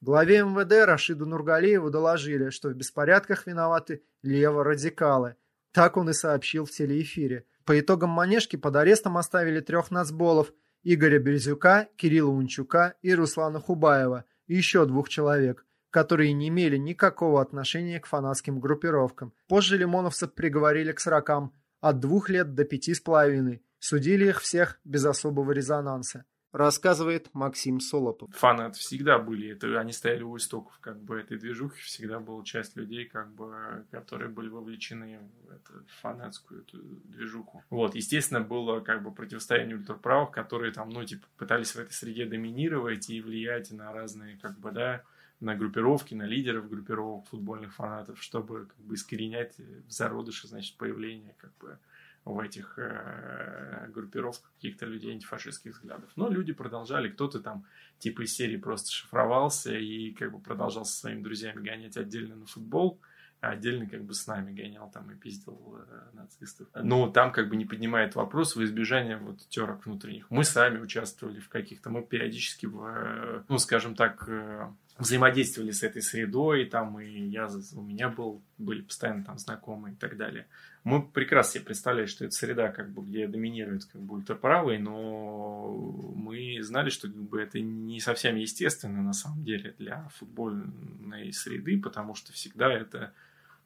Главе 0.03 0.43
МВД 0.43 0.87
Рашиду 0.87 1.27
Нургалиеву 1.27 1.91
доложили, 1.91 2.51
что 2.51 2.69
в 2.69 2.75
беспорядках 2.75 3.47
виноваты 3.47 4.03
леворадикалы– 4.23 5.37
так 5.73 5.97
он 5.97 6.11
и 6.11 6.13
сообщил 6.13 6.65
в 6.65 6.71
телеэфире. 6.71 7.45
По 7.65 7.79
итогам 7.79 8.11
манежки 8.11 8.57
под 8.57 8.77
арестом 8.77 9.17
оставили 9.17 9.61
трех 9.61 9.91
нацболов– 9.91 10.53
Игоря 10.83 11.19
Березюка, 11.19 11.89
Кирилла 11.97 12.31
Унчука 12.31 12.95
и 13.03 13.15
Руслана 13.15 13.61
Хубаева, 13.61 14.25
и 14.47 14.57
еще 14.57 14.87
двух 14.87 15.09
человек, 15.09 15.67
которые 15.91 16.33
не 16.33 16.49
имели 16.49 16.77
никакого 16.77 17.43
отношения 17.43 18.01
к 18.01 18.07
фанатским 18.07 18.61
группировкам. 18.61 19.35
Позже 19.47 19.77
лимоновцев 19.77 20.33
приговорили 20.35 20.93
к 20.93 21.01
срокам 21.01 21.53
от 21.81 22.01
двух 22.01 22.31
лет 22.31 22.55
до 22.55 22.65
пяти 22.65 22.95
с 22.95 23.01
половиной. 23.01 23.63
Судили 23.79 24.29
их 24.29 24.41
всех 24.41 24.81
без 24.85 25.05
особого 25.05 25.53
резонанса. 25.53 26.25
Рассказывает 26.53 27.29
Максим 27.33 27.81
Солопов. 27.81 28.35
Фанаты 28.35 28.79
всегда 28.79 29.19
были, 29.19 29.51
это, 29.51 29.79
они 29.79 29.93
стояли 29.93 30.23
у 30.23 30.37
истоков 30.37 30.77
как 30.81 31.01
бы 31.01 31.19
этой 31.19 31.39
движухи, 31.39 31.81
всегда 31.83 32.21
была 32.21 32.43
часть 32.45 32.77
людей, 32.77 33.07
как 33.07 33.33
бы, 33.35 33.85
которые 33.91 34.31
были 34.31 34.49
вовлечены 34.49 35.21
в 35.47 35.51
эту 35.51 35.85
фанатскую 36.01 36.63
эту 36.63 36.79
движуху. 37.05 37.63
Вот, 37.71 37.95
естественно, 37.95 38.41
было 38.41 38.81
как 38.81 39.03
бы 39.03 39.13
противостояние 39.13 39.77
ультраправых, 39.77 40.31
которые 40.31 40.73
там, 40.73 40.91
ну, 40.91 41.05
типа, 41.05 41.27
пытались 41.37 41.73
в 41.73 41.77
этой 41.77 41.93
среде 41.93 42.27
доминировать 42.27 43.09
и 43.11 43.21
влиять 43.21 43.71
на 43.71 43.93
разные, 43.93 44.39
как 44.39 44.59
бы, 44.59 44.73
да, 44.73 45.03
на 45.41 45.55
группировки, 45.55 46.15
на 46.15 46.25
лидеров 46.25 46.69
группировок 46.69 47.27
футбольных 47.29 47.75
фанатов, 47.75 48.23
чтобы 48.23 48.67
как 48.67 48.79
бы 48.79 48.95
искоренять 48.95 49.57
в 49.59 49.91
зародыше, 49.91 50.49
значит, 50.49 50.77
появление 50.77 51.35
как 51.39 51.57
бы 51.59 51.79
в 52.25 52.39
этих 52.39 52.79
э, 52.79 53.89
группировках 53.93 54.53
каких-то 54.55 54.87
людей 54.87 55.13
антифашистских 55.13 55.73
взглядов. 55.73 56.11
Но 56.17 56.29
люди 56.29 56.53
продолжали, 56.53 57.09
кто-то 57.09 57.41
там 57.41 57.65
типа 57.99 58.23
из 58.23 58.35
серии 58.35 58.57
просто 58.57 58.91
шифровался 58.93 59.75
и 59.75 60.13
как 60.13 60.33
бы 60.33 60.39
продолжал 60.39 60.85
со 60.85 60.99
своими 60.99 61.23
друзьями 61.23 61.63
гонять 61.63 61.97
отдельно 61.97 62.37
на 62.37 62.47
футбол, 62.47 63.01
а 63.41 63.51
отдельно 63.51 63.89
как 63.89 64.05
бы 64.05 64.13
с 64.13 64.27
нами 64.27 64.53
гонял 64.53 64.91
там 64.91 65.11
и 65.11 65.15
пиздил 65.15 65.79
э, 65.79 66.17
нацистов. 66.17 66.69
Но 66.75 67.09
там 67.09 67.33
как 67.33 67.49
бы 67.49 67.57
не 67.57 67.65
поднимает 67.65 68.15
вопрос 68.15 68.55
в 68.55 68.63
избежание 68.63 69.17
вот 69.17 69.49
терок 69.49 69.87
внутренних. 69.87 70.31
Мы 70.31 70.45
сами 70.45 70.79
участвовали 70.79 71.41
в 71.41 71.49
каких-то, 71.49 71.89
мы 71.89 72.03
периодически, 72.03 72.67
в, 72.67 72.85
э, 72.85 73.43
ну 73.49 73.59
скажем 73.59 73.95
так, 73.95 74.29
э, 74.29 74.69
взаимодействовали 74.99 75.71
с 75.71 75.83
этой 75.83 76.03
средой, 76.03 76.67
там 76.67 77.01
и 77.01 77.29
я, 77.29 77.49
у 77.75 77.83
меня 77.83 78.11
был, 78.11 78.43
были 78.59 78.83
постоянно 78.83 79.25
там 79.25 79.39
знакомые 79.39 79.95
и 79.95 79.97
так 79.97 80.19
далее. 80.19 80.47
Мы 80.83 81.03
прекрасно 81.03 81.55
себе 81.55 81.65
представляли, 81.67 82.07
что 82.07 82.25
это 82.25 82.35
среда, 82.35 82.69
как 82.69 82.91
бы, 82.91 83.03
где 83.03 83.27
доминирует 83.27 83.85
как 83.85 84.01
бы 84.01 84.15
ультраправый, 84.15 84.79
но 84.79 85.73
мы 86.15 86.63
знали, 86.63 86.89
что 86.89 87.09
как 87.09 87.17
бы, 87.17 87.41
это 87.41 87.61
не 87.61 88.01
совсем 88.01 88.37
естественно 88.37 89.03
на 89.03 89.13
самом 89.13 89.45
деле 89.45 89.75
для 89.79 90.09
футбольной 90.15 91.33
среды, 91.33 91.79
потому 91.81 92.15
что 92.15 92.33
всегда 92.33 92.73
это 92.73 93.13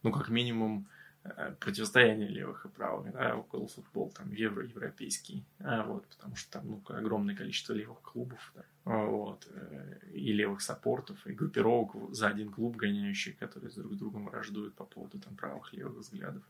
ну, 0.04 0.12
как 0.12 0.28
минимум, 0.28 0.86
э, 1.24 1.54
противостояние 1.58 2.28
левых 2.28 2.66
и 2.66 2.68
правых, 2.68 3.10
да, 3.12 3.36
около 3.36 3.66
футбол, 3.66 4.10
там, 4.10 4.30
евро, 4.32 4.64
европейский, 4.64 5.44
а, 5.60 5.82
вот, 5.82 6.06
потому 6.08 6.36
что 6.36 6.52
там, 6.52 6.68
ну, 6.68 6.82
огромное 6.94 7.34
количество 7.34 7.72
левых 7.72 8.00
клубов, 8.02 8.52
да, 8.54 8.64
а, 8.84 9.06
вот, 9.06 9.48
э, 9.50 9.98
и 10.12 10.32
левых 10.32 10.60
саппортов, 10.60 11.26
и 11.26 11.32
группировок 11.32 12.14
за 12.14 12.28
один 12.28 12.50
клуб 12.50 12.76
гоняющие, 12.76 13.34
которые 13.34 13.70
друг 13.70 13.94
с 13.94 13.96
другом 13.96 14.26
враждуют 14.26 14.74
по 14.74 14.84
поводу, 14.84 15.18
там, 15.18 15.34
правых, 15.34 15.72
левых 15.72 15.96
взглядов. 15.96 16.42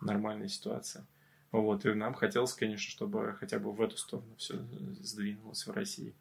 Нормальная 0.00 0.48
ситуация. 0.48 1.04
Вот, 1.52 1.84
и 1.84 1.92
нам 1.94 2.14
хотелось, 2.14 2.54
конечно, 2.54 2.90
чтобы 2.90 3.36
хотя 3.38 3.58
бы 3.58 3.72
в 3.72 3.80
эту 3.82 3.96
сторону 3.96 4.28
все 4.36 4.54
сдвинулось 5.00 5.66
в 5.66 5.72
России. 5.72 6.14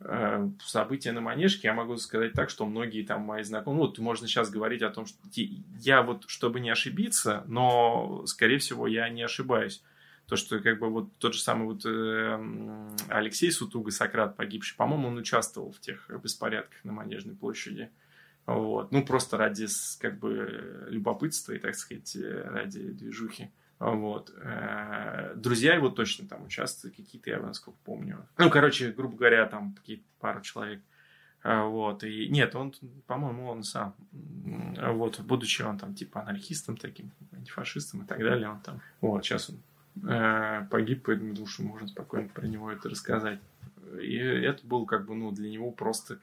Э, 0.00 0.48
события 0.64 1.12
на 1.12 1.20
Манежке, 1.20 1.68
я 1.68 1.74
могу 1.74 1.96
сказать 1.96 2.32
так, 2.32 2.50
что 2.50 2.66
многие 2.66 3.02
там 3.02 3.22
мои 3.22 3.42
знакомые, 3.42 3.82
ну, 3.82 3.86
вот 3.86 3.98
можно 3.98 4.26
сейчас 4.26 4.50
говорить 4.50 4.82
о 4.82 4.90
том, 4.90 5.06
что 5.06 5.18
я 5.78 6.02
вот, 6.02 6.24
чтобы 6.26 6.60
не 6.60 6.70
ошибиться, 6.70 7.44
но, 7.46 8.24
скорее 8.26 8.58
всего, 8.58 8.86
я 8.86 9.08
не 9.10 9.22
ошибаюсь. 9.22 9.82
То, 10.26 10.36
что 10.36 10.60
как 10.60 10.78
бы 10.78 10.88
вот 10.88 11.08
тот 11.18 11.34
же 11.34 11.40
самый 11.40 11.66
вот 11.66 11.84
э, 11.84 12.94
Алексей 13.08 13.50
Сутуга, 13.52 13.90
Сократ 13.90 14.36
погибший, 14.36 14.76
по-моему, 14.76 15.08
он 15.08 15.18
участвовал 15.18 15.72
в 15.72 15.80
тех 15.80 16.10
беспорядках 16.22 16.82
на 16.84 16.92
Манежной 16.92 17.34
площади. 17.34 17.90
Вот. 18.46 18.90
Ну, 18.90 19.04
просто 19.04 19.36
ради 19.36 19.66
как 20.00 20.18
бы 20.18 20.86
любопытства 20.88 21.52
и, 21.52 21.58
так 21.58 21.74
сказать, 21.74 22.16
э, 22.16 22.42
ради 22.48 22.90
движухи. 22.90 23.50
Вот. 23.78 24.32
Э, 24.36 25.34
друзья 25.36 25.74
его 25.74 25.90
точно 25.90 26.26
там 26.26 26.44
участвуют, 26.44 26.96
какие-то, 26.96 27.30
я 27.30 27.38
насколько 27.38 27.78
помню. 27.84 28.26
Ну, 28.38 28.50
короче, 28.50 28.90
грубо 28.92 29.16
говоря, 29.16 29.46
там 29.46 29.74
какие-то 29.74 30.02
пару 30.20 30.40
человек. 30.40 30.80
Э, 31.44 31.62
вот. 31.62 32.02
И 32.02 32.28
нет, 32.28 32.56
он, 32.56 32.74
по-моему, 33.06 33.48
он 33.48 33.62
сам, 33.62 33.94
вот, 34.12 35.20
будучи 35.20 35.62
он 35.62 35.78
там 35.78 35.94
типа 35.94 36.22
анархистом 36.22 36.76
таким, 36.76 37.12
антифашистом 37.32 38.02
и 38.02 38.06
так 38.06 38.18
далее, 38.18 38.48
он 38.48 38.60
там, 38.60 38.80
вот, 39.00 39.24
сейчас 39.24 39.50
он 39.50 39.58
погиб, 40.70 41.02
поэтому 41.04 41.34
думаю, 41.34 41.50
можно 41.60 41.86
спокойно 41.86 42.28
про 42.28 42.46
него 42.46 42.72
это 42.72 42.88
рассказать. 42.88 43.40
И 44.00 44.16
это 44.16 44.66
был 44.66 44.86
как 44.86 45.06
бы, 45.06 45.14
ну, 45.14 45.32
для 45.32 45.50
него 45.50 45.70
просто 45.70 46.18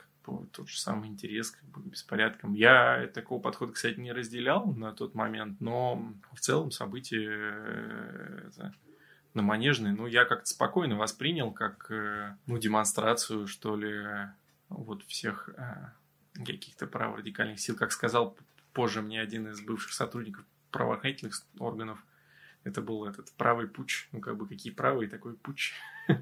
тот 0.51 0.69
же 0.69 0.79
самый 0.79 1.09
интерес 1.09 1.51
как 1.51 1.63
бы, 1.69 1.81
к 1.81 1.85
беспорядкам. 1.85 2.53
Я 2.53 3.09
такого 3.13 3.41
подхода, 3.41 3.73
кстати, 3.73 3.99
не 3.99 4.11
разделял 4.11 4.73
на 4.73 4.93
тот 4.93 5.15
момент, 5.15 5.59
но 5.61 6.13
в 6.33 6.39
целом 6.39 6.71
события 6.71 7.29
э, 7.29 8.49
это, 8.49 8.73
на 9.33 9.41
Манежной, 9.41 9.91
ну, 9.91 10.07
я 10.07 10.25
как-то 10.25 10.45
спокойно 10.45 10.97
воспринял, 10.97 11.51
как, 11.51 11.89
э, 11.91 12.35
ну, 12.45 12.57
демонстрацию, 12.57 13.47
что 13.47 13.75
ли, 13.75 14.05
вот 14.69 15.03
всех 15.03 15.49
э, 15.49 16.43
каких-то 16.45 16.87
праворадикальных 16.87 17.59
сил. 17.59 17.75
Как 17.75 17.91
сказал 17.91 18.37
позже 18.73 19.01
мне 19.01 19.21
один 19.21 19.47
из 19.47 19.61
бывших 19.61 19.93
сотрудников 19.93 20.45
правоохранительных 20.71 21.43
органов, 21.57 22.03
это 22.63 22.81
был 22.81 23.05
этот 23.05 23.31
правый 23.33 23.67
путь. 23.67 24.07
Ну, 24.11 24.19
как 24.19 24.37
бы, 24.37 24.47
какие 24.47 24.73
правые, 24.73 25.09
такой 25.09 25.35
путь. 25.35 25.73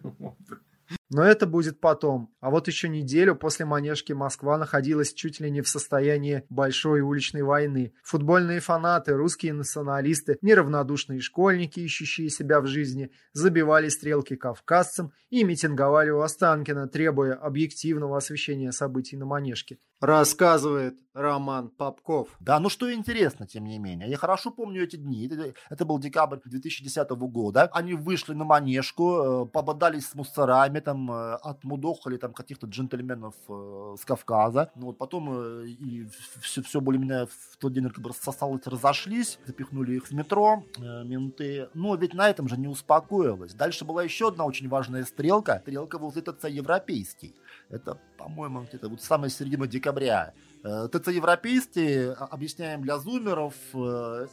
Но 1.10 1.24
это 1.24 1.48
будет 1.48 1.80
потом. 1.80 2.34
А 2.42 2.50
вот 2.50 2.68
еще 2.68 2.90
неделю 2.90 3.36
после 3.36 3.66
Манежки 3.66 4.11
Москва 4.14 4.58
находилась 4.58 5.14
чуть 5.14 5.40
ли 5.40 5.50
не 5.50 5.61
в 5.61 5.69
состоянии 5.69 6.44
большой 6.50 7.02
уличной 7.02 7.44
войны. 7.44 7.94
Футбольные 8.03 8.60
фанаты, 8.60 9.14
русские 9.14 9.53
националисты, 9.53 10.38
неравнодушные 10.42 11.22
школьники, 11.22 11.80
ищущие 11.80 12.30
себя 12.30 12.60
в 12.60 12.68
жизни, 12.68 13.11
забивали 13.34 13.88
стрелки 13.88 14.36
кавказцам 14.36 15.14
и 15.30 15.44
митинговали 15.44 16.10
у 16.10 16.19
Останкина, 16.19 16.88
требуя 16.88 17.36
объективного 17.36 18.18
освещения 18.18 18.72
событий 18.72 19.16
на 19.16 19.26
Манежке. 19.26 19.77
Рассказывает 20.00 21.00
Роман 21.14 21.69
Попков. 21.69 22.30
Да, 22.40 22.60
ну 22.60 22.69
что 22.69 22.94
интересно, 22.94 23.48
тем 23.48 23.66
не 23.66 23.80
менее. 23.80 24.08
Я 24.08 24.18
хорошо 24.18 24.52
помню 24.52 24.84
эти 24.84 24.95
дни. 24.95 25.27
Это, 25.27 25.53
это 25.72 25.86
был 25.86 25.98
декабрь 25.98 26.38
2010 26.45 27.10
года. 27.10 27.64
Они 27.74 27.95
вышли 27.95 28.34
на 28.34 28.45
манежку, 28.45 29.45
э, 29.45 29.45
пободались 29.48 30.08
с 30.08 30.14
мусорами, 30.14 30.80
там, 30.80 30.97
э, 31.11 31.35
отмудохали 31.43 32.17
там 32.17 32.34
каких-то 32.34 32.67
джентльменов 32.67 33.35
э, 33.48 33.95
с 34.00 34.06
Кавказа. 34.06 34.72
Ну, 34.76 34.88
вот 34.88 34.98
потом 34.98 35.64
и 35.64 36.08
все, 36.42 36.61
все 36.61 36.82
более-менее 36.82 37.27
в 37.27 37.58
тот 37.58 37.74
день 37.74 37.90
как 37.90 38.00
бы 38.00 38.09
рассосалось, 38.09 38.66
разошлись, 38.66 39.40
запихнули 39.45 39.95
их 39.98 40.08
в 40.08 40.14
метро, 40.14 40.64
менты. 40.77 41.69
Но 41.74 41.95
ведь 41.95 42.14
на 42.14 42.30
этом 42.30 42.48
же 42.48 42.58
не 42.58 42.67
успокоилось. 42.67 43.53
Дальше 43.53 43.85
была 43.85 44.03
еще 44.03 44.30
одна 44.30 44.45
очень 44.45 44.67
важная 44.69 45.03
стрелка. 45.03 45.59
Стрелка 45.61 45.98
вот 45.98 46.17
этот 46.17 46.43
европейский. 46.45 47.35
Это, 47.69 48.00
по-моему, 48.17 48.61
где-то 48.61 48.90
вот 48.90 49.01
самая 49.01 49.30
середина 49.30 49.67
декабря. 49.67 50.34
Э, 50.64 50.88
ТЦ 50.92 51.10
европейский, 51.10 52.10
а, 52.10 52.27
объясняем 52.32 52.82
для 52.82 52.98
зумеров, 52.98 53.53
э, 53.74 54.27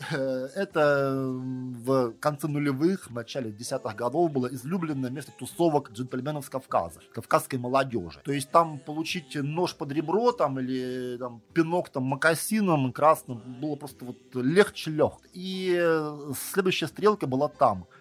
это 0.54 1.14
в 1.16 2.12
конце 2.20 2.48
нулевых, 2.48 3.10
в 3.10 3.14
начале 3.14 3.52
десятых 3.52 3.94
годов 3.94 4.32
было 4.32 4.46
излюбленное 4.46 5.10
место 5.10 5.32
тусовок 5.38 5.92
джентльменов 5.92 6.46
с 6.46 6.48
Кавказа, 6.48 7.00
кавказской 7.12 7.56
молодежи. 7.56 8.20
То 8.24 8.32
есть 8.32 8.50
там 8.50 8.78
получить 8.78 9.34
нож 9.34 9.74
под 9.74 9.92
ребро 9.92 10.32
там, 10.32 10.58
или 10.58 11.16
там, 11.18 11.42
пинок 11.52 11.90
там, 11.90 12.04
макасином 12.04 12.92
красным 12.92 13.42
было 13.60 13.76
просто 13.76 14.04
вот 14.04 14.16
легче 14.34 14.90
лег. 14.90 15.12
И 15.34 15.76
э, 15.78 16.32
следующая 16.52 16.86
стрелка 16.86 17.26
была 17.26 17.48
там– 17.48 17.86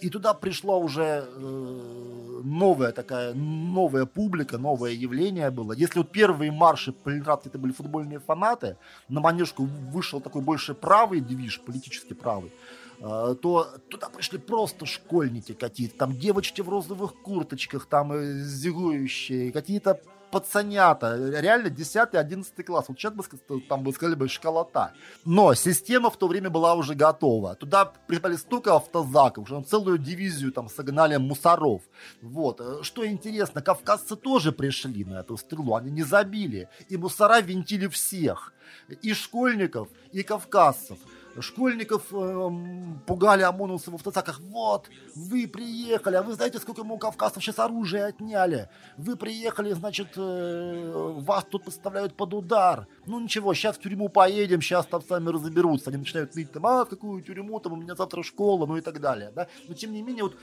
и 0.00 0.10
туда 0.10 0.34
пришла 0.34 0.76
уже 0.76 1.24
э, 1.26 2.40
новая 2.44 2.92
такая, 2.92 3.34
новая 3.34 4.06
публика, 4.06 4.58
новое 4.58 4.92
явление 4.92 5.50
было. 5.50 5.72
Если 5.72 5.98
вот 5.98 6.10
первые 6.10 6.52
марши 6.52 6.92
по 6.92 7.10
это 7.10 7.58
были 7.58 7.72
футбольные 7.72 8.18
фанаты, 8.20 8.76
на 9.08 9.20
манежку 9.20 9.64
вышел 9.64 10.20
такой 10.20 10.42
больше 10.42 10.74
правый 10.74 11.20
движ, 11.20 11.60
политически 11.60 12.14
правый, 12.14 12.52
э, 13.00 13.34
то 13.40 13.66
туда 13.88 14.08
пришли 14.08 14.38
просто 14.38 14.86
школьники 14.86 15.52
какие-то, 15.52 15.96
там 15.96 16.16
девочки 16.16 16.60
в 16.60 16.68
розовых 16.68 17.14
курточках, 17.22 17.86
там 17.86 18.12
э, 18.12 18.42
зигующие, 18.42 19.52
какие-то 19.52 20.00
пацанята, 20.30 21.16
реально 21.40 21.68
10-11 21.68 22.62
класс. 22.62 22.86
Вот 22.88 22.98
сейчас 22.98 23.12
бы 23.12 23.24
там 23.68 23.82
бы 23.82 23.92
сказали 23.92 24.14
бы 24.14 24.28
школота. 24.28 24.92
Но 25.24 25.54
система 25.54 26.10
в 26.10 26.16
то 26.16 26.28
время 26.28 26.50
была 26.50 26.74
уже 26.74 26.94
готова. 26.94 27.54
Туда 27.54 27.84
прибрали 28.06 28.36
столько 28.36 28.74
автозаков, 28.76 29.46
что 29.46 29.56
там 29.56 29.64
целую 29.64 29.98
дивизию 29.98 30.52
там 30.52 30.68
согнали 30.68 31.16
мусоров. 31.16 31.82
Вот. 32.22 32.60
Э, 32.60 32.82
что 32.82 33.06
интересно, 33.06 33.62
кавказцы 33.62 34.16
тоже 34.16 34.52
пришли 34.52 35.04
на 35.04 35.20
эту 35.20 35.36
стрелу, 35.36 35.74
они 35.74 35.90
не 35.90 36.02
забили. 36.02 36.68
И 36.88 36.96
мусора 36.96 37.40
винтили 37.40 37.86
всех. 37.88 38.52
И 39.02 39.14
школьников, 39.14 39.88
и 40.12 40.22
кавказцев. 40.22 40.98
Школьников 41.40 42.02
э, 42.12 42.50
пугали 43.06 43.42
ОМОНовцы 43.42 43.90
в 43.90 43.94
автозаках. 43.94 44.40
Вот, 44.40 44.88
вы 45.14 45.46
приехали, 45.46 46.16
а 46.16 46.22
вы 46.22 46.34
знаете, 46.34 46.58
сколько 46.58 46.84
мы 46.84 46.94
у 46.94 46.98
кавказцев 46.98 47.42
сейчас 47.42 47.58
оружие 47.58 48.06
отняли? 48.06 48.68
Вы 48.96 49.16
приехали, 49.16 49.72
значит, 49.72 50.08
э, 50.16 51.12
вас 51.18 51.44
тут 51.44 51.64
поставляют 51.64 52.16
под 52.16 52.34
удар. 52.34 52.86
Ну 53.06 53.20
ничего, 53.20 53.54
сейчас 53.54 53.76
в 53.76 53.80
тюрьму 53.80 54.08
поедем, 54.08 54.60
сейчас 54.60 54.86
там 54.86 55.02
сами 55.02 55.28
разберутся. 55.30 55.90
Они 55.90 55.98
начинают 55.98 56.34
ныть 56.34 56.52
там, 56.52 56.66
а, 56.66 56.84
в 56.84 56.88
какую 56.88 57.22
тюрьму, 57.22 57.60
там 57.60 57.72
у 57.72 57.76
меня 57.76 57.94
завтра 57.94 58.22
школа, 58.22 58.66
ну 58.66 58.76
и 58.76 58.80
так 58.80 59.00
далее. 59.00 59.32
Да? 59.34 59.48
Но 59.68 59.74
тем 59.74 59.92
не 59.92 60.02
менее, 60.02 60.24
вот, 60.24 60.36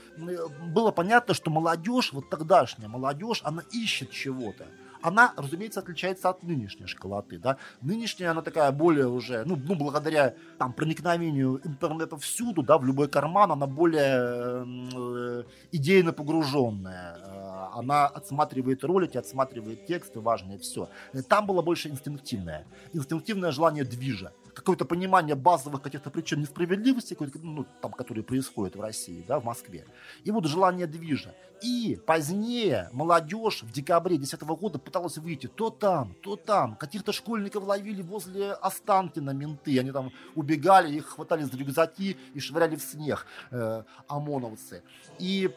было 0.72 0.90
понятно, 0.90 1.34
что 1.34 1.50
молодежь, 1.50 2.12
вот 2.12 2.30
тогдашняя 2.30 2.88
молодежь, 2.88 3.40
она 3.44 3.62
ищет 3.72 4.10
чего-то 4.10 4.66
она, 5.06 5.32
разумеется, 5.36 5.80
отличается 5.80 6.28
от 6.28 6.42
нынешней 6.42 6.88
школоты, 6.88 7.38
да. 7.38 7.58
Нынешняя, 7.80 8.32
она 8.32 8.42
такая 8.42 8.72
более 8.72 9.06
уже, 9.06 9.44
ну, 9.44 9.56
ну 9.56 9.76
благодаря 9.76 10.34
там 10.58 10.72
проникновению 10.72 11.60
интернета 11.64 12.16
всюду, 12.16 12.62
да, 12.62 12.76
в 12.76 12.84
любой 12.84 13.08
карман, 13.08 13.52
она 13.52 13.66
более 13.66 14.64
э, 14.66 15.44
идейно 15.70 16.12
погруженная. 16.12 17.18
Э, 17.18 17.78
она 17.78 18.06
отсматривает 18.08 18.82
ролики, 18.82 19.16
отсматривает 19.16 19.86
тексты, 19.86 20.18
важные, 20.18 20.58
все. 20.58 20.88
Там 21.28 21.46
было 21.46 21.62
больше 21.62 21.88
инстинктивное. 21.88 22.66
Инстинктивное 22.92 23.52
желание 23.52 23.84
движа 23.84 24.32
какое-то 24.56 24.86
понимание 24.86 25.34
базовых 25.34 25.82
каких-то 25.82 26.10
причин 26.10 26.40
несправедливости, 26.40 27.16
ну, 27.42 27.66
там, 27.82 27.92
которые 27.92 28.24
происходят 28.24 28.74
в 28.74 28.80
России, 28.80 29.22
да, 29.28 29.38
в 29.38 29.44
Москве. 29.44 29.84
И 30.24 30.30
вот 30.30 30.46
желание 30.46 30.86
движа. 30.86 31.34
И 31.62 31.98
позднее 32.06 32.88
молодежь 32.92 33.62
в 33.62 33.70
декабре 33.70 34.16
2010 34.16 34.58
года 34.58 34.78
пыталась 34.78 35.18
выйти 35.18 35.46
то 35.46 35.68
там, 35.68 36.14
то 36.22 36.36
там. 36.36 36.74
Каких-то 36.76 37.12
школьников 37.12 37.64
ловили 37.64 38.00
возле 38.00 38.52
Останкина 38.52 39.30
менты. 39.30 39.78
Они 39.78 39.92
там 39.92 40.10
убегали, 40.34 40.96
их 40.96 41.06
хватали 41.06 41.42
за 41.42 41.56
рюкзаки 41.56 42.16
и 42.32 42.40
швыряли 42.40 42.76
в 42.76 42.82
снег 42.82 43.26
э, 43.50 43.82
ОМОНовцы. 44.08 44.82
И 45.18 45.50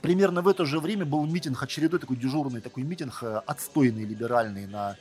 примерно 0.00 0.42
в 0.42 0.48
это 0.48 0.64
же 0.64 0.80
время 0.80 1.06
был 1.06 1.24
митинг, 1.26 1.62
очередной 1.62 2.00
такой 2.00 2.16
дежурный 2.16 2.60
такой 2.60 2.82
митинг, 2.82 3.22
э, 3.22 3.40
отстойный, 3.46 4.04
либеральный 4.04 4.66
на 4.66 4.96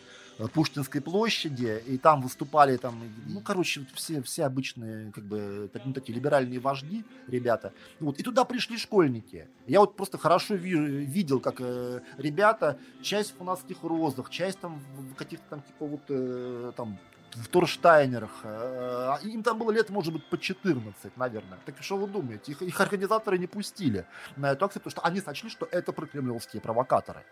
Пушкинской 0.47 1.01
площади, 1.01 1.83
и 1.87 1.97
там 1.97 2.21
выступали 2.21 2.77
там, 2.77 2.95
ну, 3.27 3.41
короче, 3.41 3.85
все, 3.93 4.21
все 4.21 4.45
обычные, 4.45 5.11
как 5.11 5.23
бы, 5.23 5.69
ну, 5.85 5.93
такие 5.93 6.15
либеральные 6.15 6.59
вожди, 6.59 7.03
ребята. 7.27 7.73
Вот, 7.99 8.19
и 8.19 8.23
туда 8.23 8.43
пришли 8.45 8.77
школьники. 8.77 9.47
Я 9.67 9.79
вот 9.79 9.95
просто 9.95 10.17
хорошо 10.17 10.55
ви- 10.55 11.05
видел, 11.05 11.39
как 11.39 11.55
э, 11.59 12.01
ребята, 12.17 12.77
часть 13.01 13.33
в 13.33 13.37
фанатских 13.37 13.83
розах, 13.83 14.29
часть 14.29 14.59
там 14.59 14.81
в 14.97 15.15
каких-то 15.15 15.45
там, 15.49 15.61
типа, 15.61 15.85
вот, 15.85 16.01
э, 16.09 16.71
там, 16.75 16.97
в 17.35 17.47
Торштайнерах. 17.47 18.31
Э, 18.43 19.15
им 19.23 19.43
там 19.43 19.57
было 19.57 19.71
лет, 19.71 19.89
может 19.89 20.13
быть, 20.13 20.25
по 20.25 20.37
14, 20.37 21.17
наверное. 21.17 21.59
Так 21.65 21.81
что 21.81 21.97
вы 21.97 22.07
думаете? 22.07 22.51
Их, 22.51 22.61
их 22.61 22.81
организаторы 22.81 23.37
не 23.37 23.47
пустили 23.47 24.05
на 24.35 24.51
эту 24.51 24.65
акцию, 24.65 24.81
потому 24.81 24.91
что 24.91 25.01
они 25.01 25.21
сочли, 25.21 25.49
что 25.49 25.67
это 25.71 25.93
прокремлевские 25.93 26.61
провокаторы. 26.61 27.23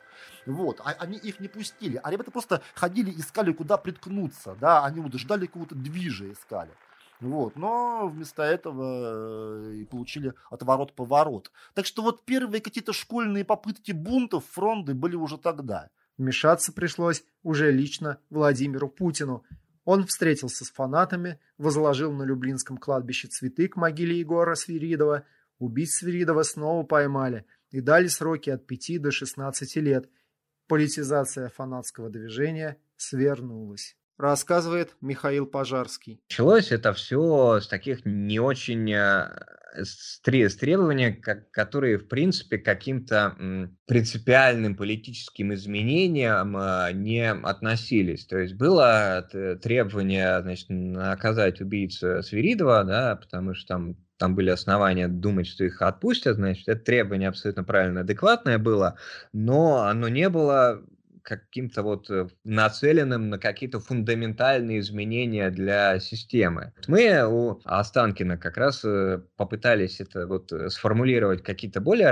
Вот. 0.45 0.81
А 0.81 0.95
они 0.99 1.17
их 1.17 1.39
не 1.39 1.47
пустили. 1.47 1.99
А 2.01 2.11
ребята 2.11 2.31
просто 2.31 2.61
ходили, 2.75 3.11
искали, 3.11 3.51
куда 3.51 3.77
приткнуться. 3.77 4.55
Да? 4.59 4.85
Они 4.85 4.99
вот 5.01 5.13
ждали 5.13 5.45
какого-то 5.45 5.75
движа, 5.75 6.31
искали. 6.31 6.71
Вот. 7.19 7.57
Но 7.57 8.07
вместо 8.07 8.43
этого 8.43 9.67
э, 9.67 9.73
и 9.75 9.85
получили 9.85 10.33
отворот-поворот. 10.49 11.51
Так 11.73 11.85
что 11.85 12.01
вот 12.01 12.23
первые 12.23 12.61
какие-то 12.61 12.93
школьные 12.93 13.43
попытки 13.43 13.91
бунтов, 13.91 14.45
фронты 14.49 14.93
были 14.93 15.15
уже 15.15 15.37
тогда. 15.37 15.89
Вмешаться 16.17 16.73
пришлось 16.73 17.23
уже 17.43 17.71
лично 17.71 18.17
Владимиру 18.29 18.89
Путину, 18.89 19.43
он 19.89 20.05
встретился 20.05 20.65
с 20.65 20.69
фанатами, 20.69 21.39
возложил 21.57 22.11
на 22.13 22.21
Люблинском 22.21 22.77
кладбище 22.77 23.27
цветы 23.27 23.67
к 23.67 23.75
могиле 23.75 24.19
Егора 24.19 24.53
Свиридова. 24.53 25.25
Убить 25.57 25.91
Свиридова 25.91 26.43
снова 26.43 26.85
поймали 26.85 27.47
и 27.71 27.81
дали 27.81 28.05
сроки 28.05 28.51
от 28.51 28.67
5 28.67 29.01
до 29.01 29.09
16 29.09 29.75
лет. 29.77 30.07
Политизация 30.67 31.49
фанатского 31.49 32.11
движения 32.11 32.77
свернулась 32.97 33.97
рассказывает 34.19 34.95
Михаил 35.01 35.45
Пожарский. 35.47 36.21
Началось 36.29 36.71
это 36.71 36.93
все 36.93 37.59
с 37.61 37.67
таких 37.67 38.05
не 38.05 38.39
очень 38.39 38.91
э, 38.91 39.29
с, 39.83 40.19
требования, 40.21 41.11
которые, 41.51 41.97
в 41.97 42.07
принципе, 42.07 42.57
каким-то 42.57 43.35
принципиальным 43.87 44.75
политическим 44.75 45.53
изменениям 45.53 46.55
а, 46.57 46.91
не 46.91 47.31
относились. 47.31 48.25
То 48.25 48.37
есть 48.37 48.55
было 48.55 49.27
требование 49.61 50.41
значит, 50.41 50.67
наказать 50.69 51.61
убийцу 51.61 52.21
Свиридова, 52.21 52.83
да, 52.83 53.15
потому 53.15 53.53
что 53.53 53.67
там 53.67 53.97
там 54.17 54.35
были 54.35 54.49
основания 54.49 55.07
думать, 55.07 55.47
что 55.47 55.63
их 55.63 55.81
отпустят, 55.81 56.35
значит, 56.35 56.67
это 56.67 56.83
требование 56.83 57.29
абсолютно 57.29 57.63
правильно, 57.63 58.01
адекватное 58.01 58.57
было, 58.57 58.97
но 59.31 59.83
оно 59.83 60.09
не 60.09 60.27
было 60.27 60.83
каким-то 61.23 61.83
вот 61.83 62.09
э, 62.09 62.27
нацеленным 62.43 63.29
на 63.29 63.37
какие-то 63.37 63.79
фундаментальные 63.79 64.79
изменения 64.79 65.49
для 65.49 65.99
системы. 65.99 66.73
Мы 66.87 67.23
у 67.27 67.61
Останкина 67.65 68.37
как 68.37 68.57
раз 68.57 68.83
э, 68.83 69.21
попытались 69.37 69.99
это 70.01 70.27
вот 70.27 70.51
э, 70.51 70.69
сформулировать 70.69 71.43
какие-то 71.43 71.81
более 71.81 72.09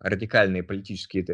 радикальные 0.00 0.62
политические 0.62 1.24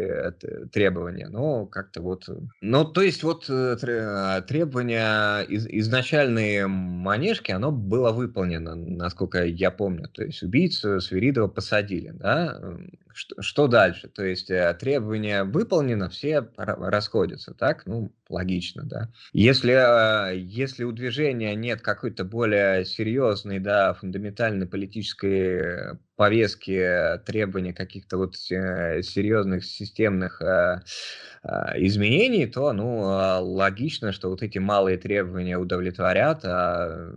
требования, 0.72 1.28
но 1.28 1.66
как-то 1.66 2.00
вот... 2.02 2.28
Ну, 2.60 2.84
то 2.84 3.02
есть 3.02 3.22
вот 3.22 3.46
требования 3.46 5.40
из, 5.42 5.66
изначальные 5.66 6.66
манежки, 6.66 7.52
оно 7.52 7.70
было 7.70 8.12
выполнено, 8.12 8.74
насколько 8.74 9.44
я 9.44 9.70
помню. 9.70 10.08
То 10.08 10.24
есть 10.24 10.42
убийцу 10.42 11.00
Свиридова 11.00 11.48
посадили, 11.48 12.10
да, 12.10 12.60
что, 13.18 13.42
что 13.42 13.66
дальше? 13.66 14.08
То 14.08 14.24
есть 14.24 14.48
э, 14.48 14.72
требования 14.78 15.42
выполнено, 15.42 16.08
все 16.08 16.48
расходятся, 16.56 17.52
так? 17.52 17.84
Ну, 17.84 18.12
логично, 18.28 18.84
да. 18.84 19.08
Если, 19.32 19.72
э, 19.72 20.38
если 20.38 20.84
у 20.84 20.92
движения 20.92 21.56
нет 21.56 21.82
какой-то 21.82 22.24
более 22.24 22.84
серьезной, 22.84 23.58
да, 23.58 23.92
фундаментальной 23.94 24.68
политической 24.68 25.98
повестки, 26.14 27.18
требования 27.26 27.74
каких-то 27.74 28.18
вот 28.18 28.36
э, 28.52 29.02
серьезных 29.02 29.64
системных 29.64 30.40
изменений, 31.76 32.46
то, 32.46 32.72
ну, 32.72 33.00
логично, 33.42 34.12
что 34.12 34.30
вот 34.30 34.42
эти 34.42 34.58
малые 34.58 34.98
требования 34.98 35.58
удовлетворят, 35.58 36.44
а 36.44 37.12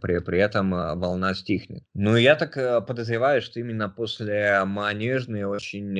при, 0.00 0.18
при 0.18 0.38
этом 0.38 0.70
волна 0.70 1.34
стихнет. 1.34 1.82
Ну, 1.94 2.16
я 2.16 2.34
так 2.36 2.86
подозреваю, 2.86 3.42
что 3.42 3.60
именно 3.60 3.88
после 3.88 4.64
Манежной 4.64 5.44
очень 5.44 5.94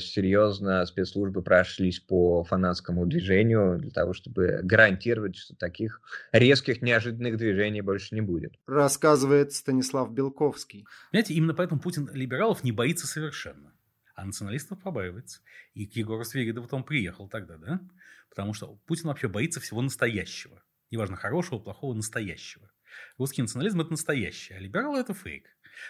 серьезно 0.00 0.86
спецслужбы 0.86 1.42
прошлись 1.42 2.00
по 2.00 2.44
фанатскому 2.44 3.06
движению, 3.06 3.78
для 3.78 3.90
того, 3.90 4.12
чтобы 4.12 4.60
гарантировать, 4.62 5.36
что 5.36 5.54
таких 5.56 6.00
резких, 6.32 6.82
неожиданных 6.82 7.36
движений 7.36 7.82
больше 7.82 8.14
не 8.14 8.20
будет. 8.20 8.54
Рассказывает 8.66 9.52
Станислав 9.52 10.12
Белковский. 10.12 10.86
Знаете, 11.10 11.34
именно 11.34 11.54
поэтому 11.54 11.80
Путин 11.80 12.08
либералов 12.12 12.64
не 12.64 12.72
боится 12.72 13.06
совершенно, 13.06 13.72
а 14.20 14.24
националистов 14.24 14.78
побаивается. 14.78 15.40
И 15.72 15.86
к 15.86 15.96
Егору 15.96 16.24
Свиридову 16.24 16.68
он 16.72 16.84
приехал 16.84 17.26
тогда, 17.28 17.56
да? 17.56 17.80
Потому 18.28 18.52
что 18.52 18.76
Путин 18.86 19.08
вообще 19.08 19.28
боится 19.28 19.60
всего 19.60 19.80
настоящего. 19.80 20.62
Неважно, 20.90 21.16
хорошего, 21.16 21.58
плохого, 21.58 21.94
настоящего. 21.94 22.70
Русский 23.16 23.40
национализм– 23.40 23.80
это 23.80 23.92
настоящее, 23.92 24.58
а 24.58 24.60
либералы– 24.60 24.98
это 25.00 25.14
фейк. 25.14 25.46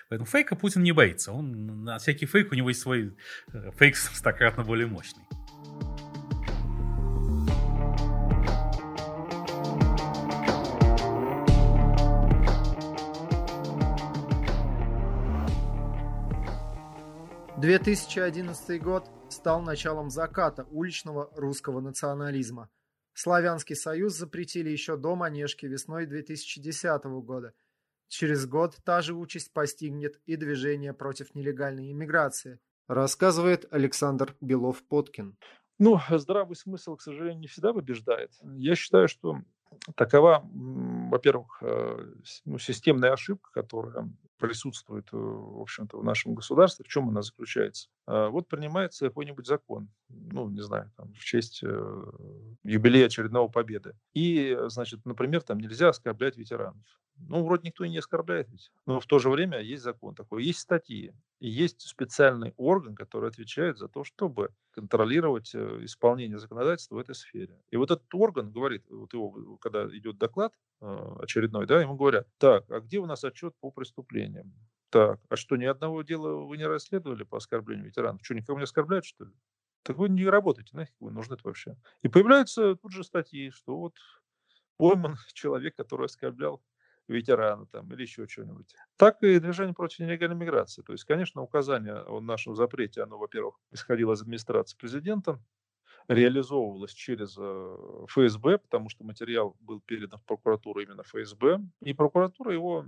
Поэтому 0.09 0.27
фейка 0.27 0.55
Путин 0.55 0.83
не 0.83 0.93
боится. 0.93 1.33
Он 1.33 1.83
на 1.85 1.99
всякий 1.99 2.27
фейк, 2.27 2.53
у 2.53 2.55
него 2.55 2.69
есть 2.69 2.81
свой 2.81 3.17
э, 3.53 3.73
фейк 3.77 3.97
стократно 3.97 4.63
более 4.63 4.87
мощный. 4.87 5.25
2011 17.61 18.83
год 18.83 19.11
стал 19.29 19.61
началом 19.61 20.09
заката 20.09 20.67
уличного 20.71 21.31
русского 21.37 21.81
национализма. 21.81 22.71
Славянский 23.13 23.77
союз 23.77 24.15
запретили 24.15 24.71
еще 24.71 24.97
до 24.97 25.15
Манежки 25.15 25.67
весной 25.67 26.07
2010 26.07 27.05
года. 27.23 27.53
Через 28.09 28.47
год 28.47 28.77
та 28.83 29.03
же 29.03 29.13
участь 29.13 29.53
постигнет 29.53 30.19
и 30.25 30.37
движение 30.37 30.95
против 30.95 31.35
нелегальной 31.35 31.93
иммиграции, 31.93 32.61
рассказывает 32.89 33.67
Александр 33.71 34.35
Белов-Поткин. 34.41 35.37
Ну, 35.79 35.99
здравый 36.11 36.57
смысл, 36.57 36.97
к 36.97 37.03
сожалению, 37.03 37.41
не 37.41 37.47
всегда 37.47 37.75
побеждает. 37.75 38.31
Я 38.57 38.75
считаю, 38.75 39.07
что 39.07 39.37
такова, 39.97 40.49
во-первых, 40.51 41.59
э, 41.61 42.15
ну, 42.47 42.59
системная 42.59 43.13
ошибка, 43.13 43.51
которая 43.53 44.11
присутствует, 44.41 45.07
э, 45.13 45.17
в 45.17 45.61
общем-то, 45.61 45.99
в 45.99 46.05
нашем 46.05 46.35
государстве, 46.35 46.85
в 46.85 46.89
чем 46.89 47.09
она 47.09 47.23
заключается. 47.23 47.89
А, 48.07 48.29
вот 48.29 48.49
принимается 48.49 49.07
какой-нибудь 49.07 49.47
закон, 49.47 49.89
ну, 50.09 50.49
не 50.49 50.63
знаю, 50.63 50.91
там, 50.97 51.13
в 51.13 51.25
честь 51.25 51.63
э, 51.63 52.05
юбилея 52.65 53.07
очередного 53.07 53.49
победы. 53.49 53.95
И, 54.15 54.59
значит, 54.67 55.05
например, 55.05 55.43
там 55.43 55.59
нельзя 55.59 55.91
оскорблять 55.91 56.37
ветеранов. 56.37 56.85
Ну, 57.29 57.45
вроде 57.45 57.69
никто 57.69 57.85
и 57.85 57.91
не 57.91 57.99
оскорбляет 57.99 58.49
ведь. 58.49 58.73
Но 58.87 58.99
в 58.99 59.07
то 59.07 59.19
же 59.19 59.29
время 59.31 59.61
есть 59.61 59.83
закон 59.83 60.15
такой, 60.15 60.45
есть 60.45 60.61
статьи. 60.61 61.13
И 61.39 61.49
есть 61.49 61.83
специальный 61.83 62.53
орган, 62.57 62.95
который 62.95 63.29
отвечает 63.29 63.79
за 63.79 63.89
то, 63.89 64.05
чтобы 64.05 64.51
контролировать 64.73 65.55
э, 65.55 65.85
исполнение 65.85 66.39
законодательства 66.39 66.97
в 66.97 66.99
этой 66.99 67.15
сфере. 67.15 67.61
И 67.71 67.77
вот 67.77 67.91
этот 67.91 68.13
орган 68.15 68.51
говорит, 68.51 68.85
вот 68.91 69.13
его, 69.13 69.59
когда 69.61 69.87
идет 69.97 70.19
доклад 70.19 70.55
очередной, 70.81 71.67
да, 71.67 71.81
ему 71.81 71.95
говорят, 71.95 72.27
так, 72.39 72.71
а 72.71 72.81
где 72.81 72.99
у 72.99 73.07
нас 73.07 73.23
отчет 73.25 73.55
по 73.61 73.71
преступлениям? 74.31 74.55
Так, 74.91 75.21
а 75.29 75.37
что, 75.37 75.57
ни 75.57 75.65
одного 75.67 76.03
дела 76.03 76.45
вы 76.45 76.57
не 76.57 76.67
расследовали 76.67 77.23
по 77.23 77.39
оскорблению 77.39 77.87
ветеранов? 77.87 78.23
Что, 78.25 78.35
никого 78.35 78.59
не 78.59 78.65
оскорбляют, 78.65 79.05
что 79.05 79.25
ли? 79.25 79.33
Так 79.83 79.97
вы 79.97 80.09
не 80.09 80.27
работаете, 80.27 80.77
нафиг 80.77 80.95
вы 81.01 81.11
нужны 81.11 81.35
это 81.35 81.43
вообще? 81.45 81.77
И 82.03 82.09
появляются 82.09 82.75
тут 82.75 82.93
же 82.93 83.05
статьи, 83.05 83.51
что 83.51 83.79
вот 83.79 83.95
пойман 84.77 85.17
человек, 85.33 85.77
который 85.77 86.07
оскорблял 86.07 86.61
ветерана 87.09 87.67
там 87.67 87.93
или 87.93 88.03
еще 88.03 88.27
что-нибудь. 88.29 88.75
Так 88.97 89.23
и 89.23 89.39
движение 89.39 89.75
против 89.75 90.01
нелегальной 90.01 90.37
миграции. 90.37 90.83
То 90.83 90.93
есть, 90.93 91.05
конечно, 91.05 91.43
указание 91.43 92.03
о 92.03 92.21
нашем 92.21 92.55
запрете, 92.55 93.03
оно, 93.03 93.19
во-первых, 93.19 93.57
исходило 93.73 94.13
из 94.13 94.23
администрации 94.23 94.77
президента, 94.77 95.41
реализовывалось 96.09 96.93
через 96.93 97.37
э, 97.39 98.05
ФСБ, 98.09 98.59
потому 98.59 98.89
что 98.89 99.05
материал 99.05 99.57
был 99.61 99.81
передан 99.81 100.19
в 100.19 100.25
прокуратуру 100.25 100.81
именно 100.81 101.03
ФСБ, 101.05 101.61
и 101.83 101.95
прокуратура 101.95 102.53
его 102.53 102.85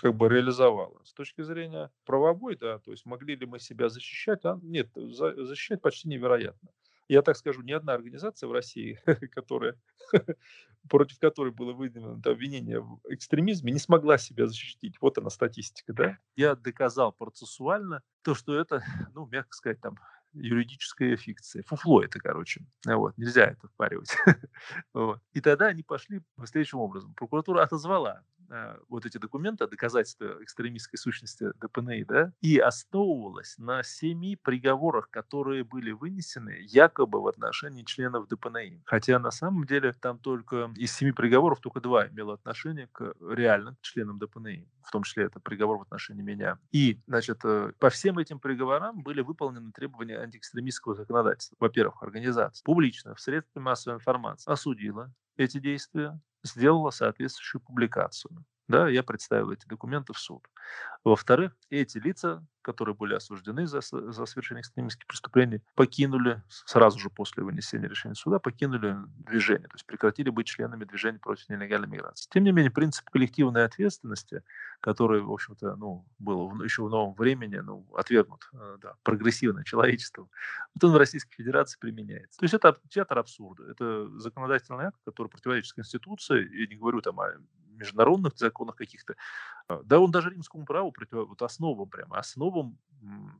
как 0.00 0.14
бы 0.14 0.28
реализовала. 0.28 1.00
С 1.04 1.12
точки 1.12 1.42
зрения 1.42 1.90
правовой, 2.04 2.56
да, 2.56 2.78
то 2.78 2.90
есть 2.90 3.06
могли 3.06 3.36
ли 3.36 3.46
мы 3.46 3.58
себя 3.58 3.88
защищать? 3.88 4.44
А, 4.44 4.58
нет, 4.62 4.88
за, 4.94 5.44
защищать 5.44 5.80
почти 5.80 6.08
невероятно. 6.08 6.70
Я 7.08 7.22
так 7.22 7.36
скажу, 7.36 7.62
ни 7.62 7.72
одна 7.72 7.94
организация 7.94 8.48
в 8.48 8.52
России, 8.52 9.00
которая, 9.34 9.76
против 10.88 11.18
которой 11.18 11.52
было 11.52 11.72
выдвинуто 11.72 12.30
обвинение 12.30 12.80
в 12.80 13.00
экстремизме, 13.08 13.72
не 13.72 13.80
смогла 13.80 14.16
себя 14.16 14.46
защитить. 14.46 14.96
Вот 15.00 15.18
она 15.18 15.28
статистика, 15.28 15.92
да? 15.92 16.18
Я 16.36 16.54
доказал 16.54 17.12
процессуально 17.12 18.02
то, 18.22 18.34
что 18.34 18.54
это, 18.54 18.82
ну, 19.14 19.26
мягко 19.26 19.54
сказать, 19.54 19.80
там, 19.80 19.96
юридическая 20.32 21.16
фикция. 21.16 21.62
Фуфло 21.64 22.02
это, 22.02 22.20
короче. 22.20 22.64
Вот, 22.86 23.18
нельзя 23.18 23.46
это 23.46 23.66
впаривать. 23.68 24.16
вот. 24.94 25.20
И 25.32 25.40
тогда 25.40 25.66
они 25.66 25.82
пошли 25.82 26.22
следующим 26.44 26.78
образом. 26.78 27.12
Прокуратура 27.14 27.62
отозвала 27.62 28.22
э, 28.38 28.39
вот 28.88 29.06
эти 29.06 29.18
документы, 29.18 29.66
доказательства 29.66 30.42
экстремистской 30.42 30.98
сущности 30.98 31.52
ДПНИ, 31.60 32.04
да, 32.04 32.32
и 32.40 32.58
основывалась 32.58 33.56
на 33.58 33.82
семи 33.82 34.36
приговорах, 34.36 35.10
которые 35.10 35.64
были 35.64 35.92
вынесены 35.92 36.58
якобы 36.62 37.20
в 37.20 37.26
отношении 37.26 37.84
членов 37.84 38.28
ДПНИ. 38.28 38.82
Хотя 38.84 39.18
на 39.18 39.30
самом 39.30 39.64
деле 39.64 39.92
там 39.92 40.18
только 40.18 40.72
из 40.76 40.92
семи 40.92 41.12
приговоров 41.12 41.60
только 41.60 41.80
два 41.80 42.08
имело 42.08 42.34
отношение 42.34 42.88
к 42.92 43.14
реально 43.20 43.76
к 43.76 43.82
членам 43.82 44.18
ДПНИ. 44.18 44.68
В 44.82 44.90
том 44.90 45.02
числе 45.02 45.24
это 45.24 45.40
приговор 45.40 45.78
в 45.78 45.82
отношении 45.82 46.22
меня. 46.22 46.58
И, 46.72 47.00
значит, 47.06 47.40
э, 47.44 47.72
по 47.78 47.90
всем 47.90 48.18
этим 48.18 48.40
приговорам 48.40 49.02
были 49.02 49.20
выполнены 49.20 49.72
требования 49.72 50.18
антиэкстремистского 50.18 50.94
законодательства. 50.94 51.56
Во-первых, 51.60 52.02
организация 52.02 52.64
публично 52.64 53.14
в 53.14 53.20
средствах 53.20 53.64
массовой 53.64 53.96
информации 53.96 54.50
осудила 54.50 55.12
эти 55.36 55.58
действия, 55.58 56.20
сделала 56.44 56.90
соответствующую 56.90 57.60
публикацию. 57.62 58.44
Да, 58.70 58.88
я 58.88 59.02
представил 59.02 59.50
эти 59.50 59.66
документы 59.66 60.12
в 60.12 60.18
суд. 60.18 60.46
Во-вторых, 61.02 61.56
эти 61.70 61.98
лица 61.98 62.46
которые 62.62 62.94
были 62.94 63.14
осуждены 63.14 63.66
за, 63.66 63.80
за 63.80 64.26
совершение 64.26 64.60
экстремистских 64.60 65.06
преступлений, 65.06 65.62
покинули 65.74 66.42
сразу 66.48 66.98
же 66.98 67.10
после 67.10 67.42
вынесения 67.42 67.88
решения 67.88 68.14
суда, 68.14 68.38
покинули 68.38 68.96
движение, 69.18 69.68
то 69.68 69.74
есть 69.74 69.86
прекратили 69.86 70.30
быть 70.30 70.46
членами 70.46 70.84
движения 70.84 71.18
против 71.18 71.48
нелегальной 71.48 71.88
миграции. 71.88 72.28
Тем 72.30 72.44
не 72.44 72.52
менее, 72.52 72.70
принцип 72.70 73.08
коллективной 73.10 73.64
ответственности, 73.64 74.42
который, 74.80 75.20
в 75.22 75.32
общем-то, 75.32 75.76
ну, 75.76 76.06
был 76.18 76.62
еще 76.62 76.84
в 76.84 76.90
новом 76.90 77.14
времени, 77.14 77.56
ну, 77.56 77.86
отвергнут 77.94 78.48
э, 78.52 78.78
да, 78.80 78.94
прогрессивным 79.02 79.64
человечеством, 79.64 80.30
вот 80.74 80.84
он 80.84 80.94
в 80.94 80.96
Российской 80.96 81.34
Федерации 81.34 81.78
применяется. 81.78 82.38
То 82.38 82.44
есть 82.44 82.54
это 82.54 82.76
театр 82.88 83.18
абсурда. 83.18 83.64
Это 83.70 84.18
законодательный 84.18 84.86
акт, 84.86 84.98
который 85.04 85.28
противоречит 85.28 85.74
Конституции, 85.74 86.48
я 86.60 86.66
не 86.66 86.76
говорю 86.76 87.00
там 87.00 87.20
о 87.20 87.32
международных 87.80 88.36
законах 88.38 88.76
каких-то, 88.76 89.16
а, 89.68 89.80
да 89.82 89.98
он 89.98 90.10
даже 90.10 90.30
римскому 90.30 90.64
праву 90.64 90.92
против, 90.92 91.28
вот 91.28 91.42
основам 91.42 91.88
прямо, 91.88 92.18
основам 92.18 92.78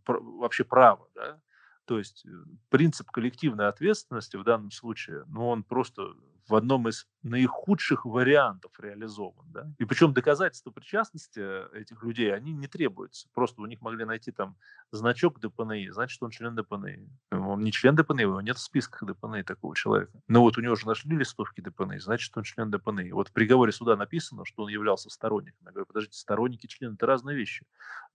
вообще 0.06 0.64
права, 0.64 1.08
да, 1.14 1.40
то 1.84 1.98
есть 1.98 2.24
э, 2.24 2.30
принцип 2.68 3.10
коллективной 3.10 3.68
ответственности 3.68 4.36
в 4.36 4.44
данном 4.44 4.70
случае, 4.70 5.24
ну, 5.26 5.48
он 5.48 5.64
просто 5.64 6.14
в 6.50 6.56
одном 6.56 6.88
из 6.88 7.06
наихудших 7.22 8.04
вариантов 8.04 8.72
реализован. 8.78 9.46
Да? 9.52 9.72
И 9.78 9.84
причем 9.84 10.12
доказательства 10.12 10.70
причастности 10.70 11.40
этих 11.76 12.02
людей, 12.02 12.34
они 12.34 12.52
не 12.52 12.66
требуются. 12.66 13.28
Просто 13.32 13.62
у 13.62 13.66
них 13.66 13.80
могли 13.80 14.04
найти 14.04 14.32
там 14.32 14.56
значок 14.90 15.38
ДПНИ, 15.40 15.90
значит, 15.90 16.22
он 16.22 16.30
член 16.30 16.54
ДПНИ. 16.54 17.08
Он 17.30 17.60
не 17.62 17.72
член 17.72 17.94
ДПНИ, 17.94 18.22
его 18.22 18.40
нет 18.40 18.56
в 18.56 18.60
списках 18.60 19.04
ДПНИ 19.04 19.44
такого 19.44 19.76
человека. 19.76 20.12
Но 20.28 20.42
вот 20.42 20.58
у 20.58 20.60
него 20.60 20.74
же 20.74 20.86
нашли 20.86 21.16
листовки 21.16 21.60
ДПНИ, 21.60 21.98
значит, 21.98 22.36
он 22.36 22.42
член 22.42 22.70
ДПНИ. 22.70 23.12
Вот 23.12 23.28
в 23.28 23.32
приговоре 23.32 23.72
суда 23.72 23.96
написано, 23.96 24.44
что 24.44 24.64
он 24.64 24.70
являлся 24.70 25.08
сторонником. 25.10 25.60
Я 25.66 25.70
говорю, 25.70 25.86
подождите, 25.86 26.18
сторонники, 26.18 26.66
члены, 26.66 26.94
это 26.94 27.06
разные 27.06 27.36
вещи. 27.36 27.64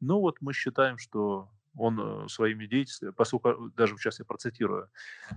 Ну 0.01 0.19
вот 0.19 0.38
мы 0.41 0.53
считаем, 0.53 0.97
что 0.97 1.49
он 1.77 1.99
э, 1.99 2.27
своими 2.29 2.65
деятельностями, 2.65 3.11
поскольку, 3.11 3.69
даже 3.75 3.97
сейчас 3.97 4.19
я 4.19 4.25
процитирую, 4.25 4.89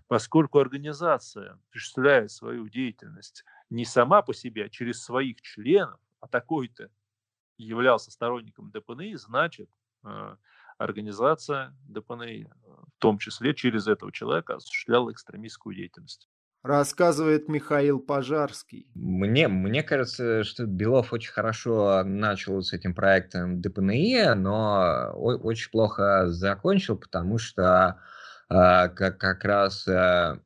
поскольку 0.07 0.59
организация 0.59 1.59
осуществляет 1.71 2.31
свою 2.31 2.69
деятельность 2.69 3.45
не 3.71 3.85
сама 3.85 4.23
по 4.23 4.35
себе, 4.35 4.67
а 4.67 4.69
через 4.69 5.03
своих 5.03 5.41
членов, 5.43 6.01
а 6.21 6.29
такой-то 6.29 6.91
являлся 7.59 8.11
сторонником 8.11 8.71
ДПНИ, 8.71 9.17
значит, 9.17 9.71
э, 10.05 10.37
организация 10.79 11.77
ДПНИ, 11.89 12.45
э, 12.45 12.49
в 12.63 12.99
том 12.99 13.19
числе 13.19 13.55
через 13.55 13.89
этого 13.89 14.13
человека, 14.13 14.57
осуществляла 14.57 15.13
экстремистскую 15.13 15.75
деятельность 15.75 16.29
рассказывает 16.63 17.49
Михаил 17.49 18.01
Пожарский. 18.01 18.91
Мне, 18.95 19.49
мне 19.49 19.83
кажется, 19.83 20.45
что 20.45 20.67
Белов 20.67 21.13
очень 21.13 21.33
хорошо 21.33 22.03
начал 22.05 22.63
с 22.63 22.73
этим 22.73 22.95
проектом 22.95 23.61
ДПНИ, 23.61 24.35
но 24.37 25.13
очень 25.15 25.71
плохо 25.71 26.29
закончил, 26.29 26.97
потому 26.97 27.39
что 27.39 28.01
э, 28.51 28.55
как, 28.89 29.19
как 29.19 29.45
раз 29.45 29.87
э, 29.87 30.41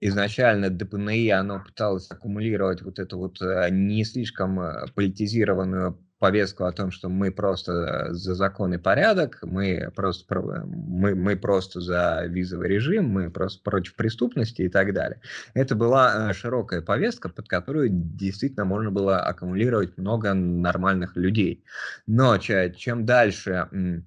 изначально 0.00 0.70
ДПНИ 0.70 1.30
оно 1.30 1.62
пыталось 1.64 2.10
аккумулировать 2.10 2.82
вот 2.82 2.98
эту 2.98 3.18
вот 3.18 3.40
э, 3.42 3.68
не 3.70 4.04
слишком 4.04 4.58
политизированную 4.94 5.98
повестку 6.22 6.66
о 6.66 6.72
том, 6.72 6.92
что 6.92 7.08
мы 7.08 7.32
просто 7.32 7.72
э, 7.72 8.12
за 8.12 8.36
закон 8.36 8.72
и 8.74 8.78
порядок, 8.78 9.40
мы 9.42 9.90
просто, 9.96 10.24
мы, 10.64 11.16
мы 11.16 11.34
просто 11.34 11.80
за 11.80 12.26
визовый 12.28 12.68
режим, 12.68 13.08
мы 13.08 13.28
просто 13.28 13.60
против 13.64 13.96
преступности 13.96 14.62
и 14.62 14.68
так 14.68 14.94
далее. 14.94 15.20
Это 15.54 15.74
была 15.74 16.30
э, 16.30 16.32
широкая 16.32 16.80
повестка, 16.80 17.28
под 17.28 17.48
которую 17.48 17.88
действительно 17.90 18.64
можно 18.64 18.92
было 18.92 19.18
аккумулировать 19.18 19.98
много 19.98 20.32
нормальных 20.32 21.16
людей. 21.16 21.64
Но 22.06 22.38
чем 22.38 23.04
дальше 23.04 24.04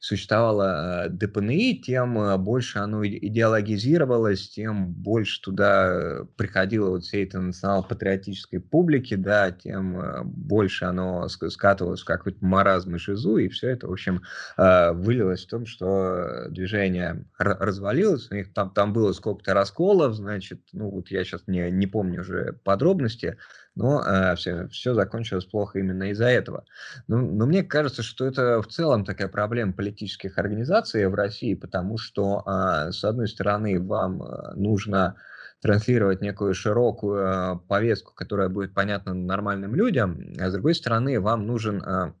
существовало 0.00 1.06
э, 1.06 1.08
ДПНИ, 1.10 1.82
тем 1.84 2.18
э, 2.18 2.36
больше 2.38 2.78
оно 2.78 3.04
идеологизировалось, 3.04 4.48
тем 4.48 4.92
больше 4.92 5.42
туда 5.42 6.20
приходило 6.36 6.90
вот 6.90 7.04
всей 7.04 7.24
этой 7.24 7.40
национал-патриотической 7.40 8.60
публики, 8.60 9.14
да, 9.14 9.50
тем 9.50 9.98
э, 9.98 10.22
больше 10.24 10.84
оно 10.84 11.28
скатывалось 11.28 12.02
в 12.02 12.04
какой-то 12.04 12.44
маразм 12.44 12.94
и 12.94 12.98
шизу, 12.98 13.38
и 13.38 13.48
все 13.48 13.70
это, 13.70 13.88
в 13.88 13.92
общем, 13.92 14.22
вылилось 14.56 15.44
в 15.44 15.48
том, 15.48 15.66
что 15.66 16.46
движение 16.50 17.24
развалилось, 17.38 18.30
у 18.30 18.34
них 18.34 18.52
там, 18.52 18.70
там 18.70 18.92
было 18.92 19.12
сколько-то 19.12 19.54
расколов, 19.54 20.14
значит, 20.14 20.60
ну 20.72 20.90
вот 20.90 21.10
я 21.10 21.24
сейчас 21.24 21.42
не, 21.46 21.70
не 21.70 21.86
помню 21.86 22.20
уже 22.20 22.52
подробности, 22.64 23.36
но 23.78 24.02
э, 24.04 24.34
все, 24.34 24.66
все 24.68 24.92
закончилось 24.92 25.44
плохо 25.44 25.78
именно 25.78 26.10
из-за 26.10 26.26
этого. 26.26 26.64
Но, 27.06 27.18
но 27.18 27.46
мне 27.46 27.62
кажется, 27.62 28.02
что 28.02 28.26
это 28.26 28.60
в 28.60 28.66
целом 28.66 29.04
такая 29.04 29.28
проблема 29.28 29.72
политических 29.72 30.36
организаций 30.36 31.06
в 31.06 31.14
России, 31.14 31.54
потому 31.54 31.96
что, 31.96 32.42
э, 32.44 32.90
с 32.90 33.04
одной 33.04 33.28
стороны, 33.28 33.80
вам 33.80 34.20
э, 34.20 34.54
нужно 34.56 35.14
транслировать 35.62 36.20
некую 36.20 36.54
широкую 36.54 37.20
э, 37.20 37.58
повестку, 37.68 38.12
которая 38.14 38.48
будет 38.48 38.74
понятна 38.74 39.14
нормальным 39.14 39.76
людям, 39.76 40.34
а 40.40 40.50
с 40.50 40.52
другой 40.52 40.74
стороны, 40.74 41.20
вам 41.20 41.46
нужен 41.46 41.80
э, 41.80 42.12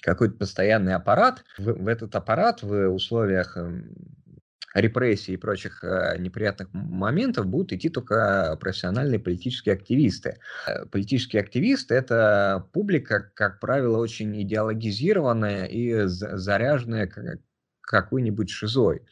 какой-то 0.00 0.38
постоянный 0.38 0.94
аппарат. 0.94 1.44
В, 1.58 1.72
в 1.74 1.88
этот 1.88 2.14
аппарат 2.16 2.62
в 2.62 2.88
условиях 2.88 3.58
репрессий 4.76 5.34
и 5.34 5.36
прочих 5.36 5.82
э, 5.82 6.16
неприятных 6.18 6.68
моментов 6.72 7.46
будут 7.46 7.72
идти 7.72 7.88
только 7.88 8.56
профессиональные 8.60 9.18
политические 9.18 9.74
активисты. 9.74 10.38
Э, 10.66 10.84
политические 10.86 11.40
активисты– 11.40 11.94
это 11.96 12.66
публика, 12.72 13.30
как 13.34 13.58
правило, 13.58 13.98
очень 13.98 14.40
идеологизированная 14.42 15.64
и 15.64 16.04
заряженная 16.04 17.10
какой-нибудь 17.86 18.50
шизой. 18.50 19.02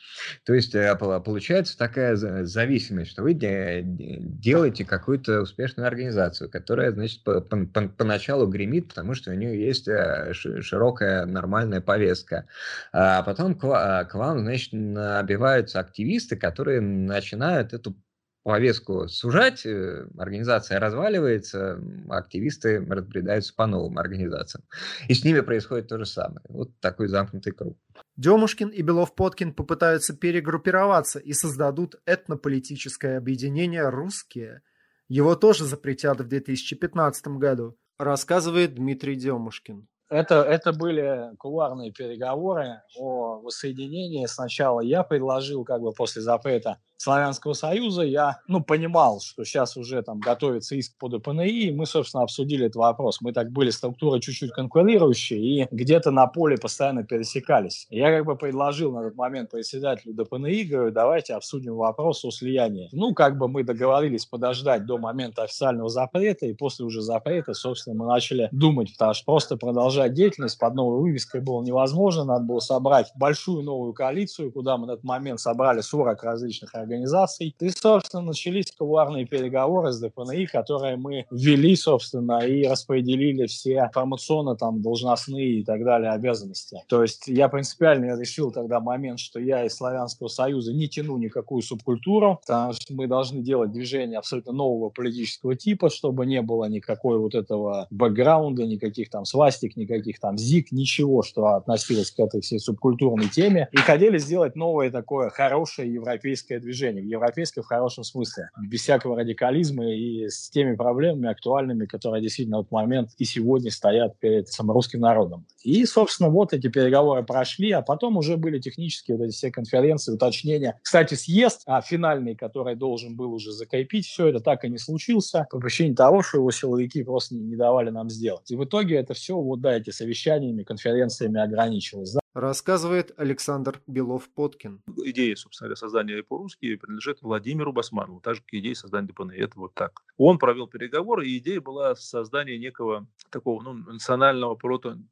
То 0.44 0.52
есть 0.52 0.74
э, 0.74 0.94
получается 0.96 1.78
такая 1.78 2.16
зависимость, 2.16 3.12
что 3.12 3.22
вы 3.22 3.32
делаете 3.34 4.84
какую-то 4.84 5.40
успешную 5.40 5.86
организацию, 5.86 6.50
которая, 6.50 6.92
значит, 6.92 7.22
поначалу 7.24 8.46
гремит, 8.46 8.88
потому 8.88 9.14
что 9.14 9.30
у 9.30 9.34
нее 9.34 9.64
есть 9.64 9.88
э, 9.88 10.32
широкая 10.34 11.24
нормальная 11.24 11.80
повестка. 11.80 12.46
А 12.92 13.22
потом 13.22 13.54
к 13.54 14.10
вам, 14.12 14.40
значит, 14.40 14.72
набиваются 14.72 15.80
активисты, 15.80 16.36
которые 16.36 16.80
начинают 16.80 17.72
эту 17.72 17.96
повестку 18.44 19.08
сужать, 19.08 19.64
э, 19.66 20.06
организация 20.18 20.78
разваливается, 20.78 21.80
активисты 22.10 22.78
разбредаются 22.86 23.54
по 23.54 23.66
новым 23.66 23.98
организациям. 23.98 24.64
И 25.08 25.14
с 25.14 25.24
ними 25.24 25.40
происходит 25.40 25.88
то 25.88 25.98
же 25.98 26.04
самое. 26.04 26.42
Вот 26.48 26.78
такой 26.78 27.08
замкнутый 27.08 27.52
круг. 27.52 27.78
Демушкин 28.16 28.68
и 28.68 28.82
Белов-Подкин 28.82 29.54
попытаются 29.54 30.14
перегруппироваться 30.14 31.18
и 31.18 31.32
создадут 31.32 31.96
этнополитическое 32.04 33.16
объединение 33.16 33.88
«Русские». 33.88 34.60
Его 35.08 35.36
тоже 35.36 35.64
запретят 35.64 36.20
в 36.20 36.28
2015 36.28 37.38
году, 37.38 37.76
рассказывает 37.98 38.74
Дмитрий 38.74 39.16
Демушкин. 39.16 39.88
Это, 40.10 40.42
это 40.42 40.72
были 40.72 41.34
кулуарные 41.38 41.92
переговоры 41.92 42.82
о 42.96 43.40
воссоединении. 43.40 44.26
Сначала 44.26 44.80
я 44.80 45.02
предложил, 45.02 45.64
как 45.64 45.80
бы 45.80 45.92
после 45.92 46.20
запрета 46.20 46.78
Славянского 46.96 47.52
Союза, 47.52 48.02
я, 48.02 48.40
ну, 48.48 48.62
понимал, 48.62 49.20
что 49.20 49.44
сейчас 49.44 49.76
уже 49.76 50.02
там 50.02 50.20
готовится 50.20 50.74
иск 50.76 50.96
по 50.98 51.08
ДПНИ, 51.08 51.48
и 51.48 51.72
мы, 51.72 51.86
собственно, 51.86 52.22
обсудили 52.22 52.66
этот 52.66 52.76
вопрос. 52.76 53.20
Мы 53.20 53.32
так 53.32 53.50
были 53.50 53.70
структуры 53.70 54.20
чуть-чуть 54.20 54.52
конкурирующие, 54.52 55.40
и 55.40 55.68
где-то 55.70 56.10
на 56.10 56.26
поле 56.26 56.56
постоянно 56.56 57.04
пересекались. 57.04 57.86
я 57.90 58.10
как 58.10 58.24
бы 58.24 58.36
предложил 58.36 58.92
на 58.92 59.00
этот 59.00 59.16
момент 59.16 59.50
председателю 59.50 60.14
ДПНИ, 60.14 60.64
говорю, 60.64 60.90
давайте 60.92 61.34
обсудим 61.34 61.74
вопрос 61.76 62.24
о 62.24 62.30
слиянии. 62.30 62.88
Ну, 62.92 63.14
как 63.14 63.38
бы 63.38 63.48
мы 63.48 63.64
договорились 63.64 64.26
подождать 64.26 64.86
до 64.86 64.98
момента 64.98 65.42
официального 65.42 65.88
запрета, 65.88 66.46
и 66.46 66.54
после 66.54 66.84
уже 66.84 67.02
запрета, 67.02 67.54
собственно, 67.54 67.96
мы 67.96 68.06
начали 68.06 68.48
думать, 68.52 68.92
потому 68.92 69.14
что 69.14 69.24
просто 69.24 69.56
продолжать 69.56 70.14
деятельность 70.14 70.58
под 70.58 70.74
новой 70.74 71.00
вывеской 71.00 71.40
было 71.40 71.62
невозможно, 71.62 72.24
надо 72.24 72.44
было 72.44 72.60
собрать 72.60 73.12
большую 73.16 73.62
новую 73.62 73.92
коалицию, 73.92 74.52
куда 74.52 74.76
мы 74.76 74.86
на 74.86 74.92
этот 74.92 75.04
момент 75.04 75.40
собрали 75.40 75.80
40 75.80 76.22
различных 76.22 76.74
организаций, 76.74 76.93
организаций. 76.94 77.54
И, 77.58 77.70
собственно, 77.70 78.22
начались 78.22 78.72
кулуарные 78.72 79.26
переговоры 79.26 79.92
с 79.92 80.00
ДПНИ, 80.00 80.46
которые 80.46 80.96
мы 80.96 81.26
ввели, 81.30 81.76
собственно, 81.76 82.38
и 82.38 82.66
распределили 82.66 83.46
все 83.46 83.88
информационно 83.88 84.56
там 84.56 84.80
должностные 84.80 85.60
и 85.60 85.64
так 85.64 85.84
далее 85.84 86.12
обязанности. 86.12 86.82
То 86.88 87.02
есть 87.02 87.26
я 87.26 87.48
принципиально 87.48 88.18
решил 88.18 88.50
тогда 88.50 88.80
момент, 88.80 89.18
что 89.18 89.40
я 89.40 89.64
из 89.64 89.74
Славянского 89.74 90.28
Союза 90.28 90.72
не 90.72 90.88
тяну 90.88 91.16
никакую 91.16 91.62
субкультуру, 91.62 92.40
потому 92.46 92.72
что 92.72 92.94
мы 92.94 93.06
должны 93.06 93.42
делать 93.42 93.72
движение 93.72 94.18
абсолютно 94.18 94.52
нового 94.52 94.90
политического 94.90 95.56
типа, 95.56 95.90
чтобы 95.90 96.26
не 96.26 96.42
было 96.42 96.66
никакой 96.66 97.18
вот 97.18 97.34
этого 97.34 97.86
бэкграунда, 97.90 98.66
никаких 98.66 99.10
там 99.10 99.24
свастик, 99.24 99.76
никаких 99.76 100.20
там 100.20 100.38
зик, 100.38 100.72
ничего, 100.72 101.22
что 101.22 101.46
относилось 101.46 102.10
к 102.10 102.20
этой 102.20 102.40
всей 102.40 102.58
субкультурной 102.58 103.28
теме. 103.28 103.68
И 103.72 103.76
хотели 103.78 104.18
сделать 104.18 104.56
новое 104.56 104.90
такое 104.90 105.30
хорошее 105.30 105.92
европейское 105.92 106.60
движение 106.60 106.73
движение, 106.74 107.08
европейское 107.08 107.62
в 107.62 107.66
хорошем 107.66 108.04
смысле, 108.04 108.50
без 108.68 108.80
всякого 108.80 109.16
радикализма 109.16 109.92
и 109.92 110.28
с 110.28 110.50
теми 110.50 110.74
проблемами 110.74 111.30
актуальными, 111.30 111.86
которые 111.86 112.22
действительно 112.22 112.58
в 112.58 112.60
этот 112.62 112.72
момент 112.72 113.10
и 113.18 113.24
сегодня 113.24 113.70
стоят 113.70 114.18
перед 114.18 114.48
саморусским 114.48 115.00
народом. 115.00 115.46
И, 115.62 115.84
собственно, 115.86 116.30
вот 116.30 116.52
эти 116.52 116.68
переговоры 116.68 117.22
прошли, 117.22 117.70
а 117.70 117.82
потом 117.82 118.16
уже 118.16 118.36
были 118.36 118.58
технические 118.58 119.16
вот 119.16 119.24
эти 119.24 119.34
все 119.34 119.50
конференции, 119.50 120.12
уточнения. 120.12 120.78
Кстати, 120.82 121.14
съезд 121.14 121.62
а, 121.66 121.80
финальный, 121.80 122.34
который 122.34 122.74
должен 122.74 123.16
был 123.16 123.32
уже 123.32 123.52
закрепить 123.52 124.06
все 124.06 124.28
это, 124.28 124.40
так 124.40 124.64
и 124.64 124.68
не 124.68 124.78
случился 124.78 125.46
по 125.50 125.58
причине 125.58 125.94
того, 125.94 126.22
что 126.22 126.38
его 126.38 126.50
силовики 126.50 127.02
просто 127.02 127.34
не, 127.34 127.42
не 127.42 127.56
давали 127.56 127.90
нам 127.90 128.10
сделать. 128.10 128.50
И 128.50 128.56
в 128.56 128.64
итоге 128.64 128.96
это 128.96 129.14
все 129.14 129.36
вот, 129.36 129.60
да, 129.60 129.76
эти 129.76 129.90
совещаниями, 129.90 130.64
конференциями 130.64 131.40
ограничилось 131.40 132.10
рассказывает 132.34 133.12
Александр 133.16 133.80
Белов-Подкин. 133.86 134.82
Идея, 135.04 135.36
собственно 135.36 135.68
говоря, 135.68 135.76
создания 135.76 136.22
по-русски 136.22 136.76
принадлежит 136.76 137.22
Владимиру 137.22 137.72
Басманову, 137.72 138.20
так 138.20 138.34
же, 138.34 138.40
как 138.42 138.54
идея 138.54 138.74
создания 138.74 139.08
ДПН. 139.08 139.30
Это 139.30 139.58
вот 139.58 139.74
так. 139.74 140.02
Он 140.16 140.38
провел 140.38 140.66
переговоры, 140.66 141.26
и 141.26 141.38
идея 141.38 141.60
была 141.60 141.94
создание 141.94 142.58
некого 142.58 143.06
такого 143.30 143.62
ну, 143.62 143.72
национального 143.72 144.56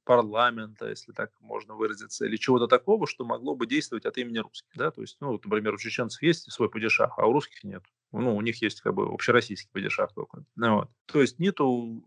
парламента, 0.04 0.88
если 0.88 1.12
так 1.12 1.30
можно 1.40 1.74
выразиться, 1.74 2.26
или 2.26 2.36
чего-то 2.36 2.66
такого, 2.66 3.06
что 3.06 3.24
могло 3.24 3.54
бы 3.54 3.66
действовать 3.66 4.04
от 4.04 4.18
имени 4.18 4.38
русских. 4.38 4.72
Да? 4.74 4.90
То 4.90 5.00
есть, 5.00 5.16
ну, 5.20 5.28
вот, 5.28 5.44
например, 5.44 5.74
у 5.74 5.78
чеченцев 5.78 6.20
есть 6.22 6.50
свой 6.52 6.68
падишах, 6.68 7.18
а 7.18 7.26
у 7.26 7.32
русских 7.32 7.62
нет. 7.64 7.82
Ну, 8.12 8.36
у 8.36 8.40
них 8.40 8.60
есть 8.62 8.80
как 8.80 8.94
бы 8.94 9.04
общероссийский 9.04 9.70
падишах 9.72 10.12
только. 10.14 10.44
Ну, 10.56 10.76
вот. 10.76 10.90
То 11.06 11.20
есть 11.20 11.38
нету 11.38 12.02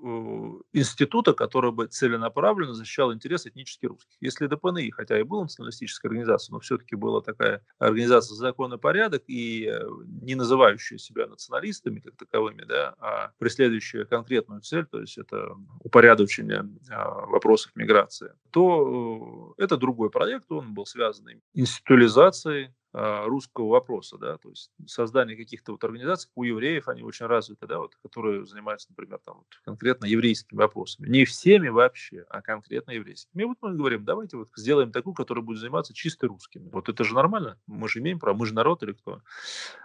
э, 0.71 0.77
института, 0.77 1.33
который 1.33 1.71
бы 1.71 1.87
целенаправленно 1.87 2.73
защищал 2.73 3.13
интересы 3.13 3.49
этнически 3.49 3.87
русских. 3.87 4.15
Если 4.21 4.47
ДПНИ, 4.47 4.91
хотя 4.91 5.19
и 5.19 5.23
была 5.23 5.43
националистическая 5.43 6.09
организация, 6.09 6.53
но 6.53 6.59
все-таки 6.59 6.95
была 6.95 7.21
такая 7.21 7.61
организация 7.79 8.35
за 8.35 8.41
закон 8.41 8.73
и 8.73 8.77
порядок 8.77 9.23
и 9.27 9.65
э, 9.65 9.81
не 10.21 10.35
называющая 10.35 10.97
себя 10.97 11.27
националистами 11.27 11.99
как 11.99 12.15
таковыми, 12.15 12.63
да, 12.63 12.95
а 12.99 13.31
преследующая 13.39 14.05
конкретную 14.05 14.61
цель, 14.61 14.85
то 14.85 15.01
есть 15.01 15.17
это 15.17 15.55
упорядочение 15.79 16.69
э, 16.89 16.95
вопросов 17.27 17.71
миграции, 17.75 18.31
то 18.51 19.55
э, 19.57 19.63
это 19.63 19.77
другой 19.77 20.09
проект, 20.09 20.51
он 20.51 20.73
был 20.73 20.85
связан 20.85 21.25
институализацией 21.53 22.67
а, 22.67 22.71
русского 22.95 23.67
вопроса, 23.67 24.17
да, 24.17 24.37
то 24.37 24.49
есть 24.49 24.71
создание 24.85 25.35
каких-то 25.35 25.73
вот 25.73 25.83
организаций, 25.83 26.31
у 26.35 26.43
евреев 26.43 26.87
они 26.87 27.03
очень 27.03 27.25
развиты, 27.25 27.67
да, 27.67 27.79
вот, 27.79 27.95
которые 27.95 28.45
занимаются, 28.45 28.89
например, 28.89 29.19
там, 29.25 29.37
вот, 29.37 29.47
конкретно 29.63 30.05
еврейскими 30.05 30.57
вопросами. 30.57 31.09
Не 31.09 31.25
всеми 31.25 31.67
вообще, 31.67 32.25
а 32.29 32.41
конкретно 32.41 32.91
еврейскими. 32.91 33.41
И 33.41 33.45
вот 33.45 33.57
мы 33.61 33.75
говорим, 33.75 34.05
давайте 34.05 34.37
вот 34.37 34.49
сделаем 34.55 34.91
такую, 34.91 35.13
которая 35.13 35.43
будет 35.43 35.59
заниматься 35.59 35.93
чисто 35.93 36.27
русскими. 36.27 36.69
Вот 36.69 36.87
это 36.87 37.03
же 37.03 37.13
нормально, 37.15 37.59
мы 37.67 37.89
же 37.89 37.99
имеем 37.99 38.19
право, 38.19 38.37
мы 38.37 38.45
же 38.45 38.53
народ 38.53 38.81
или 38.83 38.93
кто. 38.93 39.21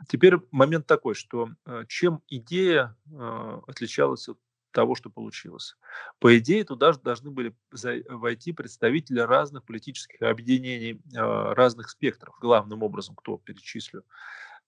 Теперь 0.08 0.36
момент 0.50 0.86
такой, 0.86 1.14
что 1.14 1.48
э, 1.66 1.84
чем 1.89 2.22
идея 2.28 2.97
э, 3.10 3.60
отличалась 3.66 4.28
от 4.28 4.39
того, 4.73 4.94
что 4.94 5.10
получилось. 5.10 5.76
По 6.18 6.39
идее, 6.39 6.65
туда 6.65 6.92
же 6.92 7.00
должны 7.00 7.31
были 7.31 7.55
войти 8.08 8.52
представители 8.52 9.20
разных 9.20 9.65
политических 9.65 10.23
объединений, 10.23 11.00
а, 11.16 11.55
разных 11.55 11.90
спектров. 11.90 12.36
Главным 12.40 12.82
образом, 12.82 13.15
кто 13.16 13.39
перечислю, 13.39 14.05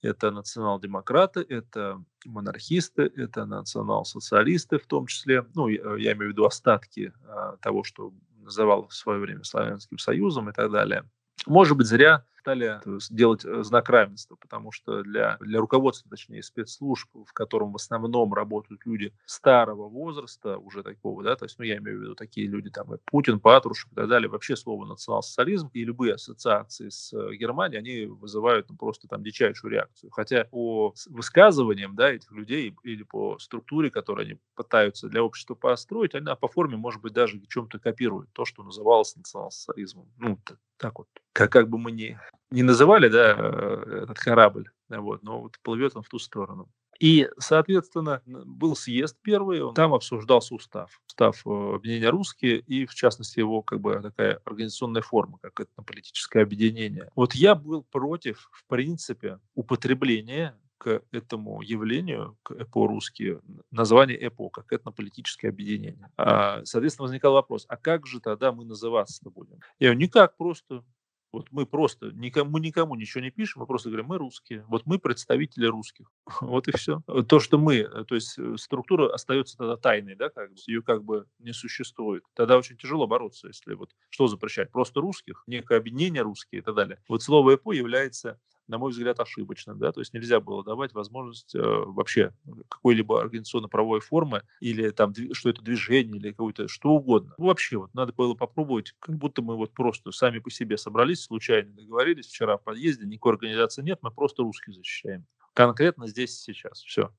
это 0.03 0.31
национал-демократы, 0.31 1.47
это 1.49 2.03
монархисты, 2.25 3.11
это 3.15 3.45
национал-социалисты 3.45 4.79
в 4.79 4.87
том 4.87 5.07
числе. 5.07 5.47
Ну, 5.55 5.69
я, 5.69 5.97
я 5.97 6.13
имею 6.13 6.31
в 6.31 6.33
виду 6.33 6.45
остатки 6.45 7.13
а, 7.25 7.57
того, 7.59 7.85
что 7.85 8.13
называл 8.37 8.89
в 8.89 8.95
свое 8.95 9.21
время 9.21 9.45
Славянским 9.45 9.99
Союзом 9.99 10.51
и 10.51 10.53
так 10.53 10.71
далее. 10.71 11.09
Может 11.47 11.77
быть, 11.77 11.87
зря 11.87 12.25
стали 12.43 12.81
делать 13.11 13.45
э, 13.45 13.63
знак 13.63 13.89
равенства, 13.89 14.35
потому 14.35 14.73
что 14.73 15.03
для, 15.05 15.37
для 15.41 15.61
руководства, 15.61 16.11
точнее, 16.11 16.43
спецслужб, 16.43 17.09
в 17.15 17.33
котором 17.33 17.73
в 17.73 17.77
основном 17.77 18.35
работают 18.35 18.85
люди 18.85 19.13
старого 19.27 19.89
возраста, 19.89 20.59
уже 20.59 20.83
такого, 20.83 21.23
да, 21.23 21.37
то 21.37 21.45
есть, 21.45 21.57
ну, 21.59 21.65
я 21.65 21.77
имею 21.77 22.01
в 22.01 22.03
виду 22.03 22.15
такие 22.17 22.49
люди, 22.49 22.69
там, 22.69 22.93
и 22.95 22.99
Путин, 23.05 23.39
Патрушев 23.39 23.93
и 23.93 23.95
так 23.95 24.09
далее, 24.09 24.29
вообще 24.29 24.57
слово 24.57 24.87
национал-социализм 24.87 25.71
и 25.73 25.85
любые 25.85 26.15
ассоциации 26.15 26.89
с 26.89 27.13
э, 27.13 27.37
Германией, 27.37 27.79
они 27.79 28.07
вызывают 28.07 28.69
ну, 28.69 28.77
просто 28.77 29.07
там 29.07 29.23
дичайшую 29.23 29.71
реакцию. 29.71 30.11
Хотя 30.11 30.45
по 30.45 30.95
высказываниям, 31.11 31.95
да, 31.95 32.11
этих 32.11 32.33
людей 32.33 32.75
или 32.83 33.05
по 33.05 33.39
структуре, 33.39 33.91
которую 33.91 34.27
они 34.27 34.39
пытаются 34.57 35.09
для 35.09 35.23
общества 35.23 35.55
построить, 35.55 36.17
она 36.17 36.35
по 36.35 36.49
форме, 36.49 36.77
может 36.77 37.01
быть, 37.01 37.13
даже 37.13 37.39
в 37.39 37.47
чем-то 37.47 37.79
копирует 37.79 38.31
то, 38.33 38.45
что 38.45 38.65
называлось 38.65 39.15
национал-социализмом. 39.15 40.09
Ну, 40.19 40.39
так 40.83 40.99
вот, 40.99 41.07
как, 41.33 41.53
как 41.53 41.69
бы 41.69 41.79
мы 41.79 41.93
ни, 41.93 42.19
не 42.51 42.63
называли, 42.63 43.09
да, 43.09 43.35
э, 43.37 44.01
этот 44.05 44.19
корабль, 44.19 44.71
вот, 44.89 45.23
но 45.23 45.41
вот 45.41 45.59
плывет 45.63 45.97
он 45.97 46.03
в 46.03 46.09
ту 46.09 46.19
сторону. 46.19 46.69
И, 47.01 47.29
соответственно, 47.39 48.23
был 48.27 48.77
съезд 48.77 49.17
первый, 49.23 49.75
там 49.75 49.93
обсуждался 49.93 50.55
устав, 50.55 51.01
устав 51.09 51.43
э, 51.45 51.75
объединения 51.75 52.11
русские 52.11 52.59
и, 52.61 52.87
в 52.87 52.95
частности, 52.95 53.41
его 53.41 53.61
как 53.63 53.81
бы 53.81 54.01
такая 54.01 54.41
организационная 54.45 55.03
форма, 55.03 55.39
как 55.43 55.59
это 55.59 55.83
политическое 55.83 56.43
объединение. 56.43 57.11
Вот 57.17 57.35
я 57.35 57.57
был 57.57 57.83
против, 57.83 58.49
в 58.53 58.65
принципе, 58.69 59.41
употребления 59.55 60.57
к 60.79 61.03
этому 61.13 61.61
явлению, 61.61 62.37
к 62.43 62.53
ЭПО-русские, 62.53 63.41
название 63.71 64.19
ЭПО, 64.29 64.51
как 64.51 64.73
этнополитическое 64.73 65.51
объединение. 65.51 66.11
А, 66.17 66.65
соответственно, 66.65 67.05
возникал 67.05 67.35
вопрос, 67.35 67.67
а 67.69 67.77
как 67.77 68.07
же 68.07 68.21
тогда 68.21 68.53
мы 68.53 68.65
называться-то 68.65 69.31
будем? 69.31 69.59
Я 69.79 69.89
говорю, 69.89 70.01
никак, 70.01 70.37
просто 70.37 70.85
Вот 71.33 71.47
мы 71.51 71.65
просто 71.65 72.11
никому, 72.13 72.59
никому 72.59 72.95
ничего 72.95 73.23
не 73.23 73.31
пишем, 73.31 73.61
мы 73.61 73.67
просто 73.67 73.89
говорим, 73.89 74.07
мы 74.07 74.19
русские. 74.19 74.65
Вот 74.69 74.85
мы 74.85 74.99
представители 74.99 75.67
русских. 75.67 76.11
Вот 76.41 76.69
и 76.69 76.77
все. 76.77 77.01
То, 77.29 77.41
что 77.41 77.59
мы, 77.59 77.77
э, 77.77 78.05
то 78.05 78.15
есть 78.15 78.39
э, 78.39 78.57
структура 78.59 79.13
остается 79.13 79.57
тогда 79.57 79.77
тайной, 79.77 80.15
да, 80.15 80.29
как 80.29 80.51
бы, 80.51 80.57
ее 80.67 80.83
как 80.83 81.05
бы 81.05 81.27
не 81.39 81.53
существует. 81.53 82.25
Тогда 82.35 82.59
очень 82.59 82.77
тяжело 82.77 83.07
бороться, 83.07 83.49
если 83.49 83.75
вот 83.75 83.91
что 84.11 84.27
запрещать? 84.27 84.71
Просто 84.71 85.01
русских, 85.01 85.43
некое 85.47 85.79
объединение 85.79 86.23
русские 86.23 86.61
и 86.61 86.63
так 86.63 86.75
далее. 86.75 86.99
Вот 87.09 87.23
слово 87.23 87.55
ЭПО 87.55 87.73
является 87.73 88.39
на 88.73 88.79
мой 88.79 88.91
взгляд, 88.91 89.21
ошибочным. 89.21 89.79
Да? 89.79 89.93
То 89.93 90.01
есть 90.01 90.15
нельзя 90.15 90.41
было 90.41 90.65
давать 90.65 90.95
возможность 90.95 91.55
э, 91.55 91.61
вообще 91.61 92.33
какой-либо 92.69 93.21
организационно-правовой 93.21 94.01
формы 94.01 94.43
или 94.61 94.89
там, 94.91 95.13
что 95.33 95.51
это 95.51 95.63
движение, 95.63 96.17
или 96.17 96.31
какое-то 96.31 96.69
что 96.69 96.89
угодно. 96.91 97.35
Ну, 97.37 97.47
вообще 97.47 97.77
вот 97.77 97.93
надо 97.95 98.13
было 98.15 98.35
попробовать, 98.35 98.95
как 98.99 99.15
будто 99.15 99.43
мы 99.43 99.57
вот 99.57 99.73
просто 99.75 100.11
сами 100.11 100.39
по 100.39 100.51
себе 100.51 100.79
собрались, 100.79 101.25
случайно 101.25 101.71
договорились 101.75 102.27
вчера 102.27 102.57
в 102.57 102.65
подъезде, 102.65 103.07
никакой 103.07 103.35
организации 103.35 103.83
нет, 103.83 103.99
мы 104.01 104.11
просто 104.11 104.43
русских 104.43 104.73
защищаем 104.73 105.27
конкретно 105.55 106.07
здесь 106.07 106.33
и 106.49 106.55
сейчас. 106.55 106.81
Все. 106.81 107.13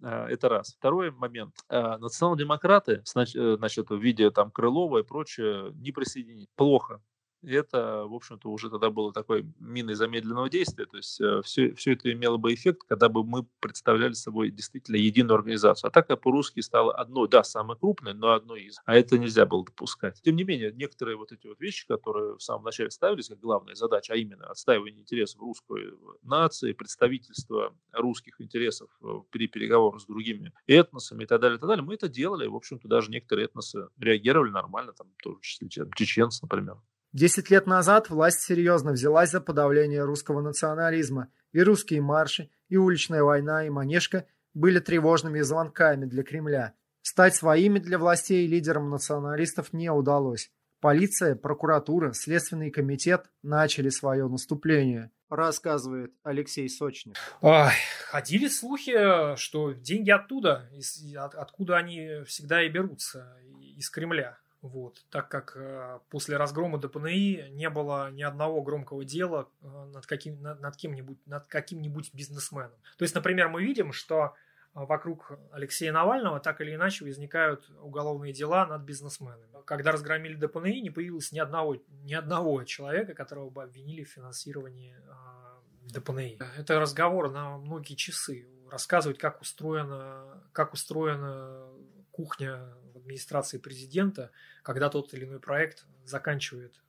А, 0.00 0.28
это 0.30 0.48
раз. 0.48 0.76
Второй 0.78 1.10
момент. 1.10 1.54
А, 1.68 1.98
национал-демократы, 1.98 3.02
э, 3.16 3.56
значит, 3.58 3.90
в 3.90 3.98
виде 3.98 4.30
там 4.30 4.52
Крылова 4.52 4.98
и 4.98 5.02
прочее, 5.02 5.72
не 5.74 5.90
присоединить. 5.90 6.48
Плохо 6.54 7.02
это, 7.46 8.04
в 8.06 8.14
общем-то, 8.14 8.50
уже 8.50 8.70
тогда 8.70 8.90
было 8.90 9.12
такой 9.12 9.46
миной 9.58 9.94
замедленного 9.94 10.48
действия. 10.48 10.86
То 10.86 10.96
есть 10.96 11.20
все, 11.44 11.68
э, 11.68 11.74
все 11.74 11.92
это 11.92 12.12
имело 12.12 12.36
бы 12.36 12.54
эффект, 12.54 12.82
когда 12.88 13.08
бы 13.08 13.24
мы 13.24 13.46
представляли 13.60 14.12
собой 14.12 14.50
действительно 14.50 14.96
единую 14.96 15.36
организацию. 15.36 15.88
А 15.88 15.90
так 15.90 16.06
как 16.06 16.20
по-русски 16.20 16.60
стало 16.60 16.92
одной, 16.94 17.28
да, 17.28 17.44
самой 17.44 17.76
крупной, 17.76 18.14
но 18.14 18.32
одной 18.32 18.64
из. 18.64 18.80
А 18.84 18.96
это 18.96 19.18
нельзя 19.18 19.46
было 19.46 19.64
допускать. 19.64 20.20
Тем 20.22 20.36
не 20.36 20.44
менее, 20.44 20.72
некоторые 20.72 21.16
вот 21.16 21.32
эти 21.32 21.46
вот 21.46 21.60
вещи, 21.60 21.86
которые 21.86 22.36
в 22.36 22.42
самом 22.42 22.64
начале 22.64 22.90
ставились 22.90 23.28
как 23.28 23.40
главная 23.40 23.74
задача, 23.74 24.14
а 24.14 24.16
именно 24.16 24.46
отстаивание 24.46 25.00
интересов 25.00 25.40
русской 25.40 25.92
нации, 26.22 26.72
представительство 26.72 27.74
русских 27.92 28.40
интересов 28.40 28.88
при 29.30 29.46
переговорах 29.46 30.00
с 30.00 30.06
другими 30.06 30.52
этносами 30.66 31.24
и 31.24 31.26
так 31.26 31.40
далее, 31.40 31.56
и 31.58 31.60
так 31.60 31.68
далее, 31.68 31.84
мы 31.84 31.94
это 31.94 32.08
делали. 32.08 32.46
В 32.46 32.56
общем-то, 32.56 32.88
даже 32.88 33.10
некоторые 33.10 33.46
этносы 33.46 33.88
реагировали 33.98 34.50
нормально, 34.50 34.92
там, 34.92 35.08
в 35.18 35.22
том 35.22 35.40
числе 35.40 35.68
чеченцы, 35.68 36.40
например. 36.42 36.76
Десять 37.14 37.48
лет 37.48 37.68
назад 37.68 38.10
власть 38.10 38.40
серьезно 38.40 38.90
взялась 38.90 39.30
за 39.30 39.40
подавление 39.40 40.02
русского 40.02 40.40
национализма, 40.40 41.28
и 41.52 41.62
русские 41.62 42.00
марши, 42.00 42.50
и 42.68 42.76
уличная 42.76 43.22
война, 43.22 43.64
и 43.64 43.70
манежка 43.70 44.26
были 44.52 44.80
тревожными 44.80 45.40
звонками 45.42 46.06
для 46.06 46.24
Кремля. 46.24 46.74
Стать 47.02 47.36
своими 47.36 47.78
для 47.78 48.00
властей 48.00 48.48
лидером 48.48 48.90
националистов 48.90 49.72
не 49.72 49.92
удалось. 49.92 50.50
Полиция, 50.80 51.36
прокуратура, 51.36 52.12
Следственный 52.14 52.72
комитет 52.72 53.30
начали 53.44 53.90
свое 53.90 54.26
наступление, 54.26 55.12
рассказывает 55.28 56.12
Алексей 56.24 56.68
Сочник. 56.68 57.14
Ой, 57.40 57.70
ходили 58.08 58.48
слухи, 58.48 59.36
что 59.36 59.70
деньги 59.70 60.10
оттуда, 60.10 60.68
из, 60.72 61.00
от, 61.14 61.36
откуда 61.36 61.76
они 61.76 62.24
всегда 62.26 62.60
и 62.66 62.68
берутся, 62.68 63.38
из 63.76 63.88
Кремля. 63.88 64.36
Вот, 64.64 65.04
так 65.10 65.28
как 65.28 65.52
э, 65.56 65.98
после 66.08 66.38
разгрома 66.38 66.78
ДПНИ 66.78 67.50
не 67.50 67.68
было 67.68 68.10
ни 68.10 68.22
одного 68.22 68.62
громкого 68.62 69.04
дела 69.04 69.50
э, 69.60 69.66
над, 69.92 70.06
каким, 70.06 70.40
над, 70.40 70.58
над 70.62 70.74
кем-нибудь 70.74 71.18
над 71.26 71.46
каким-нибудь 71.48 72.14
бизнесменом. 72.14 72.72
То 72.96 73.02
есть, 73.02 73.14
например, 73.14 73.50
мы 73.50 73.62
видим, 73.62 73.92
что 73.92 74.24
э, 74.24 74.30
вокруг 74.72 75.38
Алексея 75.52 75.92
Навального 75.92 76.40
так 76.40 76.62
или 76.62 76.74
иначе 76.74 77.04
возникают 77.04 77.68
уголовные 77.82 78.32
дела 78.32 78.64
над 78.64 78.80
бизнесменами. 78.84 79.44
Когда 79.66 79.92
разгромили 79.92 80.34
ДПНИ, 80.34 80.80
не 80.80 80.88
появилось 80.88 81.30
ни 81.30 81.40
одного, 81.40 81.76
ни 82.02 82.14
одного 82.14 82.64
человека, 82.64 83.12
которого 83.12 83.50
бы 83.50 83.64
обвинили 83.64 84.02
в 84.02 84.08
финансировании 84.08 84.96
э, 84.96 85.90
ДПНИ. 85.92 86.38
Это 86.56 86.80
разговор 86.80 87.30
на 87.30 87.58
многие 87.58 87.96
часы. 87.96 88.48
Рассказывать, 88.70 89.18
как 89.18 89.42
устроена, 89.42 90.42
как 90.52 90.72
устроена 90.72 91.68
кухня 92.12 92.74
в 92.94 92.98
администрации 92.98 93.58
президента, 93.58 94.30
когда 94.62 94.88
тот 94.88 95.12
или 95.12 95.24
иной 95.24 95.40
проект 95.40 95.86
заканчивает 96.04 96.80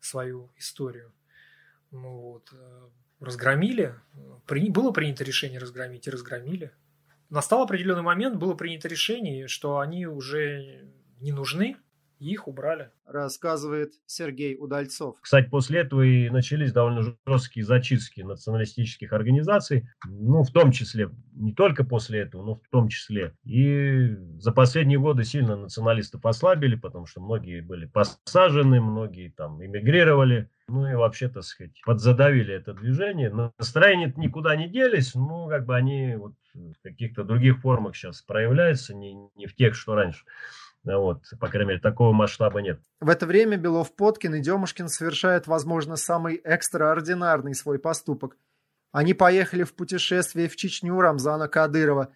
свою 0.00 0.52
историю. 0.56 1.12
Ну 1.90 2.20
вот. 2.20 2.52
Э, 2.52 2.88
разгромили, 3.20 3.94
при, 4.46 4.70
было 4.70 4.90
принято 4.90 5.24
решение 5.24 5.58
разгромить 5.58 6.06
и 6.06 6.10
разгромили. 6.10 6.72
Настал 7.30 7.62
определенный 7.62 8.02
момент, 8.02 8.36
было 8.36 8.54
принято 8.54 8.86
решение, 8.86 9.48
что 9.48 9.78
они 9.78 10.06
уже 10.06 10.88
не 11.20 11.32
нужны, 11.32 11.76
их 12.18 12.48
убрали. 12.48 12.90
Рассказывает 13.06 13.92
Сергей 14.06 14.56
Удальцов. 14.58 15.16
Кстати, 15.20 15.48
после 15.48 15.80
этого 15.80 16.02
и 16.02 16.30
начались 16.30 16.72
довольно 16.72 17.02
жесткие 17.26 17.64
зачистки 17.64 18.22
националистических 18.22 19.12
организаций. 19.12 19.88
Ну, 20.06 20.42
в 20.42 20.50
том 20.50 20.72
числе, 20.72 21.10
не 21.34 21.52
только 21.52 21.84
после 21.84 22.20
этого, 22.20 22.44
но 22.44 22.54
в 22.56 22.68
том 22.70 22.88
числе. 22.88 23.34
И 23.44 24.16
за 24.38 24.52
последние 24.52 24.98
годы 24.98 25.24
сильно 25.24 25.56
националистов 25.56 26.24
ослабили, 26.24 26.76
потому 26.76 27.06
что 27.06 27.20
многие 27.20 27.60
были 27.60 27.86
посажены, 27.86 28.80
многие 28.80 29.30
там 29.30 29.64
эмигрировали. 29.64 30.48
Ну 30.66 30.86
и 30.86 30.94
вообще, 30.94 31.28
так 31.28 31.44
сказать, 31.44 31.72
подзадавили 31.84 32.54
это 32.54 32.72
движение. 32.72 33.52
Настроения 33.58 34.12
никуда 34.16 34.56
не 34.56 34.68
делись, 34.68 35.14
ну, 35.14 35.46
как 35.48 35.66
бы 35.66 35.76
они 35.76 36.16
вот 36.16 36.32
в 36.54 36.82
каких-то 36.82 37.24
других 37.24 37.60
формах 37.60 37.96
сейчас 37.96 38.22
проявляются, 38.22 38.94
не, 38.94 39.14
не 39.34 39.46
в 39.46 39.54
тех, 39.54 39.74
что 39.74 39.94
раньше. 39.94 40.24
Вот, 40.84 41.22
по 41.40 41.48
крайней 41.48 41.68
мере, 41.68 41.80
такого 41.80 42.12
масштаба 42.12 42.60
нет. 42.60 42.78
В 43.00 43.08
это 43.08 43.26
время 43.26 43.56
Белов, 43.56 43.94
Подкин 43.96 44.34
и 44.34 44.40
Демушкин 44.40 44.88
совершают, 44.88 45.46
возможно, 45.46 45.96
самый 45.96 46.36
экстраординарный 46.36 47.54
свой 47.54 47.78
поступок. 47.78 48.36
Они 48.92 49.14
поехали 49.14 49.64
в 49.64 49.74
путешествие 49.74 50.48
в 50.48 50.56
Чечню 50.56 51.00
Рамзана 51.00 51.48
Кадырова. 51.48 52.14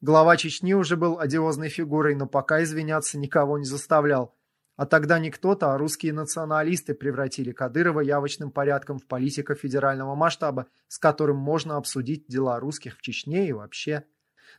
Глава 0.00 0.36
Чечни 0.36 0.72
уже 0.72 0.96
был 0.96 1.18
одиозной 1.18 1.68
фигурой, 1.68 2.14
но 2.14 2.26
пока 2.26 2.62
извиняться 2.62 3.18
никого 3.18 3.58
не 3.58 3.64
заставлял. 3.64 4.34
А 4.76 4.86
тогда 4.86 5.18
не 5.18 5.30
кто-то, 5.30 5.74
а 5.74 5.78
русские 5.78 6.12
националисты 6.12 6.94
превратили 6.94 7.52
Кадырова 7.52 8.00
явочным 8.00 8.52
порядком 8.52 8.98
в 8.98 9.06
политика 9.06 9.54
федерального 9.54 10.14
масштаба, 10.14 10.68
с 10.86 10.98
которым 10.98 11.36
можно 11.36 11.76
обсудить 11.76 12.26
дела 12.28 12.60
русских 12.60 12.96
в 12.96 13.02
Чечне 13.02 13.48
и 13.48 13.52
вообще. 13.52 14.04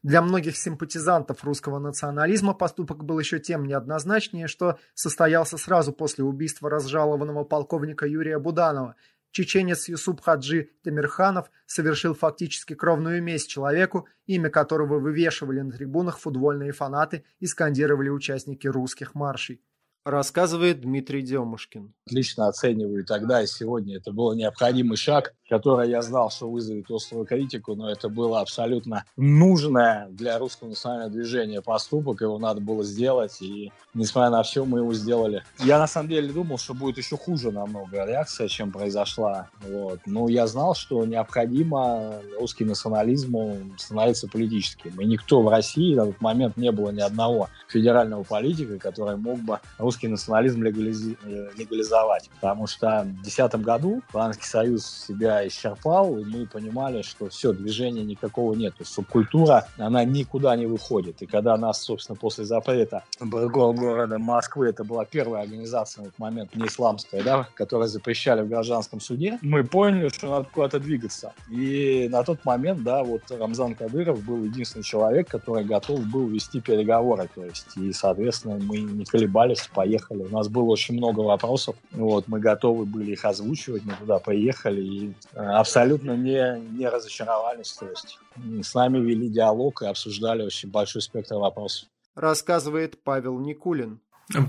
Для 0.01 0.21
многих 0.21 0.55
симпатизантов 0.55 1.43
русского 1.43 1.77
национализма 1.77 2.53
поступок 2.53 3.03
был 3.03 3.19
еще 3.19 3.39
тем 3.39 3.65
неоднозначнее, 3.65 4.47
что 4.47 4.79
состоялся 4.93 5.57
сразу 5.57 5.91
после 5.91 6.23
убийства 6.23 6.69
разжалованного 6.69 7.43
полковника 7.43 8.05
Юрия 8.05 8.39
Буданова. 8.39 8.95
Чеченец 9.31 9.89
Юсуп 9.89 10.21
Хаджи 10.21 10.69
Тамирханов 10.83 11.51
совершил 11.65 12.15
фактически 12.15 12.75
кровную 12.75 13.21
месть 13.21 13.49
человеку, 13.49 14.07
имя 14.25 14.49
которого 14.49 14.99
вывешивали 14.99 15.59
на 15.59 15.71
трибунах 15.71 16.17
футбольные 16.17 16.71
фанаты 16.71 17.25
и 17.39 17.45
скандировали 17.45 18.09
участники 18.09 18.67
русских 18.67 19.15
маршей 19.15 19.61
рассказывает 20.05 20.81
Дмитрий 20.81 21.21
Демушкин. 21.21 21.93
Отлично 22.07 22.47
оцениваю 22.47 23.05
тогда 23.05 23.43
и 23.43 23.47
сегодня. 23.47 23.97
Это 23.97 24.11
был 24.11 24.33
необходимый 24.33 24.97
шаг, 24.97 25.33
который 25.49 25.89
я 25.89 26.01
знал, 26.01 26.31
что 26.31 26.49
вызовет 26.49 26.89
острую 26.89 27.25
критику, 27.25 27.75
но 27.75 27.89
это 27.89 28.09
было 28.09 28.39
абсолютно 28.39 29.03
нужное 29.17 30.07
для 30.09 30.37
русского 30.37 30.69
национального 30.69 31.11
движения 31.11 31.61
поступок. 31.61 32.21
Его 32.21 32.39
надо 32.39 32.61
было 32.61 32.83
сделать, 32.83 33.41
и 33.41 33.71
несмотря 33.93 34.29
на 34.29 34.43
все, 34.43 34.65
мы 34.65 34.79
его 34.79 34.93
сделали. 34.93 35.43
Я 35.59 35.79
на 35.79 35.87
самом 35.87 36.09
деле 36.09 36.31
думал, 36.31 36.57
что 36.57 36.73
будет 36.73 36.97
еще 36.97 37.17
хуже 37.17 37.51
намного 37.51 38.05
реакция, 38.05 38.47
чем 38.47 38.71
произошла. 38.71 39.49
Вот. 39.67 39.99
Но 40.05 40.27
я 40.29 40.47
знал, 40.47 40.75
что 40.75 41.05
необходимо 41.05 42.21
русский 42.39 42.65
национализму 42.65 43.57
становиться 43.77 44.27
политическим. 44.27 44.99
И 45.01 45.05
никто 45.05 45.41
в 45.41 45.49
России 45.49 45.95
на 45.95 46.05
тот 46.05 46.21
момент 46.21 46.57
не 46.57 46.71
было 46.71 46.91
ни 46.91 47.01
одного 47.01 47.49
федерального 47.67 48.23
политика, 48.23 48.77
который 48.77 49.17
мог 49.17 49.39
бы 49.39 49.59
русский 49.77 49.98
национализм 50.07 50.63
легализи... 50.63 51.17
Э, 51.23 51.49
легализовать. 51.57 52.29
Потому 52.39 52.67
что 52.67 53.01
в 53.03 53.23
2010 53.23 53.55
году 53.61 54.01
Советский 54.11 54.47
Союз 54.47 55.05
себя 55.07 55.47
исчерпал, 55.47 56.17
и 56.17 56.25
мы 56.25 56.45
понимали, 56.45 57.01
что 57.01 57.29
все, 57.29 57.53
движения 57.53 58.03
никакого 58.03 58.53
нет. 58.53 58.73
Субкультура, 58.83 59.67
она 59.77 60.03
никуда 60.03 60.55
не 60.55 60.65
выходит. 60.65 61.21
И 61.21 61.25
когда 61.25 61.57
нас, 61.57 61.81
собственно, 61.81 62.15
после 62.15 62.45
запрета 62.45 63.03
города 63.19 64.17
Москвы, 64.17 64.69
это 64.69 64.83
была 64.83 65.05
первая 65.05 65.43
организация 65.43 66.03
на 66.03 66.07
этот 66.07 66.19
момент, 66.19 66.55
не 66.55 66.67
исламская, 66.67 67.23
да, 67.23 67.47
которая 67.55 67.87
запрещали 67.87 68.41
в 68.41 68.49
гражданском 68.49 68.99
суде, 68.99 69.39
мы 69.41 69.63
поняли, 69.63 70.09
что 70.09 70.29
надо 70.29 70.47
куда-то 70.51 70.79
двигаться. 70.79 71.33
И 71.49 72.07
на 72.11 72.23
тот 72.23 72.45
момент, 72.45 72.83
да, 72.83 73.03
вот 73.03 73.21
Рамзан 73.29 73.75
Кадыров 73.75 74.23
был 74.23 74.43
единственный 74.43 74.83
человек, 74.83 75.27
который 75.27 75.63
готов 75.63 76.05
был 76.05 76.27
вести 76.27 76.61
переговоры. 76.61 77.29
То 77.33 77.45
есть, 77.45 77.77
и, 77.77 77.91
соответственно, 77.93 78.59
мы 78.61 78.79
не 78.79 79.05
колебались, 79.05 79.59
поехали. 79.79 80.23
У 80.23 80.29
нас 80.29 80.49
было 80.49 80.65
очень 80.71 80.95
много 80.95 81.21
вопросов. 81.21 81.77
Вот, 81.91 82.27
мы 82.27 82.41
готовы 82.41 82.83
были 82.83 83.13
их 83.13 83.23
озвучивать, 83.23 83.85
мы 83.85 83.93
туда 83.93 84.19
поехали 84.19 84.81
и 84.81 85.13
э, 85.33 85.39
абсолютно 85.39 86.17
не, 86.17 86.59
не 86.77 86.89
разочаровались. 86.89 87.71
То 87.71 87.87
есть 87.87 88.19
с 88.61 88.73
нами 88.73 88.99
вели 88.99 89.29
диалог 89.29 89.81
и 89.81 89.85
обсуждали 89.85 90.43
очень 90.43 90.69
большой 90.69 91.01
спектр 91.01 91.35
вопросов. 91.35 91.87
Рассказывает 92.13 93.01
Павел 93.01 93.39
Никулин. 93.39 94.01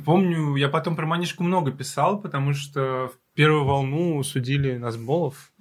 Помню, 0.04 0.56
я 0.56 0.68
потом 0.68 0.96
про 0.96 1.06
манишку 1.06 1.44
много 1.44 1.70
писал, 1.70 2.20
потому 2.20 2.52
что 2.52 3.12
первую 3.34 3.64
волну 3.64 4.20
судили 4.24 4.78
Назболов. 4.78 5.52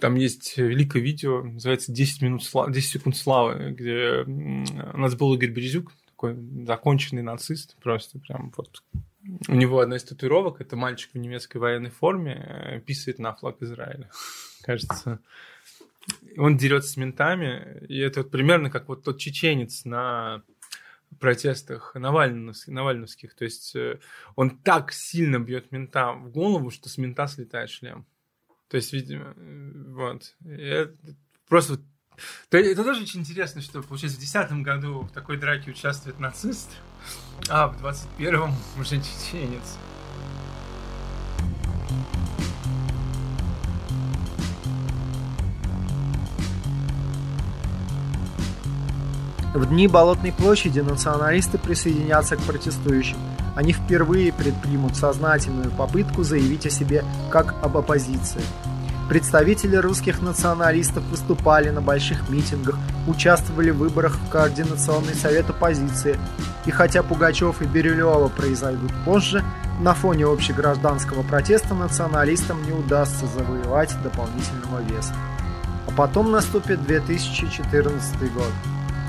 Там 0.00 0.16
есть 0.16 0.58
великое 0.58 1.00
видео, 1.00 1.42
называется 1.42 1.92
10, 1.92 2.20
минут 2.20 2.44
славы, 2.44 2.74
10 2.74 2.90
секунд 2.90 3.16
славы, 3.16 3.70
где 3.72 4.24
Назбол 4.26 5.34
Игорь 5.34 5.50
Березюк, 5.50 5.92
такой 6.18 6.36
законченный 6.66 7.22
нацист, 7.22 7.76
просто 7.80 8.18
прям 8.18 8.52
вот 8.56 8.82
у 9.46 9.54
него 9.54 9.78
одна 9.78 9.96
из 9.96 10.02
татуировок, 10.02 10.60
это 10.60 10.74
мальчик 10.74 11.10
в 11.14 11.18
немецкой 11.18 11.58
военной 11.58 11.90
форме, 11.90 12.34
э, 12.34 12.80
писает 12.80 13.20
на 13.20 13.34
флаг 13.34 13.62
Израиля. 13.62 14.10
Кажется, 14.62 15.20
он 16.36 16.56
дерется 16.56 16.90
с 16.90 16.96
ментами, 16.96 17.84
и 17.88 17.98
это 17.98 18.22
вот 18.22 18.32
примерно 18.32 18.68
как 18.68 18.88
вот 18.88 19.04
тот 19.04 19.18
чеченец 19.18 19.84
на 19.84 20.42
протестах 21.20 21.94
Навальновских, 21.94 22.72
Навальновских. 22.72 23.34
То 23.34 23.44
есть 23.44 23.76
э, 23.76 24.00
он 24.34 24.58
так 24.58 24.90
сильно 24.92 25.38
бьет 25.38 25.70
мента 25.70 26.12
в 26.14 26.30
голову, 26.30 26.70
что 26.70 26.88
с 26.88 26.98
мента 26.98 27.28
слетает 27.28 27.70
шлем. 27.70 28.06
То 28.68 28.76
есть, 28.76 28.92
видимо, 28.92 29.34
э, 29.36 29.72
вот. 29.88 30.34
Это 30.44 30.96
просто 31.48 31.78
это 32.50 32.84
тоже 32.84 33.02
очень 33.02 33.20
интересно, 33.20 33.60
что, 33.60 33.82
получается, 33.82 34.18
в 34.18 34.20
2010 34.20 34.64
году 34.64 35.00
в 35.00 35.10
такой 35.12 35.36
драке 35.36 35.70
участвует 35.70 36.18
нацист, 36.18 36.70
а 37.48 37.68
в 37.68 37.84
21-м 37.84 38.54
уже 38.80 38.96
чеченец. 38.96 39.76
В 49.54 49.66
дни 49.66 49.88
Болотной 49.88 50.30
площади 50.30 50.80
националисты 50.80 51.58
присоединятся 51.58 52.36
к 52.36 52.42
протестующим. 52.42 53.16
Они 53.56 53.72
впервые 53.72 54.32
предпримут 54.32 54.94
сознательную 54.94 55.70
попытку 55.72 56.22
заявить 56.22 56.66
о 56.66 56.70
себе 56.70 57.04
как 57.30 57.56
об 57.64 57.76
оппозиции. 57.76 58.42
Представители 59.08 59.76
русских 59.76 60.20
националистов 60.20 61.02
выступали 61.04 61.70
на 61.70 61.80
больших 61.80 62.28
митингах, 62.28 62.76
участвовали 63.06 63.70
в 63.70 63.78
выборах 63.78 64.18
в 64.18 64.28
Координационный 64.28 65.14
совет 65.14 65.48
оппозиции. 65.48 66.20
И 66.66 66.70
хотя 66.70 67.02
Пугачев 67.02 67.62
и 67.62 67.64
Бирюлева 67.64 68.28
произойдут 68.28 68.92
позже, 69.06 69.42
на 69.80 69.94
фоне 69.94 70.26
общегражданского 70.26 71.22
протеста 71.22 71.74
националистам 71.74 72.62
не 72.66 72.72
удастся 72.72 73.24
завоевать 73.26 73.94
дополнительного 74.02 74.82
веса. 74.82 75.14
А 75.86 75.90
потом 75.96 76.30
наступит 76.30 76.84
2014 76.84 78.32
год. 78.34 78.52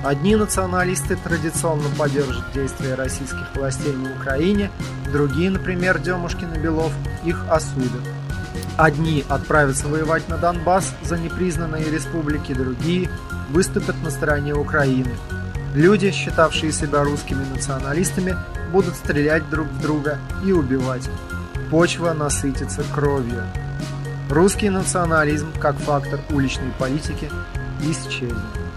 Одни 0.05 0.37
националисты 0.37 1.17
традиционно 1.17 1.89
поддержат 1.97 2.49
действия 2.53 2.95
российских 2.95 3.53
властей 3.53 3.91
на 3.91 4.13
Украине, 4.13 4.71
другие, 5.11 5.49
например, 5.49 5.99
Демушкин 5.99 6.53
и 6.53 6.57
Белов, 6.57 6.93
их 7.25 7.43
осудят. 7.49 8.03
Одни 8.79 9.25
отправятся 9.27 9.89
воевать 9.89 10.29
на 10.29 10.37
Донбасс 10.37 10.93
за 11.03 11.17
непризнанные 11.17 11.91
республики, 11.91 12.53
другие 12.53 13.09
выступят 13.49 14.01
на 14.01 14.09
стороне 14.09 14.53
Украины. 14.55 15.17
Люди, 15.75 16.11
считавшие 16.11 16.71
себя 16.71 17.03
русскими 17.03 17.43
националистами, 17.53 18.37
будут 18.71 18.95
стрелять 18.95 19.49
друг 19.49 19.67
в 19.67 19.81
друга 19.81 20.17
и 20.45 20.53
убивать. 20.53 21.09
Почва 21.69 22.13
насытится 22.13 22.85
кровью. 22.95 23.43
Русский 24.29 24.69
национализм, 24.69 25.51
как 25.59 25.75
фактор 25.75 26.21
уличной 26.29 26.71
политики, 26.79 27.29
исчезнет. 27.81 28.68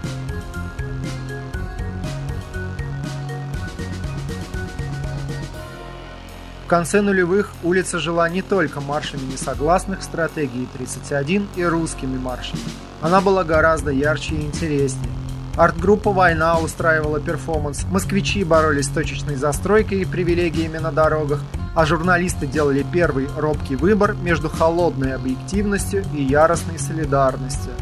Конце 6.73 7.01
нулевых 7.01 7.51
улица 7.61 7.99
жила 7.99 8.27
не 8.27 8.41
только 8.41 8.81
маршами 8.81 9.31
несогласных 9.31 10.01
стратегии 10.01 10.67
31 10.73 11.47
и 11.55 11.63
русскими 11.63 12.17
маршами. 12.17 12.63
Она 12.99 13.21
была 13.21 13.43
гораздо 13.43 13.91
ярче 13.91 14.33
и 14.33 14.41
интереснее. 14.41 15.13
Арт-группа 15.55 16.11
«Война» 16.11 16.57
устраивала 16.57 17.19
перформанс, 17.19 17.83
москвичи 17.91 18.43
боролись 18.43 18.87
с 18.87 18.89
точечной 18.89 19.35
застройкой 19.35 20.01
и 20.01 20.05
привилегиями 20.05 20.79
на 20.79 20.91
дорогах, 20.91 21.41
а 21.75 21.85
журналисты 21.85 22.47
делали 22.47 22.83
первый 22.91 23.27
робкий 23.37 23.75
выбор 23.75 24.15
между 24.15 24.49
холодной 24.49 25.13
объективностью 25.13 26.03
и 26.11 26.23
яростной 26.23 26.79
солидарностью. 26.79 27.73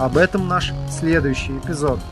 Об 0.00 0.16
этом 0.16 0.48
наш 0.48 0.72
следующий 0.90 1.58
эпизод– 1.58 2.00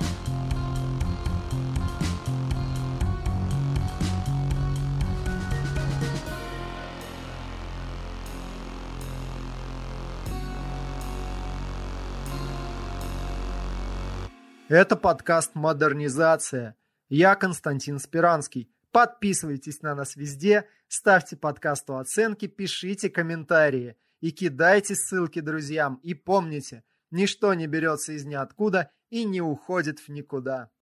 Это 14.70 14.94
подкаст 14.94 15.56
«Модернизация». 15.56 16.76
Я 17.08 17.34
Константин 17.34 17.98
Спиранский. 17.98 18.72
Подписывайтесь 18.92 19.82
на 19.82 19.96
нас 19.96 20.14
везде, 20.14 20.64
ставьте 20.86 21.36
подкасту 21.36 21.98
оценки, 21.98 22.46
пишите 22.46 23.10
комментарии 23.10 23.96
и 24.20 24.30
кидайте 24.30 24.94
ссылки 24.94 25.40
друзьям. 25.40 25.98
И 26.04 26.14
помните, 26.14 26.84
ничто 27.10 27.52
не 27.54 27.66
берется 27.66 28.12
из 28.12 28.24
ниоткуда 28.24 28.92
и 29.08 29.24
не 29.24 29.40
уходит 29.40 29.98
в 29.98 30.08
никуда. 30.08 30.70